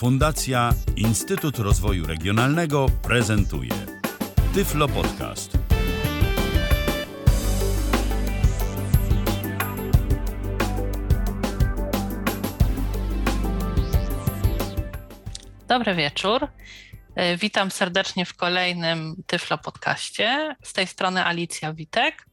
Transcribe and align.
Fundacja 0.00 0.74
Instytut 0.96 1.58
Rozwoju 1.58 2.06
Regionalnego 2.06 2.86
prezentuje 3.02 3.70
Tyflo 4.54 4.88
Podcast. 4.88 5.58
Dobry 15.68 15.94
wieczór. 15.94 16.48
E, 17.14 17.36
witam 17.36 17.70
serdecznie 17.70 18.24
w 18.24 18.36
kolejnym 18.36 19.22
Tyflo 19.26 19.58
Podcaście. 19.58 20.56
Z 20.62 20.72
tej 20.72 20.86
strony 20.86 21.24
Alicja 21.24 21.72
Witek. 21.72 22.26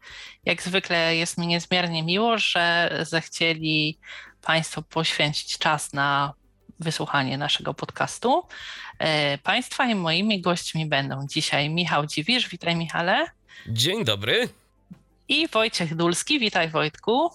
Jak 0.45 0.63
zwykle 0.63 1.15
jest 1.15 1.37
mi 1.37 1.47
niezmiernie 1.47 2.03
miło, 2.03 2.37
że 2.37 2.89
zechcieli 3.01 3.99
Państwo 4.41 4.81
poświęcić 4.81 5.57
czas 5.57 5.93
na 5.93 6.33
wysłuchanie 6.79 7.37
naszego 7.37 7.73
podcastu. 7.73 8.43
E, 8.99 9.37
państwa 9.37 9.87
i 9.87 9.95
moimi 9.95 10.41
gośćmi 10.41 10.85
będą 10.85 11.27
dzisiaj 11.27 11.69
Michał 11.69 12.05
Dziwisz. 12.05 12.49
Witaj 12.49 12.75
Michale. 12.75 13.25
Dzień 13.67 14.05
dobry. 14.05 14.49
I 15.27 15.47
Wojciech 15.47 15.95
Dulski. 15.95 16.39
Witaj 16.39 16.69
Wojtku. 16.69 17.29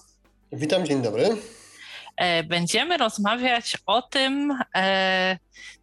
Witam, 0.53 0.87
dzień 0.87 1.03
dobry. 1.03 1.37
E, 2.17 2.43
będziemy 2.43 2.97
rozmawiać 2.97 3.79
o 3.87 4.03
tym, 4.03 4.59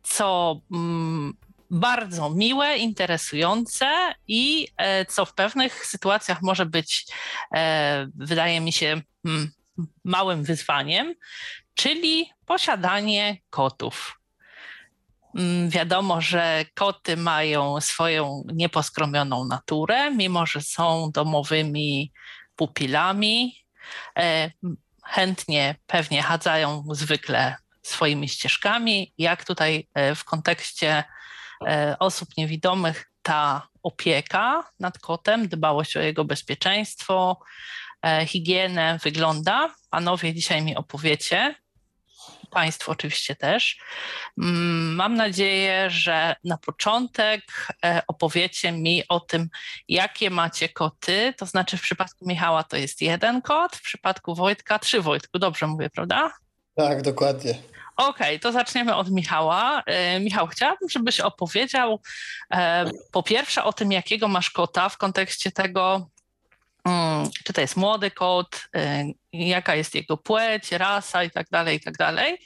co 0.03 0.59
mm, 0.71 1.33
bardzo 1.69 2.29
miłe, 2.29 2.77
interesujące 2.77 4.13
i 4.27 4.67
e, 4.77 5.05
co 5.05 5.25
w 5.25 5.33
pewnych 5.33 5.85
sytuacjach 5.85 6.41
może 6.41 6.65
być, 6.65 7.05
e, 7.55 8.07
wydaje 8.15 8.61
mi 8.61 8.71
się, 8.71 9.01
hmm, 9.25 9.51
małym 10.03 10.43
wyzwaniem, 10.43 11.13
czyli 11.79 12.29
posiadanie 12.45 13.37
kotów. 13.49 14.19
Mm, 15.35 15.69
wiadomo, 15.69 16.21
że 16.21 16.65
koty 16.75 17.17
mają 17.17 17.81
swoją 17.81 18.43
nieposkromioną 18.53 19.45
naturę, 19.45 20.11
mimo 20.11 20.45
że 20.45 20.61
są 20.61 21.11
domowymi 21.13 22.11
pupilami. 22.55 23.55
E, 24.17 24.51
chętnie 25.03 25.75
pewnie 25.87 26.23
chadzają 26.23 26.83
zwykle 26.91 27.55
swoimi 27.83 28.29
ścieżkami. 28.29 29.13
Jak 29.17 29.45
tutaj 29.45 29.87
w 30.15 30.23
kontekście 30.23 31.03
E, 31.67 31.95
osób 31.99 32.29
niewidomych 32.37 33.11
ta 33.21 33.67
opieka 33.83 34.63
nad 34.79 34.99
kotem, 34.99 35.47
dbałość 35.47 35.97
o 35.97 36.01
jego 36.01 36.25
bezpieczeństwo, 36.25 37.39
e, 38.05 38.25
higienę 38.25 38.99
wygląda. 39.03 39.75
Panowie 39.89 40.33
dzisiaj 40.33 40.61
mi 40.61 40.75
opowiecie. 40.75 41.55
Państwo 42.49 42.91
oczywiście 42.91 43.35
też. 43.35 43.77
Mm, 44.37 44.95
mam 44.95 45.15
nadzieję, 45.15 45.89
że 45.89 46.35
na 46.43 46.57
początek 46.57 47.41
e, 47.85 48.01
opowiecie 48.07 48.71
mi 48.71 49.03
o 49.09 49.19
tym, 49.19 49.49
jakie 49.87 50.29
macie 50.29 50.69
koty. 50.69 51.33
To 51.37 51.45
znaczy, 51.45 51.77
w 51.77 51.81
przypadku 51.81 52.27
Michała 52.27 52.63
to 52.63 52.77
jest 52.77 53.01
jeden 53.01 53.41
kot, 53.41 53.75
w 53.75 53.81
przypadku 53.81 54.35
Wojtka 54.35 54.79
trzy 54.79 55.01
Wojtku. 55.01 55.39
Dobrze 55.39 55.67
mówię, 55.67 55.89
prawda? 55.89 56.31
Tak, 56.75 57.01
dokładnie. 57.01 57.55
Okej, 57.99 58.35
okay, 58.35 58.39
to 58.39 58.51
zaczniemy 58.51 58.95
od 58.95 59.11
Michała. 59.11 59.83
E, 59.85 60.19
Michał, 60.19 60.47
chciałabym, 60.47 60.89
żebyś 60.89 61.19
opowiedział 61.19 62.01
e, 62.53 62.85
po 63.11 63.23
pierwsze 63.23 63.63
o 63.63 63.73
tym, 63.73 63.91
jakiego 63.91 64.27
masz 64.27 64.49
kota 64.49 64.89
w 64.89 64.97
kontekście 64.97 65.51
tego, 65.51 66.09
czy 67.43 67.53
to 67.53 67.61
jest 67.61 67.75
młody 67.75 68.11
kot, 68.11 68.69
e, 68.75 69.05
jaka 69.33 69.75
jest 69.75 69.95
jego 69.95 70.17
płeć, 70.17 70.71
rasa 70.71 71.23
i 71.23 71.31
tak 71.31 71.47
dalej, 71.49 71.77
i 71.77 71.79
tak 71.79 71.97
dalej. 71.97 72.37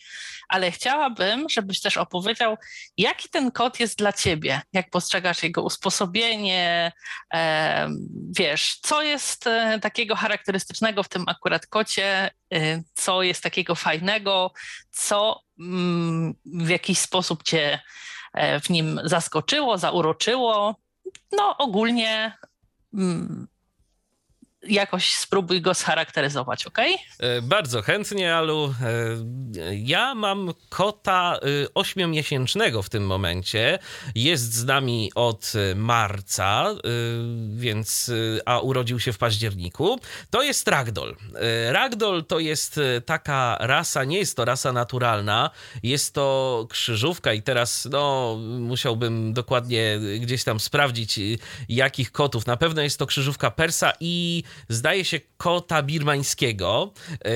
Ale 0.50 0.72
chciałabym, 0.72 1.50
żebyś 1.50 1.82
też 1.82 1.98
opowiedział, 1.98 2.58
jaki 2.98 3.30
ten 3.30 3.52
kot 3.52 3.80
jest 3.80 3.98
dla 3.98 4.14
ciebie, 4.14 4.62
jak 4.74 4.90
postrzegasz 4.90 5.44
jego 5.44 5.64
usposobienie, 5.64 6.92
e, 7.34 7.90
wiesz, 8.38 8.80
co 8.82 9.02
jest 9.02 9.48
e, 9.48 9.80
takiego 9.80 10.16
charakterystycznego 10.16 11.04
w 11.04 11.10
tym 11.10 11.24
akurat 11.28 11.68
kocie, 11.68 12.32
e, 12.54 12.84
co 12.94 13.24
jest 13.24 13.44
takiego 13.44 13.76
fajnego, 13.76 14.52
co 14.92 15.42
mm, 15.60 16.36
w 16.46 16.70
jakiś 16.70 17.00
sposób 17.00 17.44
cię 17.44 17.80
w 18.64 18.70
nim 18.70 19.02
zaskoczyło, 19.04 19.78
zauroczyło. 19.78 20.76
No, 21.32 21.58
ogólnie 21.58 22.38
mm, 22.94 23.48
jakoś 24.68 25.16
spróbuj 25.16 25.62
go 25.62 25.74
scharakteryzować, 25.74 26.66
ok? 26.66 26.78
E, 27.20 27.42
bardzo 27.42 27.82
chętnie, 27.82 28.36
Alu. 28.36 28.76
E, 28.82 29.76
ja 29.76 30.16
mam 30.16 30.54
kota 30.70 31.36
e, 31.36 31.74
ośmiomiesięcznego 31.74 32.82
w 32.82 32.90
tym 32.90 33.06
momencie. 33.06 33.80
Jest 34.16 34.54
z 34.54 34.66
nami 34.66 35.12
od 35.16 35.54
marca, 35.76 36.76
więc 37.56 38.12
a 38.46 38.60
urodził 38.60 39.00
się 39.00 39.14
w 39.14 39.18
październiku. 39.18 40.00
To 40.30 40.42
jest 40.42 40.68
ragdoll. 40.68 41.16
Ragdoll 41.70 42.26
to 42.26 42.40
jest 42.40 42.80
taka 43.06 43.58
rasa, 43.60 44.04
nie 44.04 44.18
jest 44.18 44.38
to 44.38 44.46
rasa 44.46 44.72
naturalna, 44.72 45.50
jest 45.84 46.14
to 46.14 46.68
krzyżówka 46.70 47.34
i 47.34 47.42
teraz 47.42 47.88
no 47.92 48.36
musiałbym 48.60 49.34
dokładnie 49.34 50.00
gdzieś 50.20 50.44
tam 50.44 50.60
sprawdzić 50.60 51.20
jakich 51.70 52.12
kotów. 52.12 52.48
Na 52.48 52.58
pewno 52.58 52.82
jest 52.82 53.00
to 53.00 53.06
krzyżówka 53.06 53.52
persa 53.52 53.94
i 54.00 54.44
zdaje 54.70 55.06
się, 55.06 55.20
kota 55.38 55.84
birmańskiego. 55.84 56.94
E, 57.26 57.30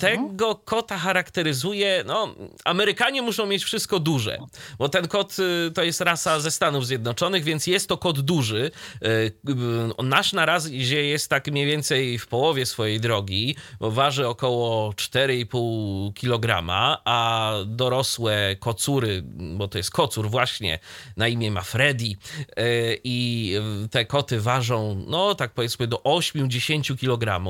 tego 0.00 0.54
kota 0.54 0.98
charakteryzuje, 0.98 2.04
no, 2.06 2.34
Amerykanie 2.64 3.22
muszą 3.22 3.46
mieć 3.46 3.64
wszystko 3.64 3.98
duże, 3.98 4.38
bo 4.78 4.88
ten 4.88 5.08
kot 5.08 5.36
y, 5.38 5.70
to 5.74 5.82
jest 5.82 6.00
rasa 6.00 6.40
ze 6.40 6.50
Stanów 6.50 6.86
Zjednoczonych, 6.86 7.44
więc 7.44 7.66
jest 7.66 7.88
to 7.88 7.98
kot 7.98 8.20
duży. 8.20 8.70
E, 9.98 10.02
nasz 10.02 10.32
na 10.32 10.46
razie 10.46 11.04
jest 11.04 11.28
tak 11.30 11.46
mniej 11.46 11.66
więcej 11.66 12.18
w 12.18 12.26
połowie 12.26 12.66
swojej 12.66 13.00
drogi, 13.00 13.56
bo 13.80 13.90
waży 13.90 14.28
około 14.28 14.90
4,5 14.90 16.12
kg, 16.14 16.62
a 17.04 17.52
dorosłe 17.66 18.56
kocury, 18.56 19.22
bo 19.56 19.68
to 19.68 19.78
jest 19.78 19.90
kocur 19.90 20.30
właśnie, 20.30 20.78
na 21.16 21.28
imię 21.28 21.50
ma 21.50 21.62
Freddy 21.62 22.04
e, 22.04 22.64
i 23.04 23.52
te 23.90 24.04
koty 24.04 24.40
ważą, 24.40 25.04
no 25.06 25.34
tak 25.34 25.52
powiedzmy 25.52 25.86
do 25.86 26.02
8-10 26.34 26.96
kg, 26.98 27.42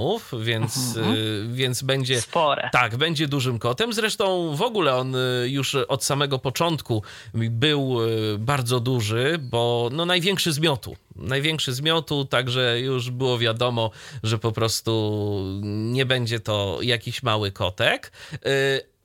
więc, 0.42 0.96
mhm. 0.96 1.16
Y, 1.16 1.48
więc 1.52 1.82
będzie. 1.82 2.20
Spore. 2.20 2.70
Tak, 2.72 2.96
będzie 2.96 3.28
dużym 3.28 3.58
kotem. 3.58 3.92
Zresztą 3.92 4.56
w 4.56 4.62
ogóle 4.62 4.96
on 4.96 5.14
y, 5.14 5.18
już 5.48 5.74
od 5.74 6.04
samego 6.04 6.38
początku 6.38 7.02
był 7.34 8.02
y, 8.02 8.38
bardzo 8.38 8.80
duży, 8.80 9.38
bo 9.40 9.88
no 9.92 10.06
największy 10.06 10.52
z 10.52 10.58
miotu. 10.58 10.96
Największy 11.16 11.72
z 11.72 11.80
miotu, 11.80 12.24
także 12.24 12.80
już 12.80 13.10
było 13.10 13.38
wiadomo, 13.38 13.90
że 14.22 14.38
po 14.38 14.52
prostu 14.52 15.42
nie 15.62 16.06
będzie 16.06 16.40
to 16.40 16.78
jakiś 16.82 17.22
mały 17.22 17.52
kotek. 17.52 18.12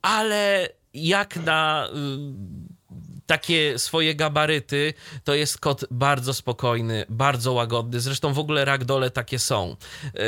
Ale 0.02 0.68
jak 0.94 1.36
na 1.36 1.88
takie 3.28 3.78
swoje 3.78 4.14
gabaryty, 4.14 4.94
to 5.24 5.34
jest 5.34 5.58
kot 5.58 5.84
bardzo 5.90 6.34
spokojny, 6.34 7.04
bardzo 7.08 7.52
łagodny. 7.52 8.00
Zresztą 8.00 8.32
w 8.32 8.38
ogóle 8.38 8.64
ragdole 8.64 9.10
takie 9.10 9.38
są. 9.38 9.76
E, 10.04 10.18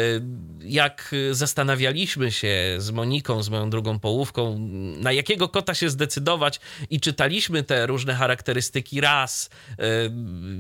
jak 0.61 1.15
zastanawialiśmy 1.31 2.33
się 2.33 2.75
z 2.79 2.91
Moniką, 2.91 3.43
z 3.43 3.49
moją 3.49 3.71
drugą 3.71 3.99
połówką, 3.99 4.59
na 4.97 5.13
jakiego 5.13 5.49
kota 5.49 5.75
się 5.75 5.91
zdecydować 5.91 6.61
i 6.91 7.01
czytaliśmy 7.01 7.63
te 7.63 7.87
różne 7.87 8.15
charakterystyki 8.15 9.01
ras, 9.01 9.51
e, 9.79 9.83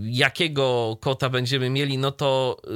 jakiego 0.02 0.96
kota 1.00 1.28
będziemy 1.28 1.70
mieli, 1.70 1.98
no 1.98 2.12
to 2.12 2.56
e, 2.64 2.70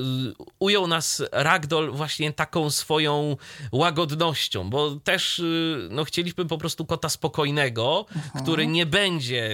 ujął 0.58 0.86
nas 0.86 1.22
ragdoll 1.32 1.92
właśnie 1.92 2.32
taką 2.32 2.70
swoją 2.70 3.36
łagodnością, 3.72 4.70
bo 4.70 4.90
też 4.90 5.42
no, 5.90 6.04
chcieliśmy 6.04 6.44
po 6.44 6.58
prostu 6.58 6.86
kota 6.86 7.08
spokojnego, 7.08 8.06
mhm. 8.14 8.44
który 8.44 8.66
nie 8.66 8.86
będzie 8.86 9.53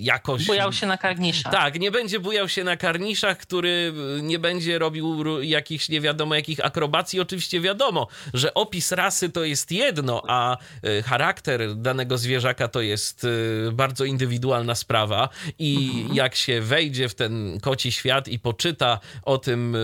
jakoś... 0.00 0.46
Bujał 0.46 0.72
się 0.72 0.86
na 0.86 0.98
karniszach. 0.98 1.52
Tak, 1.52 1.80
nie 1.80 1.90
będzie 1.90 2.20
bujał 2.20 2.48
się 2.48 2.64
na 2.64 2.76
karniszach, 2.76 3.38
który 3.38 3.92
nie 4.22 4.38
będzie 4.38 4.78
robił 4.78 5.42
jakichś 5.42 5.88
nie 5.88 6.00
wiadomo 6.00 6.34
jakich 6.34 6.64
akrobacji. 6.64 7.20
Oczywiście 7.20 7.60
wiadomo, 7.60 8.06
że 8.34 8.54
opis 8.54 8.92
rasy 8.92 9.30
to 9.30 9.44
jest 9.44 9.72
jedno, 9.72 10.22
a 10.28 10.56
e, 10.82 11.02
charakter 11.02 11.76
danego 11.76 12.18
zwierzaka 12.18 12.68
to 12.68 12.80
jest 12.80 13.26
e, 13.68 13.72
bardzo 13.72 14.04
indywidualna 14.04 14.74
sprawa 14.74 15.28
i 15.58 15.90
mhm. 15.94 16.14
jak 16.14 16.34
się 16.34 16.60
wejdzie 16.60 17.08
w 17.08 17.14
ten 17.14 17.60
koci 17.60 17.92
świat 17.92 18.28
i 18.28 18.38
poczyta 18.38 19.00
o 19.22 19.38
tym, 19.38 19.76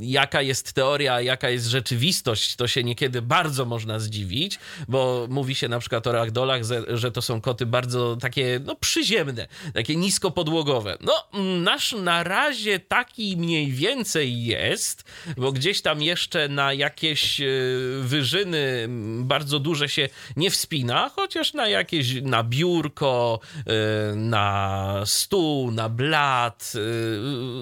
jaka 0.00 0.42
jest 0.42 0.72
teoria, 0.72 1.20
jaka 1.20 1.50
jest 1.50 1.66
rzeczywistość, 1.66 2.56
to 2.56 2.68
się 2.68 2.84
niekiedy 2.84 3.22
bardzo 3.22 3.64
można 3.64 3.98
zdziwić, 3.98 4.58
bo 4.88 5.26
mówi 5.30 5.54
się 5.54 5.68
na 5.68 5.78
przykład 5.78 6.06
o 6.06 6.12
ragdolach, 6.12 6.62
że 6.88 7.12
to 7.12 7.22
są 7.22 7.40
koty 7.40 7.66
bardzo 7.66 8.16
takie 8.16 8.60
no, 8.64 8.76
przyziemne, 8.76 9.43
fajne, 9.48 9.72
takie 9.72 9.96
niskopodłogowe. 9.96 10.96
No, 11.00 11.40
nasz 11.60 11.92
na 11.92 12.22
razie 12.24 12.80
taki 12.80 13.36
mniej 13.36 13.72
więcej 13.72 14.44
jest, 14.44 15.04
bo 15.36 15.52
gdzieś 15.52 15.82
tam 15.82 16.02
jeszcze 16.02 16.48
na 16.48 16.72
jakieś 16.72 17.40
e, 17.40 17.46
wyżyny 18.00 18.86
bardzo 19.20 19.58
duże 19.58 19.88
się 19.88 20.08
nie 20.36 20.50
wspina, 20.50 21.10
chociaż 21.16 21.54
na 21.54 21.68
jakieś, 21.68 22.22
na 22.22 22.44
biurko, 22.44 23.40
e, 23.66 24.14
na 24.14 25.02
stół, 25.06 25.70
na 25.70 25.88
blat, 25.88 26.72
e, 26.74 26.78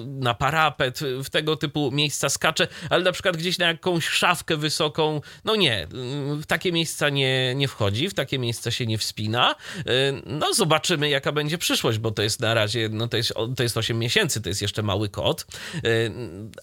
na 0.05 0.33
parapet, 0.33 0.99
w 1.23 1.29
tego 1.29 1.55
typu 1.55 1.91
miejsca 1.91 2.29
skacze, 2.29 2.67
ale 2.89 3.03
na 3.03 3.11
przykład 3.11 3.37
gdzieś 3.37 3.57
na 3.57 3.67
jakąś 3.67 4.07
szafkę 4.07 4.57
wysoką, 4.57 5.21
no 5.45 5.55
nie, 5.55 5.87
w 6.41 6.45
takie 6.45 6.71
miejsca 6.71 7.09
nie, 7.09 7.55
nie 7.55 7.67
wchodzi, 7.67 8.09
w 8.09 8.13
takie 8.13 8.39
miejsca 8.39 8.71
się 8.71 8.85
nie 8.85 8.97
wspina. 8.97 9.55
No 10.25 10.53
zobaczymy, 10.53 11.09
jaka 11.09 11.31
będzie 11.31 11.57
przyszłość, 11.57 11.72
bo 11.99 12.11
to 12.11 12.23
jest 12.23 12.39
na 12.39 12.53
razie, 12.53 12.89
no 12.91 13.07
to 13.07 13.17
jest, 13.17 13.33
to 13.55 13.63
jest 13.63 13.77
8 13.77 13.99
miesięcy, 13.99 14.41
to 14.41 14.49
jest 14.49 14.61
jeszcze 14.61 14.83
mały 14.83 15.09
kot. 15.09 15.45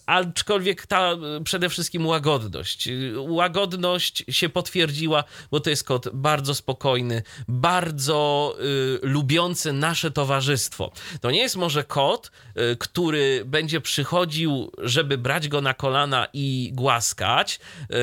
Aczkolwiek 0.07 0.87
ta 0.87 1.17
przede 1.45 1.69
wszystkim 1.69 2.07
łagodność. 2.07 2.89
Łagodność 3.17 4.25
się 4.29 4.49
potwierdziła, 4.49 5.25
bo 5.51 5.61
to 5.61 5.71
jest 5.71 5.85
kot 5.85 6.09
bardzo 6.13 6.55
spokojny, 6.55 7.23
bardzo 7.49 8.57
y, 8.61 8.99
lubiący 9.03 9.73
nasze 9.73 10.11
towarzystwo. 10.11 10.93
To 11.21 11.31
nie 11.31 11.39
jest 11.39 11.57
może 11.57 11.85
kot, 11.85 12.31
y, 12.73 12.77
który 12.77 13.43
będzie 13.47 13.81
przychodził, 13.81 14.73
żeby 14.79 15.19
brać 15.19 15.49
go 15.49 15.61
na 15.61 15.75
kolana 15.75 16.27
i 16.33 16.71
głaskać. 16.75 17.61
Y, 17.91 17.97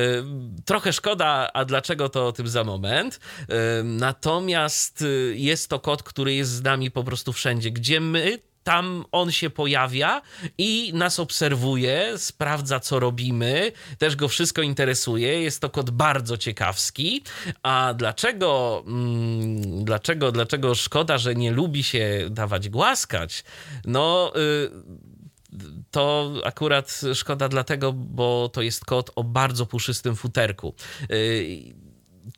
trochę 0.64 0.92
szkoda, 0.92 1.50
a 1.54 1.64
dlaczego 1.64 2.08
to 2.08 2.26
o 2.26 2.32
tym 2.32 2.48
za 2.48 2.64
moment. 2.64 3.20
Y, 3.42 3.84
natomiast 3.84 5.02
y, 5.02 5.34
jest 5.36 5.70
to 5.70 5.80
kot, 5.80 6.02
który 6.02 6.34
jest 6.34 6.50
z 6.50 6.62
nami 6.62 6.87
po 6.90 7.04
prostu 7.04 7.32
wszędzie, 7.32 7.70
gdzie 7.70 8.00
my 8.00 8.38
tam 8.68 9.04
on 9.12 9.32
się 9.32 9.50
pojawia 9.50 10.22
i 10.58 10.92
nas 10.94 11.20
obserwuje, 11.20 12.12
sprawdza, 12.16 12.80
co 12.80 13.00
robimy, 13.00 13.72
też 13.98 14.16
go 14.16 14.28
wszystko 14.28 14.62
interesuje. 14.62 15.42
Jest 15.42 15.60
to 15.60 15.70
kot 15.70 15.90
bardzo 15.90 16.36
ciekawski. 16.36 17.22
A 17.62 17.94
dlaczego, 17.96 18.82
mm, 18.86 19.84
dlaczego, 19.84 20.32
dlaczego 20.32 20.74
szkoda, 20.74 21.18
że 21.18 21.34
nie 21.34 21.50
lubi 21.50 21.82
się 21.82 22.26
dawać 22.30 22.68
głaskać? 22.68 23.44
No. 23.84 24.32
Y 24.36 25.18
to 25.90 26.32
akurat 26.44 27.00
szkoda 27.14 27.48
dlatego, 27.48 27.92
bo 27.92 28.50
to 28.52 28.62
jest 28.62 28.84
kot 28.84 29.10
o 29.16 29.24
bardzo 29.24 29.66
puszystym 29.66 30.16
futerku. 30.16 30.74
Y, 31.10 31.74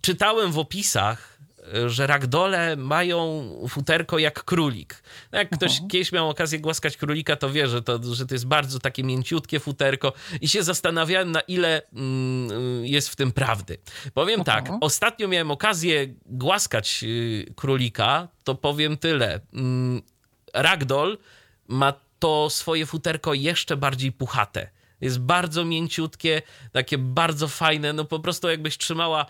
czytałem 0.00 0.52
w 0.52 0.58
opisach 0.58 1.29
że 1.87 2.06
ragdole 2.06 2.76
mają 2.76 3.44
futerko 3.69 4.19
jak 4.19 4.44
królik. 4.44 5.02
No 5.32 5.38
jak 5.38 5.50
ktoś 5.50 5.81
kiedyś 5.90 6.12
miał 6.12 6.31
okazję 6.31 6.61
głaskać 6.61 6.96
królika, 6.96 7.37
to 7.37 7.50
wie, 7.50 7.69
że 7.69 7.82
to, 7.82 8.14
że 8.14 8.26
to 8.26 8.34
jest 8.34 8.46
bardzo 8.46 8.78
takie 8.78 9.05
mięciutkie 9.05 9.61
futerko 9.61 10.12
i 10.40 10.49
się 10.49 10.62
zastanawiałem, 10.62 11.32
na 11.32 11.40
ile 11.40 11.82
mm, 11.93 12.87
jest 12.87 13.08
w 13.08 13.17
tym 13.17 13.32
prawdy. 13.32 13.78
Powiem 14.14 14.44
tak, 14.44 14.70
ostatnio 14.81 15.28
miałem 15.28 15.50
okazję 15.50 16.06
głaskać 16.26 17.00
y, 17.05 17.52
królika, 17.56 18.28
to 18.44 18.55
powiem 18.55 18.96
tyle. 18.96 19.40
Mm, 19.52 20.02
ragdoll 20.55 21.19
ma 21.69 21.93
to 22.19 22.50
swoje 22.50 22.87
futerko 22.87 23.34
jeszcze 23.34 23.76
bardziej 23.76 24.12
puchate 24.12 24.79
jest 25.00 25.20
bardzo 25.20 25.64
mięciutkie, 25.64 26.43
takie 26.73 26.99
bardzo 26.99 27.49
fajne, 27.49 27.93
no 27.93 28.05
po 28.05 28.20
prostu 28.20 28.49
jakbyś 28.49 28.79
trzymała 28.79 29.23
y, 29.23 29.26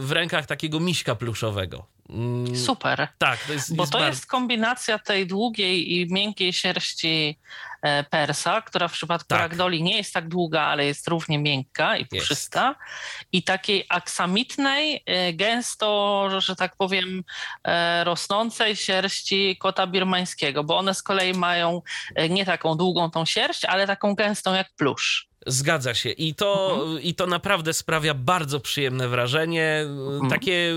w 0.00 0.08
rękach 0.10 0.46
takiego 0.46 0.80
miśka 0.80 1.14
pluszowego. 1.14 1.86
Mm, 2.12 2.56
Super. 2.56 3.08
Tak, 3.18 3.44
to 3.46 3.52
jest, 3.52 3.76
Bo 3.76 3.82
jest 3.82 3.92
to 3.92 3.98
bardzo... 3.98 4.10
jest 4.10 4.26
kombinacja 4.26 4.98
tej 4.98 5.26
długiej 5.26 5.92
i 5.94 6.12
miękkiej 6.12 6.52
sierści 6.52 7.38
e, 7.82 8.04
persa, 8.04 8.62
która 8.62 8.88
w 8.88 8.92
przypadku 8.92 9.28
tak. 9.28 9.38
ragdoli 9.38 9.82
nie 9.82 9.96
jest 9.96 10.14
tak 10.14 10.28
długa, 10.28 10.62
ale 10.62 10.86
jest 10.86 11.08
równie 11.08 11.38
miękka 11.38 11.96
i 11.96 12.06
puszysta. 12.06 12.68
Jest. 12.68 13.28
I 13.32 13.42
takiej 13.42 13.86
aksamitnej, 13.88 15.02
e, 15.06 15.32
gęsto, 15.32 16.28
że 16.38 16.56
tak 16.56 16.76
powiem, 16.76 17.24
e, 17.64 18.04
rosnącej 18.04 18.76
sierści 18.76 19.56
kota 19.60 19.86
birmańskiego, 19.86 20.64
bo 20.64 20.76
one 20.76 20.94
z 20.94 21.02
kolei 21.02 21.34
mają 21.34 21.82
nie 22.30 22.44
taką 22.44 22.76
długą 22.76 23.10
tą 23.10 23.24
sierść, 23.24 23.64
ale 23.64 23.86
taką 23.86 24.14
gęstą 24.14 24.54
jak 24.54 24.70
plusz. 24.76 25.31
Zgadza 25.46 25.94
się. 25.94 26.10
I 26.10 26.34
to, 26.34 26.78
mhm. 26.80 27.02
I 27.02 27.14
to 27.14 27.26
naprawdę 27.26 27.72
sprawia 27.72 28.14
bardzo 28.14 28.60
przyjemne 28.60 29.08
wrażenie. 29.08 29.84
Mhm. 29.86 30.30
Takie, 30.30 30.74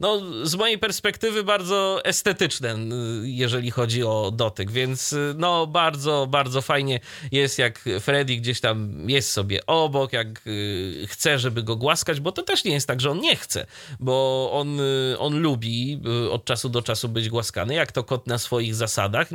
no, 0.00 0.20
z 0.42 0.54
mojej 0.54 0.78
perspektywy, 0.78 1.44
bardzo 1.44 2.04
estetyczne, 2.04 2.76
jeżeli 3.22 3.70
chodzi 3.70 4.02
o 4.02 4.30
dotyk. 4.30 4.70
Więc, 4.70 5.14
no, 5.36 5.66
bardzo, 5.66 6.26
bardzo 6.30 6.62
fajnie 6.62 7.00
jest, 7.32 7.58
jak 7.58 7.84
Freddy 8.00 8.36
gdzieś 8.36 8.60
tam 8.60 9.08
jest 9.10 9.30
sobie 9.30 9.66
obok, 9.66 10.12
jak 10.12 10.46
y, 10.46 11.06
chce, 11.08 11.38
żeby 11.38 11.62
go 11.62 11.76
głaskać, 11.76 12.20
bo 12.20 12.32
to 12.32 12.42
też 12.42 12.64
nie 12.64 12.72
jest 12.72 12.86
tak, 12.86 13.00
że 13.00 13.10
on 13.10 13.20
nie 13.20 13.36
chce, 13.36 13.66
bo 14.00 14.48
on, 14.52 14.80
y, 14.80 15.16
on 15.18 15.40
lubi 15.40 16.00
y, 16.26 16.30
od 16.30 16.44
czasu 16.44 16.68
do 16.68 16.82
czasu 16.82 17.08
być 17.08 17.28
głaskany, 17.28 17.74
jak 17.74 17.92
to 17.92 18.04
kot 18.04 18.26
na 18.26 18.38
swoich 18.38 18.74
zasadach. 18.74 19.28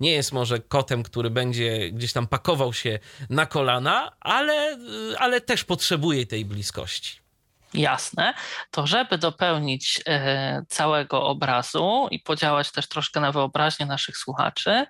Nie 0.00 0.12
jest 0.12 0.32
może 0.32 0.58
kotem, 0.58 1.02
który 1.02 1.30
będzie 1.30 1.90
gdzieś 1.90 2.12
tam 2.12 2.26
pakował 2.26 2.72
się 2.72 2.98
na 3.30 3.46
kolana, 3.46 4.09
ale, 4.20 4.78
ale 5.18 5.40
też 5.40 5.64
potrzebuje 5.64 6.26
tej 6.26 6.44
bliskości 6.44 7.19
jasne, 7.74 8.34
to 8.70 8.86
żeby 8.86 9.18
dopełnić 9.18 10.00
e, 10.06 10.62
całego 10.68 11.26
obrazu 11.26 12.08
i 12.10 12.20
podziałać 12.20 12.72
też 12.72 12.88
troszkę 12.88 13.20
na 13.20 13.32
wyobraźnię 13.32 13.86
naszych 13.86 14.16
słuchaczy, 14.16 14.86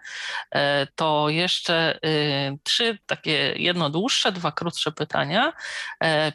e, 0.50 0.87
to 0.94 1.29
jeszcze 1.29 1.94
e, 1.94 1.99
trzy 2.62 2.99
takie 3.06 3.55
jedno 3.56 3.91
dłuższe, 3.91 4.32
dwa 4.32 4.53
krótsze 4.53 4.93
pytania. 4.93 5.53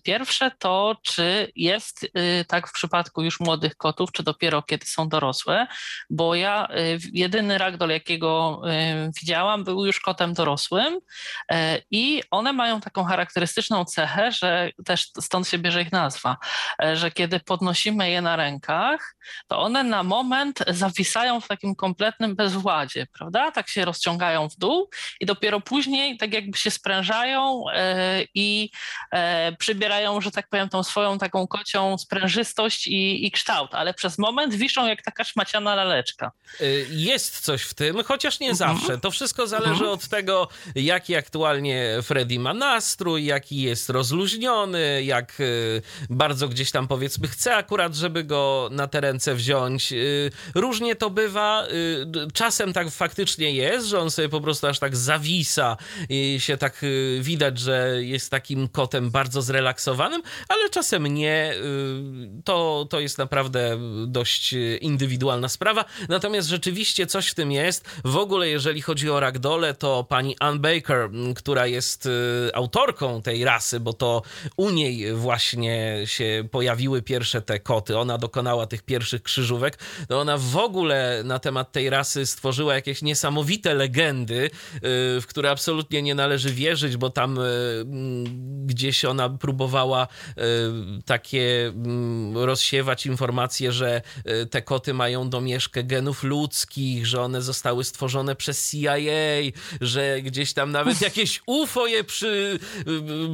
Pierwsze 0.03 0.51
to, 0.59 0.95
czy 1.01 1.51
jest 1.55 2.07
tak 2.47 2.67
w 2.67 2.71
przypadku 2.71 3.21
już 3.21 3.39
młodych 3.39 3.75
kotów, 3.75 4.11
czy 4.11 4.23
dopiero 4.23 4.61
kiedy 4.61 4.85
są 4.85 5.09
dorosłe, 5.09 5.67
bo 6.09 6.35
ja 6.35 6.67
jedyny 7.13 7.57
ragdoll, 7.57 7.89
jakiego 7.89 8.61
widziałam, 9.21 9.63
był 9.63 9.85
już 9.85 9.99
kotem 9.99 10.33
dorosłym 10.33 10.99
i 11.91 12.23
one 12.31 12.53
mają 12.53 12.81
taką 12.81 13.03
charakterystyczną 13.03 13.85
cechę, 13.85 14.31
że 14.31 14.69
też 14.85 15.07
stąd 15.21 15.47
się 15.47 15.57
bierze 15.57 15.81
ich 15.81 15.91
nazwa 15.91 16.34
E, 16.83 16.95
że 16.95 17.11
kiedy 17.11 17.39
podnosimy 17.39 18.09
je 18.09 18.21
na 18.21 18.35
rękach, 18.35 19.15
to 19.47 19.59
one 19.59 19.83
na 19.83 20.03
moment 20.03 20.59
zawisają 20.67 21.41
w 21.41 21.47
takim 21.47 21.75
kompletnym 21.75 22.35
bezwładzie, 22.35 23.07
prawda? 23.17 23.51
Tak 23.51 23.69
się 23.69 23.85
rozciągają 23.85 24.49
w 24.49 24.55
dół 24.55 24.89
i 25.19 25.25
dopiero 25.25 25.61
później 25.61 26.17
tak 26.17 26.33
jakby 26.33 26.57
się 26.57 26.71
sprężają 26.71 27.63
e, 27.73 28.23
i 28.33 28.69
e, 29.11 29.51
przybierają, 29.51 30.21
że 30.21 30.31
tak 30.31 30.49
powiem, 30.49 30.69
tą 30.69 30.83
swoją 30.83 31.17
taką 31.17 31.47
kocią 31.47 31.97
sprężystość 31.97 32.87
i, 32.87 33.25
i 33.25 33.31
kształt, 33.31 33.75
ale 33.75 33.93
przez 33.93 34.17
moment 34.17 34.55
wiszą 34.55 34.87
jak 34.87 35.01
taka 35.01 35.23
szmaciana 35.23 35.75
laleczka. 35.75 36.31
Jest 36.89 37.39
coś 37.39 37.61
w 37.61 37.73
tym, 37.73 38.03
chociaż 38.03 38.39
nie 38.39 38.49
mhm. 38.49 38.77
zawsze. 38.77 38.97
To 38.97 39.11
wszystko 39.11 39.47
zależy 39.47 39.71
mhm. 39.71 39.91
od 39.91 40.07
tego, 40.07 40.47
jaki 40.75 41.15
aktualnie 41.15 41.99
Freddy 42.03 42.39
ma 42.39 42.53
nastrój, 42.53 43.25
jaki 43.25 43.61
jest 43.61 43.89
rozluźniony, 43.89 45.03
jak 45.03 45.37
bardzo 46.09 46.24
gdzieś 46.33 46.71
tam 46.71 46.87
powiedzmy 46.87 47.27
chce 47.27 47.55
akurat, 47.55 47.95
żeby 47.95 48.23
go 48.23 48.69
na 48.71 48.87
te 48.87 49.01
ręce 49.01 49.35
wziąć. 49.35 49.93
Y, 49.93 50.31
różnie 50.55 50.95
to 50.95 51.09
bywa. 51.09 51.67
Y, 51.67 52.31
czasem 52.33 52.73
tak 52.73 52.91
faktycznie 52.91 53.51
jest, 53.51 53.87
że 53.87 53.99
on 53.99 54.11
sobie 54.11 54.29
po 54.29 54.41
prostu 54.41 54.67
aż 54.67 54.79
tak 54.79 54.95
zawisa 54.95 55.77
i 56.09 56.39
się 56.39 56.57
tak 56.57 56.83
y, 56.83 57.19
widać, 57.21 57.59
że 57.59 57.95
jest 57.99 58.31
takim 58.31 58.67
kotem 58.67 59.11
bardzo 59.11 59.41
zrelaksowanym, 59.41 60.21
ale 60.49 60.69
czasem 60.69 61.07
nie. 61.07 61.53
To, 62.45 62.87
to 62.89 62.99
jest 62.99 63.17
naprawdę 63.17 63.77
dość 64.07 64.55
indywidualna 64.81 65.49
sprawa. 65.49 65.85
Natomiast 66.09 66.47
rzeczywiście 66.47 67.07
coś 67.07 67.27
w 67.27 67.33
tym 67.33 67.51
jest. 67.51 67.85
W 68.03 68.17
ogóle, 68.17 68.49
jeżeli 68.49 68.81
chodzi 68.81 69.09
o 69.09 69.19
ragdole, 69.19 69.73
to 69.73 70.03
pani 70.03 70.35
Ann 70.39 70.59
Baker, 70.59 71.09
która 71.35 71.67
jest 71.67 72.09
autorką 72.53 73.21
tej 73.21 73.43
rasy, 73.43 73.79
bo 73.79 73.93
to 73.93 74.21
u 74.57 74.69
niej 74.69 75.13
właśnie 75.13 76.01
się 76.15 76.47
pojawiły 76.51 77.01
pierwsze 77.01 77.41
te 77.41 77.59
koty, 77.59 77.97
ona 77.97 78.17
dokonała 78.17 78.67
tych 78.67 78.83
pierwszych 78.83 79.23
krzyżówek, 79.23 79.79
no 80.09 80.19
ona 80.19 80.37
w 80.37 80.57
ogóle 80.57 81.21
na 81.25 81.39
temat 81.39 81.71
tej 81.71 81.89
rasy 81.89 82.25
stworzyła 82.25 82.75
jakieś 82.75 83.01
niesamowite 83.01 83.73
legendy, 83.73 84.45
y, 84.45 84.49
w 85.21 85.23
które 85.27 85.49
absolutnie 85.49 86.01
nie 86.01 86.15
należy 86.15 86.49
wierzyć, 86.49 86.97
bo 86.97 87.09
tam 87.09 87.37
y, 87.37 87.41
mm, 87.41 88.65
gdzieś 88.67 89.05
ona 89.05 89.29
próbowała 89.29 90.07
y, 90.07 90.33
takie 91.05 91.67
mm, 91.67 92.37
rozsiewać 92.37 93.05
informacje, 93.05 93.71
że 93.71 94.01
te 94.51 94.61
koty 94.61 94.93
mają 94.93 95.29
domieszkę 95.29 95.83
genów 95.83 96.23
ludzkich, 96.23 97.07
że 97.07 97.21
one 97.21 97.41
zostały 97.41 97.83
stworzone 97.83 98.35
przez 98.35 98.71
CIA, 98.71 98.95
że 99.81 100.21
gdzieś 100.21 100.53
tam 100.53 100.71
nawet 100.71 101.01
jakieś 101.01 101.41
UFO 101.45 101.87
je 101.87 102.03
przy, 102.03 102.59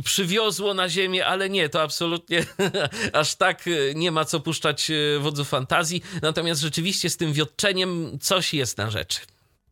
przywiozło 0.03 0.73
na 0.73 0.89
ziemię, 0.89 1.25
ale 1.25 1.49
nie, 1.49 1.69
to 1.69 1.81
absolutnie 1.81 2.45
Aż 3.13 3.35
tak 3.35 3.63
nie 3.95 4.11
ma 4.11 4.25
co 4.25 4.39
puszczać 4.39 4.91
wodzu 5.19 5.45
fantazji. 5.45 6.03
Natomiast 6.21 6.61
rzeczywiście 6.61 7.09
z 7.09 7.17
tym 7.17 7.33
wiotczeniem 7.33 8.19
coś 8.21 8.53
jest 8.53 8.77
na 8.77 8.89
rzeczy. 8.89 9.19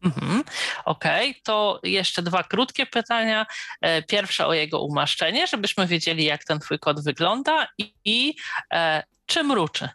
Mhm. 0.03 0.43
Okej, 0.85 1.29
okay. 1.29 1.41
to 1.43 1.79
jeszcze 1.83 2.21
dwa 2.21 2.43
krótkie 2.43 2.85
pytania. 2.85 3.45
E, 3.81 4.01
pierwsze 4.01 4.47
o 4.47 4.53
jego 4.53 4.81
umaszczenie, 4.81 5.47
żebyśmy 5.47 5.87
wiedzieli, 5.87 6.23
jak 6.23 6.43
ten 6.43 6.59
twój 6.59 6.79
kot 6.79 7.03
wygląda 7.03 7.67
i, 7.77 7.93
i 8.05 8.35
e, 8.73 9.03
czy 9.25 9.43
mruczy. 9.43 9.89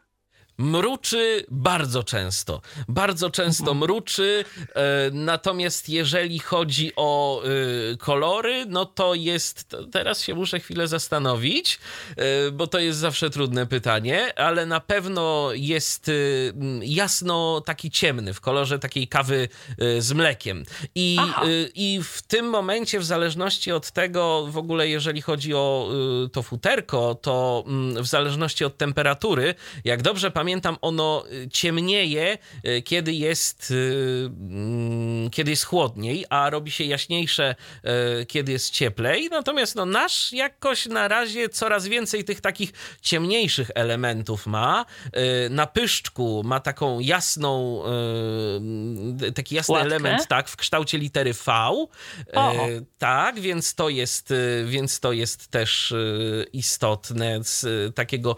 Mruczy 0.58 1.46
bardzo 1.50 2.04
często. 2.04 2.60
Bardzo 2.88 3.30
często 3.30 3.62
mhm. 3.62 3.78
mruczy. 3.78 4.44
E, 4.74 5.10
natomiast 5.12 5.88
jeżeli 5.88 6.38
chodzi 6.38 6.92
o 6.96 7.42
e, 7.42 7.96
kolory, 7.96 8.66
no 8.66 8.84
to 8.84 9.14
jest. 9.14 9.76
Teraz 9.92 10.20
się 10.20 10.34
muszę 10.34 10.60
chwilę 10.60 10.88
zastanowić, 10.88 11.78
e, 12.16 12.50
bo 12.50 12.66
to 12.66 12.78
jest 12.78 12.98
zawsze 12.98 13.30
trudne 13.30 13.66
pytanie, 13.66 14.38
ale 14.38 14.66
na 14.66 14.80
pewno 14.80 15.48
jest 15.52 16.10
jasno 16.82 17.62
taki 17.66 17.90
ciemny 17.90 18.34
w 18.34 18.40
kolorze 18.40 18.78
takiej 18.78 19.08
kawy 19.08 19.48
z 19.98 20.12
mlekiem. 20.12 20.64
I, 20.94 21.18
I 21.74 22.00
w 22.04 22.22
tym 22.22 22.46
momencie, 22.46 23.00
w 23.00 23.04
zależności 23.04 23.72
od 23.72 23.90
tego, 23.90 24.46
w 24.46 24.56
ogóle 24.58 24.88
jeżeli 24.88 25.22
chodzi 25.22 25.54
o 25.54 25.90
to 26.32 26.42
futerko, 26.42 27.14
to 27.14 27.64
w 27.96 28.06
zależności 28.06 28.64
od 28.64 28.76
temperatury, 28.76 29.54
jak 29.84 30.02
dobrze 30.02 30.30
pamiętam, 30.30 30.43
pamiętam, 30.44 30.76
ono 30.82 31.24
y, 31.32 31.48
ciemnieje, 31.48 32.38
y, 32.66 32.82
kiedy 32.82 33.12
jest, 33.12 33.70
y, 33.70 33.74
mm, 34.26 35.30
kiedy 35.30 35.50
jest 35.50 35.64
chłodniej, 35.64 36.24
a 36.30 36.50
robi 36.50 36.70
się 36.70 36.84
jaśniejsze, 36.84 37.54
kiedy 38.28 38.52
jest 38.52 38.70
cieplej. 38.70 39.28
Natomiast 39.30 39.74
no, 39.74 39.86
nasz 39.86 40.32
jakoś 40.32 40.86
na 40.86 41.08
razie 41.08 41.48
coraz 41.48 41.86
więcej 41.86 42.24
tych 42.24 42.40
takich 42.40 42.72
ciemniejszych 43.02 43.70
elementów 43.74 44.46
ma. 44.46 44.86
Na 45.50 45.66
pyszczku 45.66 46.42
ma 46.44 46.60
taką 46.60 47.00
jasną, 47.00 47.82
taki 49.34 49.54
jasny 49.54 49.72
Łatkę? 49.72 49.86
element, 49.86 50.26
tak, 50.28 50.48
w 50.48 50.56
kształcie 50.56 50.98
litery 50.98 51.32
V. 51.32 51.52
O. 51.52 51.88
Tak, 52.98 53.40
więc 53.40 53.74
to 53.74 53.88
jest, 53.88 54.32
więc 54.66 55.00
to 55.00 55.12
jest 55.12 55.48
też 55.48 55.94
istotne 56.52 57.44
z 57.44 57.94
takiego 57.94 58.36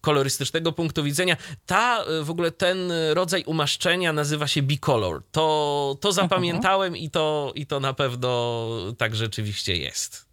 kolorystycznego 0.00 0.72
punktu 0.80 1.04
widzenia. 1.04 1.36
Ta, 1.66 2.04
y, 2.20 2.24
w 2.24 2.30
ogóle 2.30 2.50
ten 2.50 2.92
rodzaj 3.12 3.44
umaszczenia 3.44 4.12
nazywa 4.12 4.46
się 4.46 4.62
bicolor. 4.62 5.22
To, 5.32 5.96
to 6.00 6.12
zapamiętałem 6.12 6.86
mhm. 6.86 7.04
i, 7.04 7.10
to, 7.10 7.52
i 7.54 7.66
to 7.66 7.80
na 7.80 7.92
pewno 7.92 8.68
tak 8.98 9.16
rzeczywiście 9.16 9.76
jest. 9.76 10.30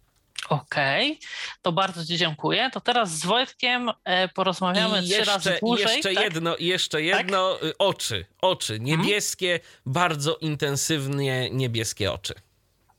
Okej, 0.48 1.12
okay. 1.12 1.28
to 1.62 1.72
bardzo 1.72 2.04
Ci 2.04 2.16
dziękuję. 2.16 2.70
To 2.72 2.80
teraz 2.80 3.10
z 3.10 3.26
Wojtkiem 3.26 3.90
e, 4.04 4.28
porozmawiamy 4.28 4.98
I 4.98 5.02
trzy 5.02 5.14
jeszcze, 5.14 5.32
razy 5.32 5.58
dłużej. 5.60 5.86
Jeszcze 5.86 6.14
tak? 6.14 6.24
jedno, 6.24 6.56
jeszcze 6.58 6.98
tak? 6.98 7.06
jedno. 7.06 7.58
Tak? 7.60 7.74
Oczy, 7.78 8.26
oczy 8.40 8.74
mhm. 8.74 9.00
niebieskie, 9.00 9.48
hmm? 9.48 9.70
bardzo 9.86 10.36
intensywnie 10.36 11.50
niebieskie 11.50 12.12
oczy. 12.12 12.34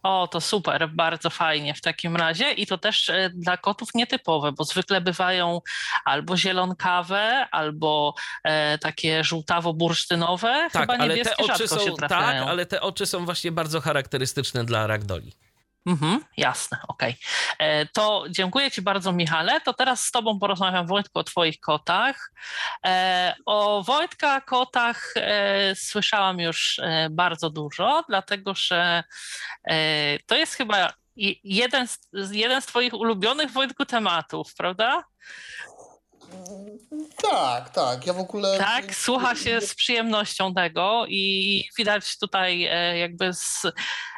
O, 0.03 0.27
to 0.27 0.41
super, 0.41 0.89
bardzo 0.89 1.29
fajnie 1.29 1.73
w 1.73 1.81
takim 1.81 2.15
razie. 2.15 2.51
I 2.51 2.67
to 2.67 2.77
też 2.77 3.09
e, 3.09 3.29
dla 3.29 3.57
kotów 3.57 3.89
nietypowe, 3.95 4.51
bo 4.51 4.63
zwykle 4.63 5.01
bywają 5.01 5.61
albo 6.05 6.37
zielonkawe, 6.37 7.47
albo 7.51 8.13
e, 8.43 8.77
takie 8.77 9.23
żółtawo-bursztynowe. 9.23 10.69
Tak, 10.71 10.91
Chyba 10.91 11.03
ale 11.03 11.17
te 11.17 11.37
oczy 11.37 11.67
są, 11.67 11.95
tak, 12.09 12.35
ale 12.47 12.65
te 12.65 12.81
oczy 12.81 13.05
są 13.05 13.25
właśnie 13.25 13.51
bardzo 13.51 13.81
charakterystyczne 13.81 14.65
dla 14.65 14.87
ragdoli. 14.87 15.33
Mhm, 15.89 16.19
jasne, 16.37 16.77
okej. 16.87 17.15
Okay. 17.57 17.67
E, 17.67 17.85
to 17.85 18.25
dziękuję 18.29 18.71
Ci 18.71 18.81
bardzo, 18.81 19.11
Michale. 19.11 19.61
To 19.61 19.73
teraz 19.73 20.05
z 20.05 20.11
Tobą 20.11 20.39
porozmawiam, 20.39 20.87
Wojtku, 20.87 21.19
o 21.19 21.23
Twoich 21.23 21.59
kotach. 21.59 22.31
E, 22.85 23.35
o 23.45 23.83
Wojtka 23.83 24.41
kotach 24.41 25.13
e, 25.15 25.75
słyszałam 25.75 26.39
już 26.39 26.81
bardzo 27.11 27.49
dużo, 27.49 28.03
dlatego 28.09 28.53
że 28.55 29.03
to 30.25 30.35
jest 30.35 30.53
chyba 30.53 30.93
jeden 31.43 31.87
z, 31.87 32.31
jeden 32.31 32.61
z 32.61 32.65
Twoich 32.65 32.93
ulubionych, 32.93 33.51
Wojtku, 33.51 33.85
tematów, 33.85 34.55
prawda? 34.55 35.03
Tak, 37.31 37.69
tak. 37.69 38.07
Ja 38.07 38.13
w 38.13 38.19
ogóle. 38.19 38.57
Tak, 38.57 38.95
słucha 38.95 39.35
się 39.35 39.61
z 39.61 39.75
przyjemnością 39.75 40.53
tego 40.53 41.05
i 41.07 41.63
widać 41.77 42.17
tutaj 42.17 42.59
jakby 42.99 43.33
z 43.33 43.67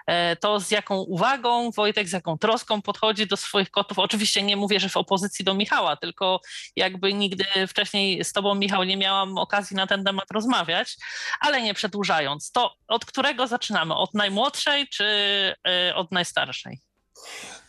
E, 0.08 0.36
to 0.36 0.60
z 0.60 0.72
jaką 0.72 0.96
uwagą 0.96 1.72
Wojtek, 1.72 2.08
z 2.08 2.12
jaką 2.12 2.38
troską 2.38 2.82
podchodzi 2.82 3.28
do 3.28 3.38
swoich 3.38 3.72
kotów. 3.72 4.00
Oczywiście 4.00 4.44
nie 4.44 4.58
mówię, 4.58 4.80
że 4.80 4.90
w 4.90 4.98
opozycji 4.98 5.46
do 5.46 5.54
Michała, 5.54 5.96
tylko 5.96 6.42
jakby 6.76 7.14
nigdy 7.14 7.46
wcześniej 7.68 8.24
z 8.24 8.34
tobą, 8.34 8.56
Michał, 8.56 8.84
nie 8.84 8.98
miałam 8.98 9.38
okazji 9.38 9.76
na 9.76 9.88
ten 9.88 10.04
temat 10.04 10.32
rozmawiać, 10.32 10.98
ale 11.40 11.62
nie 11.62 11.74
przedłużając, 11.74 12.52
to 12.52 12.74
od 12.88 13.06
którego 13.06 13.48
zaczynamy? 13.48 13.96
Od 13.96 14.14
najmłodszej 14.14 14.88
czy 14.88 15.06
e, 15.68 15.96
od 15.96 16.12
najstarszej? 16.12 16.80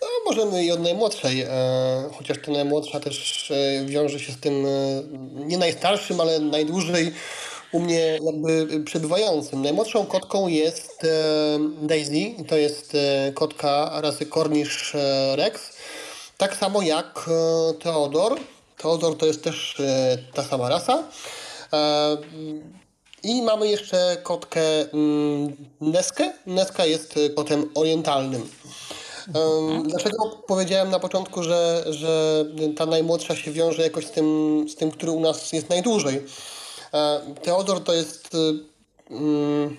No, 0.02 0.08
możemy 0.24 0.64
i 0.64 0.72
od 0.72 0.80
najmłodszej, 0.80 1.40
e, 1.40 1.48
chociaż 2.18 2.38
ta 2.44 2.52
najmłodsza 2.52 3.00
też 3.00 3.52
wiąże 3.86 4.20
się 4.20 4.32
z 4.32 4.40
tym 4.40 4.66
nie 5.34 5.58
najstarszym, 5.58 6.20
ale 6.20 6.40
najdłużej 6.40 7.12
u 7.72 7.80
mnie 7.80 8.18
jakby 8.22 8.80
przebywającym. 8.84 9.62
Najmłodszą 9.62 10.06
kotką 10.06 10.48
jest 10.48 11.04
e, 11.04 11.08
Daisy, 11.82 12.44
to 12.48 12.56
jest 12.56 12.94
e, 12.94 13.32
kotka 13.32 14.00
rasy 14.00 14.26
Cornish 14.26 14.94
e, 14.94 15.36
Rex. 15.36 15.72
Tak 16.38 16.56
samo 16.56 16.82
jak 16.82 17.30
Theodor. 17.82 18.40
Theodor 18.76 19.18
to 19.18 19.26
jest 19.26 19.44
też 19.44 19.82
ta 20.34 20.42
sama 20.42 20.68
rasa. 20.68 21.02
I 23.22 23.42
mamy 23.42 23.68
jeszcze 23.68 24.16
kotkę 24.22 24.92
mm, 24.92 25.56
Neskę. 25.80 26.32
Neska 26.46 26.86
jest 26.86 27.14
kotem 27.36 27.70
orientalnym. 27.74 28.50
Dlaczego 29.84 30.42
powiedziałem 30.46 30.90
na 30.90 30.98
początku, 30.98 31.42
że, 31.42 31.84
że 31.88 32.44
ta 32.76 32.86
najmłodsza 32.86 33.36
się 33.36 33.52
wiąże 33.52 33.82
jakoś 33.82 34.06
z 34.06 34.10
tym, 34.10 34.66
z 34.68 34.76
tym, 34.76 34.90
który 34.90 35.12
u 35.12 35.20
nas 35.20 35.52
jest 35.52 35.70
najdłużej? 35.70 36.22
E, 36.94 37.20
Teodor 37.42 37.84
to 37.84 37.92
jest 37.92 38.34
y, 38.34 38.38
mm, 39.10 39.76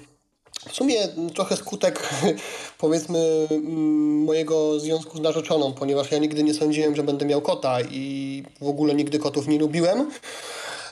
w 0.70 0.76
sumie 0.76 0.96
trochę 1.36 1.58
skutek, 1.58 2.10
powiedzmy, 2.78 3.48
mm, 3.52 4.24
mojego 4.24 4.80
związku 4.80 5.18
z 5.18 5.22
narzeczoną, 5.22 5.74
ponieważ 5.74 6.12
ja 6.12 6.18
nigdy 6.18 6.44
nie 6.44 6.54
sądziłem, 6.54 6.96
że 6.96 7.04
będę 7.04 7.26
miał 7.26 7.42
kota 7.42 7.82
i 7.82 8.44
w 8.62 8.68
ogóle 8.68 8.96
nigdy 8.96 9.20
kotów 9.20 9.48
nie 9.48 9.60
lubiłem. 9.60 10.12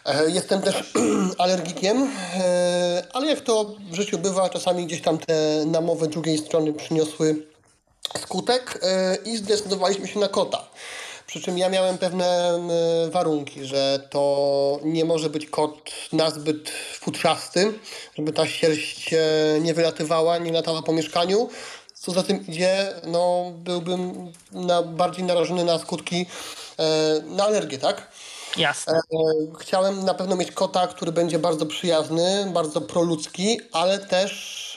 E, 0.06 0.30
jestem 0.30 0.62
też 0.62 0.94
alergikiem, 1.38 2.10
e, 2.36 3.04
ale 3.14 3.28
jak 3.28 3.42
to 3.42 3.76
w 3.92 3.96
życiu 3.96 4.18
bywa, 4.18 4.50
czasami 4.50 4.86
gdzieś 4.86 5.02
tam 5.02 5.18
te 5.18 5.66
namowy 5.66 6.08
drugiej 6.08 6.38
strony 6.38 6.74
przyniosły 6.74 7.51
skutek 8.20 8.80
i 9.26 9.38
zdecydowaliśmy 9.38 10.08
się 10.08 10.20
na 10.20 10.28
kota. 10.28 10.68
Przy 11.32 11.42
czym 11.42 11.58
ja 11.58 11.70
miałem 11.70 11.98
pewne 11.98 12.60
warunki, 13.10 13.66
że 13.66 14.08
to 14.10 14.80
nie 14.84 15.06
może 15.06 15.30
być 15.30 15.46
kot 15.46 15.92
nazbyt 16.14 16.70
futrzasty, 17.00 17.74
żeby 18.18 18.34
ta 18.34 18.48
sierść 18.48 19.14
e, 19.14 19.20
nie 19.62 19.74
wylatywała, 19.74 20.38
nie 20.38 20.52
latała 20.52 20.82
po 20.82 20.94
mieszkaniu. 20.94 21.50
Co 21.94 22.12
za 22.12 22.24
tym 22.24 22.48
idzie, 22.48 22.94
no, 23.08 23.52
byłbym 23.56 24.32
na, 24.52 24.82
bardziej 24.82 25.24
narażony 25.24 25.64
na 25.64 25.80
skutki, 25.80 26.26
e, 26.80 27.22
na 27.26 27.44
alergię, 27.44 27.78
tak? 27.78 28.12
Jasne. 28.58 28.94
E, 28.94 29.00
chciałem 29.60 30.06
na 30.06 30.14
pewno 30.14 30.36
mieć 30.36 30.52
kota, 30.52 30.88
który 30.88 31.12
będzie 31.12 31.40
bardzo 31.40 31.66
przyjazny, 31.66 32.52
bardzo 32.54 32.82
proludzki, 32.82 33.60
ale 33.72 34.00
też 34.00 34.76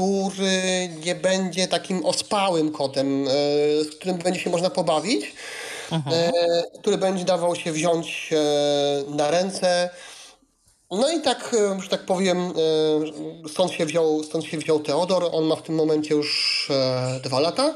który 0.00 0.88
nie 1.04 1.14
będzie 1.14 1.68
takim 1.68 2.06
ospałym 2.06 2.72
kotem, 2.72 3.28
e, 3.28 3.30
z 3.84 3.96
którym 3.96 4.18
będzie 4.18 4.40
się 4.40 4.50
można 4.50 4.70
pobawić, 4.70 5.32
mhm. 5.92 6.16
E, 6.16 6.32
który 6.80 6.98
będzie 6.98 7.24
dawał 7.24 7.56
się 7.56 7.72
wziąć 7.72 8.30
e, 8.32 9.10
na 9.10 9.30
ręce. 9.30 9.90
No 10.90 11.12
i 11.12 11.20
tak, 11.20 11.56
że 11.82 11.88
tak 11.88 12.06
powiem, 12.06 12.52
stąd 13.48 13.72
się 13.72 13.86
wziął, 13.86 14.24
stąd 14.24 14.44
się 14.44 14.58
wziął 14.58 14.80
Teodor. 14.80 15.28
On 15.32 15.44
ma 15.44 15.56
w 15.56 15.62
tym 15.62 15.74
momencie 15.74 16.14
już 16.14 16.68
dwa 17.22 17.40
lata. 17.40 17.74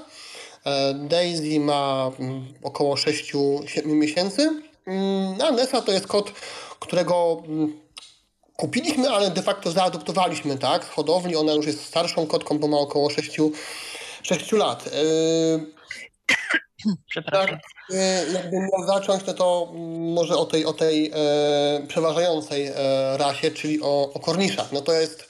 Daisy 0.95 1.61
ma 1.61 2.11
mm, 2.19 2.55
około 2.63 2.95
6-7 2.95 3.87
miesięcy. 3.87 4.63
Mm, 4.87 5.37
a 5.43 5.51
Nessa 5.51 5.83
to 5.83 5.93
jest 5.93 6.07
kot, 6.07 6.33
którego 6.81 7.43
mm, 7.49 7.84
kupiliśmy, 8.57 9.11
ale 9.11 9.31
de 9.31 9.43
facto 9.43 9.71
zaadoptowaliśmy, 9.71 10.59
tak? 10.59 10.85
Hodowli. 10.85 11.37
Ona 11.37 11.53
już 11.53 11.67
jest 11.67 11.85
starszą 11.85 12.27
kotką, 12.27 12.59
bo 12.59 12.69
ma 12.69 12.79
około 12.79 13.11
6, 13.11 13.41
6 14.23 14.53
lat. 14.53 14.85
Yy, 14.87 15.75
Przepraszam. 17.11 17.59
Tak, 17.59 17.61
yy, 17.91 18.33
jakbym 18.33 18.61
miał 18.61 18.87
zacząć, 18.87 19.27
no 19.27 19.35
to 19.35 19.73
może 20.15 20.37
o 20.37 20.45
tej, 20.45 20.65
o 20.65 20.73
tej 20.73 21.11
e, 21.15 21.87
przeważającej 21.89 22.67
e, 22.67 22.73
rasie, 23.17 23.51
czyli 23.51 23.83
o, 23.83 24.13
o 24.15 24.21
korniszach. 24.21 24.73
No 24.73 24.81
to 24.81 24.93
jest... 24.93 25.29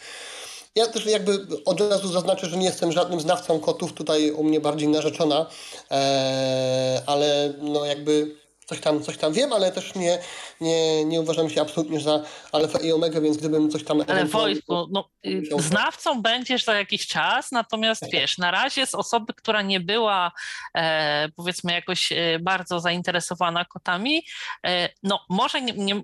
Ja 0.74 0.86
też 0.86 1.06
jakby 1.06 1.46
od 1.64 1.80
razu 1.80 2.12
zaznaczę, 2.12 2.46
że 2.46 2.56
nie 2.56 2.66
jestem 2.66 2.92
żadnym 2.92 3.20
znawcą 3.20 3.60
kotów, 3.60 3.92
tutaj 3.92 4.30
u 4.30 4.44
mnie 4.44 4.60
bardziej 4.60 4.88
narzeczona, 4.88 5.46
e, 5.90 7.02
ale 7.06 7.52
no 7.58 7.84
jakby 7.84 8.36
coś 8.66 8.80
tam, 8.80 9.02
coś 9.02 9.16
tam 9.16 9.32
wiem, 9.32 9.52
ale 9.52 9.72
też 9.72 9.94
nie, 9.94 10.18
nie, 10.60 11.04
nie 11.04 11.20
uważam 11.20 11.50
się 11.50 11.60
absolutnie 11.60 12.00
za 12.00 12.22
alfa 12.52 12.78
i 12.78 12.92
omega, 12.92 13.20
więc 13.20 13.36
gdybym 13.36 13.70
coś 13.70 13.84
tam... 13.84 14.02
Ale 14.08 14.24
Wojtku, 14.24 14.86
no, 14.90 15.08
y, 15.26 15.42
znawcą 15.58 16.22
będziesz 16.22 16.64
za 16.64 16.74
jakiś 16.74 17.06
czas, 17.06 17.52
natomiast 17.52 18.00
tak. 18.00 18.10
wiesz, 18.10 18.38
na 18.38 18.50
razie 18.50 18.86
z 18.86 18.94
osoby, 18.94 19.34
która 19.34 19.62
nie 19.62 19.80
była 19.80 20.32
e, 20.76 21.28
powiedzmy 21.36 21.72
jakoś 21.72 22.12
e, 22.12 22.38
bardzo 22.40 22.80
zainteresowana 22.80 23.64
kotami, 23.64 24.22
e, 24.66 24.88
no 25.02 25.20
może 25.28 25.62
nie, 25.62 25.72
nie, 25.72 26.02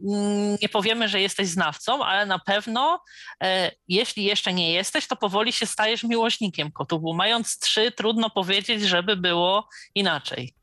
nie, 0.63 0.69
powiemy, 0.69 1.09
że 1.09 1.21
jesteś 1.21 1.49
znawcą, 1.49 2.05
ale 2.05 2.27
na 2.27 2.39
pewno 2.39 3.03
e, 3.43 3.71
jeśli 3.89 4.25
jeszcze 4.25 4.53
nie 4.53 4.73
jesteś, 4.73 5.07
to 5.07 5.17
powoli 5.17 5.53
się 5.53 5.67
stajesz 5.67 6.05
miłośnikiem 6.05 6.73
kotów, 6.73 7.03
bo 7.03 7.13
mając 7.13 7.59
trzy 7.59 7.93
trudno 7.93 8.31
powiedzieć, 8.31 8.83
żeby 8.83 9.17
było 9.17 9.69
inaczej. 9.95 10.55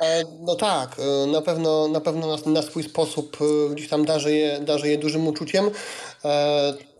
E, 0.00 0.24
no 0.40 0.54
tak, 0.54 0.96
e, 0.98 1.26
na 1.26 1.42
pewno, 1.42 1.88
na, 1.88 2.00
pewno 2.00 2.36
na, 2.36 2.52
na 2.52 2.62
swój 2.62 2.82
sposób 2.82 3.36
e, 3.40 3.74
gdzieś 3.74 3.88
tam 3.88 4.04
darzy 4.04 4.34
je, 4.34 4.60
darzy 4.60 4.88
je 4.88 4.98
dużym 4.98 5.28
uczuciem. 5.28 5.70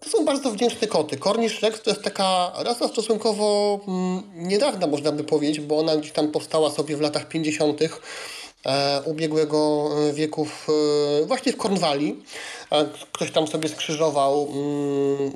To 0.00 0.10
są 0.10 0.24
bardzo 0.24 0.50
wdzięczne 0.50 0.88
koty. 0.88 1.18
Cornish 1.18 1.62
Rex 1.62 1.82
to 1.82 1.90
jest 1.90 2.02
taka 2.02 2.52
rasa 2.58 2.88
stosunkowo 2.88 3.80
mm, 3.88 4.22
niedawna, 4.34 4.86
można 4.86 5.12
by 5.12 5.24
powiedzieć, 5.24 5.60
bo 5.60 5.78
ona 5.78 5.96
gdzieś 5.96 6.12
tam 6.12 6.28
powstała 6.28 6.70
sobie 6.70 6.96
w 6.96 7.00
latach 7.00 7.28
50 7.28 7.80
ubiegłego 9.04 9.90
wieku 10.12 10.44
w, 10.44 10.66
właśnie 11.26 11.52
w 11.52 11.56
Ktoś 13.12 13.30
tam 13.30 13.46
sobie 13.46 13.68
skrzyżował. 13.68 14.48
Mm, 14.52 15.32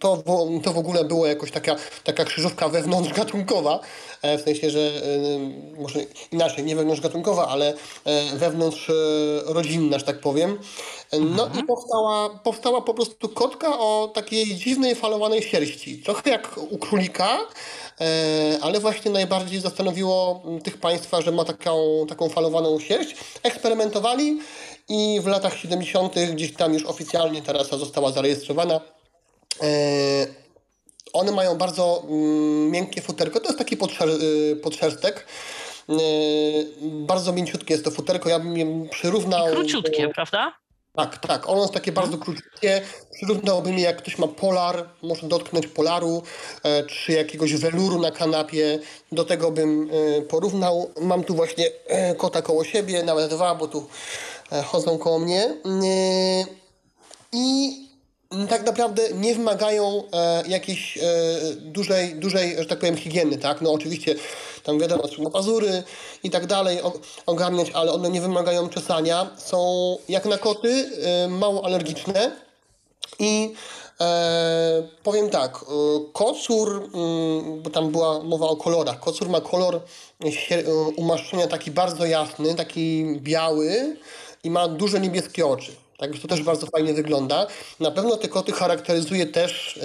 to, 0.00 0.22
to 0.62 0.72
w 0.72 0.78
ogóle 0.78 1.04
było 1.04 1.26
jakoś 1.26 1.50
taka, 1.50 1.76
taka 2.04 2.24
krzyżówka 2.24 2.68
wewnątrzgatunkowa, 2.68 3.80
e, 4.22 4.38
w 4.38 4.40
sensie, 4.42 4.70
że 4.70 4.80
e, 4.80 5.80
może 5.80 6.00
inaczej, 6.32 6.64
nie 6.64 6.76
wewnątrzgatunkowa, 6.76 7.48
ale 7.48 7.74
e, 8.04 8.36
wewnątrz 8.36 8.90
rodzinna, 9.46 9.98
że 9.98 10.04
tak 10.04 10.20
powiem. 10.20 10.58
No 11.12 11.46
mhm. 11.46 11.64
i 11.64 11.66
powstała, 11.66 12.28
powstała 12.28 12.82
po 12.82 12.94
prostu 12.94 13.28
kotka 13.28 13.78
o 13.78 14.10
takiej 14.14 14.56
dziwnej, 14.56 14.94
falowanej 14.94 15.42
sierści. 15.42 15.98
Trochę 15.98 16.30
jak 16.30 16.60
u 16.70 16.78
królika, 16.78 17.38
ale 18.60 18.80
właśnie 18.80 19.10
najbardziej 19.10 19.60
zastanowiło 19.60 20.42
tych 20.64 20.76
państwa, 20.76 21.20
że 21.20 21.32
ma 21.32 21.44
taką, 21.44 22.06
taką 22.08 22.28
falowaną 22.28 22.80
sierść. 22.80 23.16
Eksperymentowali 23.42 24.38
i 24.90 25.20
w 25.20 25.26
latach 25.26 25.56
70. 25.56 26.14
gdzieś 26.32 26.54
tam 26.54 26.74
już 26.74 26.84
oficjalnie 26.84 27.42
ta 27.42 27.52
rasa 27.52 27.78
została 27.78 28.12
zarejestrowana. 28.12 28.80
E, 29.62 29.66
one 31.12 31.32
mają 31.32 31.58
bardzo 31.58 32.02
mm, 32.08 32.70
miękkie 32.70 33.02
futerko. 33.02 33.40
To 33.40 33.46
jest 33.46 33.58
taki 33.58 33.76
podszer 33.76 34.08
y, 34.08 34.56
podszerstek. 34.62 35.26
E, 35.88 35.92
bardzo 36.82 37.32
mięciutkie 37.32 37.74
jest 37.74 37.84
to 37.84 37.90
futerko. 37.90 38.28
Ja 38.28 38.38
bym 38.38 38.56
je 38.56 38.88
przyrównał. 38.90 39.48
I 39.48 39.52
króciutkie, 39.52 40.08
prawda? 40.08 40.52
Tak, 40.96 41.18
tak. 41.18 41.48
Ono 41.48 41.60
jest 41.60 41.74
takie 41.74 41.92
bardzo 41.92 42.18
króciutkie. 42.18 42.82
Przyrównałbym 43.14 43.78
je, 43.78 43.84
jak 43.84 43.96
ktoś 43.96 44.18
ma 44.18 44.28
polar, 44.28 44.88
można 45.02 45.28
dotknąć 45.28 45.66
polaru, 45.66 46.22
e, 46.62 46.84
czy 46.84 47.12
jakiegoś 47.12 47.56
weluru 47.56 48.00
na 48.00 48.10
kanapie. 48.10 48.78
Do 49.12 49.24
tego 49.24 49.50
bym 49.50 49.90
porównał. 50.28 50.90
Mam 51.00 51.24
tu 51.24 51.34
właśnie 51.34 51.64
kota 52.16 52.42
koło 52.42 52.64
siebie, 52.64 53.02
nawet 53.02 53.30
dwa, 53.30 53.54
bo 53.54 53.68
tu 53.68 53.86
chodzą 54.64 54.98
koło 54.98 55.18
mnie. 55.18 55.56
I 57.32 57.76
tak 58.48 58.66
naprawdę 58.66 59.02
nie 59.14 59.34
wymagają 59.34 60.02
e, 60.12 60.42
jakiejś 60.48 60.98
e, 60.98 61.00
dużej, 61.56 62.14
dużej, 62.14 62.56
że 62.58 62.66
tak 62.66 62.78
powiem, 62.78 62.96
higieny, 62.96 63.38
tak? 63.38 63.60
No 63.60 63.72
oczywiście 63.72 64.14
tam 64.64 64.78
wiadomo, 64.78 65.08
trzeba 65.08 65.30
pazury 65.30 65.82
i 66.22 66.30
tak 66.30 66.46
dalej 66.46 66.78
ogarniać, 67.26 67.70
ale 67.70 67.92
one 67.92 68.10
nie 68.10 68.20
wymagają 68.20 68.68
czesania. 68.68 69.30
Są 69.36 69.96
jak 70.08 70.24
na 70.24 70.38
koty 70.38 70.90
e, 71.02 71.28
mało 71.28 71.64
alergiczne 71.64 72.36
i 73.18 73.54
e, 74.00 74.88
powiem 75.02 75.30
tak, 75.30 75.56
e, 75.56 75.64
kocur, 76.12 76.90
mm, 76.94 77.62
bo 77.62 77.70
tam 77.70 77.90
była 77.90 78.22
mowa 78.22 78.46
o 78.46 78.56
kolorach, 78.56 79.00
kocur 79.00 79.28
ma 79.28 79.40
kolor 79.40 79.80
e, 80.20 80.72
umaszczenia 80.96 81.46
taki 81.46 81.70
bardzo 81.70 82.06
jasny, 82.06 82.54
taki 82.54 83.04
biały 83.20 83.96
i 84.44 84.50
ma 84.50 84.68
duże 84.68 85.00
niebieskie 85.00 85.46
oczy. 85.46 85.72
Także 86.00 86.22
to 86.22 86.28
też 86.28 86.42
bardzo 86.42 86.66
fajnie 86.66 86.94
wygląda. 86.94 87.46
Na 87.80 87.90
pewno 87.90 88.16
te 88.16 88.28
koty 88.28 88.52
charakteryzuje 88.52 89.26
też 89.26 89.76
e, 89.76 89.80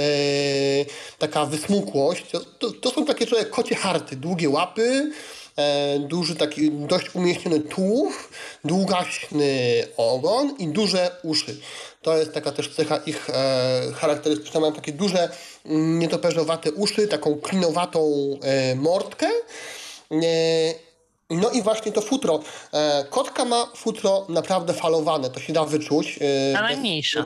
taka 1.19 1.45
wysmukłość. 1.45 2.23
To, 2.59 2.71
to, 2.71 2.91
są 2.91 3.05
takie 3.05 3.27
trochę 3.27 3.45
kocie 3.45 3.75
harty, 3.75 4.15
długie 4.15 4.49
łapy, 4.49 5.11
e, 5.57 5.99
duży 5.99 6.35
taki 6.35 6.71
dość 6.71 7.15
umieśniony 7.15 7.59
tułów, 7.59 8.29
długaśny 8.63 9.47
ogon 9.97 10.55
i 10.59 10.67
duże 10.67 11.11
uszy. 11.23 11.57
To 12.01 12.17
jest 12.17 12.33
taka 12.33 12.51
też 12.51 12.75
cecha 12.75 12.97
ich 12.97 13.29
e, 13.29 13.81
charakterystyczna. 13.95 14.59
Mają 14.59 14.73
takie 14.73 14.91
duże, 14.91 15.29
nietoperzowate 15.99 16.71
uszy, 16.71 17.07
taką 17.07 17.35
klinowatą 17.35 18.11
e, 18.41 18.75
mordkę. 18.75 19.27
E, 20.11 20.84
no 21.29 21.49
i 21.49 21.61
właśnie 21.61 21.91
to 21.91 22.01
futro. 22.01 22.39
E, 22.73 23.05
kotka 23.09 23.45
ma 23.45 23.65
futro 23.75 24.25
naprawdę 24.29 24.73
falowane, 24.73 25.29
to 25.29 25.39
się 25.39 25.53
da 25.53 25.65
wyczuć. 25.65 26.19
E, 26.53 26.57
A 26.57 26.61
najmniejsza. 26.61 27.25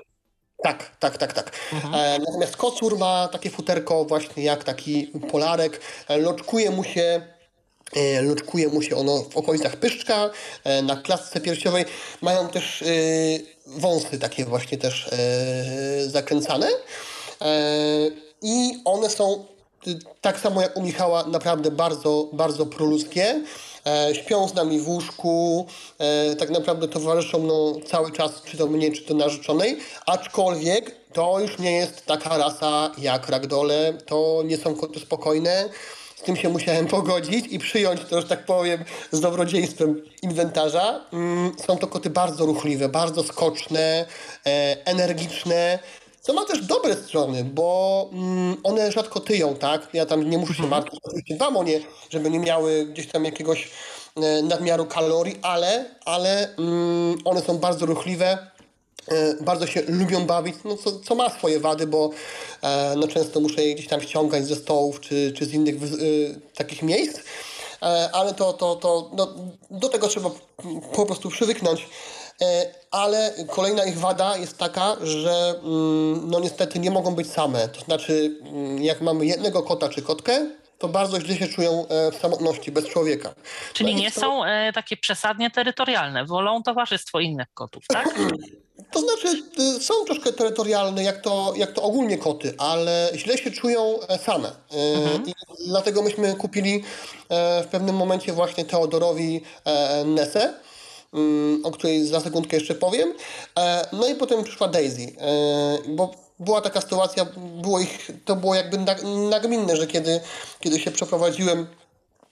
Tak, 0.63 0.95
tak, 0.99 1.17
tak, 1.17 1.33
tak. 1.33 1.51
Mhm. 1.73 1.93
E, 1.95 2.19
natomiast 2.19 2.57
kocur 2.57 2.97
ma 2.97 3.27
takie 3.27 3.49
futerko 3.49 4.05
właśnie 4.05 4.43
jak 4.43 4.63
taki 4.63 5.12
polarek. 5.31 5.81
Loczkuje 6.09 6.71
mu 6.71 6.83
się 6.83 7.21
loczkuje 8.21 8.67
mu 8.67 8.81
się 8.81 8.95
ono 8.95 9.23
w 9.23 9.38
okolicach 9.38 9.75
pyszczka, 9.75 10.29
na 10.83 10.95
klatce 10.95 11.41
piersiowej. 11.41 11.85
Mają 12.21 12.47
też 12.47 12.83
wąsy 13.65 14.19
takie 14.19 14.45
właśnie 14.45 14.77
też 14.77 15.09
zakręcane. 16.07 16.67
I 18.41 18.81
one 18.85 19.09
są 19.09 19.45
tak 20.21 20.39
samo 20.39 20.62
jak 20.62 20.77
u 20.77 20.81
Michała 20.81 21.23
naprawdę 21.23 21.71
bardzo, 21.71 22.29
bardzo 22.33 22.65
proludzkie. 22.65 23.41
E, 23.87 24.15
śpią 24.15 24.47
z 24.47 24.53
nami 24.53 24.79
w 24.79 24.87
łóżku, 24.87 25.67
e, 25.99 26.35
tak 26.35 26.49
naprawdę 26.49 26.87
towarzyszą 26.87 27.43
no, 27.43 27.73
cały 27.87 28.11
czas, 28.11 28.31
czy 28.45 28.57
to 28.57 28.67
mnie, 28.67 28.91
czy 28.91 29.03
to 29.03 29.13
narzeczonej, 29.13 29.77
aczkolwiek 30.05 30.95
to 31.13 31.39
już 31.39 31.59
nie 31.59 31.71
jest 31.71 32.05
taka 32.05 32.37
rasa 32.37 32.91
jak 32.97 33.29
ragdole, 33.29 33.93
to 34.05 34.43
nie 34.45 34.57
są 34.57 34.75
koty 34.75 34.99
spokojne, 34.99 35.69
z 36.15 36.21
tym 36.21 36.35
się 36.35 36.49
musiałem 36.49 36.87
pogodzić 36.97 37.45
i 37.49 37.59
przyjąć 37.59 38.01
to, 38.09 38.21
że 38.21 38.27
tak 38.27 38.45
powiem, 38.45 38.83
z 39.11 39.19
dobrodziejstwem 39.19 40.03
inwentarza. 40.21 41.05
Mm, 41.13 41.51
są 41.67 41.77
to 41.77 41.87
koty 41.87 42.09
bardzo 42.09 42.45
ruchliwe, 42.45 42.89
bardzo 42.89 43.23
skoczne, 43.23 44.05
e, 44.45 44.77
energiczne, 44.85 45.79
co 46.21 46.34
ma 46.34 46.45
też 46.45 46.65
dobre 46.65 46.95
strony, 46.95 47.43
bo 47.43 48.10
mm, 48.13 48.58
one 48.63 48.91
rzadko 48.91 49.19
tyją, 49.19 49.55
tak? 49.55 49.88
Ja 49.93 50.05
tam 50.05 50.29
nie 50.29 50.38
muszę 50.38 50.53
się 50.53 50.63
mhm. 50.63 50.82
martwić, 50.82 50.99
oczywiście 51.03 51.36
dbam 51.36 51.58
o 51.58 51.63
nie, 51.63 51.79
żeby 52.10 52.29
nie 52.29 52.39
miały 52.39 52.86
gdzieś 52.86 53.08
tam 53.08 53.25
jakiegoś 53.25 53.69
e, 54.15 54.41
nadmiaru 54.41 54.86
kalorii, 54.86 55.39
ale, 55.41 55.86
ale 56.05 56.55
mm, 56.55 57.17
one 57.25 57.41
są 57.41 57.58
bardzo 57.58 57.86
ruchliwe, 57.86 58.38
e, 59.08 59.43
bardzo 59.43 59.67
się 59.67 59.82
lubią 59.88 60.25
bawić, 60.25 60.55
no 60.65 60.77
co, 60.77 60.99
co 60.99 61.15
ma 61.15 61.29
swoje 61.29 61.60
wady, 61.60 61.88
bo 61.88 62.10
e, 62.62 62.93
no 62.97 63.08
często 63.08 63.39
muszę 63.39 63.63
je 63.63 63.75
gdzieś 63.75 63.88
tam 63.88 64.01
ściągać 64.01 64.45
ze 64.45 64.55
stołów 64.55 64.99
czy, 64.99 65.34
czy 65.38 65.45
z 65.45 65.53
innych 65.53 65.75
e, 65.75 65.77
takich 66.55 66.84
miejsc, 66.84 67.19
e, 67.82 68.10
ale 68.13 68.34
to, 68.34 68.53
to, 68.53 68.75
to 68.75 69.12
no, 69.13 69.34
do 69.71 69.89
tego 69.89 70.08
trzeba 70.08 70.32
po 70.93 71.05
prostu 71.05 71.29
przywyknąć. 71.29 71.88
E, 72.41 72.65
ale 72.91 73.34
kolejna 73.47 73.86
ich 73.86 73.97
wada 73.97 74.38
jest 74.38 74.58
taka, 74.58 74.95
że 75.02 75.54
mm, 75.63 76.30
no 76.30 76.39
niestety 76.39 76.80
nie 76.80 76.91
mogą 76.91 77.15
być 77.15 77.32
same. 77.32 77.67
To 77.67 77.82
znaczy, 77.82 78.39
mm, 78.41 78.84
jak 78.84 79.02
mamy 79.02 79.25
jednego 79.25 79.63
kota 79.63 79.89
czy 79.89 80.02
kotkę, 80.02 80.45
to 80.80 80.88
bardzo 80.88 81.21
źle 81.21 81.36
się 81.36 81.47
czują 81.47 81.88
e, 81.88 82.12
w 82.12 82.15
samotności, 82.15 82.71
bez 82.71 82.88
człowieka. 82.88 83.34
Czyli 83.73 83.93
no 83.93 83.99
nie 84.02 84.12
to... 84.12 84.21
są 84.21 84.45
e, 84.45 84.73
takie 84.73 84.97
przesadnie 84.97 85.52
terytorialne, 85.52 86.25
wolą 86.25 86.63
towarzystwo 86.63 87.19
innych 87.19 87.47
kotów, 87.54 87.84
tak? 87.88 88.15
To 88.91 88.99
znaczy, 88.99 89.43
y, 89.78 89.84
są 89.84 89.93
troszkę 90.06 90.34
terytorialne, 90.34 91.04
jak 91.04 91.21
to, 91.21 91.54
jak 91.56 91.71
to 91.71 91.84
ogólnie 91.84 92.17
koty, 92.17 92.54
ale 92.58 93.10
źle 93.15 93.38
się 93.38 93.52
czują 93.52 93.99
same. 94.25 94.52
Mhm. 94.71 95.25
I 95.28 95.34
dlatego 95.67 96.02
myśmy 96.02 96.36
kupili 96.36 96.84
w 97.63 97.67
pewnym 97.71 97.95
momencie 97.95 98.34
właśnie 98.34 98.65
Teodorowi 98.65 99.41
Nesę 100.06 100.54
o 101.63 101.71
której 101.71 102.07
za 102.07 102.19
sekundkę 102.19 102.57
jeszcze 102.57 102.75
powiem. 102.75 103.13
E, 103.59 103.87
no 103.93 104.07
i 104.07 104.15
potem 104.15 104.43
przyszła 104.43 104.67
Daisy, 104.67 105.01
e, 105.01 105.77
bo 105.87 106.11
była 106.39 106.61
taka 106.61 106.81
sytuacja, 106.81 107.25
było 107.61 107.79
ich, 107.79 108.11
to 108.25 108.35
było 108.35 108.55
jakby 108.55 108.77
nagminne, 109.29 109.77
że 109.77 109.87
kiedy, 109.87 110.19
kiedy 110.59 110.79
się 110.79 110.91
przeprowadziłem 110.91 111.67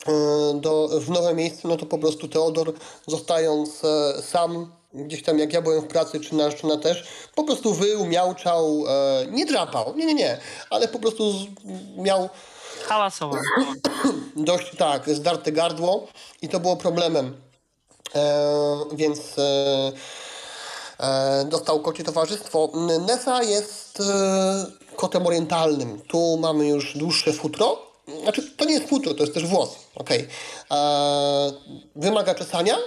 e, 0.08 0.14
do, 0.62 0.88
w 1.00 1.10
nowe 1.10 1.34
miejsce, 1.34 1.68
no 1.68 1.78
to 1.78 1.86
po 1.86 1.98
prostu 1.98 2.28
Teodor 2.28 2.74
zostając 3.08 3.82
sam 4.22 4.72
gdzieś 4.94 5.24
tam 5.24 5.40
jak 5.40 5.54
ja 5.54 5.62
byłem 5.62 5.82
w 5.82 5.88
pracy, 5.88 6.20
czy 6.20 6.36
narzeczona 6.36 6.78
też, 6.78 7.08
po 7.36 7.44
prostu 7.44 7.74
wył, 7.74 8.06
miałczał, 8.06 8.84
nie 9.32 9.46
drapał, 9.46 9.94
nie, 9.96 10.06
nie, 10.06 10.14
nie, 10.14 10.38
ale 10.70 10.88
po 10.88 11.00
prostu 11.00 11.34
miał 11.98 12.30
hałasował. 12.86 13.42
Dość 14.36 14.76
tak, 14.78 15.10
zdarte 15.10 15.52
gardło 15.52 16.08
i 16.42 16.50
to 16.50 16.60
było 16.60 16.76
problemem. 16.76 17.47
Więc 18.94 19.20
dostał 21.46 21.80
kocie 21.80 22.04
towarzystwo. 22.04 22.70
Nesa 23.08 23.44
jest 23.44 24.04
kotem 24.96 25.28
orientalnym. 25.28 26.02
Tu 26.08 26.38
mamy 26.38 26.68
już 26.68 26.98
dłuższe 26.98 27.34
futro. 27.34 27.78
Znaczy, 28.24 28.52
to 28.58 28.66
nie 28.66 28.74
jest 28.74 28.90
futro, 28.90 29.14
to 29.14 29.24
jest 29.24 29.34
też 29.34 29.46
włos. 29.48 29.70
Okay. 29.96 30.28
Wymaga 31.96 32.36
czesania, 32.36 32.78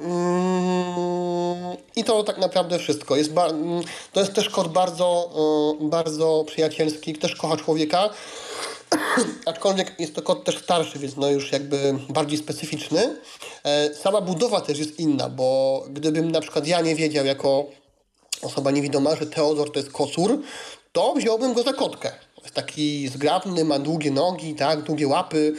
Mm, 0.00 1.76
I 1.96 2.04
to 2.04 2.24
tak 2.24 2.38
naprawdę 2.38 2.78
wszystko. 2.78 3.16
Jest 3.16 3.30
to 4.12 4.20
jest 4.20 4.34
też 4.34 4.50
kot 4.50 4.68
bardzo, 4.68 5.30
e, 5.80 5.88
bardzo 5.88 6.44
przyjacielski, 6.46 7.14
też 7.14 7.36
kocha 7.36 7.56
człowieka. 7.56 8.10
Aczkolwiek 9.46 10.00
jest 10.00 10.14
to 10.14 10.22
kot 10.22 10.44
też 10.44 10.58
starszy, 10.58 10.98
więc 10.98 11.16
no 11.16 11.30
już 11.30 11.52
jakby 11.52 11.94
bardziej 12.08 12.38
specyficzny. 12.38 13.16
E, 13.64 13.94
sama 13.94 14.20
budowa 14.20 14.60
też 14.60 14.78
jest 14.78 15.00
inna, 15.00 15.28
bo 15.28 15.84
gdybym 15.90 16.30
na 16.30 16.40
przykład 16.40 16.66
ja 16.66 16.80
nie 16.80 16.94
wiedział 16.94 17.26
jako 17.26 17.66
osoba 18.42 18.70
niewidoma, 18.70 19.16
że 19.16 19.26
Teodor 19.26 19.72
to 19.72 19.78
jest 19.78 19.92
kocur, 19.92 20.38
to 20.92 21.14
wziąłbym 21.14 21.52
go 21.54 21.62
za 21.62 21.72
kotkę. 21.72 22.12
Jest 22.42 22.54
taki 22.54 23.08
zgrabny, 23.08 23.64
ma 23.64 23.78
długie 23.78 24.10
nogi, 24.10 24.54
tak, 24.54 24.82
długie 24.82 25.08
łapy, 25.08 25.54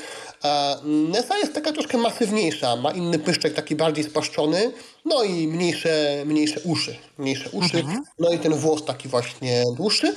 Nesa 0.84 1.38
jest 1.38 1.54
taka 1.54 1.72
troszkę 1.72 1.98
masywniejsza, 1.98 2.76
ma 2.76 2.92
inny 2.92 3.20
pyszczek, 3.20 3.54
taki 3.54 3.76
bardziej 3.76 4.04
spaszczony, 4.04 4.72
no 5.06 5.24
i 5.24 5.48
mniejsze, 5.48 6.24
mniejsze 6.26 6.60
uszy, 6.64 6.96
mniejsze 7.18 7.50
uszy, 7.50 7.78
mhm. 7.80 8.04
no 8.20 8.32
i 8.32 8.40
ten 8.40 8.54
włos 8.54 8.86
taki 8.86 9.10
właśnie 9.10 9.64
dłuższy. 9.78 10.16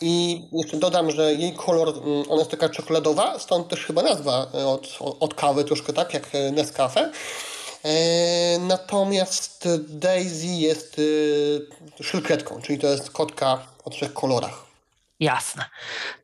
I 0.00 0.42
jeszcze 0.52 0.76
dodam, 0.76 1.10
że 1.10 1.34
jej 1.34 1.52
kolor, 1.52 1.88
mm, 1.88 2.24
ona 2.28 2.38
jest 2.38 2.50
taka 2.50 2.68
czekoladowa, 2.68 3.38
stąd 3.38 3.68
też 3.68 3.84
chyba 3.84 4.02
nazwa 4.02 4.46
e, 4.54 4.66
od, 4.66 4.98
od 5.20 5.34
kawy, 5.34 5.64
troszkę 5.64 5.92
tak 5.92 6.14
jak 6.14 6.34
e, 6.34 6.50
Nescafe. 6.50 7.10
E, 7.84 8.58
natomiast 8.58 9.68
Daisy 9.88 10.46
jest 10.46 11.00
szylkretką, 12.02 12.62
czyli 12.62 12.78
to 12.78 12.86
jest 12.86 13.10
kotka 13.10 13.66
o 13.84 13.90
trzech 13.90 14.12
kolorach. 14.12 14.68
Jasne. 15.20 15.64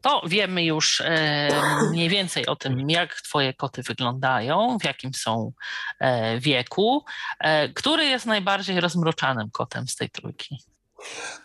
To 0.00 0.22
wiemy 0.26 0.64
już 0.64 1.00
e, 1.00 1.48
mniej 1.90 2.08
więcej 2.08 2.46
o 2.46 2.56
tym, 2.56 2.90
jak 2.90 3.14
Twoje 3.14 3.54
koty 3.54 3.82
wyglądają, 3.82 4.78
w 4.80 4.84
jakim 4.84 5.14
są 5.14 5.52
e, 6.00 6.38
wieku. 6.38 7.04
E, 7.40 7.68
który 7.68 8.04
jest 8.04 8.26
najbardziej 8.26 8.80
rozmroczanym 8.80 9.50
kotem 9.50 9.88
z 9.88 9.96
tej 9.96 10.10
trójki? 10.10 10.58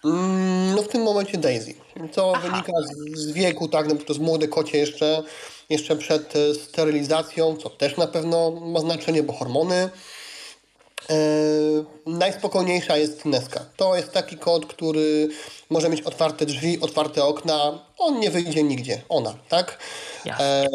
Mm, 0.06 0.76
no 0.76 0.82
w 0.82 0.88
tym 0.88 1.02
momencie 1.02 1.38
Daisy. 1.38 1.74
To 2.14 2.34
Aha. 2.36 2.48
wynika 2.48 2.72
z, 2.82 3.20
z, 3.20 3.32
wieku, 3.32 3.68
tak, 3.68 3.88
no 3.88 3.96
to 3.96 4.06
jest 4.10 4.22
młode 4.22 4.48
kocie 4.48 4.78
jeszcze, 4.78 5.24
jeszcze 5.70 5.96
przed 5.96 6.34
sterylizacją, 6.54 7.58
co 7.58 7.70
też 7.70 7.98
na 7.98 8.08
pewno 8.08 8.52
ma 8.52 8.80
znaczenie, 8.80 9.24
bo 9.24 9.34
hormony. 9.34 9.90
E, 11.10 11.16
najspokojniejsza 12.06 12.98
jest 12.98 13.26
Neska. 13.26 13.66
To 13.78 13.96
jest 13.96 14.12
taki 14.12 14.38
kot, 14.38 14.66
który 14.66 15.30
może 15.70 15.90
mieć 15.90 16.02
otwarte 16.02 16.46
drzwi, 16.46 16.82
otwarte 16.82 17.24
okna. 17.24 17.86
On 17.98 18.20
nie 18.20 18.30
wyjdzie 18.30 18.64
nigdzie. 18.64 19.02
Ona, 19.10 19.34
tak? 19.50 19.78
E, 20.40 20.68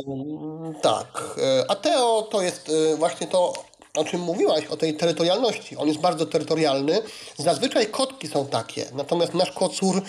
tak. 0.83 1.37
E, 1.39 1.65
a 1.69 1.75
Teo 1.75 2.23
to 2.23 2.43
jest 2.43 2.71
e, 2.93 2.97
właśnie 2.97 3.27
to, 3.27 3.53
o 3.95 4.05
czym 4.05 4.21
mówiłaś, 4.21 4.67
o 4.67 4.77
tej 4.77 4.95
terytorialności. 4.95 5.77
On 5.77 5.89
jest 5.89 6.01
bardzo 6.01 6.27
terytorialny. 6.27 7.03
Zazwyczaj 7.37 7.87
kotki 7.87 8.29
są 8.29 8.47
takie. 8.47 8.87
Natomiast 8.95 9.35
nasz 9.35 9.53
kocur 9.53 10.03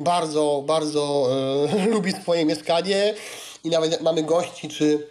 bardzo, 0.00 0.62
bardzo 0.66 1.28
e, 1.72 1.86
lubi 1.94 2.12
swoje 2.12 2.44
mieszkanie 2.44 3.14
i 3.64 3.70
nawet 3.70 4.00
mamy 4.00 4.22
gości, 4.22 4.68
czy 4.68 5.06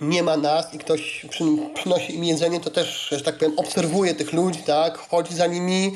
nie 0.00 0.22
ma 0.22 0.36
nas 0.36 0.74
i 0.74 0.78
ktoś 0.78 1.26
przynosi 1.74 2.14
im 2.14 2.24
jedzenie, 2.24 2.60
to 2.60 2.70
też, 2.70 3.08
że 3.10 3.20
tak 3.20 3.38
powiem, 3.38 3.58
obserwuje 3.58 4.14
tych 4.14 4.32
ludzi, 4.32 4.62
tak, 4.62 4.98
chodzi 4.98 5.34
za 5.34 5.46
nimi, 5.46 5.94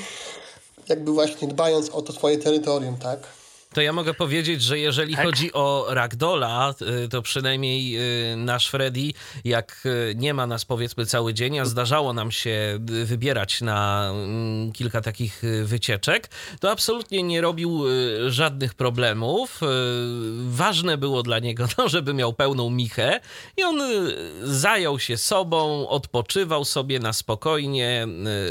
jakby 0.88 1.12
właśnie 1.12 1.48
dbając 1.48 1.90
o 1.90 2.02
to 2.02 2.12
swoje 2.12 2.38
terytorium, 2.38 2.96
tak. 2.96 3.37
To 3.78 3.82
ja 3.82 3.92
mogę 3.92 4.14
powiedzieć, 4.14 4.62
że 4.62 4.78
jeżeli 4.78 5.16
tak? 5.16 5.24
chodzi 5.24 5.52
o 5.52 5.86
Ragdola, 5.88 6.74
y, 7.04 7.08
to 7.08 7.22
przynajmniej 7.22 7.96
y, 8.32 8.36
nasz 8.36 8.68
Freddy, 8.68 9.12
jak 9.44 9.82
y, 9.86 10.14
nie 10.16 10.34
ma 10.34 10.46
nas 10.46 10.64
powiedzmy 10.64 11.06
cały 11.06 11.34
dzień, 11.34 11.58
a 11.58 11.64
zdarzało 11.64 12.12
nam 12.12 12.30
się 12.30 12.78
wybierać 13.04 13.60
na 13.60 14.10
mm, 14.10 14.72
kilka 14.72 15.00
takich 15.00 15.42
wycieczek, 15.64 16.30
to 16.60 16.70
absolutnie 16.70 17.22
nie 17.22 17.40
robił 17.40 17.84
żadnych 18.28 18.74
problemów. 18.74 19.60
Ważne 20.44 20.98
było 20.98 21.22
dla 21.22 21.38
niego 21.38 21.68
to, 21.76 21.88
żeby 21.88 22.14
miał 22.14 22.32
pełną 22.32 22.70
michę 22.70 23.20
i 23.56 23.62
on 23.62 23.80
zajął 24.42 24.98
się 24.98 25.16
sobą, 25.16 25.88
odpoczywał 25.88 26.64
sobie 26.64 26.98
na 26.98 27.12
spokojnie, 27.12 28.06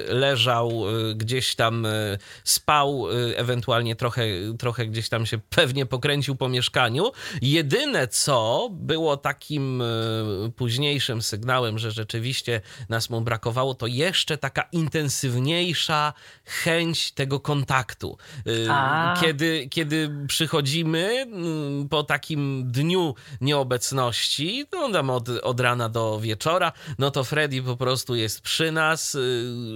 leżał 0.07 0.83
gdzieś 1.15 1.55
tam, 1.55 1.87
spał, 2.43 3.07
ewentualnie 3.35 3.95
trochę, 3.95 4.23
trochę 4.59 4.87
gdzieś 4.87 5.07
gdzieś 5.07 5.09
tam 5.17 5.25
się 5.25 5.37
pewnie 5.49 5.85
pokręcił 5.85 6.35
po 6.35 6.49
mieszkaniu. 6.49 7.11
Jedyne 7.41 8.07
co 8.07 8.69
było 8.71 9.17
takim 9.17 9.81
e, 9.81 9.85
późniejszym 10.55 11.21
sygnałem, 11.21 11.79
że 11.79 11.91
rzeczywiście 11.91 12.61
nas 12.89 13.09
mu 13.09 13.21
brakowało, 13.21 13.73
to 13.73 13.87
jeszcze 13.87 14.37
taka 14.37 14.61
intensywniejsza 14.71 16.13
chęć 16.45 17.11
tego 17.11 17.39
kontaktu. 17.39 18.17
E, 18.47 19.21
kiedy, 19.21 19.67
kiedy 19.69 20.09
przychodzimy 20.27 21.07
mm, 21.21 21.89
po 21.89 22.03
takim 22.03 22.71
dniu 22.71 23.15
nieobecności, 23.41 24.65
no 24.71 24.91
tam 24.91 25.09
od, 25.09 25.29
od 25.29 25.59
rana 25.59 25.89
do 25.89 26.19
wieczora, 26.19 26.71
no 26.99 27.11
to 27.11 27.23
Freddy 27.23 27.61
po 27.61 27.77
prostu 27.77 28.15
jest 28.15 28.41
przy 28.41 28.71
nas, 28.71 29.15
e, 29.15 29.19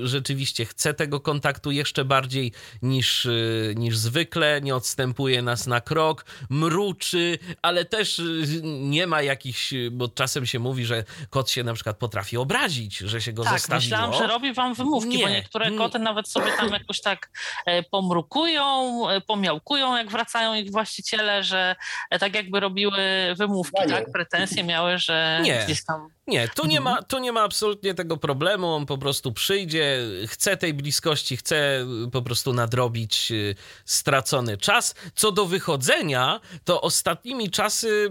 rzeczywiście 0.08 0.66
chce 0.66 0.94
tego 0.94 1.20
kontaktu 1.20 1.72
jeszcze 1.72 2.06
bardziej 2.06 2.52
niż, 2.82 3.28
niż 3.76 3.98
zwykle, 3.98 4.62
nie 4.62 4.76
odstępuje 4.76 5.21
postępuje 5.22 5.42
nas 5.42 5.68
na 5.68 5.82
krok, 5.82 6.26
mruczy, 6.50 7.40
ale 7.62 7.86
też 7.86 8.20
y, 8.20 8.62
nie 8.64 9.08
ma 9.08 9.22
jakichś, 9.22 9.74
bo 9.92 10.08
czasem 10.08 10.46
się 10.46 10.60
mówi, 10.60 10.86
że 10.86 11.04
kot 11.30 11.50
się 11.50 11.64
na 11.64 11.74
przykład 11.74 11.98
potrafi 11.98 12.38
obrazić, 12.38 12.98
że 12.98 13.22
się 13.22 13.34
go 13.34 13.44
tak, 13.44 13.54
zostawiło. 13.54 13.80
myślałam, 13.82 14.14
że 14.14 14.28
robi 14.28 14.54
wam 14.54 14.74
wymówki, 14.74 15.18
nie. 15.18 15.24
bo 15.24 15.30
niektóre 15.30 15.72
koty 15.72 16.00
nawet 16.00 16.28
sobie 16.28 16.52
tam 16.58 16.70
jakoś 16.80 17.02
tak 17.02 17.30
e, 17.66 17.84
pomrukują, 17.84 19.10
e, 19.10 19.22
pomiałkują, 19.22 19.98
jak 19.98 20.10
wracają 20.12 20.54
ich 20.54 20.72
właściciele, 20.72 21.44
że 21.44 21.76
e, 22.10 22.20
tak 22.20 22.36
jakby 22.36 22.60
robiły 22.60 23.00
wymówki, 23.38 23.82
tak? 23.90 24.12
Pretensje 24.12 24.64
miały, 24.64 24.98
że 24.98 25.40
nie. 25.44 25.64
gdzieś 25.66 25.86
tam 25.86 26.10
nie, 26.32 26.48
tu 26.48 26.68
nie, 26.68 26.82
ma, 26.82 27.02
tu 27.02 27.20
nie 27.20 27.32
ma 27.32 27.42
absolutnie 27.42 27.94
tego 27.94 28.18
problemu. 28.18 28.68
On 28.68 28.86
po 28.86 28.98
prostu 28.98 29.32
przyjdzie, 29.32 30.00
chce 30.28 30.58
tej 30.58 30.74
bliskości, 30.74 31.38
chce 31.38 31.86
po 32.12 32.22
prostu 32.22 32.54
nadrobić 32.54 33.32
y, 33.32 33.56
stracony 33.86 34.58
czas. 34.58 34.96
Co 35.16 35.32
do 35.32 35.46
wychodzenia, 35.46 36.40
to 36.64 36.82
ostatnimi 36.82 37.50
czasy 37.50 38.10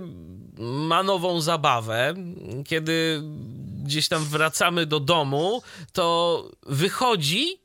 ma 0.59 1.03
nową 1.03 1.41
zabawę. 1.41 2.15
Kiedy 2.67 3.23
gdzieś 3.83 4.09
tam 4.09 4.25
wracamy 4.25 4.87
do 4.87 5.01
domu, 5.01 5.63
to 5.93 6.45
wychodzi 6.67 7.61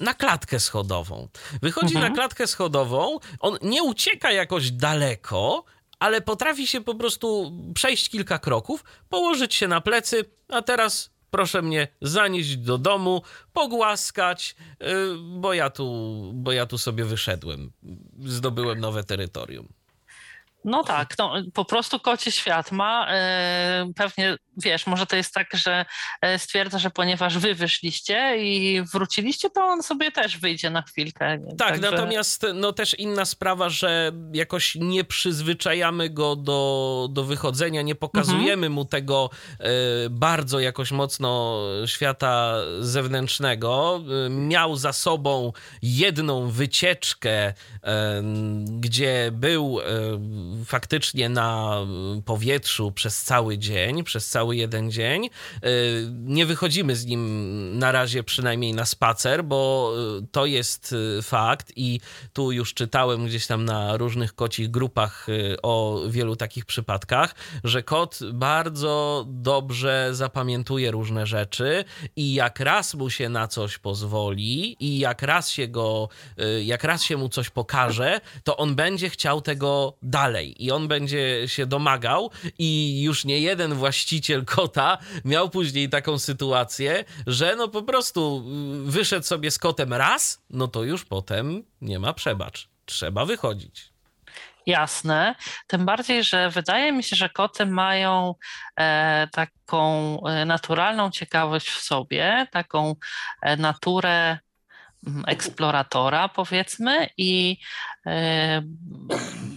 na 0.00 0.14
klatkę 0.14 0.60
schodową. 0.60 1.28
Wychodzi 1.62 1.94
mhm. 1.94 2.12
na 2.12 2.18
klatkę 2.18 2.46
schodową, 2.46 3.18
on 3.40 3.58
nie 3.62 3.82
ucieka 3.82 4.32
jakoś 4.32 4.70
daleko, 4.70 5.64
ale 6.02 6.20
potrafi 6.20 6.66
się 6.66 6.80
po 6.80 6.94
prostu 6.94 7.52
przejść 7.74 8.08
kilka 8.08 8.38
kroków, 8.38 8.84
położyć 9.08 9.54
się 9.54 9.68
na 9.68 9.80
plecy, 9.80 10.24
a 10.48 10.62
teraz 10.62 11.10
proszę 11.30 11.62
mnie 11.62 11.88
zanieść 12.00 12.56
do 12.56 12.78
domu, 12.78 13.22
pogłaskać, 13.52 14.56
y, 14.82 14.86
bo 15.40 15.54
ja 15.54 15.70
tu, 15.70 15.86
bo 16.34 16.52
ja 16.52 16.66
tu 16.66 16.78
sobie 16.78 17.04
wyszedłem, 17.04 17.72
zdobyłem 18.24 18.80
nowe 18.80 19.04
terytorium. 19.04 19.68
No 20.64 20.84
tak, 20.84 21.14
no, 21.18 21.34
po 21.54 21.64
prostu 21.64 22.00
kocie 22.00 22.32
świat 22.32 22.72
ma. 22.72 23.06
E, 23.10 23.86
pewnie, 23.96 24.36
wiesz, 24.56 24.86
może 24.86 25.06
to 25.06 25.16
jest 25.16 25.34
tak, 25.34 25.48
że 25.54 25.84
e, 26.20 26.38
stwierdza, 26.38 26.78
że 26.78 26.90
ponieważ 26.90 27.38
wy 27.38 27.54
wyszliście 27.54 28.36
i 28.38 28.82
wróciliście, 28.92 29.50
to 29.50 29.64
on 29.64 29.82
sobie 29.82 30.12
też 30.12 30.38
wyjdzie 30.38 30.70
na 30.70 30.82
chwilkę. 30.82 31.38
Tak, 31.58 31.68
Także... 31.68 31.90
natomiast 31.90 32.46
no 32.54 32.72
też 32.72 32.98
inna 32.98 33.24
sprawa, 33.24 33.68
że 33.68 34.12
jakoś 34.32 34.74
nie 34.74 35.04
przyzwyczajamy 35.04 36.10
go 36.10 36.36
do, 36.36 37.08
do 37.10 37.24
wychodzenia, 37.24 37.82
nie 37.82 37.94
pokazujemy 37.94 38.52
mhm. 38.52 38.72
mu 38.72 38.84
tego 38.84 39.30
e, 39.60 39.64
bardzo 40.10 40.60
jakoś 40.60 40.90
mocno 40.90 41.60
świata 41.86 42.54
zewnętrznego. 42.80 44.02
Miał 44.30 44.76
za 44.76 44.92
sobą 44.92 45.52
jedną 45.82 46.50
wycieczkę, 46.50 47.52
gdzie 48.80 49.30
był 49.32 49.78
faktycznie 50.64 51.28
na 51.28 51.78
powietrzu 52.24 52.92
przez 52.92 53.22
cały 53.22 53.58
dzień, 53.58 54.04
przez 54.04 54.28
cały 54.28 54.56
jeden 54.56 54.90
dzień. 54.90 55.28
Nie 56.12 56.46
wychodzimy 56.46 56.96
z 56.96 57.06
nim 57.06 57.78
na 57.78 57.92
razie 57.92 58.22
przynajmniej 58.22 58.72
na 58.72 58.84
spacer, 58.84 59.44
bo 59.44 59.92
to 60.32 60.46
jest 60.46 60.94
fakt 61.22 61.72
i 61.76 62.00
tu 62.32 62.52
już 62.52 62.74
czytałem 62.74 63.26
gdzieś 63.26 63.46
tam 63.46 63.64
na 63.64 63.96
różnych 63.96 64.34
kocich 64.34 64.70
grupach 64.70 65.26
o 65.62 66.02
wielu 66.08 66.36
takich 66.36 66.64
przypadkach, 66.64 67.34
że 67.64 67.82
kot 67.82 68.18
bardzo 68.32 69.24
dobrze 69.28 70.08
zapamiętuje 70.12 70.90
różne 70.90 71.26
rzeczy 71.26 71.84
i 72.16 72.34
jak 72.34 72.60
raz 72.60 72.94
mu 72.94 73.10
się 73.10 73.28
na 73.28 73.48
coś 73.48 73.78
pozwoli 73.78 74.76
i 74.80 74.98
jak 74.98 75.22
raz 75.22 75.50
się 75.50 75.68
go, 75.68 76.08
jak 76.62 76.84
raz 76.84 77.02
się 77.02 77.16
mu 77.16 77.28
coś 77.28 77.50
pokaże, 77.50 78.20
to 78.44 78.56
on 78.56 78.74
będzie 78.74 79.10
chciał 79.10 79.40
tego 79.40 79.96
dalej 80.02 80.41
i 80.44 80.70
on 80.70 80.88
będzie 80.88 81.48
się 81.48 81.66
domagał 81.66 82.30
i 82.58 83.02
już 83.02 83.24
nie 83.24 83.38
jeden 83.38 83.74
właściciel 83.74 84.44
kota 84.44 84.98
miał 85.24 85.50
później 85.50 85.88
taką 85.88 86.18
sytuację, 86.18 87.04
że 87.26 87.56
no 87.56 87.68
po 87.68 87.82
prostu 87.82 88.44
y, 88.88 88.90
wyszedł 88.90 89.26
sobie 89.26 89.50
z 89.50 89.58
kotem 89.58 89.92
raz, 89.92 90.42
no 90.50 90.68
to 90.68 90.84
już 90.84 91.04
potem 91.04 91.64
nie 91.80 91.98
ma 91.98 92.12
przebacz. 92.12 92.68
Trzeba 92.84 93.24
wychodzić. 93.24 93.92
Jasne. 94.66 95.34
Tym 95.66 95.86
bardziej, 95.86 96.24
że 96.24 96.50
wydaje 96.50 96.92
mi 96.92 97.02
się, 97.02 97.16
że 97.16 97.28
koty 97.28 97.66
mają 97.66 98.34
e, 98.76 99.28
taką 99.32 100.16
e, 100.26 100.44
naturalną 100.44 101.10
ciekawość 101.10 101.68
w 101.68 101.82
sobie, 101.82 102.46
taką 102.52 102.96
e, 103.42 103.56
naturę 103.56 104.38
Mhm, 105.06 105.24
eksploratora, 105.26 106.28
powiedzmy, 106.28 107.08
i 107.16 107.56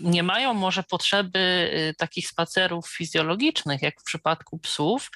nie 0.01 0.23
mają 0.23 0.53
może 0.53 0.83
potrzeby 0.83 1.39
e, 1.39 1.93
takich 1.93 2.27
spacerów 2.27 2.87
fizjologicznych, 2.89 3.81
jak 3.81 4.01
w 4.01 4.03
przypadku 4.03 4.59
psów, 4.59 5.11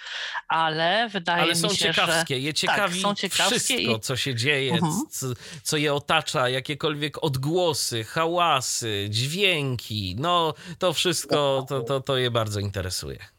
ale 0.48 1.10
wydaje 1.10 1.42
ale 1.42 1.54
mi 1.54 1.56
się, 1.56 1.68
że... 1.68 1.68
Ale 1.68 1.94
są 1.94 1.94
ciekawskie, 1.94 2.40
je 2.40 2.54
ciekawi 2.54 2.94
tak, 2.94 3.02
są 3.02 3.16
ciekawskie 3.16 3.60
wszystko, 3.60 3.96
i... 3.96 4.00
co 4.00 4.18
się 4.18 4.36
dzieje, 4.36 4.74
mhm. 4.74 4.94
co, 5.10 5.28
co, 5.64 5.78
je 5.78 5.94
otacza, 5.94 6.50
jakiekolwiek 6.50 7.24
odgłosy, 7.24 8.04
hałasy, 8.04 9.08
dźwięki, 9.10 10.16
no 10.20 10.54
to 10.80 10.94
wszystko, 10.94 11.66
to, 11.70 11.82
to, 11.82 12.02
to 12.02 12.18
je 12.18 12.32
bardzo 12.32 12.60
interesuje. 12.60 13.39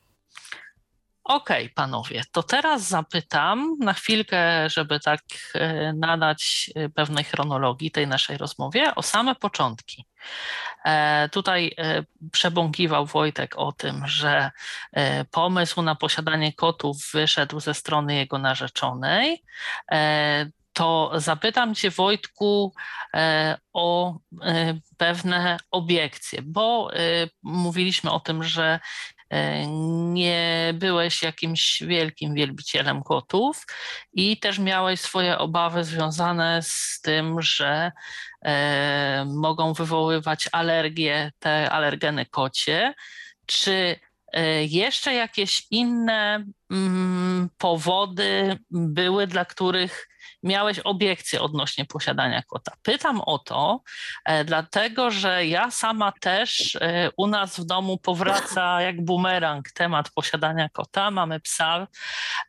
Okej, 1.30 1.64
okay, 1.64 1.74
panowie, 1.74 2.22
to 2.32 2.42
teraz 2.42 2.82
zapytam 2.82 3.76
na 3.80 3.92
chwilkę, 3.92 4.70
żeby 4.70 5.00
tak 5.00 5.20
e, 5.54 5.92
nadać 5.92 6.70
e, 6.74 6.88
pewnej 6.88 7.24
chronologii 7.24 7.90
tej 7.90 8.06
naszej 8.06 8.36
rozmowie, 8.36 8.94
o 8.94 9.02
same 9.02 9.34
początki. 9.34 10.04
E, 10.84 11.28
tutaj 11.28 11.76
przebąkiwał 12.32 13.06
Wojtek 13.06 13.54
o 13.56 13.72
tym, 13.72 14.06
że 14.06 14.50
pomysł 15.30 15.82
na 15.82 15.94
posiadanie 15.94 16.52
kotów 16.52 16.96
wyszedł 17.12 17.60
ze 17.60 17.74
strony 17.74 18.14
jego 18.14 18.38
narzeczonej 18.38 19.42
to 20.72 21.12
zapytam 21.14 21.74
Cię, 21.74 21.90
Wojtku, 21.90 22.74
o 23.72 24.18
pewne 24.96 25.56
obiekcje, 25.70 26.42
bo 26.42 26.90
mówiliśmy 27.42 28.10
o 28.10 28.20
tym, 28.20 28.44
że 28.44 28.80
nie 30.12 30.74
byłeś 30.74 31.22
jakimś 31.22 31.82
wielkim 31.82 32.34
wielbicielem 32.34 33.02
kotów 33.02 33.66
i 34.12 34.36
też 34.36 34.58
miałeś 34.58 35.00
swoje 35.00 35.38
obawy 35.38 35.84
związane 35.84 36.60
z 36.62 37.00
tym, 37.02 37.42
że 37.42 37.92
e, 38.44 39.24
mogą 39.28 39.72
wywoływać 39.72 40.48
alergie, 40.52 41.32
te 41.38 41.70
alergeny 41.70 42.26
kocie. 42.26 42.94
Czy 43.46 43.96
e, 44.32 44.64
jeszcze 44.64 45.14
jakieś 45.14 45.66
inne 45.70 46.44
mm, 46.70 47.50
powody 47.58 48.58
były, 48.70 49.26
dla 49.26 49.44
których 49.44 50.08
miałeś 50.42 50.78
obiekcje 50.78 51.40
odnośnie 51.40 51.84
posiadania 51.84 52.42
kota. 52.42 52.72
Pytam 52.82 53.20
o 53.20 53.38
to, 53.38 53.82
e, 54.24 54.44
dlatego 54.44 55.10
że 55.10 55.46
ja 55.46 55.70
sama 55.70 56.12
też 56.20 56.76
e, 56.80 57.10
u 57.16 57.26
nas 57.26 57.60
w 57.60 57.64
domu 57.64 57.98
powraca 57.98 58.80
jak 58.86 59.04
bumerang 59.04 59.70
temat 59.70 60.10
posiadania 60.10 60.68
kota. 60.68 61.10
Mamy 61.10 61.40
psa, 61.40 61.86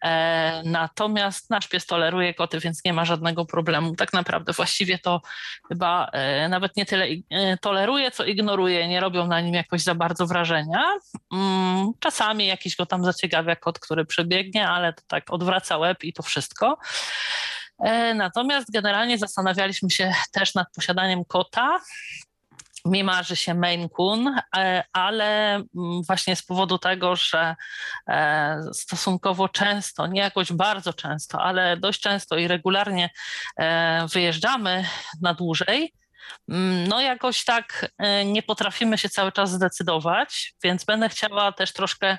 e, 0.03 0.61
natomiast 0.65 1.49
nasz 1.49 1.67
pies 1.67 1.85
toleruje 1.85 2.33
koty, 2.33 2.59
więc 2.59 2.85
nie 2.85 2.93
ma 2.93 3.05
żadnego 3.05 3.45
problemu. 3.45 3.95
Tak 3.95 4.13
naprawdę 4.13 4.53
właściwie 4.53 4.99
to 4.99 5.21
chyba 5.67 6.11
nawet 6.49 6.77
nie 6.77 6.85
tyle 6.85 7.07
toleruje, 7.61 8.11
co 8.11 8.25
ignoruje. 8.25 8.87
Nie 8.87 8.99
robią 8.99 9.27
na 9.27 9.41
nim 9.41 9.53
jakoś 9.53 9.81
za 9.81 9.95
bardzo 9.95 10.27
wrażenia. 10.27 10.83
Mm, 11.33 11.91
czasami 11.99 12.47
jakiś 12.47 12.75
go 12.75 12.85
tam 12.85 13.03
zaciekawia 13.03 13.55
kot, 13.55 13.79
który 13.79 14.05
przebiegnie, 14.05 14.69
ale 14.69 14.93
to 14.93 15.01
tak 15.07 15.33
odwraca 15.33 15.77
łeb 15.77 16.03
i 16.03 16.13
to 16.13 16.23
wszystko. 16.23 16.77
E, 17.81 18.13
natomiast 18.13 18.71
generalnie 18.71 19.17
zastanawialiśmy 19.17 19.89
się 19.89 20.13
też 20.31 20.55
nad 20.55 20.67
posiadaniem 20.75 21.25
kota. 21.25 21.79
Mi 22.85 23.03
marzy 23.03 23.35
się 23.35 23.53
Maine 23.53 23.89
Coon, 23.89 24.27
e, 24.57 24.83
ale 24.93 25.55
mm, 25.55 26.03
właśnie 26.07 26.35
z 26.35 26.43
powodu 26.43 26.77
tego, 26.77 27.15
że 27.15 27.55
e, 28.07 28.57
stosunkowo 28.73 29.49
często, 29.49 30.07
nie 30.07 30.21
jakoś 30.21 30.53
bardzo 30.53 30.93
często, 30.93 31.41
ale 31.41 31.77
dość 31.77 31.99
często 31.99 32.37
i 32.37 32.47
regularnie 32.47 33.09
wyjeżdżamy 34.13 34.85
na 35.21 35.33
dłużej, 35.33 35.93
mm, 36.49 36.87
no 36.87 37.01
jakoś 37.01 37.43
tak 37.43 37.91
nie 38.25 38.43
potrafimy 38.43 38.97
się 38.97 39.09
cały 39.09 39.31
czas 39.31 39.51
zdecydować, 39.51 40.53
więc 40.63 40.83
będę 40.83 41.09
chciała 41.09 41.51
też 41.51 41.73
troszkę 41.73 42.17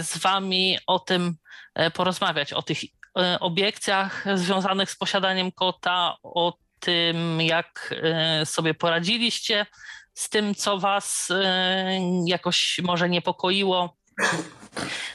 z 0.00 0.18
Wami 0.18 0.78
o 0.86 0.98
tym 0.98 1.34
porozmawiać, 1.94 2.52
o 2.52 2.62
tych 2.62 2.78
obiekcjach 3.40 4.24
związanych 4.34 4.90
z 4.90 4.96
posiadaniem 4.96 5.52
kota, 5.52 6.16
o 6.22 6.52
tym, 6.80 7.40
jak 7.40 7.94
e, 8.02 8.46
sobie 8.46 8.74
poradziliście 8.74 9.66
z 10.14 10.28
tym, 10.28 10.54
co 10.54 10.78
Was 10.78 11.28
e, 11.30 11.98
jakoś 12.26 12.80
może 12.82 13.08
niepokoiło. 13.08 13.96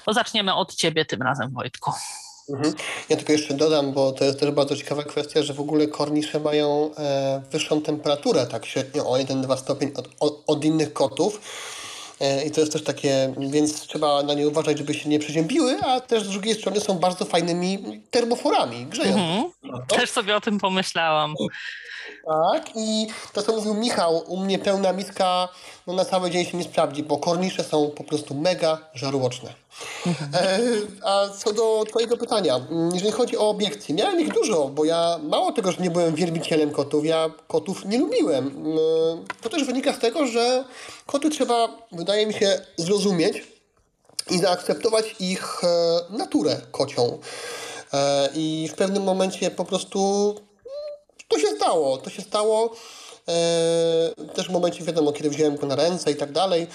To 0.06 0.14
zaczniemy 0.14 0.54
od 0.54 0.76
Ciebie 0.76 1.06
tym 1.06 1.22
razem, 1.22 1.54
Wojtku. 1.54 1.92
Mhm. 2.50 2.74
Ja 3.10 3.18
tylko 3.18 3.32
jeszcze 3.32 3.54
dodam, 3.54 3.94
bo 3.94 4.12
to 4.12 4.26
jest 4.26 4.40
też 4.40 4.52
bardzo 4.52 4.76
ciekawa 4.76 5.04
kwestia, 5.04 5.44
że 5.44 5.54
w 5.54 5.60
ogóle 5.60 5.88
kornisze 5.88 6.40
mają 6.40 6.92
wyższą 7.52 7.82
temperaturę, 7.82 8.48
tak 8.48 8.66
średnio 8.66 9.10
o 9.10 9.18
1-2 9.18 9.58
stopień 9.58 9.92
od, 10.20 10.44
od 10.48 10.66
innych 10.66 10.94
kotów. 10.94 11.42
E, 12.20 12.46
I 12.46 12.52
to 12.52 12.60
jest 12.60 12.74
też 12.74 12.84
takie, 12.84 13.34
więc 13.38 13.82
trzeba 13.88 14.24
na 14.24 14.34
nie 14.34 14.48
uważać, 14.48 14.78
żeby 14.78 14.94
się 14.94 15.10
nie 15.10 15.20
przeziębiły, 15.20 15.78
a 15.82 16.00
też 16.00 16.24
z 16.24 16.30
drugiej 16.30 16.56
strony 16.56 16.80
są 16.80 16.94
bardzo 16.94 17.26
fajnymi 17.26 18.02
termoforami, 18.12 18.86
grzeją. 18.86 19.18
Mhm. 19.18 19.52
Też 19.88 20.10
sobie 20.10 20.36
o 20.36 20.42
tym 20.42 20.60
pomyślałam. 20.60 21.36
Tak, 22.26 22.70
i 22.76 23.08
to 23.34 23.44
co 23.44 23.56
mówił 23.56 23.74
Michał, 23.74 24.24
u 24.28 24.38
mnie 24.38 24.60
pełna 24.60 24.94
miska 24.94 25.50
no 25.88 25.94
na 25.94 26.06
cały 26.06 26.32
dzień 26.32 26.46
się 26.46 26.58
nie 26.58 26.64
sprawdzi, 26.64 27.04
bo 27.04 27.18
kornisze 27.18 27.64
są 27.64 27.90
po 27.90 28.04
prostu 28.04 28.36
mega 28.36 28.78
żarłoczne. 28.94 29.54
E, 30.34 30.60
a 31.04 31.30
co 31.30 31.54
do 31.54 31.86
Twojego 31.90 32.18
pytania, 32.18 32.60
jeżeli 32.94 33.12
chodzi 33.12 33.38
o 33.38 33.50
obiekcje, 33.50 33.96
miałem 33.96 34.22
ich 34.22 34.34
dużo, 34.34 34.68
bo 34.68 34.86
ja 34.86 35.20
mało 35.24 35.52
tego, 35.52 35.72
że 35.72 35.78
nie 35.84 35.92
byłem 35.92 36.16
wielbicielem 36.16 36.72
kotów, 36.72 37.06
ja 37.06 37.30
kotów 37.48 37.86
nie 37.86 37.98
lubiłem. 37.98 38.48
E, 38.48 39.42
to 39.42 39.50
też 39.50 39.64
wynika 39.64 39.94
z 39.94 40.00
tego, 40.00 40.28
że 40.28 40.64
koty 41.06 41.30
trzeba, 41.30 41.70
wydaje 41.92 42.28
mi 42.28 42.34
się, 42.34 42.62
zrozumieć 42.78 43.48
i 44.30 44.40
zaakceptować 44.40 45.16
ich 45.20 45.64
e, 45.64 45.68
naturę 46.10 46.62
kocią. 46.72 47.20
E, 47.94 48.30
I 48.36 48.70
w 48.72 48.76
pewnym 48.76 49.04
momencie 49.04 49.52
po 49.52 49.66
prostu 49.66 50.36
to 51.30 51.40
się 51.40 51.48
stało. 51.48 51.98
To 51.98 52.10
się 52.10 52.22
stało 52.22 52.76
e, 53.28 53.34
też 54.34 54.48
w 54.48 54.52
momencie, 54.52 54.84
wiadomo, 54.84 55.12
kiedy 55.12 55.30
wziąłem 55.30 55.56
go 55.56 55.68
na 55.68 55.76
ręce 55.76 56.12
i 56.12 56.16
tak 56.16 56.32
dalej. 56.32 56.68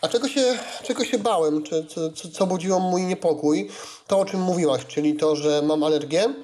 A 0.00 0.08
czego 0.08 0.28
się, 0.28 0.58
czego 0.82 1.04
się 1.04 1.18
bałem, 1.18 1.62
czy, 1.62 1.86
co, 2.14 2.28
co 2.28 2.46
budziło 2.46 2.80
mój 2.80 3.02
niepokój? 3.02 3.70
To, 4.06 4.18
o 4.18 4.24
czym 4.24 4.40
mówiłaś, 4.40 4.86
czyli 4.86 5.14
to, 5.14 5.36
że 5.36 5.62
mam 5.62 5.82
alergię, 5.84 6.34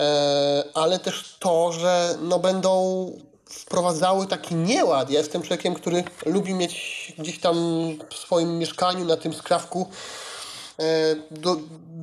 e, 0.00 0.64
ale 0.74 0.98
też 0.98 1.36
to, 1.38 1.72
że 1.72 2.18
no, 2.22 2.38
będą 2.38 3.10
wprowadzały 3.44 4.26
taki 4.26 4.54
nieład. 4.54 5.10
Ja 5.10 5.18
jestem 5.18 5.42
człowiekiem, 5.42 5.74
który 5.74 6.04
lubi 6.26 6.54
mieć 6.54 7.12
gdzieś 7.18 7.40
tam 7.40 7.56
w 8.10 8.14
swoim 8.14 8.58
mieszkaniu, 8.58 9.04
na 9.04 9.16
tym 9.16 9.34
skrawku 9.34 9.86
E, 10.78 11.16
do, 11.30 11.56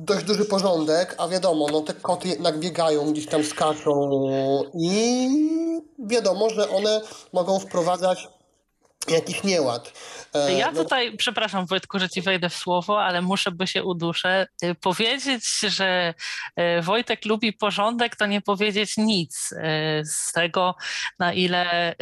dość 0.04 0.24
duży 0.24 0.44
porządek, 0.44 1.14
a 1.18 1.28
wiadomo, 1.28 1.66
no 1.72 1.80
te 1.80 1.94
koty 1.94 2.28
jednak 2.28 2.58
biegają, 2.58 3.12
gdzieś 3.12 3.26
tam 3.26 3.44
skaczą 3.44 4.10
i 4.74 5.28
wiadomo, 5.98 6.50
że 6.50 6.70
one 6.70 7.00
mogą 7.32 7.58
wprowadzać 7.58 8.28
jakiś 9.08 9.44
nieład. 9.44 9.92
E, 10.34 10.52
ja 10.52 10.70
no 10.70 10.82
tutaj, 10.82 11.16
przepraszam 11.16 11.66
Wojtku, 11.66 11.98
że 11.98 12.08
ci 12.08 12.22
wejdę 12.22 12.48
w 12.48 12.54
słowo, 12.54 13.04
ale 13.04 13.22
muszę, 13.22 13.50
by 13.50 13.66
się 13.66 13.84
uduszę, 13.84 14.46
y, 14.64 14.74
powiedzieć, 14.74 15.44
że 15.60 16.14
y, 16.78 16.82
Wojtek 16.82 17.24
lubi 17.24 17.52
porządek, 17.52 18.16
to 18.16 18.26
nie 18.26 18.40
powiedzieć 18.40 18.96
nic. 18.96 19.52
Y, 19.52 19.56
z 20.04 20.32
tego, 20.32 20.74
na 21.18 21.32
ile 21.32 21.94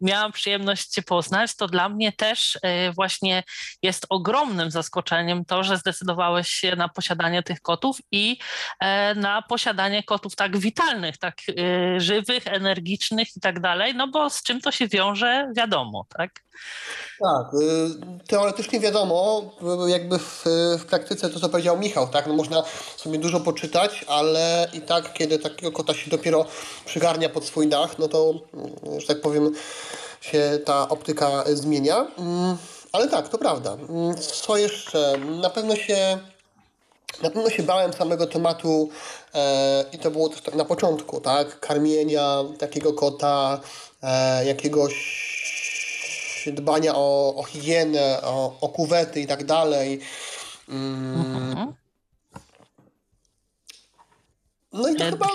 miałam 0.00 0.32
przyjemność 0.32 0.88
cię 0.88 1.02
poznać, 1.02 1.56
to 1.56 1.66
dla 1.66 1.88
mnie 1.88 2.12
też 2.12 2.58
właśnie 2.94 3.42
jest 3.82 4.06
ogromnym 4.08 4.70
zaskoczeniem 4.70 5.44
to, 5.44 5.64
że 5.64 5.76
zdecydowałeś 5.76 6.48
się 6.48 6.76
na 6.76 6.88
posiadanie 6.88 7.42
tych 7.42 7.60
kotów 7.60 7.98
i 8.12 8.38
e, 8.80 9.14
na 9.14 9.42
posiadanie 9.42 10.02
kotów 10.02 10.36
tak 10.36 10.58
witalnych, 10.58 11.18
tak 11.18 11.36
żywych, 11.96 12.46
energicznych 12.46 13.36
i 13.36 13.40
tak 13.40 13.60
dalej, 13.60 13.94
no 13.94 14.08
bo 14.08 14.30
z 14.30 14.42
czym 14.42 14.60
to 14.60 14.72
się 14.72 14.88
wiąże, 14.88 15.52
wiadomo, 15.56 16.06
tak? 16.16 16.35
Tak, 17.20 17.54
y, 17.54 18.26
teoretycznie 18.26 18.80
wiadomo, 18.80 19.42
jakby 19.86 20.18
w, 20.18 20.44
w, 20.78 20.84
praktyce 20.84 21.30
to, 21.30 21.40
co 21.40 21.48
powiedział 21.48 21.78
Michał, 21.78 22.08
tak, 22.08 22.26
no 22.26 22.34
można 22.34 22.62
sobie 22.96 23.18
dużo 23.18 23.40
poczytać, 23.40 24.04
ale 24.08 24.68
i 24.72 24.80
tak, 24.80 25.12
kiedy 25.12 25.38
takiego 25.38 25.72
kota 25.72 25.94
się 25.94 26.10
dopiero 26.10 26.46
przygarnia 26.84 27.28
pod 27.28 27.44
swój 27.44 27.68
dach, 27.68 27.98
no 27.98 28.08
to, 28.08 28.34
mm, 28.54 29.00
że 29.00 29.06
tak 29.06 29.20
powiem, 29.20 29.52
się 30.20 30.58
ta 30.64 30.88
optyka 30.88 31.44
zmienia. 31.46 32.06
Mm, 32.18 32.56
ale 32.92 33.08
tak, 33.08 33.28
to 33.28 33.38
prawda. 33.38 33.72
Mm, 33.72 34.16
co 34.16 34.56
jeszcze? 34.56 35.18
Na 35.18 35.50
pewno 35.50 35.76
się 35.76 36.18
na 37.22 37.30
pewno 37.30 37.50
się 37.50 37.62
bałem 37.62 37.92
samego 37.92 38.26
tematu 38.26 38.88
e, 39.34 39.84
i 39.92 39.98
to 39.98 40.10
było 40.10 40.28
też 40.28 40.40
tak 40.40 40.54
na 40.54 40.64
początku, 40.64 41.20
tak? 41.20 41.60
Karmienia 41.60 42.44
takiego 42.58 42.92
kota, 42.92 43.60
e, 44.02 44.44
jakiegoś 44.44 45.35
dbania 46.52 46.92
o, 46.94 47.34
o 47.36 47.42
higienę, 47.42 48.20
o, 48.22 48.58
o 48.60 48.68
kuwety 48.68 49.20
i 49.20 49.26
tak 49.26 49.44
dalej. 49.44 50.00
Mm. 50.68 51.74
No 54.72 54.88
i 54.88 54.96
to 54.96 55.04
e, 55.04 55.10
chyba 55.10 55.26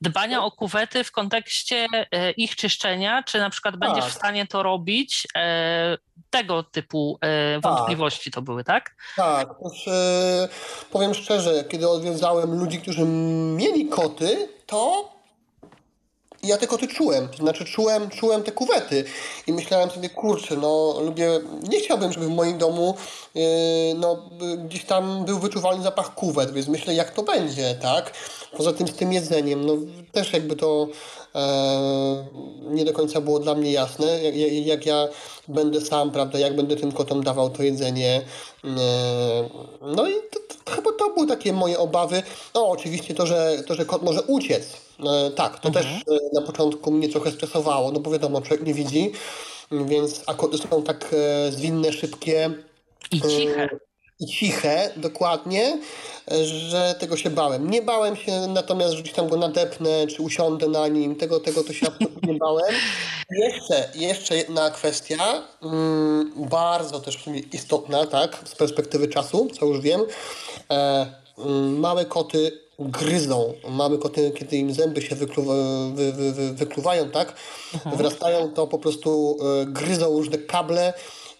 dbania 0.00 0.44
o 0.44 0.50
kuwety 0.50 1.04
w 1.04 1.12
kontekście 1.12 1.86
e, 1.92 2.30
ich 2.30 2.56
czyszczenia, 2.56 3.22
czy 3.22 3.38
na 3.38 3.50
przykład 3.50 3.76
będziesz 3.76 4.04
tak. 4.04 4.12
w 4.12 4.16
stanie 4.16 4.46
to 4.46 4.62
robić? 4.62 5.28
E, 5.36 5.98
tego 6.30 6.62
typu 6.62 7.18
tak. 7.20 7.62
wątpliwości 7.62 8.30
to 8.30 8.42
były, 8.42 8.64
tak? 8.64 8.94
Tak. 9.16 9.48
Też, 9.48 9.88
powiem 10.90 11.14
szczerze, 11.14 11.64
kiedy 11.64 11.88
odwiedzałem 11.88 12.58
ludzi, 12.58 12.80
którzy 12.80 13.04
mieli 13.56 13.88
koty, 13.88 14.48
to 14.66 15.13
ja 16.44 16.58
te 16.58 16.66
koty 16.66 16.88
czułem, 16.88 17.28
to 17.28 17.36
znaczy 17.36 17.64
czułem, 17.64 18.10
czułem 18.10 18.42
te 18.42 18.52
kuwety 18.52 19.04
i 19.46 19.52
myślałem 19.52 19.90
sobie, 19.90 20.10
kurczę, 20.10 20.56
no 20.56 21.00
lubię, 21.00 21.40
nie 21.68 21.80
chciałbym, 21.80 22.12
żeby 22.12 22.26
w 22.26 22.30
moim 22.30 22.58
domu 22.58 22.94
yy, 23.34 23.42
no, 23.96 24.30
gdzieś 24.64 24.84
tam 24.84 25.24
był 25.24 25.38
wyczuwalny 25.38 25.82
zapach 25.82 26.14
kuwet, 26.14 26.52
więc 26.52 26.68
myślę, 26.68 26.94
jak 26.94 27.10
to 27.10 27.22
będzie, 27.22 27.74
tak? 27.74 28.12
Poza 28.56 28.72
tym 28.72 28.88
z 28.88 28.94
tym 28.94 29.12
jedzeniem, 29.12 29.66
no 29.66 29.76
też 30.12 30.32
jakby 30.32 30.56
to 30.56 30.88
nie 32.70 32.84
do 32.84 32.92
końca 32.92 33.20
było 33.20 33.38
dla 33.38 33.54
mnie 33.54 33.72
jasne, 33.72 34.22
jak, 34.22 34.66
jak, 34.66 34.86
ja 34.86 35.08
będę 35.48 35.80
sam, 35.80 36.10
prawda, 36.10 36.38
jak 36.38 36.56
będę 36.56 36.76
tym 36.76 36.92
kotom 36.92 37.22
dawał 37.22 37.50
to 37.50 37.62
jedzenie. 37.62 38.22
E, 38.64 38.68
no 39.82 40.08
i 40.08 40.12
to, 40.30 40.40
to, 40.64 40.70
chyba 40.70 40.90
to 40.92 41.10
były 41.14 41.26
takie 41.26 41.52
moje 41.52 41.78
obawy. 41.78 42.22
No 42.54 42.68
oczywiście 42.68 43.14
to, 43.14 43.26
że, 43.26 43.62
to, 43.66 43.74
że 43.74 43.84
kot 43.84 44.02
może 44.02 44.22
uciec, 44.22 44.76
e, 45.00 45.30
tak, 45.30 45.60
to 45.60 45.68
mhm. 45.68 45.84
też 45.84 46.02
e, 46.02 46.18
na 46.32 46.42
początku 46.42 46.90
mnie 46.90 47.08
trochę 47.08 47.30
stresowało, 47.30 47.92
no 47.92 48.00
bo 48.00 48.10
wiadomo, 48.10 48.40
człowiek 48.40 48.66
nie 48.66 48.74
widzi, 48.74 49.12
więc 49.72 50.22
a 50.26 50.34
koty 50.34 50.58
są 50.58 50.82
tak 50.82 51.14
e, 51.14 51.52
zwinne, 51.52 51.92
szybkie. 51.92 52.50
I 53.12 53.20
ciche 53.20 53.68
i 54.20 54.26
ciche, 54.26 54.90
dokładnie, 54.96 55.78
że 56.44 56.94
tego 56.98 57.16
się 57.16 57.30
bałem. 57.30 57.70
Nie 57.70 57.82
bałem 57.82 58.16
się 58.16 58.46
natomiast, 58.48 58.94
że 58.94 59.02
gdzieś 59.02 59.14
tam 59.14 59.28
go 59.28 59.36
nadepnę, 59.36 60.06
czy 60.06 60.22
usiądę 60.22 60.68
na 60.68 60.88
nim, 60.88 61.16
tego, 61.16 61.40
tego 61.40 61.64
to 61.64 61.72
się 61.72 61.86
absolutnie 61.86 62.32
nie 62.32 62.38
bałem. 62.38 62.74
Jeszcze, 63.30 63.90
jeszcze 63.94 64.36
jedna 64.36 64.70
kwestia, 64.70 65.42
mm, 65.62 66.32
bardzo 66.36 67.00
też 67.00 67.16
w 67.16 67.22
sumie 67.22 67.40
istotna, 67.52 68.06
tak, 68.06 68.42
z 68.44 68.54
perspektywy 68.54 69.08
czasu, 69.08 69.48
co 69.60 69.66
już 69.66 69.80
wiem. 69.80 70.00
E, 70.70 71.06
mm, 71.38 71.78
małe 71.78 72.04
koty 72.04 72.64
gryzą. 72.78 73.54
Małe 73.68 73.98
koty, 73.98 74.32
kiedy 74.38 74.56
im 74.56 74.74
zęby 74.74 75.02
się 75.02 75.16
wykluwa, 75.16 75.54
wy, 75.94 76.12
wy, 76.12 76.32
wy, 76.32 76.52
wykluwają, 76.52 77.10
tak, 77.10 77.34
mhm. 77.74 77.96
wyrastają, 77.96 78.50
to 78.50 78.66
po 78.66 78.78
prostu 78.78 79.38
e, 79.62 79.66
gryzą 79.66 80.06
różne 80.06 80.38
kable, 80.38 80.92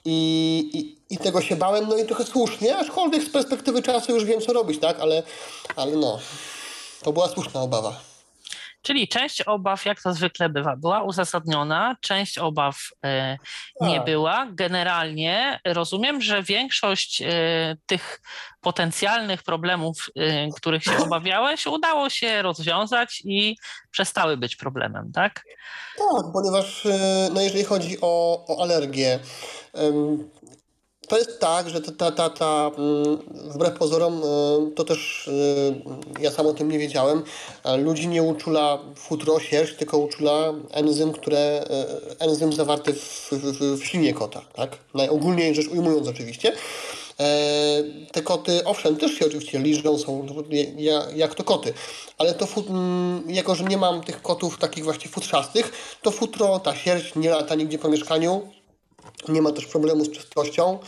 i, 0.04 0.70
i, 0.72 0.96
i, 1.10 1.18
tego 1.18 1.42
się 1.42 1.56
bałem, 1.56 1.88
no 1.88 1.96
i 1.96 2.06
trochę 2.06 2.24
słusznie, 2.24 2.76
aczkolwiek 2.76 3.22
z 3.22 3.30
perspektywy 3.30 3.82
czasu 3.82 4.14
już 4.14 4.24
wiem, 4.24 4.40
co 4.40 4.52
robić, 4.52 4.80
tak? 4.80 5.00
Ale, 5.00 5.22
ale 5.76 5.96
no, 5.96 6.18
to 7.02 7.12
była 7.12 7.28
słuszna 7.28 7.60
obawa. 7.60 8.00
Czyli 8.84 9.08
część 9.08 9.42
obaw, 9.42 9.84
jak 9.84 10.02
to 10.02 10.14
zwykle 10.14 10.48
bywa, 10.48 10.76
była 10.76 11.02
uzasadniona, 11.02 11.96
część 12.00 12.38
obaw 12.38 12.76
e, 13.04 13.38
nie 13.80 13.96
tak. 13.96 14.04
była. 14.04 14.46
Generalnie 14.52 15.60
rozumiem, 15.66 16.22
że 16.22 16.42
większość 16.42 17.22
e, 17.22 17.26
tych 17.86 18.20
potencjalnych 18.60 19.42
problemów, 19.42 20.10
e, 20.16 20.48
których 20.48 20.84
się 20.84 20.96
obawiałeś, 21.06 21.66
udało 21.66 22.10
się 22.10 22.42
rozwiązać 22.42 23.22
i 23.24 23.56
przestały 23.90 24.36
być 24.36 24.56
problemem, 24.56 25.12
tak? 25.12 25.44
Tak, 25.98 26.32
ponieważ 26.32 26.86
no 27.34 27.40
jeżeli 27.40 27.64
chodzi 27.64 27.98
o, 28.00 28.44
o 28.48 28.62
alergię, 28.62 29.18
to 31.06 31.18
jest 31.18 31.40
tak, 31.40 31.70
że 31.70 31.80
ta, 31.80 31.92
ta, 31.92 32.10
ta, 32.10 32.30
ta 32.30 32.70
mm, 32.78 33.18
wbrew 33.54 33.78
pozorom, 33.78 34.22
to 34.74 34.84
też 34.84 35.30
ja 36.20 36.30
sam 36.30 36.46
o 36.46 36.52
tym 36.52 36.70
nie 36.70 36.78
wiedziałem, 36.78 37.22
ludzi 37.78 38.08
nie 38.08 38.22
uczula 38.22 38.78
futro, 38.96 39.40
sierść, 39.40 39.74
tylko 39.76 39.98
uczula 39.98 40.52
enzym, 40.70 41.12
które, 41.12 41.38
e, 41.38 42.20
enzym 42.20 42.52
zawarty 42.52 42.92
w, 42.92 43.28
w, 43.32 43.80
w 43.80 43.84
ślinie 43.84 44.14
kota, 44.14 44.40
tak? 44.54 44.78
Najogólniej 44.94 45.54
rzecz 45.54 45.68
ujmując 45.68 46.08
oczywiście. 46.08 46.52
E, 47.20 47.82
te 48.12 48.22
koty, 48.22 48.64
owszem, 48.64 48.96
też 48.96 49.12
się 49.12 49.26
oczywiście 49.26 49.58
liżą, 49.58 49.98
są 49.98 50.26
jak 51.14 51.34
to 51.34 51.44
koty, 51.44 51.74
ale 52.18 52.34
to 52.34 52.46
mm, 52.68 53.24
jako, 53.28 53.54
że 53.54 53.64
nie 53.64 53.76
mam 53.76 54.00
tych 54.00 54.22
kotów 54.22 54.58
takich 54.58 54.84
właśnie 54.84 55.10
futrzastych, 55.10 55.72
to 56.02 56.10
futro, 56.10 56.58
ta 56.58 56.74
sierść 56.74 57.14
nie 57.16 57.30
lata 57.30 57.54
nigdzie 57.54 57.78
po 57.78 57.88
mieszkaniu, 57.88 58.48
nie 59.28 59.42
ma 59.42 59.52
też 59.52 59.66
problemu 59.66 60.04
z 60.04 60.10
czystością. 60.10 60.78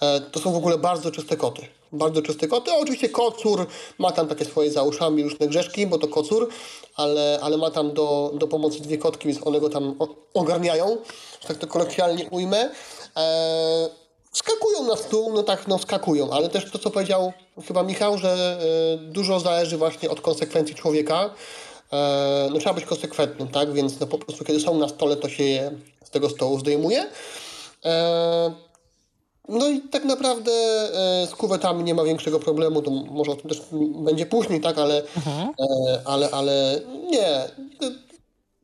E, 0.00 0.20
to 0.20 0.40
są 0.40 0.52
w 0.52 0.56
ogóle 0.56 0.78
bardzo 0.78 1.10
czyste 1.10 1.36
koty. 1.36 1.62
Bardzo 1.92 2.22
czyste 2.22 2.48
koty. 2.48 2.72
Oczywiście 2.72 3.08
kocur 3.08 3.66
ma 3.98 4.12
tam 4.12 4.28
takie 4.28 4.44
swoje 4.44 4.70
za 4.70 4.82
uszami 4.82 5.22
różne 5.22 5.48
grzeszki, 5.48 5.86
bo 5.86 5.98
to 5.98 6.08
kocur, 6.08 6.48
ale, 6.96 7.38
ale 7.42 7.56
ma 7.56 7.70
tam 7.70 7.92
do, 7.92 8.32
do 8.34 8.48
pomocy 8.48 8.80
dwie 8.80 8.98
kotki, 8.98 9.28
więc 9.28 9.46
one 9.46 9.60
go 9.60 9.68
tam 9.68 9.94
ogarniają, 10.34 10.96
że 11.40 11.48
tak 11.48 11.56
to 11.56 11.66
kolokwialnie 11.66 12.28
ujmę. 12.30 12.70
E, 13.16 13.88
skakują 14.32 14.82
na 14.82 14.96
stół, 14.96 15.32
no 15.32 15.42
tak, 15.42 15.68
no 15.68 15.78
skakują, 15.78 16.30
ale 16.30 16.48
też 16.48 16.70
to, 16.70 16.78
co 16.78 16.90
powiedział 16.90 17.32
chyba 17.66 17.82
Michał, 17.82 18.18
że 18.18 18.58
e, 18.94 18.96
dużo 18.98 19.40
zależy 19.40 19.76
właśnie 19.76 20.10
od 20.10 20.20
konsekwencji 20.20 20.74
człowieka. 20.74 21.30
No 22.50 22.58
trzeba 22.58 22.74
być 22.74 22.84
konsekwentnym, 22.84 23.48
tak? 23.48 23.72
Więc 23.72 24.00
no 24.00 24.06
po 24.06 24.18
prostu 24.18 24.44
kiedy 24.44 24.60
są 24.60 24.78
na 24.78 24.88
stole, 24.88 25.16
to 25.16 25.28
się 25.28 25.44
je 25.44 25.72
z 26.04 26.10
tego 26.10 26.30
stołu 26.30 26.58
zdejmuje. 26.58 27.06
E, 27.84 28.52
no 29.48 29.68
i 29.68 29.80
tak 29.80 30.04
naprawdę 30.04 30.52
e, 30.52 31.26
z 31.26 31.34
kuwetami 31.34 31.84
nie 31.84 31.94
ma 31.94 32.04
większego 32.04 32.40
problemu, 32.40 32.82
to 32.82 32.90
może 32.90 33.30
o 33.30 33.36
tym 33.36 33.50
też 33.50 33.62
będzie 34.04 34.26
później, 34.26 34.60
tak, 34.60 34.78
ale, 34.78 35.02
mhm. 35.16 35.48
E, 35.48 36.00
ale, 36.04 36.30
ale 36.30 36.80
nie. 37.10 37.48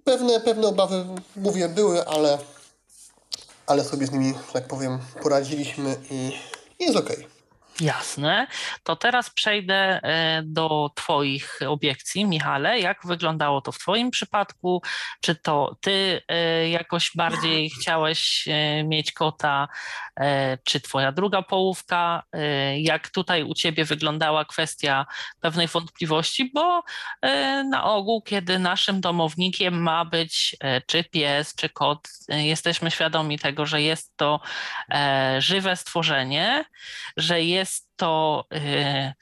Pewne, 0.04 0.40
pewne 0.40 0.68
obawy, 0.68 1.04
mówię, 1.36 1.68
były, 1.68 2.06
ale, 2.06 2.38
ale 3.66 3.84
sobie 3.84 4.06
z 4.06 4.12
nimi, 4.12 4.34
tak 4.52 4.66
powiem, 4.66 4.98
poradziliśmy 5.22 5.96
i 6.10 6.32
jest 6.80 6.96
okej. 6.96 7.16
Okay. 7.16 7.37
Jasne. 7.80 8.46
To 8.82 8.96
teraz 8.96 9.30
przejdę 9.30 9.74
e, 10.02 10.42
do 10.44 10.90
Twoich 10.94 11.58
obiekcji, 11.68 12.24
Michale. 12.24 12.80
Jak 12.80 12.98
wyglądało 13.06 13.60
to 13.60 13.72
w 13.72 13.78
Twoim 13.78 14.10
przypadku? 14.10 14.82
Czy 15.20 15.34
to 15.34 15.76
Ty 15.80 16.22
e, 16.28 16.68
jakoś 16.68 17.10
bardziej 17.16 17.70
chciałeś 17.70 18.48
e, 18.48 18.84
mieć 18.84 19.12
kota, 19.12 19.68
czy 20.64 20.80
Twoja 20.80 21.12
druga 21.12 21.42
połówka? 21.42 22.22
Jak 22.76 23.08
tutaj 23.08 23.42
u 23.42 23.54
Ciebie 23.54 23.84
wyglądała 23.84 24.44
kwestia 24.44 25.06
pewnej 25.40 25.66
wątpliwości? 25.66 26.50
Bo 26.54 26.82
na 27.70 27.84
ogół, 27.84 28.22
kiedy 28.22 28.58
naszym 28.58 29.00
domownikiem 29.00 29.82
ma 29.82 30.04
być 30.04 30.56
czy 30.86 31.04
pies, 31.04 31.54
czy 31.54 31.68
kot, 31.68 32.08
jesteśmy 32.28 32.90
świadomi 32.90 33.38
tego, 33.38 33.66
że 33.66 33.82
jest 33.82 34.16
to 34.16 34.40
żywe 35.38 35.76
stworzenie, 35.76 36.64
że 37.16 37.42
jest 37.42 37.67
jest 37.68 37.88
to 37.96 38.46
y, 38.54 39.12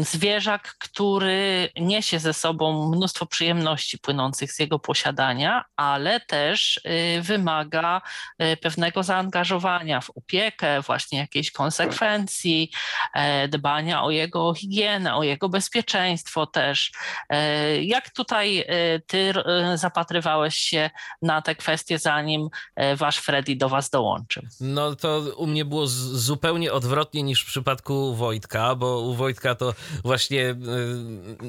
zwierzak, 0.00 0.74
który 0.78 1.68
niesie 1.80 2.18
ze 2.18 2.34
sobą 2.34 2.90
mnóstwo 2.90 3.26
przyjemności 3.26 3.98
płynących 3.98 4.52
z 4.52 4.58
jego 4.58 4.78
posiadania, 4.78 5.64
ale 5.76 6.20
też 6.20 6.80
y, 7.18 7.22
wymaga 7.22 8.02
y, 8.42 8.56
pewnego 8.56 9.02
zaangażowania 9.02 10.00
w 10.00 10.10
opiekę, 10.10 10.82
właśnie 10.82 11.18
jakiejś 11.18 11.50
konsekwencji, 11.50 12.70
e, 13.14 13.48
dbania 13.48 14.02
o 14.02 14.10
jego 14.10 14.54
higienę, 14.54 15.14
o 15.14 15.22
jego 15.22 15.48
bezpieczeństwo 15.48 16.46
też. 16.46 16.92
E, 17.28 17.82
jak 17.84 18.10
tutaj 18.10 18.64
ty 19.06 19.32
zapatrywałeś 19.74 20.54
się 20.54 20.90
na 21.22 21.42
te 21.42 21.54
kwestie, 21.54 21.98
zanim 21.98 22.48
wasz 22.96 23.18
Freddy 23.18 23.56
do 23.56 23.68
was 23.68 23.90
dołączył? 23.90 24.42
No 24.60 24.96
to 24.96 25.22
u 25.36 25.46
mnie 25.46 25.64
było 25.64 25.86
zupełnie 25.86 26.72
odwrotnie 26.72 27.22
niż 27.22 27.42
w 27.42 27.46
przypadku 27.46 28.14
Wojtka, 28.14 28.74
bo 28.74 29.00
u 29.00 29.14
Wojtka 29.14 29.49
to 29.54 29.74
właśnie 30.04 30.50
y, 30.50 30.56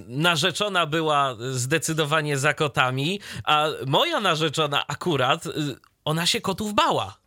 narzeczona 0.07 0.85
była 0.85 1.35
zdecydowanie 1.51 2.37
za 2.37 2.53
kotami, 2.53 3.19
a 3.43 3.67
moja 3.87 4.19
narzeczona 4.19 4.87
akurat, 4.87 5.45
y, 5.45 5.51
ona 6.05 6.25
się 6.25 6.41
kotów 6.41 6.73
bała. 6.73 7.21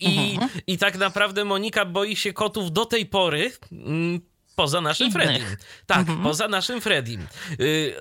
I, 0.00 0.34
mhm. 0.34 0.50
I 0.66 0.78
tak 0.78 0.98
naprawdę 0.98 1.44
Monika 1.44 1.84
boi 1.84 2.16
się 2.16 2.32
kotów 2.32 2.72
do 2.72 2.84
tej 2.84 3.06
pory, 3.06 3.52
mm, 3.72 4.20
Poza 4.56 4.80
naszym 4.80 5.06
Innych. 5.06 5.22
Fredim. 5.22 5.56
Tak, 5.86 5.98
mhm. 5.98 6.22
poza 6.22 6.48
naszym 6.48 6.80
Fredim. 6.80 7.26
Y, 7.60 7.94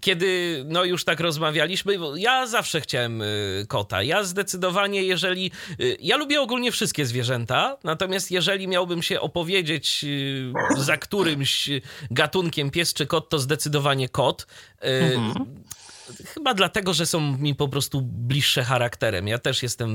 kiedy 0.00 0.62
no 0.68 0.84
już 0.84 1.04
tak 1.04 1.20
rozmawialiśmy, 1.20 1.98
ja 2.16 2.46
zawsze 2.46 2.80
chciałem 2.80 3.22
y, 3.22 3.66
kota. 3.68 4.02
Ja 4.02 4.24
zdecydowanie, 4.24 5.02
jeżeli. 5.02 5.50
Y, 5.80 5.96
ja 6.00 6.16
lubię 6.16 6.40
ogólnie 6.40 6.72
wszystkie 6.72 7.06
zwierzęta, 7.06 7.76
natomiast 7.84 8.30
jeżeli 8.30 8.68
miałbym 8.68 9.02
się 9.02 9.20
opowiedzieć 9.20 10.04
za 10.76 10.96
którymś 10.96 11.70
gatunkiem 12.10 12.70
pies 12.70 12.94
czy 12.94 13.06
kot, 13.06 13.28
to 13.28 13.38
zdecydowanie 13.38 14.08
kot. 14.08 14.46
Mhm. 14.80 15.46
Chyba 16.26 16.54
dlatego, 16.54 16.94
że 16.94 17.06
są 17.06 17.20
mi 17.20 17.54
po 17.54 17.68
prostu 17.68 18.00
bliższe 18.02 18.64
charakterem. 18.64 19.28
Ja 19.28 19.38
też 19.38 19.62
jestem 19.62 19.90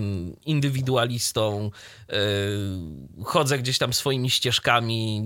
indywidualistą, 0.46 1.72
yy, 2.10 2.16
chodzę 3.24 3.58
gdzieś 3.60 3.78
tam 3.78 3.94
swoimi 3.94 4.30
ścieżkami, 4.30 5.24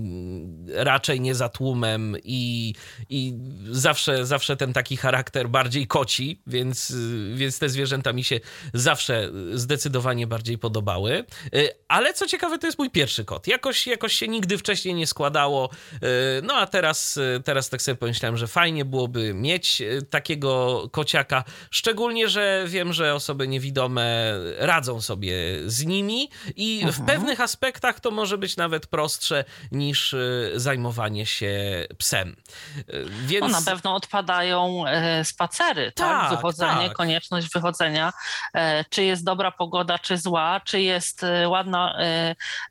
raczej 0.74 1.20
nie 1.20 1.34
za 1.34 1.48
tłumem 1.48 2.16
i, 2.24 2.74
i 3.08 3.34
zawsze, 3.70 4.26
zawsze 4.26 4.56
ten 4.56 4.72
taki 4.72 4.96
charakter 4.96 5.48
bardziej 5.48 5.86
koci, 5.86 6.42
więc, 6.46 6.94
więc 7.34 7.58
te 7.58 7.68
zwierzęta 7.68 8.12
mi 8.12 8.24
się 8.24 8.40
zawsze 8.74 9.30
zdecydowanie 9.52 10.26
bardziej 10.26 10.58
podobały. 10.58 11.24
Yy, 11.52 11.68
ale 11.88 12.14
co 12.14 12.26
ciekawe, 12.26 12.58
to 12.58 12.66
jest 12.66 12.78
mój 12.78 12.90
pierwszy 12.90 13.24
kot. 13.24 13.46
Jakoś, 13.46 13.86
jakoś 13.86 14.12
się 14.12 14.28
nigdy 14.28 14.58
wcześniej 14.58 14.94
nie 14.94 15.06
składało. 15.06 15.70
Yy, 15.92 15.98
no 16.42 16.54
a 16.54 16.66
teraz, 16.66 17.18
teraz 17.44 17.68
tak 17.68 17.82
sobie 17.82 17.96
pomyślałem, 17.96 18.36
że 18.36 18.46
fajnie 18.46 18.84
byłoby 18.84 19.34
mieć 19.34 19.82
takiego 20.10 20.77
kociaka. 20.92 21.44
Szczególnie, 21.70 22.28
że 22.28 22.64
wiem, 22.66 22.92
że 22.92 23.14
osoby 23.14 23.48
niewidome 23.48 24.32
radzą 24.58 25.00
sobie 25.00 25.34
z 25.66 25.84
nimi 25.84 26.30
i 26.56 26.80
mhm. 26.82 26.92
w 26.92 27.06
pewnych 27.06 27.40
aspektach 27.40 28.00
to 28.00 28.10
może 28.10 28.38
być 28.38 28.56
nawet 28.56 28.86
prostsze 28.86 29.44
niż 29.72 30.12
y, 30.12 30.52
zajmowanie 30.56 31.26
się 31.26 31.84
psem. 31.98 32.36
Y, 32.78 33.06
więc... 33.26 33.40
No, 33.40 33.48
na 33.48 33.62
pewno 33.62 33.94
odpadają 33.94 34.86
e, 34.86 35.24
spacery, 35.24 35.92
tak? 35.92 36.20
tak? 36.20 36.30
Wychodzenie, 36.30 36.88
tak. 36.88 36.96
konieczność 36.96 37.48
wychodzenia. 37.54 38.12
E, 38.54 38.84
czy 38.84 39.04
jest 39.04 39.24
dobra 39.24 39.52
pogoda, 39.52 39.98
czy 39.98 40.18
zła, 40.18 40.60
czy 40.64 40.80
jest 40.80 41.24
e, 41.24 41.48
ładna 41.48 41.98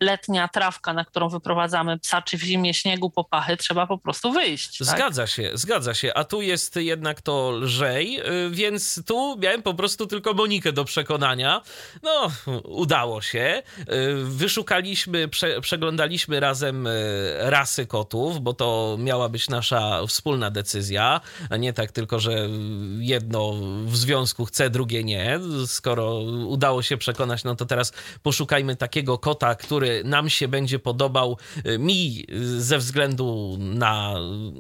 letnia 0.02 0.48
trawka, 0.48 0.94
na 0.94 1.06
którą 1.06 1.30
wyprowadzamy 1.30 2.00
psa, 2.00 2.22
czy 2.22 2.38
w 2.38 2.42
zimie 2.42 2.74
śniegu 2.74 3.10
popachy, 3.10 3.58
trzeba 3.58 3.88
po 3.88 3.98
prostu 3.98 4.32
wyjść. 4.32 4.78
Tak? 4.78 4.88
Zgadza 4.88 5.28
się, 5.28 5.52
zgadza 5.54 5.94
się. 5.94 6.14
A 6.14 6.24
tu 6.24 6.42
jest 6.42 6.76
jednak 6.76 7.22
to 7.22 7.52
lżej 7.52 7.97
Y, 8.06 8.50
więc 8.52 9.02
tu 9.06 9.38
miałem 9.40 9.62
po 9.62 9.74
prostu 9.74 10.08
tylko 10.08 10.34
Monikę 10.34 10.72
do 10.72 10.86
przekonania. 10.86 11.62
No, 12.04 12.32
udało 12.64 13.22
się. 13.22 13.64
Y, 13.80 13.86
wyszukaliśmy, 14.24 15.28
prze, 15.28 15.62
przeglądaliśmy 15.62 16.40
razem 16.40 16.88
y, 16.88 17.36
rasy 17.38 17.86
kotów, 17.86 18.42
bo 18.42 18.54
to 18.54 18.98
miała 19.00 19.30
być 19.30 19.50
nasza 19.50 20.08
wspólna 20.08 20.52
decyzja, 20.52 21.22
a 21.50 21.58
nie 21.58 21.74
tak 21.74 21.92
tylko, 21.92 22.20
że 22.20 22.50
jedno 23.00 23.54
w 23.86 23.98
związku 23.98 24.46
chce, 24.46 24.70
drugie 24.70 25.04
nie. 25.04 25.40
Skoro 25.68 26.20
udało 26.48 26.82
się 26.82 26.98
przekonać, 26.98 27.44
no 27.44 27.56
to 27.56 27.66
teraz 27.66 27.94
poszukajmy 28.24 28.76
takiego 28.76 29.18
kota, 29.18 29.56
który 29.56 30.04
nam 30.04 30.30
się 30.30 30.48
będzie 30.48 30.80
podobał 30.80 31.38
mi 31.80 32.26
ze 32.58 32.78
względu 32.78 33.58
na, 33.60 34.14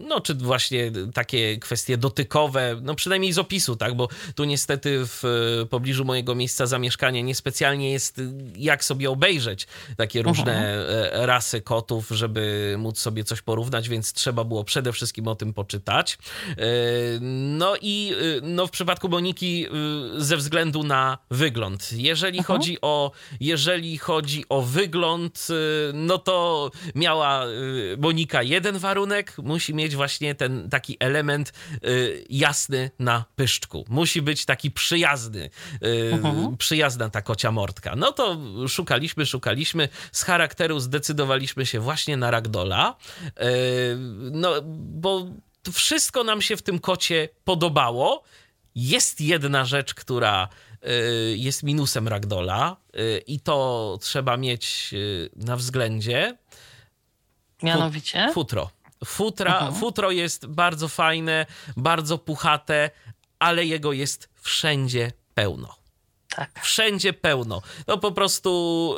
no 0.07 0.21
czy 0.21 0.33
właśnie 0.33 0.91
takie 1.13 1.57
kwestie 1.57 1.97
dotykowe, 1.97 2.79
no 2.81 2.95
przynajmniej 2.95 3.26
przynajmniej 3.27 3.33
z 3.33 3.37
opisu, 3.37 3.75
tak, 3.75 3.93
bo 3.95 4.07
tu 4.35 4.43
niestety 4.43 4.99
w 5.03 5.23
pobliżu 5.69 6.05
mojego 6.05 6.35
miejsca 6.35 6.65
zamieszkania 6.65 7.21
niespecjalnie 7.21 7.91
jest 7.91 8.21
jak 8.55 8.83
sobie 8.83 9.09
obejrzeć 9.09 9.67
takie 9.97 10.21
różne 10.21 10.53
mhm. 10.53 11.25
rasy 11.25 11.61
kotów, 11.61 12.09
żeby 12.09 12.75
móc 12.77 12.99
sobie 12.99 13.23
coś 13.23 13.41
porównać, 13.41 13.89
więc 13.89 14.13
trzeba 14.13 14.43
było 14.43 14.63
przede 14.63 14.93
wszystkim 14.93 15.27
o 15.27 15.35
tym 15.35 15.53
poczytać. 15.53 16.17
E, 16.49 16.55
no 17.21 17.75
i 17.81 18.13
e, 18.13 18.41
no 18.41 18.67
w 18.67 18.71
przypadku 18.71 19.09
Moniki 19.09 19.65
ze 20.17 20.37
względu 20.37 20.83
na 20.83 21.17
wygląd. 21.31 21.93
Jeżeli 21.93 22.37
mhm. 22.37 22.57
chodzi 22.59 22.77
o 22.81 23.11
jeżeli 23.39 23.97
chodzi 23.97 24.45
o 24.49 24.61
wygląd, 24.61 25.47
no 25.93 26.17
to 26.17 26.71
miała 26.95 27.45
Monika 27.97 28.43
jeden 28.43 28.77
warunek, 28.77 29.37
musi 29.37 29.73
mieć 29.73 29.95
właśnie 29.95 30.35
ten 30.35 30.69
taki 30.69 30.97
element 30.99 31.53
jasny 32.29 32.91
na 33.07 33.25
pyszczku. 33.35 33.85
Musi 33.89 34.21
być 34.21 34.45
taki 34.45 34.71
przyjazny, 34.71 35.49
yy, 35.81 36.57
przyjazna 36.57 37.09
ta 37.09 37.21
kocia 37.21 37.51
mordka. 37.51 37.95
No 37.95 38.11
to 38.11 38.37
szukaliśmy, 38.67 39.25
szukaliśmy. 39.25 39.89
Z 40.11 40.23
charakteru 40.23 40.79
zdecydowaliśmy 40.79 41.65
się 41.65 41.79
właśnie 41.79 42.17
na 42.17 42.31
ragdola. 42.31 42.95
Yy, 43.23 43.33
no, 44.31 44.53
bo 45.01 45.25
wszystko 45.73 46.23
nam 46.23 46.41
się 46.41 46.57
w 46.57 46.61
tym 46.61 46.79
kocie 46.79 47.29
podobało. 47.43 48.23
Jest 48.75 49.21
jedna 49.21 49.65
rzecz, 49.65 49.93
która 49.93 50.49
yy, 50.81 51.37
jest 51.37 51.63
minusem 51.63 52.07
ragdola 52.07 52.77
i 53.27 53.39
to 53.39 53.97
trzeba 54.01 54.37
mieć 54.37 54.93
na 55.35 55.55
względzie. 55.55 56.37
Mianowicie? 57.63 58.29
Futro. 58.33 58.69
Futra. 59.05 59.71
Futro 59.71 60.11
jest 60.11 60.45
bardzo 60.45 60.87
fajne, 60.87 61.45
bardzo 61.77 62.17
puchate, 62.17 62.91
ale 63.39 63.65
jego 63.65 63.93
jest 63.93 64.29
wszędzie 64.41 65.11
pełno. 65.33 65.75
Tak. 66.29 66.59
Wszędzie 66.63 67.13
pełno. 67.13 67.61
No 67.87 67.97
po 67.97 68.11
prostu 68.11 68.95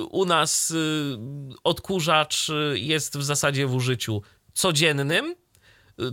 y, 0.00 0.04
u 0.04 0.24
nas 0.24 0.70
y, 0.70 1.18
odkurzacz 1.64 2.50
jest 2.74 3.18
w 3.18 3.22
zasadzie 3.22 3.66
w 3.66 3.74
użyciu 3.74 4.22
codziennym. 4.54 5.34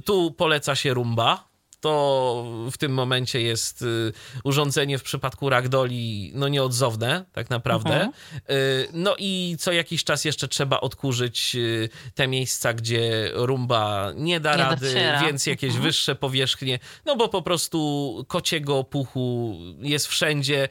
Tu 0.06 0.32
poleca 0.32 0.76
się 0.76 0.94
rumba, 0.94 1.51
to 1.82 2.46
w 2.72 2.78
tym 2.78 2.94
momencie 2.94 3.42
jest 3.42 3.82
y, 3.82 4.14
urządzenie 4.44 4.98
w 4.98 5.04
przypadku 5.04 5.50
ragdoli 5.50 6.32
no 6.36 6.48
nieodzowne 6.48 7.26
tak 7.32 7.50
naprawdę. 7.50 7.94
Mhm. 7.94 8.12
Y, 8.50 8.88
no 8.94 9.16
i 9.20 9.56
co 9.60 9.72
jakiś 9.72 10.04
czas 10.04 10.26
jeszcze 10.26 10.48
trzeba 10.48 10.82
odkurzyć 10.82 11.56
y, 11.56 11.90
te 12.16 12.28
miejsca, 12.28 12.74
gdzie 12.74 13.32
rumba 13.34 14.12
nie 14.16 14.40
da 14.40 14.56
nie 14.56 14.64
rady, 14.64 14.86
dociera. 14.86 15.22
więc 15.22 15.46
jakieś 15.46 15.70
mhm. 15.70 15.84
wyższe 15.84 16.16
powierzchnie, 16.16 16.80
no 17.06 17.16
bo 17.16 17.30
po 17.30 17.42
prostu 17.42 18.26
kociego 18.28 18.84
puchu 18.84 19.58
jest 19.80 20.08
wszędzie. 20.08 20.70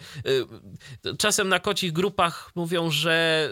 Czasem 1.18 1.48
na 1.48 1.58
kocich 1.58 1.92
grupach 1.92 2.52
mówią, 2.54 2.90
że 2.90 3.48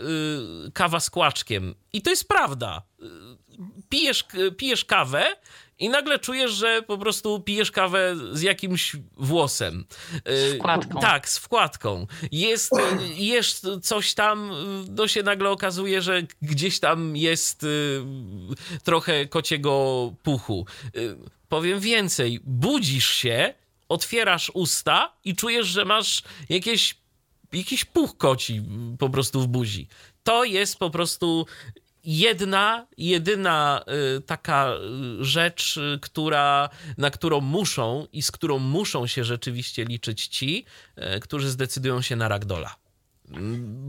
kawa 0.73 1.01
z 1.01 1.11
kłaczkiem 1.11 1.75
i 1.93 2.03
to 2.03 2.11
jest 2.11 2.29
prawda. 2.29 2.83
Pijesz, 3.89 4.25
pijesz 4.57 4.85
kawę, 4.85 5.37
i 5.79 5.89
nagle 5.89 6.19
czujesz, 6.19 6.53
że 6.53 6.83
po 6.83 6.99
prostu 6.99 7.41
pijesz 7.41 7.71
kawę 7.71 8.17
z 8.33 8.43
jakimś 8.43 8.97
włosem. 9.17 9.85
Z 10.27 10.55
wkładką. 10.55 11.01
Tak, 11.01 11.29
z 11.29 11.39
wkładką. 11.39 12.07
Jest, 12.33 12.73
jesz 13.17 13.61
coś 13.83 14.15
tam, 14.15 14.51
no 14.91 15.09
się 15.09 15.23
nagle 15.23 15.51
okazuje, 15.51 16.03
że 16.03 16.23
gdzieś 16.43 16.81
tam 16.81 17.17
jest 17.17 17.65
y, 17.65 18.03
trochę 18.85 19.27
kociego 19.27 20.13
puchu. 20.23 20.67
Y, 20.97 21.17
powiem 21.49 21.81
więcej, 21.81 22.41
budzisz 22.45 23.11
się, 23.11 23.55
otwierasz 23.89 24.51
usta 24.55 25.13
i 25.25 25.37
czujesz, 25.37 25.67
że 25.67 25.85
masz 25.85 26.23
jakieś, 26.49 26.97
jakiś 27.53 27.85
puch 27.85 28.17
koci 28.17 28.63
po 28.99 29.11
prostu 29.11 29.41
w 29.41 29.47
buzi. 29.47 29.89
To 30.23 30.45
jest 30.45 30.79
po 30.79 30.91
prostu 30.91 31.47
jedna, 32.05 32.87
jedyna 32.99 33.85
y, 34.17 34.21
taka 34.21 34.69
y, 35.21 35.25
rzecz, 35.25 35.77
y, 35.77 35.99
która, 36.03 36.69
na 36.99 37.11
którą 37.11 37.41
muszą 37.41 38.07
i 38.13 38.23
z 38.23 38.31
którą 38.31 38.59
muszą 38.59 39.07
się 39.07 39.25
rzeczywiście 39.25 39.85
liczyć 39.85 40.27
ci, 40.27 40.65
którzy 41.21 41.51
zdecydują 41.51 42.03
się 42.03 42.17
na 42.17 42.29
ragdola. 42.29 42.77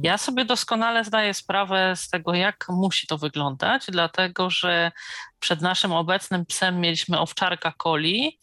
Ja 0.04 0.18
sobie 0.18 0.46
doskonale 0.46 1.04
zdaję 1.04 1.34
sprawę 1.34 1.94
z 1.96 2.10
tego, 2.10 2.34
jak 2.34 2.66
musi 2.70 3.08
to 3.08 3.18
wyglądać, 3.18 3.86
dlatego 3.90 4.50
że 4.50 4.92
przed 5.40 5.62
naszym 5.62 5.92
obecnym 5.92 6.46
psem 6.46 6.80
mieliśmy 6.82 7.20
owczarka 7.20 7.74
coli, 7.84 8.40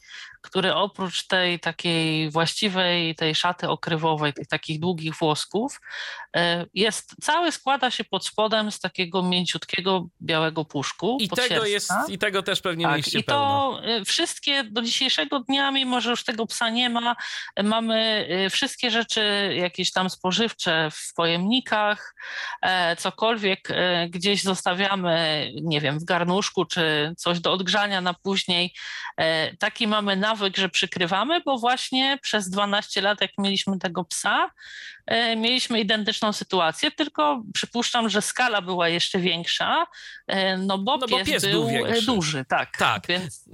który 0.46 0.74
oprócz 0.74 1.26
tej 1.26 1.60
takiej 1.60 2.30
właściwej, 2.30 3.14
tej 3.14 3.34
szaty 3.34 3.68
okrywowej, 3.68 4.32
tych 4.32 4.48
takich 4.48 4.80
długich 4.80 5.14
włosków, 5.14 5.80
e, 6.36 6.66
jest, 6.74 7.14
cały 7.22 7.52
składa 7.52 7.90
się 7.90 8.04
pod 8.04 8.26
spodem 8.26 8.72
z 8.72 8.80
takiego 8.80 9.22
mięciutkiego 9.22 10.06
białego 10.22 10.64
puszku. 10.64 11.18
I 11.20 11.28
tego, 11.28 11.64
jest, 11.64 11.92
I 12.08 12.18
tego 12.18 12.42
też 12.42 12.60
pewnie 12.60 12.84
tak, 12.84 12.92
mieliście 12.92 13.18
I 13.18 13.24
to 13.24 13.32
pełno. 13.32 13.84
E, 13.84 14.04
wszystkie 14.04 14.64
do 14.64 14.82
dzisiejszego 14.82 15.40
dnia, 15.40 15.70
mimo 15.70 16.00
że 16.00 16.10
już 16.10 16.24
tego 16.24 16.46
psa 16.46 16.70
nie 16.70 16.90
ma, 16.90 17.16
mamy 17.62 18.26
e, 18.30 18.50
wszystkie 18.50 18.90
rzeczy 18.90 19.54
jakieś 19.56 19.92
tam 19.92 20.10
spożywcze 20.10 20.88
w 20.92 21.14
pojemnikach, 21.14 22.14
cokolwiek 22.98 23.68
gdzieś 24.08 24.42
zostawiamy, 24.42 25.50
nie 25.62 25.80
wiem, 25.80 25.98
w 25.98 26.04
garnuszku 26.04 26.64
czy 26.64 27.14
coś 27.16 27.40
do 27.40 27.52
odgrzania 27.52 28.00
na 28.00 28.14
później. 28.14 28.74
Taki 29.58 29.86
mamy 29.86 30.16
nawyk 30.16 30.35
nawyk, 30.36 30.56
że 30.56 30.68
przykrywamy, 30.68 31.40
bo 31.40 31.58
właśnie 31.58 32.18
przez 32.22 32.50
12 32.50 33.00
lat, 33.00 33.20
jak 33.20 33.30
mieliśmy 33.38 33.78
tego 33.78 34.04
psa, 34.04 34.50
mieliśmy 35.36 35.80
identyczną 35.80 36.32
sytuację, 36.32 36.90
tylko 36.90 37.42
przypuszczam, 37.54 38.08
że 38.08 38.22
skala 38.22 38.62
była 38.62 38.88
jeszcze 38.88 39.18
większa, 39.18 39.86
e, 40.26 40.58
no 40.58 40.78
bo, 40.78 40.96
no 40.96 41.06
bo 41.08 41.18
pies, 41.18 41.28
pies, 41.28 41.42
był, 41.42 41.64
był 41.64 41.86
e, 41.86 42.02
duży, 42.02 42.44
tak. 42.48 42.76
tak. 42.76 43.06
Więc 43.06 43.44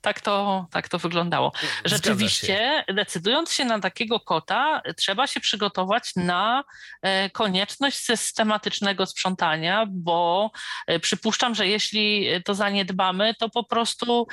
tak, 0.00 0.20
to, 0.20 0.66
tak 0.70 0.88
to 0.88 0.98
wyglądało. 0.98 1.52
Rzeczywiście, 1.84 2.46
się. 2.86 2.94
decydując 2.94 3.52
się 3.52 3.64
na 3.64 3.80
takiego 3.80 4.20
kota, 4.20 4.82
trzeba 4.96 5.26
się 5.26 5.40
przygotować 5.40 6.12
na 6.16 6.64
konieczność 7.32 7.96
systematycznego 7.96 9.06
sprzątania, 9.06 9.86
bo 9.88 10.50
przypuszczam, 11.00 11.54
że 11.54 11.66
jeśli 11.66 12.26
to 12.44 12.54
zaniedbamy, 12.54 13.34
to 13.34 13.48
po 13.48 13.64
prostu 13.64 14.26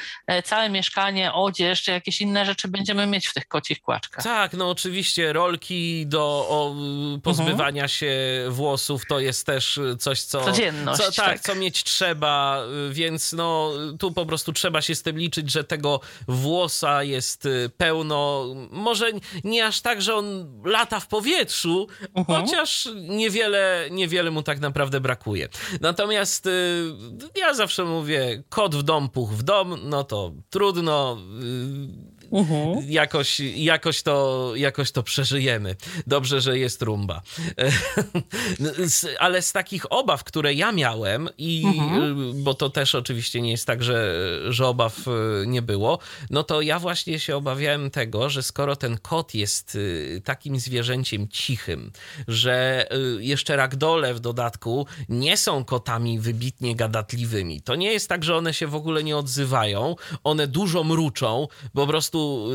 całe 0.44 0.70
mieszkanie, 0.70 1.34
odzież 1.34 1.84
czy 1.84 1.92
jakieś 1.92 2.22
inne 2.22 2.46
rzeczy 2.46 2.68
będziemy 2.68 3.08
mieć 3.08 3.28
w 3.28 3.34
tych 3.34 3.48
kocich 3.48 3.82
kłaczkach. 3.82 4.24
Tak, 4.24 4.54
no 4.54 4.70
oczywiście 4.70 5.34
rolki 5.34 6.08
do 6.08 6.37
o 6.38 6.76
pozbywania 7.24 7.84
mhm. 7.84 7.90
się 7.90 8.16
włosów 8.50 9.06
to 9.06 9.20
jest 9.20 9.46
też 9.46 9.80
coś, 10.00 10.22
co. 10.22 10.46
Codzienność. 10.46 11.02
Co, 11.02 11.12
tak, 11.12 11.26
tak, 11.26 11.40
co 11.40 11.56
mieć 11.56 11.84
trzeba, 11.84 12.64
więc 12.92 13.34
no 13.34 13.72
tu 14.00 14.12
po 14.12 14.26
prostu 14.26 14.54
trzeba 14.54 14.82
się 14.82 14.96
z 14.96 15.04
tym 15.04 15.18
liczyć, 15.18 15.52
że 15.52 15.64
tego 15.64 16.00
włosa 16.28 17.04
jest 17.04 17.46
y, 17.46 17.70
pełno. 17.78 18.46
Może 18.72 19.12
nie 19.44 19.66
aż 19.66 19.82
tak, 19.82 20.02
że 20.02 20.16
on 20.16 20.48
lata 20.66 21.00
w 21.00 21.08
powietrzu, 21.08 21.88
mhm. 22.16 22.42
chociaż 22.42 22.90
niewiele, 22.96 23.88
niewiele 23.92 24.32
mu 24.32 24.44
tak 24.44 24.60
naprawdę 24.60 25.00
brakuje. 25.00 25.50
Natomiast 25.82 26.46
y, 26.46 26.52
ja 27.36 27.54
zawsze 27.54 27.86
mówię, 27.86 28.44
kot 28.50 28.76
w 28.76 28.84
dom, 28.84 29.10
puch 29.10 29.30
w 29.30 29.44
dom, 29.44 29.80
no 29.84 30.04
to 30.04 30.32
trudno. 30.50 31.18
Y, 32.34 32.38
Mhm. 32.38 32.92
Jakoś, 32.92 33.40
jakoś, 33.56 34.04
to, 34.04 34.52
jakoś 34.56 34.92
to 34.92 35.04
przeżyjemy. 35.04 35.76
Dobrze, 36.08 36.42
że 36.42 36.60
jest 36.60 36.82
rumba. 36.82 37.22
Ale 39.20 39.42
z 39.42 39.52
takich 39.52 39.92
obaw, 39.92 40.24
które 40.24 40.54
ja 40.54 40.72
miałem, 40.72 41.30
i 41.38 41.64
mhm. 41.66 42.44
bo 42.44 42.54
to 42.54 42.70
też 42.70 42.96
oczywiście 42.96 43.42
nie 43.42 43.52
jest 43.52 43.66
tak, 43.66 43.84
że, 43.84 44.16
że 44.50 44.68
obaw 44.68 45.08
e, 45.08 45.12
nie 45.48 45.62
było, 45.62 46.00
no 46.30 46.44
to 46.44 46.62
ja 46.62 46.80
właśnie 46.80 47.20
się 47.20 47.36
obawiałem 47.36 47.92
tego, 47.92 48.30
że 48.30 48.44
skoro 48.44 48.76
ten 48.76 48.98
kot 48.98 49.34
jest 49.34 49.78
e, 50.18 50.22
takim 50.22 50.60
zwierzęciem 50.60 51.28
cichym, 51.28 51.92
że 52.28 52.88
jeszcze 53.20 53.56
ragdole 53.56 54.14
w 54.14 54.20
dodatku 54.20 54.86
nie 55.10 55.38
są 55.38 55.66
kotami 55.66 56.20
wybitnie 56.20 56.76
gadatliwymi. 56.76 57.62
To 57.62 57.76
nie 57.76 57.94
jest 57.94 58.10
tak, 58.10 58.24
że 58.24 58.36
one 58.36 58.54
się 58.54 58.68
w 58.68 58.76
ogóle 58.76 59.04
nie 59.04 59.18
odzywają, 59.18 59.96
one 60.24 60.48
dużo 60.48 60.84
mruczą, 60.84 61.48
po 61.74 61.88
prostu 61.88 62.17
prostu 62.18 62.48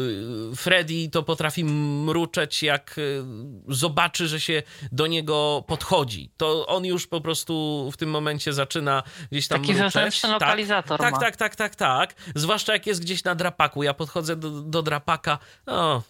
y, 0.53 0.57
Freddy 0.57 1.09
to 1.13 1.23
potrafi 1.23 1.65
mruczeć, 1.65 2.63
jak 2.63 2.99
y, 2.99 3.25
zobaczy, 3.69 4.29
że 4.29 4.41
się 4.41 4.63
do 4.93 5.07
niego 5.07 5.65
podchodzi. 5.67 6.31
To 6.37 6.67
on 6.67 6.85
już 6.85 7.07
po 7.07 7.21
prostu 7.21 7.89
w 7.93 7.97
tym 7.97 8.11
momencie 8.11 8.53
zaczyna 8.53 9.03
gdzieś 9.33 9.49
tam 9.49 9.61
Taki 9.61 9.75
mruczeć. 9.75 10.21
Tak, 10.21 10.31
lokalizator 10.31 11.01
tak, 11.01 11.21
tak, 11.21 11.37
tak, 11.37 11.57
tak, 11.57 11.75
tak. 11.75 12.15
Zwłaszcza 12.35 12.73
jak 12.73 12.87
jest 12.87 13.01
gdzieś 13.01 13.25
na 13.25 13.35
drapaku. 13.35 13.83
Ja 13.83 13.95
podchodzę 13.95 14.37
do, 14.37 14.51
do 14.51 14.83
drapaka, 14.83 15.39
no 15.67 16.03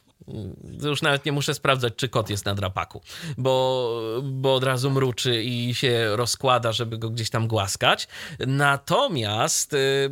już 0.83 1.03
nawet 1.03 1.25
nie 1.25 1.33
muszę 1.33 1.55
sprawdzać, 1.55 1.93
czy 1.97 2.09
kot 2.09 2.31
jest 2.31 2.45
na 2.45 2.55
drapaku, 2.55 3.03
bo, 3.39 4.01
bo 4.23 4.55
od 4.55 4.64
razu 4.64 4.91
mruczy 4.91 5.43
i 5.43 5.75
się 5.75 6.16
rozkłada, 6.16 6.73
żeby 6.73 6.99
go 6.99 7.11
gdzieś 7.11 7.31
tam 7.31 7.49
głaskać. 7.49 8.09
Natomiast 8.39 9.75
y, 9.75 10.11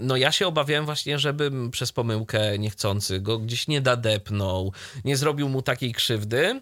no 0.00 0.16
ja 0.16 0.32
się 0.32 0.46
obawiałem 0.46 0.84
właśnie, 0.84 1.18
żebym 1.18 1.70
przez 1.70 1.92
pomyłkę 1.92 2.58
niechcący 2.58 3.20
go 3.20 3.38
gdzieś 3.38 3.68
nie 3.68 3.80
dadepnął, 3.80 4.72
nie 5.04 5.16
zrobił 5.16 5.48
mu 5.48 5.62
takiej 5.62 5.94
krzywdy 5.94 6.60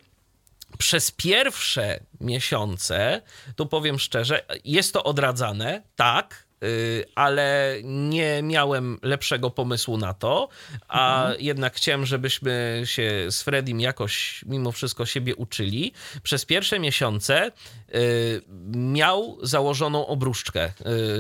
przez 0.79 1.11
pierwsze 1.11 2.01
miesiące, 2.21 3.23
tu 3.57 3.67
powiem 3.67 3.99
szczerze, 3.99 4.45
jest 4.65 4.93
to 4.93 5.05
odradzane, 5.05 5.83
tak, 5.97 6.48
ale 7.15 7.77
nie 7.85 8.43
miałem 8.43 8.99
lepszego 9.03 9.51
pomysłu 9.51 9.97
na 9.97 10.15
to, 10.15 10.49
a 10.89 11.21
mhm. 11.21 11.41
jednak 11.41 11.75
chciałem, 11.75 12.07
żebyśmy 12.07 12.83
się 12.85 13.27
z 13.31 13.43
Fredim 13.43 13.81
jakoś 13.81 14.45
mimo 14.47 14.73
wszystko 14.73 15.07
siebie 15.07 15.37
uczyli. 15.37 15.93
Przez 16.23 16.45
pierwsze 16.45 16.79
miesiące 16.79 17.51
y, 17.95 18.43
miał 18.73 19.39
założoną 19.43 20.07
obruszczkę, 20.07 20.73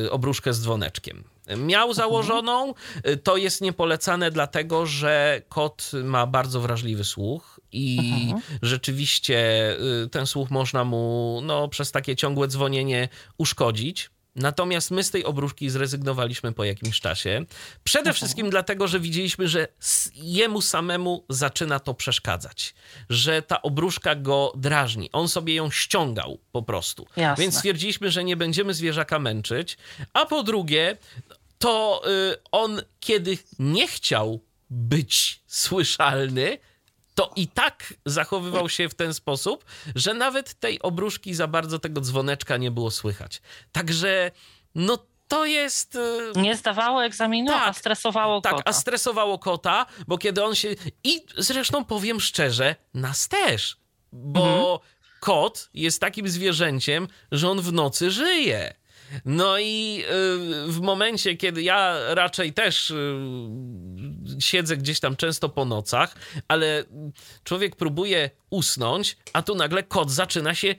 y, 0.05 0.11
obruszkę 0.11 0.53
z 0.53 0.61
dzwoneczkiem. 0.63 1.25
Miał 1.57 1.95
założoną, 1.95 2.75
to 3.23 3.37
jest 3.37 3.61
niepolecane 3.61 4.31
dlatego, 4.31 4.87
że 4.87 5.43
kot 5.49 5.91
ma 6.05 6.27
bardzo 6.27 6.61
wrażliwy 6.61 7.05
słuch 7.05 7.61
i 7.73 7.99
mhm. 8.23 8.43
rzeczywiście 8.63 9.77
ten 10.11 10.27
słuch 10.27 10.51
można 10.51 10.85
mu 10.85 11.41
no, 11.43 11.69
przez 11.69 11.93
takie 11.93 12.17
ciągłe 12.17 12.49
dzwonienie 12.49 13.09
uszkodzić. 13.39 14.11
Natomiast 14.37 14.91
my 14.91 15.05
z 15.05 15.11
tej 15.11 15.25
obruszki 15.25 15.71
zrezygnowaliśmy 15.71 16.53
po 16.53 16.65
jakimś 16.65 17.01
czasie. 17.01 17.45
Przede 17.85 18.13
wszystkim 18.13 18.51
dlatego, 18.51 18.89
że 18.89 19.01
widzieliśmy, 19.01 19.49
że 19.49 19.69
jemu 20.15 20.61
samemu 20.61 21.25
zaczyna 21.29 21.81
to 21.81 21.95
przeszkadzać. 21.95 22.75
Że 23.11 23.43
ta 23.43 23.63
obruszka 23.63 24.15
go 24.15 24.53
drażni. 24.57 25.11
On 25.13 25.29
sobie 25.29 25.55
ją 25.55 25.71
ściągał 25.71 26.39
po 26.53 26.63
prostu. 26.63 27.07
Jasne. 27.17 27.43
Więc 27.43 27.57
stwierdziliśmy, 27.57 28.11
że 28.11 28.25
nie 28.25 28.37
będziemy 28.37 28.75
zwierzaka 28.75 29.19
męczyć. 29.19 29.79
A 30.13 30.27
po 30.27 30.43
drugie, 30.43 30.97
to 31.59 32.03
y, 32.33 32.37
on 32.53 32.83
kiedy 33.01 33.39
nie 33.59 33.89
chciał 33.89 34.41
być 34.71 35.41
słyszalny, 35.47 36.59
to 37.19 37.33
i 37.37 37.49
tak 37.49 37.95
zachowywał 38.07 38.69
się 38.69 38.89
w 38.89 38.95
ten 38.95 39.15
sposób, 39.15 39.65
że 39.95 40.15
nawet 40.15 40.55
tej 40.55 40.83
obruszki 40.83 41.35
za 41.35 41.47
bardzo 41.47 41.79
tego 41.79 42.01
dzwoneczka 42.01 42.57
nie 42.57 42.71
było 42.71 42.91
słychać. 42.91 43.43
Także 43.73 44.31
no 44.75 44.99
to 45.29 45.47
jest. 45.47 45.95
Y, 45.95 46.33
nie 46.37 46.57
zdawało 46.57 47.05
egzaminu, 47.05 47.49
tak, 47.49 47.69
a 47.69 47.73
stresowało 47.73 48.41
tak, 48.41 48.53
kota. 48.53 48.65
Tak, 48.65 48.75
a 48.75 48.79
stresowało 48.79 49.39
kota, 49.39 49.87
bo 50.07 50.19
kiedy 50.19 50.45
on 50.45 50.55
się. 50.55 50.69
I 51.05 51.25
zresztą 51.39 51.85
powiem 51.85 52.21
szczerze, 52.21 52.77
nas 52.95 53.29
też. 53.29 53.77
Bo 54.13 54.73
mhm. 54.73 54.79
kot 55.21 55.71
jest 55.75 56.01
takim 56.01 56.29
zwierzęciem, 56.29 57.09
że 57.33 57.51
on 57.51 57.61
w 57.61 57.73
nocy 57.73 58.11
żyje. 58.11 58.75
No 59.25 59.59
i 59.59 60.05
y, 60.69 60.73
w 60.73 60.81
momencie, 60.81 61.37
kiedy 61.37 61.63
ja 61.63 62.15
raczej 62.15 62.53
też 62.53 62.91
y, 62.91 62.95
siedzę 64.39 64.77
gdzieś 64.77 65.01
tam 65.01 65.17
często 65.17 65.49
po 65.49 65.65
nocach, 65.65 66.15
ale 66.49 66.85
człowiek 67.45 67.77
próbuje 67.77 68.31
usnąć, 68.51 69.17
a 69.33 69.43
tu 69.43 69.55
nagle 69.55 69.83
kot 69.83 70.11
zaczyna 70.11 70.55
się 70.55 70.75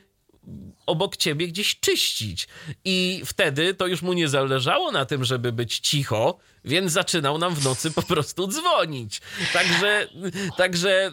obok 0.86 1.18
ciebie 1.18 1.48
gdzieś 1.48 1.80
czyścić. 1.80 2.48
I 2.86 3.22
wtedy 3.26 3.74
to 3.74 3.88
już 3.88 4.02
mu 4.02 4.14
nie 4.14 4.28
zależało 4.28 4.92
na 4.92 5.06
tym, 5.06 5.26
żeby 5.26 5.52
być 5.52 5.80
cicho, 5.80 6.38
więc 6.66 6.92
zaczynał 6.92 7.38
nam 7.38 7.56
w 7.56 7.64
nocy 7.64 7.92
po 7.92 8.02
prostu 8.02 8.48
dzwonić. 8.48 9.22
Także, 9.54 10.08
także 10.58 11.12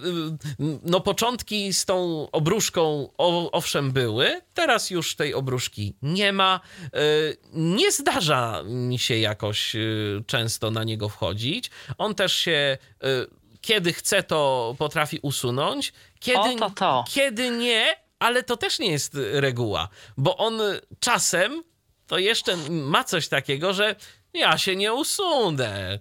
no 0.82 1.00
początki 1.00 1.72
z 1.72 1.84
tą 1.84 2.28
obruszką 2.32 3.08
owszem 3.52 3.92
były, 3.92 4.40
teraz 4.54 4.90
już 4.90 5.16
tej 5.16 5.34
obruszki 5.34 5.96
nie 6.02 6.32
ma. 6.32 6.60
E, 6.84 7.00
nie 7.52 7.92
zdarza 7.92 8.62
mi 8.64 8.98
się 8.98 9.18
jakoś 9.18 9.76
e, 9.76 9.78
często 10.26 10.70
na 10.70 10.84
niego 10.84 11.08
wchodzić. 11.08 11.70
On 11.98 12.14
też 12.14 12.36
się 12.36 12.78
kiedy 13.66 13.92
chce, 13.92 14.22
to 14.22 14.74
potrafi 14.78 15.18
usunąć. 15.22 15.92
Kiedy, 16.20 16.38
o, 16.38 16.54
to, 16.58 16.70
to. 16.70 17.04
kiedy 17.08 17.50
nie, 17.50 18.05
ale 18.18 18.42
to 18.42 18.56
też 18.56 18.78
nie 18.78 18.90
jest 18.90 19.12
reguła, 19.32 19.88
bo 20.16 20.36
on 20.36 20.60
czasem 21.00 21.62
to 22.06 22.18
jeszcze 22.18 22.56
ma 22.70 23.04
coś 23.04 23.28
takiego, 23.28 23.74
że 23.74 23.96
Ja 24.34 24.58
się 24.58 24.76
nie 24.76 24.92
usunę. 24.94 25.98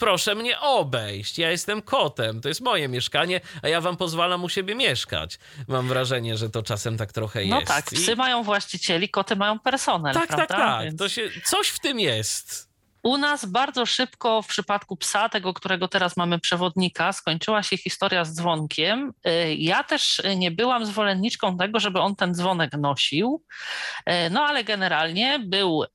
Proszę 0.00 0.34
mnie 0.34 0.60
obejść. 0.60 1.38
Ja 1.38 1.50
jestem 1.50 1.82
kotem. 1.82 2.40
To 2.40 2.48
jest 2.48 2.60
moje 2.60 2.88
mieszkanie, 2.88 3.40
a 3.62 3.68
ja 3.68 3.80
wam 3.80 3.96
pozwalam 3.96 4.44
u 4.44 4.48
siebie 4.48 4.74
mieszkać. 4.74 5.38
Mam 5.68 5.88
wrażenie, 5.88 6.36
że 6.36 6.50
to 6.50 6.62
czasem 6.62 6.96
tak 6.96 7.12
trochę 7.12 7.44
No 7.44 7.56
jest. 7.56 7.68
tak, 7.68 7.84
psy 7.84 8.12
I... 8.12 8.16
mają 8.16 8.42
właścicieli, 8.42 9.08
koty 9.08 9.36
mają 9.36 9.58
personel, 9.58 10.14
Tak, 10.14 10.26
prawda? 10.26 10.46
tak, 10.46 10.56
tak. 10.58 10.84
Więc 10.84 10.98
To 10.98 11.08
się... 11.08 11.28
Coś 11.44 11.68
w 11.68 11.78
tym 11.80 12.00
jest. 12.00 12.69
U 13.02 13.16
nas 13.18 13.44
bardzo 13.44 13.86
szybko 13.86 14.42
w 14.42 14.46
przypadku 14.46 14.96
psa, 14.96 15.28
tego, 15.28 15.54
którego 15.54 15.88
teraz 15.88 16.16
mamy 16.16 16.38
przewodnika, 16.38 17.12
skończyła 17.12 17.62
się 17.62 17.76
historia 17.76 18.24
z 18.24 18.34
dzwonkiem. 18.34 19.12
Y, 19.26 19.54
Ja 19.54 19.84
też 19.84 20.22
nie 20.36 20.50
byłam 20.50 20.86
zwolenniczką 20.86 21.58
tego, 21.58 21.80
żeby 21.80 22.00
on 22.00 22.16
ten 22.16 22.34
dzwonek 22.34 22.72
nosił, 22.72 23.42
Y, 24.10 24.30
no 24.30 24.42
ale 24.42 24.64
generalnie 24.64 25.38
był 25.38 25.82
y, 25.84 25.88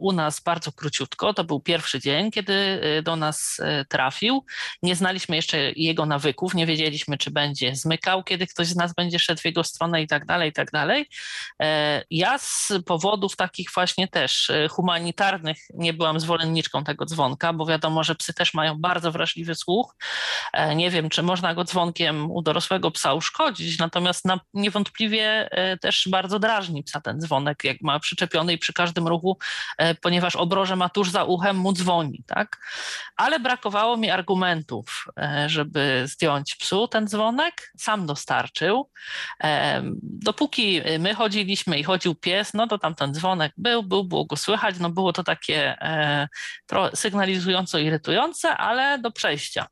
u 0.00 0.12
nas 0.12 0.40
bardzo 0.40 0.72
króciutko. 0.72 1.34
To 1.34 1.44
był 1.44 1.60
pierwszy 1.60 2.00
dzień, 2.00 2.30
kiedy 2.30 2.80
do 3.02 3.16
nas 3.16 3.60
trafił. 3.88 4.44
Nie 4.82 4.96
znaliśmy 4.96 5.36
jeszcze 5.36 5.72
jego 5.76 6.06
nawyków, 6.06 6.54
nie 6.54 6.66
wiedzieliśmy, 6.66 7.18
czy 7.18 7.30
będzie 7.30 7.76
zmykał, 7.76 8.24
kiedy 8.24 8.46
ktoś 8.46 8.66
z 8.66 8.76
nas 8.76 8.94
będzie 8.94 9.18
szedł 9.18 9.40
w 9.40 9.44
jego 9.44 9.64
stronę 9.64 10.02
i 10.02 10.06
tak 10.06 10.26
dalej, 10.26 10.50
i 10.50 10.52
tak 10.52 10.70
dalej. 10.70 11.06
Ja 12.10 12.38
z 12.38 12.72
powodów 12.86 13.36
takich 13.36 13.70
właśnie 13.74 14.08
też 14.08 14.50
humanitarnych 14.70 15.58
nie 15.74 15.92
byłam 15.92 16.20
zwolenniczką 16.20 16.47
tego 16.86 17.04
dzwonka, 17.04 17.52
bo 17.52 17.66
wiadomo, 17.66 18.04
że 18.04 18.14
psy 18.14 18.34
też 18.34 18.54
mają 18.54 18.80
bardzo 18.80 19.12
wrażliwy 19.12 19.54
słuch. 19.54 19.94
E, 20.52 20.74
Nie 20.74 20.90
wiem, 20.90 21.08
czy 21.08 21.22
można 21.22 21.54
go 21.54 21.64
dzwonkiem 21.64 22.30
u 22.30 22.42
dorosłego 22.42 22.90
psa 22.90 23.14
uszkodzić, 23.14 23.78
natomiast 23.78 24.24
na, 24.24 24.40
niewątpliwie 24.54 25.48
e, 25.50 25.76
też 25.76 26.08
bardzo 26.10 26.38
drażni 26.38 26.82
psa 26.82 27.00
ten 27.00 27.20
dzwonek, 27.20 27.64
jak 27.64 27.76
ma 27.82 28.00
przyczepiony 28.00 28.52
i 28.52 28.58
przy 28.58 28.72
każdym 28.72 29.08
ruchu, 29.08 29.38
e, 29.78 29.94
ponieważ 29.94 30.36
obroże 30.36 30.76
ma 30.76 30.88
tuż 30.88 31.10
za 31.10 31.24
uchem, 31.24 31.56
mu 31.56 31.72
dzwoni, 31.72 32.24
tak? 32.26 32.56
Ale 33.16 33.40
brakowało 33.40 33.96
mi 33.96 34.10
argumentów, 34.10 35.04
żeby 35.46 36.04
zdjąć 36.06 36.54
psu 36.54 36.88
ten 36.88 37.08
dzwonek. 37.08 37.72
Sam 37.78 38.06
dostarczył. 38.06 38.90
Dopóki 40.02 40.80
my 40.98 41.14
chodziliśmy 41.14 41.78
i 41.78 41.84
chodził 41.84 42.14
pies, 42.14 42.54
no 42.54 42.66
to 42.66 42.78
tam 42.78 42.94
ten 42.94 43.14
dzwonek 43.14 43.52
był, 43.56 43.82
był, 43.82 44.04
było 44.04 44.24
go 44.24 44.36
słychać, 44.36 44.74
no 44.78 44.90
było 44.90 45.12
to 45.12 45.24
takie 45.24 45.76
sygnalizująco 46.94 47.78
irytujące, 47.78 48.56
ale 48.56 48.98
do 48.98 49.10
przejścia. 49.10 49.66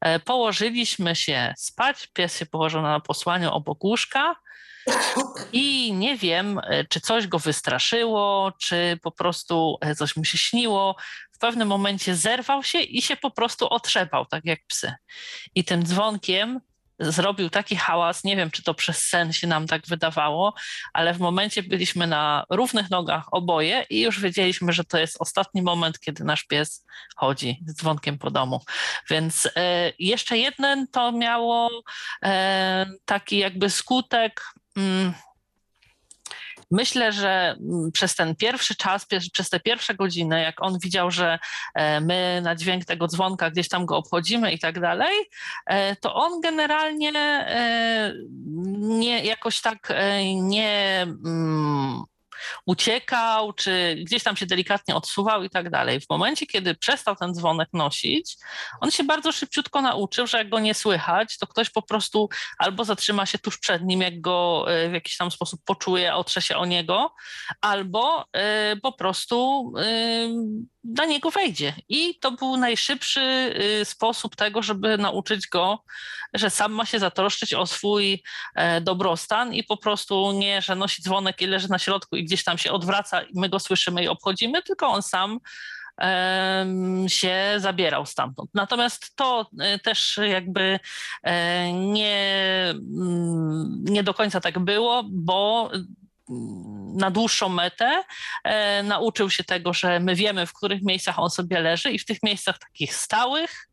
E, 0.00 0.20
położyliśmy 0.20 1.16
się 1.16 1.54
spać, 1.58 2.06
pies 2.06 2.38
się 2.38 2.46
położył 2.46 2.82
na 2.82 3.00
posłaniu 3.00 3.52
obok 3.52 3.84
łóżka 3.84 4.36
i 5.52 5.92
nie 5.92 6.16
wiem, 6.16 6.60
e, 6.64 6.84
czy 6.84 7.00
coś 7.00 7.26
go 7.26 7.38
wystraszyło, 7.38 8.52
czy 8.60 8.98
po 9.02 9.10
prostu 9.10 9.78
e, 9.80 9.94
coś 9.94 10.16
mu 10.16 10.24
się 10.24 10.38
śniło. 10.38 10.96
W 11.32 11.38
pewnym 11.38 11.68
momencie 11.68 12.16
zerwał 12.16 12.62
się 12.62 12.80
i 12.80 13.02
się 13.02 13.16
po 13.16 13.30
prostu 13.30 13.68
otrzepał, 13.68 14.26
tak 14.26 14.44
jak 14.44 14.58
psy. 14.66 14.94
I 15.54 15.64
tym 15.64 15.86
dzwonkiem 15.86 16.60
zrobił 16.98 17.50
taki 17.50 17.76
hałas, 17.76 18.24
nie 18.24 18.36
wiem, 18.36 18.50
czy 18.50 18.62
to 18.62 18.74
przez 18.74 19.04
sen 19.04 19.32
się 19.32 19.46
nam 19.46 19.66
tak 19.66 19.86
wydawało, 19.86 20.54
ale 20.92 21.14
w 21.14 21.18
momencie 21.18 21.62
byliśmy 21.62 22.06
na 22.06 22.44
równych 22.50 22.90
nogach 22.90 23.24
oboje 23.32 23.86
i 23.90 24.00
już 24.00 24.20
wiedzieliśmy, 24.20 24.72
że 24.72 24.84
to 24.84 24.98
jest 24.98 25.16
ostatni 25.20 25.62
moment, 25.62 26.00
kiedy 26.00 26.24
nasz 26.24 26.44
pies 26.44 26.86
chodzi 27.16 27.62
z 27.66 27.74
dzwonkiem 27.74 28.18
po 28.18 28.30
domu. 28.30 28.60
Więc 29.10 29.48
e, 29.56 29.92
jeszcze 29.98 30.38
jeden 30.38 30.86
to 30.88 31.12
miało 31.12 31.82
e, 32.24 32.86
taki 33.04 33.38
jakby 33.38 33.70
skutek. 33.70 34.42
Mm, 34.76 35.14
Myślę, 36.70 37.12
że 37.12 37.56
mm, 37.60 37.92
przez 37.92 38.14
ten 38.14 38.36
pierwszy 38.36 38.76
czas, 38.76 39.06
przez 39.32 39.50
te 39.50 39.60
pierwsze 39.60 39.94
godziny, 39.94 40.42
jak 40.42 40.62
on 40.62 40.78
widział, 40.78 41.10
że 41.10 41.38
e, 41.74 42.00
my 42.00 42.40
na 42.44 42.56
dźwięk 42.56 42.84
tego 42.84 43.08
dzwonka 43.08 43.50
gdzieś 43.50 43.68
tam 43.68 43.86
go 43.86 43.96
obchodzimy 43.96 44.52
i 44.52 44.58
tak 44.58 44.80
dalej, 44.80 45.14
e, 45.66 45.96
to 45.96 46.14
on 46.14 46.40
generalnie 46.40 47.12
e, 47.18 48.12
nie 48.76 49.24
jakoś 49.24 49.60
tak 49.60 49.92
nie 50.34 51.02
mm, 51.02 52.04
uciekał, 52.66 53.52
czy 53.52 53.96
gdzieś 54.06 54.22
tam 54.22 54.36
się 54.36 54.46
delikatnie 54.46 54.94
odsuwał 54.94 55.42
i 55.42 55.50
tak 55.50 55.70
dalej. 55.70 56.00
W 56.00 56.10
momencie, 56.10 56.46
kiedy 56.46 56.74
przestał 56.74 57.16
ten 57.16 57.34
dzwonek 57.34 57.68
nosić, 57.72 58.36
on 58.80 58.90
się 58.90 59.04
bardzo 59.04 59.32
szybciutko 59.32 59.82
nauczył, 59.82 60.26
że 60.26 60.38
jak 60.38 60.48
go 60.48 60.58
nie 60.58 60.74
słychać, 60.74 61.38
to 61.38 61.46
ktoś 61.46 61.70
po 61.70 61.82
prostu 61.82 62.28
albo 62.58 62.84
zatrzyma 62.84 63.26
się 63.26 63.38
tuż 63.38 63.58
przed 63.58 63.84
nim, 63.84 64.00
jak 64.00 64.20
go 64.20 64.64
e, 64.68 64.88
w 64.88 64.92
jakiś 64.92 65.16
tam 65.16 65.30
sposób 65.30 65.60
poczuje, 65.64 66.14
otrze 66.14 66.42
się 66.42 66.56
o 66.56 66.66
niego, 66.66 67.14
albo 67.60 68.24
e, 68.32 68.76
po 68.76 68.92
prostu 68.92 69.72
e, 69.78 70.28
na 70.86 71.04
niego 71.04 71.30
wejdzie. 71.30 71.72
I 71.88 72.18
to 72.18 72.30
był 72.30 72.56
najszybszy 72.56 73.20
e, 73.20 73.84
sposób 73.84 74.36
tego, 74.36 74.62
żeby 74.62 74.98
nauczyć 74.98 75.48
go, 75.48 75.84
że 76.34 76.50
sam 76.50 76.72
ma 76.72 76.86
się 76.86 76.98
zatroszczyć 76.98 77.54
o 77.54 77.66
swój 77.66 78.22
e, 78.54 78.80
dobrostan 78.80 79.54
i 79.54 79.64
po 79.64 79.76
prostu 79.76 80.32
nie, 80.32 80.62
że 80.62 80.74
nosi 80.74 81.02
dzwonek 81.02 81.42
i 81.42 81.46
leży 81.46 81.68
na 81.68 81.78
środku 81.78 82.16
i 82.16 82.24
gdzieś 82.24 82.44
tam 82.44 82.58
się 82.58 82.72
odwraca 82.72 83.22
i 83.22 83.30
my 83.34 83.48
go 83.48 83.58
słyszymy 83.58 84.04
i 84.04 84.08
obchodzimy, 84.08 84.62
tylko 84.62 84.88
on 84.88 85.02
sam 85.02 85.38
się 87.08 87.54
zabierał 87.56 88.06
stamtąd. 88.06 88.50
Natomiast 88.54 89.16
to 89.16 89.50
e, 89.60 89.78
też 89.78 90.20
jakby 90.22 90.80
e, 91.22 91.72
nie, 91.72 92.64
mm, 92.70 93.84
nie 93.84 94.02
do 94.02 94.14
końca 94.14 94.40
tak 94.40 94.58
było, 94.58 95.04
bo 95.08 95.70
na 96.96 97.10
dłuższą 97.10 97.48
metę 97.48 98.02
e, 98.44 98.82
nauczył 98.82 99.30
się 99.30 99.44
tego, 99.44 99.72
że 99.72 100.00
my 100.00 100.14
wiemy, 100.14 100.46
w 100.46 100.52
których 100.52 100.82
miejscach 100.82 101.18
on 101.18 101.30
sobie 101.30 101.60
leży 101.60 101.90
i 101.90 101.98
w 101.98 102.04
tych 102.04 102.22
miejscach 102.22 102.58
takich 102.58 102.94
stałych, 102.94 103.68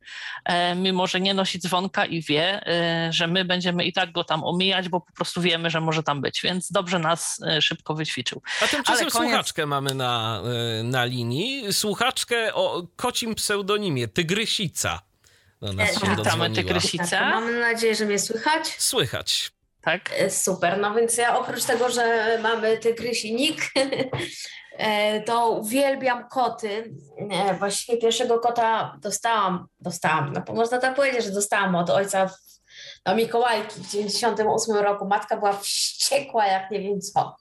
e, 0.46 0.76
mimo 0.76 1.08
że 1.08 1.20
nie 1.20 1.34
nosi 1.34 1.60
dzwonka 1.60 2.06
i 2.06 2.22
wie, 2.22 2.68
e, 2.68 3.14
że 3.14 3.28
my 3.28 3.46
będziemy 3.46 3.86
i 3.86 3.94
tak 3.94 4.12
go 4.12 4.24
tam 4.24 4.44
omijać, 4.44 4.90
bo 4.90 5.02
po 5.02 5.14
prostu 5.14 5.42
wiemy, 5.42 5.70
że 5.70 5.82
może 5.82 6.04
tam 6.04 6.22
być, 6.22 6.42
więc 6.44 6.72
dobrze 6.72 7.00
nas 7.00 7.40
szybko 7.62 7.94
wyćwiczył. 7.96 8.42
A 8.62 8.68
tymczasem 8.68 9.08
koniec- 9.08 9.12
słuchaczkę 9.12 9.66
mamy 9.66 9.94
na, 9.94 10.42
na 10.84 11.06
linii. 11.06 11.74
Słuchaczkę 11.74 12.54
o 12.54 12.88
kocim 12.96 13.36
pseudonimie 13.36 14.08
Tygrysica. 14.08 15.02
Do 15.62 15.74
nas 15.74 16.02
się 16.02 16.16
witamy. 16.16 16.50
Tygrysicę. 16.50 17.08
Tak, 17.10 17.34
mam 17.34 17.60
nadzieję, 17.60 17.96
że 17.96 18.06
mnie 18.06 18.20
słychać. 18.20 18.68
Słychać. 18.78 19.52
Tak? 19.84 20.02
E, 20.18 20.30
Super, 20.30 20.80
no 20.80 20.96
więc 20.96 21.18
ja 21.18 21.40
oprócz 21.40 21.64
tego, 21.64 21.90
że 21.90 22.38
mamy 22.42 22.78
tygrysi 22.78 23.36
nick, 23.36 23.62
e, 24.78 25.22
to 25.22 25.50
uwielbiam 25.50 26.30
koty. 26.30 26.94
E, 27.32 27.54
Właściwie 27.54 27.98
pierwszego 27.98 28.40
kota 28.40 28.98
dostałam, 29.02 29.68
dostałam, 29.80 30.34
no 30.34 30.54
można 30.54 30.78
tak 30.78 30.96
powiedzieć, 30.96 31.24
że 31.24 31.32
dostałam 31.32 31.76
od 31.76 31.90
ojca 31.90 32.30
na 33.06 33.16
Mikołajki 33.16 33.80
w 33.80 33.90
98 33.90 34.76
roku. 34.76 35.06
Matka 35.06 35.38
była 35.38 35.54
wściekła 35.54 36.46
jak 36.46 36.72
nie 36.72 36.80
wiem 36.80 37.02
co. 37.02 37.36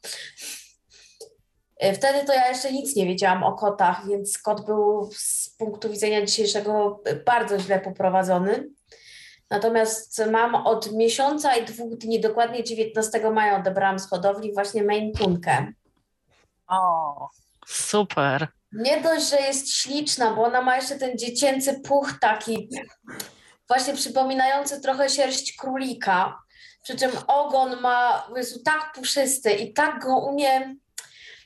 Wtedy 1.95 2.27
to 2.27 2.33
ja 2.33 2.49
jeszcze 2.49 2.73
nic 2.73 2.97
nie 2.97 3.07
wiedziałam 3.07 3.43
o 3.45 3.53
kotach, 3.53 4.09
więc 4.09 4.39
kot 4.39 4.67
był 4.67 5.11
z 5.13 5.57
punktu 5.59 5.91
widzenia 5.91 6.27
dzisiejszego 6.27 7.03
bardzo 7.27 7.59
źle 7.59 7.81
poprowadzony. 7.81 8.69
Natomiast 9.53 10.23
mam 10.31 10.55
od 10.55 10.93
miesiąca 10.93 11.57
i 11.57 11.65
dwóch 11.65 11.99
dni, 11.99 12.21
dokładnie 12.21 12.65
19 12.65 13.31
maja 13.31 13.57
odebrałam 13.57 13.99
z 13.99 14.09
hodowli 14.09 14.55
właśnie 14.55 14.83
Maine 14.83 15.13
Coonkę. 15.13 15.73
O, 16.69 17.29
super. 17.67 18.49
Nie 18.73 19.01
dość, 19.01 19.31
że 19.31 19.37
jest 19.37 19.75
śliczna, 19.75 20.35
bo 20.35 20.45
ona 20.45 20.63
ma 20.63 20.77
jeszcze 20.77 20.97
ten 20.97 21.19
dziecięcy 21.19 21.81
puch 21.81 22.13
taki 22.21 22.69
właśnie 23.69 23.95
przypominający 23.95 24.81
trochę 24.81 25.09
sierść 25.09 25.57
królika, 25.57 26.39
przy 26.83 26.97
czym 26.97 27.11
ogon 27.27 27.81
ma 27.81 28.29
jest 28.37 28.65
tak 28.65 28.93
puszysty 28.95 29.53
i 29.53 29.73
tak 29.73 30.05
go 30.05 30.17
umie 30.17 30.75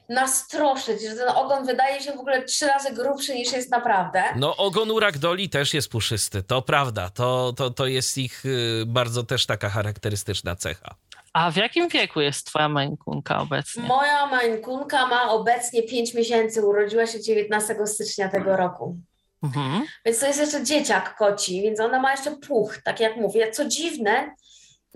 nastroszyć, 0.09 1.03
że 1.03 1.15
ten 1.15 1.29
ogon 1.29 1.67
wydaje 1.67 2.01
się 2.01 2.13
w 2.13 2.21
ogóle 2.21 2.43
trzy 2.43 2.67
razy 2.67 2.95
grubszy 2.95 3.35
niż 3.35 3.53
jest 3.53 3.71
naprawdę. 3.71 4.23
No, 4.37 4.57
ogon 4.57 4.91
u 4.91 5.01
ragdoli 5.01 5.51
też 5.51 5.75
jest 5.75 5.89
puszysty, 5.89 6.43
to 6.43 6.63
prawda. 6.63 7.11
To, 7.11 7.53
to, 7.53 7.71
to 7.71 7.87
jest 7.87 8.19
ich 8.19 8.47
y, 8.47 8.85
bardzo 8.87 9.23
też 9.23 9.47
taka 9.47 9.69
charakterystyczna 9.69 10.57
cecha. 10.57 10.95
A 11.33 11.51
w 11.51 11.57
jakim 11.57 11.89
wieku 11.89 12.21
jest 12.21 12.47
twoja 12.47 12.69
mękunka 12.69 13.39
obecnie? 13.39 13.83
Moja 13.83 14.27
mańkunka 14.27 15.07
ma 15.07 15.31
obecnie 15.31 15.83
5 15.83 16.15
miesięcy, 16.15 16.67
urodziła 16.67 17.07
się 17.07 17.21
19 17.21 17.77
stycznia 17.87 18.29
tego 18.29 18.57
roku. 18.57 18.97
Mhm. 19.43 19.83
Więc 20.05 20.21
to 20.21 20.27
jest 20.27 20.41
jeszcze 20.41 20.65
dzieciak 20.65 21.17
koci, 21.17 21.63
więc 21.63 21.81
ona 21.81 22.01
ma 22.01 22.11
jeszcze 22.11 22.37
puch, 22.37 22.79
tak 22.85 23.01
jak 23.01 23.17
mówię. 23.17 23.51
Co 23.51 23.69
dziwne, 23.69 24.35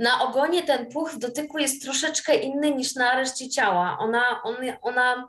na 0.01 0.23
ogonie 0.23 0.63
ten 0.63 0.87
puch 0.87 1.13
w 1.13 1.19
dotyku 1.19 1.59
jest 1.59 1.83
troszeczkę 1.83 2.35
inny 2.35 2.75
niż 2.75 2.95
na 2.95 3.15
reszcie 3.15 3.49
ciała. 3.49 3.97
Ona, 3.99 4.43
on, 4.43 4.57
ona, 4.83 5.29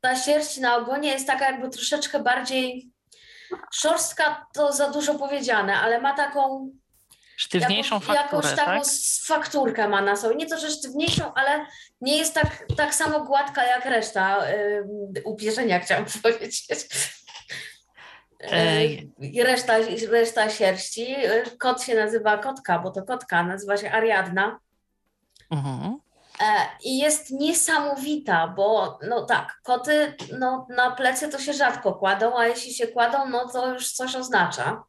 ta 0.00 0.16
sierść 0.16 0.56
na 0.56 0.76
ogonie 0.76 1.10
jest 1.10 1.26
taka 1.26 1.50
jakby 1.50 1.70
troszeczkę 1.70 2.20
bardziej 2.20 2.90
szorstka, 3.74 4.46
to 4.54 4.72
za 4.72 4.90
dużo 4.90 5.14
powiedziane, 5.14 5.76
ale 5.76 6.00
ma 6.00 6.14
taką 6.14 6.70
Sztywniejszą 7.36 7.94
jakąś, 7.94 8.16
fakturę, 8.16 8.48
jakąś 8.48 8.56
taką 8.56 8.80
tak? 8.82 8.92
fakturkę 9.26 9.88
ma 9.88 10.02
na 10.02 10.16
sobie. 10.16 10.34
Nie 10.34 10.46
to, 10.46 10.58
że 10.58 10.70
sztywniejszą, 10.70 11.34
ale 11.34 11.66
nie 12.00 12.18
jest 12.18 12.34
tak, 12.34 12.66
tak 12.76 12.94
samo 12.94 13.20
gładka 13.20 13.64
jak 13.64 13.84
reszta 13.84 14.50
yy, 14.50 15.22
upierzenia, 15.24 15.80
chciałam 15.80 16.04
powiedzieć. 16.22 16.66
I 19.20 19.42
reszta, 19.42 19.74
reszta 20.10 20.50
sierści. 20.50 21.16
Kot 21.58 21.82
się 21.82 21.94
nazywa 21.94 22.38
kotka, 22.38 22.78
bo 22.78 22.90
to 22.90 23.02
kotka, 23.02 23.42
nazywa 23.42 23.76
się 23.76 23.92
Ariadna. 23.92 24.58
Mhm. 25.50 25.98
I 26.84 26.98
jest 26.98 27.30
niesamowita, 27.30 28.48
bo 28.48 28.98
no 29.08 29.24
tak, 29.24 29.60
koty 29.62 30.14
no, 30.38 30.66
na 30.76 30.90
plecy 30.90 31.28
to 31.28 31.38
się 31.38 31.52
rzadko 31.52 31.94
kładą, 31.94 32.38
a 32.38 32.46
jeśli 32.46 32.74
się 32.74 32.86
kładą, 32.86 33.28
no 33.28 33.48
to 33.48 33.74
już 33.74 33.92
coś 33.92 34.16
oznacza. 34.16 34.82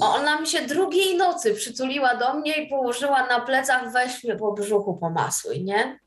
Ona 0.00 0.40
mi 0.40 0.46
się 0.46 0.66
drugiej 0.66 1.16
nocy 1.16 1.54
przytuliła 1.54 2.16
do 2.16 2.34
mnie 2.34 2.52
i 2.52 2.68
położyła 2.68 3.26
na 3.26 3.40
plecach, 3.40 3.92
weź 3.92 4.24
mnie 4.24 4.36
po 4.36 4.52
brzuchu 4.52 4.96
pomasuj, 4.96 5.64
nie? 5.64 5.98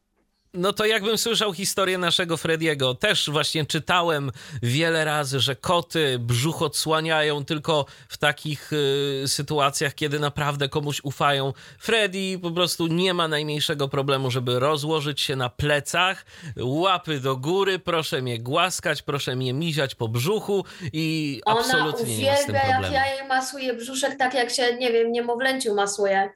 No 0.54 0.74
to 0.74 0.86
jakbym 0.86 1.18
słyszał 1.18 1.54
historię 1.54 1.97
naszego 1.97 2.38
Frediego, 2.38 2.95
też 2.95 3.30
właśnie 3.30 3.66
czytałem 3.66 4.32
wiele 4.64 5.06
razy, 5.06 5.39
że 5.39 5.56
koty 5.56 6.20
brzuch 6.20 6.62
odsłaniają 6.62 7.45
tylko 7.45 7.86
w 8.10 8.18
takich 8.18 8.74
y, 8.74 9.24
sytuacjach, 9.28 9.95
kiedy 9.95 10.20
naprawdę 10.20 10.70
komuś 10.70 11.02
ufają. 11.04 11.54
Freddy 11.80 12.39
po 12.41 12.52
prostu 12.52 12.88
nie 12.88 13.14
ma 13.14 13.28
najmniejszego 13.28 13.88
problemu, 13.88 14.32
żeby 14.32 14.60
rozłożyć 14.60 15.22
się 15.22 15.36
na 15.36 15.50
plecach, 15.50 16.26
łapy 16.58 17.20
do 17.20 17.38
góry, 17.38 17.80
proszę 17.80 18.22
mnie 18.22 18.39
głaskać, 18.39 19.02
proszę 19.02 19.36
mnie 19.36 19.54
miziać 19.54 19.95
po 19.95 20.08
brzuchu 20.08 20.66
i 20.93 21.41
Ona 21.45 21.60
absolutnie 21.60 22.18
nie 22.18 22.32
ma 22.32 22.38
z 22.38 22.45
tym 22.45 22.56
problemu. 22.56 22.84
jak 22.84 22.91
ja 22.93 23.16
jej 23.16 23.28
masuję 23.28 23.74
brzuszek, 23.74 24.18
tak 24.18 24.34
jak 24.34 24.50
się, 24.50 24.76
nie 24.76 24.91
wiem, 24.91 25.12
niemowlęciu 25.12 25.76
masuje 25.76 26.30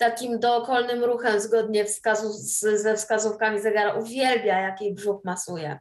takim 0.00 0.40
dookolnym 0.40 1.04
ruchem 1.04 1.40
zgodnie 1.40 1.84
wskazu, 1.84 2.32
ze 2.76 2.96
wskazówkami 2.96 3.60
zegara. 3.60 3.94
Uwielbia, 3.94 4.60
jak 4.60 4.80
jej 4.80 4.94
brzuch 4.94 5.24
masuje. 5.24 5.78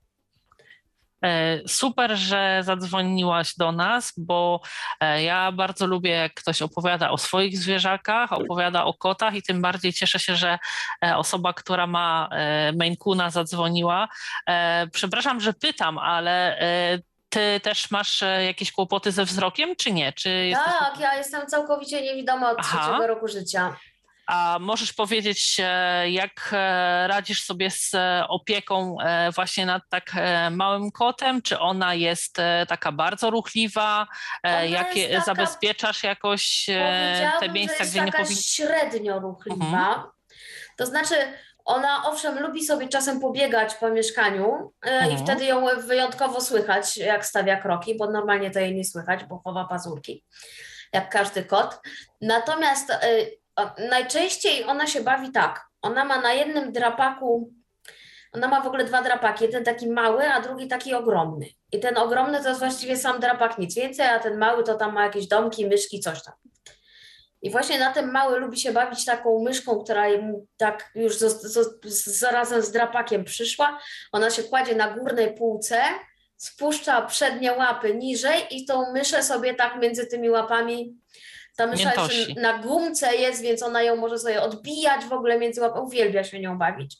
E, 1.26 1.60
super, 1.68 2.16
że 2.16 2.62
zadzwoniłaś 2.64 3.56
do 3.56 3.72
nas, 3.72 4.14
bo 4.18 4.62
e, 5.00 5.24
ja 5.24 5.52
bardzo 5.52 5.88
lubię, 5.88 6.12
jak 6.12 6.34
ktoś 6.34 6.62
opowiada 6.62 7.12
o 7.12 7.18
swoich 7.18 7.58
zwierzakach, 7.58 8.34
opowiada 8.34 8.84
o 8.86 8.94
kotach 8.94 9.36
i 9.36 9.42
tym 9.42 9.62
bardziej 9.62 9.94
cieszę 9.94 10.20
się, 10.20 10.36
że 10.36 10.60
e, 11.06 11.18
osoba, 11.18 11.54
która 11.54 11.88
ma 11.88 12.30
Maine 12.76 12.98
Coona 12.98 13.30
zadzwoniła. 13.30 14.08
Przepraszam, 14.94 15.40
że 15.40 15.54
pytam, 15.54 15.98
ale 15.98 16.60
ty 17.30 17.60
też 17.64 17.92
masz 17.92 18.24
jakieś 18.46 18.72
kłopoty 18.72 19.12
ze 19.12 19.26
wzrokiem, 19.26 19.76
czy 19.76 19.92
nie? 19.92 20.14
Czy 20.14 20.30
tak, 20.54 20.70
jesteś... 20.70 21.02
ja 21.02 21.16
jestem 21.16 21.48
całkowicie 21.48 22.02
niewidoma 22.02 22.52
od 22.52 22.58
Aha. 22.60 22.80
trzeciego 22.80 23.08
roku 23.08 23.28
życia. 23.28 23.76
A 24.30 24.58
możesz 24.60 24.94
powiedzieć, 24.94 25.58
jak 26.06 26.50
e, 26.54 27.08
radzisz 27.08 27.44
sobie 27.44 27.72
z 27.72 27.94
e, 27.94 28.26
opieką 28.28 28.98
e, 29.02 29.32
właśnie 29.32 29.66
nad 29.66 29.84
tak 29.90 30.12
małym 30.52 30.92
kotem? 30.92 31.42
Czy 31.42 31.60
ona 31.60 31.94
jest 31.94 32.38
taka 32.68 32.92
bardzo 32.92 33.30
ruchliwa? 33.30 34.08
Ona 34.44 34.64
Jakie 34.64 35.10
taka, 35.10 35.24
zabezpieczasz 35.24 36.04
jakoś 36.04 36.66
te 37.40 37.50
miejsca, 37.50 37.86
gdzie 37.86 38.02
nie 38.02 38.12
powinna? 38.12 38.42
średnio 38.42 39.20
ruchliwa. 39.20 39.66
Mhm. 39.66 40.04
To 40.78 40.86
znaczy, 40.86 41.16
ona 41.66 42.06
owszem 42.06 42.40
lubi 42.40 42.66
sobie 42.66 42.88
czasem 42.88 43.20
pobiegać 43.20 43.76
po 43.76 43.90
mieszkaniu 43.90 44.74
mhm. 44.82 45.12
i 45.12 45.18
wtedy 45.18 45.46
ją 45.46 45.66
wyjątkowo 45.88 46.42
słychać, 46.42 46.98
jak 46.98 47.26
stawia 47.26 47.62
kroki, 47.62 47.98
bo 47.98 48.12
normalnie 48.12 48.52
to 48.52 48.60
jej 48.60 48.76
nie 48.76 48.86
słychać, 48.86 49.24
bo 49.24 49.42
chowa 49.44 49.66
pazurki, 49.66 50.24
jak 50.94 51.10
każdy 51.10 51.44
kot. 51.44 51.80
Natomiast 52.22 52.92
najczęściej 53.90 54.64
ona 54.64 54.88
się 54.88 55.02
bawi 55.02 55.32
tak. 55.32 55.66
Ona 55.82 56.06
ma 56.06 56.22
na 56.22 56.34
jednym 56.34 56.72
drapaku, 56.72 57.54
ona 58.34 58.48
ma 58.48 58.62
w 58.62 58.68
ogóle 58.68 58.86
dwa 58.86 59.02
drapaki, 59.02 59.44
jeden 59.44 59.64
taki 59.64 59.90
mały, 59.90 60.30
a 60.30 60.42
drugi 60.42 60.68
taki 60.68 60.94
ogromny. 60.94 61.46
I 61.72 61.80
ten 61.80 61.98
ogromny 61.98 62.44
to 62.44 62.48
jest 62.50 62.60
właściwie 62.60 62.98
sam 62.98 63.20
drapak, 63.20 63.58
nic 63.58 63.76
więcej, 63.76 64.08
a 64.08 64.20
ten 64.20 64.38
mały 64.38 64.64
to 64.64 64.76
tam 64.76 64.94
ma 64.94 65.04
jakieś 65.04 65.28
domki, 65.28 65.68
myszki, 65.68 66.00
coś 66.00 66.24
tam. 66.24 66.34
I 67.42 67.50
właśnie 67.50 67.80
na 67.80 67.94
tym 67.94 68.12
mały 68.12 68.40
lubi 68.40 68.60
się 68.60 68.72
bawić 68.72 69.06
taką 69.06 69.44
myszką, 69.44 69.84
która 69.84 70.06
tak 70.58 70.92
już 70.96 71.18
zarazem 72.06 72.62
z 72.62 72.72
drapakiem 72.72 73.24
przyszła. 73.24 73.80
Ona 74.12 74.30
się 74.30 74.44
kładzie 74.44 74.76
na 74.76 74.92
górnej 74.92 75.34
półce, 75.34 75.82
spuszcza 76.38 77.02
przednie 77.02 77.54
łapy 77.54 77.96
niżej 77.96 78.42
i 78.52 78.66
tą 78.66 78.94
myszę 78.94 79.24
sobie 79.24 79.54
tak 79.54 79.82
między 79.82 80.08
tymi 80.08 80.30
łapami 80.30 80.98
ta 81.60 81.68
mysza 81.68 81.92
na 82.38 82.58
gumce 82.58 83.16
jest, 83.16 83.42
więc 83.42 83.64
ona 83.64 83.82
ją 83.82 83.96
może 83.96 84.20
sobie 84.20 84.42
odbijać 84.42 85.06
w 85.06 85.14
ogóle 85.14 85.40
między 85.40 85.62
łapami, 85.62 85.86
uwielbia 85.86 86.24
się 86.24 86.40
nią 86.40 86.58
bawić. 86.58 86.98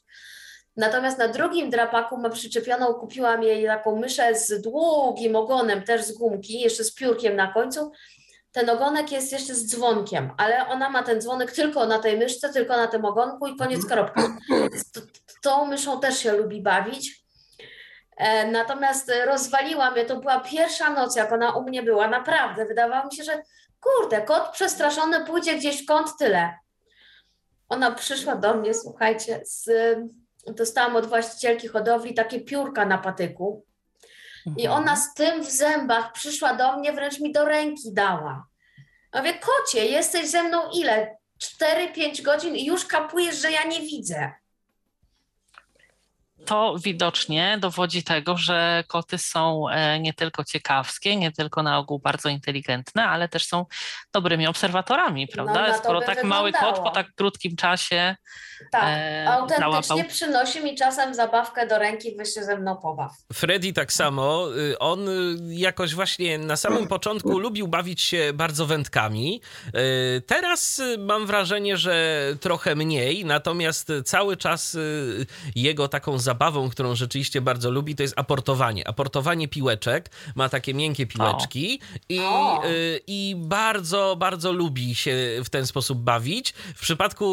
Natomiast 0.78 1.18
na 1.18 1.28
drugim 1.28 1.70
drapaku 1.70 2.18
ma 2.18 2.30
przyczepioną, 2.30 2.94
kupiłam 2.94 3.44
jej 3.44 3.66
taką 3.66 3.96
myszę 3.96 4.36
z 4.36 4.62
długim 4.62 5.36
ogonem, 5.36 5.84
też 5.84 6.04
z 6.04 6.12
gumki, 6.12 6.60
jeszcze 6.60 6.84
z 6.84 6.94
piórkiem 6.94 7.36
na 7.36 7.54
końcu. 7.54 7.92
Ten 8.52 8.70
ogonek 8.70 9.12
jest 9.12 9.32
jeszcze 9.32 9.56
z 9.56 9.68
dzwonkiem, 9.68 10.32
ale 10.38 10.68
ona 10.68 10.90
ma 10.90 11.04
ten 11.04 11.22
dzwonek 11.22 11.52
tylko 11.52 11.86
na 11.86 12.00
tej 12.00 12.18
myszce, 12.18 12.54
tylko 12.54 12.78
na 12.78 12.88
tym 12.88 13.06
ogonku 13.06 13.48
i 13.48 13.58
koniec 13.58 13.86
kropka. 13.86 14.38
Tą 15.44 15.66
myszą 15.66 16.00
też 16.00 16.20
się 16.20 16.32
lubi 16.32 16.62
bawić. 16.62 17.24
E, 18.18 18.52
natomiast 18.52 19.12
rozwaliła 19.26 19.92
mnie, 19.92 20.06
to 20.06 20.20
była 20.20 20.40
pierwsza 20.40 20.90
noc, 20.90 21.16
jak 21.16 21.32
ona 21.32 21.52
u 21.52 21.64
mnie 21.64 21.84
była, 21.84 22.08
naprawdę. 22.08 22.66
Wydawało 22.66 23.06
mi 23.06 23.16
się, 23.16 23.24
że 23.24 23.44
kurde, 23.80 24.22
kot 24.22 24.50
przestraszony 24.52 25.26
pójdzie 25.26 25.58
gdzieś 25.58 25.84
w 25.84 25.86
kąt, 25.86 26.18
tyle. 26.20 26.58
Ona 27.70 27.92
przyszła 27.92 28.36
do 28.36 28.54
mnie, 28.54 28.74
słuchajcie, 28.74 29.42
z, 29.46 29.70
dostałam 30.48 30.96
od 30.96 31.06
właścicielki 31.06 31.68
hodowli 31.68 32.14
takie 32.14 32.40
piórka 32.40 32.86
na 32.86 32.98
patyku. 32.98 33.66
I 34.46 34.66
mhm. 34.66 34.84
ona 34.84 34.96
z 34.96 35.14
tym 35.14 35.44
w 35.44 35.52
zębach 35.52 36.12
przyszła 36.12 36.54
do 36.54 36.78
mnie, 36.78 36.94
wręcz 36.94 37.20
mi 37.20 37.32
do 37.32 37.46
ręki 37.46 37.94
dała. 37.94 38.48
Ja 39.14 39.20
mówię, 39.20 39.34
kocie, 39.34 39.86
jesteś 39.86 40.30
ze 40.30 40.44
mną 40.44 40.62
ile? 40.74 41.18
4-5 41.96 42.22
godzin 42.22 42.56
i 42.56 42.66
już 42.66 42.86
kapujesz, 42.86 43.42
że 43.42 43.52
ja 43.52 43.64
nie 43.64 43.80
widzę 43.80 44.32
to 46.46 46.76
widocznie 46.84 47.58
dowodzi 47.62 48.04
tego, 48.04 48.38
że 48.38 48.84
koty 48.88 49.18
są 49.18 49.70
e, 49.70 50.00
nie 50.00 50.14
tylko 50.14 50.44
ciekawskie, 50.44 51.16
nie 51.16 51.32
tylko 51.32 51.64
na 51.64 51.78
ogół 51.78 52.00
bardzo 52.00 52.30
inteligentne, 52.30 53.06
ale 53.06 53.30
też 53.30 53.48
są 53.48 53.66
dobrymi 54.14 54.48
obserwatorami, 54.48 55.28
no, 55.30 55.34
prawda? 55.34 55.68
No, 55.68 55.78
Skoro 55.78 56.00
tak 56.00 56.16
wyglądało. 56.16 56.42
mały 56.42 56.52
kot 56.52 56.84
po 56.84 56.90
tak 56.90 57.08
krótkim 57.16 57.56
czasie. 57.56 58.16
Tak, 58.72 58.84
e, 58.84 59.28
autentycznie 59.30 59.72
załapał. 59.72 60.10
przynosi 60.10 60.64
mi 60.64 60.76
czasem 60.76 61.14
zabawkę 61.14 61.68
do 61.68 61.80
ręki, 61.80 62.16
weź 62.16 62.34
się 62.34 62.44
ze 62.44 62.58
mną 62.58 62.76
pobaw. 62.76 63.12
Freddy 63.34 63.74
tak 63.74 63.94
samo. 63.94 64.48
Y, 64.58 64.80
on 64.80 65.10
y, 65.10 65.38
jakoś 65.50 65.96
właśnie 65.96 66.38
na 66.38 66.56
samym 66.56 66.88
początku 66.88 67.40
lubił 67.40 67.68
bawić 67.68 68.02
się 68.02 68.32
bardzo 68.34 68.66
wędkami. 68.66 69.42
Y, 69.68 70.22
teraz 70.22 70.82
mam 70.98 71.26
wrażenie, 71.26 71.78
że 71.78 72.24
trochę 72.42 72.76
mniej, 72.76 73.26
natomiast 73.26 73.92
cały 74.06 74.38
czas 74.38 74.78
jego 75.56 75.88
taką 75.88 76.18
zabawą, 76.30 76.70
którą 76.70 76.96
rzeczywiście 76.96 77.42
bardzo 77.42 77.72
lubi, 77.72 77.96
to 77.96 78.04
jest 78.04 78.20
aportowanie. 78.20 78.88
Aportowanie 78.88 79.48
piłeczek. 79.48 80.10
Ma 80.36 80.50
takie 80.50 80.74
miękkie 80.74 81.08
piłeczki 81.08 81.80
i, 82.10 82.20
y, 82.20 83.00
i 83.08 83.36
bardzo, 83.38 84.16
bardzo 84.20 84.52
lubi 84.52 84.96
się 84.96 85.16
w 85.46 85.50
ten 85.50 85.68
sposób 85.68 86.00
bawić. 86.00 86.52
W 86.76 86.82
przypadku 86.82 87.26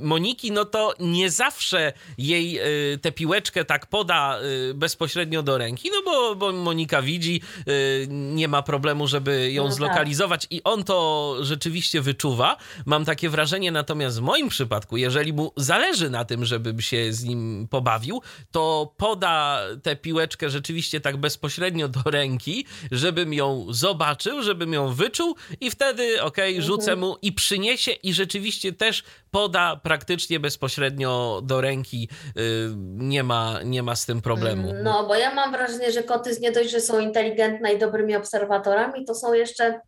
Moniki, 0.00 0.52
no 0.52 0.64
to 0.64 0.94
nie 1.00 1.30
zawsze 1.30 1.92
jej 2.18 2.60
y, 2.94 2.98
tę 2.98 3.12
piłeczkę 3.12 3.64
tak 3.64 3.86
poda 3.86 4.38
y, 4.70 4.74
bezpośrednio 4.74 5.42
do 5.42 5.58
ręki, 5.58 5.90
no 5.92 6.02
bo, 6.04 6.34
bo 6.34 6.52
Monika 6.52 7.02
widzi, 7.02 7.40
nie 8.08 8.48
ma 8.48 8.62
problemu, 8.62 9.06
żeby 9.06 9.52
ją 9.52 9.62
no 9.62 9.68
tak. 9.68 9.76
zlokalizować 9.76 10.46
i 10.50 10.60
on 10.64 10.84
to 10.84 11.36
rzeczywiście 11.40 12.00
wyczuwa. 12.00 12.56
Mam 12.86 13.04
takie 13.04 13.28
wrażenie, 13.28 13.72
natomiast 13.72 14.18
w 14.18 14.22
moim 14.22 14.48
przypadku, 14.48 14.96
jeżeli 14.96 15.32
mu 15.32 15.52
zależy 15.56 16.10
na 16.10 16.24
tym, 16.24 16.44
żebym 16.44 16.80
się 16.80 17.12
z 17.12 17.24
nim 17.24 17.68
pobawił, 17.70 18.22
to 18.50 18.94
poda 18.96 19.60
tę 19.82 19.96
piłeczkę 19.96 20.50
rzeczywiście 20.50 21.00
tak 21.00 21.16
bezpośrednio 21.16 21.88
do 21.88 22.00
ręki, 22.10 22.66
żebym 22.90 23.34
ją 23.34 23.66
zobaczył, 23.70 24.42
żebym 24.42 24.72
ją 24.72 24.94
wyczuł 24.94 25.36
i 25.60 25.70
wtedy, 25.70 26.22
okej, 26.22 26.54
okay, 26.54 26.62
rzucę 26.62 26.92
mhm. 26.92 26.98
mu 26.98 27.16
i 27.22 27.32
przyniesie 27.32 27.92
i 27.92 28.12
rzeczywiście 28.12 28.72
też 28.72 29.04
poda 29.30 29.76
praktycznie 29.76 30.40
bezpośrednio 30.40 31.40
do 31.44 31.60
ręki. 31.60 32.08
Y, 32.38 32.70
nie 32.96 33.22
ma, 33.22 33.60
nie 33.64 33.82
ma 33.82 33.96
z 33.96 34.06
tym 34.06 34.22
problemu. 34.22 34.72
No, 34.82 35.06
bo 35.06 35.14
ja 35.14 35.34
mam 35.34 35.52
wrażenie, 35.52 35.92
że 35.92 36.02
koty 36.02 36.36
nie 36.40 36.52
dość, 36.52 36.70
że 36.70 36.80
są 36.80 37.00
inteligentne 37.00 37.72
i 37.72 37.78
dobrymi 37.78 38.16
obserwatorami, 38.16 39.04
to 39.04 39.14
są 39.14 39.32
jeszcze 39.32 39.80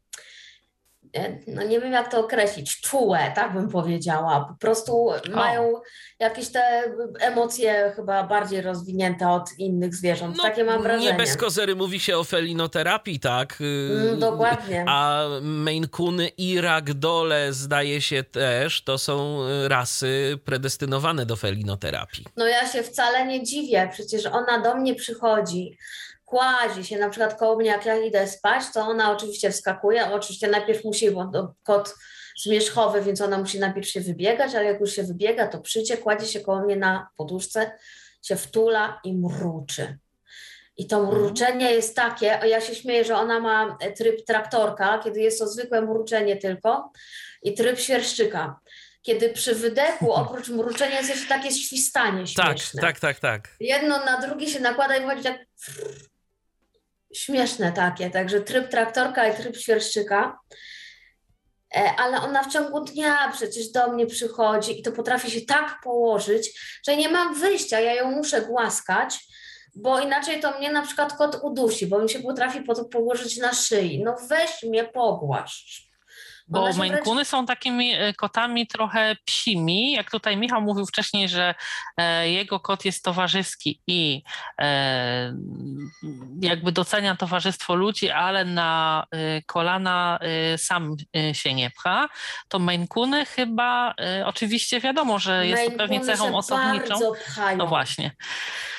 no 1.47 1.63
nie 1.63 1.81
wiem 1.81 1.93
jak 1.93 2.11
to 2.11 2.21
określić, 2.21 2.81
czułe, 2.81 3.33
tak 3.35 3.53
bym 3.53 3.69
powiedziała. 3.69 4.47
Po 4.49 4.55
prostu 4.55 5.09
mają 5.35 5.73
jakieś 6.19 6.49
te 6.49 6.93
emocje 7.21 7.93
chyba 7.97 8.23
bardziej 8.23 8.61
rozwinięte 8.61 9.29
od 9.29 9.59
innych 9.59 9.95
zwierząt. 9.95 10.37
No, 10.37 10.43
Takie 10.43 10.65
mam 10.65 10.83
wrażenie. 10.83 11.13
Nie 11.13 11.19
bez 11.19 11.37
kozery 11.37 11.77
mówi 11.77 12.01
się 12.01 12.19
o 12.19 12.25
felinoterapii, 12.25 13.21
tak? 13.21 13.59
Mm, 13.61 14.21
dokładnie. 14.21 14.85
A 14.89 15.25
Maine 15.43 15.89
Coony 15.89 16.29
i 16.29 16.61
Ragdole 16.61 17.53
zdaje 17.53 18.01
się 18.01 18.25
też, 18.25 18.83
to 18.83 18.99
są 18.99 19.39
rasy 19.69 20.39
predestynowane 20.45 21.27
do 21.27 21.37
felinoterapii. 21.37 22.25
No 22.37 22.47
ja 22.47 22.69
się 22.69 22.83
wcale 22.83 23.27
nie 23.27 23.43
dziwię, 23.43 23.89
przecież 23.93 24.27
ona 24.27 24.61
do 24.61 24.77
mnie 24.77 24.95
przychodzi 24.95 25.79
kładzie 26.27 26.85
się 26.85 26.99
na 26.99 27.11
przykład 27.11 27.39
koło 27.39 27.57
mnie, 27.57 27.67
jak 27.71 27.87
ja 27.87 27.97
idę 27.97 28.29
spać, 28.29 28.63
to 28.75 28.81
ona 28.81 29.13
oczywiście 29.13 29.51
wskakuje, 29.51 30.13
oczywiście 30.13 30.49
najpierw 30.49 30.85
musi, 30.85 31.11
bo 31.11 31.25
to 31.33 31.55
kot 31.63 31.95
zmierzchowy, 32.43 33.03
więc 33.03 33.21
ona 33.21 33.39
musi 33.39 33.59
najpierw 33.61 33.89
się 33.89 34.01
wybiegać, 34.01 34.55
ale 34.55 34.65
jak 34.65 34.81
już 34.81 34.93
się 34.93 35.03
wybiega, 35.03 35.47
to 35.47 35.61
przyjdzie, 35.61 35.97
kładzie 35.97 36.27
się 36.27 36.41
koło 36.41 36.61
mnie 36.61 36.77
na 36.77 37.09
poduszce, 37.17 37.71
się 38.23 38.37
wtula 38.37 39.01
i 39.05 39.15
mruczy. 39.15 39.99
I 40.77 40.87
to 40.87 40.97
Mhm. 40.99 41.19
mruczenie 41.19 41.73
jest 41.73 41.97
takie, 41.97 42.27
ja 42.27 42.61
się 42.61 42.75
śmieję, 42.75 43.05
że 43.05 43.17
ona 43.17 43.41
ma 43.41 43.79
tryb 43.97 44.25
traktorka, 44.27 44.99
kiedy 45.05 45.21
jest 45.21 45.39
to 45.39 45.49
zwykłe 45.49 45.83
mruczenie 45.83 46.37
tylko 46.37 46.93
i 47.43 47.55
tryb 47.55 47.79
świerszczyka. 47.79 48.61
Kiedy 49.03 49.29
przy 49.31 49.55
wydechu 49.55 50.13
oprócz 50.23 50.49
mruczenia 50.49 50.97
jest 50.99 51.11
jeszcze 51.11 51.29
takie 51.29 51.51
świstanie 51.51 52.25
Tak, 52.37 52.47
śmieszne. 52.59 52.81
tak, 52.83 53.01
tak, 53.01 53.21
tak. 53.21 53.49
Jedno 53.61 54.05
na 54.05 54.21
drugie 54.21 54.49
się 54.49 54.61
nakłada 54.61 54.97
i 54.97 55.01
wychodzi 55.01 55.23
tak 55.23 55.39
śmieszne 57.15 57.73
takie, 57.73 58.11
także 58.11 58.41
tryb 58.41 58.69
traktorka 58.69 59.29
i 59.29 59.37
tryb 59.37 59.57
świerszczyka. 59.57 60.39
E, 61.77 61.91
Ale 61.99 62.21
ona 62.21 62.43
w 62.43 62.53
ciągu 62.53 62.81
dnia 62.85 63.33
przecież 63.33 63.69
do 63.69 63.93
mnie 63.93 64.07
przychodzi 64.07 64.81
i 64.81 64.83
to 64.83 64.93
potrafi 64.93 65.31
się 65.31 65.41
tak 65.41 65.77
położyć, 65.85 66.61
że 66.87 66.97
nie 66.97 67.09
mam 67.09 67.35
wyjścia, 67.35 67.81
ja 67.81 67.95
ją 67.95 68.11
muszę 68.11 68.43
głaskać, 68.43 69.19
bo 69.75 70.01
inaczej 70.01 70.41
to 70.41 70.59
mnie 70.59 70.73
na 70.73 70.83
przykład 70.83 71.13
kot 71.17 71.39
udusi, 71.43 71.87
bo 71.87 71.99
mi 71.99 72.11
się 72.11 72.19
potrafi 72.19 72.61
po- 72.63 72.85
położyć 72.85 73.37
na 73.37 73.53
szyi. 73.55 74.03
No 74.05 74.17
weź 74.29 74.63
mnie 74.63 74.85
pogłaszcz. 74.85 75.86
Bo 76.49 76.73
się 76.73 76.79
Maine 76.79 76.93
wręcz- 76.95 77.05
Coony 77.05 77.25
są 77.25 77.47
takimi 77.47 77.95
e, 77.95 78.13
kotami 78.15 78.67
trochę 78.67 79.17
psimi. 79.25 79.93
Jak 79.93 80.11
tutaj 80.11 80.37
Michał 80.37 80.61
mówił 80.63 80.87
wcześniej, 80.87 81.29
że 81.29 81.55
e, 81.97 82.31
jego 82.31 82.61
kot 82.61 82.85
jest 82.85 83.05
towarzyski 83.05 83.83
i 83.87 84.23
e, 84.61 85.35
jakby 86.41 86.73
docenia 86.73 87.17
towarzystwo 87.17 87.75
ludzi, 87.75 88.11
ale 88.11 88.45
na 88.45 89.05
kolana 89.47 90.19
sam 90.57 90.97
się 91.33 91.55
nie 91.55 91.71
pcha, 91.71 92.09
to 92.49 92.59
Maine 92.59 92.89
Coony 92.89 93.27
chyba 93.27 93.95
oczywiście 94.25 94.81
wiadomo, 94.81 95.19
że 95.19 95.47
jest 95.47 95.73
to 95.73 95.79
pewnie 95.79 96.01
cechą 96.01 96.37
osobniczą. 96.37 96.95
No 97.57 97.67
właśnie. 97.67 98.11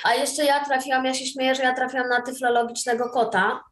A 0.03 0.13
jeszcze 0.13 0.45
ja 0.45 0.65
trafiłam, 0.65 1.05
ja 1.05 1.13
się 1.13 1.25
śmieję, 1.25 1.55
że 1.55 1.63
ja 1.63 1.73
trafiłam 1.75 2.09
na 2.09 2.21
tyflologicznego 2.21 3.09
kota. 3.09 3.63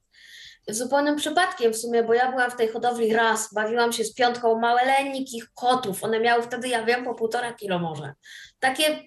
Zupełnym 0.67 1.15
przypadkiem 1.15 1.73
w 1.73 1.77
sumie, 1.77 2.03
bo 2.03 2.13
ja 2.13 2.31
byłam 2.31 2.51
w 2.51 2.55
tej 2.55 2.67
hodowli 2.67 3.13
raz, 3.13 3.53
bawiłam 3.53 3.93
się 3.93 4.03
z 4.03 4.13
piątką 4.13 4.59
maleńkich 4.59 5.53
kotów. 5.53 6.03
One 6.03 6.19
miały 6.19 6.43
wtedy, 6.43 6.67
ja 6.67 6.83
wiem, 6.83 7.03
po 7.03 7.15
półtora 7.15 7.53
kilo 7.53 7.79
może. 7.79 8.13
Takie 8.59 9.01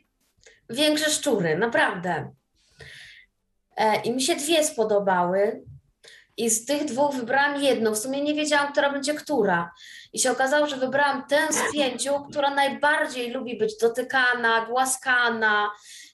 większe 0.70 1.10
szczury, 1.10 1.58
naprawdę. 1.58 2.32
E, 3.76 4.00
I 4.00 4.12
mi 4.12 4.22
się 4.22 4.36
dwie 4.36 4.64
spodobały. 4.64 5.62
I 6.36 6.50
z 6.50 6.64
tych 6.64 6.84
dwóch 6.84 7.14
wybrałam 7.14 7.62
jedną. 7.62 7.94
W 7.94 7.98
sumie 7.98 8.22
nie 8.22 8.34
wiedziałam, 8.34 8.72
która 8.72 8.92
będzie 8.92 9.14
która. 9.14 9.70
I 10.12 10.18
się 10.18 10.30
okazało, 10.30 10.66
że 10.66 10.76
wybrałam 10.76 11.26
tę 11.26 11.38
z 11.50 11.72
pięciu, 11.72 12.24
która 12.30 12.50
najbardziej 12.54 13.30
lubi 13.30 13.58
być 13.58 13.78
dotykana, 13.78 14.66
głaskana, 14.66 15.70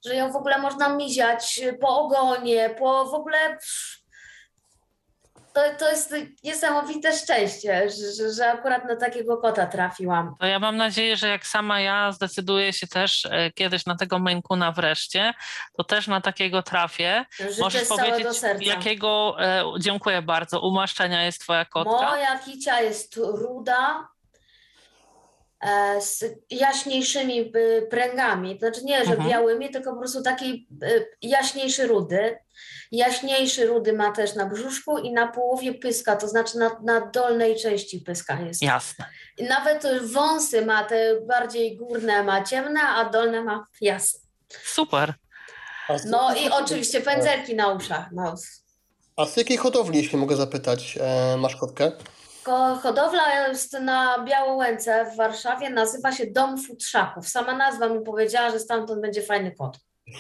że 0.07 0.15
ją 0.15 0.33
w 0.33 0.37
ogóle 0.37 0.59
można 0.59 0.97
miziać 0.97 1.61
po 1.81 2.01
ogonie, 2.01 2.75
po 2.79 3.05
w 3.05 3.15
ogóle. 3.15 3.59
To, 5.55 5.61
to 5.79 5.91
jest 5.91 6.15
niesamowite 6.45 7.13
szczęście, 7.13 7.91
że, 7.91 8.33
że, 8.33 8.53
akurat 8.53 8.85
na 8.85 8.97
takiego 8.97 9.37
kota 9.37 9.67
trafiłam. 9.67 10.35
To 10.41 10.47
ja 10.47 10.59
mam 10.59 10.77
nadzieję, 10.77 11.17
że 11.17 11.29
jak 11.29 11.47
sama 11.47 11.81
ja 11.81 12.13
zdecyduję 12.13 12.73
się 12.73 12.87
też 12.87 13.27
e, 13.31 13.51
kiedyś 13.51 13.87
na 13.87 13.97
tego 13.97 14.19
Maine 14.19 14.43
wreszcie, 14.77 15.35
to 15.77 15.85
też 15.85 16.07
na 16.07 16.21
takiego 16.21 16.63
trafię. 16.63 17.25
Życzę 17.39 17.61
Możesz 17.61 17.89
powiedzieć, 17.89 18.37
serca. 18.37 18.65
jakiego, 18.65 19.37
e, 19.39 19.65
dziękuję 19.79 20.23
bardzo, 20.23 20.61
umaszczenia 20.61 21.25
jest 21.25 21.41
twoja 21.41 21.65
kotka? 21.65 22.11
Moja 22.11 22.39
kicia 22.39 22.81
jest 22.81 23.17
ruda, 23.17 24.09
z 26.01 26.25
jaśniejszymi 26.51 27.53
y, 27.57 27.87
pręgami. 27.91 28.59
To 28.59 28.67
znaczy 28.67 28.85
nie, 28.85 29.05
że 29.05 29.11
Mhm. 29.11 29.29
białymi, 29.31 29.71
tylko 29.71 29.93
po 29.93 29.99
prostu 29.99 30.23
taki 30.23 30.69
y, 30.83 31.07
jaśniejszy 31.23 31.87
rudy. 31.87 32.39
Jaśniejszy 32.93 33.67
rudy 33.67 33.93
ma 33.93 34.13
też 34.13 34.35
na 34.35 34.47
brzuszku 34.47 34.99
i 34.99 35.13
na 35.13 35.27
połowie 35.29 35.75
pyska, 35.75 36.17
to 36.17 36.29
znaczy 36.29 36.59
na, 36.59 36.81
na 36.85 37.01
dolnej 37.07 37.57
części 37.57 38.01
pyska 38.01 38.41
jest. 38.41 38.63
Jasne. 38.63 39.05
I 39.39 39.45
nawet 39.45 39.87
wąsy 40.13 40.67
ma 40.67 40.85
te 40.85 41.21
bardziej 41.21 41.77
górne 41.77 42.23
ma 42.23 42.43
ciemne, 42.45 42.81
a 42.81 43.05
dolne 43.11 43.43
ma 43.43 43.67
jasne. 43.81 44.21
Super. 44.65 45.15
No 46.07 46.35
i 46.35 46.51
oczywiście 46.51 47.01
pędzelki 47.01 47.55
na 47.55 47.69
uszach. 47.73 48.07
No. 48.13 48.35
a 49.17 49.27
z 49.27 49.37
jakiej 49.37 49.57
hodowli, 49.57 49.99
jeśli 49.99 50.19
mogę 50.19 50.37
zapytać, 50.37 50.99
e, 51.01 51.37
masz 51.37 51.57
kotkę? 51.57 51.93
Hodowla 52.83 53.49
jest 53.49 53.73
na 53.73 54.19
Białołęce 54.25 55.11
w 55.13 55.17
Warszawie, 55.17 55.71
nazywa 55.71 56.13
się 56.13 56.27
Dom 56.27 56.63
Futrzaków. 56.63 57.29
Sama 57.29 57.55
nazwa 57.57 57.89
mi 57.89 58.01
powiedziała, 58.05 58.51
że 58.51 58.59
stamtąd 58.59 59.01
będzie 59.01 59.23
fajny 59.23 59.53
kot. 59.53 59.79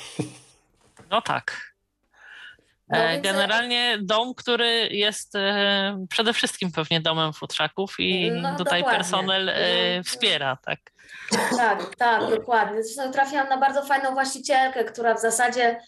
No 1.10 1.22
tak. 1.22 1.74
No 2.88 2.98
E, 2.98 3.20
Generalnie 3.20 3.98
dom, 4.02 4.34
który 4.34 4.88
jest 4.90 5.34
e, 5.36 6.06
przede 6.10 6.32
wszystkim 6.32 6.72
pewnie 6.72 7.00
domem 7.00 7.32
futrzaków 7.32 7.94
i 7.98 8.30
No, 8.30 8.56
tutaj 8.56 8.80
dokładnie. 8.80 8.98
personel 8.98 9.48
e, 9.48 9.54
No, 9.96 10.04
wspiera, 10.04 10.58
tak. 10.64 10.78
Tak, 11.56 11.96
tak, 11.96 12.30
dokładnie. 12.30 12.82
Zresztą 12.82 13.12
trafiłam 13.12 13.48
na 13.48 13.56
bardzo 13.58 13.82
fajną 13.82 14.12
właścicielkę, 14.12 14.84
która 14.84 15.14
w 15.14 15.20
zasadzie. 15.20 15.80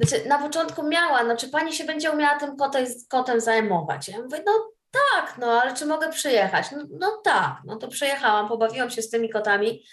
Znaczy, 0.00 0.28
na 0.28 0.38
początku 0.38 0.82
miała, 0.82 1.24
no 1.24 1.36
czy 1.36 1.48
pani 1.48 1.72
się 1.72 1.84
będzie 1.84 2.10
umiała 2.10 2.38
tym 2.38 2.56
kotem, 2.56 2.86
kotem 3.08 3.40
zajmować? 3.40 4.08
Ja 4.08 4.18
mówię, 4.22 4.42
no 4.46 4.52
tak, 4.90 5.38
no 5.38 5.62
ale 5.62 5.74
czy 5.74 5.86
mogę 5.86 6.10
przyjechać? 6.12 6.70
No, 6.70 6.84
no 7.00 7.20
tak, 7.24 7.56
no 7.64 7.76
to 7.76 7.88
przyjechałam, 7.88 8.48
pobawiłam 8.48 8.90
się 8.90 9.02
z 9.02 9.10
tymi 9.10 9.30
kotami. 9.30 9.84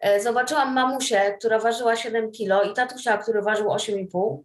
E, 0.00 0.20
Zobaczyłam 0.20 0.74
mamusię, 0.74 1.36
która 1.38 1.58
ważyła 1.58 1.96
7 1.96 2.32
kilo 2.32 2.62
i 2.62 2.74
tatusia, 2.74 3.18
który 3.18 3.42
ważył 3.42 3.66
8,5. 3.68 4.38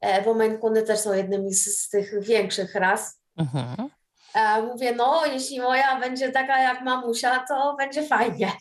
E, 0.00 0.22
Bo 0.22 0.34
Maine 0.34 0.58
też 0.86 1.00
są 1.00 1.12
jednymi 1.12 1.54
z, 1.54 1.78
z 1.78 1.88
tych 1.88 2.22
większych 2.22 2.74
ras. 2.74 3.20
Mhm. 3.36 3.90
E, 4.34 4.62
Mówię, 4.62 4.94
no 4.94 5.26
jeśli 5.26 5.60
moja 5.60 6.00
będzie 6.00 6.32
taka 6.32 6.58
jak 6.62 6.80
mamusia, 6.82 7.44
to 7.48 7.74
będzie 7.78 8.06
fajnie. 8.06 8.52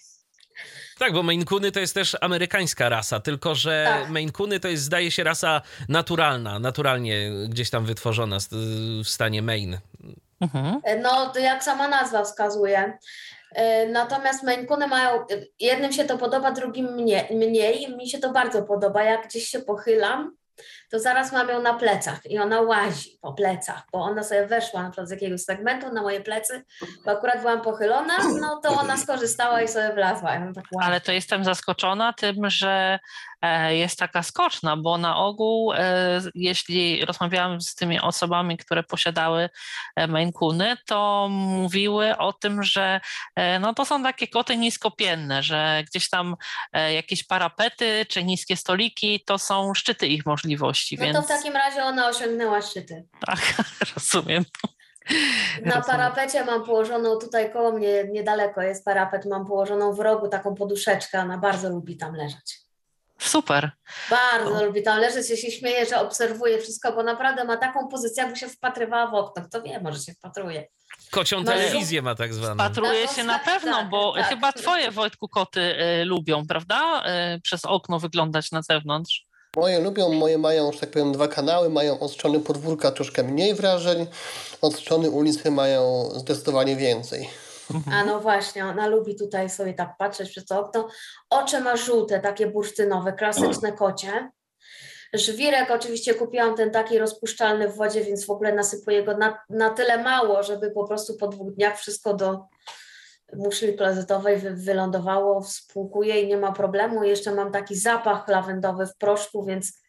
Tak, 0.99 1.13
bo 1.13 1.23
Maine 1.23 1.45
Coony 1.45 1.71
to 1.71 1.79
jest 1.79 1.93
też 1.93 2.17
amerykańska 2.21 2.89
rasa, 2.89 3.19
tylko 3.19 3.55
że 3.55 3.85
Tak. 3.87 4.09
Maine 4.09 4.31
Coony 4.31 4.59
to 4.59 4.67
jest, 4.67 4.83
zdaje 4.83 5.11
się, 5.11 5.23
rasa 5.23 5.61
naturalna, 5.89 6.59
naturalnie 6.59 7.31
gdzieś 7.49 7.69
tam 7.69 7.85
wytworzona 7.85 8.37
w 9.03 9.09
stanie 9.09 9.41
Maine. 9.41 9.77
Mhm. 10.41 10.81
No, 11.01 11.29
to 11.29 11.39
jak 11.39 11.63
sama 11.63 11.87
nazwa 11.87 12.23
wskazuje. 12.23 12.97
E, 13.51 13.87
Natomiast 13.87 14.43
Maine 14.43 14.65
Coony 14.67 14.87
mają, 14.87 15.21
e, 15.21 15.25
jednym 15.59 15.91
się 15.93 16.03
to 16.05 16.17
podoba, 16.17 16.51
drugim 16.51 16.93
mnie, 16.93 17.27
mniej. 17.31 17.95
Mi 17.97 18.09
się 18.09 18.17
to 18.17 18.31
bardzo 18.31 18.63
podoba. 18.63 19.03
Jak 19.03 19.27
gdzieś 19.27 19.47
się 19.47 19.59
pochylam, 19.59 20.35
to 20.91 20.99
zaraz 20.99 21.31
mam 21.31 21.49
ją 21.49 21.61
na 21.61 21.73
plecach 21.73 22.25
i 22.25 22.39
ona 22.39 22.61
łazi 22.61 23.17
po 23.21 23.33
plecach, 23.33 23.83
bo 23.91 23.99
ona 23.99 24.23
sobie 24.23 24.47
weszła 24.47 24.83
na 24.83 24.89
przykład 24.89 25.07
z 25.07 25.11
jakiegoś 25.11 25.41
segmentu 25.41 25.93
na 25.93 26.01
moje 26.01 26.21
plecy, 26.21 26.63
bo 27.05 27.11
akurat 27.11 27.41
byłam 27.41 27.61
pochylona, 27.61 28.17
no 28.41 28.59
to 28.63 28.69
ona 28.69 28.97
skorzystała 28.97 29.61
i 29.61 29.67
sobie 29.67 29.93
wlazła. 29.93 30.33
Ja 30.33 30.39
tak 30.55 30.65
łazi. 30.71 30.87
Ale 30.87 31.01
to 31.01 31.11
jestem 31.11 31.43
zaskoczona 31.43 32.13
tym, 32.13 32.49
że 32.49 32.99
jest 33.69 33.99
taka 33.99 34.23
skoczna, 34.23 34.77
bo 34.77 34.97
na 34.97 35.17
ogół, 35.17 35.73
e, 35.73 36.21
jeśli 36.35 37.05
rozmawiałam 37.05 37.61
z 37.61 37.75
tymi 37.75 37.99
osobami, 37.99 38.57
które 38.57 38.83
posiadały 38.83 39.49
e, 39.95 40.07
Maine 40.07 40.31
Coony, 40.31 40.77
to 40.87 41.27
mówiły 41.31 42.17
o 42.17 42.33
tym, 42.33 42.63
że 42.63 43.01
e, 43.35 43.59
no 43.59 43.73
to 43.73 43.85
są 43.85 44.03
takie 44.03 44.27
koty 44.27 44.57
niskopienne, 44.57 45.43
że 45.43 45.83
gdzieś 45.87 46.09
tam 46.09 46.35
e, 46.73 46.93
jakieś 46.93 47.23
parapety 47.23 48.05
czy 48.09 48.23
niskie 48.23 48.57
stoliki 48.57 49.23
to 49.25 49.37
są 49.37 49.73
szczyty 49.73 50.07
ich 50.07 50.25
możliwości, 50.25 50.97
No 50.99 51.05
więc 51.05 51.17
to 51.17 51.23
w 51.23 51.27
takim 51.27 51.53
razie 51.53 51.83
ona 51.83 52.07
osiągnęła 52.07 52.61
szczyty. 52.61 53.07
tak, 53.25 53.39
rozumiem. 53.95 54.45
Na 55.65 55.81
parapecie 55.81 56.45
mam 56.45 56.63
położoną, 56.65 57.17
tutaj 57.17 57.53
koło 57.53 57.71
mnie 57.71 58.03
niedaleko 58.11 58.61
jest 58.61 58.85
parapet, 58.85 59.25
mam 59.25 59.45
położoną 59.45 59.93
w 59.93 59.99
rogu 59.99 60.27
taką 60.27 60.55
poduszeczkę, 60.55 61.19
ona 61.19 61.37
bardzo 61.37 61.69
lubi 61.69 61.97
tam 61.97 62.15
leżeć. 62.15 62.64
Super. 63.19 63.71
Bardzo 64.09 64.49
No. 64.49 64.65
lubi 64.65 64.83
tam 64.83 64.99
leżeć, 64.99 65.29
ja 65.29 65.37
się 65.37 65.51
śmieję, 65.51 65.85
że 65.85 65.99
obserwuje 65.99 66.57
wszystko, 66.61 66.91
bo 66.91 67.03
naprawdę 67.03 67.43
ma 67.43 67.57
taką 67.57 67.87
pozycję, 67.87 68.23
jakby 68.23 68.39
się 68.39 68.47
wpatrywała 68.49 69.11
w 69.11 69.13
okno. 69.13 69.43
Kto 69.49 69.61
wie, 69.61 69.79
może 69.79 69.99
się 69.99 70.13
wpatruje. 70.13 70.67
Kocią 71.11 71.37
No, 71.39 71.51
telewizję 71.51 72.01
ma 72.01 72.15
tak 72.15 72.33
zwaną. 72.33 72.57
Patruje 72.57 73.05
No, 73.05 73.13
się 73.13 73.23
na 73.23 73.33
tak, 73.39 73.45
pewno, 73.45 73.77
tak, 73.77 73.89
bo 73.89 74.13
tak. 74.15 74.25
chyba 74.29 74.53
twoje, 74.53 74.91
Wojtku, 74.91 75.27
koty 75.29 75.61
e, 75.61 76.05
lubią, 76.05 76.47
prawda? 76.47 77.03
E, 77.05 77.39
przez 77.43 77.65
okno 77.65 77.99
wyglądać 77.99 78.51
na 78.51 78.61
zewnątrz. 78.61 79.25
Moje 79.55 79.79
lubią, 79.79 80.13
moje 80.13 80.37
mają, 80.37 80.71
że 80.71 80.79
tak 80.79 80.91
powiem, 80.91 81.11
dwa 81.11 81.27
kanały, 81.27 81.69
mają 81.69 81.99
od 81.99 82.11
strony 82.11 82.39
podwórka 82.39 82.91
troszkę 82.91 83.23
mniej 83.23 83.53
wrażeń, 83.55 84.07
od 84.61 84.75
strony 84.75 85.09
ulicy 85.09 85.51
mają 85.51 86.09
zdecydowanie 86.15 86.75
więcej. 86.75 87.29
Mhm. 87.73 87.97
A 87.97 88.05
no 88.05 88.19
właśnie, 88.19 88.65
ona 88.65 88.87
lubi 88.87 89.15
tutaj 89.15 89.49
sobie 89.49 89.73
tak 89.73 89.97
patrzeć 89.97 90.29
przez 90.29 90.45
to 90.45 90.59
okno. 90.59 90.87
Oczy 91.29 91.61
ma 91.61 91.75
żółte, 91.75 92.19
takie 92.19 92.47
bursztynowe, 92.47 93.13
klasyczne 93.13 93.73
kocie. 93.73 94.29
Żwirek 95.13 95.71
oczywiście 95.71 96.13
kupiłam 96.13 96.55
ten 96.55 96.71
taki 96.71 96.97
rozpuszczalny 96.97 97.69
w 97.69 97.75
wodzie, 97.75 98.03
więc 98.03 98.25
w 98.25 98.29
ogóle 98.29 98.53
nasypuję 98.53 99.03
go 99.03 99.17
na, 99.17 99.37
na 99.49 99.69
tyle 99.69 100.03
mało, 100.03 100.43
żeby 100.43 100.71
po 100.71 100.87
prostu 100.87 101.17
po 101.17 101.27
dwóch 101.27 101.53
dniach 101.53 101.77
wszystko 101.77 102.13
do 102.13 102.45
muszli 103.33 103.75
klozetowej 103.77 104.37
wy, 104.37 104.55
wylądowało, 104.55 105.41
współkuje 105.41 106.21
i 106.21 106.27
nie 106.27 106.37
ma 106.37 106.51
problemu. 106.51 107.03
Jeszcze 107.03 107.31
mam 107.31 107.51
taki 107.51 107.75
zapach 107.75 108.27
lawendowy 108.27 108.85
w 108.85 108.97
proszku, 108.97 109.45
więc 109.45 109.84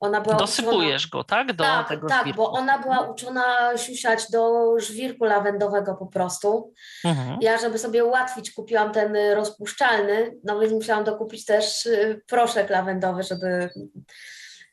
ona 0.00 0.20
była 0.20 0.36
Dosypujesz 0.36 1.06
uczona... 1.06 1.20
go, 1.20 1.24
tak? 1.24 1.52
Do 1.52 1.64
tak, 1.64 1.88
tego 1.88 2.08
tak, 2.08 2.22
żwirku. 2.22 2.42
bo 2.42 2.52
ona 2.52 2.78
była 2.78 3.00
uczona 3.00 3.76
siusiać 3.76 4.30
do 4.30 4.74
żwirku 4.80 5.24
lawendowego 5.24 5.94
po 5.94 6.06
prostu. 6.06 6.74
Mhm. 7.04 7.38
Ja, 7.40 7.58
żeby 7.58 7.78
sobie 7.78 8.04
ułatwić, 8.04 8.52
kupiłam 8.52 8.92
ten 8.92 9.16
rozpuszczalny, 9.34 10.34
no 10.44 10.60
więc 10.60 10.72
musiałam 10.72 11.04
dokupić 11.04 11.44
też 11.44 11.86
y, 11.86 12.22
proszek 12.26 12.70
lawendowy, 12.70 13.22
żeby, 13.22 13.70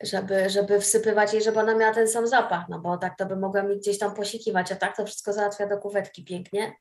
żeby, 0.03 0.49
żeby 0.49 0.79
wsypywać 0.79 1.33
jej, 1.33 1.43
żeby 1.43 1.59
ona 1.59 1.75
miała 1.75 1.93
ten 1.93 2.07
sam 2.07 2.27
zapach, 2.27 2.65
no 2.69 2.79
bo 2.79 2.97
tak 2.97 3.17
to 3.17 3.25
by 3.25 3.35
mogła 3.35 3.63
mi 3.63 3.77
gdzieś 3.77 3.99
tam 3.99 4.15
posikiwać, 4.15 4.71
a 4.71 4.75
tak 4.75 4.97
to 4.97 5.05
wszystko 5.05 5.33
załatwia 5.33 5.67
do 5.67 5.77
kuwetki 5.77 6.23
pięknie. 6.23 6.73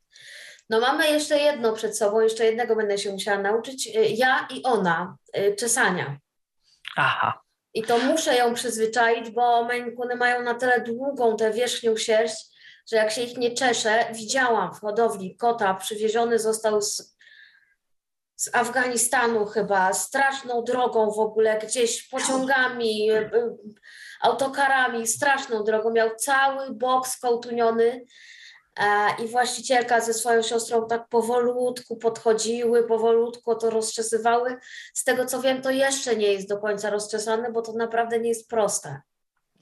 No 0.71 0.81
mamy 0.81 1.11
jeszcze 1.11 1.39
jedno 1.39 1.73
przed 1.73 1.99
sobą, 1.99 2.21
jeszcze 2.21 2.45
jednego 2.45 2.77
będę 2.77 2.99
się 2.99 3.13
musiała 3.13 3.39
nauczyć, 3.39 3.87
y, 3.87 4.07
ja 4.09 4.49
i 4.51 4.63
ona, 4.63 5.17
y, 5.39 5.57
czesania. 5.59 6.17
Aha. 6.97 7.46
I 7.77 7.83
to 7.83 7.99
muszę 7.99 8.37
ją 8.37 8.55
przyzwyczaić, 8.55 9.31
bo 9.31 9.65
Maine 9.65 10.17
mają 10.19 10.43
na 10.43 10.55
tyle 10.55 10.81
długą 10.81 11.37
tę 11.37 11.53
wierzchnią 11.53 11.97
sierść, 11.97 12.37
że 12.91 12.97
jak 12.97 13.11
się 13.11 13.23
ich 13.23 13.39
nie 13.39 13.51
czeszę, 13.51 14.05
widziałam 14.13 14.75
w 14.75 14.81
hodowli 14.81 15.37
kota, 15.37 15.75
przywieziony 15.75 16.39
został 16.39 16.83
z, 16.83 17.17
z 18.37 18.55
Afganistanu 18.55 19.47
chyba, 19.47 19.93
straszną 19.93 20.65
drogą 20.65 21.11
w 21.11 21.19
ogóle, 21.19 21.59
gdzieś 21.59 22.09
pociągami, 22.09 23.09
autokarami, 24.21 25.07
straszną 25.07 25.65
drogą, 25.65 25.91
miał 25.91 26.11
cały 26.17 26.75
bok 26.75 27.09
skołtuniony 27.09 28.05
i 29.25 29.29
właścicielka 29.29 30.01
ze 30.01 30.15
swoją 30.15 30.43
siostrą 30.43 30.89
tak 30.89 31.09
powolutku 31.09 31.97
podchodziły, 31.97 32.89
powolutku 32.89 33.55
to 33.55 33.71
rozczesywały. 33.71 34.57
Z 34.95 35.05
tego 35.05 35.27
co 35.27 35.43
wiem, 35.43 35.63
to 35.63 35.71
jeszcze 35.71 36.17
nie 36.17 36.33
jest 36.33 36.49
do 36.49 36.59
końca 36.59 36.91
rozczesane, 36.91 37.53
bo 37.53 37.63
to 37.63 37.73
naprawdę 37.73 38.21
nie 38.21 38.29
jest 38.29 38.49
proste. 38.49 39.01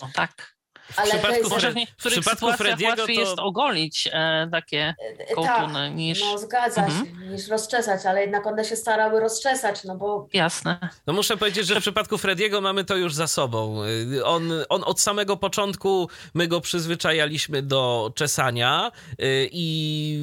No 0.03 0.09
tak. 0.15 0.54
W 0.93 0.99
Ale 0.99 1.11
to 1.11 1.17
przypadku, 1.19 1.37
jest- 1.55 1.61
Fred, 1.61 1.75
w 1.99 2.07
przypadku 2.11 2.53
Frediego 2.53 2.91
łatwiej 3.03 3.17
to- 3.17 3.23
jest 3.23 3.39
ogolić 3.39 4.09
e, 4.13 4.49
takie 4.53 4.95
E, 5.31 5.35
kołtuny 5.35 5.91
niż... 5.91 6.21
No 6.21 6.39
zgadza 6.39 6.85
Mhm. 6.85 7.07
się, 7.07 7.13
niż 7.27 7.49
rozczesać, 7.49 8.07
ale 8.07 8.21
jednak 8.21 8.47
one 8.47 8.65
się 8.65 8.77
starały 8.77 9.21
rozczesać, 9.21 9.85
no 9.85 9.97
bo 9.97 10.29
Jasne. 10.33 10.79
No 11.07 11.13
muszę 11.13 11.37
powiedzieć, 11.37 11.67
że 11.67 11.75
w 11.75 11.81
przypadku 11.81 12.19
Frediego 12.19 12.61
mamy 12.61 12.85
to 12.85 12.97
już 12.97 13.15
za 13.15 13.27
sobą. 13.27 13.83
Y, 14.13 14.25
On, 14.25 14.51
on 14.69 14.83
od 14.85 15.01
samego 15.01 15.37
początku 15.37 16.09
my 16.35 16.49
go 16.49 16.61
przyzwyczajaliśmy 16.61 17.63
do 17.63 18.13
czesania 18.15 18.93
y, 19.21 19.49
i 19.53 20.19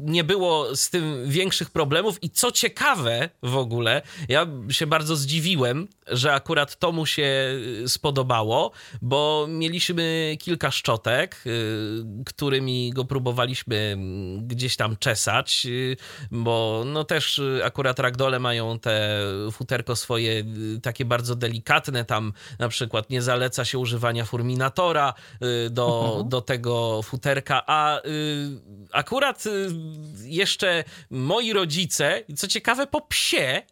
nie 0.00 0.24
było 0.24 0.76
z 0.76 0.90
tym 0.90 1.30
większych 1.30 1.70
problemów. 1.70 2.22
I 2.22 2.30
co 2.30 2.52
ciekawe 2.52 3.28
w 3.42 3.56
ogóle, 3.56 4.02
ja 4.28 4.46
się 4.70 4.86
bardzo 4.86 5.16
zdziwiłem, 5.16 5.88
że 6.06 6.32
akurat 6.34 6.78
to 6.78 6.92
mu 6.92 7.06
się 7.06 7.58
y, 7.84 7.88
spodobało, 7.88 8.72
bo 9.02 9.46
mieliśmy 9.48 10.36
kilka 10.40 10.70
szczotek, 10.70 11.42
y, 11.46 12.24
którymi 12.26 12.90
go 12.90 13.04
próbowaliśmy 13.04 13.76
mm, 13.76 14.46
gdzieś 14.48 14.76
tam 14.76 14.96
czesać, 14.96 15.66
y, 15.66 15.96
bo 16.30 16.82
no 16.86 17.04
też 17.04 17.40
akurat 17.64 17.98
ragdole 17.98 18.38
mają 18.38 18.78
te 18.78 19.20
futerko 19.52 19.96
swoje 19.96 20.44
takie 20.82 21.04
bardzo 21.04 21.34
delikatne, 21.36 22.04
tam 22.04 22.32
na 22.58 22.68
przykład 22.68 23.10
nie 23.10 23.22
zaleca 23.22 23.64
się 23.64 23.78
używania 23.78 24.24
furminatora 24.24 25.14
do, 25.70 26.00
Mhm. 26.10 26.28
do 26.28 26.40
tego 26.40 27.02
futerka, 27.02 27.62
a 27.66 28.00
akurat 28.92 29.44
jeszcze 30.24 30.84
moi 31.10 31.52
rodzice, 31.52 32.22
co 32.36 32.48
ciekawe 32.48 32.86
po 32.86 33.00
psie, 33.00 33.62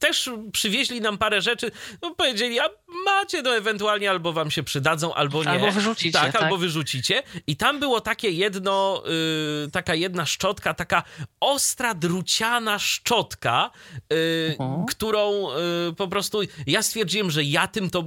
też 0.00 0.30
przywieźli 0.52 1.00
nam 1.00 1.18
parę 1.18 1.42
rzeczy, 1.42 1.70
no 2.02 2.14
powiedzieli, 2.14 2.60
a 2.60 2.64
macie, 3.04 3.42
no 3.42 3.56
ewentualnie 3.56 4.10
albo 4.10 4.32
wam 4.32 4.50
się 4.50 4.62
przydadzą, 4.62 5.14
albo 5.14 5.44
nie. 5.44 5.50
Albo 5.50 5.72
wyrzucicie, 5.72 6.12
Tak, 6.18 6.32
tak? 6.32 6.42
albo 6.42 6.56
wyrzucicie. 6.56 7.22
I 7.46 7.56
tam 7.56 7.80
było 7.80 8.00
takie 8.00 8.30
jedno, 8.30 9.02
y, 9.66 9.70
taka 9.70 9.94
jedna 9.94 10.26
szczotka, 10.26 10.74
taka 10.74 11.02
ostra, 11.40 11.94
druciana 11.94 12.78
szczotka, 12.78 13.70
y, 14.12 14.56
Mhm. 14.58 14.86
którą 14.86 15.48
y, 15.90 15.94
po 15.96 16.08
prostu 16.08 16.40
ja 16.66 16.82
stwierdziłem, 16.82 17.30
że 17.30 17.44
ja 17.44 17.68
tym 17.68 17.90
to. 17.90 18.04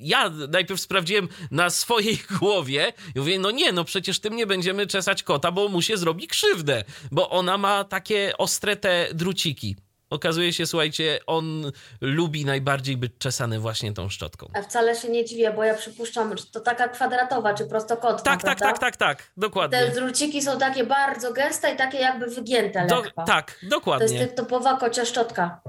Ja 0.00 0.30
najpierw 0.48 0.80
sprawdziłem 0.80 1.28
na 1.50 1.70
swojej 1.70 2.18
głowie 2.40 2.92
i 3.14 3.18
mówię, 3.18 3.38
no 3.38 3.50
nie, 3.50 3.72
no 3.72 3.84
przecież 3.84 4.20
tym 4.20 4.36
nie 4.36 4.46
będziemy 4.46 4.86
czesać 4.86 5.22
kota, 5.22 5.52
bo 5.52 5.68
mu 5.68 5.82
się 5.82 5.96
zrobi 5.96 6.26
krzywdę, 6.28 6.84
bo 7.10 7.30
ona 7.30 7.58
ma 7.58 7.84
takie 7.84 8.32
ostre 8.38 8.76
te 8.76 9.08
druciki. 9.14 9.76
Okazuje 10.10 10.52
się, 10.52 10.66
słuchajcie, 10.66 11.18
on 11.26 11.72
lubi 12.00 12.44
najbardziej 12.44 12.96
być 12.96 13.12
czesany 13.18 13.58
właśnie 13.60 13.92
tą 13.92 14.08
szczotką. 14.08 14.50
a 14.54 14.62
wcale 14.62 14.96
się 14.96 15.08
nie 15.08 15.24
dziwię, 15.24 15.52
bo 15.56 15.64
ja 15.64 15.74
przypuszczam, 15.74 16.36
że 16.38 16.44
to 16.52 16.60
taka 16.60 16.88
kwadratowa 16.88 17.54
czy 17.54 17.66
prostokątna, 17.66 18.22
Tak, 18.24 18.42
tak, 18.42 18.58
prawda? 18.58 18.66
tak, 18.66 18.78
tak, 18.80 18.96
tak, 19.18 19.30
dokładnie. 19.36 19.78
Te 19.78 19.90
druciki 19.90 20.42
są 20.42 20.58
takie 20.58 20.84
bardzo 20.84 21.32
gęste 21.32 21.74
i 21.74 21.76
takie 21.76 21.98
jakby 21.98 22.26
wygięte 22.26 22.86
Do, 22.86 23.02
tak, 23.26 23.46
To 23.52 23.52
jest 23.60 23.70
dokładnie. 23.70 24.26
typowa 24.26 24.76
kocia 24.76 25.04
szczotka. 25.04 25.60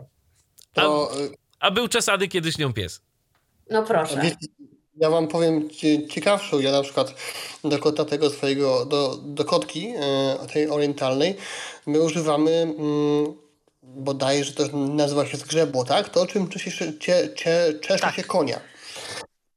To 0.74 1.12
y, 1.22 1.30
A 1.60 1.72
był 1.72 1.88
czesany 1.88 2.28
kiedyś 2.28 2.58
nią 2.58 2.74
pies. 2.74 3.02
No 3.70 3.84
proszę. 3.84 4.32
ja 4.98 5.10
wam 5.10 5.28
powiem 5.28 5.70
ci- 5.70 6.08
ciekawszą. 6.08 6.60
Ja 6.60 6.72
na 6.72 6.82
przykład 6.84 7.14
do 7.64 7.80
kota 7.80 8.06
tego 8.06 8.30
swojego, 8.30 8.86
do, 8.86 9.18
do 9.24 9.46
kotki 9.46 9.94
e, 9.98 10.38
tej 10.54 10.70
orientalnej, 10.70 11.36
my 11.86 12.02
używamy 12.02 12.52
mm, 12.52 13.47
bodajże 13.98 14.54
to 14.54 14.78
nazywa 14.78 15.26
się 15.26 15.38
zgrzebło, 15.38 15.86
tak? 15.86 16.10
To, 16.10 16.26
czym 16.28 16.48
czesze, 16.48 16.72
się- 16.72 17.00
cie, 17.00 17.30
cie, 17.36 17.74
czesze 17.82 18.00
Tak. 18.02 18.16
się 18.16 18.24
konia. 18.24 18.60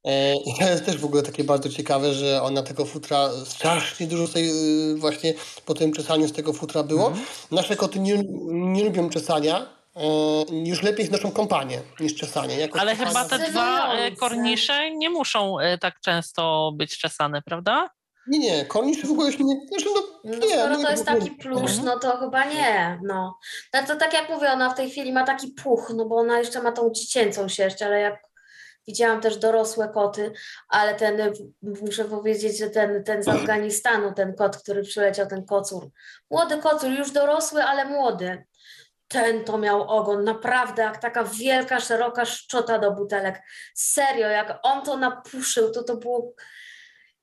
E, 0.05 0.35
I 0.37 0.55
to 0.59 0.65
jest 0.65 0.85
też 0.85 0.97
w 0.99 1.05
ogóle 1.05 1.23
takie 1.23 1.45
bardzo 1.45 1.69
ciekawe, 1.69 2.15
że 2.15 2.43
ona 2.43 2.63
tego 2.63 2.85
futra 2.85 3.29
strasznie 3.45 4.07
dużo 4.07 4.27
sobie 4.27 4.45
y, 4.45 4.95
właśnie 4.97 5.35
po 5.67 5.75
tym 5.75 5.93
czesaniu 5.93 6.29
z 6.29 6.33
tego 6.33 6.53
futra 6.53 6.83
było. 6.83 7.07
Mhm. 7.07 7.27
Nasze 7.51 7.77
koty 7.77 7.99
nie, 8.01 8.23
nie 8.51 8.85
lubią 8.85 9.11
czesania. 9.11 9.67
E, 9.97 10.01
już 10.65 10.83
lepiej 10.83 11.07
znoszą 11.07 11.31
kompanię 11.31 11.81
niż 12.01 12.15
czesanie. 12.15 12.57
Jakoś 12.59 12.81
Ale 12.81 12.97
tak- 12.97 13.09
chyba 13.09 13.25
te 13.25 13.51
dwa 13.51 13.95
e, 13.95 14.13
kornisze 14.13 14.91
nie 14.91 15.11
muszą 15.11 15.57
tak 15.81 16.01
często 16.01 16.73
być 16.77 16.99
czesane, 16.99 17.43
prawda? 17.43 17.91
Nie, 18.31 18.39
nie, 18.39 18.65
kornisz 18.65 19.07
w 19.07 19.11
ogóle 19.13 19.33
się 19.33 19.45
nie... 19.45 19.61
Znaczy, 19.69 19.85
no, 19.95 20.03
No 20.25 20.47
nie, 20.47 20.59
skoro 20.59 20.77
no, 20.77 20.83
to 20.83 20.91
jest 20.91 21.05
taki 21.05 21.31
plusz, 21.31 21.71
Mhm. 21.71 21.85
no 21.85 21.99
to 21.99 22.17
chyba 22.17 22.45
nie, 22.45 22.99
no. 23.03 23.39
No 23.75 23.83
to 23.87 23.97
tak 23.97 24.15
jak 24.15 24.29
mówię, 24.29 24.53
ona 24.53 24.71
w 24.71 24.75
tej 24.77 24.91
chwili 24.91 25.13
ma 25.13 25.25
taki 25.25 25.49
puch, 25.49 25.93
no 25.97 26.05
bo 26.05 26.17
ona 26.17 26.39
jeszcze 26.39 26.63
ma 26.63 26.73
tą 26.73 26.91
dziecięcą 26.91 27.49
sierść, 27.49 27.83
ale 27.83 28.01
jak 28.01 28.23
widziałam 28.87 29.21
też 29.21 29.37
dorosłe 29.37 29.89
koty, 29.95 30.33
ale 30.69 30.95
ten, 30.95 31.33
muszę 31.63 32.05
powiedzieć, 32.05 32.59
że 32.59 32.71
ten, 32.71 33.05
ten 33.05 33.23
z 33.23 33.29
Afganistanu, 33.39 34.13
ten 34.15 34.35
kot, 34.35 34.57
który 34.57 34.83
przyleciał, 34.83 35.27
ten 35.27 35.45
kocur, 35.45 35.91
młody 36.31 36.59
kocur, 36.59 36.91
już 36.91 37.11
dorosły, 37.11 37.65
ale 37.65 37.85
młody, 37.85 38.45
ten 39.09 39.45
to 39.45 39.59
miał 39.59 39.83
ogon, 39.83 40.25
naprawdę 40.25 40.83
jak 40.83 40.99
taka 40.99 41.25
wielka, 41.25 41.81
szeroka 41.81 42.25
szczota 42.25 42.79
do 42.79 42.91
butelek. 42.93 43.43
Serio, 43.75 44.29
jak 44.29 44.59
on 44.63 44.85
to 44.85 44.97
napuszył, 44.97 45.71
to 45.73 45.83
to 45.83 45.97
było 45.97 46.33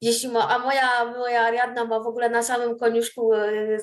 jeśli 0.02 0.30
ma, 0.30 0.50
a 0.50 0.60
moja, 0.60 1.06
moja 1.06 1.42
Ariadna 1.42 1.86
ma 1.86 2.00
w 2.00 2.08
ogóle 2.08 2.30
na 2.30 2.44
samym 2.44 2.80
koniuszku 2.80 3.34
y, 3.34 3.78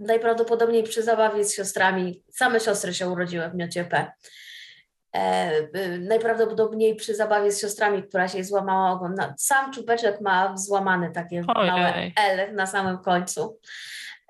najprawdopodobniej 0.00 0.82
przy 0.82 1.02
zabawie 1.02 1.44
z 1.44 1.54
siostrami, 1.54 2.24
same 2.32 2.60
siostry 2.60 2.94
się 2.94 3.08
urodziły 3.08 3.48
w 3.48 3.54
miocie 3.54 3.84
P. 3.84 4.12
E, 5.16 5.52
y, 5.58 5.98
najprawdopodobniej 5.98 6.96
przy 6.96 7.14
zabawie 7.14 7.52
z 7.52 7.60
siostrami, 7.60 8.02
która 8.02 8.28
się 8.28 8.44
złamała 8.44 8.92
ogon. 8.92 9.14
Na, 9.14 9.34
sam 9.38 9.72
czubeczek 9.72 10.20
ma 10.20 10.56
złamany 10.56 11.10
takie 11.10 11.42
Ojej. 11.54 11.70
małe 11.70 12.10
L 12.16 12.54
na 12.54 12.66
samym 12.66 12.98
końcu. 12.98 13.60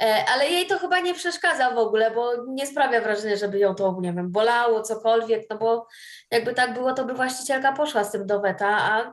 E, 0.02 0.24
ale 0.34 0.48
jej 0.48 0.66
to 0.66 0.78
chyba 0.78 1.00
nie 1.00 1.14
przeszkadza 1.14 1.70
w 1.70 1.78
ogóle, 1.78 2.10
bo 2.10 2.44
nie 2.48 2.66
sprawia 2.66 3.00
wrażenia, 3.00 3.36
żeby 3.36 3.58
ją 3.58 3.74
to, 3.74 3.98
nie 4.00 4.12
wiem, 4.12 4.32
bolało, 4.32 4.82
cokolwiek, 4.82 5.42
no 5.50 5.58
bo 5.58 5.86
jakby 6.30 6.54
tak 6.54 6.74
było, 6.74 6.92
to 6.92 7.04
by 7.04 7.14
właścicielka 7.14 7.72
poszła 7.72 8.04
z 8.04 8.12
tym 8.12 8.26
do 8.26 8.40
weta, 8.40 8.68
a 8.68 9.12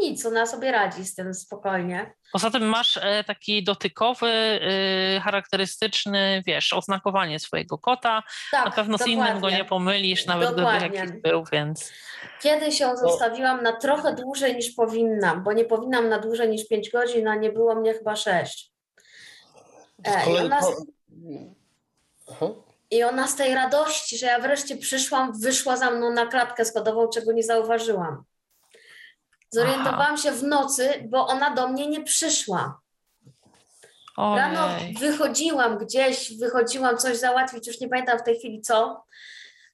nic, 0.00 0.26
ona 0.26 0.46
sobie 0.46 0.72
radzi 0.72 1.04
z 1.04 1.14
tym 1.14 1.34
spokojnie. 1.34 2.12
Poza 2.32 2.50
tym 2.50 2.62
masz 2.68 2.96
e, 3.02 3.24
taki 3.24 3.64
dotykowy, 3.64 4.26
e, 5.16 5.20
charakterystyczny, 5.20 6.42
wiesz, 6.46 6.72
oznakowanie 6.72 7.38
swojego 7.40 7.78
kota. 7.78 8.22
Tak, 8.50 8.64
Na 8.64 8.70
pewno 8.70 8.98
z 8.98 9.06
innym 9.06 9.26
go 9.28 9.34
dokładnie. 9.34 9.58
nie 9.58 9.64
pomylisz, 9.64 10.26
nawet 10.26 10.48
Dokładnie. 10.56 10.88
gdyby 10.88 10.96
jakiś 11.06 11.22
był, 11.22 11.44
więc 11.52 11.92
Kiedyś 12.42 12.80
ją 12.80 12.96
zostawiłam 12.96 13.62
na 13.62 13.72
trochę 13.72 14.14
dłużej 14.14 14.56
niż 14.56 14.70
powinnam, 14.70 15.44
bo 15.44 15.52
nie 15.52 15.64
powinnam 15.64 16.08
na 16.08 16.18
dłużej 16.18 16.48
niż 16.48 16.68
5 16.68 16.90
godzin, 16.90 17.28
a 17.28 17.34
nie 17.34 17.52
było 17.52 17.74
mnie 17.74 17.94
chyba 17.94 18.16
6. 18.16 18.70
To 20.04 20.10
z 20.10 20.14
E, 20.14 20.32
i 20.32 20.36
ona- 20.38 20.60
Aha. 22.30 22.46
I 22.90 23.04
ona 23.04 23.28
z 23.28 23.36
tej 23.36 23.54
radości, 23.54 24.18
że 24.18 24.26
ja 24.26 24.38
wreszcie 24.40 24.76
przyszłam, 24.76 25.32
wyszła 25.40 25.76
za 25.76 25.90
mną 25.90 26.10
na 26.12 26.26
klatkę 26.26 26.64
schodową, 26.64 27.08
czego 27.08 27.32
nie 27.32 27.42
zauważyłam. 27.42 28.24
Zorientowałam 29.50 30.14
Aha. 30.14 30.16
się 30.16 30.32
w 30.32 30.42
nocy, 30.42 31.04
bo 31.08 31.26
ona 31.26 31.54
do 31.54 31.68
mnie 31.68 31.86
nie 31.86 32.04
przyszła. 32.04 32.80
Ojej. 34.16 34.38
Rano 34.38 34.68
wychodziłam 35.00 35.78
gdzieś, 35.78 36.38
wychodziłam 36.38 36.98
coś 36.98 37.16
załatwić, 37.16 37.66
już 37.66 37.80
nie 37.80 37.88
pamiętam 37.88 38.18
w 38.18 38.22
tej 38.22 38.38
chwili 38.38 38.62
co. 38.62 39.04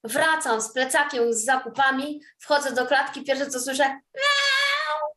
Wracam 0.04 0.60
z 0.60 0.72
plecakiem, 0.72 1.34
z 1.34 1.44
zakupami, 1.44 2.20
wchodzę 2.38 2.72
do 2.72 2.86
klatki, 2.86 3.24
pierwsze 3.24 3.46
co 3.46 3.60
słyszę, 3.60 3.84
Miau! 3.88 5.12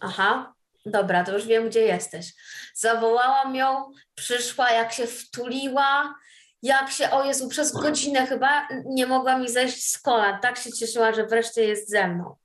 aha, 0.00 0.52
dobra, 0.86 1.24
to 1.24 1.32
już 1.32 1.46
wiem, 1.46 1.68
gdzie 1.68 1.80
jesteś. 1.80 2.32
Zawołałam 2.74 3.56
ją, 3.56 3.90
przyszła, 4.14 4.70
jak 4.70 4.92
się 4.92 5.06
wtuliła, 5.06 6.14
jak 6.62 6.90
się, 6.90 7.10
o 7.10 7.24
Jezu, 7.24 7.48
przez 7.48 7.72
godzinę 7.72 8.26
chyba 8.26 8.68
nie 8.84 9.06
mogła 9.06 9.38
mi 9.38 9.48
zejść 9.48 9.90
z 9.90 9.98
kolan. 9.98 10.40
Tak 10.40 10.58
się 10.58 10.72
cieszyła, 10.72 11.12
że 11.12 11.26
wreszcie 11.26 11.64
jest 11.64 11.90
ze 11.90 12.08
mną. 12.08 12.36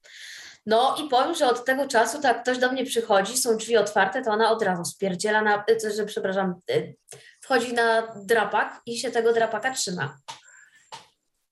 No 0.68 0.96
i 1.06 1.10
powiem, 1.10 1.36
że 1.36 1.50
od 1.50 1.66
tego 1.66 1.88
czasu, 1.88 2.22
tak 2.22 2.44
ktoś 2.44 2.58
do 2.58 2.72
mnie 2.72 2.86
przychodzi, 2.86 3.38
są 3.38 3.58
drzwi 3.58 3.78
otwarte, 3.78 4.22
to 4.22 4.32
ona 4.32 4.52
od 4.52 4.62
razu 4.62 4.86
spierdziela 4.86 5.42
na, 5.42 5.64
e, 5.86 5.92
że 5.96 6.06
przepraszam, 6.06 6.56
e, 6.70 6.94
wchodzi 7.42 7.74
na 7.74 8.16
drapak 8.16 8.82
i 8.86 9.00
się 9.00 9.12
tego 9.12 9.34
drapaka 9.34 9.74
trzyma. 9.74 10.18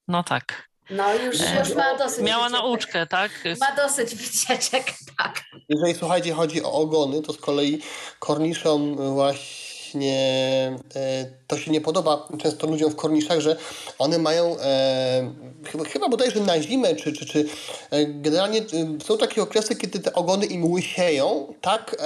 No 0.08 0.22
tak. 0.22 0.68
No 0.90 1.14
już, 1.14 1.40
e, 1.40 1.58
już 1.58 1.74
ma 1.74 1.98
dosyć. 1.98 2.24
Miała 2.24 2.44
wycieczek. 2.44 2.62
nauczkę, 2.64 3.06
tak? 3.06 3.30
Ma 3.60 3.76
dosyć 3.76 4.14
wycieczek, 4.14 4.84
tak. 5.18 5.40
Jeżeli 5.68 5.94
słuchajcie, 5.94 6.32
chodzi 6.32 6.62
o 6.62 6.72
ogony, 6.72 7.22
to 7.22 7.32
z 7.32 7.38
kolei 7.38 7.82
korniszom 8.18 8.96
właśnie 9.14 9.75
właśnie 9.96 10.76
e, 10.96 11.26
to 11.46 11.58
się 11.58 11.70
nie 11.70 11.80
podoba 11.80 12.28
często 12.38 12.66
ludziom 12.66 12.90
w 12.90 12.96
korniszach, 12.96 13.40
że 13.40 13.56
one 13.98 14.18
mają 14.18 14.56
e, 14.60 15.32
chyba, 15.64 15.84
chyba 15.84 16.08
bodajże 16.08 16.40
na 16.40 16.62
zimę, 16.62 16.96
czy, 16.96 17.12
czy, 17.12 17.26
czy 17.26 17.44
e, 17.90 18.06
generalnie 18.06 18.60
są 19.04 19.18
takie 19.18 19.42
okresy, 19.42 19.76
kiedy 19.76 19.98
te 19.98 20.12
ogony 20.12 20.46
im 20.46 20.72
łysieją, 20.72 21.54
tak 21.60 21.96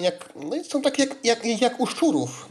jak, 0.00 0.32
no 0.36 0.64
są 0.64 0.82
takie 0.82 1.02
jak, 1.02 1.44
jak, 1.44 1.60
jak 1.60 1.80
u 1.80 1.86
szczurów. 1.86 2.48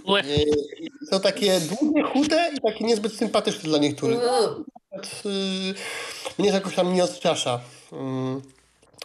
Są 1.11 1.19
takie 1.19 1.59
długie, 1.59 2.03
chude 2.03 2.49
i 2.57 2.61
takie 2.61 2.85
niezbyt 2.85 3.13
sympatyczne 3.13 3.69
dla 3.69 3.77
niektórych. 3.77 4.19
Mnie 6.37 6.49
jakoś 6.49 6.75
tam 6.75 6.93
nie 6.93 7.03
odstrasza. 7.03 7.59
Mm 7.91 8.56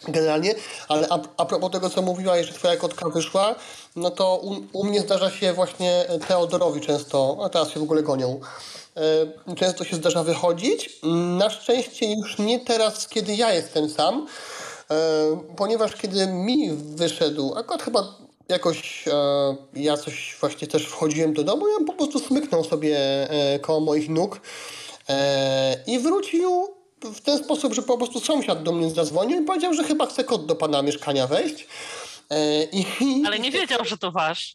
generalnie, 0.07 0.55
ale 0.87 1.07
a, 1.09 1.19
a 1.37 1.45
propos 1.45 1.71
tego, 1.71 1.89
co 1.89 2.01
mówiła, 2.01 2.43
że 2.43 2.53
twoja 2.53 2.77
kotka 2.77 3.09
wyszła, 3.09 3.55
no 3.95 4.11
to 4.11 4.37
u, 4.37 4.79
u 4.79 4.83
mnie 4.83 5.01
zdarza 5.01 5.31
się 5.31 5.53
właśnie 5.53 6.05
Teodorowi 6.27 6.81
często, 6.81 7.37
a 7.43 7.49
teraz 7.49 7.69
się 7.69 7.79
w 7.79 7.83
ogóle 7.83 8.03
gonią, 8.03 8.39
e, 9.47 9.55
często 9.55 9.83
się 9.83 9.95
zdarza 9.95 10.23
wychodzić. 10.23 10.99
Na 11.37 11.49
szczęście 11.49 12.13
już 12.13 12.39
nie 12.39 12.59
teraz, 12.59 13.07
kiedy 13.07 13.35
ja 13.35 13.53
jestem 13.53 13.89
sam, 13.89 14.27
e, 14.91 14.95
ponieważ 15.55 15.95
kiedy 15.95 16.27
mi 16.27 16.71
wyszedł, 16.71 17.53
akurat 17.57 17.83
chyba 17.83 18.15
jakoś 18.49 19.07
e, 19.07 19.11
ja 19.73 19.97
coś 19.97 20.37
właśnie 20.39 20.67
też 20.67 20.87
wchodziłem 20.87 21.33
do 21.33 21.43
domu, 21.43 21.67
ja 21.67 21.85
po 21.87 21.93
prostu 21.93 22.19
smyknął 22.19 22.63
sobie 22.63 22.99
koło 23.61 23.79
moich 23.79 24.09
nóg 24.09 24.39
i 25.87 25.99
wrócił 25.99 26.82
w 27.03 27.21
ten 27.21 27.37
sposób, 27.37 27.73
że 27.73 27.81
po 27.81 27.97
prostu 27.97 28.19
sąsiad 28.19 28.63
do 28.63 28.71
mnie 28.71 28.89
zadzwonił 28.89 29.41
i 29.41 29.45
powiedział, 29.45 29.73
że 29.73 29.83
chyba 29.83 30.05
chce 30.05 30.23
kot 30.23 30.45
do 30.45 30.55
pana 30.55 30.81
mieszkania 30.81 31.27
wejść. 31.27 31.67
E, 32.29 32.63
I, 32.63 32.85
Ale 33.27 33.39
nie 33.39 33.51
wiedział, 33.51 33.85
że 33.85 33.97
to 33.97 34.11
wasz. 34.11 34.53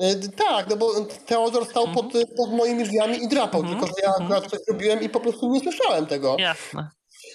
E, 0.00 0.14
tak, 0.28 0.70
no 0.70 0.76
bo 0.76 1.04
Teodor 1.26 1.66
stał 1.66 1.88
pod, 1.88 2.04
mhm. 2.04 2.24
pod 2.36 2.52
moimi 2.52 2.84
drzwiami 2.84 3.24
i 3.24 3.28
drapał, 3.28 3.60
mhm. 3.60 3.80
tylko 3.80 3.94
że 3.96 4.02
ja 4.02 4.08
mhm. 4.08 4.24
akurat 4.24 4.50
coś 4.50 4.60
zrobiłem 4.60 5.02
i 5.02 5.08
po 5.08 5.20
prostu 5.20 5.52
nie 5.52 5.60
słyszałem 5.60 6.06
tego. 6.06 6.36
Jasne. 6.38 6.88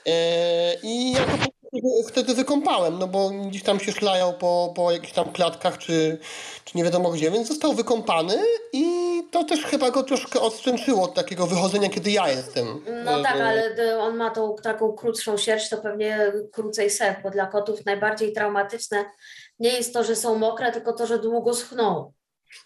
E, 0.05 0.75
I 0.83 1.15
wtedy 2.07 2.33
wykąpałem, 2.33 2.99
no 2.99 3.07
bo 3.07 3.29
gdzieś 3.29 3.63
tam 3.63 3.79
się 3.79 3.91
szlają 3.91 4.33
po, 4.33 4.73
po 4.75 4.91
jakichś 4.91 5.13
tam 5.13 5.31
klatkach, 5.31 5.77
czy, 5.77 6.17
czy 6.65 6.77
nie 6.77 6.83
wiadomo 6.83 7.11
gdzie, 7.11 7.31
więc 7.31 7.47
został 7.47 7.73
wykąpany 7.73 8.37
i 8.73 8.83
to 9.31 9.43
też 9.43 9.65
chyba 9.65 9.91
go 9.91 10.03
troszkę 10.03 10.41
odstręczyło 10.41 11.03
od 11.03 11.13
takiego 11.13 11.47
wychodzenia, 11.47 11.89
kiedy 11.89 12.11
ja 12.11 12.29
jestem. 12.29 12.83
No 13.05 13.23
tak, 13.23 13.41
ale 13.41 13.99
on 13.99 14.17
ma 14.17 14.29
tą 14.29 14.55
taką 14.63 14.93
krótszą 14.93 15.37
sierść, 15.37 15.69
to 15.69 15.77
pewnie 15.77 16.31
krócej 16.51 16.89
sef, 16.89 17.15
bo 17.23 17.29
dla 17.29 17.45
kotów 17.45 17.85
najbardziej 17.85 18.33
traumatyczne 18.33 19.05
nie 19.59 19.69
jest 19.69 19.93
to, 19.93 20.03
że 20.03 20.15
są 20.15 20.35
mokre, 20.35 20.71
tylko 20.71 20.93
to, 20.93 21.07
że 21.07 21.19
długo 21.19 21.53
schną. 21.53 22.11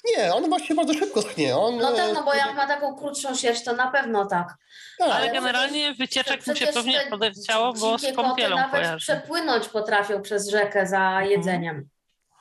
Nie, 0.05 0.34
on 0.34 0.49
właśnie 0.49 0.75
bardzo 0.75 0.93
szybko 0.93 1.21
schnie. 1.21 1.57
On, 1.57 1.77
no 1.77 1.91
tak, 1.91 2.13
no 2.13 2.23
bo 2.23 2.34
jak 2.34 2.55
ma 2.55 2.67
taką 2.67 2.95
krótszą 2.95 3.36
sierść, 3.36 3.63
to 3.63 3.73
na 3.73 3.91
pewno 3.91 4.25
tak. 4.25 4.53
tak. 4.97 5.09
Ale 5.11 5.31
generalnie 5.31 5.93
wycieczek 5.93 6.47
mu 6.47 6.55
się 6.55 6.67
pewnie 6.67 7.07
podechciało, 7.09 7.73
bo 7.73 7.97
z 7.97 8.15
kąpielą 8.15 8.55
nawet 8.55 8.71
kojarzy. 8.71 8.97
przepłynąć 8.97 9.67
potrafią 9.67 10.21
przez 10.21 10.49
rzekę 10.49 10.88
za 10.88 10.97
mhm. 10.97 11.29
jedzeniem. 11.29 11.89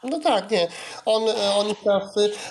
No 0.05 0.20
tak, 0.20 0.51
nie. 0.51 0.68
On, 1.05 1.22
on 1.57 1.68
jest 1.68 1.80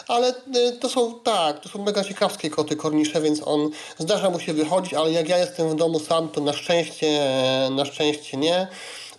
ale 0.07 0.29
y, 0.29 0.77
to 0.79 0.89
są 0.89 1.19
tak, 1.19 1.59
to 1.59 1.69
są 1.69 1.83
mega 1.83 2.03
ciekawskie 2.03 2.49
koty 2.49 2.75
kornisze, 2.75 3.21
więc 3.21 3.47
on 3.47 3.69
zdarza 3.97 4.29
mu 4.29 4.39
się 4.39 4.53
wychodzić, 4.53 4.93
ale 4.93 5.11
jak 5.11 5.29
ja 5.29 5.37
jestem 5.37 5.69
w 5.69 5.75
domu 5.75 5.99
sam, 5.99 6.29
to 6.29 6.41
na 6.41 6.53
szczęście, 6.53 7.21
na 7.71 7.85
szczęście 7.85 8.37
nie 8.37 8.67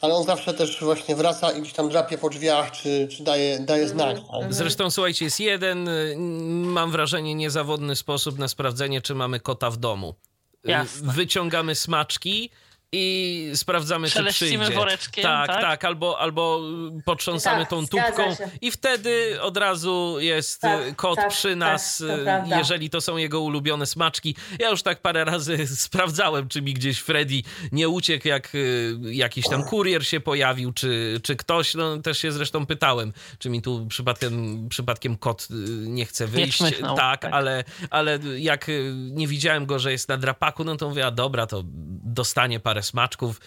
ale 0.02 0.14
on 0.14 0.24
zawsze 0.24 0.54
też 0.54 0.80
właśnie 0.80 1.16
wraca 1.16 1.52
i 1.52 1.60
gdzieś 1.60 1.72
tam 1.72 1.88
drapie 1.88 2.18
po 2.18 2.30
drzwiach, 2.30 2.70
czy, 2.70 3.08
czy 3.16 3.24
daje, 3.24 3.60
daje 3.60 3.88
znak. 3.88 4.16
Tak? 4.16 4.54
Zresztą 4.54 4.90
słuchajcie, 4.90 5.24
jest 5.24 5.40
jeden, 5.40 5.88
y, 5.88 6.16
mam 6.66 6.90
wrażenie, 6.90 7.34
niezawodny 7.34 7.96
sposób 7.96 8.38
na 8.38 8.48
sprawdzenie, 8.48 9.00
czy 9.00 9.14
mamy 9.14 9.40
kota 9.40 9.70
w 9.70 9.76
domu. 9.76 10.14
Y, 10.66 10.70
Jasne. 10.70 11.12
Wyciągamy 11.12 11.74
smaczki 11.74 12.50
i 12.94 13.50
sprawdzamy, 13.54 14.10
czy 14.10 14.24
przyjdzie. 14.24 14.58
woreczkiem, 14.58 15.22
tak, 15.22 15.46
tak, 15.46 15.60
tak, 15.60 15.84
albo, 15.84 16.18
albo 16.18 16.60
potrząsamy 17.04 17.60
tak, 17.60 17.70
tą 17.70 17.86
tubką 17.86 18.36
i 18.60 18.70
wtedy 18.70 19.40
od 19.40 19.56
razu 19.56 20.16
jest 20.20 20.60
tak, 20.60 20.96
kot 20.96 21.16
tak, 21.16 21.28
przy 21.28 21.48
tak, 21.48 21.56
nas, 21.56 21.98
to 22.50 22.56
jeżeli 22.56 22.90
to 22.90 23.00
są 23.00 23.16
jego 23.16 23.40
ulubione 23.40 23.86
smaczki. 23.86 24.36
Ja 24.58 24.70
już 24.70 24.82
tak 24.82 25.00
parę 25.00 25.24
razy 25.24 25.66
sprawdzałem, 25.76 26.48
czy 26.48 26.62
mi 26.62 26.74
gdzieś 26.74 26.98
Freddy 26.98 27.42
nie 27.72 27.88
uciekł, 27.88 28.28
jak 28.28 28.54
y, 28.54 28.98
jakiś 29.02 29.48
tam 29.48 29.64
kurier 29.64 30.06
się 30.06 30.20
pojawił, 30.20 30.72
czy, 30.72 31.20
czy 31.22 31.36
ktoś, 31.36 31.74
no 31.74 31.98
też 31.98 32.18
się 32.18 32.32
zresztą 32.32 32.66
pytałem, 32.66 33.12
czy 33.38 33.50
mi 33.50 33.62
tu 33.62 33.86
przypadkiem, 33.86 34.68
przypadkiem 34.68 35.16
kot 35.16 35.48
y, 35.50 35.54
nie 35.88 36.06
chce 36.06 36.26
wyjść. 36.26 36.60
Nie 36.60 36.72
tak, 36.72 36.96
tak, 36.96 37.32
Ale, 37.32 37.64
ale 37.90 38.18
jak 38.38 38.68
y, 38.68 38.92
nie 38.94 39.28
widziałem 39.28 39.66
go, 39.66 39.78
że 39.78 39.92
jest 39.92 40.08
na 40.08 40.16
drapaku, 40.16 40.64
no 40.64 40.76
to 40.76 40.88
mówię, 40.88 41.06
a 41.06 41.10
dobra, 41.10 41.46
to 41.46 41.64
dostanie 42.12 42.60
parę 42.60 42.82
smaczków. 42.82 43.40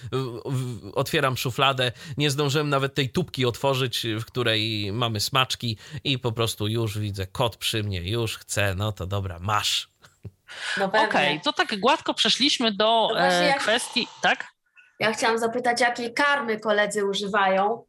Otwieram 0.95 1.38
szufladę, 1.38 1.91
nie 2.18 2.30
zdążyłem 2.30 2.70
nawet 2.70 2.93
tej 2.93 3.09
tubki 3.09 3.45
otworzyć, 3.45 4.07
w 4.20 4.26
której 4.26 4.91
mamy 4.91 5.20
smaczki 5.20 5.78
i 6.03 6.20
po 6.20 6.32
prostu 6.32 6.68
już 6.68 6.99
widzę 6.99 7.28
kot 7.28 7.57
przy 7.57 7.84
mnie, 7.84 8.09
już 8.09 8.38
chcę, 8.38 8.76
no 8.76 8.91
to 8.91 9.05
dobra, 9.05 9.39
masz. 9.39 9.89
No 10.78 10.86
Okej, 10.86 11.05
okay, 11.05 11.39
to 11.43 11.53
tak 11.53 11.80
gładko 11.80 12.13
przeszliśmy 12.13 12.72
do 12.72 13.07
no 13.13 13.20
e, 13.20 13.53
kwestii, 13.59 14.07
tak? 14.22 14.45
Ja 14.99 15.13
chciałam 15.13 15.39
zapytać, 15.39 15.82
jakiej 15.82 16.13
karmy 16.13 16.59
koledzy 16.59 17.05
używają, 17.05 17.86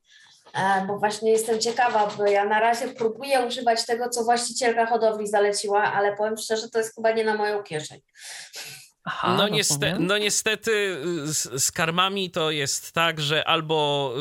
e, 0.55 0.85
bo 0.87 0.99
właśnie 0.99 1.31
jestem 1.31 1.61
ciekawa, 1.61 2.07
bo 2.07 2.27
ja 2.27 2.45
na 2.45 2.61
razie 2.61 2.89
próbuję 2.89 3.41
używać 3.41 3.87
tego, 3.87 4.09
co 4.09 4.25
właścicielka 4.25 4.87
hodowli 4.87 5.27
zaleciła, 5.27 5.83
ale 5.83 6.17
powiem 6.17 6.37
szczerze, 6.37 6.69
to 6.69 6.79
jest 6.79 6.95
chyba 6.95 7.11
nie 7.11 7.25
na 7.25 7.35
moją 7.35 7.63
kieszeń. 7.63 8.01
Aha, 9.09 9.35
no, 9.37 9.49
nieste 9.49 9.97
no, 9.99 10.19
niestety 10.19 10.71
y, 10.71 11.33
z, 11.33 11.65
z, 11.65 11.73
karmami 11.73 12.31
to 12.31 12.51
jest 12.51 12.93
tak, 12.93 13.21
że 13.21 13.49
albo 13.49 14.13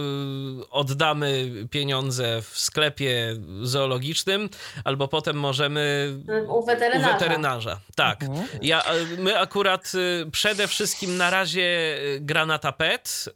y, 0.61 0.69
oddamy 0.69 1.51
pieniądze 1.71 2.41
w 2.41 2.59
sklepie 2.59 3.35
zoologicznym, 3.61 4.49
albo 4.83 5.07
potem 5.07 5.35
możemy 5.39 6.13
u 6.47 6.65
weterynarza. 6.65 7.09
U 7.09 7.13
weterynarza. 7.13 7.79
Tak. 7.95 8.23
Mhm. 8.23 8.47
Ja, 8.61 8.83
y, 8.95 9.17
my 9.17 9.39
akurat 9.39 9.91
y, 9.95 10.31
przede 10.31 10.67
wszystkim 10.67 11.17
na 11.17 11.29
razie 11.29 11.97
y, 12.15 12.19
granata 12.21 12.71
pet, 12.71 13.29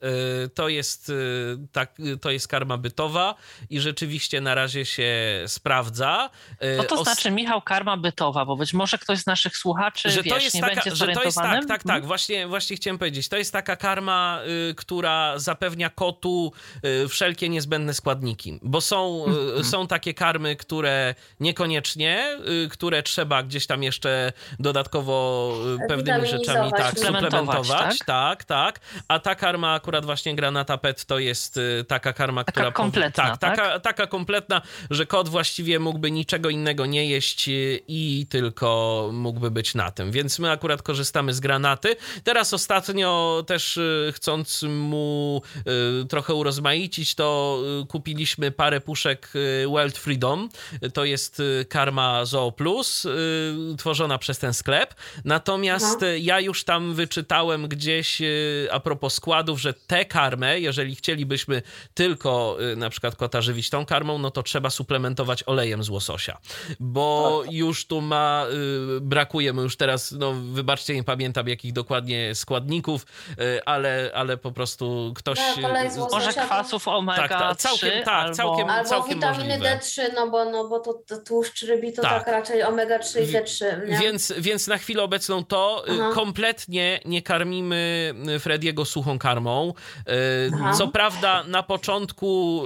y, 0.45 0.49
to 0.49 0.69
jest, 0.69 1.11
tak, 1.71 1.93
to 2.21 2.31
jest 2.31 2.47
karma 2.47 2.77
bytowa 2.77 3.35
i 3.69 3.79
rzeczywiście 3.79 4.41
na 4.41 4.55
razie 4.55 4.85
się 4.85 5.13
sprawdza. 5.47 6.29
Co 6.77 6.83
to 6.83 7.03
znaczy, 7.03 7.31
Michał, 7.31 7.61
karma 7.61 7.97
bytowa? 7.97 8.45
Bo 8.45 8.55
być 8.55 8.73
może 8.73 8.97
ktoś 8.97 9.19
z 9.19 9.25
naszych 9.25 9.57
słuchaczy 9.57 10.09
że 10.09 10.23
wiesz, 10.23 10.33
to 10.33 10.39
jest 10.39 10.55
nie 10.55 10.61
taka, 10.61 10.75
będzie 10.75 10.95
że 10.95 11.05
zaawansowanym. 11.43 11.67
tak, 11.67 11.83
tak, 11.83 11.93
tak. 11.93 12.05
Właśnie, 12.05 12.47
właśnie 12.47 12.75
chciałem 12.75 12.97
powiedzieć. 12.97 13.29
To 13.29 13.37
jest 13.37 13.53
taka 13.53 13.75
karma, 13.75 14.39
y, 14.69 14.75
która 14.75 15.39
zapewnia 15.39 15.89
kotu 15.89 16.51
y, 17.03 17.07
wszelkie 17.07 17.49
niezbędne 17.49 17.93
składniki, 17.93 18.59
bo 18.61 18.81
są, 18.81 19.25
y, 19.59 19.63
są 19.63 19.87
takie 19.87 20.13
karmy, 20.13 20.55
które 20.55 21.15
niekoniecznie, 21.39 22.37
y, 22.65 22.69
które 22.69 23.03
trzeba 23.03 23.43
gdzieś 23.43 23.67
tam 23.67 23.83
jeszcze 23.83 24.33
dodatkowo 24.59 25.55
y, 25.85 25.87
pewnymi 25.87 26.27
rzeczami 26.27 26.71
tak, 26.71 26.99
Suplementować, 26.99 27.67
tak? 27.67 28.05
Tak, 28.05 28.43
tak. 28.43 28.79
A 29.07 29.19
ta 29.19 29.35
karma 29.35 29.73
akurat 29.73 30.05
właśnie 30.05 30.35
granata 30.35 30.77
PET 30.77 31.05
to 31.05 31.19
jest 31.19 31.57
y, 31.57 31.85
taka 31.87 32.13
karma, 32.13 32.43
Taka 32.43 32.51
która... 32.51 32.71
kompletna, 32.71 33.23
tak, 33.23 33.37
tak? 33.37 33.55
taka, 33.57 33.79
taka 33.79 34.07
kompletna, 34.07 34.61
że 34.89 35.05
kot 35.05 35.29
właściwie 35.29 35.79
mógłby 35.79 36.11
niczego 36.11 36.49
innego 36.49 36.85
nie 36.85 37.05
jeść 37.05 37.45
i 37.87 38.25
tylko 38.29 39.09
mógłby 39.13 39.51
być 39.51 39.75
na 39.75 39.91
tym. 39.91 40.11
Więc 40.11 40.39
my 40.39 40.51
akurat 40.51 40.81
korzystamy 40.81 41.28
z 41.33 41.39
granaty. 41.39 41.95
Teraz 42.23 42.53
ostatnio 42.53 43.43
też 43.47 43.77
y, 43.77 44.13
chcąc 44.15 44.63
mu 44.63 45.41
y, 46.01 46.05
trochę 46.05 46.33
urozmaicić, 46.33 47.15
to 47.15 47.59
y, 47.83 47.87
kupiliśmy 47.87 48.51
parę 48.51 48.81
puszek 48.81 49.33
World 49.67 49.97
Freedom. 49.97 50.49
To 50.93 51.05
jest 51.05 51.41
karma 51.69 52.25
Zoo 52.25 52.51
Plus, 52.51 53.07
tworzona 53.77 54.17
przez 54.17 54.39
ten 54.39 54.53
sklep. 54.53 54.95
Natomiast 55.25 56.03
y, 56.03 56.19
ja 56.19 56.39
już 56.39 56.63
tam 56.63 56.93
wyczytałem 56.93 57.67
gdzieś 57.67 58.21
a 58.71 58.79
propos 58.79 59.13
składów, 59.13 59.61
że 59.61 59.73
tę 59.73 60.05
karmę, 60.05 60.59
jeżeli 60.59 60.95
chcielibyśmy 60.95 61.61
tylko 61.93 62.57
na 62.77 62.89
przykład 62.89 63.15
kota 63.15 63.41
żywić 63.41 63.69
tą 63.69 63.85
karmą, 63.85 64.17
no 64.17 64.31
to 64.31 64.43
trzeba 64.43 64.69
suplementować 64.69 65.43
olejem 65.45 65.83
z 65.83 65.89
łososia. 65.89 66.37
Bo 66.79 67.43
już 67.51 67.85
tu 67.85 68.01
ma, 68.01 68.45
brakuje 69.01 69.53
mu 69.53 69.61
już 69.61 69.77
teraz, 69.77 70.11
no 70.11 70.33
wybaczcie, 70.33 70.95
nie 70.95 71.03
pamiętam 71.19 71.47
jakich 71.47 71.73
dokładnie 71.73 72.35
składników, 72.35 73.05
y, 73.39 73.65
ale, 73.65 74.11
ale 74.15 74.37
po 74.37 74.51
prostu 74.51 75.13
ktoś... 75.15 75.37
Tak. 75.37 75.57
Może 76.11 76.33
kwasów 76.33 76.87
omega 76.87 77.27
Tak, 77.27 77.39
tak, 77.39 77.57
całkiem- 77.57 77.89
3 77.89 78.01
tak, 78.05 78.23
albo... 78.23 78.35
całkiem- 78.35 78.69
Albo 78.69 78.89
całkiem 78.89 79.15
witaminy 79.15 79.57
możliwe. 79.57 79.77
D3, 79.77 80.01
no 80.15 80.29
bo, 80.29 80.45
no 80.45 80.67
bo 80.67 80.79
to, 80.79 80.93
to 81.07 81.17
tłuszcz 81.17 81.61
rybi 81.63 81.93
to 81.93 82.01
Tak. 82.01 82.11
tak, 82.25 82.33
raczej 82.33 82.63
omega-3 82.63 83.21
i 83.21 83.27
D3. 83.27 83.87
Nie? 83.89 83.97
Więc, 83.97 84.33
więc 84.37 84.67
na 84.67 84.77
chwilę 84.77 85.03
obecną 85.03 85.45
to 85.45 85.83
y, 85.87 85.91
Aha. 86.01 86.11
kompletnie 86.13 86.99
nie 87.05 87.21
karmimy 87.21 88.13
Frediego 88.39 88.85
suchą 88.85 89.19
karmą. 89.19 89.73
Y, 90.09 90.51
Aha. 90.55 90.73
Co 90.73 90.87
prawda 90.87 91.43
na 91.43 91.63
początku 91.63 92.63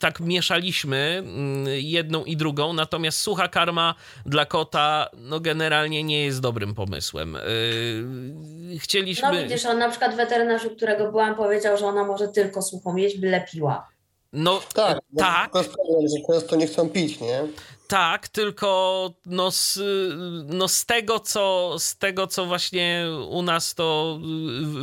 tak 0.00 0.20
mieszaliśmy 0.20 1.22
y, 1.66 1.80
jedną 1.80 2.24
i 2.24 2.36
drugą, 2.36 2.72
natomiast 2.72 3.18
sucha 3.20 3.48
karma 3.48 3.94
dla 4.26 4.46
kota 4.46 5.08
no 5.16 5.40
generalnie 5.40 6.02
nie 6.04 6.24
jest 6.24 6.40
dobrym 6.40 6.74
pomysłem. 6.74 7.33
Y, 7.36 8.78
Chcieliśmy... 8.78 9.28
No 9.32 9.42
widzisz, 9.42 9.66
on 9.66 9.78
na 9.78 9.88
przykład 9.90 10.14
weterynarz, 10.16 10.64
u 10.64 10.70
którego 10.70 11.10
byłam, 11.10 11.34
powiedział, 11.34 11.76
że 11.76 11.86
ona 11.86 12.04
może 12.04 12.28
tylko 12.28 12.62
suchą 12.62 12.96
jeść, 12.96 13.18
by 13.18 13.26
lepiła. 13.30 13.88
No 14.32 14.60
Tak, 14.74 14.98
tak, 15.18 15.52
to 15.52 15.58
jest 15.58 15.72
problem, 15.72 16.08
że 16.08 16.32
często 16.32 16.56
nie 16.56 16.66
chcą 16.66 16.88
pić, 16.88 17.20
nie? 17.20 17.42
Tak, 17.88 18.28
tylko 18.28 19.10
no 19.26 19.50
z, 19.50 19.80
no 20.46 20.68
z 20.68 20.86
tego, 20.86 21.20
co 21.20 21.74
z 21.78 21.96
tego, 21.96 22.26
co 22.26 22.46
właśnie 22.46 23.06
u 23.28 23.42
nas 23.42 23.74
to 23.74 24.18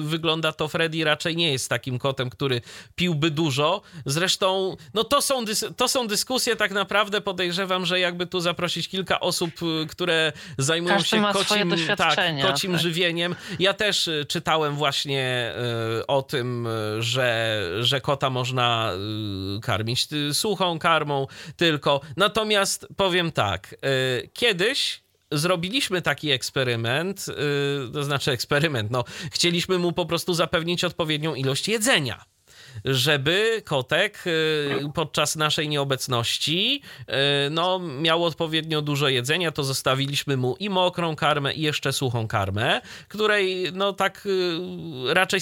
wygląda, 0.02 0.52
to 0.52 0.68
Freddy 0.68 1.04
raczej 1.04 1.36
nie 1.36 1.52
jest 1.52 1.70
takim 1.70 2.00
kotem, 2.00 2.30
który 2.30 2.62
piłby 2.96 3.32
dużo. 3.32 3.82
Zresztą, 4.06 4.78
no 4.94 5.04
to 5.04 5.22
są, 5.22 5.46
to 5.78 5.88
są 5.88 6.08
dyskusje 6.08 6.56
tak 6.56 6.72
naprawdę, 6.72 7.22
podejrzewam, 7.22 7.86
że 7.86 8.00
jakby 8.00 8.28
tu 8.28 8.40
zaprosić 8.40 8.88
kilka 8.88 9.20
osób, 9.20 9.52
które 9.90 10.34
zajmują 10.58 10.96
Każdy 10.96 11.10
się 11.10 11.24
kocim, 11.34 11.76
tak, 11.98 12.20
kocim 12.42 12.72
tak. 12.72 12.82
żywieniem. 12.82 13.36
Ja 13.60 13.74
też 13.74 14.08
y, 14.08 14.26
czytałem 14.28 14.76
właśnie 14.76 15.54
y, 16.00 16.08
o 16.08 16.22
tym, 16.22 16.68
y, 16.68 17.02
że, 17.02 17.62
że 17.80 18.02
kota 18.02 18.30
można 18.30 18.92
karmić 19.62 20.08
suchą 20.34 20.80
karmą 20.80 21.28
tylko. 21.58 22.02
Natomiast 22.18 22.88
powiem 22.98 23.32
tak, 23.32 23.74
y, 23.74 24.30
kiedyś 24.34 25.04
zrobiliśmy 25.32 26.02
taki 26.02 26.32
eksperyment, 26.32 27.26
y, 27.28 27.92
to 27.94 28.04
znaczy 28.04 28.32
eksperyment, 28.32 28.92
no 28.92 29.04
chcieliśmy 29.32 29.78
mu 29.78 29.92
po 29.92 30.06
prostu 30.06 30.34
zapewnić 30.34 30.84
odpowiednią 30.84 31.36
ilość 31.36 31.68
jedzenia 31.68 32.26
żeby 32.86 33.62
kotek 33.66 34.24
y, 34.28 34.70
podczas 34.94 35.36
naszej 35.36 35.70
nieobecności 35.70 36.82
no, 37.52 37.80
miał 37.80 38.26
odpowiednio 38.26 38.82
dużo 38.82 39.10
jedzenia, 39.10 39.52
to 39.52 39.64
zostawiliśmy 39.64 40.38
mu 40.38 40.56
i 40.60 40.70
mokrą 40.70 41.16
karmę, 41.16 41.54
i 41.54 41.62
jeszcze 41.62 41.94
suchą 41.94 42.28
karmę, 42.28 42.82
której 43.08 43.72
no 43.74 43.94
tak 43.94 44.28
raczej 45.08 45.40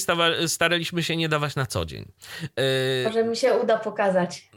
staraliśmy 0.48 1.04
się 1.04 1.16
nie 1.16 1.30
dawać 1.30 1.56
na 1.56 1.66
co 1.66 1.86
dzień. 1.86 2.12
Może 3.06 3.24
mi 3.24 3.38
się 3.38 3.54
uda 3.54 3.78
pokazać. 3.78 4.50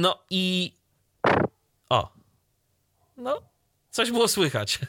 no 0.00 0.18
i. 0.30 0.72
O. 1.88 2.17
No, 3.18 3.42
coś 3.98 4.10
było 4.10 4.28
słychać. 4.28 4.78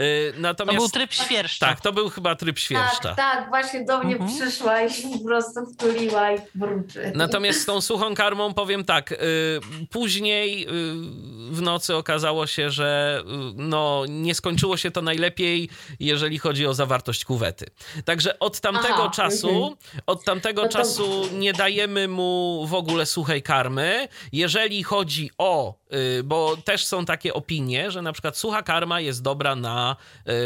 Y, 0.00 0.32
To 0.34 0.40
Natomiast. 0.40 0.78
był 0.78 0.88
tryb 0.88 1.12
świerszcza. 1.12 1.66
Tak, 1.66 1.80
to 1.80 1.92
był 1.92 2.10
chyba 2.10 2.36
tryb 2.36 2.58
świerszcza. 2.58 3.14
Tak, 3.14 3.16
tak, 3.16 3.48
właśnie 3.48 3.84
do 3.84 3.98
mnie 4.02 4.14
Mhm. 4.16 4.30
przyszła 4.40 4.82
i 4.82 4.90
się 4.92 5.08
po 5.08 5.18
prostu 5.24 5.60
wtuliła 5.74 6.32
i 6.32 6.38
mruczy. 6.54 7.12
Natomiast 7.14 7.60
z 7.60 7.64
tą 7.64 7.80
suchą 7.80 8.14
karmą 8.14 8.54
powiem 8.54 8.84
tak, 8.84 9.12
y, 9.12 9.16
później 9.90 10.62
y, 10.62 10.66
w 11.50 11.62
nocy 11.62 11.96
okazało 11.96 12.46
się, 12.46 12.70
że 12.70 13.22
no, 13.56 14.04
nie 14.08 14.34
skończyło 14.34 14.76
się 14.76 14.90
to 14.90 15.02
najlepiej, 15.02 15.68
jeżeli 16.00 16.38
chodzi 16.38 16.66
o 16.66 16.74
zawartość 16.74 17.24
kuwety. 17.24 17.66
Także 18.04 18.38
od 18.38 18.60
tamtego 18.60 18.94
Aha, 18.94 19.10
czasu, 19.14 19.48
mhm. 19.48 19.74
od 20.06 20.24
tamtego 20.24 20.62
No 20.62 20.68
to- 20.68 20.74
czasu 20.78 21.28
nie 21.32 21.52
dajemy 21.52 22.08
mu 22.08 22.66
w 22.66 22.74
ogóle 22.74 23.06
suchej 23.06 23.42
karmy. 23.42 24.08
Jeżeli 24.32 24.82
chodzi 24.82 25.30
o, 25.38 25.74
bo 26.24 26.56
też 26.64 26.86
są 26.86 27.04
takie 27.04 27.34
opinie, 27.34 27.90
że 27.90 28.02
na 28.02 28.12
przykład 28.12 28.31
sucha 28.38 28.62
karma 28.62 29.00
jest 29.00 29.22
dobra 29.22 29.56
na 29.56 29.96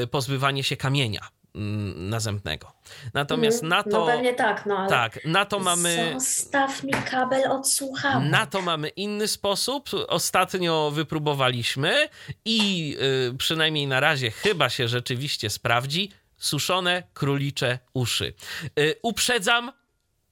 y, 0.02 0.06
pozbywanie 0.06 0.64
się 0.64 0.76
kamienia 0.76 1.28
mm, 1.54 2.08
nazębnego. 2.08 2.72
Natomiast 3.14 3.62
Mhm. 3.62 3.68
na 3.78 3.82
to... 3.92 4.00
No 4.00 4.06
pewnie 4.06 4.34
tak, 4.34 4.66
no 4.66 4.78
ale... 4.78 4.88
Tak, 4.88 5.18
na 5.24 5.44
to 5.44 5.58
mamy. 5.58 6.10
Zostaw 6.14 6.82
mi 6.82 6.92
kabel 6.92 7.50
od 7.52 7.68
słuchawek. 7.72 8.30
Na 8.30 8.46
to 8.46 8.62
mamy 8.62 8.88
inny 8.88 9.28
sposób. 9.28 9.90
Ostatnio 10.08 10.90
wypróbowaliśmy 10.94 12.08
i 12.44 12.96
y, 13.32 13.36
przynajmniej 13.38 13.86
na 13.86 14.00
razie 14.00 14.30
chyba 14.30 14.68
się 14.68 14.88
rzeczywiście 14.88 15.50
sprawdzi. 15.50 16.12
Suszone 16.38 17.02
królicze 17.14 17.78
uszy. 17.94 18.34
Y, 18.78 18.94
uprzedzam, 19.02 19.72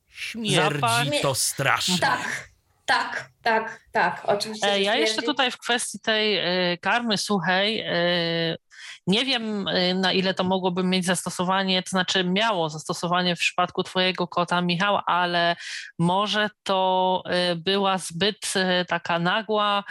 śmierdzi 0.08 0.74
Zapach. 0.80 1.06
to 1.22 1.34
strasznie. 1.34 1.98
Tak, 1.98 2.48
tak, 2.86 3.30
tak, 3.42 3.80
tak, 3.92 4.22
oczywiście. 4.24 4.72
E, 4.72 4.80
Ja 4.80 4.94
jeszcze 4.94 5.22
tutaj 5.22 5.50
w 5.50 5.58
kwestii 5.58 6.00
tej 6.00 6.36
e, 6.38 6.78
karmy 6.78 7.18
suchej 7.18 7.80
e, 7.80 8.56
nie 9.06 9.24
wiem, 9.24 9.66
na 9.94 10.12
ile 10.12 10.34
to 10.34 10.44
mogłoby 10.44 10.84
mieć 10.84 11.04
zastosowanie, 11.04 11.82
to 11.82 11.90
znaczy 11.90 12.24
miało 12.24 12.70
zastosowanie 12.70 13.36
w 13.36 13.38
przypadku 13.38 13.82
Twojego 13.82 14.28
kota, 14.28 14.60
Michał, 14.60 15.00
ale 15.06 15.56
może 15.98 16.50
to 16.62 17.22
była 17.56 17.98
zbyt 17.98 18.52
taka 18.88 19.18
nagła 19.18 19.84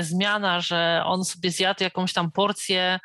zmiana, 0.00 0.60
że 0.60 1.02
on 1.04 1.24
sobie 1.24 1.50
zjadł 1.50 1.84
jakąś 1.84 2.12
tam 2.12 2.32
porcję 2.32 3.00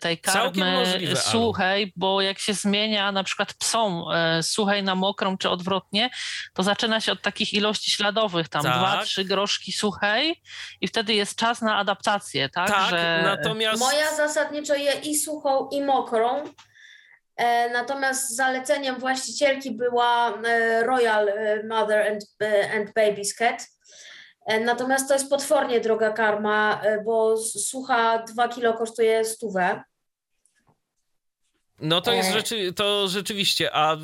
tej 0.00 0.20
Całkiem 0.20 0.62
karmy 0.62 0.78
możliwe, 0.78 1.16
suchej, 1.16 1.92
bo 1.96 2.20
jak 2.20 2.38
się 2.38 2.54
zmienia 2.54 3.12
na 3.12 3.24
przykład 3.24 3.54
psom 3.54 4.04
e, 4.14 4.42
suchej 4.42 4.82
na 4.82 4.94
mokrą, 4.94 5.38
czy 5.38 5.50
odwrotnie, 5.50 6.10
to 6.54 6.62
zaczyna 6.62 7.00
się 7.00 7.12
od 7.12 7.22
takich 7.22 7.54
ilości 7.54 7.90
śladowych, 7.90 8.48
tam 8.48 8.62
Tak. 8.62 8.78
dwa, 8.78 9.04
trzy 9.04 9.24
groszki 9.24 9.72
suchej 9.72 10.42
i 10.80 10.88
wtedy 10.88 11.14
jest 11.14 11.36
czas 11.36 11.60
na 11.60 11.76
adaptację, 11.76 12.48
tak? 12.48 12.68
Tak, 12.68 12.90
że... 12.90 13.20
natomiast. 13.24 13.80
Moja 13.80 14.14
zasadniczo 14.14 14.74
je 14.74 14.92
i 14.92 15.16
suchą, 15.16 15.68
i 15.72 15.82
mokrą. 15.82 16.44
E, 17.36 17.70
natomiast 17.70 18.36
zaleceniem 18.36 18.98
właścicielki 18.98 19.70
była 19.70 20.42
e, 20.44 20.82
Royal 20.82 21.28
e, 21.28 21.62
Mother 21.68 22.12
and, 22.12 22.24
e, 22.42 22.72
and 22.72 22.90
Baby's 22.90 23.34
Cat. 23.38 23.77
E, 24.48 24.60
natomiast 24.60 25.08
to 25.08 25.14
jest 25.14 25.30
potwornie 25.30 25.80
droga 25.80 26.10
karma, 26.12 26.80
e, 26.82 27.02
bo 27.04 27.36
sucha 27.36 28.22
2 28.22 28.48
kilo 28.48 28.74
kosztuje 28.74 29.24
stówę. 29.24 29.82
No 31.80 32.00
to 32.00 32.12
jest 32.12 32.30
E. 32.30 32.32
rzeczy, 32.32 32.72
to 32.72 33.08
rzeczywiście, 33.08 33.70
a 33.72 33.96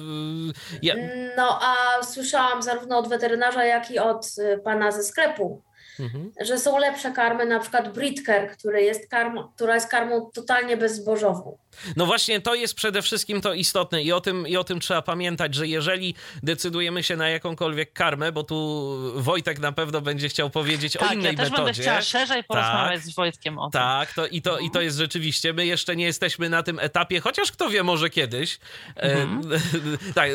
ja, 0.83 0.95
No 1.37 1.59
a 1.63 2.03
słyszałam 2.03 2.63
zarówno 2.63 2.99
od 2.99 3.09
weterynarza, 3.09 3.65
jak 3.65 3.91
i 3.91 3.99
od 3.99 4.27
pana 4.65 4.91
ze 4.91 5.03
sklepu, 5.03 5.63
mhm. 6.01 6.33
że 6.41 6.59
są 6.59 6.79
lepsze 6.79 7.13
karmy, 7.13 7.47
na 7.47 7.61
przykład 7.61 7.93
Britker, 7.93 8.51
który 8.51 8.83
jest 8.83 9.11
karm, 9.11 9.39
która 9.57 9.75
jest 9.75 9.89
karmą 9.89 10.31
totalnie 10.35 10.77
bezzbożową. 10.77 11.59
No 11.97 12.07
właśnie, 12.07 12.41
to 12.41 12.55
jest 12.55 12.75
przede 12.75 13.03
wszystkim 13.03 13.41
to 13.41 13.55
istotne 13.55 14.03
i 14.03 14.13
o, 14.13 14.21
tym, 14.21 14.49
i 14.49 14.57
o 14.57 14.65
tym 14.65 14.81
trzeba 14.81 15.03
pamiętać, 15.03 15.55
że 15.55 15.67
jeżeli 15.67 16.15
decydujemy 16.43 17.03
się 17.03 17.17
na 17.17 17.29
jakąkolwiek 17.29 17.93
karmę, 17.93 18.33
bo 18.33 18.45
tu 18.45 18.99
Wojtek 19.15 19.59
na 19.59 19.73
pewno 19.73 20.01
będzie 20.01 20.29
chciał 20.29 20.51
powiedzieć 20.51 20.93
tak, 20.93 21.11
o 21.11 21.15
innej 21.15 21.33
ja 21.33 21.39
też 21.39 21.51
metodzie. 21.51 21.65
będę 21.65 21.83
chciała 21.83 22.03
szerzej 22.03 22.45
porozmawiać 22.45 23.03
tak, 23.03 23.11
z 23.13 23.15
Wojtkiem 23.15 23.59
o 23.59 23.71
tym. 23.71 23.81
Tak, 23.81 24.13
to, 24.13 24.27
i, 24.27 24.43
to, 24.43 24.59
i 24.59 24.71
to 24.71 24.81
jest 24.81 24.99
rzeczywiście, 24.99 25.53
my 25.53 25.67
jeszcze 25.67 25.97
nie 25.97 26.05
jesteśmy 26.05 26.49
na 26.49 26.63
tym 26.63 26.79
etapie, 26.79 27.21
chociaż 27.21 27.53
kto 27.53 27.71
wie, 27.71 27.83
może 27.83 28.11
kiedyś. 28.11 28.59
Mhm. 28.97 29.53
E, 29.53 30.13
tak, 30.15 30.31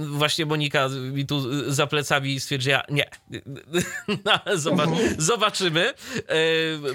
właśnie 0.00 0.46
Monika 0.46 0.88
mi 0.88 1.26
tu 1.26 1.72
za 1.72 1.86
plecami 1.86 2.40
stwierdziła, 2.40 2.82
nie, 2.90 3.10
no, 4.24 4.56
zobacz, 4.56 4.88
mhm. 4.88 4.91
zobaczymy, 5.18 5.80
e, 5.90 6.34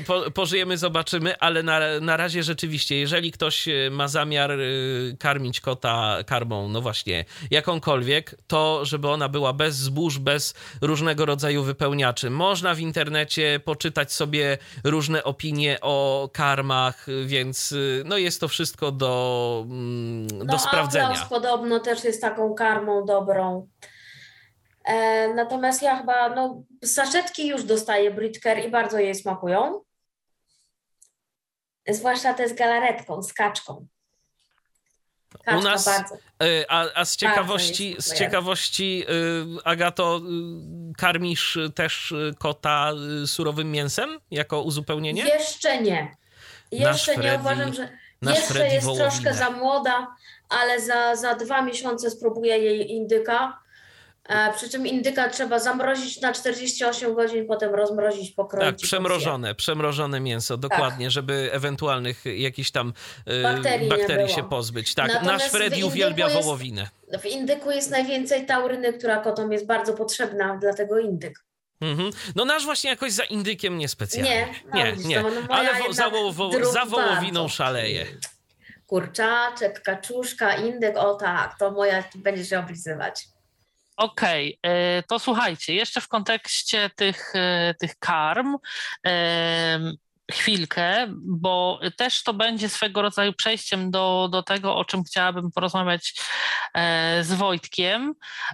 po, 0.08 0.32
pożyjemy, 0.32 0.78
zobaczymy, 0.78 1.38
ale 1.40 1.64
na, 1.64 1.80
na 2.02 2.18
razie 2.18 2.44
rzeczywiście, 2.44 2.96
jeżeli 2.96 3.32
ktoś 3.32 3.66
ma 3.92 4.08
zamiar 4.08 4.52
y, 4.52 5.16
karmić 5.20 5.62
kota 5.62 6.18
karmą, 6.26 6.70
no 6.70 6.82
właśnie, 6.82 7.26
jakąkolwiek, 7.52 8.36
to 8.48 8.86
żeby 8.86 9.10
ona 9.10 9.30
była 9.30 9.54
bez 9.54 9.76
zbóż, 9.76 10.20
bez 10.20 10.54
różnego 10.82 11.26
rodzaju 11.26 11.64
wypełniaczy. 11.64 12.30
Można 12.30 12.76
w 12.76 12.80
internecie 12.80 13.60
poczytać 13.66 14.14
sobie 14.14 14.58
różne 14.84 15.24
opinie 15.24 15.78
o 15.82 16.30
karmach, 16.34 17.06
więc 17.26 17.74
no 18.06 18.18
jest 18.18 18.42
to 18.42 18.48
wszystko 18.48 18.92
do, 18.92 19.66
mm, 19.70 20.28
do 20.28 20.46
no, 20.46 20.60
sprawdzenia. 20.60 21.10
No 21.10 21.30
podobno 21.30 21.80
też 21.80 22.04
jest 22.04 22.22
taką 22.22 22.54
karmą 22.54 23.06
dobrą. 23.06 23.68
E, 24.88 25.28
natomiast 25.34 25.82
ja 25.82 25.98
chyba, 25.98 26.30
no, 26.30 26.64
saszetki 26.86 27.48
już 27.48 27.64
dostaję 27.64 28.12
Britker 28.12 28.66
i 28.66 28.70
bardzo 28.70 29.00
jej 29.00 29.16
smakują. 29.16 29.82
Zwłaszcza 31.88 32.34
te 32.34 32.50
z 32.50 32.54
galaretką, 32.54 33.24
z 33.24 33.34
kaczką. 33.34 33.88
Kaczka 35.44 35.58
U 35.58 35.62
nas, 35.62 35.86
bardzo. 35.86 36.16
E, 36.16 36.72
a, 36.72 36.86
a 36.96 37.06
z 37.06 37.16
ciekawości, 37.16 37.96
z 38.00 38.14
ciekawości 38.14 39.04
e, 39.08 39.64
Agato, 39.64 40.18
e, 40.18 40.22
karmisz 40.98 41.58
też 41.76 42.14
kota 42.40 42.92
surowym 43.26 43.72
mięsem 43.72 44.20
jako 44.32 44.62
uzupełnienie? 44.62 45.26
Jeszcze 45.26 45.82
nie. 45.82 46.16
Jeszcze 46.72 46.88
Nasz 46.88 47.08
nie 47.08 47.14
Freddy, 47.14 47.40
uważam, 47.40 47.74
że 47.74 47.98
jeszcze 48.22 48.54
Freddy 48.54 48.76
jest 48.76 48.88
troszkę 48.98 49.34
za 49.34 49.50
młoda, 49.50 50.08
ale 50.50 50.82
za, 50.82 51.16
za 51.16 51.36
dwa 51.36 51.62
miesiące 51.62 52.12
spróbuję 52.12 52.58
jej 52.58 52.92
indyka 52.92 53.67
przy 54.56 54.70
czym 54.70 54.88
indyka 54.88 55.30
trzeba 55.30 55.60
zamrozić 55.60 56.22
na 56.22 56.34
48 56.34 57.14
godzin, 57.16 57.48
potem 57.48 57.76
rozmrozić, 57.76 58.32
pokroić. 58.32 58.68
Tak, 58.68 58.76
przemrożone, 58.76 59.56
przemrożone 59.56 60.20
mięso, 60.20 60.58
dokładnie, 60.58 61.06
tak. 61.06 61.12
żeby 61.12 61.50
ewentualnych 61.52 62.26
jakichś 62.26 62.72
tam 62.72 62.94
e, 63.26 63.44
bakterii, 63.44 63.90
bakterii 63.90 64.30
się 64.30 64.50
pozbyć. 64.50 64.94
Tak, 64.94 65.08
Natomiast 65.08 65.44
nasz 65.44 65.52
Freddy 65.52 65.86
uwielbia 65.86 66.30
jest, 66.30 66.38
wołowinę. 66.42 66.90
W 67.22 67.26
indyku 67.26 67.72
jest 67.72 67.92
najwięcej 67.92 68.46
tauryny, 68.46 68.94
która 68.94 69.18
kotom 69.18 69.52
jest 69.52 69.66
bardzo 69.66 69.94
potrzebna, 69.94 70.58
dlatego 70.62 71.00
indyk. 71.00 71.48
Mhm. 71.82 72.12
No 72.36 72.46
nasz 72.46 72.66
właśnie 72.66 72.90
jakoś 72.90 73.12
za 73.12 73.24
indykiem 73.24 73.78
niespecjalnie. 73.78 74.30
Nie, 74.30 74.48
no, 74.74 74.76
nie, 74.76 74.94
nie. 75.06 75.22
No, 75.22 75.30
ale 75.50 75.70
wo, 75.84 75.94
za, 75.94 76.10
wo, 76.10 76.32
za 76.72 76.86
wołowiną 76.86 77.42
bardzo. 77.42 77.56
szaleje. 77.56 78.06
Kurczaczek, 78.88 79.82
kaczuszka, 79.82 80.56
indyk, 80.56 80.98
o 80.98 81.16
tak, 81.16 81.58
to 81.60 81.72
moja 81.72 82.04
będzie 82.16 82.46
się 82.46 82.60
oblizywać. 82.60 83.28
Okej, 83.98 84.60
okay, 84.64 84.72
e, 84.74 85.04
to 85.04 85.20
słuchajcie, 85.20 85.74
jeszcze 85.74 86.02
w 86.02 86.08
kontekście 86.08 86.90
tych, 86.96 87.36
e, 87.36 87.74
tych 87.80 88.00
karm 88.00 88.58
chwilkę, 90.32 91.08
bo 91.26 91.80
też 91.98 92.24
to 92.24 92.34
będzie 92.34 92.70
swego 92.70 93.02
rodzaju 93.02 93.34
przejściem 93.34 93.92
do, 93.92 94.30
do 94.32 94.44
tego, 94.44 94.76
o 94.76 94.86
czym 94.86 95.04
chciałabym 95.04 95.52
porozmawiać 95.52 96.14
e, 96.74 97.24
z 97.24 97.34
Wojtkiem. 97.34 98.14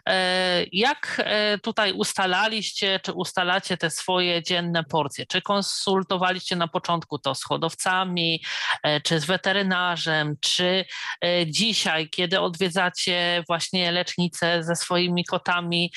E, 0.09 0.65
jak 0.71 1.21
e, 1.25 1.57
tutaj 1.57 1.93
ustalaliście, 1.93 2.99
czy 3.03 3.13
ustalacie 3.13 3.77
te 3.77 3.89
swoje 3.89 4.43
dzienne 4.43 4.83
porcje? 4.83 5.25
Czy 5.25 5.41
konsultowaliście 5.41 6.55
na 6.55 6.67
początku 6.67 7.19
to 7.19 7.35
z 7.35 7.43
hodowcami, 7.43 8.43
czy 9.03 9.19
z 9.19 9.25
weterynarzem, 9.25 10.35
czy 10.41 10.85
dzisiaj, 11.47 12.09
kiedy 12.09 12.39
odwiedzacie 12.39 13.43
właśnie 13.47 13.91
lecznicę 13.91 14.63
ze 14.63 14.75
swoimi 14.75 15.25
kotami, 15.25 15.91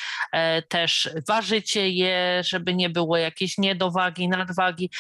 też 0.68 1.10
ważycie 1.28 1.88
je, 1.88 2.42
żeby 2.44 2.74
nie 2.74 2.90
było 2.90 3.16
jakiejś 3.16 3.58
niedowagi, 3.58 4.28
nadwagi, 4.28 4.90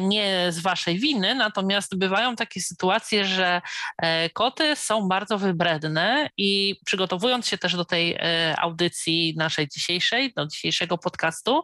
nie 0.00 0.15
nie 0.16 0.52
z 0.52 0.58
waszej 0.58 0.98
winy, 0.98 1.34
natomiast 1.34 1.98
bywają 1.98 2.36
takie 2.36 2.60
sytuacje, 2.60 3.24
że 3.24 3.62
e, 3.98 4.30
koty 4.30 4.76
są 4.76 5.08
bardzo 5.08 5.38
wybredne 5.38 6.30
i 6.36 6.76
przygotowując 6.84 7.48
się 7.48 7.58
też 7.58 7.76
do 7.76 7.84
tej 7.84 8.14
e, 8.14 8.54
audycji 8.58 9.34
naszej 9.36 9.68
dzisiejszej, 9.68 10.32
do 10.32 10.46
dzisiejszego 10.46 10.98
podcastu, 10.98 11.62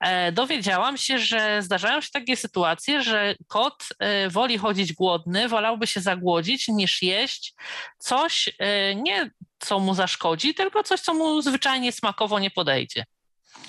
e, 0.00 0.32
dowiedziałam 0.32 0.96
się, 0.96 1.18
że 1.18 1.62
zdarzają 1.62 2.00
się 2.00 2.08
takie 2.12 2.36
sytuacje, 2.36 3.02
że 3.02 3.34
kot 3.46 3.88
woli 4.30 4.58
chodzić 4.58 4.92
głodny, 4.92 5.48
wolałby 5.48 5.86
się 5.86 6.00
zagłodzić 6.00 6.68
niż 6.68 7.02
jeść 7.02 7.54
coś 7.98 8.48
nie 8.96 9.30
co 9.58 9.78
mu 9.78 9.94
zaszkodzi, 9.94 10.54
tylko 10.54 10.82
coś, 10.82 11.00
co 11.00 11.14
mu 11.14 11.42
zwyczajnie 11.42 11.92
smakowo 11.92 12.38
nie 12.38 12.50
podejdzie. 12.50 13.04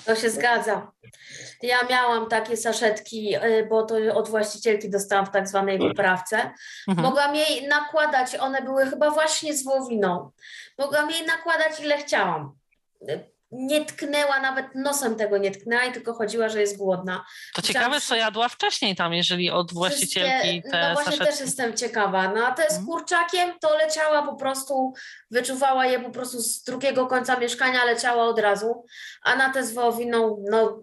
To 0.06 0.14
się 0.14 0.30
zgadza. 0.30 0.92
Ja 1.62 1.76
miałam 1.90 2.28
takie 2.28 2.56
saszetki, 2.56 3.36
y, 3.36 3.66
bo 3.70 3.82
to 3.82 3.94
od 4.14 4.28
właścicielki 4.28 4.90
dostałam 4.90 5.26
w 5.26 5.30
tak 5.30 5.48
zwanej 5.48 5.78
wyprawce. 5.78 6.50
Mhm. 6.88 7.06
Mogłam 7.08 7.34
jej 7.36 7.68
nakładać, 7.68 8.36
one 8.36 8.62
były 8.62 8.86
chyba 8.86 9.10
właśnie 9.10 9.54
z 9.54 9.64
wołowiną. 9.64 10.30
Mogłam 10.78 11.10
jej 11.10 11.26
nakładać 11.26 11.80
ile 11.80 11.98
chciałam 11.98 12.52
nie 13.50 13.84
tknęła, 13.84 14.40
nawet 14.40 14.74
nosem 14.74 15.16
tego 15.16 15.38
nie 15.38 15.50
tknęła 15.50 15.84
i 15.84 15.92
tylko 15.92 16.14
chodziła, 16.14 16.48
że 16.48 16.60
jest 16.60 16.76
głodna. 16.76 17.24
To 17.54 17.62
ciekawe, 17.62 18.00
co 18.00 18.16
jadła 18.16 18.48
wcześniej 18.48 18.96
tam, 18.96 19.12
jeżeli 19.12 19.50
od 19.50 19.72
właścicielki 19.72 20.62
te 20.70 20.88
No 20.88 20.94
właśnie 20.94 21.12
saszetki. 21.12 21.32
też 21.32 21.40
jestem 21.40 21.76
ciekawa. 21.76 22.32
No 22.32 22.46
a 22.46 22.52
te 22.52 22.62
z 22.62 22.76
mhm. 22.78 22.86
kurczakiem 22.86 23.52
to 23.60 23.76
leciała 23.76 24.22
po 24.22 24.36
prostu, 24.36 24.92
wyczuwała 25.30 25.86
je 25.86 26.00
po 26.00 26.10
prostu 26.10 26.40
z 26.40 26.62
drugiego 26.62 27.06
końca 27.06 27.36
mieszkania, 27.36 27.84
leciała 27.84 28.24
od 28.24 28.38
razu, 28.38 28.84
a 29.22 29.36
na 29.36 29.52
te 29.52 29.64
z 29.64 29.74
wołowiną, 29.74 30.44
no 30.50 30.82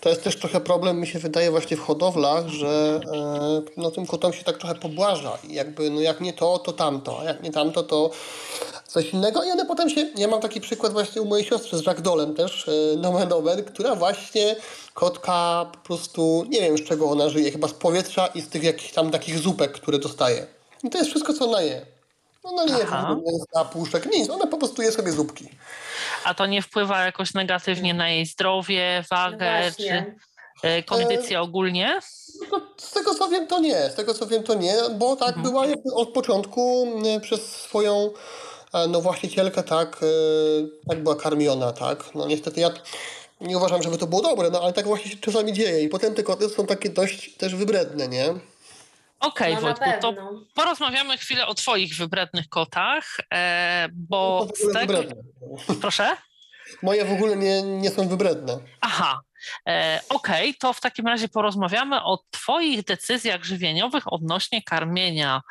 to 0.00 0.08
jest 0.08 0.24
też 0.24 0.36
trochę 0.36 0.60
problem, 0.60 1.00
mi 1.00 1.06
się 1.06 1.18
wydaje, 1.18 1.50
właśnie 1.50 1.76
w 1.76 1.80
hodowlach, 1.80 2.48
że 2.48 3.00
e, 3.12 3.62
no, 3.76 3.90
tym 3.90 4.06
kotom 4.06 4.32
się 4.32 4.44
tak 4.44 4.58
trochę 4.58 4.74
pobłaża. 4.74 5.38
I 5.48 5.54
jakby, 5.54 5.90
no 5.90 6.00
jak 6.00 6.20
nie 6.20 6.32
to, 6.32 6.58
to 6.58 6.72
tamto, 6.72 7.20
a 7.20 7.24
jak 7.24 7.42
nie 7.42 7.50
tamto, 7.50 7.82
to 7.82 8.10
coś 8.86 9.10
innego. 9.10 9.44
I 9.44 9.50
one 9.50 9.66
potem 9.66 9.90
się, 9.90 10.06
ja 10.16 10.28
mam 10.28 10.40
taki 10.40 10.60
przykład 10.60 10.92
właśnie 10.92 11.22
u 11.22 11.24
mojej 11.24 11.46
siostry 11.46 11.78
z 11.78 11.82
ragdolem 11.82 12.34
też, 12.34 12.68
e, 12.68 12.96
nomen 12.96 13.32
omen, 13.32 13.64
która 13.64 13.94
właśnie 13.94 14.56
kotka 14.94 15.66
po 15.72 15.78
prostu, 15.78 16.44
nie 16.48 16.60
wiem 16.60 16.78
z 16.78 16.82
czego 16.82 17.10
ona 17.10 17.28
żyje, 17.28 17.52
chyba 17.52 17.68
z 17.68 17.72
powietrza 17.72 18.26
i 18.26 18.40
z 18.40 18.48
tych 18.48 18.62
jakichś 18.62 18.92
tam 18.92 19.10
takich 19.10 19.38
zupek, 19.38 19.72
które 19.72 19.98
dostaje. 19.98 20.46
I 20.84 20.90
to 20.90 20.98
jest 20.98 21.10
wszystko, 21.10 21.32
co 21.32 21.44
ona 21.44 21.62
je. 21.62 21.86
Ona 22.42 22.64
nie 22.64 22.78
je 22.78 22.86
na 23.54 23.64
puszek, 23.64 24.12
nic, 24.12 24.30
ona 24.30 24.46
po 24.46 24.58
prostu 24.58 24.82
je 24.82 24.92
sobie 24.92 25.12
zupki. 25.12 25.48
A 26.24 26.34
to 26.34 26.46
nie 26.46 26.62
wpływa 26.62 27.04
jakoś 27.04 27.34
negatywnie 27.34 27.94
na 27.94 28.08
jej 28.08 28.26
zdrowie, 28.26 29.04
wagę 29.10 29.62
no 29.64 29.84
czy 29.84 30.14
e, 30.62 30.82
kondycję 30.82 31.40
ogólnie? 31.40 32.00
No, 32.52 32.60
z 32.76 32.90
tego 32.90 33.14
co 33.14 33.28
wiem, 33.28 33.46
to 33.46 33.60
nie. 33.60 33.90
Z 33.90 33.94
tego 33.94 34.14
co 34.14 34.26
wiem, 34.26 34.42
to 34.42 34.54
nie, 34.54 34.74
bo 34.98 35.16
tak 35.16 35.36
mhm. 35.36 35.42
była 35.42 35.64
od 35.94 36.08
początku 36.08 36.86
przez 37.22 37.56
swoją 37.56 38.10
e, 38.74 38.88
no 38.88 39.00
właścicielkę 39.00 39.62
tak, 39.62 40.00
e, 40.02 40.88
tak 40.88 41.02
była 41.02 41.16
karmiona, 41.16 41.72
tak. 41.72 42.14
No 42.14 42.26
niestety 42.26 42.60
ja 42.60 42.70
nie 43.40 43.56
uważam, 43.58 43.82
żeby 43.82 43.98
to 43.98 44.06
było 44.06 44.22
dobre, 44.22 44.50
no 44.50 44.60
ale 44.60 44.72
tak 44.72 44.86
właśnie 44.86 45.10
się 45.10 45.16
czasami 45.16 45.52
dzieje 45.52 45.82
i 45.82 45.88
potem 45.88 46.14
te 46.14 46.22
koty 46.22 46.48
są 46.48 46.66
takie 46.66 46.90
dość 46.90 47.36
też 47.36 47.54
wybredne, 47.54 48.08
nie? 48.08 48.34
Okej, 49.22 49.52
okay, 49.52 49.54
no 49.54 49.60
Wojtku, 49.60 49.90
to 50.00 50.14
porozmawiamy 50.54 51.18
chwilę 51.18 51.46
o 51.46 51.54
Twoich 51.54 51.96
wybrednych 51.96 52.48
kotach, 52.48 53.16
e, 53.34 53.88
bo 53.92 54.46
no 54.48 54.70
z 54.70 54.72
tego... 54.72 55.02
Proszę? 55.80 56.16
Moje 56.82 57.04
w 57.04 57.12
ogóle 57.12 57.36
nie, 57.36 57.62
nie 57.62 57.90
są 57.90 58.08
wybredne. 58.08 58.58
Aha, 58.80 59.20
e, 59.68 60.00
okej, 60.08 60.48
okay, 60.50 60.54
to 60.60 60.72
w 60.72 60.80
takim 60.80 61.06
razie 61.06 61.28
porozmawiamy 61.28 62.02
o 62.04 62.18
Twoich 62.30 62.84
decyzjach 62.84 63.44
żywieniowych 63.44 64.12
odnośnie 64.12 64.62
karmienia 64.62 65.42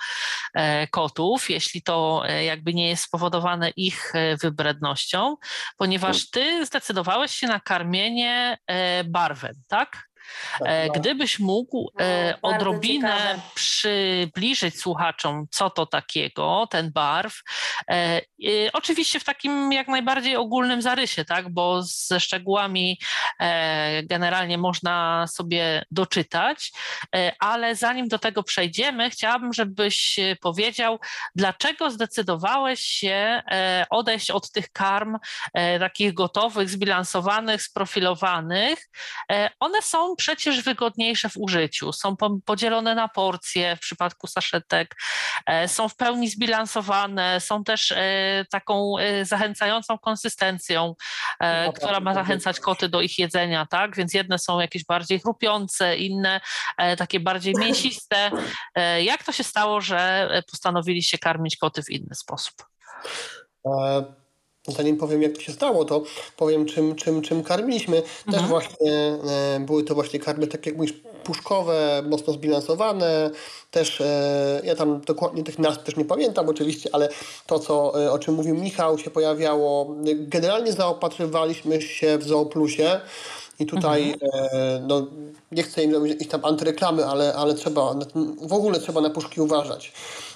e, 0.54 0.88
kotów, 0.88 1.50
jeśli 1.50 1.82
to 1.82 2.24
e, 2.28 2.44
jakby 2.46 2.74
nie 2.74 2.90
jest 2.90 3.04
spowodowane 3.04 3.70
ich 3.70 4.16
e, 4.16 4.38
wybrednością, 4.38 5.38
ponieważ 5.78 6.30
Ty 6.30 6.66
zdecydowałeś 6.66 7.36
się 7.36 7.48
na 7.48 7.60
karmienie 7.60 8.58
e, 8.68 9.04
barwem, 9.04 9.54
tak? 9.68 10.11
E. 10.66 10.90
Gdybyś 10.90 11.40
mógł 11.40 11.92
No, 12.00 12.50
odrobinę 12.50 13.40
przybliżyć 13.56 14.80
słuchaczom, 14.80 15.46
co 15.52 15.70
to 15.70 15.86
takiego, 15.86 16.68
ten 16.70 16.92
barw. 16.92 17.42
E, 17.92 18.22
Oczywiście 18.74 19.20
w 19.20 19.24
takim 19.24 19.72
jak 19.72 19.88
najbardziej 19.88 20.36
ogólnym 20.36 20.82
zarysie, 20.82 21.26
tak? 21.26 21.50
bo 21.50 21.84
ze 21.84 22.20
szczegółami 22.20 23.00
generalnie 24.04 24.58
można 24.58 25.26
sobie 25.28 25.86
doczytać, 25.92 26.72
ale 27.40 27.76
zanim 27.76 28.08
do 28.08 28.20
tego 28.20 28.44
przejdziemy, 28.44 29.10
chciałabym, 29.10 29.54
żebyś 29.54 30.20
powiedział, 30.42 31.00
dlaczego 31.36 31.92
zdecydowałeś 31.92 32.80
się 32.80 33.42
odejść 33.90 34.32
od 34.32 34.52
tych 34.52 34.72
karm 34.72 35.18
takich 35.80 36.14
gotowych, 36.14 36.70
zbilansowanych, 36.70 37.62
sprofilowanych. 37.62 38.90
One 39.60 39.82
są 39.82 40.11
przecież 40.16 40.62
wygodniejsze 40.62 41.30
w 41.30 41.38
użyciu, 41.38 41.94
są 41.94 42.16
po- 42.16 42.38
podzielone 42.46 42.96
na 42.96 43.08
porcje 43.08 43.76
w 43.76 43.80
przypadku 43.80 44.28
saszetek, 44.28 44.96
e, 45.46 45.68
są 45.68 45.90
w 45.90 45.96
pełni 45.96 46.30
zbilansowane, 46.30 47.40
są 47.40 47.64
też 47.64 47.92
e, 47.92 48.46
taką 48.52 48.98
e, 49.00 49.26
zachęcającą 49.26 49.98
konsystencją, 49.98 50.96
No, 51.66 51.74
która 51.74 52.00
ma 52.00 52.14
zachęcać 52.14 52.60
koty 52.60 52.90
do 52.90 53.02
ich 53.02 53.20
jedzenia, 53.20 53.66
tak? 53.66 53.96
Więc 53.96 54.14
jedne 54.14 54.40
są 54.40 54.60
jakieś 54.60 54.86
bardziej 54.86 55.20
chrupiące, 55.20 55.98
inne 55.98 56.42
takie 56.98 57.20
bardziej 57.20 57.54
mięsiste. 57.66 58.32
Jak 59.04 59.24
to 59.24 59.32
się 59.32 59.44
stało, 59.44 59.82
że 59.82 60.30
postanowiliście 60.52 61.18
karmić 61.18 61.58
koty 61.58 61.84
w 61.84 61.90
inny 61.90 62.16
sposób? 62.16 62.54
E, 63.66 64.21
Zanim 64.68 64.98
powiem, 64.98 65.22
jak 65.22 65.32
to 65.34 65.42
się 65.42 65.52
stało, 65.52 65.86
to 65.86 66.04
powiem, 66.38 66.66
czym, 66.66 66.96
czym, 66.96 67.22
czym 67.22 67.44
karmiliśmy. 67.44 68.02
Też 68.02 68.12
Mhm. 68.28 68.48
właśnie 68.48 68.92
e, 68.92 69.60
były 69.60 69.84
to 69.84 69.96
właśnie 69.96 70.20
karmy, 70.20 70.48
tak 70.48 70.66
jak 70.66 70.78
mówisz, 70.78 70.94
puszkowe, 71.24 72.04
mocno 72.10 72.34
zbilansowane. 72.34 73.30
Też 73.72 74.02
e, 74.02 74.62
ja 74.64 74.76
tam 74.76 75.02
dokładnie 75.02 75.44
tych 75.44 75.60
nazw 75.60 75.84
też 75.84 75.96
nie 75.96 76.06
pamiętam 76.06 76.50
oczywiście, 76.50 76.90
ale 76.94 77.10
to, 77.48 77.60
co, 77.60 78.04
e, 78.06 78.12
o 78.12 78.20
czym 78.20 78.34
mówił 78.34 78.56
Michał, 78.56 78.98
się 78.98 79.10
pojawiało. 79.10 79.96
Generalnie 80.16 80.74
zaopatrywaliśmy 80.74 81.82
się 81.82 82.18
w 82.18 82.24
Zooplusie. 82.24 83.02
I 83.60 83.66
tutaj 83.66 84.16
e, 84.34 84.84
no, 84.88 85.08
nie 85.52 85.64
chcę 85.64 85.84
im 85.84 85.94
robić 85.94 86.28
tam 86.30 86.46
antyreklamy, 86.46 87.06
ale, 87.06 87.34
ale 87.34 87.54
trzeba, 87.54 87.96
w 88.42 88.54
ogóle 88.54 88.80
trzeba 88.80 89.02
na 89.02 89.10
puszki 89.10 89.42
uważać. 89.42 89.94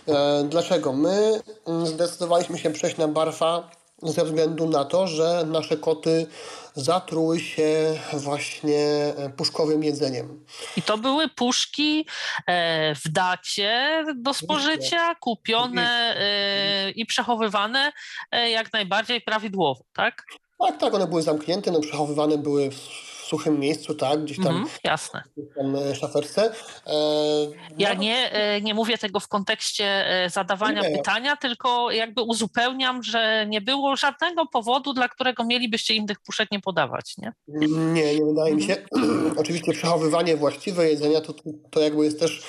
E, 0.07 0.43
dlaczego? 0.49 0.93
My 0.93 1.41
mm, 1.65 1.87
zdecydowaliśmy 1.87 2.57
się 2.57 2.69
przejść 2.69 2.97
na 2.97 3.07
barfa 3.07 3.69
ze 4.05 4.25
względu 4.25 4.69
na 4.69 4.85
to, 4.85 5.07
że 5.07 5.45
nasze 5.47 5.77
koty 5.77 6.27
zatruły 6.75 7.39
się 7.39 7.99
właśnie 8.13 9.13
puszkowym 9.37 9.83
jedzeniem. 9.83 10.45
I 10.77 10.81
to 10.81 10.97
były 10.97 11.29
puszki 11.29 12.05
e, 12.47 12.95
w 12.95 13.09
dacie 13.09 14.03
do 14.15 14.33
spożycia, 14.33 15.15
kupione 15.15 16.15
e, 16.17 16.91
i 16.91 17.05
przechowywane 17.05 17.91
e, 18.31 18.49
jak 18.49 18.73
najbardziej 18.73 19.21
prawidłowo, 19.21 19.83
tak? 19.93 20.23
Tak, 20.59 20.77
tak, 20.77 20.93
one 20.93 21.07
były 21.07 21.21
zamknięte, 21.21 21.71
no, 21.71 21.79
przechowywane 21.79 22.37
były 22.37 22.71
w 22.71 23.14
suchym 23.25 23.59
miejscu, 23.59 23.95
tak, 23.95 24.23
gdzieś 24.23 24.37
tam 24.37 24.47
Mhm, 24.47 24.67
jasne. 24.83 25.23
w 25.37 25.55
tam 25.55 25.75
e, 25.75 25.95
szaferce. 25.95 26.51
E, 26.87 26.91
Ja 27.77 27.93
no, 27.93 27.99
nie, 28.01 28.31
e, 28.31 28.61
nie 28.61 28.73
mówię 28.73 28.97
tego 28.97 29.19
w 29.19 29.27
kontekście 29.27 29.85
e, 30.25 30.29
zadawania 30.29 30.81
Nie. 30.81 30.97
pytania, 30.97 31.35
tylko 31.35 31.91
jakby 31.91 32.21
uzupełniam, 32.21 33.03
że 33.03 33.45
nie 33.49 33.61
było 33.61 33.95
żadnego 33.95 34.45
powodu, 34.45 34.93
dla 34.93 35.09
którego 35.09 35.43
mielibyście 35.45 35.93
im 35.93 36.07
tych 36.07 36.19
puszek 36.19 36.51
nie 36.51 36.59
podawać, 36.59 37.17
nie? 37.17 37.33
Nie, 37.47 38.15
nie 38.15 38.25
wydaje 38.25 38.55
mi 38.55 38.63
się. 38.63 38.75
Oczywiście 39.41 39.73
przechowywanie 39.73 40.37
właściwe 40.37 40.89
jedzenia 40.89 41.21
to, 41.21 41.33
to 41.71 41.79
jakby 41.79 42.05
jest 42.05 42.19
też 42.19 42.43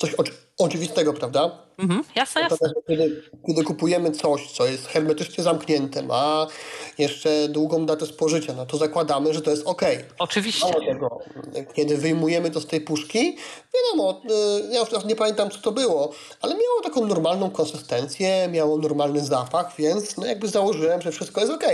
coś 0.00 0.14
oczy- 0.14 0.32
oczywistego, 0.58 1.12
prawda? 1.12 1.66
Mhm, 1.78 2.04
jasne, 2.14 2.40
jasne. 2.40 2.70
Kiedy, 2.88 3.22
kiedy 3.46 3.64
kupujemy 3.64 4.10
coś, 4.10 4.52
co 4.52 4.66
jest 4.66 4.86
hermetycznie 4.86 5.44
zamknięte, 5.44 6.02
ma 6.02 6.46
jeszcze 6.98 7.48
długą 7.48 7.86
datę 7.86 8.06
spożycia, 8.06 8.52
no 8.52 8.66
to 8.66 8.76
zakładamy, 8.76 9.34
że 9.34 9.42
to 9.42 9.50
jest 9.50 9.66
ok. 9.66 9.82
Oczywiście. 10.18 10.66
Tego, 10.86 11.18
kiedy 11.74 11.96
wyjmujemy 11.96 12.50
to 12.50 12.60
z 12.60 12.66
tej 12.66 12.80
puszki, 12.80 13.36
wiadomo, 13.74 14.20
y, 14.70 14.72
ja 14.72 14.80
już 14.80 14.88
teraz 14.88 15.04
nie 15.04 15.16
pamiętam 15.16 15.50
co 15.50 15.58
to 15.58 15.72
było, 15.72 16.12
ale 16.40 16.54
miało 16.54 16.80
taką 16.82 17.06
normalną 17.06 17.50
konsystencję, 17.50 18.48
miało 18.48 18.78
normalny 18.78 19.20
zapach, 19.20 19.72
więc 19.78 20.16
no 20.16 20.26
jakby 20.26 20.48
założyłem, 20.48 21.02
że 21.02 21.12
wszystko 21.12 21.40
jest 21.40 21.52
ok. 21.52 21.64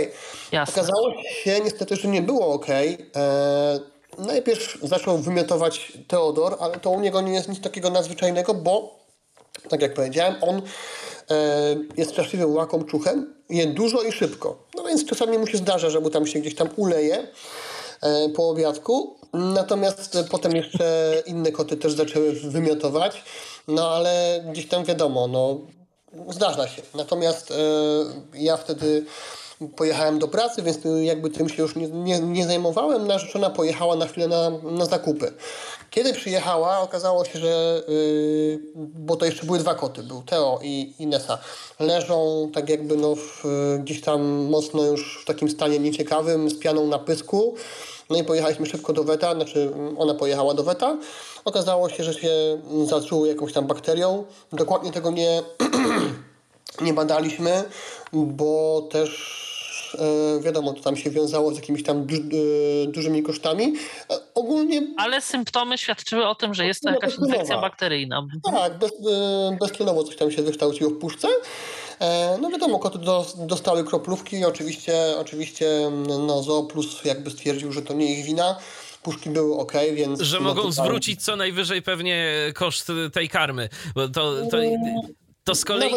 Jasne. 0.51 0.73
Okazało 0.81 1.13
się 1.43 1.59
niestety, 1.63 1.95
że 1.95 2.07
nie 2.07 2.21
było 2.21 2.47
ok. 2.53 2.67
E, 3.15 3.92
najpierw 4.17 4.77
zaczął 4.81 5.17
wymiotować 5.17 5.93
Teodor, 6.07 6.57
ale 6.59 6.79
to 6.79 6.89
u 6.89 6.99
niego 6.99 7.21
nie 7.21 7.33
jest 7.33 7.49
nic 7.49 7.61
takiego 7.61 7.89
nadzwyczajnego, 7.89 8.53
bo 8.53 9.03
tak 9.69 9.81
jak 9.81 9.93
powiedziałem, 9.93 10.35
on 10.41 10.61
e, 11.31 11.75
jest 11.97 12.11
straszliwym 12.11 12.55
łakomczuchem, 12.55 13.35
je 13.49 13.67
dużo 13.67 14.01
i 14.01 14.11
szybko. 14.11 14.57
No 14.75 14.83
więc 14.83 15.05
czasami 15.05 15.37
mu 15.37 15.47
się 15.47 15.57
zdarza, 15.57 15.89
że 15.89 15.99
mu 15.99 16.09
tam 16.09 16.27
się 16.27 16.39
gdzieś 16.39 16.55
tam 16.55 16.69
uleje 16.75 17.27
e, 18.01 18.29
po 18.29 18.49
obiadku. 18.49 19.19
Natomiast 19.33 20.17
potem 20.31 20.55
jeszcze 20.55 21.15
inne 21.25 21.51
koty 21.51 21.77
też 21.77 21.93
zaczęły 21.93 22.31
wymiotować. 22.33 23.23
No 23.67 23.89
ale 23.89 24.43
gdzieś 24.51 24.67
tam 24.67 24.85
wiadomo, 24.85 25.27
no 25.27 25.59
zdarza 26.29 26.67
się. 26.67 26.81
Natomiast 26.95 27.51
e, 27.51 27.55
ja 28.33 28.57
wtedy 28.57 29.05
pojechałem 29.75 30.19
do 30.19 30.27
pracy, 30.27 30.61
więc 30.61 30.77
jakby 31.03 31.29
tym 31.29 31.49
się 31.49 31.61
już 31.61 31.75
nie, 31.75 31.87
nie, 31.87 32.19
nie 32.19 32.45
zajmowałem. 32.47 33.07
Narzeczona 33.07 33.49
pojechała 33.49 33.95
na 33.95 34.05
chwilę 34.05 34.27
na, 34.27 34.49
na 34.49 34.85
zakupy. 34.85 35.33
Kiedy 35.89 36.13
przyjechała, 36.13 36.79
okazało 36.79 37.25
się, 37.25 37.39
że 37.39 37.83
yy, 37.87 38.59
bo 38.75 39.15
to 39.15 39.25
jeszcze 39.25 39.45
były 39.45 39.59
dwa 39.59 39.75
koty, 39.75 40.03
był 40.03 40.21
Teo 40.21 40.59
i, 40.63 40.93
i 40.99 41.07
Nessa, 41.07 41.37
leżą 41.79 42.49
tak 42.53 42.69
jakby 42.69 42.97
no 42.97 43.15
w, 43.15 43.43
gdzieś 43.79 44.01
tam 44.01 44.21
mocno 44.25 44.83
już 44.83 45.21
w 45.23 45.25
takim 45.25 45.49
stanie 45.49 45.79
nieciekawym, 45.79 46.49
z 46.49 46.59
pianą 46.59 46.87
na 46.87 46.99
pysku. 46.99 47.55
No 48.09 48.17
i 48.17 48.23
pojechaliśmy 48.23 48.65
szybko 48.65 48.93
do 48.93 49.03
weta, 49.03 49.35
znaczy 49.35 49.71
ona 49.97 50.13
pojechała 50.13 50.53
do 50.53 50.63
weta. 50.63 50.97
Okazało 51.45 51.89
się, 51.89 52.03
że 52.03 52.13
się 52.13 52.61
zatruły 52.85 53.27
jakąś 53.27 53.53
tam 53.53 53.67
bakterią. 53.67 54.23
Dokładnie 54.53 54.91
tego 54.91 55.11
nie, 55.11 55.43
nie 56.81 56.93
badaliśmy, 56.93 57.63
bo 58.13 58.81
też 58.91 59.43
e, 59.95 60.39
wiadomo, 60.41 60.73
to 60.73 60.81
tam 60.81 60.95
się 60.95 61.09
wiązało 61.09 61.53
z 61.53 61.55
jakimiś 61.55 61.83
tam 61.83 62.05
du, 62.05 62.15
e, 62.15 62.87
dużymi 62.87 63.23
kosztami. 63.23 63.73
E, 64.11 64.15
ogólnie 64.35 64.81
Ale 64.97 65.21
symptomy 65.21 65.77
świadczyły 65.77 66.27
o 66.27 66.35
tym, 66.35 66.53
że 66.53 66.65
jest 66.65 66.81
to 66.81 66.89
No, 66.89 66.95
jakaś 66.95 67.15
infekcja 67.17 67.61
bakteryjna. 67.61 68.27
tak, 68.51 68.77
bez, 68.79 68.91
beztlenowo 69.59 70.03
coś 70.03 70.15
tam 70.15 70.31
się 70.31 70.41
wykształciło 70.43 70.89
w 70.89 70.97
puszce. 70.97 71.27
No 72.41 72.49
wiadomo, 72.49 72.79
koty 72.79 72.97
dos, 72.99 73.35
dostały 73.47 73.83
kroplówki 73.83 74.35
i 74.39 74.45
oczywiście, 74.45 74.93
oczywiście 75.19 75.91
no, 76.27 76.43
Zooplus 76.43 77.05
jakby 77.05 77.31
stwierdził, 77.31 77.71
że 77.71 77.81
to 77.81 77.93
nie 77.93 78.19
ich 78.19 78.25
wina. 78.25 78.59
Puszki 79.03 79.29
były 79.29 79.55
ok, 79.57 79.73
więc... 79.93 80.21
Że 80.21 80.37
no, 80.37 80.43
mogą 80.43 80.61
tutaj- 80.61 80.85
zwrócić 80.85 81.23
co 81.25 81.35
najwyżej 81.35 81.81
pewnie 81.81 82.33
koszt 82.55 82.87
tej 83.13 83.29
karmy. 83.29 83.69
Bo 83.95 84.07
to, 84.09 84.33
to, 84.51 84.57
to 85.43 85.55
z 85.55 85.65
kolei. 85.65 85.91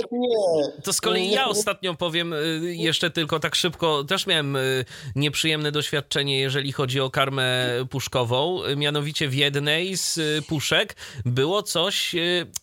To 0.85 0.93
z 0.93 1.01
kolei 1.01 1.31
ja 1.31 1.47
ostatnio 1.47 1.95
powiem 1.95 2.33
y, 2.33 2.75
jeszcze 2.77 3.11
tylko 3.11 3.41
tak 3.41 3.55
szybko, 3.55 4.05
też 4.05 4.27
miałem 4.27 4.57
y, 4.57 4.85
nieprzyjemne 5.17 5.73
doświadczenie, 5.73 6.41
jeżeli 6.41 6.73
chodzi 6.73 7.01
o 7.01 7.11
karmę 7.11 7.67
puszkową. 7.91 8.65
Y, 8.65 8.77
Mianowicie 8.77 9.29
w 9.29 9.35
jednej 9.35 9.97
z 9.97 10.21
puszek 10.47 10.97
było 11.25 11.63
coś, 11.63 12.15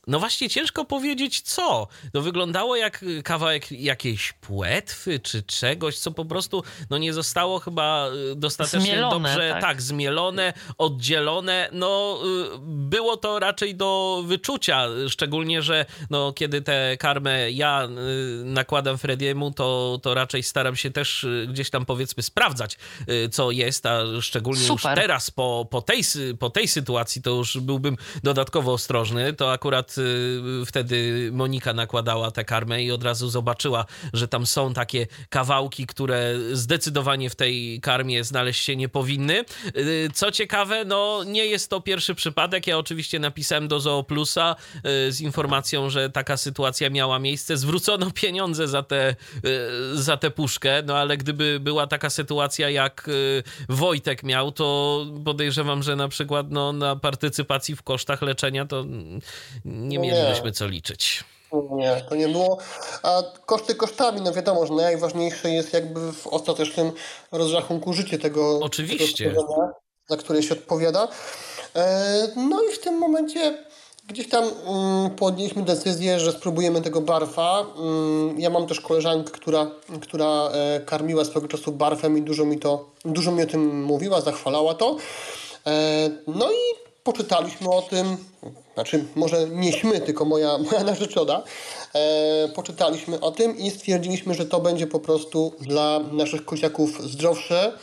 no 0.08 0.20
właśnie 0.20 0.50
ciężko 0.50 0.86
powiedzieć 0.86 1.42
co. 1.42 1.88
To 2.14 2.22
wyglądało 2.22 2.76
jak 2.76 3.06
kawałek 3.24 3.72
jakiejś 3.72 4.34
płetwy 4.34 5.20
czy 5.20 5.44
czegoś, 5.44 6.00
co 6.00 6.12
po 6.12 6.26
prostu 6.26 6.64
no 6.90 6.98
nie 6.98 7.14
zostało 7.14 7.60
chyba 7.60 8.10
dostatecznie 8.36 8.82
Zmielone, 8.82 9.30
dobrze 9.30 9.50
tak? 9.50 9.62
tak, 9.62 9.82
zmielone, 9.82 10.54
oddzielone. 10.78 11.70
No 11.72 12.20
było 12.62 13.18
to 13.18 13.40
raczej 13.40 13.76
do 13.76 14.24
wyczucia, 14.26 14.88
szczególnie, 15.10 15.62
że 15.62 15.86
no 16.10 16.34
kiedy 16.34 16.62
karmę 17.00 17.52
ja 17.52 17.88
y, 18.42 18.46
nakładam 18.46 18.98
Frediemu, 18.98 19.52
to, 19.52 20.00
to 20.04 20.14
raczej 20.14 20.44
staram 20.44 20.76
się 20.76 20.92
też 20.92 21.24
y, 21.24 21.48
gdzieś 21.50 21.70
tam 21.70 21.86
powiedzmy 21.86 22.24
sprawdzać, 22.24 22.78
y, 23.10 23.30
co 23.30 23.52
jest, 23.52 23.86
a 23.86 24.22
szczególnie 24.22 24.62
już 24.62 24.82
Super. 24.82 24.98
teraz 24.98 25.32
po, 25.32 25.68
po, 25.72 25.82
tej, 25.82 26.04
po 26.40 26.50
tej 26.50 26.68
sytuacji 26.68 27.22
to 27.22 27.30
już 27.30 27.58
byłbym 27.58 27.98
dodatkowo 28.24 28.74
ostrożny. 28.74 29.34
To 29.34 29.52
akurat 29.52 29.96
wtedy 30.66 31.30
Monika 31.34 31.74
nakładała 31.74 32.32
tę 32.32 32.46
karmę 32.46 32.84
i 32.84 32.92
od 32.92 33.04
razu 33.04 33.30
zobaczyła, 33.30 33.86
że 34.14 34.28
tam 34.28 34.46
są 34.46 34.74
takie 34.74 35.08
kawałki, 35.30 35.88
które 35.88 36.36
zdecydowanie 36.52 37.30
w 37.30 37.36
tej 37.36 37.82
karmie 37.82 38.24
znaleźć 38.24 38.64
się 38.64 38.76
nie 38.76 38.90
powinny. 38.90 39.46
Co 40.14 40.32
ciekawe, 40.32 40.86
no 40.86 41.24
nie 41.26 41.46
jest 41.46 41.70
to 41.70 41.82
pierwszy 41.82 42.16
przypadek. 42.16 42.68
Ja 42.68 42.78
oczywiście 42.78 43.20
napisałem 43.20 43.68
do 43.68 43.80
Zooplusa 43.80 44.56
z 45.10 45.22
informacją, 45.22 45.90
że 45.90 46.10
taka 46.10 46.38
sytuacja 46.38 46.63
sytuacja 46.64 46.90
miała 46.90 47.20
miejsce, 47.20 47.58
zwrócono 47.58 48.12
pieniądze 48.22 48.68
za 48.68 48.84
tę 48.84 49.16
za 49.94 50.18
te 50.18 50.32
puszkę, 50.32 50.84
no 50.86 50.98
ale 50.98 51.18
gdyby 51.18 51.60
była 51.60 51.88
taka 51.88 52.10
sytuacja, 52.10 52.70
jak 52.70 53.10
Wojtek 53.70 54.24
miał, 54.24 54.52
to 54.52 55.06
podejrzewam, 55.26 55.84
że 55.84 55.96
na 55.96 56.08
przykład 56.08 56.46
no, 56.50 56.74
na 56.74 56.96
partycypacji 56.96 57.76
w 57.76 57.84
kosztach 57.84 58.22
leczenia 58.22 58.66
to 58.66 58.86
nie 59.66 60.00
mielibyśmy 60.00 60.52
co 60.52 60.68
liczyć. 60.68 61.24
Nie, 61.72 62.02
to 62.10 62.16
nie 62.16 62.28
było. 62.28 62.58
A 63.04 63.24
koszty 63.46 63.76
kosztami, 63.76 64.22
no 64.22 64.34
wiadomo, 64.34 64.66
że 64.66 64.74
najważniejsze 64.74 65.50
jest 65.50 65.74
jakby 65.74 66.14
w 66.14 66.28
ostatecznym 66.28 66.92
rozrachunku 67.32 67.94
życie 67.94 68.20
tego, 68.20 68.60
Oczywiście. 68.60 69.30
Tego 69.30 69.74
za 70.10 70.18
które 70.18 70.44
się 70.44 70.54
odpowiada. 70.54 71.08
E, 71.76 72.28
no 72.36 72.64
i 72.64 72.74
w 72.74 72.80
tym 72.80 72.98
momencie 72.98 73.66
gdzieś 74.08 74.30
tam 74.30 74.44
mm, 74.44 75.10
podjęliśmy 75.10 75.64
decyzję, 75.64 76.20
że 76.20 76.32
spróbujemy 76.32 76.82
tego 76.82 77.02
barfa. 77.02 77.66
Mm, 77.78 78.40
ja 78.40 78.50
mam 78.50 78.68
też 78.68 78.82
koleżankę, 78.82 79.32
która, 79.32 79.72
która 80.02 80.50
e, 80.54 80.82
karmiła 80.86 81.26
swego 81.26 81.48
czasu 81.48 81.72
barfem 81.72 82.18
i 82.18 82.22
dużo 82.22 82.46
mi, 82.46 82.60
to, 82.60 82.90
dużo 83.06 83.32
mi 83.32 83.44
o 83.44 83.46
tym 83.46 83.84
mówiła, 83.84 84.22
zachwalała 84.22 84.74
to. 84.74 84.98
E, 85.68 86.10
no 86.28 86.52
i 86.52 86.84
poczytaliśmy 87.04 87.70
o 87.70 87.82
tym, 87.82 88.18
znaczy 88.74 89.06
może 89.16 89.50
nieśmy, 89.50 90.02
tylko 90.02 90.26
moja, 90.26 90.58
moja 90.72 90.84
narzeczona, 90.84 91.44
e, 91.96 92.50
poczytaliśmy 92.56 93.20
o 93.20 93.32
tym 93.32 93.58
i 93.58 93.72
stwierdziliśmy, 93.72 94.34
że 94.34 94.46
to 94.46 94.60
będzie 94.60 94.88
po 94.88 95.00
prostu 95.00 95.54
dla 95.62 96.00
naszych 96.12 96.46
kociaków 96.46 97.02
zdrowsze 97.02 97.78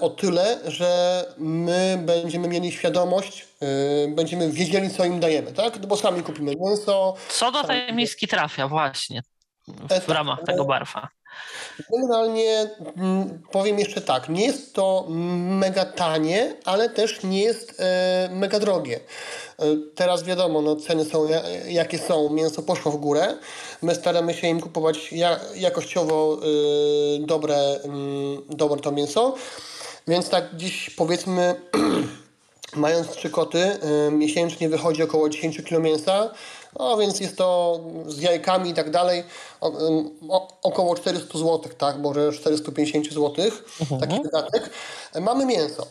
o 0.00 0.10
tyle, 0.10 0.58
że 0.66 1.24
my 1.38 1.98
będziemy 2.00 2.48
mieli 2.48 2.72
świadomość, 2.72 3.46
e, 3.60 3.66
będziemy 4.08 4.52
wiedzieli, 4.52 4.90
co 4.90 5.04
im 5.04 5.20
dajemy, 5.20 5.52
tak? 5.52 5.80
No 5.80 5.86
bo 5.86 5.96
sami 5.96 6.22
kupimy 6.22 6.54
mięso. 6.60 7.14
Co 7.28 7.52
do 7.52 7.64
tej 7.64 7.92
miski 7.92 8.28
trafia 8.28 8.68
właśnie 8.68 9.22
w 9.68 10.10
e, 10.10 10.14
ramach 10.14 10.38
tego 10.46 10.64
barfa? 10.64 11.08
Generalnie 11.92 12.70
mm, 12.96 13.42
powiem 13.50 13.78
jeszcze 13.78 14.00
tak, 14.00 14.28
nie 14.28 14.46
jest 14.46 14.74
to 14.74 15.06
mega 15.08 15.84
tanie, 15.84 16.54
ale 16.64 16.90
też 16.90 17.22
nie 17.22 17.42
jest 17.42 17.80
e, 17.80 18.28
mega 18.32 18.60
drogie. 18.60 19.00
E, 19.58 19.64
teraz 19.94 20.24
wiadomo, 20.24 20.62
no, 20.62 20.76
ceny 20.76 21.04
są 21.04 21.28
jakie 21.68 21.98
są, 21.98 22.30
mięso 22.30 22.62
poszło 22.62 22.92
w 22.92 22.96
górę. 22.96 23.36
My 23.82 23.94
staramy 23.94 24.34
się 24.34 24.46
im 24.46 24.60
kupować 24.60 25.14
jakościowo 25.54 26.38
e, 26.38 27.26
dobre, 27.26 27.80
mm, 27.84 28.42
dobre 28.48 28.80
to 28.80 28.92
mięso. 28.92 29.34
Więc 30.08 30.28
tak 30.28 30.44
dziś 30.56 30.90
powiedzmy, 30.90 31.54
mając 32.76 33.10
trzy 33.10 33.30
koty, 33.30 33.78
miesięcznie 34.10 34.68
wychodzi 34.68 35.02
około 35.02 35.28
10 35.28 35.62
kg 35.62 35.82
mięsa. 35.82 36.30
No 36.78 36.96
więc 36.96 37.20
jest 37.20 37.36
to 37.36 37.80
z 38.06 38.20
jajkami 38.20 38.70
i 38.70 38.74
tak 38.74 38.90
dalej 38.90 39.24
około 40.62 40.94
400 40.94 41.38
zł, 41.38 41.60
tak, 41.78 41.98
może 41.98 42.32
450 42.32 43.06
zł, 43.06 43.34
mhm. 43.80 44.00
taki 44.00 44.22
wydatek. 44.22 44.70
Mamy 45.20 45.46
mięso. 45.46 45.86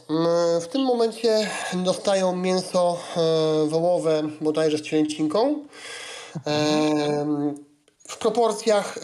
W 0.62 0.68
tym 0.68 0.82
momencie 0.82 1.50
dostają 1.74 2.36
mięso 2.36 2.98
e, 3.18 3.68
wołowe 3.68 4.24
bodajże 4.42 4.78
z 4.78 4.82
cielęcinką. 4.82 5.56
W 8.08 8.18
proporcjach 8.18 9.00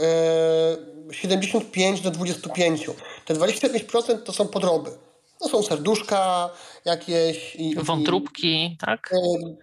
75 1.12 2.00
e, 2.00 2.04
do 2.04 2.12
25. 2.12 2.90
Te 3.26 3.34
25% 3.34 4.24
to 4.24 4.34
są 4.34 4.48
podroby. 4.48 4.92
To 5.40 5.50
są 5.50 5.64
serduszka 5.64 6.50
jakieś. 6.86 7.58
Wątróbki, 7.76 8.78
tak? 8.86 9.14
E, 9.14 9.18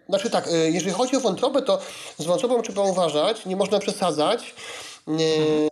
znaczy 0.08 0.30
tak, 0.30 0.48
e, 0.48 0.70
jeżeli 0.70 0.92
chodzi 0.92 1.16
o 1.16 1.20
wątrobę, 1.20 1.62
to 1.62 1.78
z 2.18 2.24
wątrobą 2.24 2.62
trzeba 2.62 2.82
uważać, 2.82 3.46
nie 3.46 3.56
można 3.56 3.78
przesadzać. 3.78 4.54
Mhm. 5.06 5.68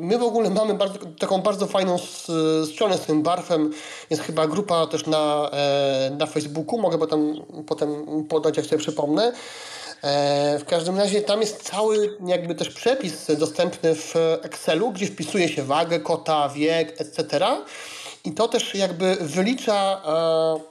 My 0.00 0.18
w 0.18 0.22
ogóle 0.22 0.50
mamy 0.50 0.74
bardzo, 0.74 0.98
taką 1.18 1.42
bardzo 1.42 1.66
fajną 1.66 1.96
stronę 2.72 2.98
z 2.98 3.00
tym 3.00 3.22
barfem. 3.22 3.72
Jest 4.10 4.22
chyba 4.22 4.46
grupa 4.46 4.86
też 4.86 5.06
na, 5.06 5.50
e, 5.52 6.16
na 6.18 6.26
Facebooku. 6.26 6.80
Mogę 6.80 6.98
potem, 6.98 7.34
potem 7.66 8.24
podać, 8.28 8.56
jak 8.56 8.66
sobie 8.66 8.78
przypomnę. 8.78 9.32
W 10.58 10.64
każdym 10.66 10.98
razie 10.98 11.22
tam 11.22 11.40
jest 11.40 11.62
cały 11.62 12.18
jakby 12.26 12.54
też 12.54 12.70
przepis 12.70 13.26
dostępny 13.38 13.94
w 13.94 14.14
Excelu, 14.42 14.90
gdzie 14.92 15.06
wpisuje 15.06 15.48
się 15.48 15.62
wagę 15.62 16.00
kota, 16.00 16.48
wiek, 16.48 17.00
etc. 17.00 17.46
I 18.24 18.32
to 18.32 18.48
też 18.48 18.74
jakby 18.74 19.16
wylicza, 19.20 20.02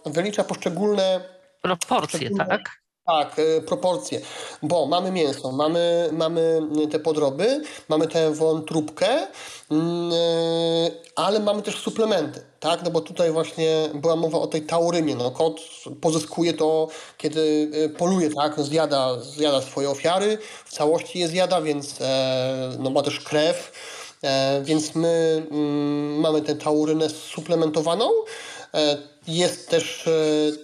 e, 0.06 0.12
wylicza 0.12 0.44
poszczególne 0.44 1.22
proporcje, 1.62 2.20
poszczególne, 2.20 2.46
tak? 2.46 2.84
Tak, 3.06 3.40
e, 3.40 3.62
proporcje, 3.62 4.22
bo 4.62 4.86
mamy 4.86 5.12
mięso, 5.12 5.52
mamy, 5.52 6.10
mamy 6.12 6.62
te 6.92 7.00
podroby, 7.00 7.62
mamy 7.90 8.08
tę 8.08 8.34
wątróbkę, 8.34 9.28
mm, 9.72 10.12
e, 10.14 10.92
ale 11.16 11.40
mamy 11.40 11.62
też 11.62 11.76
suplementy, 11.76 12.42
tak? 12.60 12.84
No 12.84 12.92
bo 12.92 13.02
tutaj 13.02 13.32
właśnie 13.32 13.90
była 13.94 14.16
mowa 14.16 14.38
o 14.38 14.48
tej 14.48 14.62
taurynie. 14.62 15.16
No, 15.16 15.32
kot 15.32 15.62
pozyskuje 16.02 16.54
to, 16.54 16.88
kiedy 17.18 17.72
poluje, 17.98 18.30
tak? 18.30 18.62
Zjada, 18.62 19.20
zjada 19.20 19.62
swoje 19.62 19.90
ofiary, 19.90 20.38
w 20.66 20.72
całości 20.72 21.20
je 21.20 21.28
zjada, 21.28 21.62
więc 21.62 22.00
no, 22.80 22.90
ma 22.90 23.02
też 23.02 23.20
krew 23.20 23.72
więc 24.64 24.96
my 24.96 25.44
mm, 25.52 26.20
mamy 26.20 26.42
tę 26.42 26.56
taurynę 26.56 27.10
suplementowaną. 27.10 28.10
E, 28.74 28.98
jest 29.28 29.70
też 29.70 30.08
e, 30.08 30.12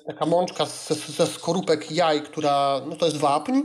taka 0.07 0.25
mączka 0.25 0.65
ze, 0.65 0.95
ze 0.95 1.27
skorupek 1.27 1.91
jaj, 1.91 2.21
która, 2.21 2.81
no 2.85 2.95
to 2.95 3.05
jest 3.05 3.17
wapń. 3.17 3.61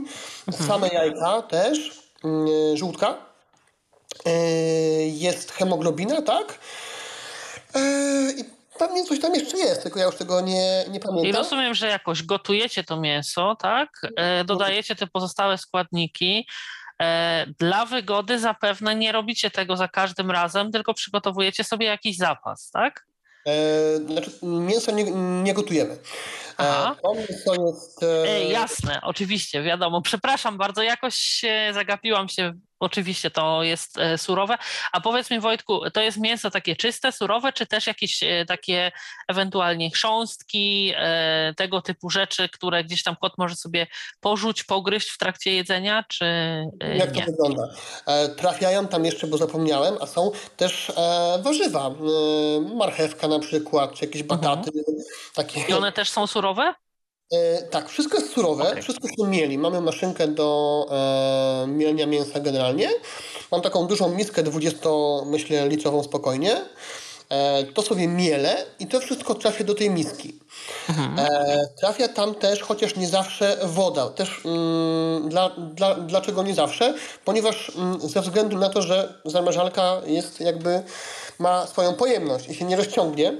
Mhm. 0.47 0.67
Same 0.67 0.87
jajka 0.87 1.41
też, 1.41 2.01
mm, 2.23 2.47
żółtka. 2.77 3.17
Jest 5.05 5.51
hemoglobina, 5.51 6.21
tak? 6.21 6.59
I 8.37 8.43
pewnie 8.79 9.05
coś 9.05 9.19
tam 9.19 9.35
jeszcze 9.35 9.57
jest, 9.57 9.83
tylko 9.83 9.99
ja 9.99 10.05
już 10.05 10.15
tego 10.15 10.41
nie, 10.41 10.85
nie 10.89 10.99
pamiętam. 10.99 11.25
I 11.25 11.31
rozumiem, 11.31 11.73
że 11.73 11.87
jakoś 11.87 12.23
gotujecie 12.23 12.83
to 12.83 12.97
mięso, 12.97 13.55
tak? 13.59 14.01
Dodajecie 14.45 14.95
te 14.95 15.07
pozostałe 15.07 15.57
składniki. 15.57 16.45
E, 17.01 17.45
dla 17.59 17.85
wygody 17.85 18.39
zapewne 18.39 18.95
nie 18.95 19.11
robicie 19.11 19.51
tego 19.51 19.77
za 19.77 19.87
każdym 19.87 20.31
razem, 20.31 20.71
tylko 20.71 20.93
przygotowujecie 20.93 21.63
sobie 21.63 21.85
jakiś 21.85 22.17
zapas, 22.17 22.71
tak? 22.71 23.07
E, 23.47 23.97
znaczy, 23.97 24.31
mięso 24.43 24.91
nie, 24.91 25.03
nie 25.43 25.53
gotujemy. 25.53 25.97
E. 26.59 26.95
To 27.45 27.65
jest. 27.65 28.03
E... 28.03 28.43
jasne, 28.43 28.99
oczywiście, 29.03 29.63
wiadomo. 29.63 30.01
Przepraszam 30.01 30.57
bardzo, 30.57 30.83
jakoś 30.83 31.41
zagapiłam 31.73 32.29
się 32.29 32.53
Oczywiście 32.79 33.31
to 33.31 33.63
jest 33.63 33.97
e, 33.97 34.17
surowe. 34.17 34.57
A 34.91 35.01
powiedz 35.01 35.31
mi, 35.31 35.39
Wojtku, 35.39 35.79
to 35.93 36.01
jest 36.01 36.17
mięso 36.17 36.51
takie 36.51 36.75
czyste, 36.75 37.11
surowe, 37.11 37.53
czy 37.53 37.65
też 37.65 37.87
jakieś 37.87 38.23
e, 38.23 38.45
takie 38.45 38.91
ewentualnie 39.27 39.91
chrząstki, 39.91 40.93
e, 40.95 41.53
tego 41.57 41.81
typu 41.81 42.09
rzeczy, 42.09 42.49
które 42.49 42.83
gdzieś 42.83 43.03
tam 43.03 43.15
kot 43.15 43.33
może 43.37 43.55
sobie 43.55 43.87
porzuć, 44.19 44.63
pogryźć 44.63 45.09
w 45.09 45.17
trakcie 45.17 45.53
jedzenia, 45.53 46.03
czy 46.07 46.25
Jak 46.95 47.15
nie? 47.15 47.25
to 47.25 47.31
wygląda? 47.31 47.63
Trafiają 48.37 48.87
tam 48.87 49.05
jeszcze, 49.05 49.27
bo 49.27 49.37
zapomniałem, 49.37 49.95
a 50.01 50.05
są 50.05 50.31
też 50.57 50.91
warzywa. 51.43 51.91
Marchewka 52.75 53.27
na 53.27 53.39
przykład, 53.39 53.93
czy 53.93 54.05
jakieś 54.05 54.21
mhm. 54.21 54.41
bataty. 54.41 54.71
Mhm. 54.79 54.97
Takie. 55.35 55.61
I 55.69 55.73
one 55.73 55.91
też 55.91 56.09
są 56.09 56.27
surowe? 56.27 56.44
E, 57.31 57.61
tak, 57.61 57.89
wszystko 57.89 58.17
jest 58.17 58.33
surowe, 58.33 58.63
okay. 58.63 58.81
wszystko 58.81 59.07
się 59.07 59.27
mieli. 59.27 59.57
Mamy 59.57 59.81
maszynkę 59.81 60.27
do 60.27 60.87
e, 60.91 61.67
mielenia 61.67 62.05
mięsa 62.05 62.39
generalnie. 62.39 62.89
Mam 63.51 63.61
taką 63.61 63.87
dużą 63.87 64.09
miskę 64.09 64.43
20, 64.43 64.89
myślę, 65.25 65.69
litrową 65.69 66.03
spokojnie. 66.03 66.61
E, 67.29 67.63
to 67.63 67.81
sobie 67.81 68.07
mielę 68.07 68.65
i 68.79 68.87
to 68.87 68.99
wszystko 68.99 69.35
trafia 69.35 69.63
do 69.63 69.75
tej 69.75 69.89
miski. 69.89 70.39
Mhm. 70.89 71.19
E, 71.19 71.67
trafia 71.79 72.07
tam 72.07 72.35
też, 72.35 72.61
chociaż 72.61 72.95
nie 72.95 73.07
zawsze 73.07 73.57
woda. 73.63 74.09
Też 74.09 74.41
mm, 74.45 75.29
dla, 75.29 75.49
dla, 75.49 75.95
dlaczego 75.95 76.43
nie 76.43 76.53
zawsze? 76.53 76.93
Ponieważ 77.25 77.71
mm, 77.75 77.99
ze 77.99 78.21
względu 78.21 78.57
na 78.57 78.69
to, 78.69 78.81
że 78.81 79.13
zamrażalka 79.25 80.01
jest 80.05 80.39
jakby 80.39 80.83
ma 81.39 81.67
swoją 81.67 81.93
pojemność 81.93 82.49
i 82.49 82.55
się 82.55 82.65
nie 82.65 82.75
rozciągnie, 82.75 83.33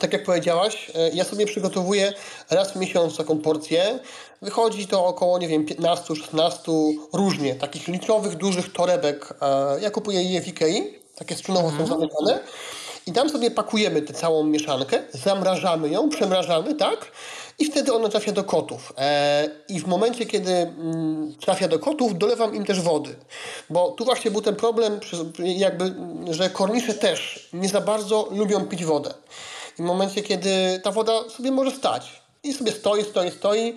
tak 0.00 0.12
jak 0.12 0.24
powiedziałaś, 0.24 0.90
e, 0.94 1.10
ja 1.10 1.24
sobie 1.24 1.46
przygotowuję 1.46 2.12
raz 2.50 2.72
w 2.72 2.76
miesiąc 2.76 3.16
taką 3.16 3.38
porcję. 3.38 3.98
Wychodzi 4.42 4.86
to 4.86 5.06
około, 5.06 5.38
nie 5.38 5.48
wiem, 5.48 5.66
15-16 5.66 6.94
różnie, 7.12 7.54
takich 7.54 7.88
litrowych, 7.88 8.36
dużych 8.36 8.72
torebek. 8.72 9.34
E, 9.42 9.80
ja 9.80 9.90
kupuję 9.90 10.22
je 10.22 10.40
w 10.40 10.48
Ikei, 10.48 10.94
takie 11.16 11.34
strunowo 11.34 11.68
mhm. 11.68 11.88
są 11.88 11.94
zamykane. 11.94 12.40
I 13.06 13.12
tam 13.12 13.30
sobie 13.30 13.50
pakujemy 13.50 14.02
tę 14.02 14.12
całą 14.12 14.44
mieszankę, 14.44 15.02
zamrażamy 15.12 15.88
ją, 15.88 16.08
przemrażamy, 16.08 16.74
tak? 16.74 17.12
I 17.58 17.64
wtedy 17.64 17.92
ona 17.92 18.08
trafia 18.08 18.32
do 18.32 18.44
kotów. 18.44 18.92
E, 18.98 19.50
I 19.68 19.80
w 19.80 19.86
momencie, 19.86 20.26
kiedy 20.26 20.52
mm, 20.52 21.34
trafia 21.40 21.68
do 21.68 21.78
kotów, 21.78 22.18
dolewam 22.18 22.54
im 22.54 22.64
też 22.64 22.80
wody. 22.80 23.16
Bo 23.70 23.90
tu 23.90 24.04
właśnie 24.04 24.30
był 24.30 24.42
ten 24.42 24.56
problem, 24.56 25.00
jakby, 25.38 25.94
że 26.30 26.50
kornisze 26.50 26.94
też 26.94 27.48
nie 27.52 27.68
za 27.68 27.80
bardzo 27.80 28.28
lubią 28.30 28.66
pić 28.66 28.84
wodę. 28.84 29.14
I 29.78 29.82
w 29.82 29.84
momencie, 29.84 30.22
kiedy 30.22 30.80
ta 30.84 30.90
woda 30.90 31.28
sobie 31.28 31.50
może 31.50 31.70
stać. 31.70 32.22
I 32.42 32.52
sobie 32.52 32.72
stoi, 32.72 33.04
stoi, 33.04 33.30
stoi. 33.30 33.74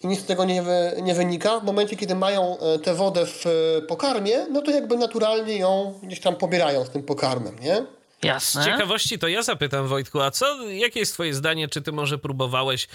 I 0.00 0.06
nic 0.06 0.20
z 0.20 0.24
tego 0.24 0.44
nie, 0.44 0.62
wy, 0.62 0.92
nie 1.02 1.14
wynika. 1.14 1.60
W 1.60 1.64
momencie, 1.64 1.96
kiedy 1.96 2.14
mają 2.14 2.56
tę 2.82 2.94
wodę 2.94 3.26
w 3.26 3.44
pokarmie, 3.88 4.46
no 4.50 4.62
to 4.62 4.70
jakby 4.70 4.96
naturalnie 4.96 5.56
ją 5.56 5.98
gdzieś 6.02 6.20
tam 6.20 6.36
pobierają 6.36 6.84
z 6.84 6.90
tym 6.90 7.02
pokarmem, 7.02 7.58
nie? 7.58 7.86
Jasne. 8.22 8.62
Z 8.62 8.66
ciekawości 8.66 9.18
to 9.18 9.28
ja 9.28 9.42
zapytam 9.42 9.88
Wojtku, 9.88 10.20
a 10.20 10.30
co, 10.30 10.62
jakie 10.68 11.00
jest 11.00 11.12
twoje 11.14 11.34
zdanie, 11.34 11.68
czy 11.68 11.82
ty 11.82 11.92
może 11.92 12.18
próbowałeś 12.18 12.88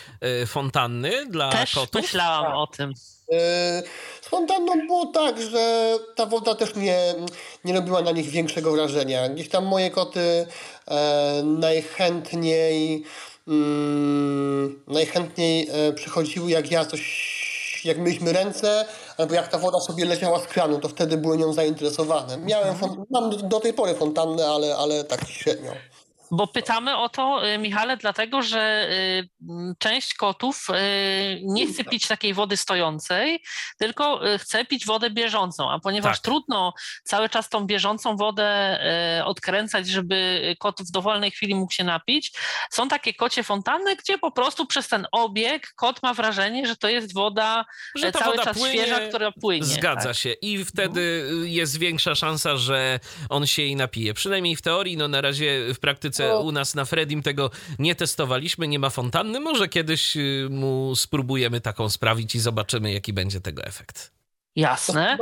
y, 0.43 0.45
fontanny 0.47 1.25
dla 1.29 1.51
Też 1.51 1.73
kotów? 1.73 2.01
myślałam 2.01 2.53
o 2.53 2.67
tym. 2.67 2.93
Fontanną 4.31 4.87
było 4.87 5.05
tak, 5.05 5.41
że 5.41 5.95
ta 6.15 6.25
woda 6.25 6.55
też 6.55 6.75
nie, 6.75 6.97
nie 7.65 7.73
robiła 7.73 8.01
na 8.01 8.11
nich 8.11 8.29
większego 8.29 8.71
wrażenia. 8.71 9.29
Gdzieś 9.29 9.49
tam 9.49 9.65
moje 9.65 9.91
koty 9.91 10.45
e, 10.87 11.41
najchętniej 11.45 13.03
mm, 13.47 14.83
najchętniej 14.87 15.69
e, 15.71 15.93
przychodziły 15.93 16.51
jak 16.51 16.71
ja 16.71 16.85
coś, 16.85 17.81
jak 17.85 17.97
myliśmy 17.97 18.33
ręce, 18.33 18.85
albo 19.17 19.33
jak 19.33 19.47
ta 19.47 19.57
woda 19.57 19.79
sobie 19.79 20.05
leciała 20.05 20.39
z 20.39 20.47
kranu, 20.47 20.79
to 20.79 20.89
wtedy 20.89 21.17
były 21.17 21.37
nią 21.37 21.53
zainteresowane. 21.53 22.37
Miałem, 22.37 22.75
fon- 22.75 23.03
mam 23.09 23.49
do 23.49 23.59
tej 23.59 23.73
pory 23.73 23.95
fontannę, 23.95 24.47
ale, 24.47 24.75
ale 24.77 25.03
tak 25.03 25.29
średnio. 25.29 25.71
Bo 26.31 26.47
pytamy 26.47 26.97
o 26.97 27.09
to, 27.09 27.47
y, 27.47 27.57
Michale, 27.57 27.97
dlatego 27.97 28.41
że 28.41 28.89
y, 28.91 29.75
część 29.79 30.13
kotów 30.13 30.67
y, 30.69 30.73
nie 31.43 31.67
chce 31.67 31.83
pić 31.83 32.07
takiej 32.07 32.33
wody 32.33 32.57
stojącej, 32.57 33.43
tylko 33.79 34.21
chce 34.37 34.65
pić 34.65 34.85
wodę 34.85 35.09
bieżącą, 35.09 35.71
a 35.71 35.79
ponieważ 35.79 36.17
Tak. 36.17 36.23
trudno 36.23 36.73
cały 37.03 37.29
czas 37.29 37.49
tą 37.49 37.65
bieżącą 37.65 38.15
wodę 38.15 38.51
odkręcać, 39.25 39.87
żeby 39.87 40.41
kot 40.59 40.81
w 40.81 40.91
dowolnej 40.91 41.31
chwili 41.31 41.55
mógł 41.55 41.73
się 41.73 41.83
napić, 41.83 42.31
są 42.69 42.87
takie 42.87 43.13
kocie 43.13 43.43
fontanny, 43.43 43.95
gdzie 43.95 44.17
po 44.17 44.31
prostu 44.31 44.65
przez 44.65 44.87
ten 44.87 45.07
obieg 45.11 45.73
kot 45.75 46.03
ma 46.03 46.13
wrażenie, 46.13 46.67
że 46.67 46.75
to 46.75 46.89
jest 46.89 47.13
woda 47.13 47.65
Że 47.95 48.07
e, 48.07 48.11
ta 48.11 48.19
cały 48.19 48.31
woda 48.31 48.43
czas 48.43 48.57
płynie, 48.57 48.73
świeża, 48.73 48.99
która 48.99 49.31
płynie. 49.31 49.65
Zgadza 49.65 50.07
tak. 50.07 50.15
się. 50.15 50.31
I 50.31 50.65
wtedy 50.65 51.01
y, 51.43 51.49
jest 51.49 51.77
większa 51.77 52.15
szansa, 52.15 52.57
że 52.57 52.99
on 53.29 53.47
się 53.47 53.61
jej 53.61 53.75
napije. 53.75 54.13
Przynajmniej 54.13 54.55
w 54.55 54.61
teorii, 54.61 54.97
no 54.97 55.07
na 55.07 55.21
razie 55.21 55.73
w 55.73 55.79
praktyce 55.79 56.20
U 56.29 56.51
nas 56.51 56.75
na 56.75 56.85
Fredim 56.85 57.23
tego 57.23 57.51
nie 57.79 57.95
testowaliśmy, 57.95 58.67
nie 58.67 58.79
ma 58.79 58.89
fontanny. 58.89 59.39
Może 59.39 59.67
kiedyś 59.69 60.17
y, 60.17 60.47
mu 60.49 60.95
spróbujemy 60.95 61.61
taką 61.61 61.89
sprawić 61.89 62.35
i 62.35 62.39
zobaczymy, 62.39 62.93
jaki 62.93 63.13
będzie 63.13 63.41
tego 63.41 63.63
efekt. 63.63 64.11
Jasne. 64.55 65.17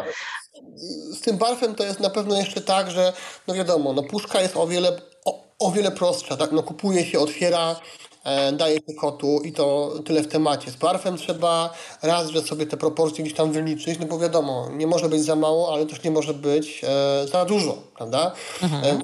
Z 1.12 1.22
tym 1.22 1.38
barfem 1.38 1.76
to 1.76 1.84
jest 1.84 2.00
na 2.00 2.10
pewno 2.10 2.38
jeszcze 2.38 2.62
tak, 2.62 2.92
że 2.92 3.14
no 3.48 3.54
wiadomo, 3.54 3.94
no 3.94 4.04
puszka 4.04 4.42
jest 4.42 4.58
o 4.58 4.68
wiele, 4.68 5.02
o, 5.26 5.44
o 5.60 5.72
wiele 5.72 5.92
prostsza, 5.92 6.38
tak? 6.38 6.52
No 6.52 6.64
kupuje 6.64 7.06
się, 7.06 7.20
otwiera, 7.20 7.76
e, 8.24 8.52
daje 8.52 8.76
się 8.76 8.94
kotu 9.02 9.42
i 9.44 9.52
to 9.52 9.94
tyle 10.06 10.22
w 10.22 10.28
temacie. 10.28 10.72
Z 10.72 10.76
barfem 10.76 11.18
trzeba 11.18 11.74
raz, 12.02 12.30
że 12.30 12.42
sobie 12.42 12.66
te 12.66 12.78
proporcje 12.78 13.24
gdzieś 13.24 13.38
tam 13.38 13.52
wyliczyć, 13.52 14.00
no 14.00 14.06
bo 14.06 14.20
wiadomo, 14.20 14.70
nie 14.72 14.88
może 14.88 15.10
być 15.10 15.24
za 15.24 15.36
mało, 15.36 15.74
ale 15.74 15.86
też 15.86 16.04
nie 16.04 16.12
może 16.12 16.34
być 16.34 16.82
e, 16.84 17.28
za 17.28 17.46
dużo, 17.46 17.78
prawda? 17.98 18.32
E, 18.64 19.00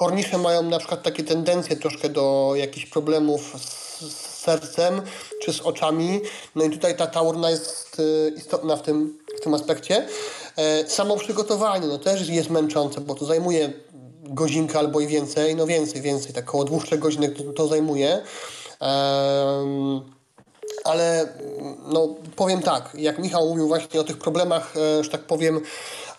kornisze 0.00 0.38
mają 0.38 0.62
na 0.62 0.78
przykład 0.78 1.02
takie 1.02 1.24
tendencje 1.24 1.76
troszkę 1.76 2.08
do 2.08 2.52
jakichś 2.56 2.86
problemów 2.86 3.54
z, 3.58 4.00
z 4.00 4.38
sercem 4.38 5.02
czy 5.42 5.52
z 5.52 5.60
oczami. 5.60 6.20
No 6.54 6.64
i 6.64 6.70
tutaj 6.70 6.96
ta 6.96 7.06
taurna 7.06 7.50
jest 7.50 7.96
e, 8.00 8.28
istotna 8.28 8.76
w 8.76 8.82
tym, 8.82 9.18
w 9.38 9.40
tym 9.40 9.54
aspekcie. 9.54 10.06
E, 10.56 10.88
Samo 10.88 11.16
przygotowanie 11.16 11.86
no 11.86 11.98
też 11.98 12.28
jest 12.28 12.50
męczące, 12.50 13.00
bo 13.00 13.14
to 13.14 13.24
zajmuje 13.24 13.72
godzinkę 14.22 14.78
albo 14.78 15.00
i 15.00 15.06
więcej, 15.06 15.56
no 15.56 15.66
więcej, 15.66 16.02
więcej, 16.02 16.32
tak 16.32 16.48
około 16.48 16.64
dwóch, 16.64 16.84
trzech 16.84 17.00
to, 17.36 17.52
to 17.52 17.68
zajmuje. 17.68 18.22
Ale 20.84 21.28
no, 21.92 22.14
powiem 22.36 22.62
tak, 22.62 22.90
jak 22.94 23.18
Michał 23.18 23.48
mówił 23.48 23.68
właśnie 23.68 24.00
o 24.00 24.04
tych 24.04 24.18
problemach, 24.18 24.76
e, 24.76 25.04
że 25.04 25.10
tak 25.10 25.20
powiem, 25.20 25.60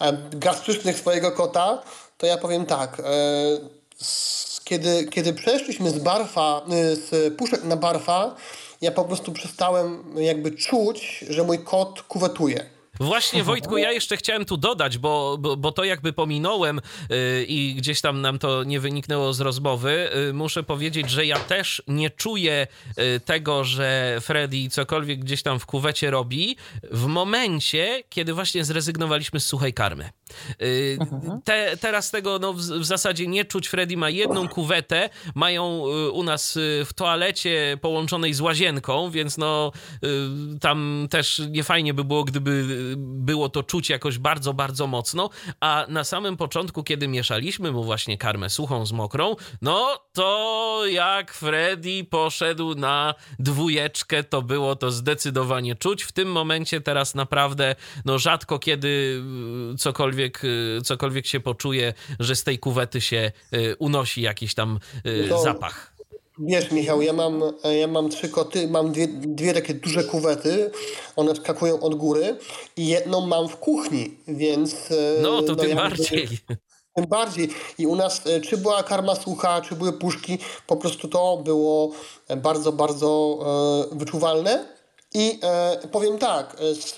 e, 0.01 0.17
gastrycznych 0.31 0.97
swojego 0.99 1.31
kota, 1.31 1.81
to 2.21 2.27
ja 2.27 2.37
powiem 2.37 2.65
tak. 2.65 2.99
e, 2.99 3.03
Kiedy, 4.63 5.05
kiedy 5.05 5.33
przeszliśmy 5.33 5.89
z 5.89 5.99
barfa, 5.99 6.61
y, 6.73 6.95
z 6.95 7.33
puszek 7.37 7.63
na 7.63 7.75
barfa, 7.75 8.35
ja 8.81 8.91
po 8.91 9.03
prostu 9.03 9.31
przestałem 9.31 10.03
jakby 10.15 10.51
czuć, 10.51 11.25
że 11.29 11.43
mój 11.43 11.59
kot 11.59 12.01
kuwetuje. 12.01 12.65
Właśnie, 13.01 13.43
Wojtku, 13.43 13.77
ja 13.77 13.91
jeszcze 13.91 14.17
chciałem 14.17 14.45
tu 14.45 14.57
dodać, 14.57 14.97
bo, 14.97 15.37
bo, 15.39 15.57
bo 15.57 15.71
to 15.71 15.83
jakby 15.83 16.13
pominąłem 16.13 16.81
yy, 17.09 17.45
i 17.47 17.75
gdzieś 17.75 18.01
tam 18.01 18.21
nam 18.21 18.39
to 18.39 18.63
nie 18.63 18.79
wyniknęło 18.79 19.33
z 19.33 19.41
rozmowy. 19.41 20.09
Yy, 20.27 20.33
muszę 20.33 20.63
powiedzieć, 20.63 21.09
że 21.09 21.25
ja 21.25 21.39
też 21.39 21.81
nie 21.87 22.09
czuję 22.09 22.67
yy, 22.97 23.19
tego, 23.19 23.63
że 23.63 24.17
Freddy 24.21 24.69
cokolwiek 24.69 25.19
gdzieś 25.19 25.43
tam 25.43 25.59
w 25.59 25.65
kuwecie 25.65 26.11
robi 26.11 26.55
w 26.91 27.05
momencie, 27.05 28.03
kiedy 28.09 28.33
właśnie 28.33 28.65
zrezygnowaliśmy 28.65 29.39
z 29.39 29.45
suchej 29.45 29.73
karmy. 29.73 30.09
Yy, 30.59 30.97
te, 31.43 31.77
teraz 31.77 32.11
tego 32.11 32.39
no, 32.39 32.53
w, 32.53 32.59
w 32.59 32.85
zasadzie 32.85 33.27
nie 33.27 33.45
czuć. 33.45 33.67
Freddy 33.67 33.97
ma 33.97 34.09
jedną 34.09 34.47
kuwetę, 34.47 35.09
mają 35.35 35.83
u 36.13 36.23
nas 36.23 36.57
w 36.85 36.93
toalecie 36.95 37.77
połączonej 37.81 38.33
z 38.33 38.41
łazienką, 38.41 39.11
więc 39.11 39.37
no 39.37 39.71
tam 40.61 41.07
też 41.09 41.41
nie 41.49 41.63
fajnie 41.63 41.93
by 41.93 42.03
było, 42.03 42.23
gdyby 42.23 42.65
było 42.97 43.49
to 43.49 43.63
czuć 43.63 43.89
jakoś 43.89 44.17
bardzo, 44.17 44.53
bardzo 44.53 44.87
mocno. 44.87 45.29
A 45.59 45.85
na 45.89 46.03
samym 46.03 46.37
początku, 46.37 46.83
kiedy 46.83 47.07
mieszaliśmy 47.07 47.71
mu 47.71 47.83
właśnie 47.83 48.17
karmę 48.17 48.49
suchą 48.49 48.85
z 48.85 48.91
mokrą, 48.91 49.35
no 49.61 49.99
to 50.13 50.83
jak 50.91 51.33
Freddy 51.33 52.03
poszedł 52.09 52.75
na 52.75 53.15
dwójeczkę, 53.39 54.23
to 54.23 54.41
było 54.41 54.75
to 54.75 54.91
zdecydowanie 54.91 55.75
czuć. 55.75 56.03
W 56.03 56.11
tym 56.11 56.31
momencie 56.31 56.81
teraz 56.81 57.15
naprawdę 57.15 57.75
no 58.05 58.19
rzadko 58.19 58.59
kiedy 58.59 59.21
yy, 59.69 59.77
cokolwiek, 59.77 60.39
yy, 60.43 60.81
cokolwiek 60.83 61.27
się 61.27 61.39
poczuje, 61.39 61.93
że 62.19 62.35
z 62.35 62.43
tej 62.43 62.59
kuwety 62.59 63.01
się 63.01 63.31
yy, 63.51 63.75
unosi 63.79 64.21
jakiś 64.21 64.53
tam 64.53 64.79
To- 65.29 65.41
zapach. 65.41 65.90
Wiesz, 66.45 66.71
Michał, 66.71 67.01
ja 67.01 67.13
mam, 67.13 67.43
e, 67.63 67.77
ja 67.77 67.87
mam 67.87 68.09
trzy 68.09 68.29
koty, 68.29 68.67
mam 68.67 68.91
dwie, 68.91 69.07
dwie 69.07 69.53
takie 69.53 69.73
duże 69.73 70.03
kuwety, 70.03 70.71
one 71.15 71.35
skakują 71.35 71.79
od 71.79 71.95
góry 71.95 72.37
i 72.77 72.87
jedną 72.87 73.27
mam 73.27 73.49
w 73.49 73.57
kuchni, 73.57 74.17
więc... 74.27 74.91
e, 74.91 75.21
No 75.21 75.41
to 75.41 75.55
tym 75.55 75.69
jakby- 75.69 75.75
bardziej. 75.83 76.27
Tym 76.95 77.05
bardziej. 77.07 77.49
I 77.77 77.87
u 77.87 77.95
nas, 77.95 78.27
e, 78.27 78.41
czy 78.41 78.57
była 78.57 78.83
karma 78.83 79.15
sucha, 79.15 79.61
czy 79.61 79.75
były 79.75 79.93
puszki, 79.93 80.37
po 80.67 80.77
prostu 80.77 81.07
to 81.07 81.37
było 81.37 81.91
bardzo, 82.37 82.71
bardzo 82.71 83.39
e, 83.91 83.95
wyczuwalne. 83.95 84.65
I 85.13 85.39
e, 85.43 85.77
powiem 85.91 86.17
tak, 86.17 86.57
z 86.73 86.95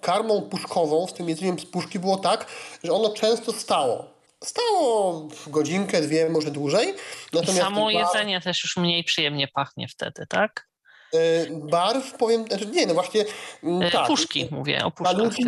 karmą 0.00 0.42
puszkową, 0.42 1.06
z 1.06 1.12
tym 1.12 1.28
jedzeniem 1.28 1.58
z 1.58 1.64
puszki 1.66 1.98
było 1.98 2.16
tak, 2.16 2.46
że 2.84 2.92
ono 2.92 3.10
często 3.12 3.52
stało. 3.52 4.15
Stało 4.44 5.28
godzinkę, 5.46 6.02
dwie, 6.02 6.30
może 6.30 6.50
dłużej. 6.50 6.88
I 6.88 7.36
Natomiast 7.36 7.58
samo 7.58 7.84
bar- 7.84 7.92
jedzenie 7.94 8.40
też 8.40 8.62
już 8.64 8.76
mniej 8.76 9.04
przyjemnie 9.04 9.48
pachnie 9.48 9.88
wtedy, 9.88 10.26
tak? 10.28 10.68
e, 11.14 11.46
barw, 11.50 12.12
powiem, 12.16 12.46
znaczy 12.46 12.66
nie, 12.66 12.86
no 12.86 12.94
właśnie 12.94 13.24
mm, 13.62 13.82
E, 13.82 13.90
tak. 13.90 14.06
Puszki, 14.06 14.48
mówię 14.50 14.84
o 14.84 14.90
Dla, 14.90 15.12
ludzi, 15.12 15.42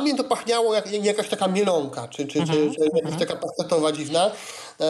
mnie 0.00 0.16
to 0.16 0.24
pachniało 0.24 0.74
jak, 0.74 0.92
jak 0.92 1.04
jakaś 1.04 1.28
taka 1.28 1.48
mielonka, 1.48 2.08
czy, 2.08 2.26
czy, 2.26 2.38
Mhm, 2.38 2.70
czy, 2.70 2.76
czy 2.76 2.90
jakaś 3.04 3.18
taka 3.18 3.36
pastetowa 3.36 3.92
dziwna. 3.92 4.30
E, 4.80 4.84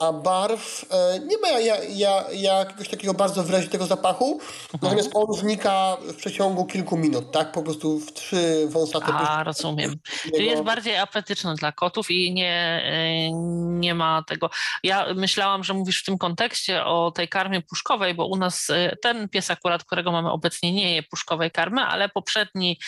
a 0.00 0.12
barw 0.12 0.84
e, 0.90 1.18
nie 1.18 1.38
ma 1.38 1.48
ja, 1.48 1.76
ja, 1.88 2.24
ja, 2.32 2.58
jakiegoś 2.58 2.88
takiego 2.88 3.14
bardzo 3.14 3.42
wyrazitego 3.42 3.86
zapachu, 3.86 4.32
Mhm. 4.32 4.80
natomiast 4.82 5.10
on 5.14 5.34
znika 5.34 5.96
w 6.00 6.16
przeciągu 6.16 6.66
kilku 6.66 6.96
minut, 6.96 7.32
tak? 7.32 7.52
Po 7.52 7.62
prostu 7.62 7.98
w 7.98 8.12
trzy 8.12 8.66
wąsate 8.68 9.06
A, 9.06 9.44
rozumiem. 9.44 9.94
Czyli 10.34 10.46
jest 10.46 10.62
bardziej 10.62 10.96
apetyczny 10.96 11.54
dla 11.54 11.72
kotów 11.72 12.10
i 12.10 12.32
nie, 12.32 12.82
e, 12.84 13.32
nie 13.80 13.94
ma 13.94 14.22
tego. 14.26 14.50
Ja 14.82 15.06
myślałam, 15.14 15.64
że 15.64 15.74
mówisz 15.74 16.02
w 16.02 16.04
tym 16.04 16.18
kontekście 16.18 16.84
o 16.84 17.10
tej 17.10 17.28
karmie 17.28 17.62
puszkowej, 17.62 18.14
bo 18.14 18.26
u 18.26 18.36
nas 18.36 18.68
ten 19.02 19.28
pies 19.28 19.50
akurat, 19.50 19.84
którego 19.84 20.12
mamy 20.12 20.30
obecnie, 20.30 20.72
nie 20.72 20.94
je 20.94 21.02
puszkowej 21.02 21.50
karmy, 21.50 21.82
ale 21.82 22.08
poprzedni 22.08 22.78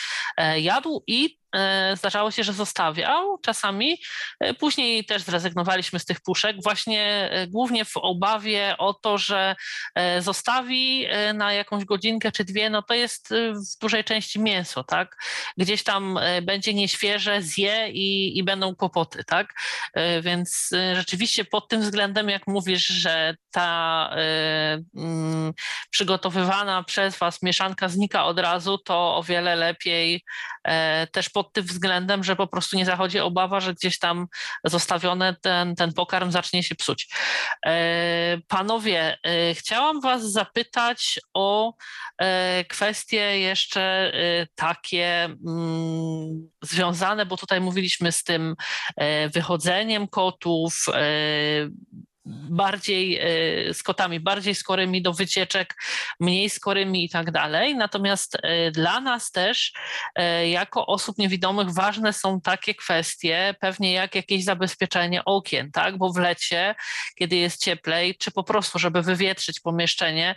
jadł 0.57 1.03
i 1.07 1.39
zdarzało 1.97 2.31
się, 2.31 2.45
że 2.45 2.53
zostawiał 2.53 3.39
czasami. 3.39 3.99
E, 4.41 4.55
Później 4.55 5.05
też 5.05 5.23
zrezygnowaliśmy 5.23 5.99
z 5.99 6.05
tych 6.05 6.21
puszek, 6.21 6.57
właśnie 6.63 7.31
e, 7.33 7.47
głównie 7.47 7.85
w 7.85 7.97
obawie 7.97 8.75
o 8.79 8.95
to, 8.95 9.19
że 9.19 9.57
e, 9.95 10.23
zostawi 10.23 11.07
e, 11.09 11.33
na 11.33 11.53
jakąś 11.53 11.85
godzinkę 11.85 12.33
czy 12.33 12.45
dwie, 12.45 12.71
no 12.71 12.83
to 12.83 12.95
jest 12.95 13.33
e, 13.33 13.53
w 13.53 13.79
dużej 13.81 14.05
części 14.05 14.41
mięso, 14.41 14.85
tak? 14.85 15.17
Gdzieś 15.57 15.83
tam 15.83 16.19
e, 16.19 16.43
będzie 16.43 16.75
nieświeże, 16.75 17.43
zje 17.43 17.89
i, 17.91 18.39
i 18.39 18.45
będą 18.45 18.77
kłopoty, 18.77 19.25
tak? 19.25 19.55
E, 19.95 20.23
Więc 20.23 20.71
e, 20.73 20.97
rzeczywiście 20.97 21.45
pod 21.45 21.69
tym 21.69 21.81
względem, 21.81 22.29
jak 22.29 22.47
mówisz, 22.47 22.87
że 22.87 23.37
ta 23.51 24.11
e, 24.17 24.83
mm, 24.97 25.53
przygotowywana 25.91 26.83
przez 26.83 27.19
Was 27.19 27.43
mieszanka 27.43 27.89
znika 27.89 28.25
od 28.25 28.39
razu, 28.39 28.79
to 28.79 29.17
o 29.17 29.23
wiele 29.23 29.57
lepiej 29.57 30.15
e, 30.15 30.21
też 31.13 31.31
pod 31.31 31.53
tym 31.53 31.65
względem, 31.65 32.25
że 32.25 32.37
po 32.37 32.47
prostu 32.47 32.77
nie 32.77 32.85
zachodzi 32.85 33.21
obawa, 33.21 33.61
że 33.61 33.75
gdzieś 33.75 33.99
tam 33.99 34.27
zostawione 34.65 35.37
ten, 35.43 35.75
ten 35.75 35.93
pokarm 35.93 36.31
zacznie 36.31 36.63
się 36.63 36.75
psuć. 36.75 37.09
Panowie, 38.49 39.19
chciałam 39.55 40.01
Was 40.01 40.33
zapytać 40.33 41.21
o 41.35 41.75
kwestie 42.69 43.39
jeszcze 43.41 44.13
takie 44.55 45.25
mm, 45.25 46.51
związane, 46.63 47.27
bo 47.27 47.37
tutaj 47.37 47.61
mówiliśmy 47.61 48.13
z 48.13 48.25
tym 48.25 48.55
wychodzeniem 49.35 50.09
kotów, 50.09 50.87
bardziej 52.27 53.19
e, 53.19 53.75
z 53.75 53.83
kotami, 53.83 54.21
bardziej 54.21 54.55
skorymi 54.55 55.03
do 55.03 55.13
wycieczek, 55.13 55.75
mniej 56.21 56.51
skorymi 56.51 57.05
i 57.05 57.09
tak 57.09 57.31
dalej. 57.31 57.77
Natomiast 57.77 58.37
e, 58.43 58.71
dla 58.71 59.01
nas 59.01 59.31
też, 59.31 59.73
e, 60.15 60.49
jako 60.49 60.87
osób 60.87 61.19
niewidomych, 61.19 61.71
ważne 61.71 62.13
są 62.13 62.41
takie 62.41 62.75
kwestie, 62.75 63.55
pewnie 63.61 63.93
jak 63.93 64.15
jakieś 64.15 64.45
zabezpieczenie 64.45 65.25
okien, 65.25 65.71
tak? 65.73 65.99
Bo 65.99 66.13
w 66.13 66.17
lecie, 66.17 66.75
kiedy 67.19 67.37
jest 67.37 67.65
cieplej, 67.65 68.17
czy 68.19 68.31
po 68.31 68.45
prostu, 68.45 68.79
żeby 68.79 69.03
wywietrzyć 69.03 69.61
pomieszczenie, 69.61 70.35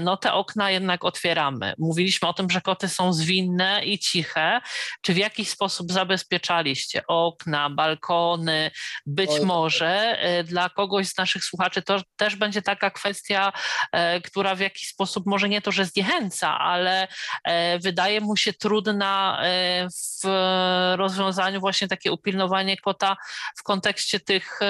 no 0.00 0.16
te 0.16 0.32
okna 0.32 0.70
jednak 0.70 1.04
otwieramy. 1.04 1.74
Mówiliśmy 1.78 2.28
o 2.28 2.32
tym, 2.32 2.50
że 2.50 2.60
koty 2.60 2.88
są 2.88 3.12
zwinne 3.12 3.84
i 3.84 3.98
ciche. 3.98 4.60
Czy 5.02 5.14
w 5.14 5.16
jakiś 5.16 5.48
sposób 5.48 5.92
zabezpieczaliście 5.92 7.02
okna, 7.06 7.70
balkony, 7.70 8.70
być 9.06 9.30
Oj, 9.30 9.46
może 9.46 10.18
dla 10.44 10.68
kogoś 10.68 11.08
z 11.08 11.15
naszych 11.18 11.44
słuchaczy, 11.44 11.82
to 11.82 12.00
też 12.16 12.36
będzie 12.36 12.62
taka 12.62 12.90
kwestia, 12.90 13.52
e, 13.92 14.20
która 14.20 14.54
w 14.54 14.60
jakiś 14.60 14.88
sposób 14.88 15.26
może 15.26 15.48
nie 15.48 15.62
to, 15.62 15.72
że 15.72 15.84
zniechęca, 15.84 16.58
ale 16.58 17.08
e, 17.44 17.78
wydaje 17.78 18.20
mu 18.20 18.36
się 18.36 18.52
trudna 18.52 19.38
e, 19.42 19.88
w 20.24 20.28
rozwiązaniu 20.96 21.60
właśnie 21.60 21.88
takie 21.88 22.12
upilnowanie 22.12 22.76
kota 22.76 23.16
w 23.58 23.62
kontekście 23.62 24.20
tych 24.20 24.60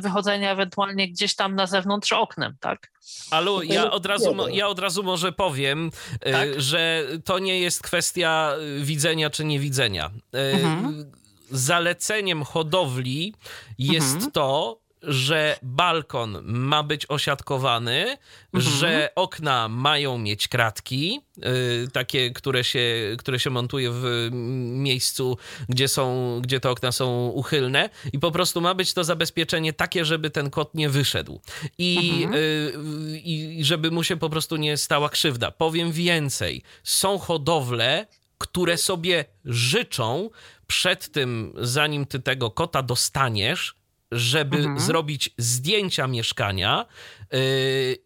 wychodzenia 0.00 0.52
ewentualnie 0.52 1.08
gdzieś 1.08 1.34
tam 1.34 1.54
na 1.54 1.66
zewnątrz 1.66 2.12
oknem, 2.12 2.56
tak? 2.60 2.90
Alu, 3.30 3.62
ja 3.62 3.90
od 3.90 4.06
razu, 4.06 4.48
ja 4.48 4.68
od 4.68 4.78
razu 4.78 5.02
może 5.02 5.32
powiem, 5.32 5.90
tak? 6.32 6.60
że 6.60 7.04
to 7.24 7.38
nie 7.38 7.60
jest 7.60 7.82
kwestia 7.82 8.52
widzenia 8.80 9.30
czy 9.30 9.44
niewidzenia. 9.44 10.10
Mhm. 10.32 11.12
Zaleceniem 11.50 12.44
hodowli 12.44 13.34
jest 13.78 14.14
mhm. 14.14 14.30
to, 14.32 14.80
że 15.02 15.58
balkon 15.62 16.38
ma 16.44 16.82
być 16.82 17.06
osiadkowany, 17.08 18.16
mhm. 18.54 18.74
że 18.74 19.10
okna 19.14 19.68
mają 19.68 20.18
mieć 20.18 20.48
kratki, 20.48 21.20
yy, 21.36 21.44
takie, 21.92 22.30
które 22.30 22.64
się, 22.64 22.84
które 23.18 23.40
się 23.40 23.50
montuje 23.50 23.90
w 23.92 24.28
miejscu, 24.32 25.38
gdzie, 25.68 25.88
są, 25.88 26.38
gdzie 26.42 26.60
te 26.60 26.70
okna 26.70 26.92
są 26.92 27.28
uchylne 27.28 27.90
i 28.12 28.18
po 28.18 28.30
prostu 28.30 28.60
ma 28.60 28.74
być 28.74 28.94
to 28.94 29.04
zabezpieczenie 29.04 29.72
takie, 29.72 30.04
żeby 30.04 30.30
ten 30.30 30.50
kot 30.50 30.74
nie 30.74 30.88
wyszedł 30.88 31.40
i, 31.78 32.10
mhm. 32.24 32.42
yy, 32.42 33.20
i 33.20 33.64
żeby 33.64 33.90
mu 33.90 34.04
się 34.04 34.16
po 34.16 34.30
prostu 34.30 34.56
nie 34.56 34.76
stała 34.76 35.08
krzywda. 35.08 35.50
Powiem 35.50 35.92
więcej, 35.92 36.62
są 36.84 37.18
hodowle, 37.18 38.06
które 38.38 38.76
sobie 38.76 39.24
życzą 39.44 40.30
przed 40.66 41.12
tym, 41.12 41.52
zanim 41.56 42.06
ty 42.06 42.20
tego 42.20 42.50
kota 42.50 42.82
dostaniesz, 42.82 43.77
żeby 44.12 44.56
mhm. 44.56 44.80
zrobić 44.80 45.30
zdjęcia 45.38 46.06
mieszkania 46.06 46.86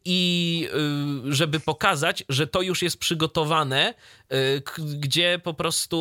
i 0.04 0.68
yy, 1.24 1.34
żeby 1.34 1.60
pokazać, 1.60 2.24
że 2.28 2.46
to 2.46 2.62
już 2.62 2.82
jest 2.82 2.98
przygotowane, 2.98 3.94
yy, 4.30 4.62
gdzie 4.76 5.40
po 5.44 5.54
prostu 5.54 5.96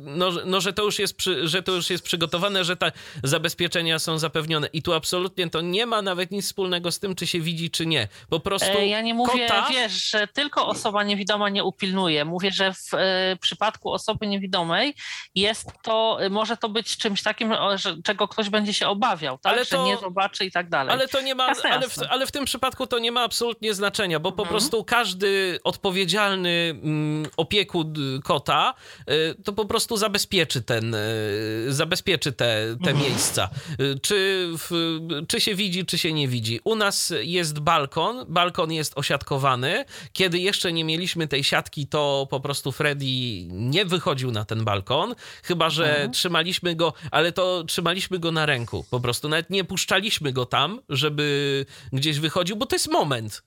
no, 0.00 0.30
no, 0.44 0.60
że, 0.60 0.72
to 0.72 0.84
już 0.84 0.98
jest 0.98 1.16
przy, 1.16 1.48
że 1.48 1.62
to 1.62 1.72
już 1.72 1.90
jest 1.90 2.04
przygotowane, 2.04 2.64
że 2.64 2.76
te 2.76 2.92
zabezpieczenia 3.24 3.98
są 3.98 4.18
zapewnione. 4.18 4.68
I 4.72 4.82
tu 4.82 4.92
absolutnie 4.92 5.50
to 5.50 5.60
nie 5.60 5.86
ma 5.86 6.02
nawet 6.02 6.30
nic 6.30 6.44
wspólnego 6.44 6.92
z 6.92 6.98
tym, 6.98 7.14
czy 7.14 7.26
się 7.26 7.40
widzi, 7.40 7.70
czy 7.70 7.86
nie. 7.86 8.08
Po 8.28 8.40
prostu. 8.40 8.78
E, 8.78 8.86
ja 8.86 9.00
nie 9.00 9.14
mówię, 9.14 9.48
kota... 9.48 9.66
wiesz, 9.70 10.10
że 10.10 10.26
tylko 10.26 10.66
osoba 10.66 11.02
niewidoma 11.02 11.48
nie 11.48 11.64
upilnuje. 11.64 12.24
Mówię, 12.24 12.50
że 12.50 12.72
w 12.72 12.94
e, 12.94 13.36
przypadku 13.40 13.92
osoby 13.92 14.26
niewidomej 14.26 14.94
jest 15.34 15.72
to, 15.82 16.18
może 16.30 16.56
to 16.56 16.68
być 16.68 16.96
czymś 16.96 17.22
takim, 17.22 17.54
że, 17.74 17.96
czego 18.04 18.28
ktoś 18.28 18.50
będzie 18.50 18.74
się 18.74 18.88
obawiał, 18.88 19.38
tak? 19.38 19.52
Ale 19.52 19.66
to, 19.66 19.76
że 19.76 19.90
nie 19.90 19.96
zobaczy 19.96 20.44
i 20.44 20.50
tak 20.50 20.68
dalej. 20.68 20.92
Ale 20.92 21.08
to 21.08 21.20
nie 21.20 21.34
ma, 21.34 21.48
jasne, 21.48 21.70
ale, 21.70 21.88
w, 21.88 21.97
ale 22.10 22.26
w 22.26 22.32
tym 22.32 22.44
przypadku 22.44 22.86
to 22.86 22.98
nie 22.98 23.12
ma 23.12 23.22
absolutnie 23.22 23.74
znaczenia, 23.74 24.20
bo 24.20 24.28
mhm. 24.28 24.46
po 24.46 24.50
prostu 24.50 24.84
każdy 24.84 25.60
odpowiedzialny 25.64 26.50
mm, 26.82 27.26
opiekun 27.36 27.94
kota 28.24 28.74
y, 29.10 29.34
to 29.44 29.52
po 29.52 29.64
prostu 29.64 29.96
zabezpieczy 29.96 30.62
ten, 30.62 30.94
y, 30.94 31.66
zabezpieczy 31.68 32.32
te, 32.32 32.76
te 32.84 32.90
mhm. 32.90 32.98
miejsca. 32.98 33.50
Y, 33.80 33.98
czy, 34.02 34.48
w, 34.58 34.98
czy 35.28 35.40
się 35.40 35.54
widzi, 35.54 35.86
czy 35.86 35.98
się 35.98 36.12
nie 36.12 36.28
widzi. 36.28 36.60
U 36.64 36.74
nas 36.74 37.12
jest 37.20 37.58
balkon, 37.58 38.24
balkon 38.28 38.72
jest 38.72 38.98
osiadkowany. 38.98 39.84
Kiedy 40.12 40.38
jeszcze 40.38 40.72
nie 40.72 40.84
mieliśmy 40.84 41.28
tej 41.28 41.44
siatki, 41.44 41.86
to 41.86 42.26
po 42.30 42.40
prostu 42.40 42.72
Freddy 42.72 43.06
nie 43.50 43.84
wychodził 43.84 44.30
na 44.30 44.44
ten 44.44 44.64
balkon, 44.64 45.14
chyba 45.42 45.70
że 45.70 45.90
mhm. 45.90 46.12
trzymaliśmy 46.12 46.74
go, 46.74 46.92
ale 47.10 47.32
to 47.32 47.64
trzymaliśmy 47.64 48.18
go 48.18 48.32
na 48.32 48.46
ręku. 48.46 48.84
Po 48.90 49.00
prostu 49.00 49.28
nawet 49.28 49.50
nie 49.50 49.64
puszczaliśmy 49.64 50.32
go 50.32 50.46
tam, 50.46 50.80
żeby 50.88 51.66
gdzieś 51.92 52.18
wychodził, 52.18 52.56
bo 52.56 52.66
to 52.66 52.76
jest 52.76 52.90
moment. 52.90 53.42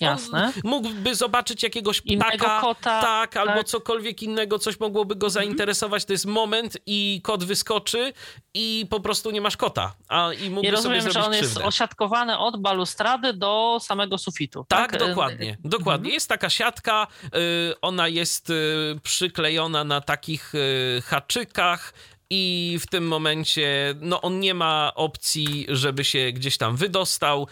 Jasne. 0.00 0.52
On 0.54 0.70
mógłby 0.70 1.14
zobaczyć 1.14 1.62
jakiegoś 1.62 2.00
ptaka, 2.00 2.60
kota, 2.60 3.00
tak, 3.00 3.32
tak, 3.32 3.36
albo 3.36 3.64
cokolwiek 3.64 4.22
innego, 4.22 4.58
coś 4.58 4.80
mogłoby 4.80 5.16
go 5.16 5.26
mhm. 5.26 5.32
zainteresować. 5.32 6.04
To 6.04 6.12
jest 6.12 6.26
moment 6.26 6.76
i 6.86 7.20
kot 7.24 7.44
wyskoczy 7.44 8.12
i 8.54 8.86
po 8.90 9.00
prostu 9.00 9.30
nie 9.30 9.40
masz 9.40 9.56
kota. 9.56 9.94
A, 10.08 10.32
I 10.32 10.50
mógłby 10.50 10.66
ja 10.66 10.72
rozumiem, 10.72 11.00
sobie 11.00 11.12
że 11.12 11.24
on 11.24 11.32
krzywdę. 11.32 11.48
jest 11.48 11.58
osiadkowany 11.58 12.38
od 12.38 12.60
balustrady 12.60 13.32
do 13.32 13.78
samego 13.80 14.18
sufitu. 14.18 14.66
Tak, 14.68 14.90
tak? 14.90 15.00
dokładnie. 15.00 15.58
dokładnie. 15.64 16.04
Mhm. 16.04 16.14
Jest 16.14 16.28
taka 16.28 16.50
siatka, 16.50 17.06
y, 17.24 17.80
ona 17.80 18.08
jest 18.08 18.50
y, 18.50 18.54
przyklejona 19.02 19.84
na 19.84 20.00
takich 20.00 20.54
y, 20.54 21.02
haczykach 21.04 21.94
i 22.30 22.78
w 22.80 22.86
tym 22.86 23.06
momencie 23.06 23.94
no, 24.00 24.20
on 24.20 24.40
nie 24.40 24.54
ma 24.54 24.92
opcji, 24.94 25.66
żeby 25.68 26.04
się 26.04 26.32
gdzieś 26.32 26.56
tam 26.56 26.76
wydostał, 26.76 27.48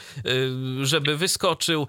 y, 0.82 0.86
żeby 0.86 1.16
wyskoczył. 1.16 1.88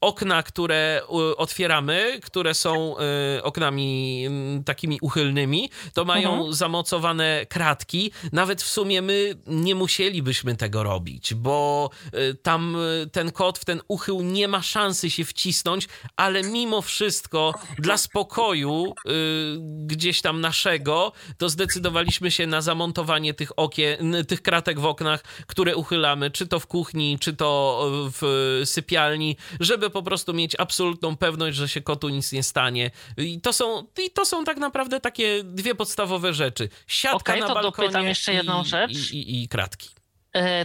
Okna, 0.00 0.42
które 0.42 1.02
otwieramy, 1.36 2.20
które 2.22 2.54
są 2.54 2.96
y, 3.38 3.42
oknami 3.42 4.24
mm, 4.26 4.64
takimi 4.64 4.98
uchylnymi, 5.00 5.70
to 5.94 6.04
mają 6.04 6.32
mhm. 6.32 6.52
zamocowane 6.52 7.46
kratki. 7.48 8.12
Nawet 8.32 8.62
w 8.62 8.68
sumie 8.68 9.02
my 9.02 9.34
nie 9.46 9.74
musielibyśmy 9.74 10.56
tego 10.56 10.82
robić, 10.82 11.34
bo 11.34 11.90
y, 12.14 12.34
tam 12.34 12.76
ten 13.12 13.32
kot 13.32 13.58
w 13.58 13.64
ten 13.64 13.80
uchył 13.88 14.22
nie 14.22 14.48
ma 14.48 14.62
szansy 14.62 15.10
się 15.10 15.24
wcisnąć, 15.24 15.88
ale 16.16 16.42
mimo 16.42 16.82
wszystko 16.82 17.54
dla 17.78 17.96
spokoju 17.96 18.94
gdzieś 19.86 20.20
tam 20.20 20.40
naszego, 20.40 21.12
to 21.38 21.48
zdecydowaliśmy 21.48 22.11
zdecydowaliśmy 22.12 22.30
się 22.30 22.46
na 22.46 22.60
zamontowanie 22.60 23.34
tych 23.34 23.58
okien, 23.58 24.24
tych 24.28 24.42
kratek 24.42 24.80
w 24.80 24.86
oknach, 24.86 25.22
które 25.46 25.76
uchylamy, 25.76 26.30
czy 26.30 26.46
to 26.46 26.60
w 26.60 26.66
kuchni, 26.66 27.18
czy 27.20 27.36
to 27.36 27.80
w 28.20 28.62
sypialni, 28.64 29.36
żeby 29.60 29.90
po 29.90 30.02
prostu 30.02 30.34
mieć 30.34 30.56
absolutną 30.58 31.16
pewność, 31.16 31.56
że 31.56 31.68
się 31.68 31.80
kotu 31.80 32.08
nic 32.08 32.32
nie 32.32 32.42
stanie. 32.42 32.90
I 33.16 33.40
to 33.40 33.52
są, 33.52 33.86
i 33.98 34.10
to 34.10 34.24
są 34.24 34.44
tak 34.44 34.56
naprawdę 34.56 35.00
takie 35.00 35.44
dwie 35.44 35.74
podstawowe 35.74 36.34
rzeczy. 36.34 36.68
Siatka 36.86 37.32
okay, 37.32 37.40
na 37.40 37.54
balkonie 37.54 37.72
to 37.72 37.82
dopytam 37.82 38.06
jeszcze 38.06 38.32
jedną 38.34 38.62
i, 38.62 38.66
rzecz. 38.66 39.12
I, 39.12 39.16
i, 39.16 39.42
i 39.42 39.48
kratki 39.48 39.88
e, 39.88 40.01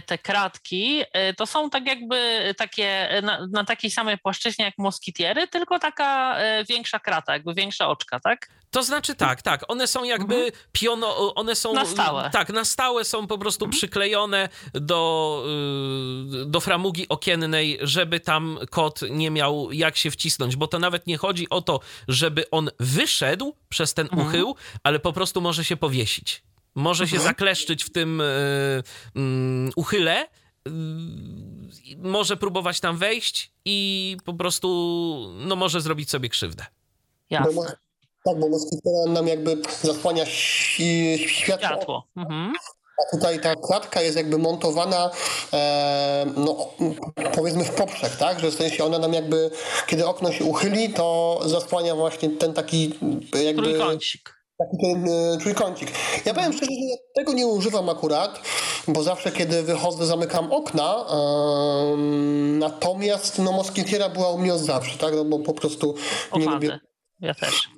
te 0.06 0.18
kratki, 0.18 1.02
e, 1.12 1.34
to 1.34 1.46
są 1.46 1.70
tak 1.70 1.86
jakby 1.86 2.42
takie 2.56 3.08
na, 3.22 3.46
na, 3.46 3.64
takiej 3.64 3.90
samej 3.90 4.18
płaszczyźnie 4.18 4.64
jak 4.64 4.74
moskitiery, 4.78 5.48
tylko 5.48 5.78
taka 5.78 6.38
e, 6.38 6.64
większa 6.64 6.98
krata, 6.98 7.32
jakby 7.32 7.54
większa 7.54 7.88
oczka, 7.88 8.20
tak? 8.20 8.48
To 8.70 8.82
znaczy 8.82 9.14
tak, 9.14 9.42
tak. 9.42 9.64
One 9.68 9.86
są 9.86 10.04
jakby 10.04 10.34
mhm. 10.34 10.52
piono, 10.72 11.34
one 11.34 11.54
są. 11.54 11.72
Na 11.72 11.86
stałe. 11.86 12.30
Tak, 12.30 12.48
na 12.48 12.64
stałe 12.64 13.04
są 13.04 13.26
po 13.26 13.38
prostu 13.38 13.64
mhm. 13.64 13.78
przyklejone 13.78 14.48
do, 14.72 15.44
y, 16.42 16.46
do 16.46 16.60
framugi 16.60 17.08
okiennej, 17.08 17.78
żeby 17.80 18.20
tam 18.20 18.58
kot 18.70 19.00
nie 19.10 19.30
miał 19.30 19.72
jak 19.72 19.96
się 19.96 20.10
wcisnąć, 20.10 20.56
bo 20.56 20.66
to 20.66 20.78
nawet 20.78 21.06
nie 21.06 21.16
chodzi 21.16 21.48
o 21.50 21.62
to, 21.62 21.80
żeby 22.08 22.50
on 22.50 22.70
wyszedł 22.80 23.54
przez 23.68 23.94
ten 23.94 24.08
mhm. 24.12 24.28
uchył, 24.28 24.56
ale 24.82 24.98
po 24.98 25.12
prostu 25.12 25.40
może 25.40 25.64
się 25.64 25.76
powiesić. 25.76 26.42
Może 26.74 27.08
się 27.08 27.16
mhm. 27.16 27.30
zakleszczyć 27.30 27.84
w 27.84 27.90
tym 27.90 28.20
y, 28.20 28.24
y, 29.16 29.20
uchyle, 29.76 30.26
y, 30.68 30.70
może 31.98 32.36
próbować 32.36 32.80
tam 32.80 32.98
wejść 32.98 33.52
i 33.64 34.16
po 34.24 34.34
prostu 34.34 34.68
no, 35.38 35.56
może 35.56 35.80
zrobić 35.80 36.10
sobie 36.10 36.28
krzywdę. 36.28 36.66
Jasne. 37.30 37.72
Tak, 38.24 38.40
bo 38.40 38.48
moskitora 38.48 39.12
nam 39.12 39.28
jakby 39.28 39.62
zasłania 39.82 40.26
światło. 40.26 41.28
światło. 41.28 42.06
Mhm. 42.16 42.52
A 42.98 43.16
tutaj 43.16 43.40
ta 43.40 43.54
klatka 43.56 44.02
jest 44.02 44.16
jakby 44.16 44.38
montowana, 44.38 45.10
e, 45.52 46.26
no, 46.36 46.68
powiedzmy 47.34 47.64
w 47.64 47.70
poprzek, 47.70 48.16
tak? 48.16 48.40
Że 48.40 48.50
w 48.50 48.54
sensie 48.54 48.84
ona 48.84 48.98
nam 48.98 49.12
jakby, 49.12 49.50
kiedy 49.86 50.06
okno 50.06 50.32
się 50.32 50.44
uchyli, 50.44 50.92
to 50.92 51.40
zasłania 51.44 51.94
właśnie 51.94 52.30
ten 52.30 52.54
taki 52.54 52.98
jakby... 53.44 53.62
Trójkącik. 53.62 54.37
Taki 54.58 54.76
ten 54.82 55.08
e, 55.08 55.38
trójkącik. 55.38 55.90
Ja 56.24 56.34
powiem 56.34 56.52
szczerze, 56.52 56.70
że 56.70 56.96
tego 57.14 57.32
nie 57.32 57.46
używam 57.46 57.88
akurat, 57.88 58.40
bo 58.88 59.02
zawsze 59.02 59.32
kiedy 59.32 59.62
wychodzę, 59.62 60.06
zamykam 60.06 60.52
okna. 60.52 61.06
Natomiast 62.58 63.38
no, 63.38 63.52
moskitiera 63.52 64.08
była 64.08 64.30
u 64.30 64.38
mnie 64.38 64.54
od 64.54 64.60
zawsze, 64.60 64.98
tak? 64.98 65.14
No, 65.14 65.24
bo 65.24 65.38
po 65.38 65.54
prostu 65.54 65.94
nie 66.36 66.42
Owady. 66.42 66.66
lubię. 66.66 66.80
Ja 67.20 67.34
też. 67.34 67.68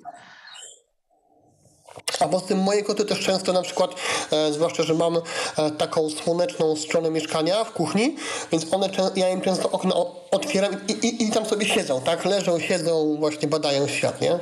A 2.20 2.28
poza 2.28 2.46
tym 2.46 2.58
moje 2.58 2.82
koty 2.82 3.04
też 3.04 3.20
często 3.20 3.52
na 3.52 3.62
przykład, 3.62 3.94
e, 4.32 4.52
zwłaszcza, 4.52 4.82
że 4.82 4.94
mam 4.94 5.16
e, 5.16 5.70
taką 5.70 6.10
słoneczną 6.10 6.76
stronę 6.76 7.10
mieszkania 7.10 7.64
w 7.64 7.72
kuchni, 7.72 8.16
więc 8.52 8.66
one, 8.74 8.88
ja 9.16 9.28
im 9.28 9.40
często 9.40 9.70
okno 9.70 10.14
otwieram 10.30 10.86
i, 10.88 10.92
i, 10.92 11.24
i 11.24 11.30
tam 11.30 11.46
sobie 11.46 11.66
siedzą, 11.66 12.00
tak? 12.00 12.24
Leżą, 12.24 12.60
siedzą, 12.60 13.16
właśnie 13.18 13.48
badają 13.48 13.88
świat, 13.88 14.20
nie? 14.20 14.38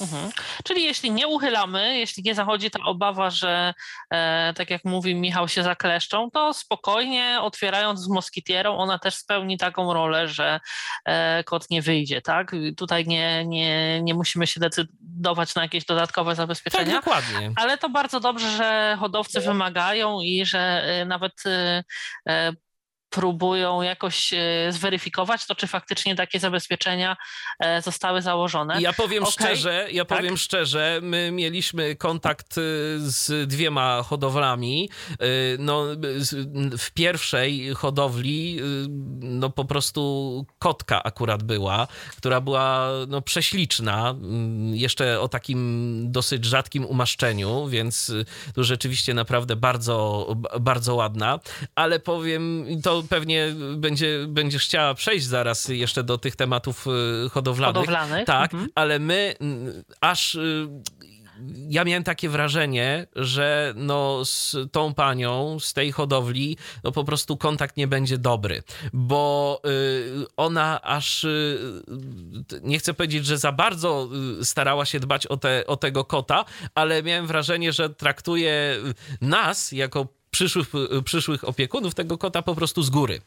Mhm. 0.00 0.30
Czyli 0.64 0.84
jeśli 0.84 1.10
nie 1.10 1.28
uchylamy, 1.28 1.98
jeśli 1.98 2.22
nie 2.22 2.34
zachodzi 2.34 2.70
ta 2.70 2.78
obawa, 2.84 3.30
że 3.30 3.74
e, 4.10 4.52
tak 4.56 4.70
jak 4.70 4.84
mówi 4.84 5.14
Michał, 5.14 5.48
się 5.48 5.62
zakleszczą, 5.62 6.30
to 6.30 6.54
spokojnie 6.54 7.38
otwierając 7.40 8.00
z 8.00 8.08
moskitierą, 8.08 8.76
ona 8.76 8.98
też 8.98 9.14
spełni 9.14 9.58
taką 9.58 9.94
rolę, 9.94 10.28
że 10.28 10.60
e, 11.04 11.44
kot 11.44 11.70
nie 11.70 11.82
wyjdzie, 11.82 12.22
tak? 12.22 12.52
Tutaj 12.76 13.06
nie, 13.06 13.44
nie, 13.46 14.02
nie 14.02 14.14
musimy 14.14 14.46
się 14.46 14.60
decydować 14.60 15.54
na 15.54 15.62
jakieś 15.62 15.84
dodatkowe 15.84 16.30
Tak, 16.30 16.36
zabezpieczenia. 16.36 16.92
dokładnie. 16.92 17.52
Ale 17.56 17.78
to 17.78 17.88
bardzo 17.88 18.20
dobrze, 18.20 18.50
że 18.50 18.96
hodowcy 19.00 19.40
wymagają 19.40 20.20
i 20.20 20.44
że 20.46 20.84
y, 21.02 21.06
nawet 21.06 21.32
e, 21.46 22.52
próbują 23.10 23.82
jakoś 23.82 24.32
y, 24.32 24.36
zweryfikować 24.68 25.46
to, 25.46 25.54
czy 25.54 25.66
faktycznie 25.66 26.16
takie 26.16 26.40
zabezpieczenia 26.40 27.16
e, 27.58 27.82
zostały 27.82 28.22
założone. 28.22 28.80
Ja 28.80 28.92
powiem 28.92 29.22
Okej. 29.22 29.32
szczerze, 29.32 29.88
ja 29.92 30.04
Tak. 30.04 30.18
powiem 30.18 30.36
szczerze, 30.36 31.00
my 31.02 31.30
mieliśmy 31.32 31.96
kontakt 31.96 32.58
y, 32.58 32.60
z 33.00 33.48
dwiema 33.48 34.02
hodowlami. 34.02 34.90
No, 35.58 35.84
w 36.78 36.90
pierwszej 36.90 37.74
hodowli 37.74 38.60
no 39.20 39.50
po 39.50 39.64
prostu 39.64 40.46
kotka 40.58 41.02
akurat 41.02 41.42
była, 41.42 41.86
która 42.16 42.40
była 42.40 42.88
no, 43.08 43.22
prześliczna, 43.22 44.10
mm, 44.10 44.76
jeszcze 44.76 45.20
o 45.20 45.28
takim 45.28 46.04
dosyć 46.12 46.44
rzadkim 46.44 46.84
umaszczeniu, 46.84 47.66
więc 47.66 48.12
tu 48.54 48.64
rzeczywiście 48.64 49.14
naprawdę 49.14 49.56
bardzo, 49.56 50.26
bardzo 50.60 50.94
ładna, 50.94 51.40
ale 51.74 52.00
powiem, 52.00 52.68
i 52.68 52.80
to 53.02 53.08
pewnie 53.08 53.54
będzie, 53.76 54.26
będziesz 54.28 54.62
chciała 54.64 54.94
przejść 54.94 55.26
zaraz 55.26 55.68
jeszcze 55.68 56.04
do 56.04 56.18
tych 56.18 56.36
tematów 56.36 56.86
y, 57.26 57.28
hodowlanych. 57.30 57.76
Hodowlanych, 57.76 58.26
Tak, 58.26 58.54
mhm. 58.54 58.70
ale 58.74 58.98
my 58.98 59.34
mm, 59.40 59.82
aż 60.00 60.34
y, 60.34 60.68
ja 61.68 61.84
miałem 61.84 62.04
takie 62.04 62.28
wrażenie, 62.28 63.06
że 63.16 63.74
no 63.76 64.24
z 64.24 64.56
tą 64.72 64.94
panią 64.94 65.58
z 65.60 65.72
tej 65.72 65.92
hodowli 65.92 66.56
no 66.84 66.92
po 66.92 67.04
prostu 67.04 67.36
kontakt 67.36 67.76
nie 67.76 67.86
będzie 67.86 68.18
dobry, 68.18 68.62
bo 68.92 69.60
y, 69.66 70.26
ona 70.36 70.82
aż 70.82 71.24
y, 71.24 71.82
nie 72.62 72.78
chcę 72.78 72.94
powiedzieć, 72.94 73.26
że 73.26 73.38
za 73.38 73.52
bardzo 73.52 74.08
y, 74.40 74.44
starała 74.44 74.86
się 74.86 75.00
dbać 75.00 75.26
o, 75.26 75.36
te, 75.36 75.66
o 75.66 75.76
tego 75.76 76.04
kota, 76.04 76.44
ale 76.74 77.02
miałem 77.02 77.26
wrażenie, 77.26 77.72
że 77.72 77.90
traktuje 77.90 78.76
nas 79.20 79.72
jako 79.72 80.19
przyszłych, 80.30 80.72
przyszłych 81.04 81.48
opiekunów 81.48 81.94
tego 81.94 82.18
kota 82.18 82.42
po 82.42 82.54
prostu 82.54 82.82
z 82.82 82.90
góry. 82.90 83.20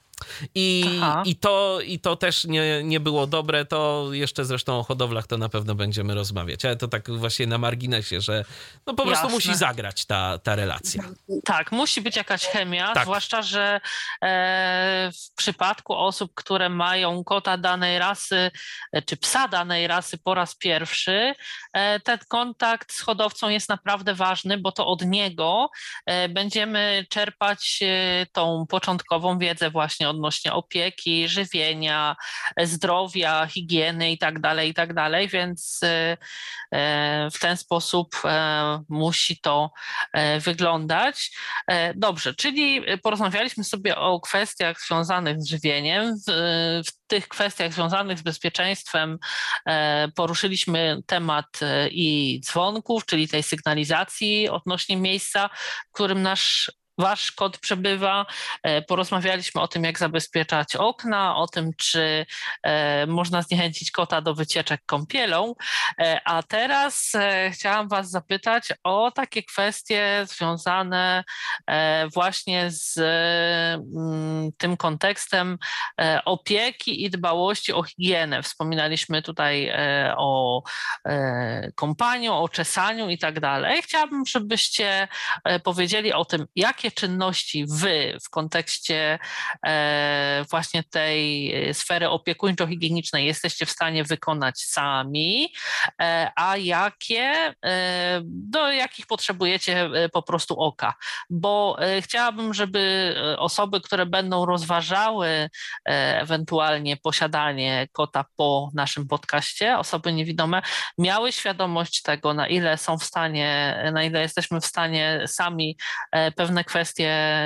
I, 0.55 0.85
Aha. 1.01 1.23
i, 1.25 1.35
to, 1.35 1.79
I 1.85 1.99
to 1.99 2.15
też 2.15 2.45
nie, 2.45 2.83
nie 2.83 2.99
było 2.99 3.27
dobre. 3.27 3.65
To 3.65 4.07
jeszcze 4.11 4.45
zresztą 4.45 4.79
o 4.79 4.83
hodowlach 4.83 5.27
to 5.27 5.37
na 5.37 5.49
pewno 5.49 5.75
będziemy 5.75 6.15
rozmawiać. 6.15 6.65
Ale 6.65 6.75
to 6.75 6.87
tak 6.87 7.11
właśnie 7.11 7.47
na 7.47 7.57
marginesie, 7.57 8.21
że 8.21 8.45
no 8.87 8.93
po 8.93 9.03
prostu 9.03 9.25
Jasne. 9.25 9.35
musi 9.35 9.55
zagrać 9.55 10.05
ta, 10.05 10.37
ta 10.37 10.55
relacja. 10.55 11.03
Tak, 11.45 11.71
musi 11.71 12.01
być 12.01 12.15
jakaś 12.15 12.45
chemia, 12.45 12.93
Tak. 12.93 13.03
zwłaszcza, 13.03 13.41
że 13.41 13.81
e, 14.23 15.11
w 15.11 15.35
przypadku 15.35 15.93
osób, 15.93 16.31
które 16.35 16.69
mają 16.69 17.23
kota 17.23 17.57
danej 17.57 17.99
rasy 17.99 18.51
e, 18.91 19.01
czy 19.01 19.17
psa 19.17 19.47
danej 19.47 19.87
rasy 19.87 20.17
po 20.17 20.33
raz 20.33 20.55
pierwszy, 20.55 21.33
e, 21.73 21.99
ten 21.99 22.19
kontakt 22.27 22.93
z 22.93 23.01
hodowcą 23.01 23.49
jest 23.49 23.69
naprawdę 23.69 24.13
ważny, 24.15 24.57
bo 24.57 24.71
to 24.71 24.87
od 24.87 25.05
niego 25.05 25.69
e, 26.05 26.29
będziemy 26.29 27.05
czerpać 27.09 27.79
e, 27.81 28.25
tą 28.31 28.65
początkową 28.69 29.39
wiedzę 29.39 29.69
właśnie 29.69 30.02
odnośnie 30.09 30.53
opieki, 30.53 31.27
żywienia, 31.27 32.15
zdrowia, 32.63 33.45
higieny 33.45 34.11
i 34.11 34.17
tak 34.17 34.39
dalej, 34.39 34.69
i 34.69 34.73
tak 34.73 34.93
więc 35.27 35.79
e, 35.83 36.17
e, 36.71 37.29
w 37.33 37.39
ten 37.39 37.57
sposób 37.57 38.15
e, 38.25 38.83
musi 38.89 39.37
to 39.37 39.71
wyglądać. 40.39 41.31
E, 41.67 41.93
Dobrze, 41.93 42.33
czyli 42.33 42.81
porozmawialiśmy 43.03 43.63
sobie 43.63 43.95
o 43.95 44.19
kwestiach 44.19 44.81
związanych 44.81 45.41
z 45.41 45.47
żywieniem. 45.47 46.15
W, 46.27 46.31
w 46.87 47.07
tych 47.07 47.27
kwestiach 47.27 47.73
związanych 47.73 48.19
z 48.19 48.21
bezpieczeństwem 48.21 49.19
e, 49.65 50.07
poruszyliśmy 50.15 51.01
temat 51.07 51.45
e, 51.61 51.89
i 51.89 52.39
dzwonków, 52.45 53.05
czyli 53.05 53.27
tej 53.27 53.43
sygnalizacji 53.43 54.49
odnośnie 54.49 54.97
miejsca, 54.97 55.49
w 55.89 55.93
którym 55.93 56.21
nasz 56.21 56.71
Wasz 56.97 57.31
kot 57.31 57.57
przebywa. 57.57 58.25
E, 58.63 58.81
Porozmawialiśmy 58.81 59.61
o 59.61 59.67
tym, 59.67 59.83
jak 59.83 59.99
zabezpieczać 59.99 60.75
okna, 60.75 61.35
o 61.35 61.47
tym, 61.47 61.71
czy 61.77 62.25
e, 62.63 63.07
można 63.07 63.41
zniechęcić 63.41 63.91
kota 63.91 64.21
do 64.21 64.33
wycieczek 64.35 64.81
kąpielą. 64.85 65.55
E, 65.99 66.21
A 66.25 66.43
teraz 66.43 67.11
chciałam 67.51 67.87
Was 67.87 68.09
zapytać 68.09 68.73
o 68.83 69.11
takie 69.11 69.43
kwestie 69.43 70.25
związane 70.25 71.23
właśnie 72.13 72.71
z 72.71 72.97
mm, 72.97 74.51
tym 74.57 74.77
kontekstem 74.77 75.57
opieki 76.25 77.03
i 77.03 77.09
dbałości 77.09 77.73
o 77.73 77.83
higienę. 77.83 78.43
Wspominaliśmy 78.43 79.21
tutaj 79.21 79.71
o 80.17 80.63
kąpaniu, 81.75 82.33
o 82.33 82.49
czesaniu 82.49 83.09
i 83.09 83.17
tak 83.17 83.39
dalej. 83.39 83.81
Chciałabym, 83.81 84.25
żebyście 84.25 85.07
powiedzieli 85.63 86.13
o 86.13 86.25
tym, 86.25 86.45
jakie 86.55 86.82
czynności 86.91 87.65
wy 87.69 88.17
w 88.25 88.29
kontekście 88.29 89.19
e, 89.65 90.45
właśnie 90.49 90.83
tej 90.83 91.55
e, 91.69 91.73
sfery 91.73 92.09
opiekuńczo-higienicznej 92.09 93.25
jesteście 93.25 93.65
w 93.65 93.71
stanie 93.71 94.03
wykonać 94.03 94.59
sami, 94.59 95.53
e, 96.01 96.31
a 96.35 96.57
jakie, 96.57 97.53
do 98.25 98.71
jakich 98.71 99.07
potrzebujecie 99.07 99.89
po 100.13 100.23
prostu 100.23 100.59
oka. 100.59 100.93
Bo 101.29 101.77
chciałabym, 102.01 102.53
żeby 102.53 103.15
osoby, 103.37 103.81
które 103.81 104.05
będą 104.05 104.45
rozważały 104.45 105.49
ewentualnie 105.85 106.97
posiadanie 106.97 107.87
kota 107.91 108.25
po 108.35 108.69
naszym 108.73 109.07
podcaście, 109.07 109.77
osoby 109.77 110.13
niewidome, 110.13 110.61
miały 110.97 111.31
świadomość 111.31 112.01
tego, 112.01 112.33
na 112.33 112.47
ile 112.47 112.77
są 112.77 112.97
w 112.97 113.03
stanie, 113.03 113.77
na 113.93 114.03
ile 114.03 114.21
jesteśmy 114.21 114.61
w 114.61 114.65
stanie 114.65 115.23
sami 115.27 115.77
pewne 116.35 116.63
kwestie 116.63 116.72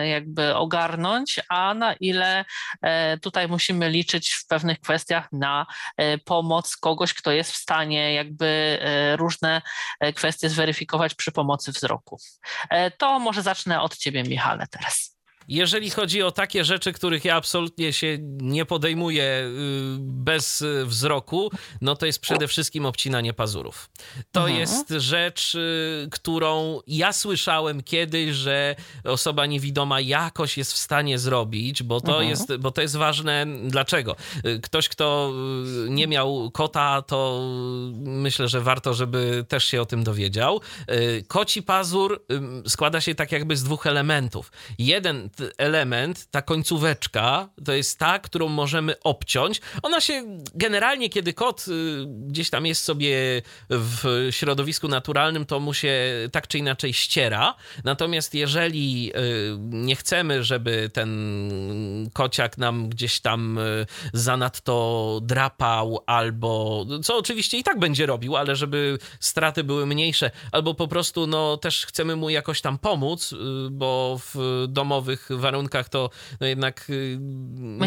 jakby 0.05 0.55
ogarnąć, 0.55 1.39
a 1.49 1.73
na 1.73 1.93
ile 1.93 2.45
e, 2.81 3.17
tutaj 3.17 3.47
musimy 3.47 3.89
liczyć 3.89 4.33
w 4.33 4.47
pewnych 4.47 4.79
kwestiach 4.79 5.31
na 5.31 5.65
e, 5.97 6.17
pomoc 6.17 6.77
kogoś, 6.77 7.13
kto 7.13 7.31
jest 7.31 7.51
w 7.51 7.57
stanie 7.57 8.13
jakby 8.13 8.79
e, 8.81 9.15
różne 9.15 9.61
kwestie 10.15 10.49
zweryfikować 10.49 11.15
przy 11.15 11.31
pomocy 11.31 11.71
wzroku. 11.71 12.19
To 12.97 13.19
może 13.19 13.41
zacznę 13.41 13.81
od 13.81 13.97
ciebie, 13.97 14.23
Michale, 14.23 14.67
teraz. 14.67 15.16
Jeżeli 15.47 15.89
chodzi 15.89 16.21
o 16.23 16.31
takie 16.31 16.63
rzeczy, 16.65 16.93
których 16.93 17.25
ja 17.25 17.35
absolutnie 17.35 17.93
się 17.93 18.17
nie 18.41 18.65
podejmuję 18.65 19.23
y, 19.23 19.97
bez 19.99 20.61
y, 20.61 20.85
wzroku, 20.85 21.51
no 21.81 21.95
to 21.95 22.05
jest 22.05 22.19
przede 22.19 22.47
wszystkim 22.47 22.85
obcinanie 22.85 23.33
pazurów. 23.33 23.89
To 24.31 24.39
Mhm. 24.41 24.59
jest 24.59 24.89
rzecz, 24.89 25.55
y, 25.55 26.07
którą 26.11 26.79
ja 26.87 27.13
słyszałem 27.13 27.83
kiedyś, 27.83 28.35
że 28.35 28.75
osoba 29.03 29.45
niewidoma 29.45 29.99
jakoś 29.99 30.57
jest 30.57 30.73
w 30.73 30.77
stanie 30.77 31.19
zrobić, 31.19 31.83
bo 31.83 32.01
to, 32.01 32.11
Mhm. 32.11 32.29
jest, 32.29 32.55
bo 32.55 32.71
to 32.71 32.81
jest 32.81 32.95
ważne. 32.95 33.45
Dlaczego? 33.63 34.15
Ktoś, 34.63 34.89
kto 34.89 35.33
nie 35.89 36.07
miał 36.07 36.51
kota, 36.51 37.01
to 37.01 37.41
myślę, 37.95 38.47
że 38.47 38.61
warto, 38.61 38.93
żeby 38.93 39.45
też 39.47 39.65
się 39.65 39.81
o 39.81 39.85
tym 39.85 40.03
dowiedział. 40.03 40.61
Koci 41.27 41.63
pazur 41.63 42.25
składa 42.67 43.01
się 43.01 43.15
tak 43.15 43.31
jakby 43.31 43.57
z 43.57 43.63
dwóch 43.63 43.87
elementów. 43.87 44.51
Jeden 44.79 45.29
element, 45.57 46.27
ta 46.31 46.41
końcóweczka, 46.41 47.49
to 47.65 47.73
jest 47.73 47.99
ta, 47.99 48.19
którą 48.19 48.47
możemy 48.47 48.99
obciąć. 48.99 49.61
Ona 49.83 50.01
się 50.01 50.23
generalnie, 50.55 51.09
kiedy 51.09 51.33
kot 51.33 51.65
y, 51.67 52.05
gdzieś 52.07 52.49
tam 52.49 52.65
jest 52.65 52.83
sobie 52.83 53.41
w 53.69 54.27
środowisku 54.31 54.87
naturalnym, 54.87 55.45
to 55.45 55.59
mu 55.59 55.73
się 55.73 55.93
tak 56.31 56.47
czy 56.47 56.57
inaczej 56.57 56.93
ściera. 56.93 57.55
Natomiast 57.83 58.33
jeżeli 58.33 59.11
y, 59.15 59.57
nie 59.59 59.95
chcemy, 59.95 60.43
żeby 60.43 60.89
ten 60.93 62.09
kociak 62.13 62.57
nam 62.57 62.89
gdzieś 62.89 63.19
tam 63.19 63.57
y, 63.57 63.85
zanadto 64.13 65.19
drapał, 65.23 66.03
albo 66.05 66.85
co 67.03 67.17
oczywiście 67.17 67.57
i 67.57 67.63
tak 67.63 67.79
będzie 67.79 68.05
robił, 68.05 68.35
ale 68.35 68.55
żeby 68.55 68.97
straty 69.19 69.63
były 69.63 69.85
mniejsze, 69.85 70.31
albo 70.51 70.73
po 70.73 70.87
prostu 70.87 71.27
no 71.27 71.57
też 71.57 71.85
chcemy 71.85 72.15
mu 72.15 72.29
jakoś 72.29 72.61
tam 72.61 72.77
pomóc, 72.77 73.33
bo 73.71 74.19
w 74.33 74.65
domowych 74.67 75.26
warunkach 75.29 75.89
to 75.89 76.09
no 76.41 76.47
jednak 76.47 76.87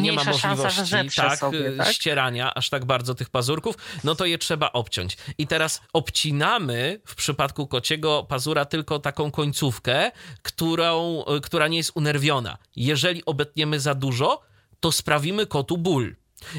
nie 0.00 0.12
ma 0.12 0.24
możliwości 0.24 1.16
tak, 1.16 1.38
sobie, 1.38 1.72
tak? 1.72 1.92
ścierania 1.92 2.54
aż 2.54 2.70
tak 2.70 2.84
bardzo 2.84 3.14
tych 3.14 3.30
pazurków, 3.30 3.76
no 4.04 4.14
to 4.14 4.26
je 4.26 4.38
trzeba 4.38 4.72
obciąć. 4.72 5.16
I 5.38 5.46
teraz 5.46 5.80
obcinamy 5.92 7.00
w 7.06 7.14
przypadku 7.14 7.66
kociego 7.66 8.26
pazura 8.28 8.64
tylko 8.64 8.98
taką 8.98 9.30
końcówkę, 9.30 10.10
którą, 10.42 11.24
która 11.42 11.68
nie 11.68 11.76
jest 11.76 11.92
unerwiona. 11.94 12.58
Jeżeli 12.76 13.24
obetniemy 13.24 13.80
za 13.80 13.94
dużo, 13.94 14.40
to 14.80 14.92
sprawimy 14.92 15.46
kotu 15.46 15.78
ból. 15.78 16.16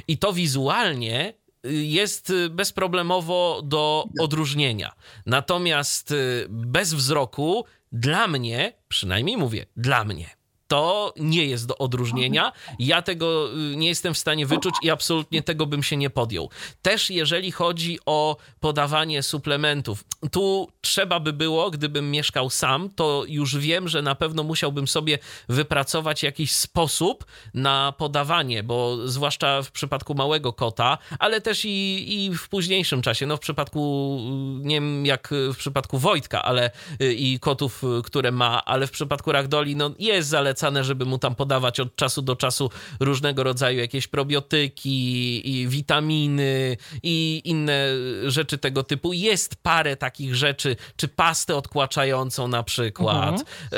I 0.08 0.18
to 0.18 0.34
wizualnie 0.34 1.34
jest 1.64 2.34
bezproblemowo 2.50 3.62
do 3.64 4.06
odróżnienia. 4.20 4.96
Natomiast 5.26 6.14
bez 6.50 6.94
wzroku, 6.94 7.66
dla 7.92 8.28
mnie, 8.28 8.74
przynajmniej 8.88 9.38
mówię, 9.38 9.66
dla 9.78 10.04
mnie, 10.04 10.30
to 10.72 11.14
nie 11.18 11.46
jest 11.46 11.68
do 11.68 11.78
odróżnienia. 11.78 12.52
Ja 12.80 13.02
tego 13.02 13.50
y, 13.54 13.76
nie 13.76 13.88
jestem 13.88 14.14
w 14.14 14.18
stanie 14.18 14.46
wyczuć 14.46 14.76
i 14.82 14.90
absolutnie 14.90 15.42
tego 15.42 15.66
bym 15.66 15.84
się 15.84 15.98
nie 15.98 16.10
podjął. 16.10 16.50
Też 16.82 17.10
jeżeli 17.10 17.52
chodzi 17.52 18.00
o 18.06 18.38
podawanie 18.60 19.24
suplementów, 19.24 20.04
tu 20.32 20.68
trzeba 20.82 21.20
by 21.20 21.34
było, 21.34 21.72
gdybym 21.72 22.12
mieszkał 22.12 22.50
sam, 22.50 22.90
to 22.90 23.24
już 23.28 23.58
wiem, 23.58 23.88
że 23.88 24.02
na 24.02 24.16
pewno 24.16 24.44
musiałbym 24.44 24.88
sobie 24.88 25.20
wypracować 25.50 26.24
jakiś 26.24 26.52
sposób 26.52 27.26
na 27.54 27.94
podawanie, 27.98 28.64
bo 28.64 29.08
zwłaszcza 29.08 29.62
w 29.62 29.72
przypadku 29.72 30.16
małego 30.16 30.54
kota, 30.54 30.98
ale 31.20 31.42
też 31.42 31.66
i, 31.66 32.06
i 32.26 32.38
w 32.38 32.50
późniejszym 32.50 33.02
czasie, 33.02 33.26
no 33.26 33.38
w 33.38 33.40
przypadku, 33.40 34.18
y, 34.64 34.68
nie 34.68 34.76
wiem 34.76 35.06
jak 35.06 35.30
w 35.54 35.58
przypadku 35.58 35.98
Wojtka, 35.98 36.44
ale 36.44 36.72
y, 37.02 37.14
i 37.14 37.40
kotów, 37.40 37.82
które 38.04 38.32
ma, 38.32 38.66
ale 38.66 38.88
w 38.88 38.92
przypadku 38.92 39.32
Ragdoli, 39.32 39.76
no 39.76 39.92
jest 40.00 40.30
zalecane 40.30 40.61
zalecane, 40.62 40.84
żeby 40.84 41.06
mu 41.06 41.18
tam 41.18 41.36
podawać 41.36 41.80
od 41.80 41.96
czasu 41.96 42.22
do 42.22 42.36
czasu 42.36 42.70
różnego 43.00 43.44
rodzaju 43.44 43.80
jakieś 43.80 44.08
probiotyki 44.08 45.42
i 45.50 45.68
witaminy 45.68 46.78
i 47.04 47.42
inne 47.46 47.88
rzeczy 48.26 48.58
tego 48.58 48.84
typu. 48.84 49.14
Jest 49.14 49.56
parę 49.56 49.98
takich 49.98 50.36
rzeczy, 50.36 50.76
czy 50.96 51.08
pastę 51.08 51.56
odkłaczającą 51.56 52.48
na 52.48 52.64
przykład. 52.64 53.40
Mhm. 53.40 53.48
E, 53.74 53.78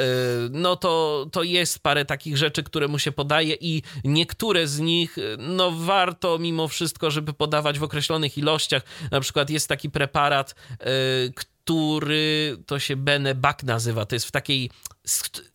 no 0.51 0.75
to, 0.75 1.25
to 1.31 1.43
jest 1.43 1.79
parę 1.79 2.05
takich 2.05 2.37
rzeczy, 2.37 2.63
które 2.63 2.87
mu 2.87 2.99
się 2.99 3.11
podaje 3.11 3.55
i 3.61 3.81
niektóre 4.03 4.67
z 4.67 4.79
nich, 4.79 5.15
no 5.37 5.71
warto 5.71 6.37
mimo 6.39 6.67
wszystko, 6.67 7.11
żeby 7.11 7.33
podawać 7.33 7.79
w 7.79 7.83
określonych 7.83 8.37
ilościach. 8.37 8.83
Na 9.11 9.19
przykład 9.19 9.49
jest 9.49 9.67
taki 9.67 9.89
preparat, 9.89 10.55
który 11.35 11.53
który 11.63 12.57
to 12.65 12.79
się 12.79 12.95
Benebak 12.95 13.63
nazywa. 13.63 14.05
To 14.05 14.15
jest 14.15 14.25
w 14.25 14.31
takiej 14.31 14.69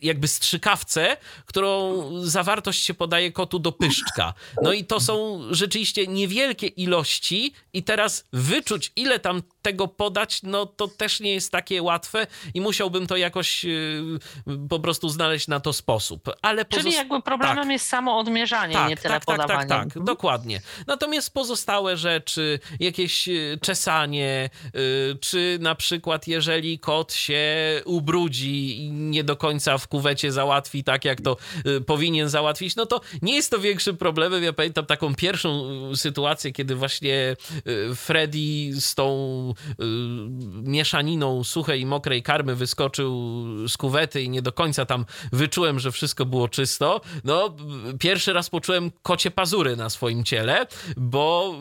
jakby 0.01 0.27
strzykawce, 0.27 1.17
którą 1.45 2.03
zawartość 2.23 2.85
się 2.85 2.93
podaje 2.93 3.31
kotu 3.31 3.59
do 3.59 3.71
pyszczka. 3.71 4.33
No 4.61 4.73
i 4.73 4.85
to 4.85 4.99
są 4.99 5.41
rzeczywiście 5.51 6.07
niewielkie 6.07 6.67
ilości 6.67 7.53
i 7.73 7.83
teraz 7.83 8.27
wyczuć, 8.33 8.91
ile 8.95 9.19
tam 9.19 9.41
tego 9.61 9.87
podać, 9.87 10.43
no 10.43 10.65
to 10.65 10.87
też 10.87 11.19
nie 11.19 11.33
jest 11.33 11.51
takie 11.51 11.83
łatwe 11.83 12.27
i 12.53 12.61
musiałbym 12.61 13.07
to 13.07 13.17
jakoś 13.17 13.63
yy, 13.63 14.19
po 14.69 14.79
prostu 14.79 15.09
znaleźć 15.09 15.47
na 15.47 15.59
to 15.59 15.73
sposób. 15.73 16.29
Ale 16.41 16.65
Czyli 16.65 16.93
jakby 16.93 17.21
problemem 17.21 17.63
tak. 17.63 17.71
jest 17.71 17.87
samo 17.87 18.17
odmierzanie, 18.19 18.73
tak, 18.73 18.89
nie 18.89 18.97
tyle 18.97 19.13
tak, 19.13 19.25
podawanie. 19.25 19.47
Tak, 19.47 19.69
tak, 19.69 19.77
tak, 19.77 19.85
mhm. 19.85 20.05
dokładnie. 20.05 20.61
Natomiast 20.87 21.33
pozostałe 21.33 21.97
rzeczy, 21.97 22.59
jakieś 22.79 23.27
y, 23.27 23.59
czesanie, 23.61 24.49
yy, 24.73 25.17
czy 25.21 25.57
na 25.61 25.75
przykład 25.75 26.27
jeżeli 26.27 26.79
kot 26.79 27.13
się 27.13 27.41
ubrudzi 27.85 28.79
i 28.79 28.91
nie 28.91 29.23
do 29.23 29.38
końca 29.39 29.77
w 29.77 29.87
kuwecie 29.87 30.31
załatwi 30.31 30.83
tak, 30.83 31.05
jak 31.05 31.21
to 31.21 31.37
y, 31.65 31.81
powinien 31.81 32.29
załatwić, 32.29 32.75
no 32.75 32.85
to 32.85 33.01
nie 33.21 33.35
jest 33.35 33.51
to 33.51 33.59
większym 33.59 33.97
problemem. 33.97 34.43
Ja 34.43 34.53
pamiętam 34.53 34.85
taką 34.85 35.15
pierwszą 35.15 35.69
y, 35.93 35.97
sytuację, 35.97 36.51
kiedy 36.51 36.75
właśnie 36.75 37.35
y, 37.67 37.95
Freddy 37.95 38.81
z 38.81 38.95
tą 38.95 39.09
mieszaniną 40.63 41.43
suchej 41.43 41.81
i 41.81 41.85
mokrej 41.85 42.23
karmy 42.23 42.55
wyskoczył 42.55 43.13
z 43.67 43.77
kuwety 43.77 44.21
i 44.21 44.29
nie 44.29 44.41
do 44.41 44.51
końca 44.51 44.85
tam 44.85 45.05
wyczułem, 45.31 45.79
że 45.79 45.91
wszystko 45.91 46.25
było 46.25 46.47
czysto. 46.47 47.01
No, 47.23 47.55
pierwszy 47.99 48.33
raz 48.33 48.49
poczułem 48.49 48.91
kocie 49.01 49.31
pazury 49.31 49.75
na 49.75 49.89
swoim 49.89 50.23
ciele, 50.23 50.67
bo 50.97 51.55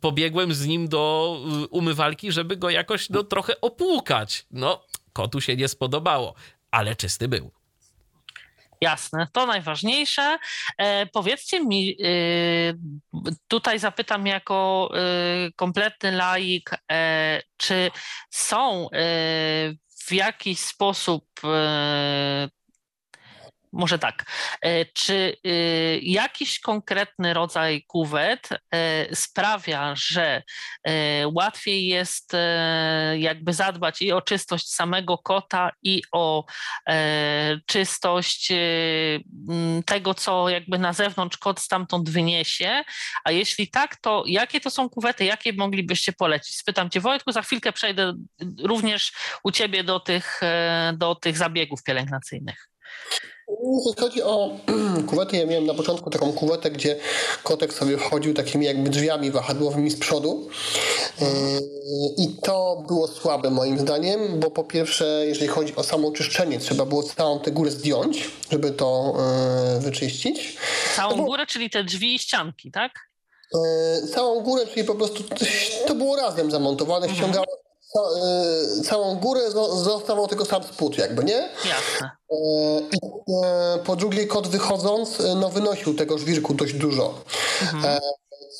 pobiegłem 0.00 0.54
z 0.54 0.66
nim 0.66 0.88
do 0.88 1.36
umywalki, 1.70 2.32
żeby 2.32 2.56
go 2.56 2.70
jakoś 2.70 3.10
no, 3.10 3.22
trochę 3.22 3.60
opłukać. 3.60 4.46
No, 4.50 4.84
kotu 5.12 5.40
się 5.40 5.56
nie 5.56 5.68
spodobało, 5.68 6.34
ale 6.70 6.96
czysty 6.96 7.28
był. 7.28 7.58
Jasne, 8.80 9.26
to 9.32 9.46
najważniejsze. 9.46 10.38
E, 10.78 11.06
powiedzcie 11.06 11.64
mi, 11.64 11.96
e, 12.02 12.08
tutaj 13.48 13.78
zapytam 13.78 14.26
jako 14.26 14.90
e, 14.94 15.00
kompletny 15.56 16.12
laik, 16.12 16.70
e, 16.92 17.42
czy 17.56 17.90
są 18.30 18.90
e, 18.90 18.98
w 20.06 20.12
jakiś 20.12 20.58
sposób 20.58 21.24
e, 21.44 22.48
może 23.72 23.98
tak. 23.98 24.24
E, 24.62 24.84
czy 24.84 25.36
e, 25.44 25.50
jakiś 25.98 26.60
konkretny 26.60 27.34
rodzaj 27.34 27.84
kuwet 27.86 28.48
e, 28.74 29.16
sprawia, 29.16 29.94
że 29.96 30.42
łatwiej 31.32 31.86
jest 31.86 32.32
jakby 33.16 33.52
zadbać 33.52 34.02
i 34.02 34.12
o 34.12 34.22
czystość 34.22 34.70
samego 34.70 35.18
kota, 35.18 35.70
i 35.82 36.02
o 36.12 36.44
czystość 37.66 38.52
tego, 39.86 40.14
co 40.14 40.48
jakby 40.48 40.78
na 40.78 40.92
zewnątrz 40.92 41.36
kot 41.36 41.60
stamtąd 41.60 42.10
wyniesie? 42.10 42.84
A 43.24 43.32
jeśli 43.32 43.68
tak, 43.68 43.96
to 43.96 44.24
jakie 44.26 44.60
to 44.60 44.70
są 44.70 44.88
kuwety, 44.88 45.24
jakie 45.24 45.52
moglibyście 45.52 46.12
polecić? 46.12 46.56
Spytam 46.56 46.90
Cię, 46.90 47.00
Wojtku, 47.00 47.32
za 47.32 47.42
chwilkę 47.42 47.72
przejdę 47.72 48.14
również 48.62 49.12
u 49.44 49.50
Ciebie 49.50 49.84
do 49.84 50.00
tych, 50.00 50.40
do 50.94 51.14
tych 51.14 51.36
zabiegów 51.36 51.82
pielęgnacyjnych. 51.82 52.68
Jeśli 53.48 54.02
chodzi 54.02 54.22
o 54.22 54.50
kuwety, 55.10 55.36
ja 55.36 55.46
miałem 55.46 55.66
na 55.66 55.74
początku 55.74 56.10
taką 56.10 56.32
kuwetę, 56.32 56.70
gdzie 56.70 56.96
kotek 57.42 57.72
sobie 57.72 57.98
wchodził 57.98 58.34
takimi 58.34 58.66
jakby 58.66 58.90
drzwiami 58.90 59.30
wahadłowymi 59.30 59.90
z 59.90 59.98
przodu. 59.98 60.48
Yy, 61.20 61.26
I 62.16 62.28
to 62.42 62.84
było 62.88 63.08
słabe 63.08 63.50
moim 63.50 63.78
zdaniem, 63.78 64.40
bo 64.40 64.50
po 64.50 64.64
pierwsze, 64.64 65.24
jeżeli 65.26 65.48
chodzi 65.48 65.76
o 65.76 65.82
samo 65.82 66.12
czyszczenie, 66.12 66.58
trzeba 66.58 66.86
było 66.86 67.02
całą 67.02 67.40
tę 67.40 67.50
górę 67.50 67.70
zdjąć, 67.70 68.30
żeby 68.52 68.70
to 68.70 69.14
yy, 69.74 69.80
wyczyścić. 69.80 70.56
Całą 70.96 71.16
no 71.16 71.24
górę, 71.24 71.46
czyli 71.46 71.70
te 71.70 71.84
drzwi 71.84 72.14
i 72.14 72.18
ścianki, 72.18 72.70
tak? 72.70 72.92
Yy, 73.54 74.08
całą 74.08 74.40
górę, 74.40 74.66
czyli 74.66 74.84
po 74.84 74.94
prostu 74.94 75.24
to 75.86 75.94
było 75.94 76.16
razem 76.16 76.50
zamontowane, 76.50 77.06
mhm. 77.06 77.16
ściągało 77.16 77.67
całą 78.84 79.14
górę 79.14 79.40
zostawał 79.84 80.28
tylko 80.28 80.44
sam 80.44 80.62
spód 80.62 80.98
jakby, 80.98 81.24
nie? 81.24 81.48
Jasne. 81.64 82.10
Y, 82.32 82.36
I 82.92 83.06
y, 83.76 83.84
po 83.84 83.96
drugie 83.96 84.26
kot 84.26 84.48
wychodząc, 84.48 85.22
no 85.36 85.48
wynosił 85.48 85.94
tego 85.94 86.18
żwirku 86.18 86.54
dość 86.54 86.74
dużo. 86.74 87.14
Mhm. 87.62 88.00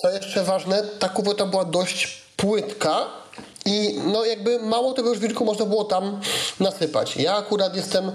Co 0.02 0.10
jeszcze 0.10 0.44
ważne, 0.44 0.82
ta 0.98 1.08
kubota 1.08 1.46
była 1.46 1.64
dość 1.64 2.22
płytka, 2.36 3.06
i 3.64 4.00
no 4.12 4.24
jakby 4.24 4.58
mało 4.58 4.92
tego 4.92 5.14
żwirku 5.14 5.44
można 5.44 5.66
było 5.66 5.84
tam 5.84 6.20
nasypać. 6.60 7.16
Ja 7.16 7.36
akurat 7.36 7.76
jestem 7.76 8.12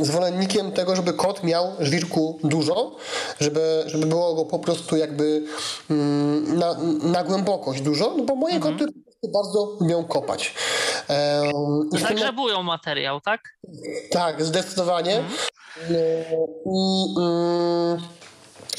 zwolennikiem 0.00 0.72
tego, 0.72 0.96
żeby 0.96 1.12
kot 1.12 1.42
miał 1.42 1.72
żwirku 1.80 2.38
dużo, 2.44 2.96
żeby, 3.40 3.84
żeby 3.86 4.06
było 4.06 4.34
go 4.34 4.44
po 4.44 4.58
prostu 4.58 4.96
jakby 4.96 5.44
mm, 5.90 6.58
na, 6.58 6.76
na 7.02 7.24
głębokość 7.24 7.80
dużo, 7.80 8.14
no 8.16 8.24
bo 8.24 8.34
moje 8.34 8.54
mhm. 8.54 8.78
koty 8.78 8.92
bardzo 9.28 9.76
lubią 9.80 10.04
kopać. 10.04 10.54
Um, 11.08 11.90
Zagrzebują 12.00 12.62
materiał, 12.62 13.20
tak? 13.20 13.40
Tak, 14.10 14.44
zdecydowanie. 14.44 15.16
Mhm. 15.16 15.38
I, 16.66 17.14
mm, 17.18 18.02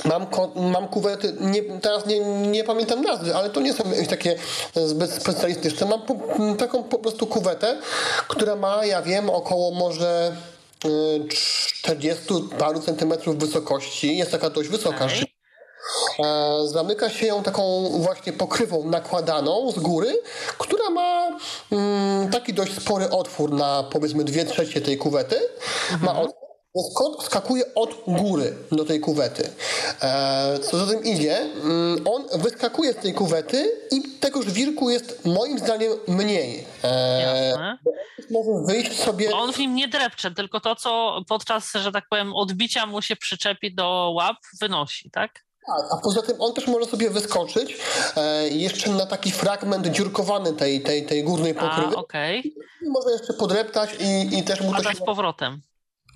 Mam, 0.05 0.25
mam 0.71 0.87
kuwety, 0.87 1.35
nie, 1.39 1.63
teraz 1.79 2.05
nie, 2.05 2.19
nie 2.19 2.63
pamiętam 2.63 3.01
nazwy, 3.01 3.35
ale 3.35 3.49
to 3.49 3.61
nie 3.61 3.73
są 3.73 3.83
takie 4.09 4.35
zbyt 4.75 5.11
specjalistyczne. 5.11 5.87
Mam 5.87 6.01
po, 6.01 6.15
taką 6.57 6.83
po 6.83 6.99
prostu 6.99 7.27
kuwetę, 7.27 7.81
która 8.27 8.55
ma, 8.55 8.85
ja 8.85 9.01
wiem, 9.01 9.29
około 9.29 9.71
może 9.71 10.35
40 11.73 12.23
paru 12.59 12.79
centymetrów 12.79 13.37
wysokości. 13.37 14.17
Jest 14.17 14.31
taka 14.31 14.49
dość 14.49 14.69
wysoka. 14.69 15.05
Okay. 15.05 15.32
E, 16.19 16.67
zamyka 16.67 17.09
się 17.09 17.25
ją 17.25 17.43
taką 17.43 17.89
właśnie 17.89 18.33
pokrywą 18.33 18.83
nakładaną 18.83 19.71
z 19.71 19.79
góry, 19.79 20.21
która 20.57 20.89
ma 20.89 21.37
mm, 21.71 22.29
taki 22.31 22.53
dość 22.53 22.75
spory 22.81 23.09
otwór 23.09 23.51
na 23.51 23.83
powiedzmy 23.83 24.23
dwie 24.23 24.45
trzecie 24.45 24.81
tej 24.81 24.97
kuwety. 24.97 25.39
Mhm. 25.91 26.15
Ma 26.15 26.21
otwór. 26.21 26.43
Więc 26.75 26.93
kot 26.93 27.23
skakuje 27.23 27.75
od 27.75 27.89
góry 28.07 28.55
do 28.71 28.85
tej 28.85 28.99
kuwety. 28.99 29.49
E, 30.01 30.59
co 30.59 30.77
za 30.77 30.93
tym 30.93 31.03
idzie, 31.03 31.37
mm, 31.37 32.07
on 32.07 32.41
wyskakuje 32.41 32.93
z 32.93 32.95
tej 32.95 33.13
kuwety 33.13 33.71
i 33.91 34.01
tego 34.19 34.41
żwirku 34.41 34.89
jest 34.89 35.25
moim 35.25 35.59
zdaniem 35.59 35.91
mniej. 36.07 36.65
E, 36.83 37.21
Jasne. 37.21 37.77
Może 38.31 38.49
wyjść 38.65 38.99
sobie... 38.99 39.35
On 39.35 39.53
w 39.53 39.57
nim 39.57 39.75
nie 39.75 39.87
drepcze, 39.87 40.31
tylko 40.31 40.59
to, 40.59 40.75
co 40.75 41.21
podczas, 41.27 41.71
że 41.73 41.91
tak 41.91 42.03
powiem, 42.09 42.35
odbicia 42.35 42.85
mu 42.85 43.01
się 43.01 43.15
przyczepi 43.15 43.75
do 43.75 44.11
łap, 44.15 44.37
wynosi, 44.61 45.11
tak? 45.11 45.43
Tak, 45.65 45.85
a 45.91 45.97
poza 45.97 46.21
tym 46.21 46.41
on 46.41 46.53
też 46.53 46.67
może 46.67 46.85
sobie 46.85 47.09
wyskoczyć 47.09 47.77
e, 48.17 48.47
jeszcze 48.47 48.89
na 48.89 49.05
taki 49.05 49.31
fragment 49.31 49.87
dziurkowany 49.87 50.53
tej, 50.53 50.81
tej, 50.81 51.05
tej 51.05 51.23
górnej 51.23 51.53
pokrywy. 51.53 51.95
A, 51.95 51.99
okay. 51.99 52.37
I 52.81 52.89
można 52.89 53.11
jeszcze 53.11 53.33
podreptać 53.33 53.89
i, 53.99 54.37
i 54.39 54.43
też 54.43 54.61
mu 54.61 54.73
to 54.73 54.83
się... 54.83 54.95
z 54.95 55.05
powrotem. 55.05 55.61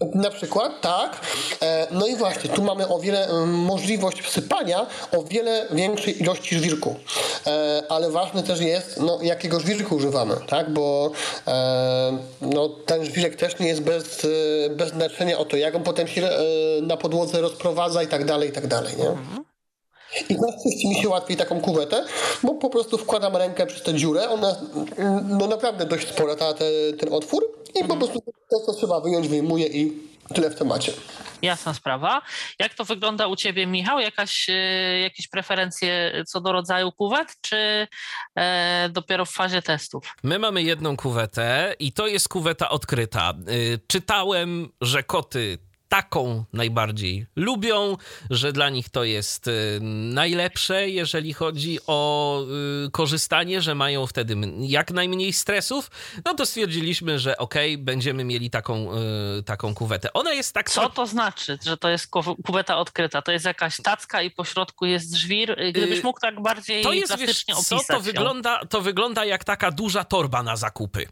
Na 0.01 0.29
przykład, 0.29 0.81
tak. 0.81 1.21
E, 1.61 1.87
no 1.91 2.07
i 2.07 2.15
właśnie, 2.15 2.49
tu 2.49 2.63
mamy 2.63 2.87
o 2.87 2.99
wiele 2.99 3.27
możliwość 3.45 4.21
wsypania 4.21 4.85
o 5.17 5.23
wiele 5.23 5.67
większej 5.71 6.21
ilości 6.21 6.55
żwirku. 6.55 6.95
E, 7.47 7.83
ale 7.89 8.11
ważne 8.11 8.43
też 8.43 8.59
jest, 8.59 8.99
no, 8.99 9.19
jakiego 9.21 9.59
żwirku 9.59 9.95
używamy, 9.95 10.35
tak? 10.47 10.73
Bo 10.73 11.11
e, 11.47 12.17
no, 12.41 12.69
ten 12.69 13.05
żwirek 13.05 13.35
też 13.35 13.59
nie 13.59 13.67
jest 13.67 13.81
bez, 13.81 14.27
bez 14.69 14.89
znaczenia 14.89 15.37
o 15.37 15.45
to, 15.45 15.57
jak 15.57 15.75
on 15.75 15.83
potem 15.83 16.07
się 16.07 16.29
na 16.81 16.97
podłodze 16.97 17.41
rozprowadza 17.41 18.03
i 18.03 18.07
tak 18.07 18.25
dalej, 18.25 18.49
i 18.49 18.51
tak 18.51 18.67
dalej, 18.67 18.93
nie? 18.97 19.37
I 20.29 20.35
najczęściej 20.41 20.89
mi 20.89 20.95
się 20.95 21.09
łatwiej 21.09 21.37
taką 21.37 21.61
kuwetę, 21.61 22.05
bo 22.43 22.53
po 22.53 22.69
prostu 22.69 22.97
wkładam 22.97 23.35
rękę 23.35 23.65
przez 23.65 23.83
tę 23.83 23.93
dziurę, 23.93 24.29
ona 24.29 24.55
no 25.29 25.47
naprawdę 25.47 25.85
dość 25.85 26.09
spora, 26.09 26.35
ta, 26.35 26.53
te, 26.53 26.65
ten 26.99 27.13
otwór 27.13 27.57
i 27.79 27.87
po 27.87 27.97
prostu 27.97 28.21
to, 28.49 28.59
co 28.65 28.73
trzeba 28.73 28.99
wyjąć, 28.99 29.27
wyjmuję 29.27 29.67
i 29.67 29.93
tyle 30.33 30.49
w 30.49 30.55
temacie. 30.55 30.93
Jasna 31.41 31.73
sprawa. 31.73 32.21
Jak 32.59 32.73
to 32.73 32.85
wygląda 32.85 33.27
u 33.27 33.35
Ciebie, 33.35 33.67
Michał? 33.67 33.99
Jakaś, 33.99 34.49
e, 34.49 34.53
jakieś 34.99 35.27
preferencje 35.27 36.23
co 36.27 36.41
do 36.41 36.51
rodzaju 36.51 36.91
kuwet, 36.91 37.35
czy 37.41 37.87
e, 38.35 38.89
dopiero 38.91 39.25
w 39.25 39.31
fazie 39.31 39.61
testów? 39.61 40.15
My 40.23 40.39
mamy 40.39 40.63
jedną 40.63 40.97
kuwetę 40.97 41.75
i 41.79 41.91
to 41.91 42.07
jest 42.07 42.29
kuweta 42.29 42.69
odkryta. 42.69 43.29
E, 43.29 43.33
czytałem, 43.87 44.69
że 44.81 45.03
koty 45.03 45.57
taką 45.89 46.43
najbardziej 46.53 47.25
lubią, 47.35 47.97
że 48.29 48.53
dla 48.53 48.69
nich 48.69 48.89
to 48.89 49.03
jest 49.03 49.47
y, 49.47 49.79
najlepsze, 50.13 50.89
jeżeli 50.89 51.33
chodzi 51.33 51.79
o 51.87 52.41
y, 52.85 52.91
korzystanie, 52.91 53.61
że 53.61 53.75
mają 53.75 54.07
wtedy 54.07 54.35
jak 54.59 54.91
najmniej 54.91 55.33
stresów, 55.33 55.91
no 56.25 56.33
to 56.33 56.45
stwierdziliśmy, 56.45 57.19
że 57.19 57.37
okej, 57.37 57.73
okay, 57.73 57.83
będziemy 57.83 58.23
mieli 58.23 58.49
taką, 58.49 58.89
y, 59.39 59.43
taką 59.43 59.75
kuwetę. 59.75 60.13
Ona 60.13 60.33
jest 60.33 60.53
tak... 60.53 60.69
Co 60.69 60.89
to 60.89 61.05
znaczy, 61.05 61.59
że 61.65 61.77
to 61.77 61.89
jest 61.89 62.07
kuweta 62.45 62.77
odkryta? 62.77 63.21
To 63.21 63.31
jest 63.31 63.45
jakaś 63.45 63.77
tacka 63.77 64.21
i 64.21 64.31
po 64.31 64.45
środku 64.45 64.85
jest 64.85 65.15
żwir? 65.15 65.57
Gdybyś 65.71 66.03
mógł 66.03 66.19
tak 66.19 66.41
bardziej 66.41 66.83
to 66.83 66.93
jest, 66.93 67.07
plastycznie 67.07 67.53
wiesz, 67.55 67.63
co, 67.63 67.79
to 67.87 67.99
wygląda, 67.99 68.65
to 68.65 68.81
wygląda 68.81 69.25
jak 69.25 69.43
taka 69.43 69.71
duża 69.71 70.03
torba 70.03 70.43
na 70.43 70.55
zakupy. 70.55 71.07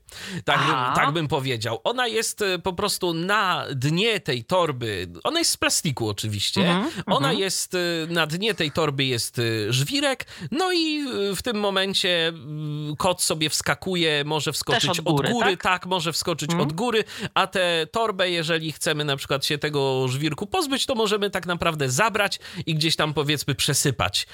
Tak, 0.46 0.60
bym, 0.60 0.76
tak 0.96 1.12
bym 1.12 1.28
powiedział. 1.28 1.82
Ona 1.84 2.08
jest 2.08 2.44
po 2.64 2.74
prostu 2.74 3.14
na 3.14 3.66
dnie 3.72 4.20
tej 4.20 4.44
torby 4.44 4.65
torby, 4.66 5.08
ona 5.24 5.40
jest 5.40 5.52
z 5.52 5.58
plastiku 5.58 6.10
oczywiście, 6.10 6.62
-hmm, 6.62 7.04
ona 7.06 7.34
-hmm. 7.34 7.40
jest, 7.40 7.74
y, 7.74 8.08
na 8.10 8.28
dnie 8.28 8.54
tej 8.54 8.72
torby 8.72 9.04
jest 9.04 9.40
y, 9.40 9.74
żwirek, 9.74 10.26
no 10.52 10.72
i 10.72 11.06
y, 11.32 11.36
w 11.36 11.42
tym 11.42 11.60
momencie 11.60 12.34
kot 12.98 13.22
sobie 13.22 13.50
wskakuje, 13.50 14.24
może 14.26 14.52
wskoczyć 14.54 15.00
od 15.00 15.02
góry, 15.02 15.28
od 15.28 15.34
góry 15.34 15.52
tak? 15.52 15.64
tak? 15.64 15.86
może 15.86 16.14
wskoczyć 16.14 16.52
mm. 16.52 16.62
od 16.62 16.74
góry, 16.74 17.04
a 17.34 17.48
tę 17.48 17.88
torbę, 17.92 18.30
jeżeli 18.30 18.72
chcemy 18.72 19.06
na 19.06 19.18
przykład 19.18 19.46
się 19.46 19.58
tego 19.58 20.08
żwirku 20.08 20.48
pozbyć, 20.48 20.86
to 20.86 20.96
możemy 20.96 21.30
tak 21.30 21.46
naprawdę 21.46 21.90
zabrać 21.90 22.40
i 22.66 22.76
gdzieś 22.76 22.96
tam 22.96 23.14
powiedzmy 23.14 23.56
przesypać 23.56 24.28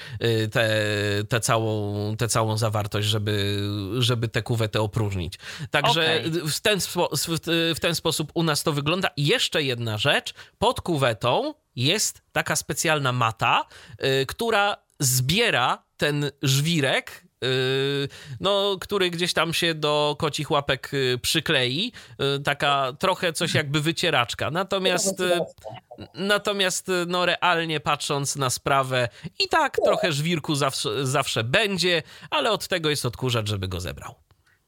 tę 1.28 1.40
całą, 1.40 2.16
tę 2.16 2.28
całą 2.28 2.56
zawartość, 2.56 3.08
żeby, 3.08 3.62
żeby 3.98 4.28
tę 4.28 4.42
kuwetę 4.42 4.80
opróżnić. 4.80 5.34
Także 5.70 6.20
okay. 6.20 6.50
w, 6.50 6.60
ten, 6.60 6.78
w 7.74 7.80
ten 7.80 7.94
sposób 7.94 8.32
u 8.34 8.42
nas 8.42 8.62
to 8.62 8.72
wygląda. 8.72 9.08
I 9.16 9.26
jeszcze 9.26 9.62
jedna 9.62 9.98
rzecz, 9.98 10.21
rzecz, 10.22 10.34
pod 10.58 10.80
kuwetą 10.80 11.54
jest 11.76 12.22
taka 12.32 12.56
specjalna 12.56 13.12
mata, 13.12 13.64
yy, 14.00 14.26
która 14.26 14.76
zbiera 14.98 15.82
ten 15.96 16.30
żwirek, 16.42 17.24
y, 17.44 18.08
no, 18.40 18.76
który 18.80 19.10
gdzieś 19.10 19.32
tam 19.32 19.54
się 19.54 19.74
do 19.74 20.16
kocich 20.18 20.50
łapek 20.50 20.94
y, 20.94 21.18
przyklei. 21.22 21.92
Y, 22.36 22.42
taka 22.42 22.92
trochę 22.98 23.32
coś 23.32 23.54
jakby 23.54 23.80
wycieraczka. 23.80 24.50
Natomiast, 24.50 25.22
natomiast 26.14 26.86
no, 27.06 27.26
realnie 27.26 27.80
patrząc 27.80 28.36
na 28.36 28.50
sprawę, 28.50 29.08
i 29.38 29.48
tak 29.48 29.76
trochę 29.84 30.12
żwirku 30.12 30.54
zawsze, 30.54 31.06
zawsze 31.06 31.44
będzie, 31.44 32.02
ale 32.30 32.50
od 32.50 32.68
tego 32.68 32.90
jest 32.90 33.06
odkurzacz, 33.06 33.48
żeby 33.48 33.68
go 33.68 33.80
zebrał. 33.80 34.21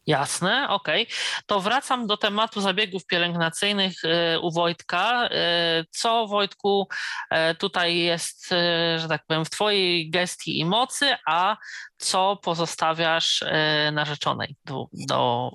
Jasne, 0.07 0.69
okej. 0.69 1.03
Okay. 1.03 1.17
To 1.47 1.61
wracam 1.61 2.07
do 2.07 2.17
tematu 2.17 2.61
zabiegów 2.61 3.07
pielęgnacyjnych 3.07 4.05
e, 4.05 4.41
u 4.41 4.53
Wojtka. 4.53 5.29
E, 5.29 5.85
co, 5.91 6.27
Wojtku, 6.27 6.89
e, 7.31 7.55
tutaj 7.55 7.97
jest, 7.97 8.51
że 8.97 9.07
tak 9.09 9.27
powiem, 9.27 9.45
w 9.45 9.51
Twojej 9.51 10.11
gestii 10.11 10.59
i 10.59 10.65
mocy, 10.65 11.15
a 11.27 11.57
co 11.97 12.37
pozostawiasz 12.43 13.45
narzeczonej 13.93 14.57
do, 14.65 14.87
do 14.93 15.51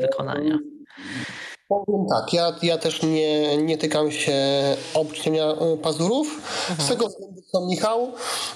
wykonania? 0.00 0.58
Powiem 1.68 2.06
tak, 2.08 2.32
ja, 2.32 2.52
ja 2.62 2.78
też 2.78 3.02
nie, 3.02 3.56
nie 3.56 3.78
tykam 3.78 4.12
się 4.12 4.36
obcienia 4.94 5.44
e, 5.44 5.76
pazurów. 5.76 6.26
Mhm. 6.70 6.86
Z 6.86 6.88
tego 6.88 7.08
względu 7.08 7.42
co 7.52 7.60
Michał. 7.60 8.12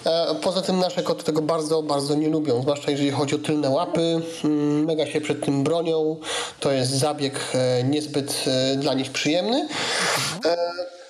E, 0.07 0.35
poza 0.35 0.63
tym 0.63 0.79
nasze 0.79 1.03
koty 1.03 1.25
tego 1.25 1.43
bardzo, 1.43 1.83
bardzo 1.83 2.15
nie 2.15 2.29
lubią, 2.29 2.63
zwłaszcza 2.63 2.91
jeżeli 2.91 3.11
chodzi 3.11 3.35
o 3.35 3.39
tylne 3.39 3.71
łapy. 3.71 4.21
Mm, 4.45 4.85
mega 4.85 5.07
się 5.07 5.21
przed 5.21 5.45
tym 5.45 5.65
bronią. 5.65 6.17
To 6.61 6.73
jest 6.73 6.91
zabieg 6.91 7.41
e, 7.55 7.85
niezbyt 7.85 8.45
dla 8.77 8.95
nich 8.95 9.13
przyjemny. 9.13 9.69
Mhm. 10.37 10.57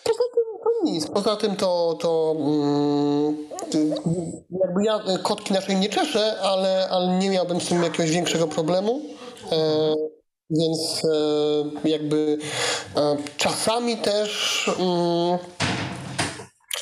Poza 0.05 0.23
tym 0.35 0.45
to 0.65 0.85
nic. 0.85 1.07
Poza 1.07 1.37
tym 1.37 1.57
to, 1.57 1.99
to 2.01 2.35
mm, 2.39 3.37
jakby 4.51 4.85
ja 4.85 5.01
kotki 5.23 5.55
naszej 5.55 5.77
nie 5.77 5.89
czeszę, 5.89 6.41
ale, 6.41 6.89
ale 6.91 7.19
nie 7.19 7.31
miałbym 7.31 7.61
z 7.61 7.69
tym 7.69 7.83
jakiegoś 7.83 8.11
większego 8.11 8.49
problemu. 8.49 9.01
Więc 10.53 11.05
e, 11.05 11.89
jakby 11.89 12.39
e, 12.97 13.17
czasami 13.37 13.97
też 13.97 14.71
mm, 14.79 15.39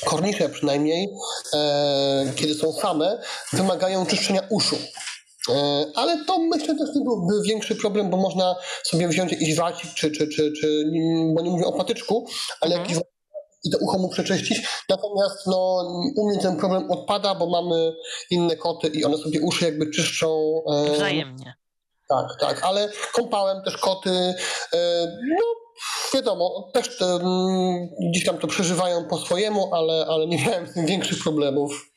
kornisze 0.05 0.49
przynajmniej, 0.49 1.09
e, 1.53 2.31
kiedy 2.35 2.55
są 2.55 2.73
same, 2.73 3.21
wymagają 3.53 4.05
czyszczenia 4.05 4.41
uszu. 4.49 4.75
Ale 5.95 6.25
to 6.25 6.39
myślę 6.39 6.75
też 6.75 6.95
nie 6.95 7.01
byłby 7.03 7.41
większy 7.47 7.75
problem, 7.75 8.09
bo 8.09 8.17
można 8.17 8.55
sobie 8.83 9.07
wziąć 9.07 9.31
jakiś 9.31 9.55
wacik, 9.55 9.93
czy, 9.93 10.11
czy, 10.11 10.27
czy, 10.27 10.51
czy 10.61 10.91
bo 11.35 11.41
nie 11.41 11.51
mówię 11.51 11.65
o 11.65 11.73
patyczku, 11.73 12.27
ale 12.61 12.75
mhm. 12.75 12.89
jakiś 12.89 13.11
i 13.63 13.69
to 13.69 13.77
ucho 13.81 13.97
mu 13.97 14.09
przeczyścić. 14.09 14.67
Natomiast 14.89 15.47
no, 15.47 15.87
u 16.15 16.29
mnie 16.29 16.39
ten 16.39 16.57
problem 16.57 16.91
odpada, 16.91 17.35
bo 17.35 17.49
mamy 17.49 17.93
inne 18.29 18.55
koty 18.55 18.87
i 18.87 19.05
one 19.05 19.17
sobie 19.17 19.41
uszy 19.41 19.65
jakby 19.65 19.89
czyszczą. 19.89 20.61
Wzajemnie. 20.95 21.60
Tak, 22.11 22.39
tak, 22.39 22.63
ale 22.63 22.89
kąpałem 23.13 23.63
też 23.63 23.77
koty. 23.77 24.09
E, 24.73 25.07
no, 25.39 25.45
wiadomo, 26.13 26.69
też 26.73 26.97
te, 26.97 27.19
gdzieś 28.09 28.25
tam 28.25 28.37
to 28.37 28.47
przeżywają 28.47 29.05
po 29.05 29.17
swojemu, 29.17 29.75
ale, 29.75 30.05
ale 30.09 30.27
nie 30.27 30.45
miałem 30.45 30.67
z 30.67 30.73
tym 30.73 30.85
większych 30.85 31.23
problemów. 31.23 31.90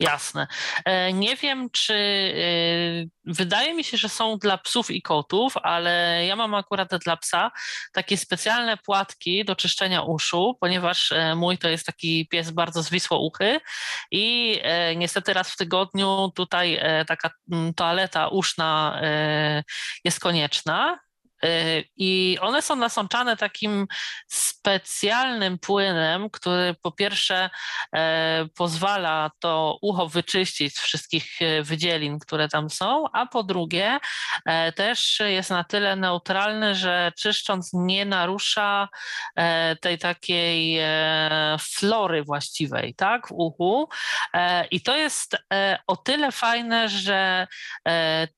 Jasne. 0.00 0.46
E, 0.84 1.12
nie 1.12 1.36
wiem, 1.36 1.70
czy 1.70 1.94
e, 1.94 3.32
wydaje 3.34 3.74
mi 3.74 3.84
się, 3.84 3.96
że 3.96 4.08
są 4.08 4.38
dla 4.38 4.58
psów 4.58 4.90
i 4.90 5.02
kotów, 5.02 5.56
ale 5.56 6.24
ja 6.26 6.36
mam 6.36 6.54
akurat 6.54 6.88
dla 7.04 7.16
psa 7.16 7.50
takie 7.92 8.16
specjalne 8.16 8.76
płatki 8.76 9.44
do 9.44 9.56
czyszczenia 9.56 10.02
uszu, 10.02 10.56
ponieważ 10.60 11.12
e, 11.12 11.34
mój 11.34 11.58
to 11.58 11.68
jest 11.68 11.86
taki 11.86 12.28
pies 12.28 12.50
bardzo 12.50 12.82
zwisłouchy 12.82 13.60
i 14.10 14.58
niestety 14.96 15.32
raz 15.32 15.50
w 15.50 15.56
tygodniu 15.56 16.32
tutaj 16.34 16.80
taka 17.06 17.30
mm, 17.52 17.74
toaleta 17.74 18.28
uszna 18.28 19.00
jest 20.04 20.20
konieczna. 20.20 20.98
I 21.96 22.38
one 22.40 22.62
są 22.62 22.76
nasączane 22.76 23.36
takim 23.36 23.86
specjalnym 24.28 25.58
płynem, 25.58 26.30
który 26.30 26.74
po 26.82 26.92
pierwsze 26.92 27.50
pozwala 28.56 29.30
to 29.38 29.78
ucho 29.82 30.08
wyczyścić 30.08 30.76
z 30.76 30.80
wszystkich 30.80 31.38
wydzielin, 31.62 32.18
które 32.18 32.48
tam 32.48 32.70
są, 32.70 33.04
a 33.12 33.26
po 33.26 33.42
drugie 33.42 33.98
też 34.76 35.22
jest 35.24 35.50
na 35.50 35.64
tyle 35.64 35.96
neutralny, 35.96 36.74
że 36.74 37.12
czyszcząc 37.18 37.70
nie 37.72 38.04
narusza 38.04 38.88
tej 39.80 39.98
takiej 39.98 40.78
flory 41.60 42.24
właściwej, 42.24 42.94
tak, 42.94 43.28
w 43.28 43.32
uchu. 43.32 43.88
I 44.70 44.80
to 44.80 44.96
jest 44.96 45.36
o 45.86 45.96
tyle 45.96 46.32
fajne, 46.32 46.88
że 46.88 47.46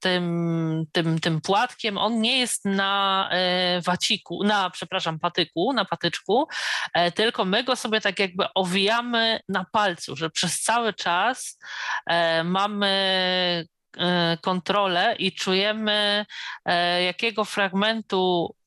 tym, 0.01 0.85
tym, 0.93 1.21
tym 1.21 1.41
płatkiem 1.41 1.99
on 1.99 2.21
nie 2.21 2.39
jest 2.39 2.65
na 2.65 2.94
waciku, 3.87 4.45
na, 4.45 4.71
przepraszam, 4.71 5.19
patyku, 5.19 5.73
na 5.73 5.85
patyczku, 5.85 6.49
tylko 7.15 7.45
my 7.45 7.65
go 7.65 7.77
sobie 7.77 8.01
tak 8.01 8.19
jakby 8.19 8.45
owijamy 8.55 9.41
na 9.49 9.67
palcu, 9.73 10.17
że 10.17 10.31
przez 10.31 10.63
cały 10.63 10.93
czas 10.93 11.59
mamy 12.45 13.67
kontrolę 14.43 15.17
i 15.19 15.33
czujemy, 15.33 16.27
jakiego 17.01 17.45
fragmentu 17.45 18.55
E, 18.59 18.64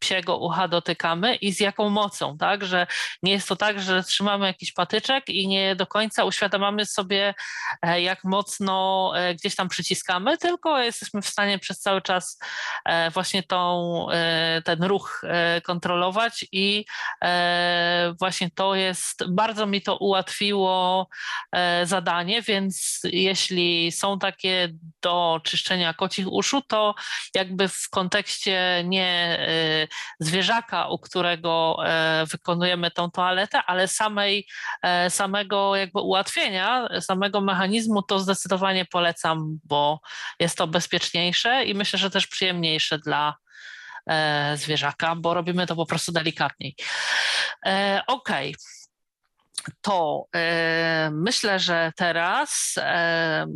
psiego 0.00 0.38
ucha 0.38 0.68
dotykamy 0.68 1.34
i 1.36 1.52
z 1.52 1.60
jaką 1.60 1.90
mocą, 1.90 2.38
tak? 2.38 2.64
Że 2.64 2.86
nie 3.22 3.32
jest 3.32 3.48
to 3.48 3.56
tak, 3.56 3.80
że 3.80 4.02
trzymamy 4.02 4.46
jakiś 4.46 4.72
patyczek 4.72 5.28
i 5.28 5.48
nie 5.48 5.76
do 5.76 5.86
końca 5.86 6.24
uświadamiamy 6.24 6.86
sobie, 6.86 7.34
e, 7.82 8.02
jak 8.02 8.24
mocno 8.24 9.12
e, 9.16 9.34
gdzieś 9.34 9.56
tam 9.56 9.68
przyciskamy, 9.68 10.38
tylko 10.38 10.78
jesteśmy 10.78 11.22
w 11.22 11.28
stanie 11.28 11.58
przez 11.58 11.80
cały 11.80 12.02
czas 12.02 12.38
właśnie 13.12 13.42
tą, 13.42 14.06
ten 14.64 14.82
ruch 14.82 15.22
kontrolować 15.62 16.44
i 16.52 16.84
właśnie 18.20 18.50
to 18.54 18.74
jest, 18.74 19.24
bardzo 19.28 19.66
mi 19.66 19.82
to 19.82 19.96
ułatwiło 19.96 21.08
zadanie, 21.84 22.42
więc 22.42 23.00
jeśli 23.04 23.92
są 23.92 24.18
takie 24.18 24.68
do 25.02 25.40
czyszczenia 25.44 25.94
kocich 25.94 26.32
uszu, 26.32 26.62
to 26.62 26.94
jakby 27.34 27.68
w 27.68 27.88
kontekście 27.90 28.82
nie 28.84 29.38
zwierzaka, 30.20 30.88
u 30.88 30.98
którego 30.98 31.76
e, 31.86 32.26
wykonujemy 32.30 32.90
tą 32.90 33.10
toaletę, 33.10 33.62
ale 33.66 33.88
samej, 33.88 34.46
e, 34.82 35.10
samego 35.10 35.76
jakby 35.76 36.00
ułatwienia, 36.00 36.88
samego 37.00 37.40
mechanizmu, 37.40 38.02
to 38.02 38.18
zdecydowanie 38.18 38.84
polecam, 38.84 39.58
bo 39.64 40.00
jest 40.40 40.58
to 40.58 40.66
bezpieczniejsze 40.66 41.64
i 41.64 41.74
myślę, 41.74 41.98
że 41.98 42.10
też 42.10 42.26
przyjemniejsze 42.26 42.98
dla 42.98 43.34
e, 44.06 44.56
zwierzaka, 44.56 45.14
bo 45.16 45.34
robimy 45.34 45.66
to 45.66 45.76
po 45.76 45.86
prostu 45.86 46.12
delikatniej. 46.12 46.76
Okej. 48.06 48.50
Okay 48.50 48.83
to 49.80 50.26
e, 50.36 51.10
myślę, 51.12 51.58
że 51.58 51.92
teraz 51.96 52.74
e, 52.78 53.46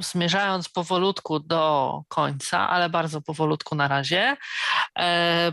zmierzając 0.00 0.68
powolutku 0.68 1.40
do 1.40 2.02
końca, 2.08 2.68
ale 2.68 2.90
bardzo 2.90 3.20
powolutku 3.20 3.74
na 3.74 3.88
razie, 3.88 4.36
e, 4.98 5.52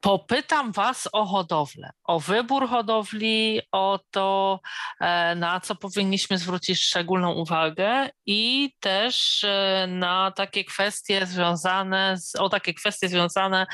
Popytam 0.00 0.72
Was 0.72 1.08
o 1.12 1.24
hodowlę, 1.24 1.90
o 2.04 2.20
wybór 2.20 2.68
hodowli, 2.68 3.60
o 3.72 4.00
to, 4.10 4.60
e, 5.00 5.34
na 5.34 5.60
co 5.60 5.74
powinniśmy 5.74 6.38
zwrócić 6.38 6.80
szczególną 6.80 7.32
uwagę 7.32 8.08
i 8.26 8.72
też 8.80 9.44
e, 9.44 9.86
na 9.88 10.30
takie 10.30 10.64
kwestie 10.64 11.26
związane 11.26 12.16
z, 12.18 12.36
o 12.36 12.48
takie 12.48 12.74
kwestie 12.74 13.08
związane 13.08 13.66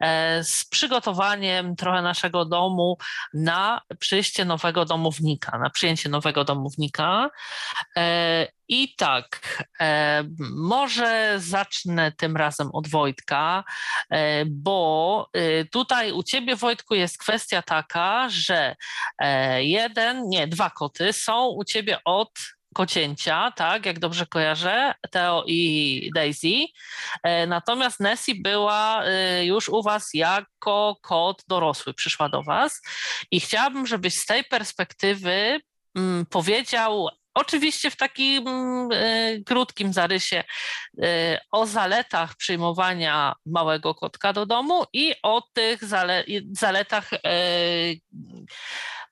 e, 0.00 0.44
z 0.44 0.64
przygotowaniem 0.64 1.76
trochę 1.76 2.02
naszego 2.02 2.44
domu 2.44 2.96
na 3.34 3.80
przyjście 3.98 4.44
nowego 4.44 4.84
domownika, 4.84 5.58
na 5.58 5.70
przyjęcie 5.70 6.08
nowego 6.08 6.44
domownika. 6.44 7.30
I 8.68 8.94
tak, 8.94 9.40
e, 9.80 10.24
może 10.56 11.34
zacznę 11.38 12.12
tym 12.12 12.36
razem 12.36 12.70
od 12.72 12.88
Wojtka, 12.88 13.64
e, 14.10 14.44
bo 14.46 15.28
e, 15.32 15.64
tutaj 15.64 16.12
u 16.12 16.22
ciebie, 16.22 16.56
Wojtku, 16.56 16.94
jest 16.94 17.18
kwestia 17.18 17.62
taka, 17.62 18.28
że 18.28 18.76
jeden, 19.58 20.28
nie, 20.28 20.46
dwa 20.46 20.70
koty 20.70 21.12
są 21.12 21.46
u 21.46 21.64
ciebie 21.64 21.98
od 22.04 22.30
kocięcia, 22.74 23.52
tak, 23.56 23.86
jak 23.86 23.98
dobrze 23.98 24.26
kojarzę, 24.26 24.94
Teo 25.10 25.44
i 25.46 26.10
Daisy. 26.14 26.66
Natomiast 27.46 28.00
Nessie 28.00 28.42
była 28.42 29.02
już 29.42 29.68
u 29.68 29.82
was 29.82 30.10
jako 30.14 30.96
kot 31.02 31.42
dorosły, 31.48 31.94
przyszła 31.94 32.28
do 32.28 32.42
was 32.42 32.82
i 33.30 33.40
chciałabym, 33.40 33.86
żebyś 33.86 34.14
z 34.14 34.26
tej 34.26 34.44
perspektywy 34.44 35.60
mm, 35.96 36.26
powiedział, 36.26 37.08
Oczywiście 37.38 37.90
w 37.90 37.96
takim 37.96 38.48
y, 38.92 39.42
krótkim 39.46 39.92
zarysie 39.92 40.44
y, 40.98 41.04
o 41.50 41.66
zaletach 41.66 42.36
przyjmowania 42.36 43.34
małego 43.46 43.94
kotka 43.94 44.32
do 44.32 44.46
domu 44.46 44.84
i 44.92 45.14
o 45.22 45.42
tych 45.54 45.84
zale 45.84 46.24
zaletach 46.52 47.12
y, 47.12 47.18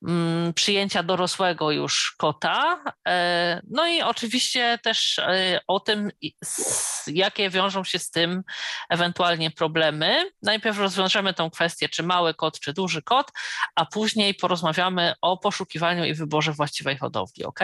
Mm, 0.02 0.54
przyjęcia 0.54 1.02
dorosłego 1.02 1.70
już 1.70 2.14
kota. 2.18 2.84
E, 3.08 3.60
no 3.70 3.86
i 3.86 4.02
oczywiście 4.02 4.78
też 4.82 5.18
e, 5.18 5.60
o 5.66 5.80
tym, 5.80 6.10
jakie 7.06 7.50
wiążą 7.50 7.84
się 7.84 7.98
z 7.98 8.10
tym 8.10 8.42
ewentualnie 8.88 9.50
problemy. 9.50 10.30
Najpierw 10.42 10.78
rozwiążemy 10.78 11.34
tą 11.34 11.50
kwestię, 11.50 11.88
czy 11.88 12.02
mały 12.02 12.34
kot, 12.34 12.60
czy 12.60 12.72
duży 12.72 13.02
kot, 13.02 13.32
a 13.74 13.86
później 13.86 14.34
porozmawiamy 14.34 15.14
o 15.20 15.36
poszukiwaniu 15.36 16.04
i 16.04 16.14
wyborze 16.14 16.52
właściwej 16.52 16.96
hodowli, 16.98 17.44
ok? 17.44 17.60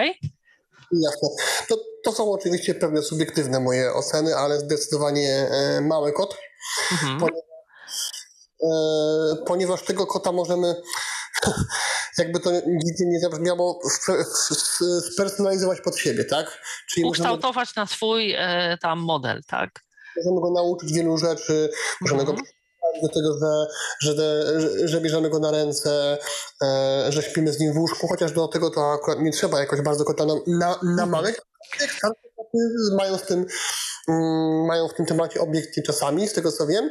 Jasne. 0.93 1.29
To, 1.69 1.77
to 2.05 2.13
są 2.13 2.33
oczywiście 2.33 2.75
pewne 2.75 3.03
subiektywne 3.03 3.61
moje 3.61 3.93
oceny, 3.95 4.37
ale 4.37 4.61
zdecydowanie 4.61 5.49
e, 5.51 5.81
mały 5.81 6.13
kot. 6.13 6.37
Mhm. 6.93 7.19
Ponieważ, 7.21 7.43
ponieważ 9.47 9.83
tego 9.83 10.07
kota 10.07 10.33
możemy 10.33 10.75
jakby 12.19 12.41
to 12.41 12.51
nigdy 12.53 13.07
nie 13.07 13.21
zabrzmiało, 13.21 13.81
spersonalizować 15.13 15.81
pod 15.81 15.99
siebie, 15.99 16.25
tak? 16.25 16.63
Czyli 16.89 17.07
Ukształtować 17.07 17.69
możemy, 17.69 17.83
na 17.83 17.87
swój 17.87 18.35
e, 18.39 18.79
tam 18.81 18.99
model, 18.99 19.41
tak? 19.47 19.71
Możemy 20.17 20.41
go 20.41 20.51
nauczyć 20.51 20.93
wielu 20.93 21.19
rzeczy, 21.19 21.71
możemy 22.01 22.25
go 22.25 22.35
do 23.03 23.09
tego, 23.09 23.39
że, 23.39 23.67
że, 24.01 24.61
że, 24.61 24.89
że 24.89 25.01
bierzemy 25.01 25.31
go 25.31 25.39
na 25.39 25.51
ręce, 25.51 26.19
e, 26.63 27.07
że 27.09 27.23
śpimy 27.23 27.53
z 27.53 27.61
nim 27.61 27.73
w 27.73 27.77
łóżku, 27.77 28.09
chociaż 28.09 28.33
do 28.33 28.49
tego 28.49 28.71
to 28.71 28.93
akurat 28.93 29.21
nie 29.21 29.33
trzeba 29.33 29.61
jakoś 29.61 29.81
bardzo 29.81 30.05
kota 30.05 30.27
na, 30.27 30.35
na, 30.47 30.79
namawiać. 30.83 31.35
Mają 32.97 33.19
w 33.19 33.27
tym, 33.27 33.47
mm, 34.09 34.67
mają 34.67 34.89
w 34.89 34.95
tym 34.95 35.07
temacie 35.07 35.41
obiekty 35.41 35.83
czasami, 35.83 36.29
z 36.29 36.33
tego 36.33 36.53
co 36.53 36.67
wiem. 36.67 36.91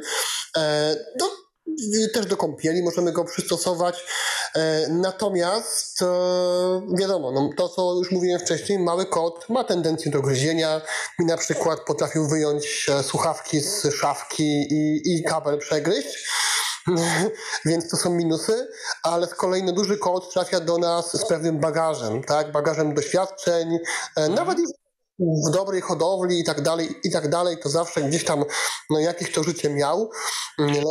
E, 0.57 0.95
to 1.19 1.41
też 2.14 2.26
do 2.26 2.38
kąpieli 2.38 2.84
możemy 2.84 3.11
go 3.11 3.26
przystosować. 3.26 4.06
E, 4.56 4.88
natomiast 4.89 6.02
e, 6.02 6.06
wiadomo, 6.99 7.31
no, 7.31 7.49
to 7.57 7.69
co 7.69 7.93
już 7.93 8.11
mówiłem 8.11 8.39
wcześniej, 8.39 8.80
mały 8.80 9.06
kot 9.06 9.49
ma 9.49 9.64
tendencję 9.64 10.11
do 10.11 10.22
gryzienia. 10.22 10.81
Mi 11.19 11.26
na 11.26 11.38
przykład 11.38 11.80
potrafił 11.80 12.27
wyjąć 12.27 12.89
e, 12.89 13.03
słuchawki 13.03 13.60
z 13.60 13.93
szafki 13.95 14.43
i, 14.73 15.02
i 15.06 15.23
kabel 15.23 15.60
przegryźć. 15.60 16.30
Więc 17.65 17.89
to 17.89 17.98
są 17.98 18.10
minusy, 18.10 18.68
ale 19.03 19.27
z 19.27 19.35
kolei 19.35 19.64
no, 19.64 19.72
duży 19.72 19.98
kot 19.98 20.34
trafia 20.34 20.60
do 20.60 20.77
nas 20.77 21.18
z 21.18 21.27
pewnym 21.27 21.60
bagażem, 21.60 22.23
tak? 22.23 22.52
Bagażem 22.52 22.93
doświadczeń, 22.93 23.80
nawet 24.30 24.60
jeśli 24.60 24.81
w 25.22 25.52
dobrej 25.52 25.81
hodowli 25.81 26.39
i 26.39 26.43
tak 26.43 26.61
dalej, 26.61 26.89
i 27.03 27.11
tak 27.11 27.30
dalej, 27.30 27.57
to 27.64 27.69
zawsze 27.69 28.02
gdzieś 28.02 28.26
tam 28.26 28.43
no, 28.89 28.99
jakieś 28.99 29.31
to 29.31 29.43
życie 29.43 29.69
miał. 29.69 30.10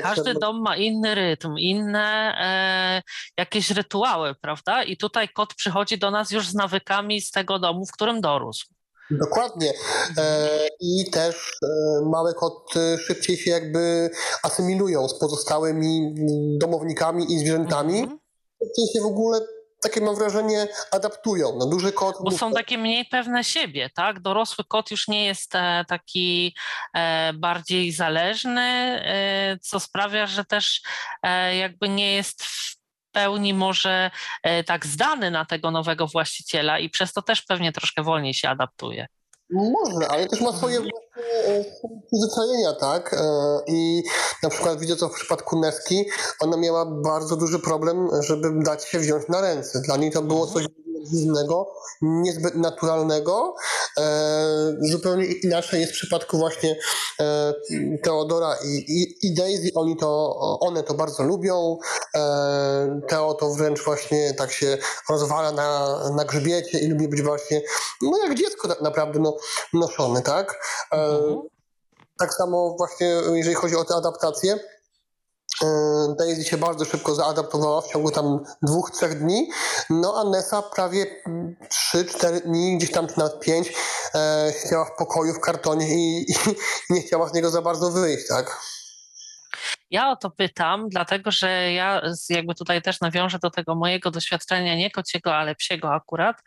Każdy 0.02 0.35
dom 0.35 0.62
ma 0.62 0.77
inny 0.77 1.15
rytm, 1.15 1.55
inne 1.59 2.35
e, 2.40 3.02
jakieś 3.39 3.70
rytuały, 3.70 4.35
prawda? 4.35 4.82
I 4.82 4.97
tutaj 4.97 5.28
kot 5.28 5.55
przychodzi 5.55 5.98
do 5.98 6.11
nas 6.11 6.31
już 6.31 6.48
z 6.48 6.55
nawykami 6.55 7.20
z 7.20 7.31
tego 7.31 7.59
domu, 7.59 7.86
w 7.86 7.93
którym 7.93 8.20
dorósł. 8.20 8.66
Dokładnie. 9.11 9.73
E, 10.19 10.48
I 10.81 11.11
też 11.11 11.59
e, 11.62 11.66
małe 12.11 12.35
koty 12.35 12.98
szybciej 12.98 13.36
się 13.36 13.51
jakby 13.51 14.11
asymilują 14.43 15.09
z 15.09 15.19
pozostałymi 15.19 16.15
domownikami 16.59 17.32
i 17.32 17.39
zwierzętami. 17.39 17.98
Mhm. 17.98 18.19
Szybciej 18.62 18.86
się 18.94 19.01
w 19.01 19.07
ogóle 19.07 19.40
takie 19.81 20.01
mam 20.01 20.15
wrażenie, 20.15 20.69
adaptują. 20.93 21.57
No, 21.59 21.66
duży 21.66 21.93
kot. 21.93 22.16
Bo 22.24 22.31
są 22.31 22.52
takie 22.52 22.78
mniej 22.78 23.05
pewne 23.05 23.44
siebie, 23.44 23.90
tak? 23.94 24.20
Dorosły 24.20 24.65
kot 24.65 24.90
już 24.90 25.09
nie 25.09 25.27
jest 25.27 25.55
e, 25.55 25.85
taki 25.89 26.55
e, 26.94 27.32
bardziej 27.32 27.93
zależny, 27.93 28.61
e, 28.61 29.59
co 29.62 29.81
sprawia, 29.81 30.27
że 30.27 30.44
też 30.44 30.81
jakby 31.59 31.89
nie 31.89 32.12
jest 32.12 32.44
w 32.44 32.77
pełni 33.12 33.55
może 33.55 34.11
tak 34.66 34.86
zdany 34.86 35.31
na 35.31 35.44
tego 35.44 35.70
nowego 35.70 36.07
właściciela 36.07 36.78
i 36.78 36.90
przez 36.90 37.12
to 37.12 37.23
też 37.23 37.43
pewnie 37.43 37.73
troszkę 37.73 38.02
wolniej 38.02 38.35
się 38.35 38.48
adaptuje. 38.48 39.07
Może, 39.53 40.09
ale 40.09 40.27
też 40.27 40.41
ma 40.41 40.53
swoje 40.53 40.77
mhm. 40.77 40.95
e, 41.47 41.65
przyzwyczajenia, 42.07 42.73
tak? 42.73 43.15
E, 43.15 43.17
I 43.67 44.03
na 44.43 44.49
przykład 44.49 44.79
widzę 44.79 44.97
to 44.97 45.09
w 45.09 45.13
przypadku 45.13 45.61
Neski, 45.61 46.05
ona 46.41 46.57
miała 46.57 46.87
bardzo 46.87 47.37
duży 47.37 47.59
problem, 47.59 48.09
żeby 48.21 48.63
dać 48.65 48.85
się 48.85 48.99
wziąć 48.99 49.29
na 49.29 49.41
ręce. 49.41 49.81
Dla 49.81 49.97
niej 49.97 50.11
to 50.11 50.23
było 50.23 50.47
mhm. 50.47 50.55
coś 50.55 50.75
dziwnego, 51.05 51.73
niezbyt 52.03 52.55
naturalnego. 52.55 53.55
E, 53.99 54.77
zupełnie 54.81 55.25
inaczej 55.25 55.81
jest 55.81 55.93
w 55.93 55.97
przypadku 55.97 56.39
właśnie 56.39 56.77
e, 57.21 57.55
Teodora 58.03 58.57
i, 58.65 59.17
i, 59.23 59.35
Daisy. 59.35 59.71
Oni 59.75 59.97
to, 59.97 60.39
one 60.61 60.83
to 60.83 60.95
bardzo 60.95 61.23
lubią. 61.23 61.79
E, 62.15 63.01
Teo 63.09 63.35
to 63.35 63.55
wręcz 63.55 63.85
właśnie 63.85 64.35
tak 64.35 64.53
się 64.53 64.79
rozwala 65.09 65.53
na, 65.53 65.99
na 66.11 66.25
grzbiecie 66.25 66.79
i 66.79 66.89
lubi 66.89 67.09
być 67.09 67.23
właśnie, 67.23 67.63
no 68.03 68.19
jak 68.23 68.35
dziecko 68.35 68.69
tak 68.69 68.81
naprawdę 68.81 69.19
no, 69.21 69.37
noszony, 69.73 70.23
tak? 70.23 70.61
Mhm. 70.91 71.41
Tak 72.19 72.35
samo 72.35 72.75
właśnie 72.79 73.07
jeżeli 73.35 73.55
chodzi 73.55 73.77
o 73.77 73.85
te 73.85 73.95
adaptacje, 73.95 74.59
Daisy 76.19 76.45
się 76.45 76.57
bardzo 76.57 76.85
szybko 76.85 77.15
zaadaptowała 77.15 77.81
w 77.81 77.89
ciągu 77.89 78.11
tam 78.11 78.45
dwóch, 78.63 78.91
trzech 78.91 79.19
dni, 79.19 79.51
no 79.91 80.15
a 80.17 80.25
Nessa 80.25 80.63
prawie 80.63 81.07
trzy, 81.69 82.05
cztery 82.05 82.41
dni, 82.41 82.77
gdzieś 82.77 82.91
tam 82.91 83.07
nawet 83.17 83.41
pięć, 83.41 83.73
e, 84.15 84.53
siedziała 84.63 84.85
w 84.85 84.97
pokoju 84.97 85.35
w 85.35 85.41
kartonie 85.41 85.95
i, 85.95 86.31
i 86.31 86.35
nie 86.91 87.01
chciała 87.01 87.29
z 87.29 87.33
niego 87.33 87.51
za 87.51 87.63
bardzo 87.63 87.91
wyjść, 87.91 88.29
tak? 88.29 88.61
Ja 89.91 90.11
o 90.11 90.17
to 90.17 90.31
pytam, 90.31 90.89
dlatego 90.89 91.31
że 91.31 91.73
ja 91.73 92.03
jakby 92.29 92.55
tutaj 92.55 92.83
też 92.83 93.01
nawiążę 93.01 93.39
do 93.39 93.51
tego 93.51 93.75
mojego 93.75 94.11
doświadczenia, 94.11 94.75
nie 94.75 94.91
kociego, 94.91 95.37
ale 95.37 95.55
psiego 95.55 95.95
akurat. 95.95 96.43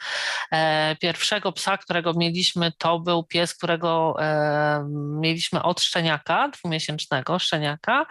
E, 0.52 0.96
pierwszego 0.96 1.52
psa, 1.52 1.78
którego 1.78 2.14
mieliśmy, 2.14 2.72
to 2.78 3.00
był 3.00 3.24
pies, 3.24 3.56
którego 3.56 4.16
e, 4.20 4.86
mieliśmy 5.22 5.64
od 5.64 5.82
szczeniaka, 5.82 6.50
dwumiesięcznego 6.50 7.40
szczeniaka, 7.40 8.06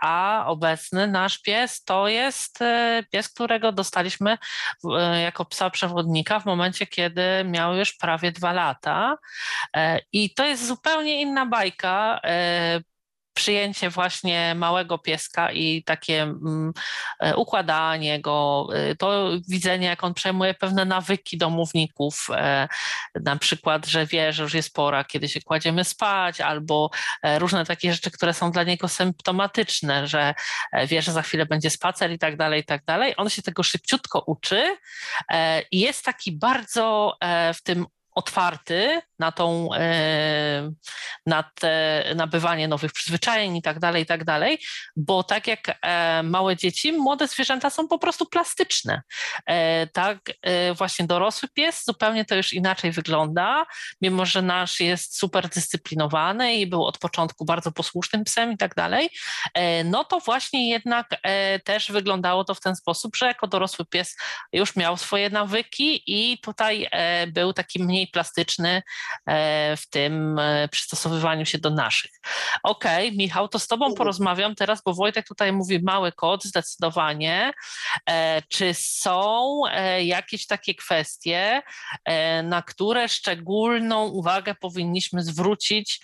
a 0.00 0.44
obecny 0.46 1.06
nasz 1.06 1.38
pies 1.38 1.84
to 1.84 2.08
jest 2.08 2.62
e, 2.62 3.02
pies, 3.12 3.28
którego 3.28 3.72
dostaliśmy 3.72 4.38
jako 5.22 5.44
psa 5.44 5.70
przewodnika 5.70 6.40
w 6.40 6.44
momencie, 6.44 6.86
kiedy 6.86 7.22
miał 7.44 7.76
już 7.76 7.92
prawie 7.92 8.32
dwa 8.32 8.52
lata. 8.52 9.16
I 10.12 10.34
to 10.34 10.44
jest 10.44 10.66
zupełnie 10.66 11.22
inna 11.22 11.46
bajka 11.46 12.20
przyjęcie 13.34 13.90
właśnie 13.90 14.54
małego 14.54 14.98
pieska 14.98 15.52
i 15.52 15.82
takie 15.82 16.22
mm, 16.22 16.72
e, 17.20 17.36
układanie 17.36 18.20
go, 18.20 18.68
e, 18.74 18.96
to 18.96 19.30
widzenie, 19.48 19.86
jak 19.86 20.04
on 20.04 20.14
przejmuje 20.14 20.54
pewne 20.54 20.84
nawyki 20.84 21.38
domowników, 21.38 22.26
e, 22.30 22.68
na 23.14 23.36
przykład, 23.36 23.86
że 23.86 24.06
wie, 24.06 24.32
że 24.32 24.42
już 24.42 24.54
jest 24.54 24.74
pora, 24.74 25.04
kiedy 25.04 25.28
się 25.28 25.40
kładziemy 25.40 25.84
spać, 25.84 26.40
albo 26.40 26.90
różne 27.38 27.64
takie 27.64 27.92
rzeczy, 27.92 28.10
które 28.10 28.34
są 28.34 28.52
dla 28.52 28.62
niego 28.62 28.88
symptomatyczne, 28.88 30.06
że 30.06 30.34
wie, 30.86 31.02
że 31.02 31.12
za 31.12 31.22
chwilę 31.22 31.46
będzie 31.46 31.70
spacer 31.70 32.12
i 32.12 32.18
tak 32.18 32.36
dalej, 32.36 32.60
i 32.60 32.64
tak 32.64 32.84
dalej. 32.84 33.14
On 33.16 33.30
się 33.30 33.42
tego 33.42 33.62
szybciutko 33.62 34.24
uczy 34.26 34.76
i 35.70 35.80
jest 35.80 36.04
taki 36.04 36.32
bardzo 36.32 37.16
w 37.54 37.62
tym 37.62 37.86
otwarty 38.14 39.00
na 39.18 39.32
tą, 39.32 39.74
e, 39.74 40.70
na 41.26 41.42
te 41.42 42.04
nabywanie 42.16 42.68
nowych 42.68 42.92
przyzwyczajeń 42.92 43.56
i 43.56 43.62
tak 43.62 43.78
dalej, 43.78 44.02
i 44.02 44.06
tak 44.06 44.24
dalej, 44.24 44.58
bo 44.96 45.22
tak 45.22 45.46
jak 45.46 45.78
e, 45.82 46.22
małe 46.22 46.56
dzieci, 46.56 46.92
młode 46.92 47.28
zwierzęta 47.28 47.70
są 47.70 47.88
po 47.88 47.98
prostu 47.98 48.26
plastyczne. 48.26 49.02
E, 49.46 49.86
tak 49.86 50.18
właśnie 50.76 51.06
dorosły 51.06 51.48
pies 51.48 51.84
zupełnie 51.84 52.24
to 52.24 52.34
już 52.34 52.52
inaczej 52.52 52.92
wygląda, 52.92 53.66
mimo 54.00 54.26
że 54.26 54.42
nasz 54.42 54.80
jest 54.80 55.18
super 55.18 55.48
dyscyplinowany 55.48 56.54
i 56.54 56.66
był 56.66 56.84
od 56.84 56.98
początku 56.98 57.44
bardzo 57.44 57.72
posłusznym 57.72 58.24
psem 58.24 58.52
i 58.52 58.56
tak 58.56 58.74
dalej, 58.74 59.10
no 59.84 60.04
to 60.04 60.20
właśnie 60.20 60.70
jednak 60.70 61.08
też 61.64 61.92
wyglądało 61.92 62.44
to 62.44 62.54
w 62.54 62.60
ten 62.60 62.76
sposób, 62.76 63.16
że 63.16 63.26
jako 63.26 63.46
dorosły 63.46 63.84
pies 63.84 64.16
już 64.52 64.76
miał 64.76 64.96
swoje 64.96 65.30
nawyki 65.30 66.02
i 66.06 66.38
tutaj 66.38 66.88
był 67.32 67.52
taki 67.52 67.82
mniej 67.82 68.03
plastyczny, 68.12 68.82
E, 69.26 69.76
w 69.76 69.90
tym 69.90 70.38
e, 70.38 70.68
przystosowywaniu 70.68 71.46
się 71.46 71.58
do 71.58 71.70
naszych. 71.70 72.10
Okej, 72.62 73.06
okay, 73.08 73.18
Michał, 73.18 73.48
to 73.48 73.58
z 73.58 73.66
Tobą 73.66 73.84
mhm. 73.84 73.96
porozmawiam 73.96 74.54
teraz, 74.54 74.82
bo 74.82 74.94
Wojtek 74.94 75.26
tutaj 75.26 75.52
mówi 75.52 75.82
mały 75.82 76.12
kod, 76.12 76.44
zdecydowanie. 76.44 77.52
E, 78.10 78.42
czy 78.48 78.74
są 78.74 79.60
jakieś 80.00 80.46
takie 80.46 80.74
kwestie, 80.74 81.62
na 82.44 82.62
które 82.62 83.08
szczególną 83.08 84.04
uwagę 84.04 84.54
powinniśmy 84.54 85.22
zwrócić 85.22 86.00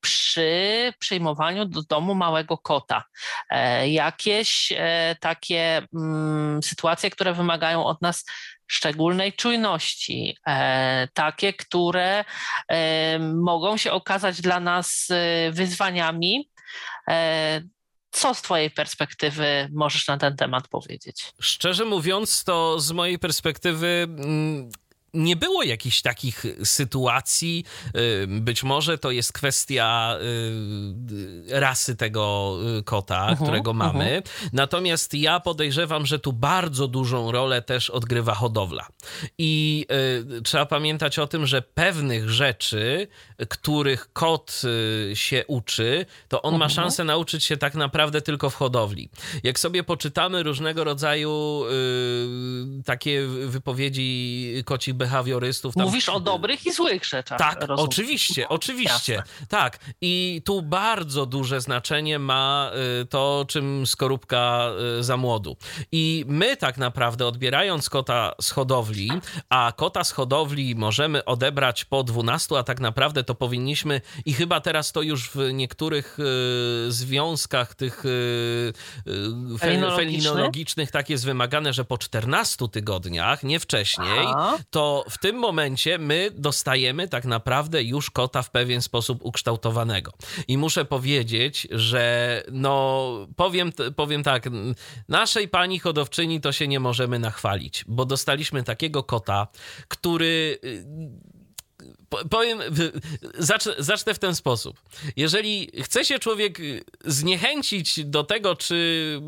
przy 0.00 0.92
przyjmowaniu 0.98 1.64
do 1.64 1.82
domu 1.82 2.14
małego 2.14 2.58
kota? 2.58 3.04
Jakieś 3.86 4.72
takie 5.20 5.82
mm, 5.94 6.62
sytuacje, 6.62 7.10
które 7.10 7.32
wymagają 7.32 7.84
od 7.84 8.02
nas 8.02 8.24
szczególnej 8.68 9.32
czujności, 9.32 10.36
e, 10.46 11.08
takie, 11.14 11.52
które 11.52 12.24
e, 12.68 13.18
mogą 13.18 13.76
się 13.76 13.92
okazać 13.92 14.40
dla 14.40 14.60
nas 14.60 15.06
e, 15.10 15.50
wyzwaniami. 15.52 16.50
Co 18.10 18.34
z 18.34 18.42
Twojej 18.42 18.70
perspektywy 18.70 19.68
możesz 19.72 20.08
na 20.08 20.18
ten 20.18 20.36
temat 20.36 20.68
powiedzieć? 20.68 21.32
Szczerze 21.40 21.84
mówiąc, 21.84 22.44
to 22.44 22.80
z 22.80 22.92
mojej 22.92 23.18
perspektywy 23.18 24.06
mm, 24.08 24.70
nie 25.14 25.36
było 25.36 25.62
jakichś 25.62 26.02
takich 26.02 26.44
sytuacji. 26.64 27.64
Y, 27.96 28.26
być 28.26 28.62
może 28.62 28.98
to 28.98 29.10
jest 29.10 29.32
kwestia 29.32 30.16
y, 31.50 31.60
rasy 31.60 31.96
tego 31.96 32.56
y, 32.78 32.82
kota, 32.82 33.14
uh 33.14 33.20
mhm, 33.30 33.38
-huh, 33.38 33.42
którego 33.42 33.72
mamy. 33.72 34.22
Uh 34.24 34.24
-huh. 34.24 34.48
Natomiast 34.52 35.14
ja 35.14 35.40
podejrzewam, 35.40 36.06
że 36.06 36.18
tu 36.18 36.32
bardzo 36.32 36.88
dużą 36.88 37.32
rolę 37.32 37.62
też 37.62 37.90
odgrywa 37.90 38.34
hodowla. 38.34 38.86
I 39.38 39.86
y, 40.38 40.42
trzeba 40.42 40.66
pamiętać 40.66 41.18
o 41.18 41.26
tym, 41.26 41.46
że 41.46 41.62
pewnych 41.62 42.30
rzeczy, 42.30 43.08
których 43.48 44.12
kot 44.12 44.62
y, 45.10 45.16
się 45.16 45.44
uczy, 45.46 46.06
to 46.28 46.42
on 46.42 46.54
uh 46.54 46.56
-huh. 46.56 46.60
ma 46.60 46.64
mhm. 46.64 46.74
szansę 46.74 47.04
nauczyć 47.04 47.44
się 47.44 47.56
tak 47.56 47.74
naprawdę 47.74 48.22
tylko 48.22 48.50
w 48.50 48.54
hodowli. 48.54 49.10
Jak 49.42 49.58
sobie 49.58 49.84
poczytamy 49.84 50.42
różnego 50.42 50.84
rodzaju 50.84 51.64
y, 52.80 52.82
takie 52.84 53.26
wypowiedzi 53.26 54.08
kocich 54.64 54.94
behawiorystów. 54.98 55.74
Tam... 55.74 55.86
Mówisz 55.86 56.08
o 56.08 56.20
dobrych 56.20 56.66
i 56.66 56.72
złych 56.72 57.04
rzeczach. 57.04 57.38
Tak, 57.38 57.60
rozumiem. 57.60 57.90
oczywiście, 57.90 58.48
oczywiście. 58.48 59.12
Jasne. 59.12 59.46
Tak. 59.48 59.78
I 60.00 60.42
tu 60.44 60.62
bardzo 60.62 61.26
duże 61.26 61.60
znaczenie 61.60 62.18
ma 62.18 62.70
y, 63.02 63.06
to, 63.06 63.44
czym 63.48 63.86
skorupka 63.86 64.70
y, 64.98 65.04
za 65.04 65.16
młodu. 65.16 65.56
I 65.92 66.24
my 66.28 66.56
tak 66.56 66.78
naprawdę 66.78 67.26
odbierając 67.26 67.90
kota 67.90 68.34
z 68.40 68.50
hodowli, 68.50 69.10
a 69.48 69.72
kota 69.76 70.04
z 70.04 70.12
hodowli 70.12 70.74
możemy 70.74 71.24
odebrać 71.24 71.84
po 71.84 72.04
12, 72.04 72.58
a 72.58 72.62
tak 72.62 72.80
naprawdę 72.80 73.24
to 73.24 73.34
powinniśmy 73.34 74.00
i 74.24 74.32
chyba 74.32 74.60
teraz 74.60 74.92
to 74.92 75.02
już 75.02 75.30
w 75.30 75.52
niektórych 75.52 76.18
y, 76.88 76.92
związkach 76.92 77.74
tych 77.74 78.04
felinologicznych 79.58 80.90
tak 80.90 81.10
jest 81.10 81.24
wymagane, 81.24 81.72
że 81.72 81.84
po 81.84 81.98
14 81.98 82.68
tygodniach, 82.68 83.42
nie 83.42 83.60
wcześniej, 83.60 84.26
Aha. 84.26 84.58
to 84.70 84.87
w 85.10 85.18
tym 85.18 85.36
momencie 85.36 85.98
my 85.98 86.30
dostajemy 86.34 87.08
tak 87.08 87.24
naprawdę 87.24 87.82
już 87.82 88.10
kota 88.10 88.42
w 88.42 88.50
pewien 88.50 88.82
sposób 88.82 89.18
ukształtowanego. 89.22 90.12
I 90.48 90.58
muszę 90.58 90.84
powiedzieć, 90.84 91.68
że 91.70 92.42
no 92.52 93.08
powiem, 93.36 93.72
powiem 93.96 94.22
tak, 94.22 94.48
naszej 95.08 95.48
pani 95.48 95.78
hodowczyni 95.78 96.40
to 96.40 96.52
się 96.52 96.68
nie 96.68 96.80
możemy 96.80 97.18
nachwalić, 97.18 97.84
bo 97.88 98.04
dostaliśmy 98.04 98.62
takiego 98.62 99.02
kota, 99.02 99.46
który 99.88 100.58
powiem, 102.30 102.58
zacznę, 103.38 103.74
zacznę 103.78 104.14
w 104.14 104.18
ten 104.18 104.34
sposób. 104.34 104.80
Jeżeli 105.16 105.70
chce 105.82 106.04
się 106.04 106.18
człowiek 106.18 106.58
zniechęcić 107.04 108.04
do 108.04 108.24
tego, 108.24 108.56
czy 108.56 109.20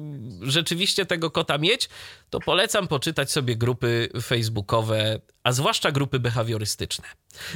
rzeczywiście 0.42 1.06
tego 1.06 1.30
kota 1.30 1.58
mieć, 1.58 1.88
to 2.30 2.40
polecam 2.40 2.88
poczytać 2.88 3.32
sobie 3.32 3.56
grupy 3.56 4.08
facebookowe, 4.22 5.20
a 5.44 5.52
zwłaszcza 5.52 5.92
grupy 5.92 6.18
behawiorystyczne. 6.18 7.04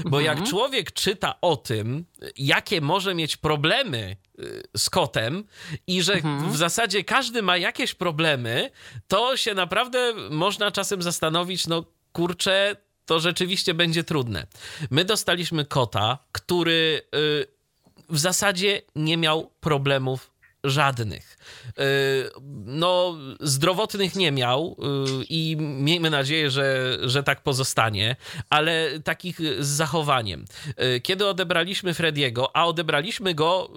Bo 0.05 0.21
mhm. 0.21 0.25
jak 0.25 0.49
człowiek 0.49 0.93
czyta 0.93 1.35
o 1.41 1.57
tym, 1.57 2.05
jakie 2.37 2.81
może 2.81 3.15
mieć 3.15 3.37
problemy 3.37 4.17
y, 4.39 4.63
z 4.77 4.91
kotem 4.91 5.45
i 5.87 6.03
że 6.03 6.15
mhm. 6.15 6.53
w 6.53 6.57
zasadzie 6.57 7.05
każdy 7.05 7.43
ma 7.43 7.57
jakieś 7.57 7.95
problemy, 7.95 8.71
to 9.09 9.37
się 9.37 9.55
naprawdę 9.55 10.15
można 10.31 10.71
czasem 10.71 11.03
zastanowić, 11.03 11.67
no 11.67 11.85
kurczę, 12.13 12.77
to 13.07 13.21
rzeczywiście 13.21 13.75
będzie 13.75 14.05
trudne. 14.05 14.47
My 14.91 15.05
dostaliśmy 15.05 15.65
kota, 15.65 16.19
który 16.33 17.03
y, 17.15 17.47
w 18.11 18.19
zasadzie 18.19 18.83
nie 18.97 19.17
miał 19.17 19.51
problemów 19.61 20.35
żadnych. 20.65 21.39
No, 22.65 23.17
zdrowotnych 23.41 24.17
nie 24.17 24.33
miał 24.33 24.77
i 25.29 25.57
miejmy 25.59 26.11
nadzieję, 26.11 26.51
że, 26.51 26.99
że 27.03 27.23
tak 27.23 27.43
pozostanie, 27.43 28.17
ale 28.51 29.01
takich 29.01 29.41
z 29.61 29.67
zachowaniem. 29.67 30.45
Kiedy 31.03 31.27
odebraliśmy 31.27 31.95
Frediego, 31.95 32.57
a 32.57 32.67
odebraliśmy 32.67 33.35
go 33.35 33.71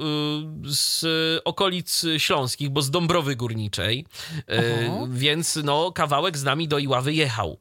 z 0.64 1.06
okolic 1.46 2.06
śląskich, 2.18 2.70
bo 2.70 2.82
z 2.82 2.92
Dąbrowy 2.92 3.36
Górniczej, 3.36 4.06
Aha. 4.48 5.08
więc 5.10 5.60
no, 5.64 5.92
kawałek 5.92 6.38
z 6.38 6.44
nami 6.44 6.68
do 6.68 6.80
Iławy 6.80 7.14
jechał. 7.14 7.60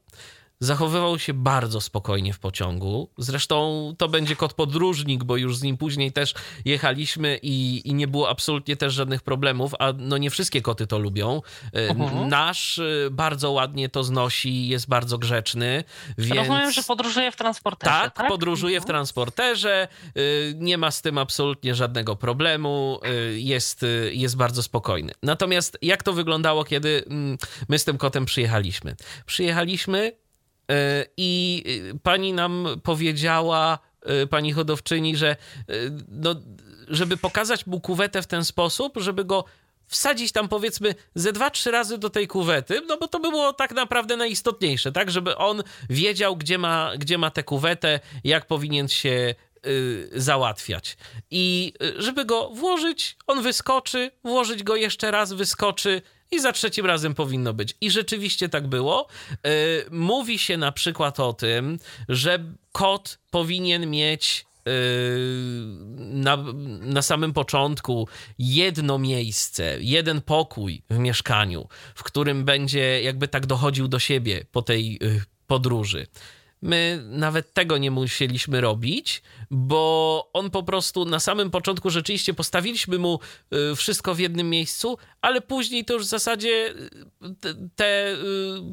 Zachowywał 0.61 1.19
się 1.19 1.35
bardzo 1.35 1.81
spokojnie 1.81 2.33
w 2.33 2.39
pociągu. 2.39 3.11
Zresztą 3.19 3.95
to 3.99 4.09
będzie 4.09 4.37
kot 4.37 4.55
podróżnik, 4.55 5.25
bo 5.25 5.37
już 5.37 5.57
z 5.57 5.63
nim 5.63 5.77
później 5.77 6.13
też 6.13 6.35
jechaliśmy 6.65 7.39
i, 7.43 7.83
i 7.85 7.95
nie 7.95 8.09
było 8.09 8.29
absolutnie 8.29 8.77
też 8.77 8.95
żadnych 8.95 9.23
problemów, 9.23 9.75
a 9.79 9.93
no 9.99 10.19
nie 10.19 10.31
wszystkie 10.31 10.63
koty 10.63 10.87
to 10.87 10.99
lubią. 10.99 11.43
Uh-huh. 11.73 12.29
Nasz 12.29 12.79
y, 12.79 13.09
bardzo 13.13 13.51
ładnie 13.51 13.89
to 13.89 14.05
znosi, 14.05 14.69
jest 14.69 14.89
bardzo 14.89 15.19
grzeczny. 15.19 15.85
Więc... 16.19 16.37
Rozumiem, 16.37 16.73
że 16.73 16.83
podróżuje 16.83 17.33
w 17.33 17.37
transporterze. 17.37 17.93
Tak, 17.93 18.17
tak? 18.17 18.29
podróżuje 18.29 18.81
w 18.81 18.83
mhm. 18.83 18.89
transporterze. 18.89 19.89
Y, 20.17 20.55
nie 20.57 20.79
ma 20.79 20.91
z 20.91 21.03
tym 21.03 21.19
absolutnie 21.19 21.75
żadnego 21.75 22.17
problemu. 22.17 23.01
Y, 23.31 23.41
jest, 23.41 23.85
jest 24.11 24.37
bardzo 24.37 24.63
spokojny. 24.63 25.13
Natomiast 25.23 25.79
jak 25.83 26.03
to 26.03 26.13
wyglądało, 26.13 26.65
kiedy 26.65 27.05
mm, 27.07 27.39
my 27.69 27.79
z 27.79 27.85
tym 27.85 27.99
kotem 27.99 28.25
przyjechaliśmy? 28.25 28.97
Przyjechaliśmy 29.27 30.26
I 31.17 31.63
y, 31.95 31.99
pani 32.03 32.33
nam 32.33 32.67
powiedziała, 32.83 33.79
y, 34.23 34.27
pani 34.27 34.53
hodowczyni, 34.53 35.17
że 35.17 35.37
y, 35.71 35.93
no, 36.09 36.35
żeby 36.89 37.17
pokazać 37.17 37.67
mu 37.67 37.81
kuwetę 37.81 38.23
w 38.23 38.27
ten 38.27 38.45
sposób, 38.45 38.93
żeby 38.97 39.25
go 39.25 39.45
wsadzić 39.87 40.33
tam 40.33 40.49
powiedzmy 40.49 40.95
ze 41.15 41.33
dwa, 41.33 41.51
trzy 41.51 41.71
razy 41.71 41.99
do 41.99 42.11
tej 42.11 42.29
kuwety, 42.29 42.83
no 42.89 42.97
bo 42.97 43.09
to 43.09 43.21
by 43.21 43.31
było 43.31 43.53
tak 43.53 43.73
naprawdę 43.73 44.17
najistotniejsze, 44.17 44.93
tak? 44.93 45.11
Żeby 45.11 45.37
on 45.37 45.63
wiedział, 45.91 46.37
gdzie 46.37 46.59
ma, 46.59 46.93
gdzie 46.99 47.19
ma 47.19 47.31
tę 47.31 47.43
kuwetę, 47.43 48.01
jak 48.25 48.47
powinien 48.47 48.89
się 48.89 49.35
załatwiać. 50.15 50.97
I 51.31 51.73
żeby 51.99 52.25
go 52.25 52.51
włożyć, 52.51 53.17
on 53.27 53.43
wyskoczy, 53.43 54.11
włożyć 54.25 54.63
go 54.63 54.77
jeszcze 54.77 55.11
raz, 55.11 55.33
wyskoczy, 55.33 56.03
i 56.31 56.41
za 56.41 56.53
trzecim 56.53 56.87
razem 56.87 57.15
powinno 57.15 57.55
być. 57.55 57.75
I 57.81 57.91
rzeczywiście 57.91 58.49
tak 58.49 58.67
było. 58.67 59.09
Yy, 59.31 59.51
mówi 59.91 60.39
się 60.39 60.57
na 60.57 60.73
przykład 60.73 61.21
o 61.21 61.33
tym, 61.33 61.79
że 62.09 62.45
kot 62.73 63.19
powinien 63.31 63.91
mieć 63.91 64.47
yy, 64.67 64.73
na, 65.97 66.37
na 66.81 67.03
samym 67.03 67.33
początku 67.33 68.09
jedno 68.39 68.99
miejsce, 68.99 69.77
jeden 69.81 70.21
pokój 70.21 70.83
w 70.91 70.99
mieszkaniu, 70.99 71.69
w 71.95 72.03
którym 72.03 72.45
będzie 72.45 73.03
jakby 73.03 73.29
tak 73.29 73.47
dochodził 73.47 73.89
do 73.89 73.99
siebie 73.99 74.45
po 74.53 74.63
tej 74.63 74.93
yy, 74.93 75.21
podróży. 75.47 76.07
My 76.63 77.05
nawet 77.09 77.55
tego 77.55 77.79
nie 77.79 77.91
musieliśmy 77.91 78.61
robić, 78.61 79.23
bo 79.51 80.31
on 80.33 80.51
po 80.51 80.63
prostu 80.63 81.05
na 81.05 81.21
samym 81.21 81.51
początku 81.51 81.91
rzeczywiście 81.91 82.35
postawiliśmy 82.35 82.99
mu 82.99 83.21
y, 83.73 83.77
wszystko 83.77 84.15
w 84.15 84.19
jednym 84.19 84.51
miejscu, 84.51 84.99
ale 85.27 85.41
później 85.41 85.85
to 85.85 85.95
już 85.95 86.03
w 86.03 86.09
zasadzie 86.09 86.75
y, 87.35 87.69
te, 87.77 88.13
y, 88.13 88.17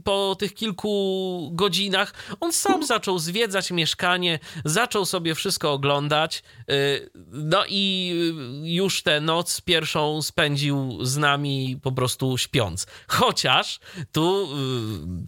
po 0.04 0.36
tych 0.40 0.54
kilku 0.54 1.50
godzinach 1.54 2.14
on 2.40 2.54
sam 2.54 2.86
zaczął 2.86 3.20
zwiedzać 3.20 3.72
mieszkanie, 3.72 4.40
zaczął 4.66 5.06
sobie 5.06 5.36
wszystko 5.36 5.72
oglądać. 5.72 6.44
No 7.32 7.64
i 7.68 8.14
już 8.64 9.04
tę 9.04 9.22
noc 9.22 9.62
pierwszą 9.62 10.22
spędził 10.22 11.06
z 11.06 11.18
nami 11.18 11.80
po 11.84 11.92
prostu 11.92 12.38
śpiąc. 12.38 12.88
Chociaż 13.08 13.80
tu 14.12 14.50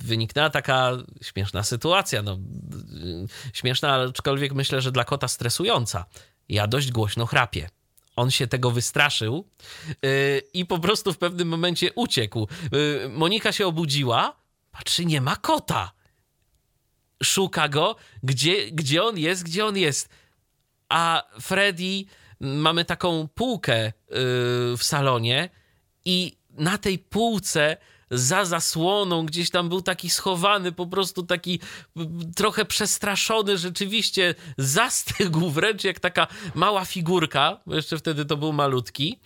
wyniknęła 0.03 0.49
taka 0.49 0.91
śmieszna 1.22 1.64
sytuacja. 1.64 2.22
No, 2.22 2.38
śmieszna, 3.53 3.93
aczkolwiek 3.93 4.53
myślę, 4.53 4.81
że 4.81 4.91
dla 4.91 5.03
kota 5.03 5.27
stresująca. 5.27 6.06
Ja 6.49 6.68
dość 6.68 6.91
głośno 6.91 7.26
chrapię. 7.26 7.69
On 8.15 8.31
się 8.31 8.47
tego 8.47 8.71
wystraszył 8.71 9.47
yy, 10.01 10.41
i 10.53 10.65
po 10.65 10.79
prostu 10.79 11.13
w 11.13 11.17
pewnym 11.17 11.47
momencie 11.47 11.93
uciekł. 11.93 12.47
Yy, 12.71 13.09
Monika 13.09 13.51
się 13.51 13.67
obudziła, 13.67 14.35
patrzy, 14.71 15.05
nie 15.05 15.21
ma 15.21 15.35
kota. 15.35 15.91
Szuka 17.23 17.69
go, 17.69 17.95
gdzie, 18.23 18.71
gdzie 18.71 19.03
on 19.03 19.17
jest, 19.17 19.43
gdzie 19.43 19.65
on 19.65 19.77
jest. 19.77 20.09
A 20.89 21.23
Freddy, 21.41 22.05
mamy 22.39 22.85
taką 22.85 23.27
półkę 23.27 23.83
yy, 23.85 23.91
w 24.77 24.79
salonie 24.81 25.49
i 26.05 26.37
na 26.49 26.77
tej 26.77 26.99
półce 26.99 27.77
za 28.17 28.45
zasłoną, 28.45 29.25
gdzieś 29.25 29.49
tam 29.49 29.69
był 29.69 29.81
taki 29.81 30.09
schowany, 30.09 30.71
po 30.71 30.87
prostu 30.87 31.23
taki 31.23 31.59
trochę 32.35 32.65
przestraszony, 32.65 33.57
rzeczywiście 33.57 34.35
zastygł 34.57 35.49
wręcz 35.49 35.83
jak 35.83 35.99
taka 35.99 36.27
mała 36.55 36.85
figurka, 36.85 37.59
bo 37.65 37.75
jeszcze 37.75 37.97
wtedy 37.97 38.25
to 38.25 38.37
był 38.37 38.53
malutki. 38.53 39.19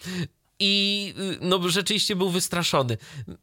I 0.59 1.13
no, 1.41 1.69
rzeczywiście 1.69 2.15
był 2.15 2.29
wystraszony. 2.29 2.97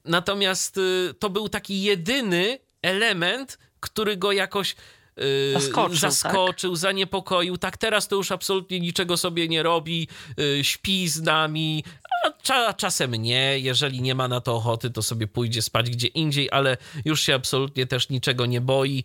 Natomiast 0.04 0.78
y, 0.78 1.14
to 1.18 1.30
był 1.30 1.48
taki 1.48 1.82
jedyny 1.82 2.58
element, 2.82 3.58
który 3.80 4.16
go 4.16 4.32
jakoś 4.32 4.76
y, 5.18 5.52
zaskoczył, 5.52 5.96
zaskoczył 5.96 6.72
tak? 6.72 6.78
zaniepokoił. 6.78 7.58
Tak, 7.58 7.76
teraz 7.76 8.08
to 8.08 8.16
już 8.16 8.32
absolutnie 8.32 8.80
niczego 8.80 9.16
sobie 9.16 9.48
nie 9.48 9.62
robi, 9.62 10.08
y, 10.40 10.64
śpi 10.64 11.08
z 11.08 11.22
nami, 11.22 11.84
Cza, 12.26 12.32
czasem 12.76 13.14
nie, 13.14 13.58
jeżeli 13.58 14.02
nie 14.02 14.14
ma 14.14 14.28
na 14.28 14.40
to 14.40 14.54
ochoty, 14.54 14.90
to 14.90 15.02
sobie 15.02 15.26
pójdzie 15.26 15.62
spać 15.62 15.90
gdzie 15.90 16.06
indziej, 16.06 16.50
ale 16.50 16.76
już 17.04 17.20
się 17.20 17.34
absolutnie 17.34 17.86
też 17.86 18.08
niczego 18.08 18.46
nie 18.46 18.60
boi. 18.60 19.04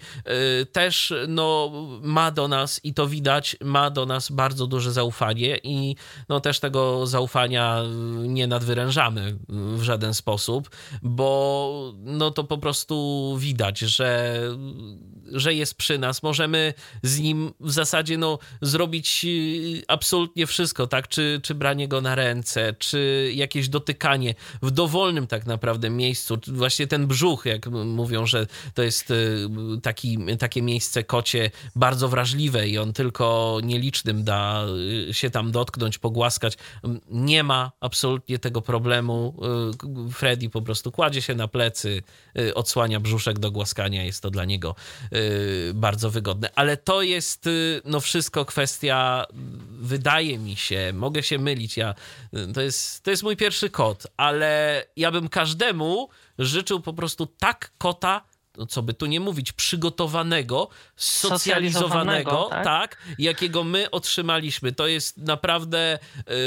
Y, 0.62 0.66
też 0.66 1.14
no, 1.28 1.72
ma 2.02 2.32
do 2.32 2.48
nas, 2.48 2.80
i 2.84 2.94
to 2.94 3.08
widać, 3.08 3.58
ma 3.62 3.90
do 3.90 4.06
nas 4.06 4.32
bardzo 4.32 4.68
duże 4.68 4.92
zaufanie 4.92 5.58
i 5.64 5.96
no, 6.30 6.40
też 6.40 6.60
tego 6.60 7.08
zaufania 7.08 7.84
nie 8.18 8.48
nadwyrężamy 8.48 9.38
w 9.50 9.82
żaden 9.84 10.14
sposób, 10.14 10.70
bo 11.02 11.94
no, 11.98 12.32
to 12.32 12.44
po 12.44 12.58
prostu 12.58 13.36
widać, 13.40 13.80
że, 13.80 14.42
że 15.32 15.54
jest 15.54 15.76
przy 15.76 15.98
nas. 15.98 16.24
Możemy 16.24 16.74
z 17.04 17.20
nim 17.20 17.54
w 17.60 17.72
zasadzie 17.72 18.18
no, 18.18 18.40
zrobić 18.62 19.26
absolutnie 19.88 20.48
wszystko, 20.48 20.88
tak? 20.88 21.08
Czy, 21.08 21.40
czy 21.44 21.56
branie 21.56 21.88
go 21.88 22.02
na 22.02 22.16
ręce, 22.16 22.74
czy 22.80 23.31
jakieś 23.34 23.70
dotykanie 23.70 24.36
w 24.62 24.72
dowolnym 24.72 25.28
tak 25.28 25.46
naprawdę 25.46 25.90
miejscu, 25.90 26.38
właśnie 26.48 26.88
ten 26.88 27.08
brzuch, 27.08 27.46
jak 27.46 27.68
mówią, 27.86 28.26
że 28.26 28.48
to 28.74 28.84
jest 28.84 29.12
y, 29.12 29.48
taki, 29.84 30.18
takie 30.40 30.62
miejsce 30.62 31.04
kocie 31.04 31.52
bardzo 31.76 32.08
wrażliwe 32.10 32.70
i 32.70 32.78
on 32.78 32.94
tylko 32.94 33.58
nielicznym 33.64 34.24
da 34.24 34.66
y, 35.10 35.14
się 35.14 35.30
tam 35.30 35.52
dotknąć, 35.52 35.98
pogłaskać. 35.98 36.58
Nie 37.10 37.44
ma 37.44 37.72
absolutnie 37.80 38.40
tego 38.40 38.62
problemu. 38.62 39.36
Y, 40.10 40.14
Freddy 40.14 40.50
po 40.50 40.62
prostu 40.62 40.92
kładzie 40.92 41.22
się 41.22 41.36
na 41.36 41.48
plecy, 41.48 42.04
odsłania 42.56 43.00
brzuszek 43.00 43.40
do 43.40 43.52
głaskania, 43.52 44.04
jest 44.04 44.24
to 44.24 44.32
dla 44.32 44.46
niego 44.46 44.76
bardzo 45.74 46.10
wygodne. 46.10 46.50
Ale 46.56 46.78
to 46.78 47.02
jest 47.02 47.50
no 47.86 48.00
wszystko 48.00 48.46
kwestia, 48.46 49.26
wydaje 49.72 50.38
mi 50.38 50.56
się, 50.56 50.92
mogę 50.94 51.24
się 51.24 51.38
mylić, 51.38 51.78
ja, 51.78 51.96
to 52.54 52.62
jest 52.62 53.04
to 53.12 53.14
jest 53.14 53.24
mój 53.24 53.38
pierwszy 53.38 53.70
kot, 53.70 54.08
ale 54.18 54.84
ja 54.96 55.12
bym 55.12 55.30
każdemu 55.30 56.10
życzył 56.40 56.80
po 56.80 56.94
prostu 56.94 57.26
tak 57.26 57.72
kota, 57.78 58.22
no 58.58 58.66
co 58.66 58.82
by 58.82 58.94
tu 58.94 59.06
nie 59.06 59.20
mówić, 59.20 59.52
przygotowanego, 59.52 60.70
socjalizowanego, 60.96 62.48
tak? 62.50 62.64
tak? 62.64 62.98
jakiego 63.20 63.64
my 63.64 63.92
otrzymaliśmy. 63.92 64.72
To 64.72 64.88
jest 64.88 65.18
naprawdę 65.18 66.00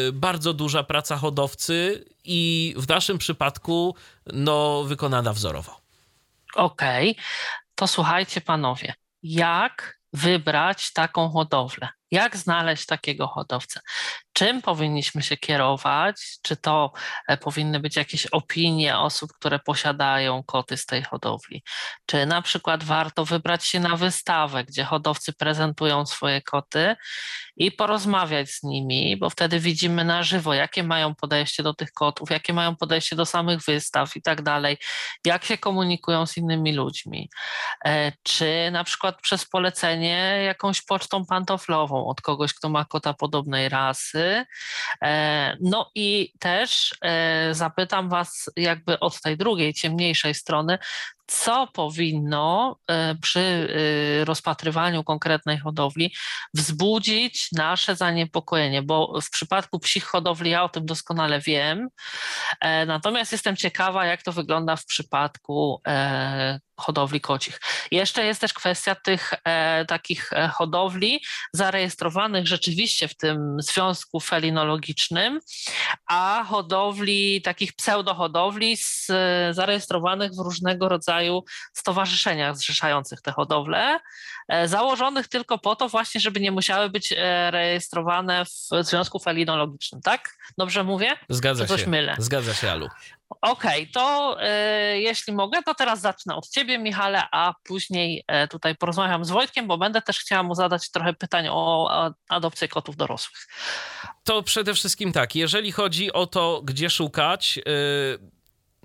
y, 0.09 0.13
bardzo 0.13 0.53
duża 0.53 0.83
praca 0.83 1.17
hodowcy 1.17 2.05
i 2.25 2.75
w 2.77 2.89
naszym 2.89 3.19
przypadku 3.19 3.95
no, 4.33 4.85
wykonana 4.85 5.33
wzorowo. 5.33 5.81
Okej, 6.55 7.11
okay. 7.11 7.25
to 7.75 7.87
słuchajcie 7.87 8.41
panowie, 8.41 8.95
jak 9.23 9.99
wybrać 10.13 10.93
taką 10.93 11.31
hodowlę? 11.31 11.89
Jak 12.11 12.37
znaleźć 12.37 12.87
takiego 12.87 13.27
hodowcę? 13.27 13.81
Czym 14.33 14.63
powinniśmy 14.63 15.23
się 15.23 15.37
kierować? 15.37 16.17
Czy 16.43 16.57
to 16.57 16.93
e, 17.29 17.37
powinny 17.37 17.81
być 17.81 17.97
jakieś 17.97 18.27
opinie 18.27 18.99
osób, 18.99 19.31
które 19.33 19.59
posiadają 19.59 20.43
koty 20.43 20.77
z 20.77 20.87
tej 20.87 21.03
hodowli? 21.03 21.63
Czy 22.07 22.27
na 22.27 22.43
przykład 22.43 22.85
warto 22.85 23.25
wybrać 23.25 23.65
się 23.67 23.81
na 23.81 23.97
wystawę, 23.97 24.65
gdzie 24.65 24.85
hodowcy 24.85 25.33
prezentują 25.33 26.07
swoje 26.07 26.43
koty 26.43 26.97
i 27.57 27.73
porozmawiać 27.73 28.51
z 28.51 28.63
nimi, 28.63 29.17
bo 29.17 29.31
wtedy 29.31 29.61
widzimy 29.61 30.05
na 30.05 30.23
żywo, 30.23 30.55
jakie 30.55 30.83
mają 30.83 31.15
podejście 31.15 31.63
do 31.63 31.75
tych 31.75 31.93
kotów, 31.93 32.31
jakie 32.31 32.53
mają 32.53 32.77
podejście 32.77 33.17
do 33.17 33.27
samych 33.27 33.61
wystaw 33.61 34.17
i 34.17 34.23
tak 34.23 34.43
dalej, 34.43 34.79
jak 35.25 35.45
się 35.45 35.59
komunikują 35.59 36.27
z 36.27 36.37
innymi 36.37 36.73
ludźmi. 36.73 37.31
E, 37.85 38.13
czy 38.23 38.69
na 38.73 38.85
przykład 38.85 39.21
przez 39.21 39.49
polecenie 39.49 40.43
jakąś 40.45 40.83
pocztą 40.83 41.27
pantoflową, 41.27 41.94
od 41.95 42.21
kogoś, 42.21 42.55
kto 42.55 42.69
ma 42.69 42.85
kota 42.85 43.15
podobnej 43.15 43.69
rasy. 43.69 44.45
No 45.61 45.91
i 45.95 46.33
też 46.39 46.95
zapytam 47.51 48.09
Was 48.09 48.51
jakby 48.57 49.01
od 49.01 49.21
tej 49.21 49.37
drugiej, 49.37 49.75
ciemniejszej 49.75 50.35
strony, 50.35 50.79
co 51.27 51.67
powinno 51.67 52.77
e, 52.89 53.15
przy 53.15 53.41
e, 53.41 54.25
rozpatrywaniu 54.25 55.05
konkretnej 55.05 55.59
hodowli 55.59 56.15
wzbudzić 56.55 57.49
nasze 57.53 57.97
zaniepokojenie, 57.97 58.83
bo 58.83 59.21
w 59.23 59.31
przypadku 59.31 59.79
psich 59.79 60.05
hodowli 60.05 60.51
ja 60.51 60.65
o 60.65 60.69
tym 60.69 60.87
doskonale 60.87 61.41
wiem, 61.41 61.89
e, 62.61 62.87
natomiast 62.87 63.33
jestem 63.33 63.57
ciekawa, 63.57 64.07
jak 64.07 64.23
to 64.23 64.33
wygląda 64.33 64.77
w 64.77 64.87
przypadku 64.87 65.83
hodowli 66.81 67.21
kocich. 67.21 67.61
Jeszcze 67.91 68.25
jest 68.25 68.41
też 68.41 68.53
kwestia 68.53 68.95
tych 68.95 69.35
takich 69.89 70.31
hodowli 70.53 71.21
zarejestrowanych 71.53 72.47
rzeczywiście 72.47 73.09
w 73.09 73.17
tym 73.17 73.57
związku 73.59 74.21
felinologicznym, 74.21 75.41
a 76.11 76.45
hodowli, 76.49 77.43
takich 77.43 77.73
pseudohodowli 77.73 78.77
z, 78.77 79.07
zarejestrowanych 79.51 80.33
w 80.33 80.45
różnego 80.45 80.89
rodzaju 80.89 81.14
rodzaju 81.15 81.45
stowarzyszeniach 81.73 82.57
zrzeszających 82.57 83.21
te 83.21 83.33
hodowle, 83.33 84.01
e, 84.49 84.69
założonych 84.69 85.29
tylko 85.29 85.59
po 85.59 85.77
to 85.77 85.89
właśnie, 85.89 86.21
żeby 86.21 86.41
nie 86.41 86.53
musiały 86.53 86.91
być 86.91 87.13
e, 87.13 87.51
rejestrowane 87.51 88.45
w 88.45 88.85
Związku 88.87 89.19
Felinologicznym, 89.19 90.01
tak? 90.03 90.37
Dobrze 90.59 90.85
mówię? 90.85 91.17
Zgadza 91.29 91.65
Czy 91.65 91.69
coś 91.69 91.81
się. 91.81 91.91
Mylę? 91.91 92.17
Zgadza 92.19 92.55
się, 92.55 92.71
Alu. 92.71 92.89
Okej, 93.41 93.83
okay, 93.83 93.93
to 93.93 94.37
e, 94.41 95.01
jeśli 95.01 95.33
mogę, 95.33 95.63
to 95.63 95.75
teraz 95.75 96.01
zacznę 96.01 96.35
od 96.35 96.49
Ciebie, 96.49 96.79
Michale, 96.79 97.23
a 97.33 97.55
później 97.65 98.25
e, 98.27 98.49
tutaj 98.49 98.77
porozmawiam 98.77 99.25
z 99.25 99.31
Wojtkiem, 99.31 99.67
bo 99.67 99.79
będę 99.79 100.03
też 100.03 100.19
chciała 100.19 100.43
mu 100.43 100.55
zadać 100.55 100.91
trochę 100.91 101.13
pytań 101.13 101.47
o 101.51 101.91
adopcję 102.29 102.69
kotów 102.69 102.97
dorosłych. 102.97 103.47
To 104.25 104.43
przede 104.43 104.75
wszystkim 104.75 105.13
tak, 105.13 105.37
jeżeli 105.37 105.73
chodzi 105.73 106.13
o 106.13 106.27
to, 106.27 106.61
gdzie 106.65 106.91
szukać, 106.91 107.59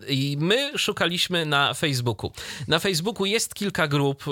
i 0.07 0.37
my 0.39 0.77
szukaliśmy 0.77 1.45
na 1.45 1.73
Facebooku. 1.73 2.31
Na 2.67 2.79
Facebooku 2.79 3.25
jest 3.25 3.55
kilka 3.55 3.87
grup 3.87 4.27
y, 4.27 4.31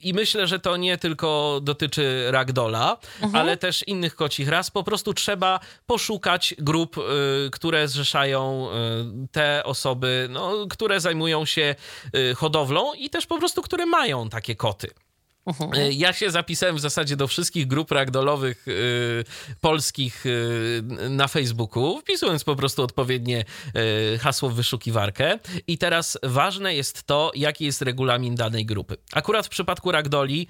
i 0.00 0.14
myślę, 0.14 0.46
że 0.46 0.58
to 0.58 0.76
nie 0.76 0.98
tylko 0.98 1.60
dotyczy 1.62 2.26
Ragdola, 2.30 2.98
mhm. 3.22 3.36
ale 3.36 3.56
też 3.56 3.88
innych 3.88 4.14
kocich 4.14 4.48
ras. 4.48 4.70
Po 4.70 4.84
prostu 4.84 5.14
trzeba 5.14 5.60
poszukać 5.86 6.54
grup, 6.58 6.98
y, 6.98 7.50
które 7.50 7.88
zrzeszają 7.88 8.68
y, 9.24 9.28
te 9.32 9.64
osoby, 9.64 10.28
no, 10.30 10.66
które 10.70 11.00
zajmują 11.00 11.44
się 11.44 11.74
hodowlą 12.36 12.94
i 12.94 13.10
też 13.10 13.26
po 13.26 13.38
prostu, 13.38 13.62
które 13.62 13.86
mają 13.86 14.28
takie 14.28 14.56
koty. 14.56 14.90
Mhm. 15.46 15.74
E, 15.74 15.92
ja 15.92 16.12
się 16.12 16.30
zapisałem 16.30 16.76
w 16.76 16.80
zasadzie 16.80 17.16
do 17.16 17.26
wszystkich 17.26 17.66
grup 17.66 17.90
ragdolowych 17.90 18.68
y, 18.68 19.24
polskich 19.60 20.26
y, 20.26 20.82
na 21.10 21.28
Facebooku, 21.28 22.00
wpisując 22.00 22.44
po 22.44 22.56
prostu 22.56 22.82
odpowiednie 22.82 23.44
y, 24.14 24.18
hasło 24.18 24.48
w 24.48 24.54
wyszukiwarkę. 24.54 25.38
I 25.66 25.78
teraz 25.78 26.18
ważne 26.22 26.74
jest 26.74 27.02
to, 27.02 27.32
jaki 27.34 27.64
jest 27.64 27.82
regulamin 27.82 28.34
danej 28.34 28.66
grupy. 28.66 28.96
Akurat 29.12 29.46
w 29.46 29.48
przypadku 29.48 29.92
ragdoli 29.92 30.48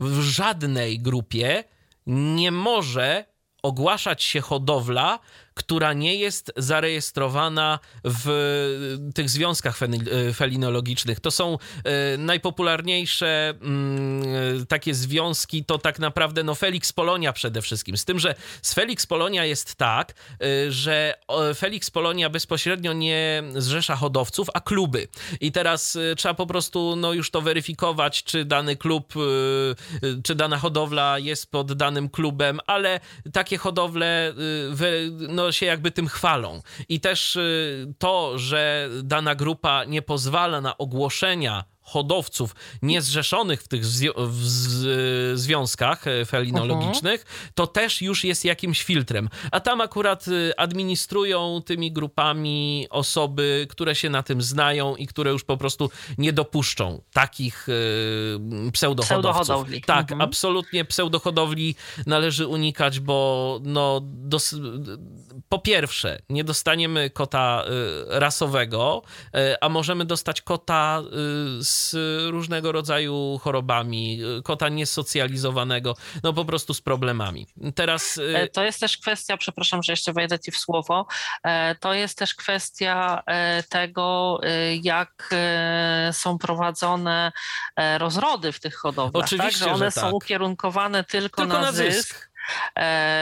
w 0.00 0.20
żadnej 0.20 0.98
grupie 0.98 1.64
nie 2.06 2.52
może 2.52 3.24
ogłaszać 3.62 4.22
się 4.22 4.40
hodowla, 4.40 5.18
która 5.54 5.92
nie 5.92 6.14
jest 6.14 6.52
zarejestrowana 6.56 7.78
w 8.04 8.28
tych 9.14 9.30
związkach 9.30 9.82
e, 9.82 10.32
felinologicznych. 10.32 11.20
To 11.20 11.30
są 11.30 11.58
e, 11.84 12.16
najpopularniejsze 12.16 13.54
mm, 13.60 14.66
takie 14.66 14.94
związki, 14.94 15.64
to 15.64 15.78
tak 15.78 15.98
naprawdę 15.98 16.42
no 16.42 16.54
Felix 16.54 16.92
Polonia 16.92 17.32
przede 17.32 17.62
wszystkim. 17.62 17.96
Z 17.96 18.04
tym, 18.04 18.18
że 18.18 18.34
z 18.62 18.74
Felix 18.74 19.06
Polonia 19.06 19.44
jest 19.44 19.74
tak, 19.74 20.14
e, 20.42 20.70
że 20.70 21.14
Felix 21.56 21.90
Polonia 21.90 22.30
bezpośrednio 22.30 22.92
nie 22.92 23.42
zrzesza 23.56 23.96
hodowców, 23.96 24.48
a 24.54 24.60
kluby. 24.60 25.08
I 25.40 25.52
teraz 25.52 25.98
trzeba 26.16 26.34
po 26.34 26.46
prostu 26.46 26.96
no 26.96 27.12
już 27.12 27.30
to 27.30 27.42
weryfikować, 27.42 28.24
czy 28.24 28.44
dany 28.44 28.76
klub, 28.76 29.14
czy 30.24 30.34
dana 30.34 30.58
hodowla 30.58 31.18
jest 31.18 31.50
pod 31.50 31.72
danym 31.72 32.08
klubem, 32.08 32.60
ale 32.66 33.00
takie 33.32 33.58
hodowle 33.58 34.34
no, 35.28 35.41
no, 35.44 35.52
się 35.52 35.66
jakby 35.66 35.90
tym 35.90 36.08
chwalą. 36.08 36.62
I 36.88 37.00
też 37.00 37.36
y, 37.36 37.94
to, 37.98 38.38
że 38.38 38.88
dana 39.02 39.34
grupa 39.34 39.84
nie 39.84 40.02
pozwala 40.02 40.60
na 40.60 40.78
ogłoszenia 40.78 41.64
hodowców 41.92 42.54
niezrzeszonych 42.82 43.62
w 43.62 43.68
tych 43.68 43.82
w 44.16 44.42
związkach 45.34 46.06
e, 46.06 46.24
felinologicznych, 46.24 47.24
uh-huh. 47.24 47.52
to 47.54 47.66
też 47.66 48.02
już 48.02 48.24
jest 48.24 48.44
jakimś 48.44 48.82
filtrem. 48.82 49.28
A 49.50 49.60
tam 49.60 49.80
akurat 49.80 50.28
y, 50.28 50.52
administrują 50.56 51.62
tymi 51.66 51.92
grupami 51.92 52.86
osoby, 52.90 53.66
które 53.70 53.94
się 53.94 54.10
na 54.10 54.22
tym 54.22 54.42
znają 54.42 54.96
i 54.96 55.06
które 55.06 55.30
już 55.30 55.44
po 55.44 55.56
prostu 55.56 55.90
nie 56.18 56.32
dopuszczą 56.32 57.02
takich 57.12 57.68
y, 57.68 57.72
pseudohodowców. 58.72 59.42
Pseudohodowli. 59.42 59.82
Tak, 59.82 60.10
uh-huh. 60.10 60.22
absolutnie 60.22 60.84
pseudohodowli 60.84 61.74
należy 62.06 62.46
unikać, 62.46 63.00
bo 63.00 63.60
no, 63.62 64.00
dos- 64.04 64.54
po 65.48 65.58
pierwsze, 65.58 66.18
nie 66.28 66.44
dostaniemy 66.44 67.10
kota 67.10 67.64
y, 67.64 68.20
rasowego, 68.20 69.02
a 69.60 69.68
możemy 69.68 70.04
dostać 70.04 70.42
kota 70.42 71.02
z 71.60 71.81
z 71.82 72.30
różnego 72.30 72.72
rodzaju 72.72 73.40
chorobami, 73.42 74.20
kota 74.44 74.68
niesocjalizowanego, 74.68 75.96
no 76.22 76.32
po 76.32 76.44
prostu 76.44 76.74
z 76.74 76.80
problemami. 76.80 77.46
Teraz... 77.74 78.20
E, 78.34 78.48
to 78.48 78.64
jest 78.64 78.80
też 78.80 78.98
kwestia, 78.98 79.36
przepraszam, 79.36 79.82
że 79.82 79.92
jeszcze 79.92 80.12
wejdę 80.12 80.38
ci 80.38 80.50
w 80.50 80.58
słowo, 80.58 81.06
e, 81.44 81.74
to 81.74 81.94
jest 81.94 82.18
też 82.18 82.34
kwestia 82.34 83.22
e, 83.26 83.62
tego, 83.62 84.40
jak 84.82 85.34
są 86.12 86.38
prowadzone 86.38 87.32
rozrody 87.98 88.52
w 88.52 88.60
tych 88.60 88.76
hodowlach. 88.76 89.24
Oczywiście, 89.24 89.60
tak? 89.60 89.68
że 89.68 89.74
one 89.74 89.84
że 89.84 89.90
są 89.90 90.00
tak. 90.00 90.14
ukierunkowane 90.14 91.04
tylko, 91.04 91.42
tylko 91.42 91.60
na, 91.60 91.72
zysk. 91.72 92.08
zysk 92.08 92.31
E, 92.31 92.31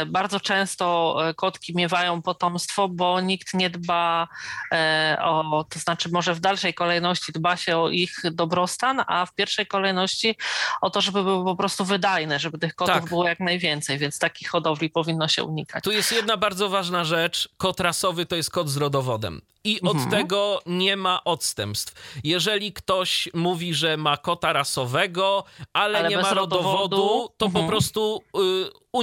bardzo 0.07 0.41
często 0.41 1.17
e, 1.29 1.35
kotki 1.35 1.77
miewają 1.77 2.23
potomstwo, 2.23 2.89
bo 2.89 3.21
nikt 3.21 3.55
nie 3.55 3.71
dba 3.71 4.29
e, 4.73 5.19
o, 5.23 5.65
to 5.71 5.79
znaczy 5.79 6.09
może 6.13 6.35
w 6.35 6.41
dalszej 6.41 6.75
kolejności 6.75 7.33
dba 7.33 7.57
się 7.57 7.79
o 7.79 7.89
ich 7.89 8.19
dobrostan, 8.33 9.05
a 9.07 9.27
w 9.27 9.35
pierwszej 9.35 9.67
kolejności 9.67 10.37
o 10.81 10.91
to, 10.91 11.01
żeby 11.01 11.23
były 11.23 11.45
po 11.45 11.57
prostu 11.57 11.85
wydajne, 11.85 12.39
żeby 12.39 12.59
tych 12.59 12.75
kotów 12.75 12.95
tak. 12.95 13.09
było 13.09 13.29
jak 13.29 13.41
najwięcej, 13.41 13.99
więc 13.99 14.19
takich 14.19 14.49
hodowli 14.49 14.91
powinno 14.91 15.29
się 15.29 15.45
unikać. 15.45 15.85
Tu 15.85 15.93
jest 15.93 16.13
jedna 16.13 16.37
bardzo 16.37 16.69
ważna 16.69 17.05
rzecz. 17.05 17.49
Kot 17.57 17.81
rasowy 17.81 18.27
to 18.27 18.37
jest 18.37 18.51
kot 18.51 18.69
z 18.69 18.77
rodowodem. 18.77 19.41
I 19.65 19.81
od 19.81 19.97
mhm. 19.97 20.11
tego 20.11 20.63
nie 20.67 20.97
ma 20.97 21.25
odstępstw. 21.25 22.21
Jeżeli 22.25 22.73
ktoś 22.73 23.29
mówi, 23.35 23.75
że 23.75 23.97
ma 23.97 24.17
kota 24.17 24.53
rasowego, 24.53 25.45
ale, 25.73 25.99
ale 25.99 26.09
nie 26.09 26.19
ma 26.19 26.35
rodowodu, 26.35 26.73
rodowodu 26.73 27.29
to 27.37 27.47
mhm. 27.47 27.65
po 27.65 27.71
prostu 27.71 28.23
y, 28.37 28.41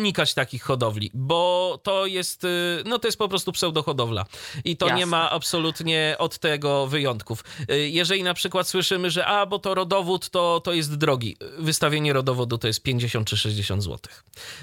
unikać 0.07 0.33
takich 0.33 0.63
hodowli, 0.63 1.11
bo 1.13 1.79
to 1.83 2.05
jest, 2.05 2.43
y, 2.43 2.83
no 2.85 2.99
to 2.99 3.07
jest 3.07 3.17
po 3.17 3.27
prostu 3.27 3.51
pseudohodowla 3.51 4.25
i 4.65 4.77
to 4.77 4.85
Jasne. 4.85 4.99
nie 4.99 5.05
ma 5.05 5.31
absolutnie 5.31 6.15
od 6.19 6.37
tego 6.37 6.87
wyjątków. 6.87 7.43
Y, 7.71 7.89
jeżeli 7.89 8.23
na 8.23 8.33
przykład 8.33 8.67
słyszymy, 8.67 9.11
że 9.11 9.25
a, 9.25 9.45
bo 9.45 9.59
to 9.59 9.75
rodowód, 9.75 10.29
to, 10.29 10.61
to 10.63 10.73
jest 10.73 10.95
drogi. 10.95 11.37
Wystawienie 11.57 12.13
rodowodu 12.13 12.57
to 12.57 12.67
jest 12.67 12.83
50 12.83 13.27
czy 13.27 13.37
60 13.37 13.83
zł. 13.83 13.99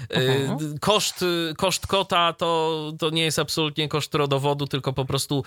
Mhm. 0.09 0.79
Koszt, 0.79 1.25
koszt 1.57 1.87
kota 1.87 2.33
to, 2.33 2.91
to 2.99 3.09
nie 3.09 3.23
jest 3.23 3.39
absolutnie 3.39 3.89
koszt 3.89 4.15
rodowodu, 4.15 4.67
tylko 4.67 4.93
po 4.93 5.05
prostu 5.05 5.43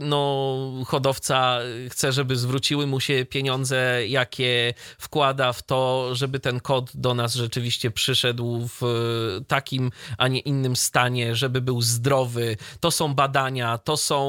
no, 0.00 0.56
hodowca 0.86 1.58
chce, 1.90 2.12
żeby 2.12 2.36
zwróciły 2.36 2.86
mu 2.86 3.00
się 3.00 3.24
pieniądze, 3.24 4.06
jakie 4.06 4.74
wkłada 4.98 5.52
w 5.52 5.62
to, 5.62 6.14
żeby 6.14 6.40
ten 6.40 6.60
kot 6.60 6.90
do 6.94 7.14
nas 7.14 7.34
rzeczywiście 7.34 7.90
przyszedł 7.90 8.68
w 8.68 8.80
takim, 9.48 9.90
a 10.18 10.28
nie 10.28 10.40
innym 10.40 10.76
stanie, 10.76 11.34
żeby 11.36 11.60
był 11.60 11.82
zdrowy. 11.82 12.56
To 12.80 12.90
są 12.90 13.14
badania, 13.14 13.78
to 13.78 13.96
są 13.96 14.20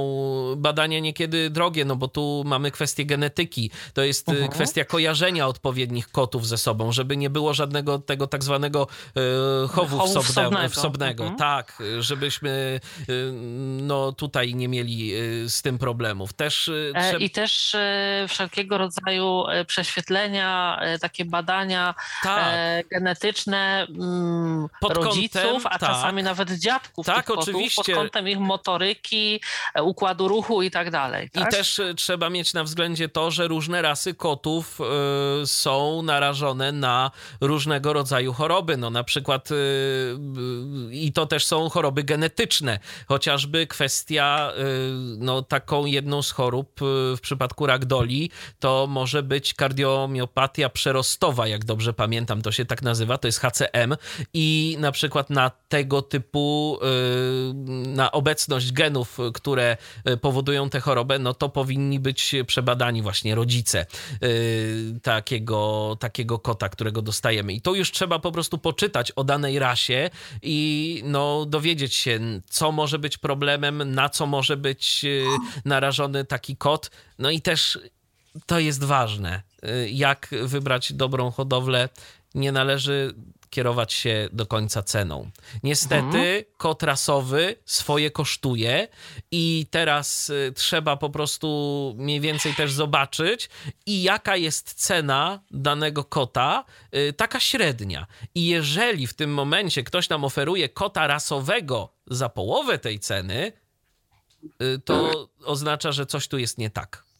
badania 0.57 0.99
niekiedy 0.99 1.49
drogie, 1.49 1.85
no 1.85 1.95
bo 1.95 2.07
tu 2.07 2.43
mamy 2.45 2.72
kwestię 2.72 3.05
genetyki. 3.05 3.72
To 3.93 4.03
jest 4.03 4.27
uh-huh. 4.27 4.49
kwestia 4.49 4.85
kojarzenia 4.85 5.47
odpowiednich 5.47 6.11
kotów 6.11 6.47
ze 6.47 6.57
sobą, 6.57 6.91
żeby 6.91 7.18
nie 7.18 7.30
było 7.30 7.53
żadnego 7.53 7.99
tego 7.99 8.27
tak 8.27 8.43
zwanego 8.43 8.88
e, 9.15 9.68
chowu 9.68 10.07
wsobne, 10.07 10.22
wsobnego. 10.23 10.69
wsobnego. 10.69 11.23
Uh-huh. 11.23 11.38
Tak, 11.38 11.84
żebyśmy 11.99 12.80
e, 12.99 13.13
no 13.81 14.11
tutaj 14.11 14.55
nie 14.55 14.68
mieli 14.68 15.13
e, 15.13 15.49
z 15.49 15.61
tym 15.61 15.77
problemów. 15.77 16.34
Też, 16.34 16.69
e, 16.69 17.01
trzeba... 17.01 17.19
I 17.19 17.30
też 17.30 17.76
e, 17.76 18.26
wszelkiego 18.30 18.77
rodzaju 18.77 19.47
e, 19.47 19.65
prześwietlenia, 19.65 20.81
takie 21.01 21.26
badania 21.26 21.95
tak. 22.23 22.88
genetyczne, 22.88 23.88
mm, 23.89 24.68
pod 24.82 24.98
rodziców, 24.98 25.41
kątem, 25.41 25.62
a 25.66 25.80
tak. 25.80 25.90
czasami 25.90 26.24
nawet 26.24 26.52
dziadków 26.52 27.06
tak, 27.06 27.26
tych 27.26 27.38
oczywiście. 27.38 27.94
pod 27.94 28.02
kątem 28.02 28.28
ich 28.28 28.40
motoryki, 28.40 29.41
e, 29.74 29.84
układu 29.84 30.28
ruchu 30.28 30.62
i 30.62 30.72
tak 30.72 30.91
dalej. 30.91 31.30
Tak? 31.30 31.48
I 31.48 31.52
też 31.52 31.80
e, 31.80 31.94
trzeba 31.94 32.30
mieć 32.30 32.53
na 32.53 32.64
względzie 32.64 33.10
to, 33.10 33.32
że 33.32 33.48
różne 33.48 33.82
rasy 33.82 34.14
kotów 34.14 34.80
y, 35.44 35.48
są 35.48 36.02
narażone 36.02 36.72
na 36.72 37.12
różnego 37.41 37.94
rodzaju 37.94 38.34
choroby. 38.34 38.78
No 38.78 38.90
na 38.90 39.03
przykład 39.03 39.52
y, 39.52 39.56
y, 39.56 40.95
i 40.95 41.12
to 41.12 41.26
też 41.26 41.45
są 41.45 41.70
choroby 41.70 42.03
genetyczne. 42.03 42.80
Chociażby 43.08 43.68
kwestia, 43.68 44.53
no 45.18 45.41
taką 45.41 45.86
jedną 45.86 46.22
z 46.22 46.32
chorób 46.32 46.80
w 47.16 47.20
przypadku 47.22 47.66
ragdoli, 47.66 48.32
to 48.60 48.88
może 48.90 49.24
być 49.24 49.53
kardiomiopatia 49.53 50.70
przerostowa, 50.70 51.48
jak 51.48 51.66
dobrze 51.66 51.94
pamiętam, 51.94 52.41
to 52.41 52.52
się 52.52 52.66
tak 52.66 52.82
nazywa, 52.82 53.18
to 53.18 53.28
jest 53.28 53.40
HCM 53.40 53.95
i 54.34 54.70
na 54.77 54.91
przykład 54.91 55.30
na 55.30 55.52
tego 55.69 56.02
typu, 56.02 56.80
na 57.88 58.11
obecność 58.11 58.72
genów, 58.72 59.18
które 59.34 59.77
powodują 60.22 60.69
tę 60.69 60.80
chorobę, 60.80 61.19
no 61.19 61.34
to 61.34 61.49
powinni 61.49 61.99
być 61.99 62.35
przebadani 62.48 63.02
właśnie 63.02 63.35
rodzice 63.35 63.85
takiego, 65.03 65.98
takiego 65.99 66.39
kota, 66.39 66.69
którego 66.69 67.02
dostajemy. 67.02 67.53
I 67.53 67.61
to 67.61 67.73
już 67.73 67.91
trzeba 67.91 68.19
po 68.19 68.31
prostu 68.31 68.57
poczytać 68.57 69.11
o 69.11 69.23
danej 69.23 69.60
rasie 69.60 70.10
i 70.41 71.02
no, 71.06 71.45
dowiedzieć 71.45 71.95
się, 71.95 72.19
co 72.49 72.72
może 72.72 72.99
być 72.99 73.18
problemem, 73.18 73.93
na 73.93 74.10
co 74.10 74.26
może 74.26 74.57
być 74.57 75.06
narażony 75.65 76.26
taki 76.26 76.57
kot. 76.57 76.91
No 77.19 77.30
i 77.30 77.41
też 77.41 77.80
to 78.45 78.60
jest 78.60 78.84
ważne, 78.84 79.41
jak 79.88 80.27
wybrać 80.43 80.93
dobrą 80.93 81.31
hodowlę. 81.31 81.89
Nie 82.35 82.52
należy 82.52 83.14
kierować 83.52 83.94
się 83.94 84.30
do 84.32 84.45
końca 84.45 84.84
ceną. 84.84 85.32
Niestety 85.64 86.18
mhm. 86.18 86.44
kot 86.57 86.84
rasowy 86.84 87.56
swoje 87.65 88.11
kosztuje 88.11 88.88
i 89.32 89.68
teraz 89.72 90.30
y, 90.30 90.53
trzeba 90.56 90.98
po 90.98 91.10
prostu 91.10 91.48
mniej 91.98 92.19
więcej 92.19 92.53
też 92.53 92.72
zobaczyć 92.72 93.49
i 93.86 94.03
jaka 94.03 94.36
jest 94.36 94.73
cena 94.73 95.40
danego 95.52 96.03
kota, 96.03 96.65
y, 96.95 97.14
taka 97.14 97.40
średnia. 97.40 98.07
I 98.36 98.48
jeżeli 98.48 99.07
w 99.07 99.14
tym 99.14 99.34
momencie 99.34 99.84
ktoś 99.84 100.10
nam 100.10 100.23
oferuje 100.23 100.69
kota 100.69 101.07
rasowego 101.07 101.94
za 102.07 102.30
połowę 102.30 102.80
tej 102.80 102.99
ceny, 102.99 103.52
y, 104.61 104.80
to 104.86 105.28
oznacza, 105.45 105.91
że 105.91 106.06
coś 106.06 106.28
tu 106.28 106.38
jest 106.38 106.57
nie 106.57 106.69
tak. 106.69 107.11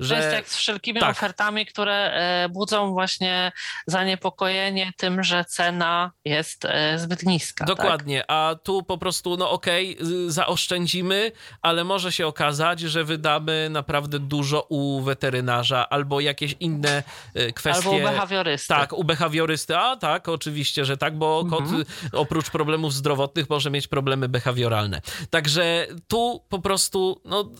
Że... 0.00 0.14
To 0.14 0.20
jest 0.22 0.34
jak 0.34 0.48
z 0.48 0.56
wszelkimi 0.56 1.00
tak. 1.00 1.10
ofertami, 1.10 1.66
które 1.66 1.94
e, 1.94 2.48
budzą 2.48 2.92
właśnie 2.92 3.52
zaniepokojenie 3.86 4.92
tym, 4.96 5.22
że 5.22 5.44
cena 5.44 6.12
jest 6.24 6.64
e, 6.64 6.98
zbyt 6.98 7.22
niska. 7.22 7.64
Dokładnie, 7.64 8.18
tak? 8.18 8.26
a 8.28 8.54
tu 8.62 8.82
po 8.82 8.98
prostu, 8.98 9.36
no 9.36 9.50
okej, 9.50 9.96
okay, 9.96 10.30
zaoszczędzimy, 10.30 11.32
ale 11.62 11.84
może 11.84 12.12
się 12.12 12.26
okazać, 12.26 12.80
że 12.80 13.04
wydamy 13.04 13.68
naprawdę 13.70 14.18
dużo 14.18 14.66
u 14.68 15.00
weterynarza 15.00 15.88
albo 15.88 16.20
jakieś 16.20 16.56
inne 16.60 17.02
e, 17.34 17.52
kwestie. 17.52 17.88
Albo 17.88 17.90
u 17.90 18.02
behawiorysty. 18.02 18.68
Tak, 18.68 18.92
u 18.92 19.04
behawiorysty, 19.04 19.76
a 19.76 19.96
tak, 19.96 20.28
oczywiście, 20.28 20.84
że 20.84 20.96
tak, 20.96 21.18
bo 21.18 21.40
mhm. 21.44 21.62
kot 21.62 21.86
oprócz 22.12 22.50
problemów 22.50 22.94
zdrowotnych 22.94 23.50
może 23.50 23.70
mieć 23.70 23.88
problemy 23.88 24.28
behawioralne. 24.28 25.00
Także 25.30 25.86
tu 26.08 26.44
po 26.48 26.58
prostu, 26.58 27.20
no 27.24 27.50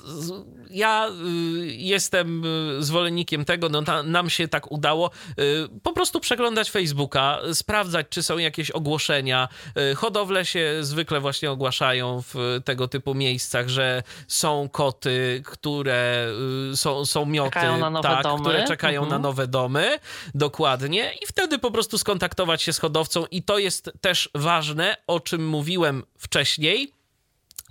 ja 0.74 1.09
y, 1.09 1.66
jestem 1.66 2.44
y, 2.44 2.82
zwolennikiem 2.82 3.44
tego, 3.44 3.68
no 3.68 3.82
nam 4.05 4.30
się 4.30 4.48
tak 4.48 4.72
udało, 4.72 5.10
y, 5.38 5.68
po 5.82 5.92
prostu 5.92 6.20
przeglądać 6.20 6.70
Facebooka, 6.70 7.38
sprawdzać, 7.52 8.06
czy 8.10 8.22
są 8.22 8.38
jakieś 8.38 8.70
ogłoszenia. 8.70 9.48
Hodowle 9.96 10.46
się 10.46 10.78
zwykle 10.80 11.20
właśnie 11.20 11.51
ogłaszają 11.51 12.22
w 12.22 12.60
tego 12.64 12.88
typu 12.88 13.14
miejscach, 13.14 13.68
że 13.68 14.02
są 14.28 14.68
koty, 14.68 15.42
które 15.44 16.28
są, 16.74 17.06
są 17.06 17.26
mioty, 17.26 17.51
czekają 17.51 17.78
na 17.78 17.90
nowe 17.90 18.09
tak, 18.09 18.22
domy. 18.22 18.40
które 18.40 18.64
czekają 18.64 19.02
mhm. 19.02 19.22
na 19.22 19.28
nowe 19.28 19.46
domy, 19.46 19.98
dokładnie, 20.34 21.12
i 21.22 21.26
wtedy 21.26 21.59
po 21.59 21.70
prostu 21.70 21.98
skontaktować 21.98 22.62
się 22.62 22.72
z 22.72 22.78
hodowcą 22.78 23.24
i 23.30 23.42
to 23.42 23.59
jest 23.59 23.92
też 24.01 24.30
ważne, 24.34 24.96
o 25.06 25.20
czym 25.20 25.48
mówiłem 25.48 26.02
wcześniej, 26.18 26.94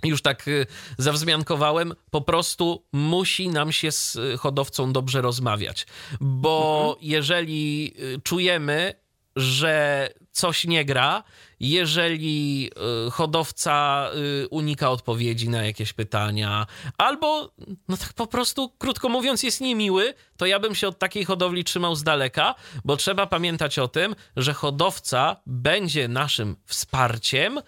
już 0.02 0.22
tak 0.22 0.48
y, 0.48 0.66
zawzmiankowałem, 0.98 1.92
po 2.10 2.20
prostu 2.20 2.84
musi 2.92 3.48
nam 3.48 3.72
się 3.72 3.92
z 3.92 4.16
y, 4.16 4.38
hodowcą 4.38 4.92
dobrze 4.92 5.22
rozmawiać, 5.22 5.86
bo 6.20 6.80
mhm. 6.88 6.98
jeżeli 7.10 7.94
y, 7.98 8.20
czujemy, 8.20 8.94
że 9.36 10.08
coś 10.30 10.64
nie 10.64 10.84
gra, 10.84 11.22
jeżeli 11.60 12.70
hodowca 13.12 14.10
unika 14.50 14.90
odpowiedzi 14.90 15.48
na 15.48 15.64
jakieś 15.64 15.92
pytania, 15.92 16.66
albo, 16.98 17.52
no 17.88 17.96
tak 17.96 18.12
po 18.12 18.26
prostu, 18.26 18.72
krótko 18.78 19.08
mówiąc, 19.08 19.42
jest 19.42 19.60
niemiły, 19.60 20.14
to 20.36 20.46
ja 20.46 20.60
bym 20.60 20.74
się 20.74 20.88
od 20.88 20.98
takiej 20.98 21.24
hodowli 21.24 21.64
trzymał 21.64 21.94
z 21.94 22.02
daleka, 22.02 22.54
bo 22.84 22.96
trzeba 22.96 23.26
pamiętać 23.26 23.78
o 23.78 23.88
tym, 23.88 24.14
że 24.36 24.54
hodowca 24.54 25.36
będzie 25.46 26.08
naszym 26.08 26.56
wsparciem 26.66 27.60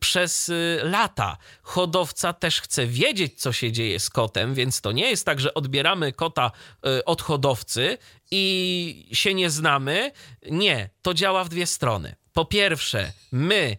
przez 0.00 0.48
y, 0.48 0.80
lata. 0.82 1.36
Hodowca 1.62 2.32
też 2.32 2.60
chce 2.60 2.86
wiedzieć, 2.86 3.40
co 3.40 3.52
się 3.52 3.72
dzieje 3.72 4.00
z 4.00 4.10
kotem, 4.10 4.54
więc 4.54 4.80
to 4.80 4.92
nie 4.92 5.10
jest 5.10 5.26
tak, 5.26 5.40
że 5.40 5.54
odbieramy 5.54 6.12
kota 6.12 6.50
y, 6.86 7.04
od 7.04 7.22
hodowcy 7.22 7.98
i 8.30 9.08
się 9.12 9.34
nie 9.34 9.50
znamy. 9.50 10.12
Nie, 10.50 10.90
to 11.02 11.14
działa 11.14 11.44
w 11.44 11.48
dwie 11.48 11.66
strony. 11.66 12.16
Po 12.32 12.44
pierwsze, 12.44 13.12
my 13.32 13.76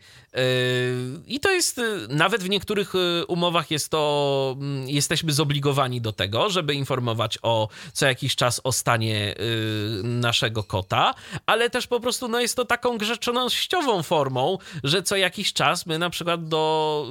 i 1.28 1.40
to 1.40 1.52
jest, 1.52 1.78
y, 1.78 2.08
nawet 2.10 2.44
w 2.44 2.50
niektórych 2.50 2.96
y, 2.96 3.26
umowach 3.26 3.72
jest 3.72 3.90
to, 3.90 4.56
mm, 4.60 4.90
jesteśmy 4.90 5.34
zobligowani 5.34 6.02
do 6.02 6.14
tego, 6.14 6.50
żeby 6.50 6.74
informować 6.74 7.38
o 7.42 7.68
co 7.94 8.06
jakiś 8.06 8.36
czas 8.36 8.62
o 8.64 8.72
stanie 8.72 9.36
y, 9.40 10.04
naszego 10.04 10.64
kota, 10.64 11.14
ale 11.46 11.70
też 11.70 11.88
po 11.88 12.00
prostu 12.00 12.28
no, 12.28 12.40
jest 12.40 12.56
to 12.56 12.66
taką 12.66 12.98
grzecznościową 12.98 14.04
formą, 14.04 14.58
że 14.84 15.04
co 15.04 15.16
jakiś 15.16 15.54
czas 15.54 15.86
my 15.86 16.00
na 16.00 16.10
przykład 16.10 16.48
do 16.48 17.08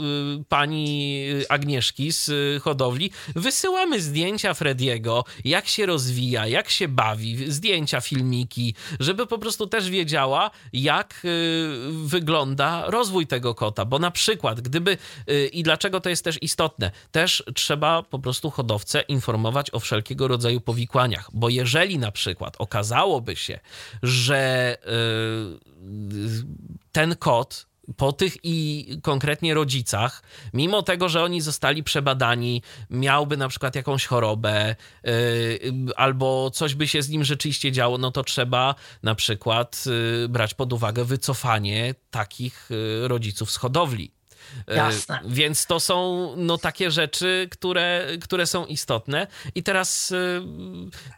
pani 0.49 1.25
Agnieszki 1.49 2.13
z 2.13 2.31
hodowli 2.63 3.11
wysyłamy 3.37 4.01
zdjęcia 4.01 4.55
Frediego, 4.55 5.25
jak 5.45 5.69
się 5.69 5.87
rozwija, 5.87 6.47
jak 6.47 6.71
się 6.71 6.89
bawi, 6.89 7.53
zdjęcia, 7.53 8.01
filmiki, 8.01 8.75
żeby 9.01 9.27
po 9.27 9.39
prostu 9.39 9.67
też 9.67 9.91
wiedziała, 9.91 10.51
jak 10.73 11.23
wygląda 11.91 12.85
rozwój 12.87 13.10
rozwój 13.11 13.27
tego 13.27 13.55
kota, 13.55 13.85
bo 13.85 13.99
na 13.99 14.11
przykład, 14.11 14.61
gdyby 14.61 14.97
y, 15.31 15.47
i 15.47 15.63
dlaczego 15.63 16.01
to 16.01 16.09
jest 16.09 16.25
też 16.25 16.39
istotne, 16.43 16.91
też 17.13 17.45
trzeba 17.55 18.03
po 18.03 18.19
prostu 18.19 18.51
hodowcę 18.51 19.01
informować 19.01 19.75
o 19.75 19.81
wszelkiego 19.81 20.29
rodzaju 20.29 20.61
powikłaniach, 20.61 21.31
bo 21.33 21.49
jeżeli 21.49 21.99
na 21.99 22.13
przykład 22.13 22.57
okazałoby 22.59 23.37
się, 23.37 23.61
że 24.03 24.77
y, 24.77 26.47
ten 26.93 27.17
kot 27.17 27.70
po 27.97 28.13
tych 28.13 28.37
i 28.43 28.87
konkretnie 29.03 29.55
rodzicach, 29.55 30.23
mimo 30.55 30.83
tego, 30.83 31.09
że 31.09 31.23
oni 31.23 31.41
zostali 31.41 31.83
przebadani, 31.83 32.63
miałby 32.91 33.37
na 33.37 33.49
przykład 33.49 33.75
jakąś 33.75 34.07
chorobę 34.07 34.77
yy, 35.05 35.13
albo 35.97 36.51
coś 36.51 36.75
by 36.75 36.89
się 36.89 37.03
z 37.03 37.09
nim 37.09 37.25
rzeczywiście 37.25 37.73
działo, 37.73 37.99
no 37.99 38.11
to 38.11 38.25
trzeba 38.25 38.75
na 39.03 39.15
przykład 39.15 39.85
yy, 39.87 40.29
brać 40.29 40.55
pod 40.55 40.73
uwagę 40.73 41.05
wycofanie 41.05 41.95
takich 42.11 42.69
yy, 42.71 43.09
rodziców 43.09 43.51
z 43.51 43.57
hodowli. 43.57 44.20
E, 44.69 44.77
Jasne. 44.77 45.21
Więc 45.27 45.67
to 45.67 45.81
są 45.81 46.29
no, 46.37 46.59
takie 46.59 46.91
rzeczy, 46.91 47.49
które, 47.51 48.07
które 48.23 48.47
są 48.47 48.67
istotne. 48.67 49.27
I 49.55 49.63
teraz 49.63 50.13
e, 50.13 50.17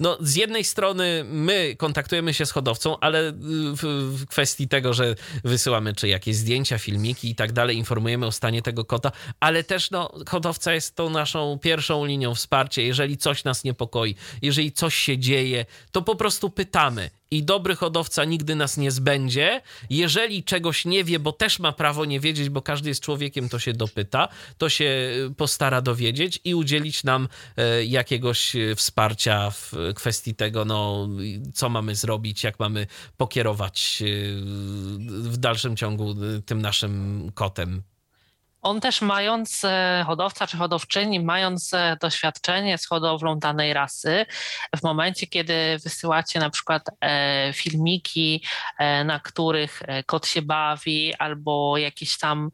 no, 0.00 0.18
z 0.20 0.34
jednej 0.34 0.64
strony 0.64 1.24
my 1.26 1.76
kontaktujemy 1.78 2.34
się 2.34 2.46
z 2.46 2.50
hodowcą, 2.50 2.98
ale 3.00 3.32
w, 3.32 4.10
w 4.16 4.26
kwestii 4.26 4.68
tego, 4.68 4.94
że 4.94 5.14
wysyłamy 5.44 5.94
czy 5.94 6.08
jakieś 6.08 6.36
zdjęcia, 6.36 6.78
filmiki 6.78 7.30
i 7.30 7.34
tak 7.34 7.52
dalej, 7.52 7.76
informujemy 7.76 8.26
o 8.26 8.32
stanie 8.32 8.62
tego 8.62 8.84
kota, 8.84 9.12
ale 9.40 9.64
też 9.64 9.90
no, 9.90 10.12
hodowca 10.28 10.72
jest 10.74 10.96
tą 10.96 11.10
naszą 11.10 11.58
pierwszą 11.58 12.04
linią 12.04 12.34
wsparcia. 12.34 12.82
Jeżeli 12.82 13.16
coś 13.16 13.44
nas 13.44 13.64
niepokoi, 13.64 14.14
jeżeli 14.42 14.72
coś 14.72 14.94
się 14.94 15.18
dzieje, 15.18 15.66
to 15.92 16.02
po 16.02 16.16
prostu 16.16 16.50
pytamy 16.50 17.10
i 17.32 17.42
dobry 17.42 17.76
hodowca 17.76 18.24
nigdy 18.24 18.54
nas 18.54 18.76
nie 18.76 18.90
zbędzie. 18.90 19.62
Jeżeli 19.90 20.44
czegoś 20.44 20.84
nie 20.84 21.04
wie, 21.04 21.18
bo 21.18 21.32
też 21.32 21.58
ma 21.58 21.72
prawo 21.72 22.04
nie 22.04 22.20
wiedzieć, 22.20 22.48
bo 22.48 22.62
każdy 22.62 22.88
jest 22.88 23.00
człowiekiem, 23.00 23.48
to 23.48 23.58
się 23.58 23.72
dopyta, 23.72 24.28
to 24.58 24.68
się 24.68 24.84
e, 24.84 25.34
postara 25.34 25.82
dowiedzieć 25.82 26.40
i 26.44 26.54
udzielić 26.54 27.04
nam 27.04 27.28
e, 27.56 27.84
jakiegoś 27.84 28.56
e, 28.56 28.74
wsparcia 28.74 29.50
w 29.50 29.72
kwestii 29.94 30.34
tego, 30.34 30.64
no, 30.64 31.08
co 31.54 31.68
mamy 31.68 31.94
zrobić, 31.94 32.44
jak 32.44 32.58
mamy 32.58 32.86
pokierować 33.16 34.02
w 35.08 35.36
dalszym 35.36 35.76
ciągu 35.76 36.14
tym 36.46 36.62
naszym 36.62 37.30
kotem 37.34 37.82
on 38.62 38.80
też 38.80 39.00
mając 39.00 39.64
e, 39.64 40.04
hodowca 40.06 40.46
czy 40.46 40.56
hodowczyni, 40.56 41.20
mając 41.20 41.74
e, 41.74 41.96
doświadczenie 42.00 42.78
z 42.78 42.86
hodowlą 42.86 43.38
danej 43.38 43.72
rasy, 43.72 44.26
w 44.76 44.82
momencie, 44.82 45.26
kiedy 45.26 45.78
wysyłacie 45.84 46.40
na 46.40 46.50
przykład 46.50 46.82
e, 47.00 47.52
filmiki, 47.52 48.44
na 49.04 49.20
których 49.20 49.82
kot 50.06 50.26
się 50.26 50.42
bawi 50.42 51.14
albo 51.14 51.78
jakieś 51.78 52.18
tam 52.18 52.50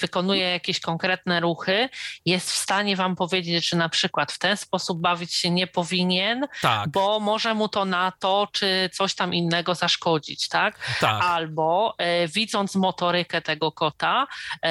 wykonuje 0.00 0.50
jakieś 0.50 0.80
konkretne 0.80 1.40
ruchy, 1.40 1.88
jest 2.24 2.52
w 2.52 2.56
stanie 2.56 2.96
wam 2.96 3.16
powiedzieć, 3.16 3.68
że 3.68 3.76
na 3.76 3.88
przykład 3.88 4.32
w 4.32 4.38
ten 4.38 4.56
sposób 4.56 5.00
bawić 5.00 5.34
się 5.34 5.50
nie 5.50 5.66
powinien, 5.66 6.46
tak. 6.62 6.88
bo 6.88 7.20
może 7.20 7.54
mu 7.54 7.68
to 7.68 7.84
na 7.84 8.12
to 8.18 8.48
czy 8.52 8.90
coś 8.92 9.14
tam 9.14 9.34
innego 9.34 9.74
zaszkodzić, 9.74 10.48
tak? 10.48 10.96
tak. 11.00 11.24
Albo 11.24 11.96
widząc 12.34 12.74
motorykę 12.74 13.42
tego 13.42 13.72
kota, 13.72 14.26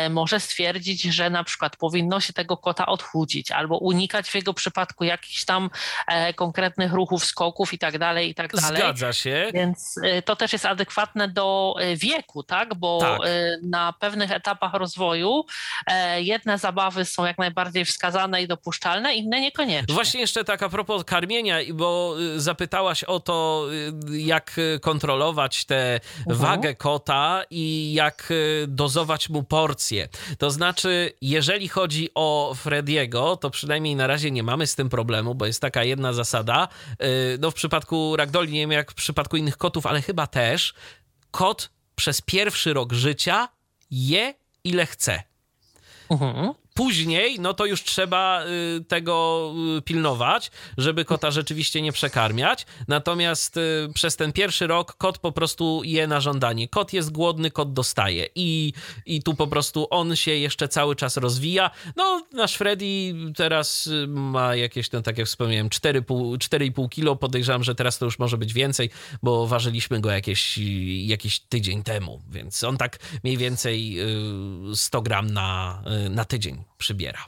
może 0.09 0.34
może 0.35 0.45
stwierdzić, 0.45 1.01
że 1.01 1.29
na 1.29 1.43
przykład 1.43 1.77
powinno 1.77 2.19
się 2.19 2.33
tego 2.33 2.57
kota 2.57 2.85
odchudzić 2.85 3.51
albo 3.51 3.77
unikać 3.77 4.29
w 4.29 4.35
jego 4.35 4.53
przypadku 4.53 5.03
jakichś 5.03 5.45
tam 5.45 5.69
e, 6.07 6.33
konkretnych 6.33 6.93
ruchów, 6.93 7.25
skoków 7.25 7.73
i 7.73 7.77
tak 7.77 7.97
dalej, 7.97 8.29
i 8.29 8.35
tak 8.35 8.55
dalej. 8.55 8.77
Zgadza 8.77 9.13
się. 9.13 9.49
Więc 9.53 9.99
e, 10.03 10.21
to 10.21 10.35
też 10.35 10.53
jest 10.53 10.65
adekwatne 10.65 11.27
do 11.27 11.75
e, 11.79 11.95
wieku, 11.95 12.43
tak? 12.43 12.75
Bo 12.75 12.99
tak. 13.01 13.21
E, 13.25 13.57
na 13.63 13.93
pewnych 13.93 14.31
etapach 14.31 14.73
rozwoju 14.73 15.45
e, 15.87 16.21
jedne 16.21 16.57
zabawy 16.57 17.05
są 17.05 17.25
jak 17.25 17.37
najbardziej 17.37 17.85
wskazane 17.85 18.41
i 18.41 18.47
dopuszczalne, 18.47 19.15
inne 19.15 19.41
niekoniecznie. 19.41 19.93
Właśnie 19.93 20.19
jeszcze 20.21 20.43
tak 20.43 20.63
a 20.63 20.69
propos 20.69 21.03
karmienia, 21.03 21.57
bo 21.73 22.15
y, 22.35 22.41
zapytałaś 22.41 23.03
o 23.03 23.19
to, 23.19 23.67
y, 24.11 24.19
jak 24.19 24.59
kontrolować 24.81 25.65
tę 25.65 25.99
mhm. 26.17 26.37
wagę 26.37 26.75
kota 26.75 27.43
i 27.49 27.93
jak 27.93 28.27
y, 28.31 28.65
dozować 28.67 29.29
mu 29.29 29.43
porcje. 29.43 30.07
To 30.37 30.51
znaczy, 30.51 31.13
jeżeli 31.21 31.67
chodzi 31.67 32.09
o 32.15 32.53
Frediego, 32.57 33.37
to 33.37 33.49
przynajmniej 33.49 33.95
na 33.95 34.07
razie 34.07 34.31
nie 34.31 34.43
mamy 34.43 34.67
z 34.67 34.75
tym 34.75 34.89
problemu, 34.89 35.35
bo 35.35 35.45
jest 35.45 35.61
taka 35.61 35.83
jedna 35.83 36.13
zasada. 36.13 36.67
Y, 37.03 37.37
no 37.39 37.51
w 37.51 37.53
przypadku 37.53 38.15
Ragdoli, 38.15 38.53
nie 38.53 38.59
wiem 38.59 38.71
jak 38.71 38.91
w 38.91 38.95
przypadku 38.95 39.37
innych 39.37 39.57
kotów, 39.57 39.85
ale 39.85 40.01
chyba 40.01 40.27
też, 40.27 40.73
kot 41.31 41.69
przez 41.95 42.21
pierwszy 42.21 42.73
rok 42.73 42.93
życia 42.93 43.49
je 43.91 44.33
ile 44.63 44.85
chce. 44.85 45.23
Mhm. 46.09 46.53
Później, 46.77 47.39
no 47.39 47.53
to 47.53 47.65
już 47.65 47.83
trzeba 47.83 48.43
y, 48.45 48.83
tego 48.83 49.53
y, 49.77 49.81
pilnować, 49.81 50.51
żeby 50.77 51.05
kota 51.05 51.31
rzeczywiście 51.31 51.81
nie 51.81 51.91
przekarmiać. 51.91 52.65
Natomiast 52.87 53.57
y, 53.57 53.89
przez 53.93 54.15
ten 54.15 54.33
pierwszy 54.33 54.67
rok 54.67 54.95
kot 54.97 55.17
po 55.17 55.31
prostu 55.31 55.81
je 55.83 56.07
na 56.07 56.21
żądanie. 56.21 56.67
Kot 56.67 56.93
jest 56.93 57.11
głodny, 57.11 57.51
kot 57.51 57.73
dostaje. 57.73 58.27
I, 58.35 58.73
I 59.05 59.23
tu 59.23 59.33
po 59.33 59.47
prostu 59.47 59.87
on 59.89 60.15
się 60.15 60.31
jeszcze 60.31 60.67
cały 60.67 60.95
czas 60.95 61.17
rozwija. 61.17 61.71
No, 61.95 62.23
nasz 62.33 62.55
Freddy 62.55 63.13
teraz 63.35 63.89
ma 64.07 64.55
jakieś, 64.55 64.89
ten, 64.89 65.03
tak 65.03 65.17
jak 65.17 65.27
wspomniałem, 65.27 65.69
4,5 65.69 66.89
kilo. 66.89 67.15
Podejrzewam, 67.15 67.63
że 67.63 67.75
teraz 67.75 67.97
to 67.97 68.05
już 68.05 68.19
może 68.19 68.37
być 68.37 68.53
więcej, 68.53 68.89
bo 69.23 69.47
ważyliśmy 69.47 70.01
go 70.01 70.11
jakieś, 70.11 70.59
jakiś 71.05 71.39
tydzień 71.39 71.83
temu. 71.83 72.21
Więc 72.29 72.63
on 72.63 72.77
tak 72.77 72.99
mniej 73.23 73.37
więcej 73.37 73.97
100 74.73 75.01
gram 75.01 75.29
na, 75.29 75.83
na 76.09 76.25
tydzień 76.25 76.64
przybiera. 76.77 77.25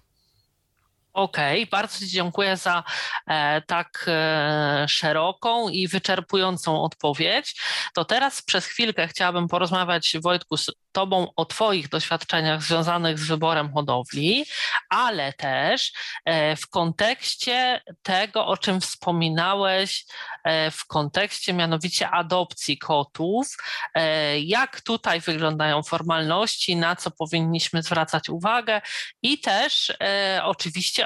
Okej, 1.17 1.63
okay, 1.63 1.79
bardzo 1.79 1.99
Ci 1.99 2.07
dziękuję 2.07 2.57
za 2.57 2.83
e, 3.27 3.61
tak 3.61 4.05
e, 4.07 4.85
szeroką 4.89 5.69
i 5.69 5.87
wyczerpującą 5.87 6.81
odpowiedź. 6.81 7.61
To 7.93 8.05
teraz 8.05 8.41
przez 8.41 8.65
chwilkę 8.65 9.07
chciałabym 9.07 9.47
porozmawiać, 9.47 10.17
Wojtku, 10.23 10.57
z 10.57 10.71
Tobą 10.97 11.27
o 11.35 11.45
Twoich 11.45 11.89
doświadczeniach 11.89 12.63
związanych 12.63 13.19
z 13.19 13.27
wyborem 13.27 13.73
hodowli, 13.73 14.45
ale 14.89 15.33
też 15.33 15.91
e, 16.25 16.55
w 16.55 16.69
kontekście 16.69 17.81
tego, 18.03 18.45
o 18.47 18.57
czym 18.57 18.81
wspominałeś, 18.81 20.05
e, 20.43 20.71
w 20.71 20.85
kontekście 20.85 21.53
mianowicie 21.53 22.09
adopcji 22.09 22.77
kotów. 22.77 23.57
E, 23.93 24.39
jak 24.39 24.81
tutaj 24.81 25.21
wyglądają 25.21 25.83
formalności, 25.83 26.75
na 26.75 26.95
co 26.95 27.11
powinniśmy 27.11 27.83
zwracać 27.83 28.29
uwagę 28.29 28.81
i 29.21 29.39
też 29.39 29.93
e, 29.99 30.41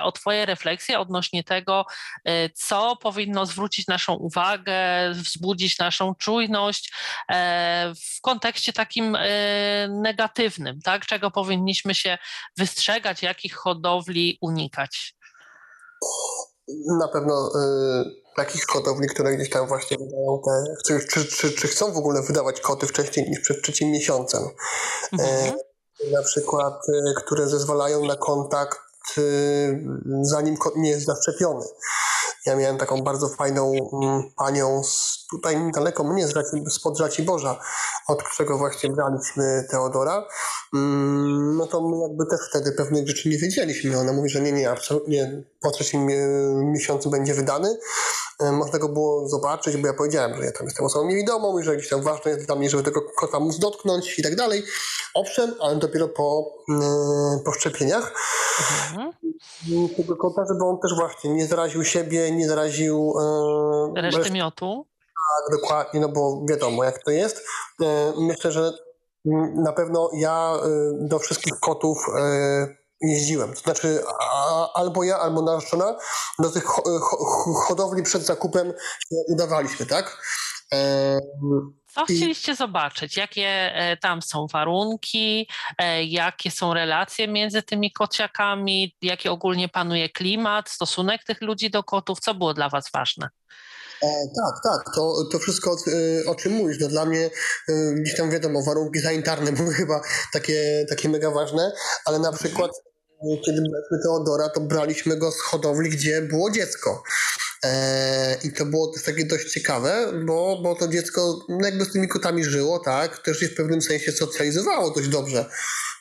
o 0.04 0.12
Twoje 0.12 0.46
refleksje 0.46 1.00
odnośnie 1.00 1.44
tego, 1.44 1.86
e, 2.26 2.50
co 2.50 2.96
powinno 2.96 3.46
zwrócić 3.46 3.88
naszą 3.88 4.14
uwagę, 4.14 4.74
wzbudzić 5.14 5.80
naszą 5.80 6.16
czujność 6.16 6.94
e, 7.30 7.94
w 8.18 8.22
kontekście 8.22 8.74
takim 8.74 9.16
e, 9.16 9.22
negatywnym, 9.88 10.82
tak? 10.82 11.06
czego 11.06 11.32
powinniśmy 11.32 11.96
się 11.96 12.18
wystrzegać, 12.58 13.24
jakich 13.24 13.56
hodowli 13.56 14.38
unikać. 14.42 15.16
Na 17.00 17.08
pewno 17.08 17.48
y, 17.48 18.22
takich 18.36 18.66
hodowli, 18.66 19.08
które 19.08 19.36
gdzieś 19.36 19.50
tam 19.50 19.68
właśnie 19.68 19.98
wydają 19.98 20.42
te, 20.46 20.64
czy, 20.86 21.08
czy, 21.08 21.26
czy, 21.26 21.52
czy, 21.52 21.68
chcą 21.68 21.94
w 21.94 21.98
ogóle 21.98 22.22
wydawać 22.22 22.62
koty 22.62 22.88
wcześniej 22.88 23.30
niż 23.30 23.40
przed 23.40 23.62
trzecim 23.64 23.92
miesiącem. 23.92 24.44
Mhm. 25.14 25.56
Y, 26.04 26.12
na 26.12 26.24
przykład, 26.24 26.74
y, 26.90 27.14
które 27.16 27.48
zezwalają 27.48 28.06
na 28.06 28.16
kontakt 28.16 28.80
zanim 30.22 30.58
kot 30.58 30.76
nie 30.76 30.90
jest 30.90 31.06
zaszczepiony. 31.06 31.66
Ja 32.46 32.56
miałem 32.56 32.78
taką 32.78 33.04
bardzo 33.04 33.30
fajną 33.30 33.72
mm, 34.04 34.24
panią 34.38 34.84
z, 34.84 35.26
tutaj 35.32 35.62
niedaleko 35.62 36.04
mnie, 36.04 36.28
z 36.28 36.32
Raci, 36.32 36.64
spod 36.70 36.98
Boża, 37.26 37.60
od 38.08 38.24
którego 38.24 38.58
właśnie 38.58 38.90
braliśmy 38.90 39.68
Teodora. 39.70 40.28
Mm, 40.74 41.58
no 41.58 41.68
to 41.68 41.82
my 41.82 41.98
jakby 42.02 42.26
też 42.26 42.40
wtedy 42.50 42.72
pewnych 42.72 43.08
rzeczy 43.08 43.30
nie 43.30 43.38
wiedzieliśmy. 43.38 44.00
Ona 44.00 44.14
mówi, 44.14 44.30
że 44.30 44.42
nie, 44.42 44.52
nie, 44.52 44.72
absolutnie 44.72 45.44
po 45.62 45.72
trzecim 45.72 46.06
miesiącu 46.72 47.10
będzie 47.10 47.34
wydany. 47.34 47.78
E, 48.40 48.52
można 48.52 48.80
go 48.80 48.90
było 48.90 49.28
zobaczyć, 49.28 49.78
bo 49.78 49.88
ja 49.88 49.94
powiedziałem, 49.94 50.38
że 50.38 50.46
ja 50.46 50.52
tam 50.52 50.66
jestem 50.68 50.86
osobą 50.86 51.08
niewidomą 51.08 51.60
i 51.60 51.64
że 51.64 51.78
gdzieś 51.78 51.90
tam 51.90 52.02
ważne 52.02 52.32
jest 52.32 52.46
dla 52.46 52.56
mnie, 52.56 52.70
żeby 52.70 52.84
tego 52.84 53.02
kota 53.02 53.40
móc 53.40 53.60
dotknąć 53.60 54.20
i 54.20 54.24
tak 54.24 54.36
dalej. 54.36 54.64
Owszem, 55.14 55.56
ale 55.60 55.76
dopiero 55.76 56.08
po, 56.08 56.46
mm, 56.70 57.40
po 57.46 57.54
szczepieniach. 57.54 58.14
Mhm. 58.92 59.11
Tego 59.98 60.16
kota, 60.16 60.42
żeby 60.50 60.66
on 60.66 60.80
też 60.80 60.95
właśnie 60.95 61.30
nie 61.30 61.48
zaraził 61.48 61.84
siebie, 61.84 62.32
nie 62.32 62.48
zaraził 62.48 63.14
e, 63.95 64.02
reszty 64.02 64.32
miotu. 64.32 64.86
Tak, 65.06 65.60
dokładnie, 65.61 66.00
no 66.00 66.10
bo 66.10 66.42
wiadomo 66.50 66.84
jak 66.84 67.03
to 67.03 67.11
jest. 67.11 67.45
E, 67.82 68.14
myślę, 68.18 68.52
że 68.52 68.72
na 69.56 69.74
pewno 69.74 70.10
ja 70.14 70.53
do 71.00 71.20
wszystkich 71.20 71.53
kotów 71.60 72.06
jeździłem. 73.02 73.53
To 73.53 73.60
znaczy 73.60 74.03
albo 74.74 75.03
ja, 75.03 75.20
albo 75.20 75.42
narzeczona 75.42 75.95
do 76.40 76.50
tych 76.50 76.64
hodowli 77.68 78.03
przed 78.03 78.24
zakupem 78.24 78.74
udawaliśmy, 79.28 79.86
tak? 79.86 80.22
Co 81.95 82.06
chcieliście 82.06 82.56
zobaczyć? 82.56 83.17
Jakie 83.17 83.48
e, 83.48 83.98
tam 83.98 84.22
są 84.22 84.48
warunki? 84.53 85.48
E, 85.77 86.03
jakie 86.03 86.51
są 86.51 86.74
relacje 86.74 87.27
między 87.27 87.64
tymi 87.64 87.91
kociakami? 87.91 88.95
Jaki 89.01 89.30
ogólnie 89.30 89.69
panuje 89.69 90.09
klimat, 90.09 90.69
stosunek 90.69 91.24
tych 91.24 91.41
ludzi 91.41 91.69
do 91.69 91.83
kotów? 91.83 92.19
Co 92.19 92.33
było 92.33 92.53
dla 92.53 92.69
Was 92.69 92.85
ważne? 92.93 93.30
E, 94.03 94.08
tak, 94.35 94.64
tak, 94.64 94.95
to, 94.95 95.14
to 95.32 95.40
wszystko 95.40 95.75
o 96.27 96.35
czym 96.35 96.53
mówisz, 96.53 96.77
no 96.80 96.88
dla 96.88 97.06
mnie 97.06 97.30
gdzieś 97.93 98.17
tam 98.17 98.32
wiadomo, 98.32 98.64
warunki 98.64 99.00
sanitarne 99.00 99.51
były 99.61 99.74
chyba 99.74 100.01
takie, 100.33 100.85
takie 100.90 101.09
mega 101.09 101.32
ważne, 101.32 101.72
ale 102.06 102.19
na 102.19 102.32
przykład 102.32 102.72
kiedy 103.45 103.61
braliśmy 103.61 103.98
Teodora, 104.03 104.50
to 104.50 104.61
braliśmy 104.61 105.17
go 105.17 105.32
z 105.32 105.41
hodowli, 105.41 105.90
gdzie 105.90 106.22
było 106.22 106.51
dziecko. 106.51 107.03
I 108.43 108.53
to 108.53 108.65
było 108.65 108.88
też 108.88 109.03
takie 109.03 109.25
dość 109.25 109.51
ciekawe, 109.53 110.11
bo, 110.25 110.59
bo 110.64 110.75
to 110.75 110.88
dziecko 110.88 111.45
jakby 111.64 111.85
z 111.85 111.91
tymi 111.91 112.07
kotami 112.07 112.43
żyło, 112.43 112.80
tak? 112.80 113.17
Też 113.17 113.40
się 113.40 113.48
w 113.48 113.56
pewnym 113.56 113.81
sensie 113.81 114.11
socjalizowało 114.11 114.91
dość 114.91 115.07
dobrze. 115.07 115.45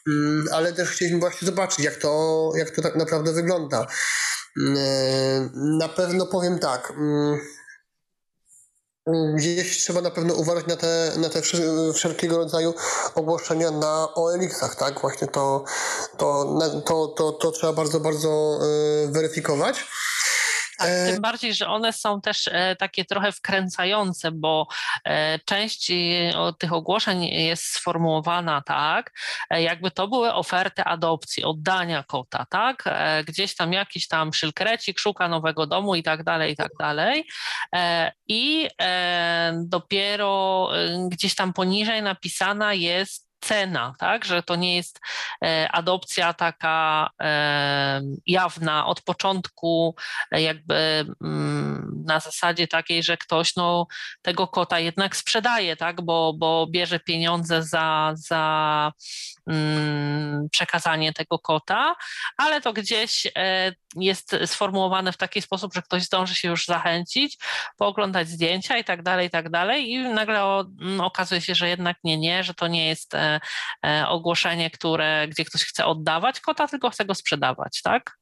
Mm, 0.08 0.46
ale 0.52 0.72
też 0.72 0.88
chcieliśmy 0.90 1.20
właśnie 1.20 1.46
zobaczyć, 1.46 1.78
jak 1.84 1.96
to, 1.96 2.52
jak 2.56 2.70
to 2.70 2.82
tak 2.82 2.96
naprawdę 2.96 3.32
wygląda. 3.32 3.86
Mm, 4.60 5.50
na 5.78 5.88
pewno 5.88 6.26
powiem 6.26 6.58
tak. 6.58 6.90
Mm, 6.90 7.40
Gdzieś 9.36 9.78
trzeba 9.78 10.00
na 10.00 10.10
pewno 10.10 10.34
uważać 10.34 10.66
na 10.66 10.76
te, 10.76 11.12
na 11.16 11.28
te 11.28 11.42
wszelkiego 11.94 12.36
rodzaju 12.36 12.74
ogłoszenia 13.14 13.70
na 13.70 14.08
OLX-ach, 14.14 14.76
tak? 14.76 15.00
Właśnie 15.00 15.28
to, 15.28 15.64
to, 16.18 16.58
to, 16.86 17.08
to, 17.08 17.32
to 17.32 17.50
trzeba 17.50 17.72
bardzo, 17.72 18.00
bardzo 18.00 18.60
y, 19.04 19.12
weryfikować. 19.12 19.86
Tak, 20.80 20.88
e, 20.88 21.12
tym 21.12 21.22
bardziej, 21.22 21.54
że 21.54 21.68
one 21.68 21.92
są 21.92 22.20
też 22.20 22.48
e, 22.52 22.76
takie 22.76 23.04
trochę 23.04 23.32
wkręcające, 23.32 24.32
bo 24.32 24.66
e, 25.04 25.38
część 25.38 25.92
tych 26.58 26.72
ogłoszeń 26.72 27.24
jest 27.24 27.62
sformułowana 27.62 28.62
tak, 28.62 29.12
jakby 29.50 29.90
to 29.90 30.08
były 30.08 30.34
oferty 30.34 30.84
adopcji, 30.84 31.44
oddania 31.44 32.02
kota, 32.02 32.46
tak? 32.50 32.84
Gdzieś 33.26 33.56
tam 33.56 33.72
jakiś 33.72 34.08
tam 34.08 34.32
szylkrecik 34.32 34.98
szuka 34.98 35.28
nowego 35.28 35.66
domu 35.66 35.94
i 35.94 36.02
tak 36.02 36.24
dalej, 36.24 36.52
i 36.52 36.56
tak 36.56 36.70
dalej. 36.78 37.24
I 38.28 38.68
dopiero 39.54 40.68
gdzieś 41.08 41.34
tam 41.34 41.52
poniżej 41.52 42.02
napisana 42.02 42.74
jest 42.74 43.29
cena, 43.40 43.94
tak? 43.98 44.24
że 44.24 44.42
to 44.42 44.56
nie 44.56 44.76
jest 44.76 45.00
e, 45.44 45.68
adopcja 45.72 46.34
taka 46.34 47.10
e, 47.22 48.00
jawna 48.26 48.86
od 48.86 49.02
początku, 49.02 49.94
e, 50.30 50.42
jakby 50.42 51.06
mm, 51.22 52.02
na 52.06 52.20
zasadzie 52.20 52.68
takiej, 52.68 53.02
że 53.02 53.16
ktoś 53.16 53.56
no, 53.56 53.86
tego 54.22 54.48
kota 54.48 54.78
jednak 54.78 55.16
sprzedaje, 55.16 55.76
tak? 55.76 56.00
bo, 56.00 56.32
bo 56.38 56.66
bierze 56.70 57.00
pieniądze 57.00 57.62
za, 57.62 58.12
za 58.14 58.92
przekazanie 60.52 61.12
tego 61.12 61.38
kota, 61.38 61.94
ale 62.36 62.60
to 62.60 62.72
gdzieś 62.72 63.32
jest 63.96 64.36
sformułowane 64.46 65.12
w 65.12 65.16
taki 65.16 65.42
sposób, 65.42 65.74
że 65.74 65.82
ktoś 65.82 66.02
zdąży 66.02 66.34
się 66.34 66.48
już 66.48 66.66
zachęcić, 66.66 67.38
pooglądać 67.76 68.28
zdjęcia 68.28 68.78
i 68.78 68.84
tak 68.84 69.02
dalej, 69.02 69.26
i 69.26 69.30
tak 69.30 69.50
dalej 69.50 69.90
i 69.90 69.98
nagle 69.98 70.40
mm, 70.42 71.00
okazuje 71.00 71.40
się, 71.40 71.54
że 71.54 71.68
jednak 71.68 71.96
nie, 72.04 72.18
nie, 72.18 72.44
że 72.44 72.54
to 72.54 72.66
nie 72.66 72.88
jest 72.88 73.14
E, 73.86 74.08
ogłoszenie, 74.08 74.70
które, 74.70 75.28
gdzie 75.28 75.44
ktoś 75.44 75.64
chce 75.64 75.86
oddawać 75.86 76.40
kota, 76.40 76.68
tylko 76.68 76.90
chce 76.90 77.04
go 77.04 77.14
sprzedawać, 77.14 77.80
tak? 77.84 78.16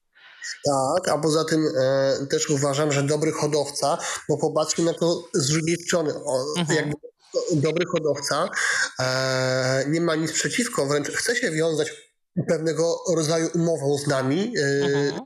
Tak, 0.65 1.09
a 1.09 1.19
poza 1.19 1.45
tym 1.45 1.65
e, 1.81 2.27
też 2.27 2.51
uważam, 2.51 2.93
że 2.93 3.03
dobry 3.03 3.33
hodowca, 3.33 3.99
bo 4.29 4.39
popatrzmy 4.39 4.85
na 4.85 4.95
to 4.95 5.23
z 5.35 5.51
drugiej 5.51 5.77
strony, 5.77 6.15
o, 6.15 6.45
mhm. 6.59 6.77
jakby 6.77 6.95
dobry 7.53 7.87
hodowca 7.87 8.49
e, 9.01 9.85
nie 9.89 10.01
ma 10.01 10.15
nic 10.15 10.33
przeciwko, 10.33 10.87
wręcz 10.87 11.09
chce 11.09 11.37
się 11.37 11.51
wiązać 11.51 11.93
pewnego 12.49 12.97
rodzaju 13.15 13.49
umową 13.55 13.99
z 13.99 14.07
nami, 14.07 14.55
e, 14.59 14.63
mhm. 14.63 15.21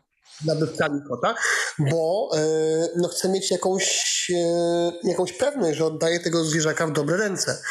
Nabywcami 0.45 1.01
kota, 1.09 1.35
bo 1.79 2.31
e, 2.37 2.41
no, 2.97 3.09
chce 3.09 3.29
mieć 3.29 3.51
jakąś, 3.51 4.27
e, 4.35 4.93
jakąś 5.05 5.33
pewność, 5.33 5.79
że 5.79 5.85
oddaje 5.85 6.21
tego 6.21 6.45
zwierzaka 6.45 6.87
w 6.87 6.93
dobre 6.93 7.17
ręce 7.17 7.63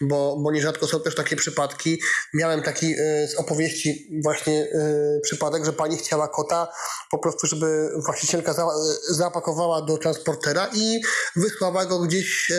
bo, 0.00 0.36
bo 0.36 0.52
nierzadko 0.52 0.86
są 0.86 1.00
też 1.00 1.14
takie 1.14 1.36
przypadki. 1.36 2.02
Miałem 2.34 2.62
taki 2.62 2.94
e, 2.98 3.28
z 3.28 3.34
opowieści 3.34 4.10
właśnie 4.24 4.68
przypadek, 5.22 5.64
że 5.64 5.72
pani 5.72 5.96
chciała 5.96 6.28
kota 6.28 6.68
po 7.10 7.18
prostu, 7.18 7.46
żeby 7.46 7.90
właścicielka 8.04 8.52
za, 8.52 8.66
zapakowała 9.10 9.82
do 9.82 9.98
transportera 9.98 10.70
i 10.74 11.00
wysłała 11.36 11.86
go 11.86 11.98
gdzieś 11.98 12.52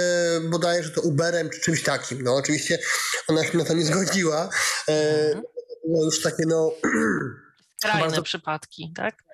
bodajże, 0.50 0.84
że 0.84 0.92
to 0.92 1.02
Uberem 1.02 1.50
czy 1.50 1.60
czymś 1.62 1.84
takim. 1.84 2.22
No 2.22 2.36
oczywiście 2.36 2.80
ona 3.28 3.46
się 3.46 3.58
na 3.58 3.66
to 3.66 3.74
nie 3.74 3.86
zgodziła. 3.86 4.50
Mhm. 4.88 5.44
No 5.88 6.04
już 6.04 6.22
takie 6.22 6.44
no... 6.48 6.72
Skrajne 7.80 8.02
bardzo... 8.02 8.24
przypadki, 8.24 8.94
tak? 8.96 9.27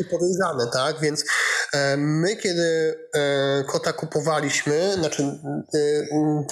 I 0.00 0.04
podejrzane, 0.04 0.66
tak? 0.72 1.00
Więc 1.00 1.24
e, 1.72 1.96
my, 1.96 2.36
kiedy 2.36 2.98
e, 3.14 3.64
kota 3.64 3.92
kupowaliśmy, 3.92 4.94
znaczy 4.94 5.22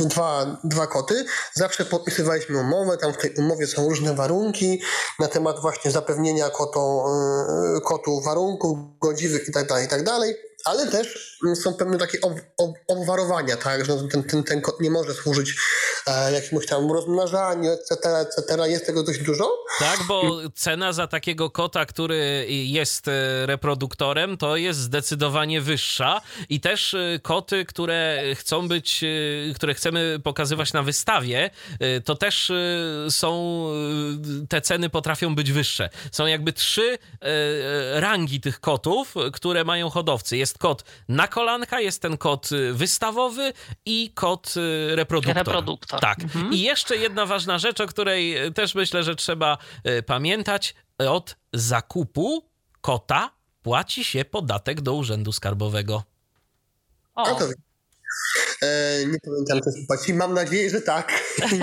e, 0.00 0.06
dwa, 0.08 0.60
dwa 0.64 0.86
koty, 0.86 1.24
zawsze 1.54 1.84
podpisywaliśmy 1.84 2.60
umowę, 2.60 2.98
tam 2.98 3.12
w 3.12 3.16
tej 3.16 3.34
umowie 3.34 3.66
są 3.66 3.88
różne 3.88 4.14
warunki 4.14 4.82
na 5.18 5.28
temat 5.28 5.60
właśnie 5.60 5.90
zapewnienia 5.90 6.50
koto, 6.50 7.04
kotu 7.84 8.20
warunków 8.20 8.78
godziwych 9.00 9.48
i 9.48 9.52
tak 9.52 9.68
dalej, 9.68 9.86
i 9.86 9.88
tak 9.88 10.02
ale 10.64 10.86
też 10.86 11.31
są 11.54 11.74
pewne 11.74 11.98
takie 11.98 12.20
ob, 12.20 12.32
ob, 12.56 12.70
obwarowania, 12.88 13.56
tak, 13.56 13.84
że 13.84 13.96
ten, 14.12 14.22
ten, 14.22 14.44
ten 14.44 14.60
kot 14.60 14.80
nie 14.80 14.90
może 14.90 15.14
służyć 15.14 15.54
e, 16.06 16.32
jakiemuś 16.32 16.66
tam 16.66 16.92
rozmnażaniu, 16.92 17.70
etc., 17.70 18.18
etc. 18.18 18.68
Jest 18.68 18.86
tego 18.86 19.02
dość 19.02 19.18
dużo. 19.18 19.62
Tak, 19.78 19.98
bo 20.08 20.38
cena 20.54 20.92
za 20.92 21.06
takiego 21.06 21.50
kota, 21.50 21.86
który 21.86 22.46
jest 22.48 23.08
e, 23.08 23.46
reproduktorem, 23.46 24.36
to 24.36 24.56
jest 24.56 24.80
zdecydowanie 24.80 25.60
wyższa 25.60 26.20
i 26.48 26.60
też 26.60 26.94
e, 26.94 27.18
koty, 27.22 27.64
które 27.64 28.22
chcą 28.34 28.68
być, 28.68 29.04
e, 29.04 29.54
które 29.54 29.74
chcemy 29.74 30.20
pokazywać 30.24 30.72
na 30.72 30.82
wystawie, 30.82 31.50
to 32.04 32.14
też 32.14 32.52
są, 33.10 33.64
te 34.48 34.60
ceny 34.60 34.90
potrafią 34.90 35.34
być 35.34 35.52
wyższe. 35.52 35.90
Są 36.12 36.26
jakby 36.26 36.52
trzy 36.52 36.98
rangi 37.92 38.40
tych 38.40 38.60
kotów, 38.60 39.14
które 39.32 39.64
mają 39.64 39.90
hodowcy. 39.90 40.36
Jest 40.36 40.58
kod 40.58 40.84
na 41.08 41.28
kolanka, 41.32 41.80
jest 41.80 42.02
ten 42.02 42.16
kod 42.16 42.52
y, 42.52 42.72
wystawowy 42.72 43.52
i 43.84 44.10
kod 44.14 44.54
y, 44.56 44.96
reproduktor. 44.96 45.36
Reproduktor. 45.36 46.00
Tak. 46.00 46.20
Mhm. 46.20 46.52
I 46.52 46.60
jeszcze 46.60 46.96
jedna 46.96 47.26
ważna 47.26 47.58
rzecz, 47.58 47.80
o 47.80 47.86
której 47.86 48.46
y, 48.46 48.52
też 48.52 48.74
myślę, 48.74 49.02
że 49.02 49.16
trzeba 49.16 49.58
pamiętać. 50.06 50.74
Od 50.98 51.36
zakupu 51.52 52.48
kota 52.80 53.30
płaci 53.62 54.04
się 54.04 54.24
podatek 54.24 54.80
do 54.80 54.94
Urzędu 54.94 55.32
Skarbowego. 55.32 56.02
O. 57.14 57.34
to... 57.34 57.48
E, 58.62 59.06
nie 59.06 59.18
pamiętam, 59.24 59.72
się 59.72 59.86
płaci. 59.86 60.14
Mam 60.14 60.34
nadzieję, 60.34 60.70
że 60.70 60.80
tak. 60.80 61.12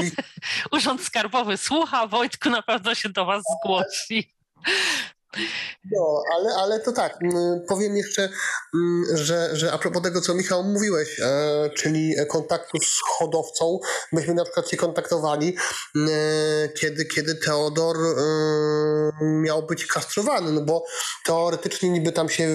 Urząd 0.72 1.04
Skarbowy 1.04 1.58
słucha, 1.58 2.08
Wojtku 2.08 2.50
na 2.50 2.62
pewno 2.62 2.96
się 2.96 3.10
do 3.10 3.26
was 3.26 3.44
zgłosi. 3.60 4.34
No, 5.92 6.24
ale, 6.36 6.56
ale 6.56 6.80
to 6.80 6.92
tak, 6.92 7.18
mm, 7.24 7.62
powiem 7.68 7.98
jeszcze, 7.98 8.30
mm, 8.74 9.18
że, 9.18 9.50
że 9.54 9.72
a 9.72 9.78
propos 9.78 10.04
tego, 10.04 10.22
co 10.22 10.34
Michał 10.34 10.64
mówiłeś, 10.64 11.20
e, 11.20 11.70
czyli 11.76 12.16
kontaktu 12.28 12.78
z 12.78 13.00
hodowcą, 13.18 13.80
myśmy 14.12 14.34
na 14.34 14.44
przykład 14.44 14.70
się 14.70 14.78
kontaktowali, 14.78 15.58
e, 15.96 16.70
kiedy, 16.70 17.06
kiedy 17.06 17.36
Teodor 17.36 17.98
e, 17.98 19.26
miał 19.26 19.64
być 19.64 19.86
kastrowany, 19.86 20.52
no 20.52 20.62
bo 20.62 20.86
teoretycznie 21.26 21.90
niby 21.90 22.12
tam 22.12 22.30
się 22.30 22.48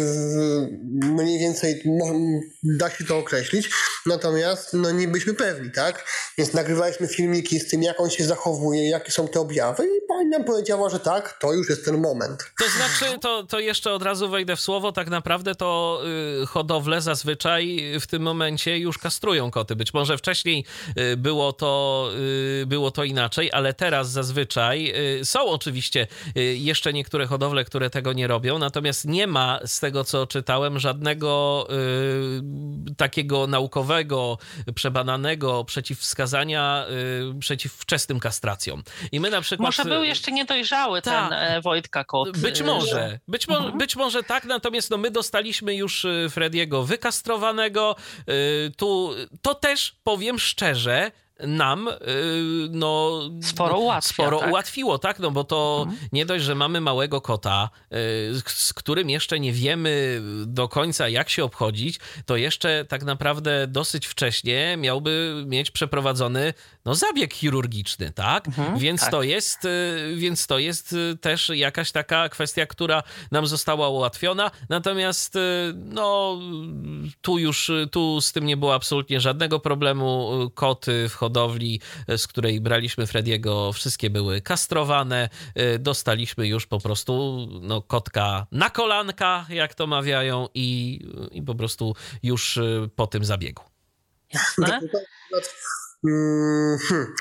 mniej 1.02 1.38
więcej 1.38 1.82
da 2.62 2.90
się 2.90 3.04
to 3.04 3.18
określić, 3.18 3.70
natomiast 4.06 4.72
no 4.72 4.90
nie 4.90 5.08
byliśmy 5.08 5.34
pewni, 5.34 5.70
tak? 5.70 6.04
Więc 6.38 6.52
nagrywaliśmy 6.52 7.08
filmiki 7.08 7.60
z 7.60 7.68
tym, 7.68 7.82
jak 7.82 8.00
on 8.00 8.10
się 8.10 8.24
zachowuje, 8.24 8.88
jakie 8.88 9.12
są 9.12 9.28
te 9.28 9.40
objawy 9.40 9.86
i 9.86 10.06
pani 10.08 10.28
nam 10.28 10.44
powiedziała, 10.44 10.90
że 10.90 11.00
tak, 11.00 11.38
to 11.40 11.52
już 11.52 11.68
jest 11.68 11.84
ten 11.84 12.00
moment. 12.00 12.44
To 12.64 12.70
znaczy, 12.70 13.18
to, 13.18 13.42
to 13.42 13.60
jeszcze 13.60 13.92
od 13.92 14.02
razu 14.02 14.28
wejdę 14.28 14.56
w 14.56 14.60
słowo, 14.60 14.92
tak 14.92 15.10
naprawdę 15.10 15.54
to 15.54 16.00
y, 16.42 16.46
hodowle 16.46 17.00
zazwyczaj 17.00 17.82
w 18.00 18.06
tym 18.06 18.22
momencie 18.22 18.78
już 18.78 18.98
kastrują 18.98 19.50
koty. 19.50 19.76
Być 19.76 19.94
może 19.94 20.18
wcześniej 20.18 20.64
y, 20.98 21.16
było, 21.16 21.52
to, 21.52 22.10
y, 22.62 22.66
było 22.66 22.90
to 22.90 23.04
inaczej, 23.04 23.52
ale 23.52 23.74
teraz 23.74 24.10
zazwyczaj 24.10 24.92
y, 25.20 25.24
są 25.24 25.46
oczywiście 25.46 26.06
y, 26.36 26.40
jeszcze 26.42 26.92
niektóre 26.92 27.26
hodowle, 27.26 27.64
które 27.64 27.90
tego 27.90 28.12
nie 28.12 28.26
robią, 28.26 28.58
natomiast 28.58 29.04
nie 29.04 29.26
ma 29.26 29.60
z 29.66 29.80
tego, 29.80 30.04
co 30.04 30.26
czytałem, 30.26 30.78
żadnego 30.78 31.66
y, 31.70 32.94
takiego 32.96 33.46
naukowego, 33.46 34.38
przebadanego 34.74 35.64
przeciwwskazania 35.64 36.86
przeciw 37.40 37.72
wczesnym 37.72 38.20
kastracjom. 38.20 38.82
I 39.12 39.20
my 39.20 39.30
na 39.30 39.40
przykład... 39.40 39.66
Może 39.66 39.84
był 39.84 40.04
jeszcze 40.04 40.32
niedojrzały 40.32 41.02
ten 41.02 41.28
ta, 41.28 41.36
e, 41.36 41.60
Wojtka 41.60 42.04
kot. 42.04 42.38
Być 42.38 42.53
może, 42.62 43.18
być, 43.28 43.48
mo 43.48 43.56
mhm. 43.56 43.78
być 43.78 43.96
może 43.96 44.22
tak, 44.22 44.44
natomiast 44.44 44.90
no, 44.90 44.96
my 44.96 45.10
dostaliśmy 45.10 45.74
już 45.74 46.04
y, 46.04 46.26
Frediego 46.30 46.82
wykastrowanego. 46.82 47.96
Y, 48.28 48.72
tu 48.76 49.14
to 49.42 49.54
też 49.54 49.96
powiem 50.02 50.38
szczerze, 50.38 51.10
nam 51.40 51.88
y, 51.88 51.94
no, 52.70 53.20
sporo, 53.42 53.78
ułatwia, 53.78 54.12
sporo 54.14 54.38
tak? 54.38 54.50
ułatwiło, 54.50 54.98
tak? 54.98 55.18
No 55.18 55.30
bo 55.30 55.44
to 55.44 55.84
mhm. 55.86 56.08
nie 56.12 56.26
dość, 56.26 56.44
że 56.44 56.54
mamy 56.54 56.80
małego 56.80 57.20
kota, 57.20 57.70
z 58.46 58.72
którym 58.72 59.10
jeszcze 59.10 59.40
nie 59.40 59.52
wiemy 59.52 60.22
do 60.46 60.68
końca, 60.68 61.08
jak 61.08 61.30
się 61.30 61.44
obchodzić, 61.44 61.98
to 62.26 62.36
jeszcze 62.36 62.84
tak 62.84 63.04
naprawdę 63.04 63.66
dosyć 63.66 64.06
wcześnie 64.06 64.76
miałby 64.76 65.44
mieć 65.46 65.70
przeprowadzony 65.70 66.54
no, 66.84 66.94
zabieg 66.94 67.34
chirurgiczny, 67.34 68.12
tak? 68.12 68.48
Mhm, 68.48 68.78
więc, 68.78 69.00
tak. 69.00 69.10
To 69.10 69.22
jest, 69.22 69.64
y, 69.64 70.14
więc 70.16 70.46
to 70.46 70.58
jest 70.58 70.92
y, 70.92 71.16
też 71.20 71.48
jakaś 71.54 71.92
taka 71.92 72.28
kwestia, 72.28 72.66
która 72.66 73.02
nam 73.30 73.46
została 73.46 73.88
ułatwiona. 73.88 74.50
Natomiast 74.68 75.36
y, 75.36 75.40
no, 75.74 76.38
tu 77.22 77.38
już 77.38 77.70
tu 77.90 78.20
z 78.20 78.32
tym 78.32 78.46
nie 78.46 78.56
było 78.56 78.74
absolutnie 78.74 79.20
żadnego 79.20 79.60
problemu. 79.60 80.30
Koty 80.54 81.08
w 81.08 81.14
hodowli, 81.24 81.80
z 82.16 82.26
której 82.26 82.60
braliśmy 82.60 83.06
Frediego, 83.06 83.72
wszystkie 83.72 84.10
były 84.10 84.40
kastrowane. 84.40 85.28
Dostaliśmy 85.78 86.48
już 86.48 86.66
po 86.66 86.80
prostu 86.80 87.46
no, 87.62 87.82
kotka 87.82 88.46
na 88.52 88.70
kolanka, 88.70 89.46
jak 89.48 89.74
to 89.74 89.86
mawiają, 89.86 90.48
i, 90.54 91.00
i 91.32 91.42
po 91.42 91.54
prostu 91.54 91.96
już 92.22 92.58
po 92.96 93.06
tym 93.06 93.24
zabiegu. 93.24 93.62
Jasne. 94.34 94.80
Mm, 96.04 96.78
hmm. 96.88 97.14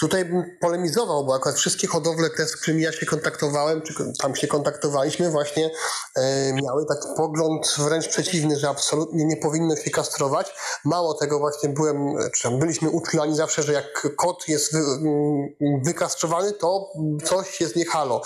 Tutaj 0.00 0.24
bym 0.24 0.58
polemizował, 0.60 1.26
bo 1.26 1.34
akurat 1.34 1.56
wszystkie 1.58 1.86
hodowle, 1.86 2.30
z 2.46 2.56
którymi 2.56 2.82
ja 2.82 2.92
się 2.92 3.06
kontaktowałem, 3.06 3.82
czy 3.82 3.94
tam 4.18 4.36
się 4.36 4.46
kontaktowaliśmy, 4.46 5.30
właśnie 5.30 5.70
e, 6.16 6.52
miały 6.52 6.86
taki 6.86 7.08
pogląd 7.16 7.74
wręcz 7.78 8.08
przeciwny, 8.08 8.56
że 8.56 8.68
absolutnie 8.68 9.24
nie 9.24 9.36
powinno 9.36 9.76
się 9.76 9.90
kastrować. 9.90 10.54
Mało 10.84 11.14
tego 11.14 11.38
właśnie 11.38 11.68
byłem, 11.68 12.14
czy 12.34 12.50
byliśmy 12.50 12.90
uczulani 12.90 13.36
zawsze, 13.36 13.62
że 13.62 13.72
jak 13.72 14.16
kot 14.16 14.48
jest 14.48 14.72
wy, 14.72 14.78
mm, 14.78 15.82
wykastrowany, 15.84 16.52
to 16.52 16.92
coś 17.24 17.60
jest 17.60 17.76
nie 17.76 17.86
halo. 17.86 18.22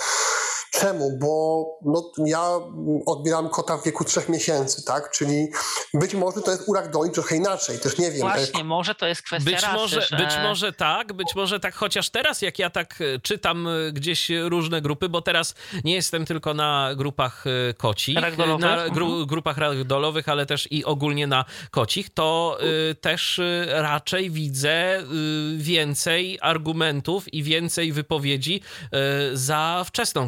Czemu? 0.71 1.17
Bo 1.17 1.65
no, 1.85 2.11
ja 2.25 2.49
odbieram 3.05 3.49
kota 3.49 3.77
w 3.77 3.83
wieku 3.83 4.03
trzech 4.03 4.29
miesięcy, 4.29 4.85
tak? 4.85 5.11
Czyli 5.11 5.47
być 5.93 6.13
może 6.13 6.41
to 6.41 6.51
jest 6.51 6.63
urak 6.67 6.91
doli 6.91 7.11
trochę 7.11 7.35
inaczej, 7.35 7.79
też 7.79 7.97
nie 7.97 8.11
wiem. 8.11 8.21
Właśnie, 8.21 8.63
może 8.63 8.95
to 8.95 9.05
jest 9.05 9.21
kwestia 9.21 9.51
być 9.51 9.61
rasy, 9.61 9.75
może, 9.75 10.01
że... 10.01 10.17
być 10.17 10.31
może 10.43 10.73
tak, 10.73 11.13
być 11.13 11.35
może 11.35 11.59
tak, 11.59 11.75
chociaż 11.75 12.09
teraz 12.09 12.41
jak 12.41 12.59
ja 12.59 12.69
tak 12.69 13.01
e, 13.01 13.19
czytam 13.19 13.67
e, 13.67 13.91
gdzieś 13.91 14.29
różne 14.43 14.81
grupy, 14.81 15.09
bo 15.09 15.21
teraz 15.21 15.55
nie 15.83 15.93
jestem 15.93 16.25
tylko 16.25 16.53
na 16.53 16.89
grupach 16.95 17.45
e, 17.47 18.21
Ragdolowych, 18.21 18.61
na 18.61 18.89
gru, 18.89 19.05
mhm. 19.05 19.25
grupach 19.25 19.57
ragdolowych, 19.57 20.29
ale 20.29 20.45
też 20.45 20.67
i 20.71 20.85
ogólnie 20.85 21.27
na 21.27 21.45
kocich, 21.71 22.09
to 22.09 22.57
y, 22.91 22.95
też 22.95 23.39
y, 23.39 23.67
raczej 23.69 24.31
widzę 24.31 24.99
y, 24.99 25.03
więcej 25.57 26.37
argumentów 26.41 27.33
i 27.33 27.43
więcej 27.43 27.91
wypowiedzi 27.91 28.61
y, 29.31 29.37
za 29.37 29.83
wczesną 29.85 30.27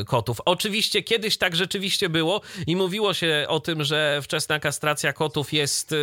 y, 0.00 0.04
kotów. 0.04 0.40
Oczywiście 0.44 1.02
kiedyś 1.02 1.38
tak 1.38 1.56
rzeczywiście 1.56 2.08
było 2.08 2.40
i 2.66 2.76
mówiło 2.76 3.14
się 3.14 3.44
o 3.48 3.60
tym, 3.60 3.84
że 3.84 4.20
wczesna 4.22 4.60
kastracja 4.60 5.12
kotów 5.12 5.52
jest, 5.52 5.92
y, 5.92 5.98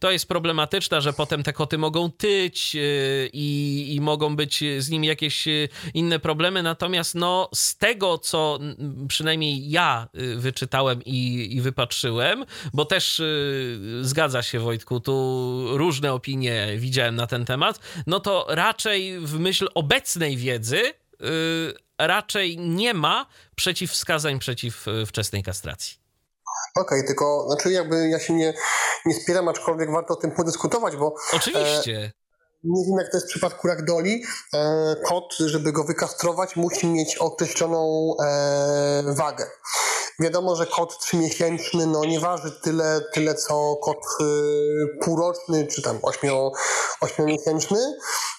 to 0.00 0.10
jest 0.10 0.28
problematyczna, 0.28 1.00
że 1.00 1.12
potem 1.12 1.42
te 1.42 1.52
koty 1.52 1.78
mogą 1.78 2.10
tyć 2.10 2.76
y, 2.76 3.30
i, 3.32 3.86
i 3.94 4.00
mogą 4.00 4.36
być 4.36 4.64
z 4.78 4.90
nimi 4.90 5.08
jakieś 5.08 5.44
inne 5.94 6.18
problemy, 6.18 6.62
natomiast 6.62 7.14
no 7.14 7.48
z 7.54 7.76
tego, 7.76 8.18
co 8.18 8.58
przynajmniej 9.08 9.70
ja 9.70 10.08
wyczytałem 10.36 11.04
i, 11.04 11.48
i 11.56 11.60
wypatrzyłem, 11.60 12.44
bo 12.72 12.84
też 12.84 13.22
zgadza 14.00 14.42
się 14.42 14.60
Wojtku, 14.60 15.00
tu 15.00 15.66
różne 15.78 16.12
opinie 16.12 16.68
widziałem 16.76 17.14
na 17.14 17.26
ten 17.26 17.44
temat, 17.44 17.80
no 18.06 18.20
to 18.20 18.46
raczej 18.48 19.20
w 19.20 19.38
myśl 19.38 19.68
obecnej 19.74 20.36
wiedzy 20.36 20.92
raczej 21.98 22.58
nie 22.58 22.94
ma 22.94 23.26
przeciwwskazań 23.56 24.38
przeciw 24.38 24.88
y, 24.88 25.06
wczesnej 25.06 25.42
kastracji. 25.42 26.02
Okej, 26.74 27.02
tylko 27.06 27.46
znaczy 27.46 27.72
jakby 27.72 28.08
ja 28.08 28.18
się 28.20 28.32
nie, 28.32 28.54
nie 29.06 29.14
spieram, 29.14 29.48
aczkolwiek 29.48 29.90
warto 29.90 30.14
o 30.14 30.16
tym 30.16 30.30
podyskutować, 30.30 30.96
bo 30.96 31.14
Oczywiście. 31.32 32.12
Nie 32.64 32.84
wiem 32.86 32.98
jak 32.98 33.10
to 33.10 33.16
jest 33.16 33.26
w 33.26 33.30
przypadku 33.30 33.68
ragdoli. 33.68 34.24
E, 34.54 34.96
kot, 35.06 35.34
żeby 35.46 35.72
go 35.72 35.84
wykastrować, 35.84 36.56
musi 36.56 36.86
mieć 36.86 37.16
określoną 37.16 38.14
e, 38.24 39.02
wagę. 39.06 39.46
Wiadomo, 40.20 40.56
że 40.56 40.66
kot 40.66 40.98
trzymiesięczny 40.98 41.86
no, 41.86 42.04
nie 42.04 42.20
waży 42.20 42.52
tyle, 42.62 43.00
tyle 43.12 43.34
co 43.34 43.76
kot 43.76 43.98
y, 44.20 44.98
półroczny 45.00 45.66
czy 45.66 45.82
tam 45.82 45.98
ośmio, 46.02 46.52
ośmiomiesięczny. 47.00 47.78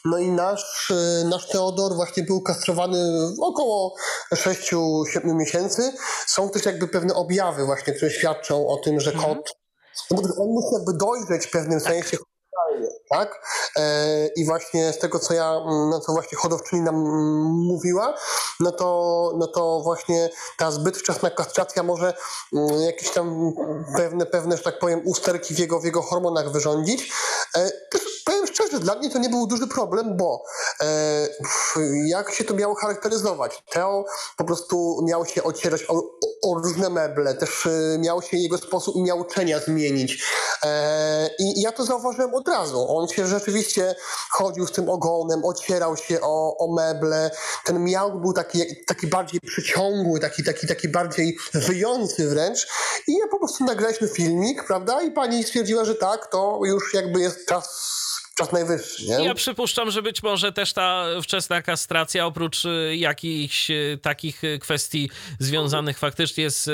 No 0.06 0.18
i 0.18 0.32
nasz, 0.32 0.92
y, 0.92 1.26
nasz 1.26 1.50
Teodor 1.50 1.96
właśnie 1.96 2.24
był 2.24 2.42
kastrowany 2.42 2.98
w 3.38 3.44
około 3.44 3.96
6-7 4.34 5.36
miesięcy. 5.36 5.94
Są 6.28 6.50
też 6.50 6.66
jakby 6.66 6.88
pewne 6.88 7.14
objawy 7.14 7.66
właśnie, 7.66 7.94
które 7.94 8.12
świadczą 8.12 8.68
o 8.68 8.78
tym, 8.78 9.00
że 9.00 9.12
kot 9.12 9.54
no 10.12 10.22
bo 10.22 10.44
on 10.44 10.50
musi 10.50 10.74
jakby 10.74 10.94
dojrzeć 10.94 11.48
w 11.48 11.52
pewnym 11.52 11.80
sensie 11.80 12.18
hormonalnie, 12.18 12.33
tak? 13.10 13.42
E, 13.76 14.28
I 14.28 14.46
właśnie 14.46 14.94
z 14.94 15.00
tego, 15.00 15.20
co 15.20 15.34
ja, 15.34 15.50
mm, 15.50 15.90
no 15.90 16.00
co 16.00 16.12
właśnie 16.12 16.38
hodowczyni 16.38 16.82
nam 16.82 16.96
mm, 16.96 17.52
mówiła, 17.52 18.14
no 18.60 18.72
to, 18.72 19.32
no 19.38 19.48
to 19.48 19.82
właśnie 19.84 20.30
ta 20.58 20.72
zbyt 20.72 20.98
wczesna 20.98 21.30
kastracja 21.30 21.84
może 21.84 22.14
mm, 22.54 22.82
jakieś 22.82 23.10
tam 23.10 23.54
pewne, 23.98 24.26
pewne, 24.26 24.58
że 24.58 24.64
tak 24.64 24.80
powiem, 24.80 25.02
usterki 25.06 25.54
w 25.54 25.60
jego, 25.60 25.80
w 25.80 25.86
jego 25.86 26.02
hormonach 26.02 26.52
wyrządzić. 26.52 27.14
E, 27.56 27.72
też 27.92 28.24
powiem 28.26 28.48
szczerze, 28.48 28.80
dla 28.80 28.96
mnie 28.96 29.10
to 29.10 29.20
nie 29.20 29.30
był 29.30 29.48
duży 29.48 29.68
problem, 29.68 30.18
bo 30.18 30.44
e, 30.82 31.28
jak 32.06 32.32
się 32.32 32.44
to 32.44 32.54
miało 32.54 32.76
charakteryzować? 32.76 33.64
Teo 33.70 34.06
po 34.38 34.44
prostu 34.44 35.00
miał 35.04 35.26
się 35.26 35.44
ocierać 35.44 35.84
o, 35.88 35.94
o, 36.44 36.60
różne 36.64 36.90
meble, 36.90 37.34
też 37.34 37.68
miał 38.00 38.22
się 38.22 38.38
jego 38.38 38.58
sposób 38.58 38.96
miauczenia 38.96 39.60
zmienić. 39.60 40.26
I 41.40 41.62
ja 41.62 41.72
to 41.72 41.86
zauważyłem 41.86 42.36
od 42.36 42.48
razu. 42.48 42.63
On 42.72 43.08
się 43.08 43.28
rzeczywiście 43.28 43.96
chodził 44.32 44.68
z 44.68 44.72
tym 44.72 44.90
ogonem, 44.90 45.46
ocierał 45.46 45.98
się 45.98 46.22
o, 46.22 46.58
o 46.58 46.74
meble. 46.74 47.32
Ten 47.66 47.84
miał 47.84 48.20
był 48.20 48.34
taki, 48.34 48.62
taki 48.86 49.08
bardziej 49.08 49.42
przyciągły, 49.42 50.20
taki, 50.20 50.44
taki, 50.44 50.68
taki 50.68 50.88
bardziej 50.88 51.38
wyjący 51.54 52.30
wręcz. 52.30 52.68
I 53.08 53.18
ja 53.18 53.28
po 53.32 53.40
prostu 53.40 53.64
nagraliśmy 53.64 54.08
filmik, 54.08 54.64
prawda? 54.68 55.02
I 55.02 55.12
pani 55.12 55.44
stwierdziła, 55.44 55.86
że 55.86 55.96
tak, 55.96 56.28
to 56.28 56.60
już 56.64 56.94
jakby 56.94 57.20
jest 57.20 57.46
czas, 57.46 57.94
czas 58.36 58.52
najwyższy, 58.52 59.08
nie? 59.08 59.26
Ja 59.26 59.34
przypuszczam, 59.34 59.92
że 59.92 60.02
być 60.02 60.24
może 60.24 60.52
też 60.52 60.74
ta 60.74 61.06
wczesna 61.24 61.62
kastracja, 61.62 62.26
oprócz 62.26 62.66
y, 62.66 62.96
jakichś 62.98 63.70
y, 63.70 64.00
takich 64.02 64.44
y, 64.44 64.60
kwestii 64.60 65.10
związanych 65.40 65.98
faktycznie 65.98 66.50
z 66.50 66.72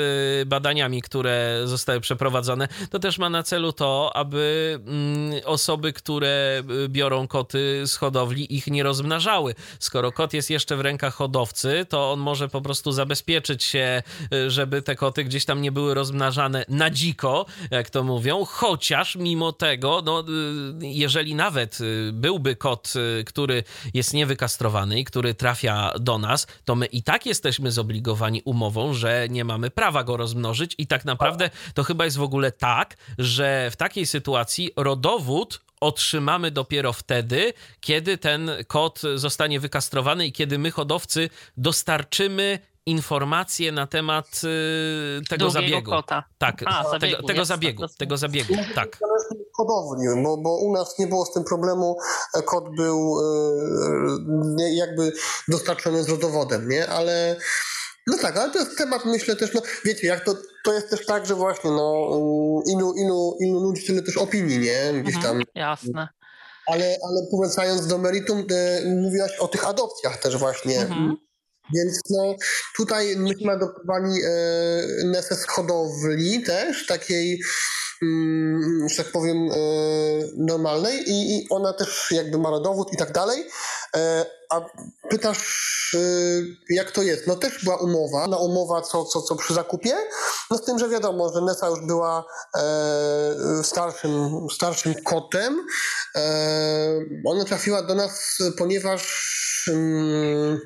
badaniami, 0.48 1.02
które 1.02 1.62
zostały 1.64 2.00
przeprowadzone, 2.00 2.68
to 2.90 2.98
też 2.98 3.18
ma 3.18 3.30
na 3.30 3.42
celu 3.42 3.72
to, 3.72 4.10
aby 4.14 4.78
mm, 4.86 5.40
osoby, 5.44 5.92
które 5.92 6.62
biorą 6.88 7.28
koty 7.28 7.82
z 7.86 7.96
hodowli, 7.96 8.56
ich 8.56 8.66
nie 8.66 8.82
rozmnażały. 8.82 9.54
Skoro 9.78 10.12
kot 10.12 10.32
jest 10.32 10.50
jeszcze 10.50 10.76
w 10.76 10.80
rękach 10.80 11.14
hodowcy, 11.14 11.86
to 11.88 12.12
on 12.12 12.20
może 12.20 12.48
po 12.48 12.60
prostu 12.60 12.92
zabezpieczyć 12.92 13.64
się, 13.64 14.02
żeby 14.48 14.82
te 14.82 14.96
koty 14.96 15.24
gdzieś 15.24 15.44
tam 15.44 15.62
nie 15.62 15.72
były 15.72 15.94
rozmnażane 15.94 16.64
na 16.68 16.90
dziko, 16.90 17.46
jak 17.70 17.90
to 17.90 18.02
mówią, 18.02 18.44
chociaż 18.44 19.16
mimo 19.16 19.52
tego, 19.52 20.02
no, 20.04 20.24
jeżeli 20.80 21.34
nawet 21.50 21.80
y, 21.80 22.10
byłby 22.12 22.56
kot, 22.56 22.92
y, 23.20 23.24
który 23.24 23.64
jest 23.94 24.14
niewykastrowany 24.14 25.00
i 25.00 25.04
który 25.04 25.34
trafia 25.34 25.92
do 26.00 26.18
nas, 26.18 26.46
to 26.64 26.74
my 26.74 26.86
i 26.86 27.02
tak 27.02 27.26
jesteśmy 27.26 27.72
zobligowani 27.72 28.42
umową, 28.44 28.94
że 28.94 29.26
nie 29.30 29.44
mamy 29.44 29.70
prawa 29.70 30.04
go 30.04 30.16
rozmnożyć 30.16 30.74
i 30.78 30.86
tak 30.86 31.04
naprawdę 31.04 31.50
to 31.74 31.84
chyba 31.84 32.04
jest 32.04 32.16
w 32.16 32.22
ogóle 32.22 32.52
tak, 32.52 32.96
że 33.18 33.70
w 33.70 33.76
takiej 33.76 34.06
sytuacji 34.06 34.70
rodowód 34.76 35.60
otrzymamy 35.80 36.50
dopiero 36.50 36.92
wtedy, 36.92 37.52
kiedy 37.80 38.18
ten 38.18 38.50
kot 38.66 39.02
zostanie 39.14 39.60
wykastrowany 39.60 40.26
i 40.26 40.32
kiedy 40.32 40.58
my, 40.58 40.70
hodowcy, 40.70 41.30
dostarczymy 41.56 42.58
informacje 42.86 43.72
na 43.72 43.86
temat 43.86 44.26
y, 44.44 45.20
tego 45.28 45.44
Drugiego 45.50 45.50
zabiegu. 45.72 45.90
kota. 45.90 46.24
Tak, 46.38 46.62
A, 46.66 46.82
tego, 46.84 46.90
zabiegu, 46.90 47.26
tego 47.26 47.38
nie? 47.40 47.46
zabiegu, 47.46 47.82
Tak, 47.88 47.96
tego 47.96 48.16
zabiegu, 48.16 48.54
tak. 48.74 48.98
Hodowli, 49.56 50.06
bo, 50.24 50.36
bo 50.36 50.56
u 50.56 50.72
nas 50.72 50.98
nie 50.98 51.06
było 51.06 51.24
z 51.26 51.32
tym 51.32 51.44
problemu. 51.44 51.96
Kot 52.46 52.64
był 52.76 53.16
nie- 54.56 54.76
jakby 54.76 55.12
dostarczony 55.48 56.02
z 56.02 56.08
rodowodem, 56.08 56.68
nie? 56.68 56.88
Ale 56.88 57.36
no 58.06 58.16
tak, 58.22 58.36
ale 58.36 58.50
to 58.52 58.58
jest 58.58 58.78
temat, 58.78 59.04
myślę 59.04 59.36
też, 59.36 59.54
no 59.54 59.62
wiecie, 59.84 60.06
jak 60.06 60.24
to, 60.24 60.34
to 60.64 60.72
jest 60.72 60.90
też 60.90 61.06
tak, 61.06 61.26
że 61.26 61.34
właśnie, 61.34 61.70
no 61.70 62.06
mm, 62.12 62.78
ilu, 62.78 62.94
ilu, 62.94 63.36
ilu 63.40 63.60
ludzi, 63.60 63.86
tyle 63.86 64.02
też 64.02 64.16
opinii, 64.16 64.58
nie? 64.58 65.02
Gdzieś 65.02 65.14
tam. 65.14 65.24
Mhm, 65.24 65.44
jasne. 65.54 66.08
Ale, 66.66 66.84
ale 67.08 67.26
powracając 67.30 67.86
do 67.86 67.98
meritum, 67.98 68.38
e, 68.50 68.86
mówiłaś 68.96 69.30
o 69.38 69.48
tych 69.48 69.68
adopcjach 69.68 70.16
też 70.16 70.36
właśnie. 70.36 70.80
Mhm. 70.80 71.16
Więc 71.74 72.00
no, 72.10 72.34
tutaj 72.76 73.16
myśmy 73.16 73.52
adoptowali 73.52 74.22
e, 74.24 75.34
z 75.36 75.46
hodowli 75.48 76.42
też, 76.42 76.86
takiej, 76.86 77.40
mm, 78.02 78.88
że 78.88 79.04
tak 79.04 79.12
powiem, 79.12 79.36
e, 79.36 79.54
normalnej 80.36 81.10
i, 81.10 81.36
i 81.36 81.46
ona 81.50 81.72
też 81.72 82.08
jakby 82.10 82.38
ma 82.38 82.50
rodowód 82.50 82.92
i 82.92 82.96
tak 82.96 83.12
dalej. 83.12 83.46
E, 83.96 84.26
a 84.50 84.60
pytasz, 85.10 85.94
e, 85.94 86.74
jak 86.74 86.90
to 86.90 87.02
jest? 87.02 87.26
No 87.26 87.36
też 87.36 87.64
była 87.64 87.76
umowa, 87.76 88.26
na 88.26 88.38
umowa 88.38 88.82
co, 88.82 89.04
co, 89.04 89.22
co 89.22 89.36
przy 89.36 89.54
zakupie, 89.54 89.96
no 90.50 90.56
z 90.56 90.64
tym, 90.64 90.78
że 90.78 90.88
wiadomo, 90.88 91.32
że 91.32 91.40
Nesa 91.40 91.68
już 91.68 91.80
była 91.86 92.24
e, 92.56 93.34
starszym, 93.62 94.46
starszym 94.52 94.94
kotem. 95.04 95.66
E, 96.16 96.20
ona 97.24 97.44
trafiła 97.44 97.82
do 97.82 97.94
nas, 97.94 98.38
ponieważ... 98.58 99.30
Mm, 99.68 100.60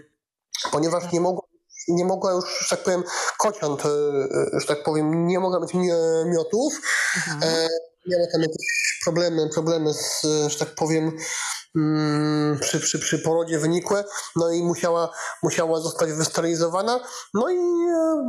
ponieważ 0.72 1.12
nie 1.12 1.20
mogła, 1.20 1.42
nie 1.88 2.04
mogła 2.04 2.32
już, 2.32 2.44
że 2.68 2.76
tak 2.76 2.84
powiem, 2.84 3.04
kociąt, 3.38 3.86
e, 3.86 3.88
e, 3.88 4.60
że 4.60 4.66
tak 4.66 4.82
powiem, 4.82 5.26
nie 5.26 5.40
mogła 5.40 5.60
mieć 5.60 5.74
mie- 5.74 6.24
miotów. 6.26 6.72
E, 7.42 7.68
miała 8.06 8.26
tam 8.32 8.40
jakieś 8.42 9.00
problemy, 9.04 9.48
problemy 9.54 9.94
z, 9.94 10.24
e, 10.24 10.50
że 10.50 10.58
tak 10.58 10.74
powiem, 10.74 11.16
mm, 11.76 12.58
przy, 12.60 12.80
przy, 12.80 12.98
przy 12.98 13.18
porodzie 13.18 13.58
wynikłe, 13.58 14.04
no 14.36 14.50
i 14.50 14.62
musiała, 14.62 15.10
musiała 15.42 15.80
zostać 15.80 16.12
wysterylizowana. 16.12 17.00
No 17.34 17.50
i 17.50 17.58
e, 17.58 18.28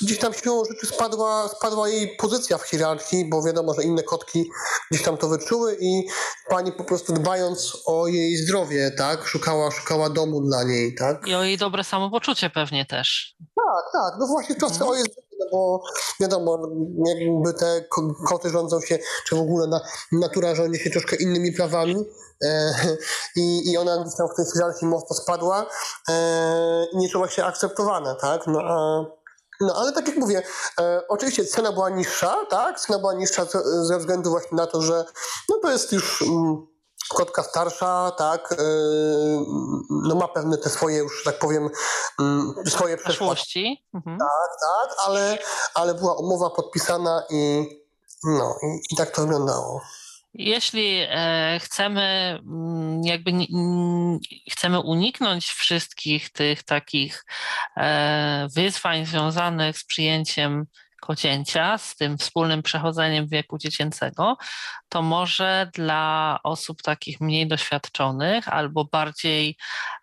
gdzieś 0.00 0.18
tam 0.18 0.34
siłą 0.34 0.64
rzeczy 0.64 0.86
spadła, 0.86 1.48
spadła 1.48 1.88
jej 1.88 2.16
pozycja 2.16 2.58
w 2.58 2.62
hierarchii, 2.62 3.28
bo 3.30 3.42
wiadomo, 3.42 3.74
że 3.74 3.82
inne 3.82 4.02
kotki 4.02 4.50
gdzieś 4.90 5.02
tam 5.02 5.16
to 5.16 5.28
wyczuły 5.28 5.76
i 5.80 6.08
pani 6.48 6.72
po 6.72 6.84
prostu 6.84 7.12
dbając 7.12 7.76
o 7.86 8.06
jej 8.06 8.36
zdrowie, 8.36 8.90
tak, 8.98 9.26
szukała, 9.26 9.70
szukała 9.70 10.10
domu 10.10 10.40
dla 10.40 10.64
niej, 10.64 10.94
tak. 10.94 11.26
I 11.26 11.34
o 11.34 11.42
jej 11.44 11.58
dobre 11.58 11.84
samopoczucie 11.84 12.50
pewnie 12.50 12.86
też. 12.86 13.34
Tak, 13.38 13.92
tak, 13.92 14.14
no 14.20 14.26
właśnie 14.26 14.54
to, 14.54 14.66
Mhm. 14.66 14.90
o 14.90 14.94
jest 14.94 15.28
bo 15.52 15.82
wiadomo, 16.20 16.58
jakby 17.06 17.54
te 17.54 17.84
koty 18.28 18.50
rządzą 18.50 18.80
się, 18.80 18.98
czy 19.26 19.36
w 19.36 19.38
ogóle 19.38 19.66
na, 19.66 19.80
natura 20.12 20.54
rządzi 20.54 20.80
się 20.80 20.90
troszkę 20.90 21.16
innymi 21.16 21.52
prawami 21.52 21.96
e, 22.44 22.74
i, 23.36 23.70
i 23.72 23.76
ona 23.76 24.04
gdzieś 24.04 24.16
tam 24.16 24.28
w 24.28 24.36
tej 24.36 24.44
hierarchii 24.54 24.88
mocno 24.88 25.16
spadła 25.16 25.66
e, 26.08 26.86
i 26.92 26.96
nie 26.96 27.08
czuła 27.08 27.28
się 27.28 27.44
akceptowana, 27.44 28.14
tak? 28.14 28.46
No, 28.46 28.60
a, 28.62 29.04
no 29.60 29.74
ale 29.76 29.92
tak 29.92 30.08
jak 30.08 30.16
mówię, 30.16 30.42
e, 30.80 31.02
oczywiście 31.08 31.44
cena 31.44 31.72
była 31.72 31.90
niższa, 31.90 32.36
tak? 32.50 32.80
Cena 32.80 32.98
była 32.98 33.14
niższa 33.14 33.44
ze, 33.82 33.98
względu 33.98 34.30
właśnie 34.30 34.56
na 34.56 34.66
to, 34.66 34.82
że 34.82 35.04
no 35.48 35.58
to 35.62 35.70
jest 35.70 35.92
już... 35.92 36.22
Mm, 36.22 36.66
kotka 37.08 37.42
starsza, 37.42 38.12
tak, 38.18 38.54
yy, 38.58 39.44
no 39.90 40.14
ma 40.14 40.28
pewne 40.28 40.58
te 40.58 40.70
swoje 40.70 40.98
już, 40.98 41.24
tak 41.24 41.38
powiem, 41.38 41.70
yy, 42.64 42.70
swoje 42.70 42.96
przeszłości. 42.96 43.86
Mhm. 43.94 44.18
Tak, 44.18 44.50
tak, 44.60 44.96
ale, 45.06 45.38
ale 45.74 45.94
była 45.94 46.14
umowa 46.14 46.50
podpisana 46.50 47.22
i 47.30 47.68
no, 48.24 48.56
i, 48.62 48.94
i 48.94 48.96
tak 48.96 49.10
to 49.10 49.22
wyglądało. 49.22 49.80
Jeśli 50.34 50.98
e, 51.00 51.58
chcemy 51.62 52.38
mm, 52.46 53.02
jakby 53.04 53.30
mm, 53.30 54.18
chcemy 54.50 54.80
uniknąć 54.80 55.46
wszystkich 55.46 56.30
tych 56.30 56.62
takich 56.62 57.24
e, 57.76 58.46
wyzwań 58.54 59.06
związanych 59.06 59.78
z 59.78 59.84
przyjęciem 59.84 60.66
kocięcia, 61.00 61.78
z 61.78 61.96
tym 61.96 62.18
wspólnym 62.18 62.62
przechodzeniem 62.62 63.28
wieku 63.28 63.58
dziecięcego, 63.58 64.36
to 64.88 65.02
może 65.02 65.70
dla 65.74 66.38
osób 66.42 66.82
takich 66.82 67.20
mniej 67.20 67.48
doświadczonych 67.48 68.48
albo 68.48 68.84
bardziej, 68.84 69.56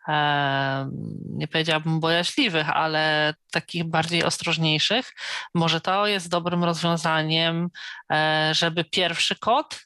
e, 0.08 0.90
nie 1.30 1.48
powiedziałabym 1.48 2.00
bojaźliwych, 2.00 2.70
ale 2.70 3.34
takich 3.52 3.84
bardziej 3.84 4.24
ostrożniejszych, 4.24 5.14
może 5.54 5.82
to 5.82 6.08
jest 6.08 6.30
dobrym 6.30 6.64
rozwiązaniem, 6.64 7.70
żeby 8.52 8.84
pierwszy 8.84 9.36
kot 9.36 9.86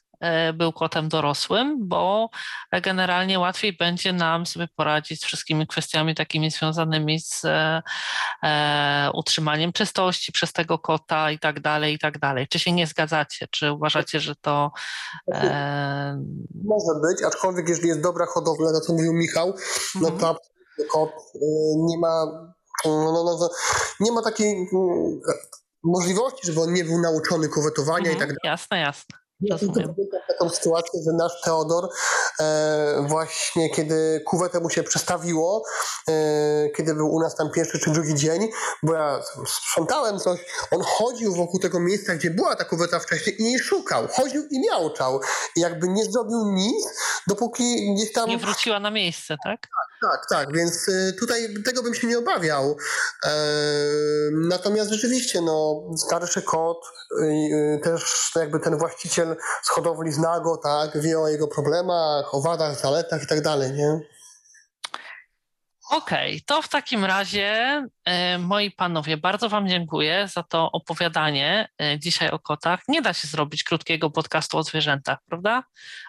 był 0.54 0.72
kotem 0.72 1.08
dorosłym, 1.08 1.88
bo 1.88 2.30
generalnie 2.82 3.38
łatwiej 3.38 3.72
będzie 3.72 4.12
nam 4.12 4.46
sobie 4.46 4.68
poradzić 4.76 5.20
z 5.20 5.24
wszystkimi 5.24 5.66
kwestiami 5.66 6.14
takimi 6.14 6.50
związanymi 6.50 7.20
z 7.20 7.44
e, 7.44 7.82
e, 8.42 9.10
utrzymaniem 9.14 9.72
czystości 9.72 10.32
przez 10.32 10.52
tego 10.52 10.78
kota 10.78 11.30
i 11.30 11.38
tak 11.38 11.60
dalej, 11.60 11.94
i 11.94 11.98
tak 11.98 12.18
dalej. 12.18 12.48
Czy 12.48 12.58
się 12.58 12.72
nie 12.72 12.86
zgadzacie? 12.86 13.46
Czy 13.50 13.72
uważacie, 13.72 14.20
że 14.20 14.36
to... 14.36 14.72
E... 15.32 16.22
Może 16.64 17.00
być, 17.02 17.22
aczkolwiek 17.22 17.68
jeżeli 17.68 17.88
jest 17.88 18.00
dobra 18.00 18.26
hodowla, 18.26 18.72
to 18.72 18.80
co 18.80 18.92
mówił 18.92 19.12
Michał, 19.12 19.54
no 19.94 20.08
mhm. 20.08 20.20
to 20.20 20.40
kot 20.92 21.10
nie 21.76 21.98
ma 21.98 22.26
no, 22.84 23.12
no, 23.12 23.24
no, 23.24 23.50
nie 24.00 24.12
ma 24.12 24.22
takiej 24.22 24.68
możliwości, 25.84 26.46
żeby 26.46 26.60
on 26.60 26.72
nie 26.72 26.84
był 26.84 27.00
nauczony 27.00 27.48
kuwetowania 27.48 28.10
mhm, 28.10 28.16
i 28.16 28.18
tak 28.18 28.28
dalej. 28.28 28.40
Jasne, 28.44 28.80
jasne. 28.80 29.18
Ja 29.40 29.58
tylko 29.58 29.74
pamiętam 29.74 30.20
taką 30.40 30.54
sytuację, 30.54 31.00
że 31.06 31.12
nasz 31.12 31.40
Teodor 31.44 31.88
e, 32.40 33.04
właśnie 33.08 33.70
kiedy 33.70 34.22
kuwetę 34.26 34.60
mu 34.60 34.70
się 34.70 34.82
przestawiło, 34.82 35.64
e, 36.08 36.12
kiedy 36.76 36.94
był 36.94 37.14
u 37.14 37.20
nas 37.20 37.36
tam 37.36 37.50
pierwszy 37.50 37.78
czy 37.78 37.90
drugi 37.90 38.14
dzień, 38.14 38.48
bo 38.82 38.94
ja 38.94 39.22
sprzątałem 39.46 40.18
coś, 40.18 40.40
on 40.70 40.82
chodził 40.82 41.34
wokół 41.34 41.60
tego 41.60 41.80
miejsca, 41.80 42.14
gdzie 42.14 42.30
była 42.30 42.56
ta 42.56 42.64
kuweta 42.64 42.98
wcześniej 42.98 43.42
i 43.42 43.44
jej 43.44 43.58
szukał. 43.58 44.08
Chodził 44.08 44.46
i 44.50 44.60
miałczał. 44.60 45.20
I 45.56 45.60
jakby 45.60 45.88
nie 45.88 46.04
zrobił 46.04 46.44
nic, 46.52 46.86
dopóki 47.26 47.94
gdzieś 47.94 48.12
tam... 48.12 48.28
Nie 48.28 48.38
wróciła 48.38 48.80
na 48.80 48.90
miejsce, 48.90 49.36
tak? 49.44 49.60
Tak, 50.02 50.26
tak, 50.28 50.52
więc 50.52 50.88
y, 50.88 51.16
tutaj 51.20 51.54
tego 51.64 51.82
bym 51.82 51.94
się 51.94 52.06
nie 52.06 52.18
obawiał. 52.18 52.76
E, 53.24 53.30
natomiast 54.32 54.90
rzeczywiście, 54.90 55.40
no, 55.40 55.82
starszy 55.96 56.42
kot, 56.42 56.78
y, 57.12 57.24
y, 57.24 57.80
też 57.82 58.32
jakby 58.36 58.60
ten 58.60 58.78
właściciel 58.78 59.36
z 59.62 59.68
hodowli 59.68 60.12
zna 60.12 60.29
go, 60.38 60.56
tak, 60.56 61.00
wie 61.00 61.18
o 61.18 61.28
jego 61.28 61.48
problemach, 61.48 62.34
o 62.34 62.40
wadach, 62.40 62.80
zaletach 62.80 63.22
i 63.22 63.26
tak 63.26 63.40
dalej, 63.40 63.72
nie? 63.72 64.00
Okej, 65.90 66.32
okay, 66.34 66.40
to 66.46 66.62
w 66.62 66.68
takim 66.68 67.04
razie, 67.04 67.82
e, 68.04 68.38
moi 68.38 68.70
panowie, 68.70 69.16
bardzo 69.16 69.48
Wam 69.48 69.68
dziękuję 69.68 70.28
za 70.28 70.42
to 70.42 70.72
opowiadanie 70.72 71.68
e, 71.82 71.98
dzisiaj 71.98 72.30
o 72.30 72.38
kotach. 72.38 72.80
Nie 72.88 73.02
da 73.02 73.12
się 73.12 73.28
zrobić 73.28 73.64
krótkiego 73.64 74.10
podcastu 74.10 74.58
o 74.58 74.62
zwierzętach, 74.62 75.18
prawda? 75.26 75.62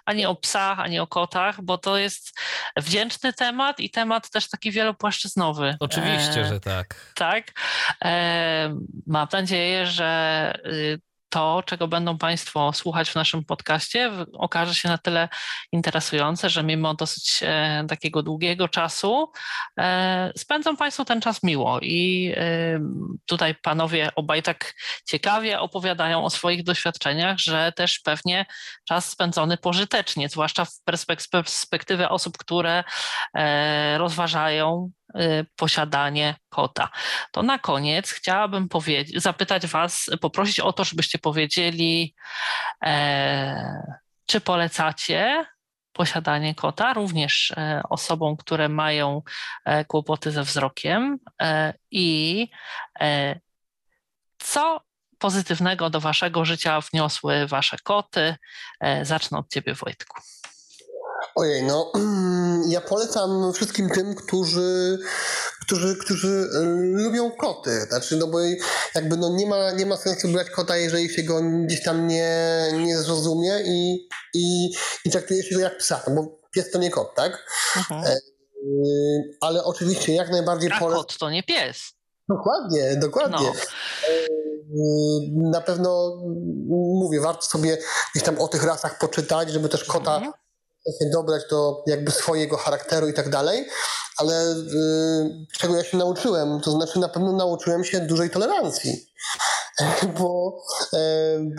Ani 0.06 0.26
o 0.26 0.36
psach, 0.36 0.80
ani 0.80 1.00
o 1.00 1.08
kotach, 1.08 1.62
bo 1.62 1.78
to 1.78 1.98
jest 1.98 2.40
wdzięczny 2.78 3.34
temat 3.34 3.80
i 3.80 3.90
temat 3.90 4.30
też 4.30 4.50
taki 4.50 4.72
wielopłaszczyznowy. 4.72 5.78
Oczywiście, 5.80 6.42
e, 6.42 6.46
że 6.46 6.60
tak. 6.60 7.14
Tak. 7.16 7.52
E, 8.06 8.76
mam 9.08 9.28
nadzieję, 9.32 9.88
że 9.88 10.54
y, 10.66 11.02
to, 11.32 11.64
czego 11.66 11.88
będą 11.88 12.18
Państwo 12.18 12.74
słuchać 12.74 13.10
w 13.10 13.16
naszym 13.16 13.46
podcaście, 13.46 14.12
okaże 14.34 14.76
się 14.76 14.90
na 14.90 14.98
tyle 14.98 15.30
interesujące, 15.72 16.50
że 16.50 16.64
mimo 16.64 16.94
dosyć 16.94 17.40
e, 17.44 17.86
takiego 17.90 18.24
długiego 18.24 18.68
czasu 18.68 19.32
e, 19.80 20.32
spędzą 20.38 20.78
Państwo 20.78 21.06
ten 21.06 21.22
czas 21.22 21.44
miło. 21.44 21.80
I 21.82 22.34
e, 22.38 22.80
tutaj 23.26 23.56
panowie 23.56 24.10
obaj 24.16 24.44
tak 24.44 24.74
ciekawie 25.06 25.60
opowiadają 25.60 26.24
o 26.24 26.30
swoich 26.30 26.64
doświadczeniach, 26.64 27.38
że 27.38 27.72
też 27.76 28.00
pewnie 28.00 28.46
czas 28.88 29.10
spędzony 29.10 29.58
pożytecznie, 29.58 30.30
zwłaszcza 30.30 30.66
w 30.66 30.82
perspektywie 30.84 32.10
osób, 32.10 32.38
które 32.38 32.84
rozważają 33.98 34.92
posiadanie 35.56 36.36
kota. 36.50 36.90
To 37.32 37.44
na 37.44 37.60
koniec 37.60 38.12
chciałabym 38.12 38.70
zapytać 39.16 39.68
Was, 39.68 40.10
poprosić 40.22 40.60
o 40.60 40.74
to, 40.74 40.84
żebyście 40.84 41.20
powiedzieli, 41.20 42.16
e, 42.86 43.98
czy 44.26 44.42
polecacie 44.42 45.46
posiadanie 45.94 46.56
kota 46.56 46.94
również 46.94 47.52
e, 47.52 47.82
osobom, 47.90 48.38
które 48.38 48.70
mają 48.70 49.22
e, 49.66 49.86
kłopoty 49.86 50.32
ze 50.32 50.44
wzrokiem 50.44 51.20
e, 51.42 51.74
i 51.92 52.48
co 54.38 54.82
pozytywnego 55.18 55.90
do 55.90 56.00
Waszego 56.00 56.46
życia 56.46 56.82
wniosły 56.82 57.48
Wasze 57.48 57.78
koty. 57.84 58.36
Zacznę 59.02 59.38
od 59.38 59.50
Ciebie, 59.50 59.74
Wojtku. 59.74 60.22
Ojej, 61.36 61.64
no 61.64 61.92
ja 62.68 62.82
polecam 62.82 63.54
wszystkim 63.54 63.90
tym, 63.90 64.16
którzy, 64.16 65.00
którzy, 65.62 65.96
którzy 65.96 66.28
y, 66.28 66.50
lubią 67.04 67.32
koty. 67.32 67.82
Znaczy, 67.82 68.18
no 68.18 68.28
bo 68.28 68.40
jakby 68.96 69.18
no 69.18 69.30
nie 69.30 69.48
ma, 69.48 69.72
nie 69.72 69.86
ma 69.86 69.98
sensu 69.98 70.28
brać 70.28 70.50
kota, 70.50 70.78
jeżeli 70.78 71.10
się 71.10 71.24
go 71.24 71.42
gdzieś 71.66 71.84
tam 71.84 72.08
nie, 72.08 72.32
nie 72.74 72.98
zrozumie 72.98 73.60
i, 73.66 74.08
i, 74.34 74.72
i 75.06 75.12
traktuje 75.12 75.44
się 75.44 75.56
go 75.56 75.62
jak 75.62 75.78
psa, 75.78 76.02
no 76.08 76.16
bo 76.16 76.38
pies 76.52 76.72
to 76.72 76.80
nie 76.80 76.90
kot, 76.90 77.16
tak? 77.16 77.46
Mhm. 77.78 78.04
E, 78.06 78.16
y, 78.16 79.38
ale 79.42 79.64
oczywiście 79.64 80.14
jak 80.14 80.30
najbardziej 80.30 80.70
polecam. 80.80 81.04
kot 81.04 81.18
to 81.18 81.30
nie 81.30 81.44
pies. 81.44 81.94
Dokładnie, 82.30 82.96
dokładnie. 82.96 83.38
No. 83.38 83.54
E, 84.10 84.42
na 85.52 85.62
pewno 85.62 86.18
mówię, 87.00 87.20
warto 87.20 87.42
sobie 87.42 87.78
gdzieś 88.12 88.24
tam 88.24 88.40
o 88.40 88.48
tych 88.48 88.64
rasach 88.64 89.00
poczytać, 89.00 89.50
żeby 89.50 89.70
też 89.70 89.84
kota 89.84 90.16
mhm 90.16 90.41
się 90.86 91.10
dobrać 91.14 91.42
do 91.50 91.84
jakby 91.88 92.12
swojego 92.12 92.58
charakteru 92.58 93.08
i 93.08 93.14
tak 93.14 93.30
dalej, 93.30 93.68
ale 94.18 94.52
y, 94.52 95.48
czego 95.60 95.76
ja 95.76 95.84
się 95.84 95.98
nauczyłem, 95.98 96.62
to 96.62 96.72
znaczy 96.72 97.00
na 97.00 97.10
pewno 97.10 97.32
nauczyłem 97.32 97.84
się 97.84 98.00
dużej 98.00 98.30
tolerancji, 98.30 99.06
bo, 100.20 100.58
y, 100.94 100.98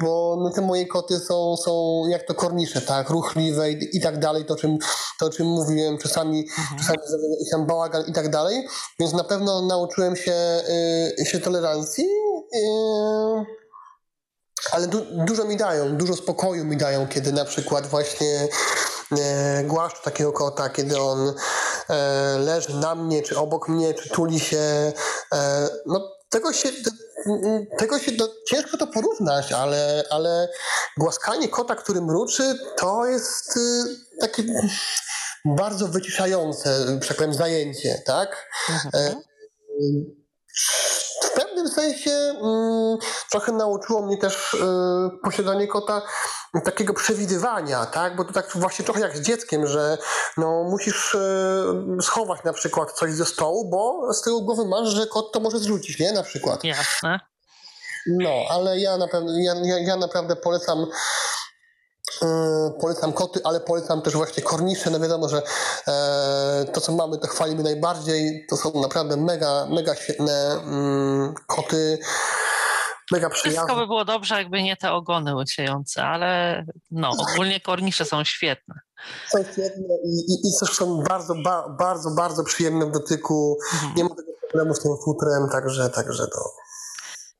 bo 0.02 0.36
no 0.42 0.51
te 0.51 0.60
moje 0.60 0.86
koty 0.86 1.18
są, 1.18 1.57
są 1.57 2.02
jak 2.09 2.23
to 2.23 2.34
kornisze, 2.34 2.81
tak, 2.81 3.10
ruchliwe 3.10 3.70
i, 3.70 3.97
i 3.97 4.01
tak 4.01 4.18
dalej, 4.18 4.44
to 4.44 4.55
o 4.55 4.57
czym, 4.57 4.78
to, 5.18 5.31
czym 5.31 5.47
mówiłem, 5.47 5.99
czasami, 5.99 6.39
mhm. 6.59 6.78
czasami 6.78 7.02
i 7.47 7.51
tam 7.51 7.67
bałagan 7.67 8.05
i 8.07 8.12
tak 8.12 8.31
dalej, 8.31 8.67
więc 8.99 9.12
na 9.12 9.25
pewno 9.25 9.62
nauczyłem 9.62 10.17
się, 10.17 10.62
y, 11.20 11.26
się 11.26 11.41
tolerancji, 11.41 12.05
y, 12.55 13.61
ale 14.70 14.86
du 14.86 15.07
dużo 15.10 15.44
mi 15.44 15.57
dają, 15.57 15.97
dużo 15.97 16.16
spokoju 16.16 16.65
mi 16.65 16.76
dają, 16.76 17.08
kiedy 17.08 17.32
na 17.32 17.44
przykład 17.44 17.86
właśnie 17.86 18.49
e, 19.18 19.65
głaszczę 19.65 20.00
takiego 20.05 20.32
kota, 20.32 20.70
kiedy 20.70 21.00
on 21.00 21.34
e, 21.91 22.39
leży 22.39 22.76
na 22.76 22.94
mnie, 22.94 23.23
czy 23.23 23.39
obok 23.39 23.68
mnie, 23.68 23.94
czy 23.94 24.08
tuli 24.08 24.41
się. 24.41 24.92
E, 25.32 25.68
no, 25.86 26.12
tego 26.31 26.52
się, 26.52 26.68
tego 27.78 27.99
się 27.99 28.12
do, 28.12 28.28
ciężko 28.49 28.76
to 28.76 28.86
porównać, 28.86 29.52
ale, 29.52 30.05
ale 30.10 30.49
głaskanie 30.99 31.49
kota, 31.49 31.74
który 31.74 32.00
mruczy, 32.00 32.58
to 32.76 33.07
jest 33.07 33.57
y, 33.57 33.60
takie 34.20 34.42
bardzo 35.44 35.89
wyciszające, 35.89 36.99
przeklem 37.00 37.34
zajęcie, 37.34 38.02
tak? 38.07 38.50
Mhm. 38.68 38.94
E, 38.94 39.23
w 41.23 41.31
pewnym 41.35 41.69
sensie 41.69 42.11
mm, 42.11 42.99
trochę 43.31 43.53
nauczyło 43.53 44.03
mnie 44.07 44.19
też 44.19 44.55
y, 44.55 44.59
posiadanie 45.23 45.67
kota 45.67 46.03
takiego 46.65 46.95
przewidywania, 46.95 47.87
tak? 47.87 48.17
Bo 48.17 48.25
to 48.25 48.33
tak 48.33 48.51
właśnie 48.55 48.85
trochę 48.85 49.01
jak 49.01 49.17
z 49.17 49.21
dzieckiem, 49.21 49.67
że 49.67 49.99
no, 50.37 50.65
musisz 50.65 51.15
y, 51.15 52.03
schować 52.03 52.45
na 52.45 52.53
przykład 52.53 52.93
coś 52.93 53.13
ze 53.13 53.25
stołu, 53.25 53.71
bo 53.71 54.13
z 54.15 54.23
tyłu 54.23 54.43
głowy 54.43 54.65
masz, 54.65 54.89
że 54.89 55.07
kot 55.07 55.33
to 55.33 55.41
może 55.41 55.59
zrzucić, 55.59 55.99
nie? 55.99 56.13
Na 56.13 56.23
przykład. 56.23 56.65
Jasne. 56.65 57.21
No, 58.07 58.31
ale 58.51 58.79
ja 58.79 58.97
naprawdę, 58.97 59.33
ja, 59.43 59.55
ja, 59.65 59.79
ja 59.79 59.97
naprawdę 59.97 60.37
polecam 60.37 60.87
polecam 62.81 63.12
koty, 63.12 63.41
ale 63.44 63.60
polecam 63.60 64.02
też 64.02 64.15
właśnie 64.15 64.42
kornisze. 64.42 64.91
No 64.91 65.01
wiadomo, 65.01 65.28
że 65.28 65.42
e, 65.89 66.65
to, 66.73 66.81
co 66.81 66.92
mamy, 66.92 67.18
to 67.18 67.26
chwalimy 67.26 67.62
najbardziej. 67.62 68.47
To 68.51 68.57
są 68.57 68.81
naprawdę 68.81 69.17
mega, 69.17 69.67
mega 69.70 69.94
świetne 69.94 70.60
mm, 70.65 71.34
koty. 71.47 71.99
Mega. 73.10 73.28
Wszystko 73.28 73.76
by 73.76 73.86
było 73.86 74.05
dobrze, 74.05 74.34
jakby 74.34 74.62
nie 74.62 74.76
te 74.76 74.92
ogony 74.92 75.34
łysiejące, 75.34 76.05
ale 76.05 76.62
no, 76.91 77.10
ogólnie 77.18 77.60
kornisze 77.60 78.05
są 78.05 78.25
świetne. 78.25 78.75
Są 79.28 79.39
świetne 79.52 79.94
i, 80.05 80.33
i, 80.33 80.49
i 80.49 80.67
są 80.75 81.02
bardzo, 81.09 81.34
ba, 81.44 81.68
bardzo, 81.78 82.10
bardzo 82.10 82.44
przyjemne 82.44 82.86
w 82.86 82.91
dotyku. 82.91 83.59
Mhm. 83.73 83.94
Nie 83.97 84.05
ma 84.05 84.10
tego 84.10 84.33
problemu 84.41 84.75
z 84.75 84.81
tym 84.83 84.92
futrem, 85.05 85.49
także, 85.52 85.91
także 85.91 86.26
to. 86.26 86.51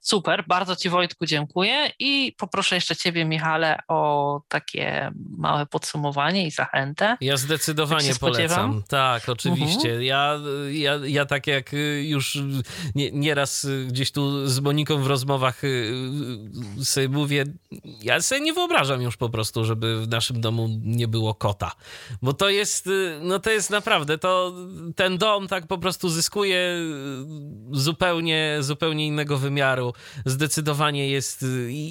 Super, 0.03 0.45
bardzo 0.47 0.77
Ci 0.77 0.89
Wojtku 0.89 1.27
dziękuję 1.27 1.91
i 1.99 2.35
poproszę 2.39 2.75
jeszcze 2.75 2.97
Ciebie 2.97 3.25
Michale 3.25 3.79
o 3.89 4.41
takie 4.49 5.13
małe 5.39 5.67
podsumowanie 5.67 6.47
i 6.47 6.51
zachętę. 6.51 7.17
Ja 7.21 7.37
zdecydowanie 7.37 8.15
polecam. 8.21 8.83
Tak, 8.89 9.29
oczywiście. 9.29 9.89
Mhm. 9.89 10.03
Ja, 10.03 10.39
ja, 10.71 11.01
ja 11.07 11.27
tak 11.27 11.47
jak 11.47 11.71
już 12.03 12.39
nie, 12.95 13.11
nieraz 13.13 13.67
gdzieś 13.87 14.13
tu 14.13 14.47
z 14.47 14.61
Moniką 14.61 15.03
w 15.03 15.07
rozmowach 15.07 15.65
y, 15.65 15.95
sobie 16.83 17.09
mówię, 17.09 17.45
ja 18.03 18.23
sobie 18.23 18.41
nie 18.41 18.53
wyobrażam 18.53 19.03
już 19.03 19.17
po 19.17 19.29
prostu, 19.29 19.65
żeby 19.65 20.03
w 20.03 20.09
naszym 20.09 20.41
domu 20.41 20.69
nie 20.85 21.09
było 21.09 21.35
kota. 21.35 21.73
Bo 22.23 22.33
to 22.33 22.49
jest, 22.49 22.89
no 23.21 23.39
to 23.39 23.51
jest 23.51 23.71
naprawdę, 23.71 24.19
to 24.19 24.55
ten 24.97 25.19
dom 25.19 25.49
tak 25.49 25.67
po 25.67 25.79
prostu 25.79 26.09
zyskuje 26.09 26.77
zupełnie, 27.71 28.57
zupełnie 28.61 29.07
innego 29.07 29.39
wymiaru 29.39 29.92
zdecydowanie 30.25 31.09
jest, 31.09 31.45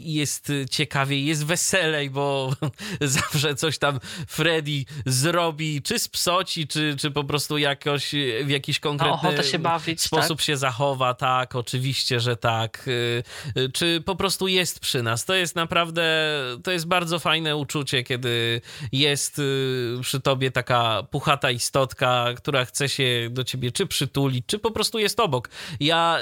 jest 0.04 0.52
ciekawiej, 0.70 1.26
jest 1.26 1.46
weselej, 1.46 2.10
bo 2.10 2.54
zawsze 3.02 3.56
coś 3.56 3.78
tam 3.78 4.00
Freddy 4.28 4.86
zrobi, 5.06 5.82
czy 5.82 6.00
spsoci, 6.00 6.68
czy, 6.68 6.96
czy 7.00 7.12
po 7.12 7.24
prostu 7.24 7.58
jakoś 7.58 8.12
w 8.44 8.50
jakiś 8.50 8.80
konkretny 8.80 9.44
się 9.44 9.60
bawić, 9.60 10.02
sposób 10.02 10.38
tak? 10.38 10.46
się 10.46 10.58
zachowa. 10.58 11.14
Tak, 11.14 11.56
oczywiście, 11.56 12.20
że 12.20 12.36
tak. 12.36 12.90
Czy 13.74 14.02
po 14.06 14.16
prostu 14.16 14.48
jest 14.48 14.80
przy 14.80 15.04
nas. 15.04 15.26
To 15.26 15.34
jest 15.34 15.56
naprawdę, 15.56 16.04
to 16.64 16.72
jest 16.72 16.88
bardzo 16.88 17.20
fajne 17.20 17.58
uczucie, 17.58 18.04
kiedy 18.04 18.62
jest 18.92 19.42
przy 20.02 20.20
tobie 20.20 20.52
taka 20.52 21.04
puchata 21.12 21.52
istotka, 21.52 22.28
która 22.38 22.66
chce 22.66 22.90
się 22.90 23.28
do 23.32 23.44
ciebie 23.44 23.72
czy 23.72 23.88
przytulić, 23.88 24.46
czy 24.48 24.60
po 24.60 24.72
prostu 24.72 25.00
jest 25.00 25.20
obok. 25.20 25.50
Ja 25.80 26.20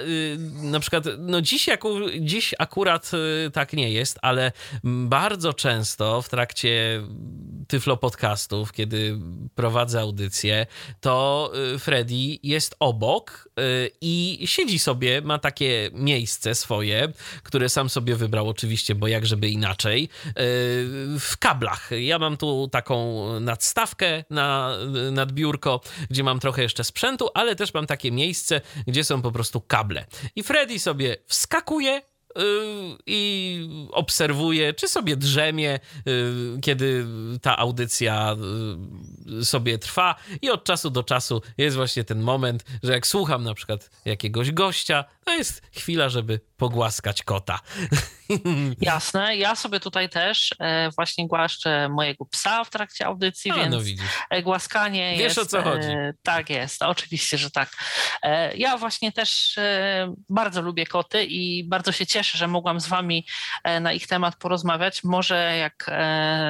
na 0.54 0.80
przykład, 0.80 1.06
no 1.18 1.42
dziś 1.70 1.76
aku, 1.76 2.10
dziś 2.20 2.56
akurat 2.60 3.12
y, 3.48 3.52
tak 3.52 3.74
nie 3.74 3.92
jest, 3.92 4.20
ale 4.22 4.52
bardzo 4.84 5.54
często 5.54 6.22
w 6.22 6.30
trakcie 6.30 7.04
Tyflo 7.68 7.98
podcastów, 7.98 8.72
kiedy 8.72 9.18
prowadzę 9.56 10.02
audycję, 10.02 10.66
to 11.00 11.52
y, 11.76 11.80
Freddy 11.80 12.40
jest 12.44 12.76
obok 12.80 13.49
i 14.02 14.44
siedzi 14.46 14.80
sobie, 14.80 15.22
ma 15.22 15.40
takie 15.40 15.90
miejsce 15.94 16.56
swoje, 16.56 17.14
które 17.44 17.70
sam 17.70 17.90
sobie 17.90 18.16
wybrał 18.16 18.50
oczywiście, 18.50 18.96
bo 18.96 19.08
jak 19.08 19.26
żeby 19.26 19.50
inaczej, 19.50 20.10
w 21.20 21.38
kablach. 21.40 21.90
Ja 22.00 22.20
mam 22.20 22.38
tu 22.38 22.70
taką 22.72 23.26
nadstawkę 23.40 24.24
na, 24.30 24.78
nad 25.12 25.32
biurko, 25.32 25.82
gdzie 26.10 26.24
mam 26.24 26.40
trochę 26.40 26.62
jeszcze 26.62 26.84
sprzętu, 26.84 27.30
ale 27.34 27.56
też 27.56 27.74
mam 27.74 27.88
takie 27.88 28.12
miejsce, 28.12 28.62
gdzie 28.88 29.04
są 29.04 29.22
po 29.22 29.32
prostu 29.32 29.62
kable. 29.62 30.06
I 30.36 30.44
Freddy 30.44 30.80
sobie 30.80 31.18
wskakuje 31.28 31.90
Y, 32.00 32.19
i 33.06 33.70
obserwuje, 33.92 34.74
czy 34.74 34.88
sobie 34.88 35.18
drzemie, 35.18 35.80
y, 36.08 36.62
kiedy 36.62 37.06
ta 37.42 37.58
audycja 37.58 38.36
y, 39.42 39.46
sobie 39.46 39.78
trwa. 39.78 40.16
I 40.42 40.50
od 40.50 40.64
czasu 40.64 40.90
do 40.90 41.04
czasu 41.04 41.42
jest 41.58 41.76
właśnie 41.76 42.04
ten 42.04 42.22
moment, 42.22 42.66
że 42.84 42.94
jak 42.94 43.08
słucham 43.08 43.44
na 43.44 43.54
przykład 43.54 43.90
jakiegoś 44.06 44.52
gościa, 44.52 45.06
to 45.26 45.34
jest 45.34 45.62
chwila, 45.72 46.10
żeby 46.10 46.40
pogłaskać 46.60 47.24
kota. 47.24 47.60
Jasne. 48.82 49.38
Ja 49.38 49.56
sobie 49.56 49.80
tutaj 49.80 50.10
też 50.10 50.56
e, 50.60 50.90
właśnie 50.96 51.28
głaszczę 51.28 51.90
mojego 51.90 52.26
psa 52.26 52.64
w 52.64 52.70
trakcie 52.70 53.06
audycji, 53.06 53.52
A, 53.52 53.56
no 53.56 53.62
więc 53.62 53.74
no 53.74 53.82
widzisz. 53.82 54.06
Głaskanie 54.44 55.12
Wiesz, 55.18 55.38
jest... 55.38 55.38
o 55.38 55.46
co 55.46 55.62
chodzi. 55.62 55.88
E, 55.88 56.14
tak 56.24 56.50
jest, 56.50 56.82
oczywiście, 56.82 57.38
że 57.38 57.52
tak. 57.52 57.70
Ja 58.56 58.78
właśnie 58.78 59.12
też 59.12 59.60
bardzo 60.30 60.62
lubię 60.62 60.86
koty 60.86 61.26
i 61.26 61.64
bardzo 61.64 61.92
się 61.92 62.06
cieszę, 62.06 62.38
że 62.38 62.48
mogłam 62.48 62.80
z 62.80 62.88
wami 62.88 63.26
na 63.82 63.94
ich 63.94 64.08
temat 64.08 64.36
porozmawiać. 64.36 65.04
Może 65.04 65.58
jak 65.58 65.92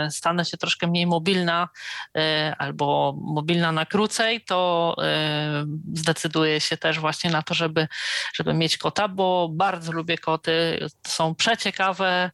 stanę 0.09 0.45
się 0.45 0.57
troszkę 0.57 0.87
mniej 0.87 1.07
mobilna 1.07 1.69
albo 2.57 3.15
mobilna 3.21 3.71
na 3.71 3.85
krócej, 3.85 4.41
to 4.41 4.95
zdecyduję 5.93 6.61
się 6.61 6.77
też 6.77 6.99
właśnie 6.99 7.29
na 7.29 7.41
to, 7.41 7.53
żeby, 7.53 7.87
żeby 8.33 8.53
mieć 8.53 8.77
kota, 8.77 9.07
bo 9.07 9.49
bardzo 9.51 9.91
lubię 9.99 10.17
koty. 10.17 10.79
Są 11.07 11.35
przeciekawe 11.35 12.31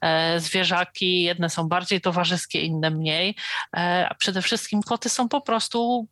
e, 0.00 0.40
zwierzaki. 0.40 1.22
Jedne 1.22 1.50
są 1.50 1.68
bardziej 1.68 2.00
towarzyskie, 2.00 2.60
inne 2.60 2.90
mniej. 2.90 3.34
E, 3.76 4.06
a 4.10 4.14
przede 4.14 4.42
wszystkim 4.42 4.82
koty 4.82 5.08
są 5.08 5.28
po 5.28 5.40
prostu 5.40 6.08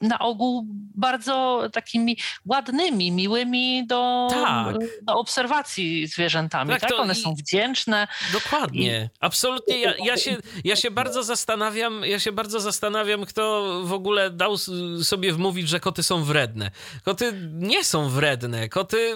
na 0.00 0.18
ogół 0.18 0.66
bardzo 0.94 1.62
takimi 1.72 2.16
ładnymi, 2.46 3.12
miłymi 3.12 3.86
do, 3.86 4.28
tak. 4.30 4.76
do 5.02 5.18
obserwacji 5.18 6.06
zwierzętami. 6.06 6.70
Tak, 6.70 6.80
tak? 6.80 6.92
One 6.92 7.14
są 7.14 7.34
wdzięczne. 7.34 8.08
Dokładnie. 8.32 9.10
I... 9.14 9.18
Absolutnie. 9.20 9.80
Ja, 9.80 9.94
ja, 10.04 10.16
się, 10.16 10.36
ja 10.64 10.76
się 10.76 10.90
bardzo 10.90 11.22
zastanawiam, 11.22 12.02
ja 12.04 12.18
się 12.20 12.32
bardzo 12.32 12.60
zastanawiam, 12.60 13.26
kto 13.26 13.64
w 13.84 13.92
ogóle 13.92 14.30
dał 14.30 14.56
sobie 15.02 15.32
wmówić, 15.32 15.68
że 15.68 15.80
koty 15.80 16.02
są 16.02 16.24
wredne. 16.24 16.70
Koty 17.04 17.32
nie 17.52 17.84
są 17.84 18.08
wredne. 18.08 18.68
Koty, 18.68 19.14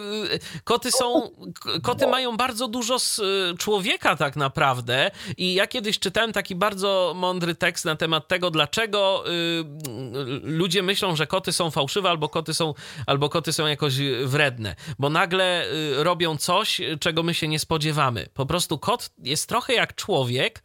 koty 0.64 0.90
są, 0.92 1.30
koty 1.82 2.06
mają 2.06 2.36
bardzo 2.36 2.68
dużo 2.68 2.98
z 2.98 3.20
człowieka 3.58 4.16
tak 4.16 4.36
naprawdę 4.36 5.10
i 5.36 5.54
ja 5.54 5.66
kiedyś 5.66 5.98
czytałem 5.98 6.32
taki 6.32 6.54
bardzo 6.54 7.12
mądry 7.16 7.54
tekst 7.54 7.84
na 7.84 7.96
temat 7.96 8.28
tego, 8.28 8.50
dlaczego 8.50 9.24
y, 9.26 9.64
ludzie 10.42 10.69
ludzie 10.70 10.82
myślą, 10.82 11.16
że 11.16 11.26
koty 11.26 11.52
są 11.52 11.70
fałszywe 11.70 12.10
albo 12.10 12.28
koty 12.28 12.54
są, 12.54 12.74
albo 13.06 13.28
koty 13.28 13.52
są 13.52 13.66
jakoś 13.66 13.94
wredne, 14.24 14.76
bo 14.98 15.10
nagle 15.10 15.66
y, 15.66 16.04
robią 16.04 16.36
coś, 16.36 16.80
czego 17.00 17.22
my 17.22 17.34
się 17.34 17.48
nie 17.48 17.58
spodziewamy. 17.58 18.26
Po 18.34 18.46
prostu 18.46 18.78
kot 18.78 19.10
jest 19.18 19.48
trochę 19.48 19.74
jak 19.74 19.94
człowiek 19.94 20.58
y, 20.58 20.62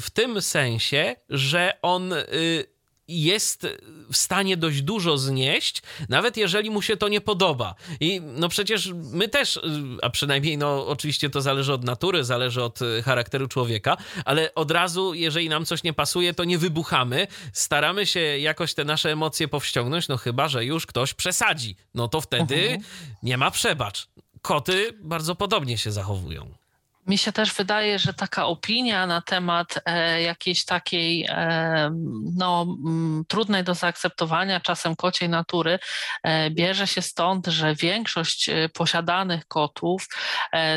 w 0.00 0.10
tym 0.12 0.42
sensie, 0.42 1.16
że 1.28 1.72
on 1.82 2.12
y, 2.12 2.75
jest 3.08 3.66
w 4.12 4.16
stanie 4.16 4.56
dość 4.56 4.82
dużo 4.82 5.18
znieść, 5.18 5.82
nawet 6.08 6.36
jeżeli 6.36 6.70
mu 6.70 6.82
się 6.82 6.96
to 6.96 7.08
nie 7.08 7.20
podoba. 7.20 7.74
I 8.00 8.20
no 8.20 8.48
przecież 8.48 8.92
my 8.94 9.28
też, 9.28 9.60
a 10.02 10.10
przynajmniej 10.10 10.58
no 10.58 10.86
oczywiście 10.86 11.30
to 11.30 11.40
zależy 11.40 11.72
od 11.72 11.84
natury, 11.84 12.24
zależy 12.24 12.62
od 12.62 12.82
e, 12.82 13.02
charakteru 13.02 13.48
człowieka, 13.48 13.96
ale 14.24 14.54
od 14.54 14.70
razu, 14.70 15.14
jeżeli 15.14 15.48
nam 15.48 15.64
coś 15.64 15.82
nie 15.82 15.92
pasuje, 15.92 16.34
to 16.34 16.44
nie 16.44 16.58
wybuchamy, 16.58 17.26
staramy 17.52 18.06
się 18.06 18.20
jakoś 18.20 18.74
te 18.74 18.84
nasze 18.84 19.12
emocje 19.12 19.48
powściągnąć, 19.48 20.08
no 20.08 20.16
chyba, 20.16 20.48
że 20.48 20.64
już 20.64 20.86
ktoś 20.86 21.14
przesadzi. 21.14 21.76
No 21.94 22.08
to 22.08 22.20
wtedy 22.20 22.56
mhm. 22.56 22.82
nie 23.22 23.38
ma 23.38 23.50
przebacz. 23.50 24.08
Koty 24.42 24.92
bardzo 25.02 25.34
podobnie 25.34 25.78
się 25.78 25.92
zachowują. 25.92 26.65
Mi 27.06 27.18
się 27.18 27.32
też 27.32 27.54
wydaje, 27.54 27.98
że 27.98 28.14
taka 28.14 28.46
opinia 28.46 29.06
na 29.06 29.20
temat 29.20 29.74
e, 29.84 30.22
jakiejś 30.22 30.64
takiej 30.64 31.26
e, 31.28 31.90
no, 32.36 32.62
m, 32.62 32.86
mm, 32.86 33.24
trudnej 33.28 33.64
do 33.64 33.74
zaakceptowania 33.74 34.60
czasem 34.60 34.96
kociej 34.96 35.28
natury 35.28 35.78
e, 36.22 36.50
bierze 36.50 36.86
się 36.86 37.02
stąd, 37.02 37.46
że 37.46 37.74
większość 37.74 38.50
posiadanych 38.72 39.46
kotów 39.48 40.08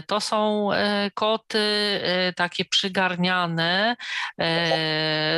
to 0.08 0.22
są 0.22 0.70
koty 1.14 1.60
takie 2.36 2.66
przygarniane, 2.66 3.96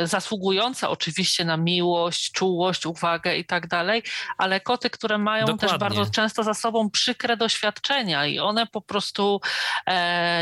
zasługujące 0.04 0.88
oczywiście 0.88 1.44
na 1.44 1.56
miłość, 1.56 2.32
czułość, 2.32 2.86
uwagę 2.86 3.36
i 3.36 3.44
tak 3.44 3.66
dalej, 3.66 4.02
ale 4.38 4.60
koty, 4.60 4.90
które 4.90 5.18
mają 5.18 5.46
Dokładnie. 5.46 5.68
też 5.68 5.78
bardzo 5.78 6.06
często 6.06 6.42
za 6.42 6.54
sobą 6.54 6.90
przykre 6.90 7.36
doświadczenia 7.36 8.26
i 8.26 8.38
one 8.38 8.66
po 8.66 8.80
prostu 8.80 9.40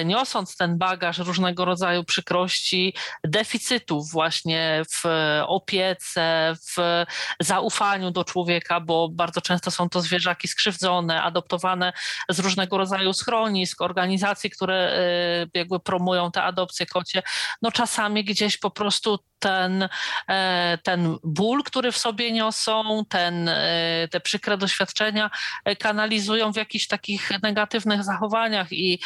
niosą 0.04 0.39
ten 0.58 0.78
bagaż 0.78 1.18
różnego 1.18 1.64
rodzaju 1.64 2.04
przykrości, 2.04 2.94
deficytów 3.24 4.10
właśnie 4.10 4.82
w 4.90 5.02
opiece, 5.46 6.54
w 6.76 7.04
zaufaniu 7.40 8.10
do 8.10 8.24
człowieka, 8.24 8.80
bo 8.80 9.08
bardzo 9.08 9.40
często 9.40 9.70
są 9.70 9.88
to 9.88 10.00
zwierzaki 10.00 10.48
skrzywdzone, 10.48 11.22
adoptowane 11.22 11.92
z 12.28 12.38
różnego 12.38 12.78
rodzaju 12.78 13.12
schronisk, 13.12 13.80
organizacji, 13.80 14.50
które 14.50 14.98
y, 15.44 15.50
jakby 15.54 15.80
promują 15.80 16.30
te 16.30 16.42
adopcje 16.42 16.86
kocie, 16.86 17.22
no 17.62 17.72
czasami 17.72 18.24
gdzieś 18.24 18.58
po 18.58 18.70
prostu 18.70 19.18
ten, 19.40 19.88
e, 20.28 20.78
ten 20.82 21.16
ból, 21.24 21.62
który 21.62 21.92
w 21.92 21.98
sobie 21.98 22.32
niosą, 22.32 23.04
ten, 23.08 23.48
e, 23.48 24.08
te 24.10 24.20
przykre 24.20 24.56
doświadczenia 24.56 25.30
kanalizują 25.78 26.52
w 26.52 26.56
jakichś 26.56 26.86
takich 26.86 27.30
negatywnych 27.42 28.04
zachowaniach 28.04 28.72
i 28.72 28.98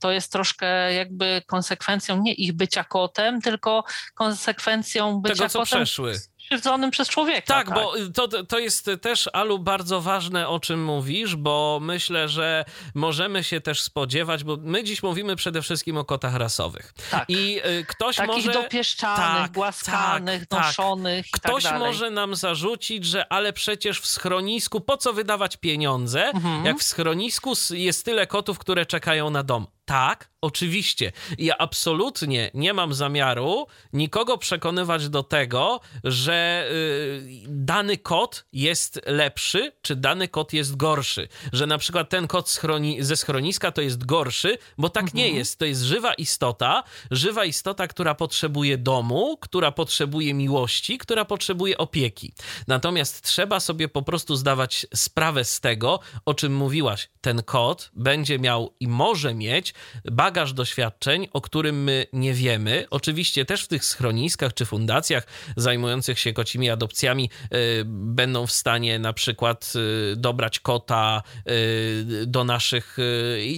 to 0.00 0.10
jest 0.10 0.32
troszkę 0.32 0.94
jakby 0.94 1.42
konsekwencją 1.46 2.22
nie 2.22 2.32
ich 2.32 2.52
bycia 2.52 2.84
kotem, 2.84 3.40
tylko 3.40 3.84
konsekwencją 4.14 5.20
bycia 5.20 5.34
Tego, 5.34 5.48
co 5.48 5.58
kotem. 5.58 5.84
Przeszły 5.84 6.14
skrzywdzonym 6.48 6.90
przez 6.90 7.08
człowieka. 7.08 7.54
Tak, 7.54 7.66
tak, 7.66 7.74
bo 7.74 7.92
to, 8.14 8.44
to 8.44 8.58
jest 8.58 8.90
też, 9.00 9.30
Alu, 9.32 9.58
bardzo 9.58 10.00
ważne, 10.00 10.48
o 10.48 10.60
czym 10.60 10.84
mówisz, 10.84 11.36
bo 11.36 11.78
myślę, 11.82 12.28
że 12.28 12.64
możemy 12.94 13.44
się 13.44 13.60
też 13.60 13.82
spodziewać, 13.82 14.44
bo 14.44 14.56
my 14.60 14.84
dziś 14.84 15.02
mówimy 15.02 15.36
przede 15.36 15.62
wszystkim 15.62 15.96
o 15.96 16.04
kotach 16.04 16.34
rasowych. 16.34 16.92
Tak. 17.10 17.24
I 17.28 17.60
y, 17.66 17.84
ktoś 17.84 18.16
Takich 18.16 18.34
może... 18.34 18.52
dopieszczanych, 18.52 19.42
tak, 19.42 19.52
głaskanych, 19.52 20.46
tak, 20.46 20.60
noszonych 20.60 21.30
tak. 21.30 21.40
Ktoś 21.40 21.64
może 21.64 22.10
nam 22.10 22.34
zarzucić, 22.34 23.04
że 23.04 23.32
ale 23.32 23.52
przecież 23.52 24.00
w 24.00 24.06
schronisku, 24.06 24.80
po 24.80 24.96
co 24.96 25.12
wydawać 25.12 25.56
pieniądze, 25.56 26.24
mhm. 26.24 26.64
jak 26.64 26.78
w 26.78 26.82
schronisku 26.82 27.52
jest 27.70 28.04
tyle 28.04 28.26
kotów, 28.26 28.58
które 28.58 28.86
czekają 28.86 29.30
na 29.30 29.42
dom. 29.42 29.66
Tak, 29.88 30.30
oczywiście. 30.40 31.12
Ja 31.38 31.58
absolutnie 31.58 32.50
nie 32.54 32.74
mam 32.74 32.94
zamiaru 32.94 33.66
nikogo 33.92 34.38
przekonywać 34.38 35.08
do 35.08 35.22
tego, 35.22 35.80
że 36.04 36.68
y, 36.70 37.44
dany 37.48 37.98
kot 37.98 38.44
jest 38.52 39.00
lepszy, 39.06 39.72
czy 39.82 39.96
dany 39.96 40.28
kot 40.28 40.52
jest 40.52 40.76
gorszy. 40.76 41.28
Że 41.52 41.66
na 41.66 41.78
przykład 41.78 42.10
ten 42.10 42.26
kot 42.26 42.50
schroni 42.50 43.02
ze 43.02 43.16
schroniska 43.16 43.72
to 43.72 43.80
jest 43.80 44.06
gorszy, 44.06 44.58
bo 44.78 44.88
tak 44.88 45.04
mhm. 45.04 45.18
nie 45.18 45.30
jest. 45.30 45.58
To 45.58 45.64
jest 45.64 45.82
żywa 45.82 46.14
istota, 46.14 46.84
żywa 47.10 47.44
istota, 47.44 47.88
która 47.88 48.14
potrzebuje 48.14 48.78
domu, 48.78 49.36
która 49.40 49.72
potrzebuje 49.72 50.34
miłości, 50.34 50.98
która 50.98 51.24
potrzebuje 51.24 51.78
opieki. 51.78 52.32
Natomiast 52.66 53.22
trzeba 53.22 53.60
sobie 53.60 53.88
po 53.88 54.02
prostu 54.02 54.36
zdawać 54.36 54.86
sprawę 54.94 55.44
z 55.44 55.60
tego, 55.60 56.00
o 56.24 56.34
czym 56.34 56.56
mówiłaś. 56.56 57.08
Ten 57.20 57.42
kot 57.42 57.90
będzie 57.94 58.38
miał 58.38 58.74
i 58.80 58.88
może 58.88 59.34
mieć 59.34 59.74
bagaż 60.04 60.52
doświadczeń, 60.52 61.28
o 61.32 61.40
którym 61.40 61.82
my 61.84 62.06
nie 62.12 62.34
wiemy. 62.34 62.86
Oczywiście 62.90 63.44
też 63.44 63.64
w 63.64 63.68
tych 63.68 63.84
schroniskach 63.84 64.54
czy 64.54 64.66
fundacjach 64.66 65.26
zajmujących 65.56 66.18
się 66.18 66.32
kocimi 66.32 66.70
adopcjami 66.70 67.30
y, 67.44 67.82
będą 67.86 68.46
w 68.46 68.52
stanie 68.52 68.98
na 68.98 69.12
przykład 69.12 69.72
y, 70.12 70.16
dobrać 70.16 70.60
kota 70.60 71.22
y, 71.48 72.26
do 72.26 72.44
naszych 72.44 72.96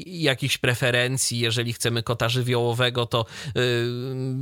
jakichś 0.07 0.59
preferencji. 0.59 1.39
Jeżeli 1.39 1.73
chcemy 1.73 2.03
kota 2.03 2.29
żywiołowego, 2.29 3.07
to 3.07 3.27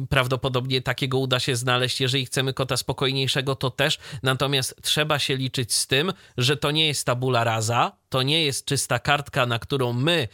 prawdopodobnie 0.09 0.83
takiego 0.83 1.19
uda 1.19 1.41
się 1.41 1.57
znaleźć. 1.57 2.01
Jeżeli 2.01 2.27
chcemy 2.27 2.53
kota 2.53 2.77
spokojniejszego, 2.77 3.55
to 3.55 3.71
też. 3.71 3.99
Natomiast 4.23 4.75
trzeba 4.83 5.19
się 5.19 5.37
liczyć 5.37 5.75
z 5.75 5.87
tym, 5.87 6.13
że 6.39 6.57
to 6.57 6.71
nie 6.71 6.87
jest 6.87 7.07
tabula 7.07 7.45
rasa, 7.45 7.93
to 8.09 8.23
nie 8.23 8.45
jest 8.45 8.65
czysta 8.65 8.99
kartka, 8.99 9.47
na 9.47 9.59
którą 9.59 9.93
my 9.93 10.29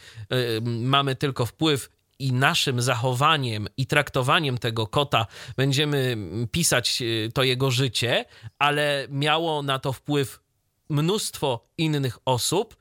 mamy 0.63 1.15
tylko 1.15 1.34
wpływ 1.45 1.89
i 2.19 2.33
naszym 2.33 2.81
zachowaniem 2.81 3.67
i 3.77 3.87
traktowaniem 3.87 4.57
tego 4.57 4.87
kota 4.87 5.25
będziemy 5.57 6.17
pisać 6.51 7.01
y, 7.01 7.31
to 7.33 7.43
jego 7.43 7.71
życie, 7.71 8.25
ale 8.59 9.07
miało 9.09 9.61
na 9.61 9.79
to 9.79 9.93
wpływ 9.93 10.39
mnóstwo 10.89 11.67
innych 11.77 12.17
osób, 12.25 12.77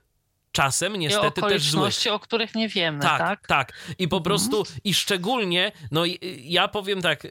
czasem 0.52 0.96
niestety 0.96 1.40
I 1.40 1.44
też 1.44 1.70
złych. 1.70 1.94
o 2.10 2.18
których 2.18 2.54
nie 2.54 2.68
wiemy, 2.68 3.00
tak? 3.00 3.18
Tak, 3.18 3.46
tak. 3.46 3.72
I 3.98 4.08
po 4.08 4.16
mhm. 4.16 4.22
prostu, 4.22 4.64
i 4.84 4.94
szczególnie, 4.94 5.72
no 5.90 6.02
ja 6.42 6.68
powiem 6.68 7.02
tak, 7.02 7.26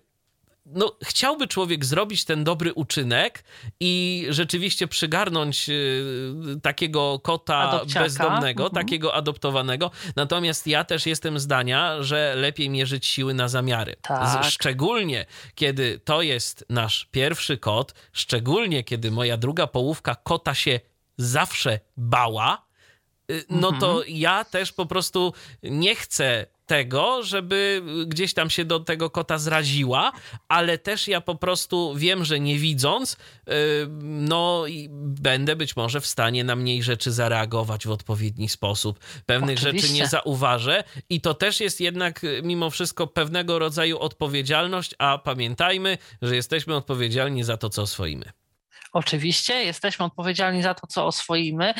no, 0.65 0.97
chciałby 1.03 1.47
człowiek 1.47 1.85
zrobić 1.85 2.25
ten 2.25 2.43
dobry 2.43 2.73
uczynek 2.73 3.43
i 3.79 4.25
rzeczywiście 4.29 4.87
przygarnąć 4.87 5.69
y, 5.69 6.03
takiego 6.61 7.19
kota 7.19 7.57
Adopciaka. 7.57 8.05
bezdomnego, 8.05 8.65
mhm. 8.65 8.85
takiego 8.85 9.13
adoptowanego. 9.13 9.91
Natomiast 10.15 10.67
ja 10.67 10.83
też 10.83 11.05
jestem 11.05 11.39
zdania, 11.39 12.03
że 12.03 12.35
lepiej 12.35 12.69
mierzyć 12.69 13.05
siły 13.05 13.33
na 13.33 13.47
zamiary. 13.47 13.95
Tak. 14.01 14.45
Szczególnie 14.45 15.25
kiedy 15.55 15.99
to 15.99 16.21
jest 16.21 16.65
nasz 16.69 17.07
pierwszy 17.11 17.57
kot, 17.57 17.93
szczególnie 18.13 18.83
kiedy 18.83 19.11
moja 19.11 19.37
druga 19.37 19.67
połówka 19.67 20.15
kota 20.15 20.55
się 20.55 20.79
zawsze 21.17 21.79
bała, 21.97 22.65
y, 23.31 23.43
no 23.49 23.71
to 23.71 23.91
mhm. 23.91 24.05
ja 24.07 24.45
też 24.45 24.71
po 24.71 24.85
prostu 24.85 25.33
nie 25.63 25.95
chcę 25.95 26.45
tego, 26.65 27.23
żeby 27.23 27.83
gdzieś 28.07 28.33
tam 28.33 28.49
się 28.49 28.65
do 28.65 28.79
tego 28.79 29.09
kota 29.09 29.37
zraziła, 29.37 30.11
ale 30.47 30.77
też 30.77 31.07
ja 31.07 31.21
po 31.21 31.35
prostu 31.35 31.95
wiem, 31.95 32.25
że 32.25 32.39
nie 32.39 32.59
widząc, 32.59 33.17
yy, 33.47 33.53
no 34.01 34.65
będę 34.99 35.55
być 35.55 35.75
może 35.75 36.01
w 36.01 36.07
stanie 36.07 36.43
na 36.43 36.55
mniej 36.55 36.83
rzeczy 36.83 37.11
zareagować 37.11 37.87
w 37.87 37.91
odpowiedni 37.91 38.49
sposób. 38.49 38.99
Pewnych 39.25 39.57
Oczywiście. 39.57 39.87
rzeczy 39.87 40.01
nie 40.01 40.07
zauważę 40.07 40.83
i 41.09 41.21
to 41.21 41.33
też 41.33 41.59
jest 41.59 41.81
jednak 41.81 42.23
y, 42.23 42.41
mimo 42.43 42.69
wszystko 42.69 43.07
pewnego 43.07 43.59
rodzaju 43.59 43.99
odpowiedzialność, 43.99 44.95
a 44.97 45.17
pamiętajmy, 45.17 45.97
że 46.21 46.35
jesteśmy 46.35 46.75
odpowiedzialni 46.75 47.43
za 47.43 47.57
to, 47.57 47.69
co 47.69 47.81
oswoimy. 47.81 48.42
Oczywiście 48.93 49.63
jesteśmy 49.63 50.05
odpowiedzialni 50.05 50.63
za 50.63 50.73
to, 50.73 50.87
co 50.87 51.05
oswoimy 51.05 51.73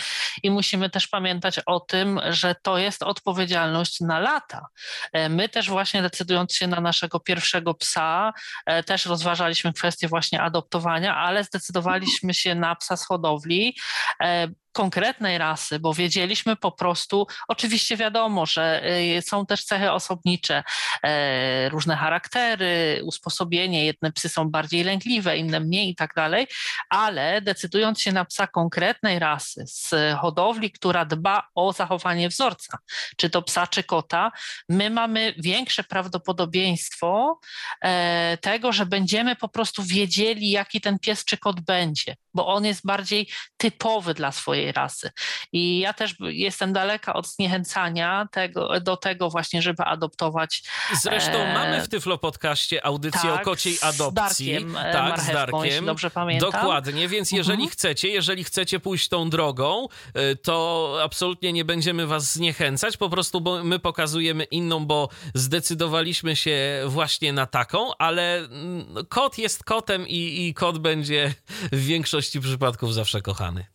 i 0.43 0.51
musimy 0.51 0.89
też 0.89 1.07
pamiętać 1.07 1.59
o 1.65 1.79
tym, 1.79 2.19
że 2.29 2.55
to 2.63 2.77
jest 2.77 3.03
odpowiedzialność 3.03 3.99
na 3.99 4.19
lata. 4.19 4.65
E, 5.13 5.29
my 5.29 5.49
też 5.49 5.69
właśnie 5.69 6.01
decydując 6.01 6.55
się 6.55 6.67
na 6.67 6.81
naszego 6.81 7.19
pierwszego 7.19 7.73
psa, 7.73 8.33
e, 8.65 8.83
też 8.83 9.05
rozważaliśmy 9.05 9.73
kwestię 9.73 10.07
właśnie 10.07 10.41
adoptowania, 10.41 11.15
ale 11.15 11.43
zdecydowaliśmy 11.43 12.33
się 12.33 12.55
na 12.55 12.75
psa 12.75 12.97
z 12.97 13.05
hodowli, 13.05 13.75
e, 14.23 14.47
konkretnej 14.73 15.37
rasy, 15.37 15.79
bo 15.79 15.93
wiedzieliśmy 15.93 16.55
po 16.55 16.71
prostu, 16.71 17.27
oczywiście 17.47 17.97
wiadomo, 17.97 18.45
że 18.45 18.81
y, 19.17 19.21
są 19.21 19.45
też 19.45 19.65
cechy 19.65 19.91
osobnicze, 19.91 20.63
e, 21.03 21.69
różne 21.69 21.95
charaktery, 21.95 23.01
usposobienie, 23.03 23.85
jedne 23.85 24.11
psy 24.11 24.29
są 24.29 24.49
bardziej 24.49 24.83
lękliwe, 24.83 25.37
inne 25.37 25.59
mniej 25.59 25.89
i 25.89 25.95
tak 25.95 26.13
dalej, 26.15 26.47
ale 26.89 27.41
decydując 27.41 28.01
się 28.01 28.11
na 28.11 28.25
psa 28.25 28.47
konkretnej 28.47 29.19
rasy 29.19 29.63
z 29.67 29.91
hodowli, 30.19 30.71
która 30.71 31.05
dba 31.05 31.47
o 31.55 31.73
zachowanie 31.73 32.29
wzorca, 32.29 32.77
czy 33.17 33.29
to 33.29 33.41
psa, 33.41 33.67
czy 33.67 33.83
kota, 33.83 34.31
my 34.69 34.89
mamy 34.89 35.33
większe 35.37 35.83
prawdopodobieństwo 35.83 37.39
e, 37.81 38.37
tego, 38.41 38.71
że 38.71 38.85
będziemy 38.85 39.35
po 39.35 39.49
prostu 39.49 39.83
wiedzieli, 39.83 40.49
jaki 40.49 40.81
ten 40.81 40.99
pies 40.99 41.25
czy 41.25 41.37
kot 41.37 41.61
będzie, 41.61 42.15
bo 42.33 42.47
on 42.47 42.65
jest 42.65 42.85
bardziej 42.85 43.29
typowy 43.57 44.13
dla 44.13 44.31
swojej 44.31 44.62
swojej 44.63 44.71
rasy. 44.71 45.11
I 45.51 45.79
ja 45.79 45.93
też 45.93 46.15
jestem 46.19 46.73
daleka 46.73 47.13
od 47.13 47.27
zniechęcania 47.27 48.27
tego, 48.31 48.79
do 48.79 48.97
tego 48.97 49.29
właśnie, 49.29 49.61
żeby 49.61 49.83
adoptować. 49.83 50.63
Zresztą 51.01 51.37
e... 51.37 51.53
mamy 51.53 51.81
w 51.81 51.87
Tyflo 51.87 52.17
podcaście 52.17 52.85
audycję 52.85 53.29
tak, 53.29 53.41
o 53.41 53.43
kociej 53.43 53.77
adopcji. 53.81 54.45
Z 54.45 54.61
Darkiem, 54.61 54.77
e, 54.77 54.93
tak, 54.93 55.19
z 55.19 55.27
Darkiem. 55.27 55.85
dobrze 55.85 56.09
pamiętam. 56.09 56.51
Dokładnie, 56.51 57.07
więc 57.07 57.31
jeżeli 57.31 57.63
mhm. 57.63 57.69
chcecie, 57.69 58.07
jeżeli 58.09 58.43
chcecie 58.43 58.79
pójść 58.79 59.09
tą 59.09 59.29
drogą, 59.29 59.87
e, 60.13 60.35
to 60.35 60.97
absolutnie 61.03 61.53
nie 61.53 61.65
będziemy 61.65 62.07
was 62.07 62.33
zniechęcać, 62.33 62.97
po 62.97 63.09
prostu 63.09 63.41
bo 63.41 63.63
my 63.63 63.79
pokazujemy 63.79 64.43
inną, 64.43 64.85
bo 64.85 65.09
zdecydowaliśmy 65.33 66.35
się 66.35 66.83
właśnie 66.85 67.33
na 67.33 67.45
taką, 67.45 67.97
ale 67.97 68.37
mm, 68.37 68.85
kot 69.09 69.37
jest 69.37 69.63
kotem 69.63 70.07
i, 70.07 70.47
i 70.47 70.53
kot 70.53 70.79
będzie 70.79 71.33
w 71.71 71.85
większości 71.85 72.39
przypadków 72.39 72.93
zawsze 72.93 73.21
kochany. 73.21 73.72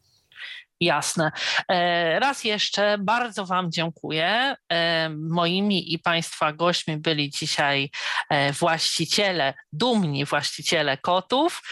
Jasne. 0.81 1.32
E, 1.68 2.20
raz 2.20 2.44
jeszcze 2.44 2.98
bardzo 2.98 3.47
Wam 3.47 3.73
dziękuję. 3.73 4.57
E, 4.73 5.08
moimi 5.10 5.94
i 5.94 5.98
Państwa 5.98 6.52
gośćmi 6.52 6.97
byli 6.97 7.31
dzisiaj 7.31 7.90
e, 8.31 8.52
właściciele, 8.52 9.55
dumni 9.73 10.24
właściciele 10.24 10.97
kotów. 10.97 11.62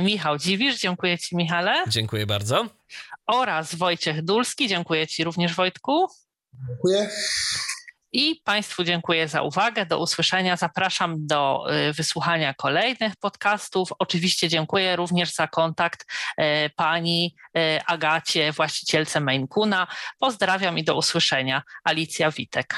Michał 0.00 0.38
Dziwisz, 0.38 0.80
dziękuję 0.80 1.18
Ci 1.18 1.36
Michale. 1.36 1.84
Dziękuję 1.88 2.26
bardzo. 2.26 2.66
Oraz 3.26 3.74
Wojciech 3.74 4.22
Dulski, 4.22 4.68
dziękuję 4.68 5.06
Ci 5.06 5.24
również 5.24 5.54
Wojtku. 5.54 6.06
Dziękuję. 6.68 7.10
I 8.14 8.40
Państwu 8.44 8.84
dziękuję 8.84 9.28
za 9.28 9.42
uwagę. 9.42 9.86
Do 9.86 9.98
usłyszenia. 9.98 10.56
Zapraszam 10.56 11.26
do 11.26 11.64
y, 11.88 11.92
wysłuchania 11.92 12.54
kolejnych 12.54 13.16
podcastów. 13.16 13.88
Oczywiście 13.98 14.48
dziękuję 14.48 14.96
również 14.96 15.34
za 15.34 15.48
kontakt 15.48 16.06
y, 16.38 16.44
pani 16.76 17.34
y, 17.56 17.60
Agacie, 17.86 18.52
właścicielce 18.52 19.20
Mainkuna. 19.20 19.86
Pozdrawiam 20.18 20.78
i 20.78 20.84
do 20.84 20.96
usłyszenia. 20.96 21.62
Alicja 21.84 22.30
Witek. 22.30 22.74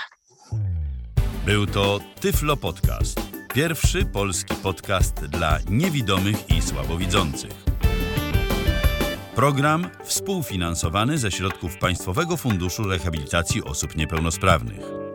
Był 1.44 1.66
to 1.66 2.00
Tyflo 2.20 2.56
Podcast. 2.56 3.20
Pierwszy 3.54 4.04
polski 4.04 4.54
podcast 4.54 5.26
dla 5.26 5.58
niewidomych 5.68 6.50
i 6.50 6.62
słabowidzących. 6.62 7.52
Program 9.34 9.90
współfinansowany 10.04 11.18
ze 11.18 11.30
środków 11.30 11.78
Państwowego 11.78 12.36
Funduszu 12.36 12.82
Rehabilitacji 12.84 13.64
Osób 13.64 13.96
Niepełnosprawnych. 13.96 15.06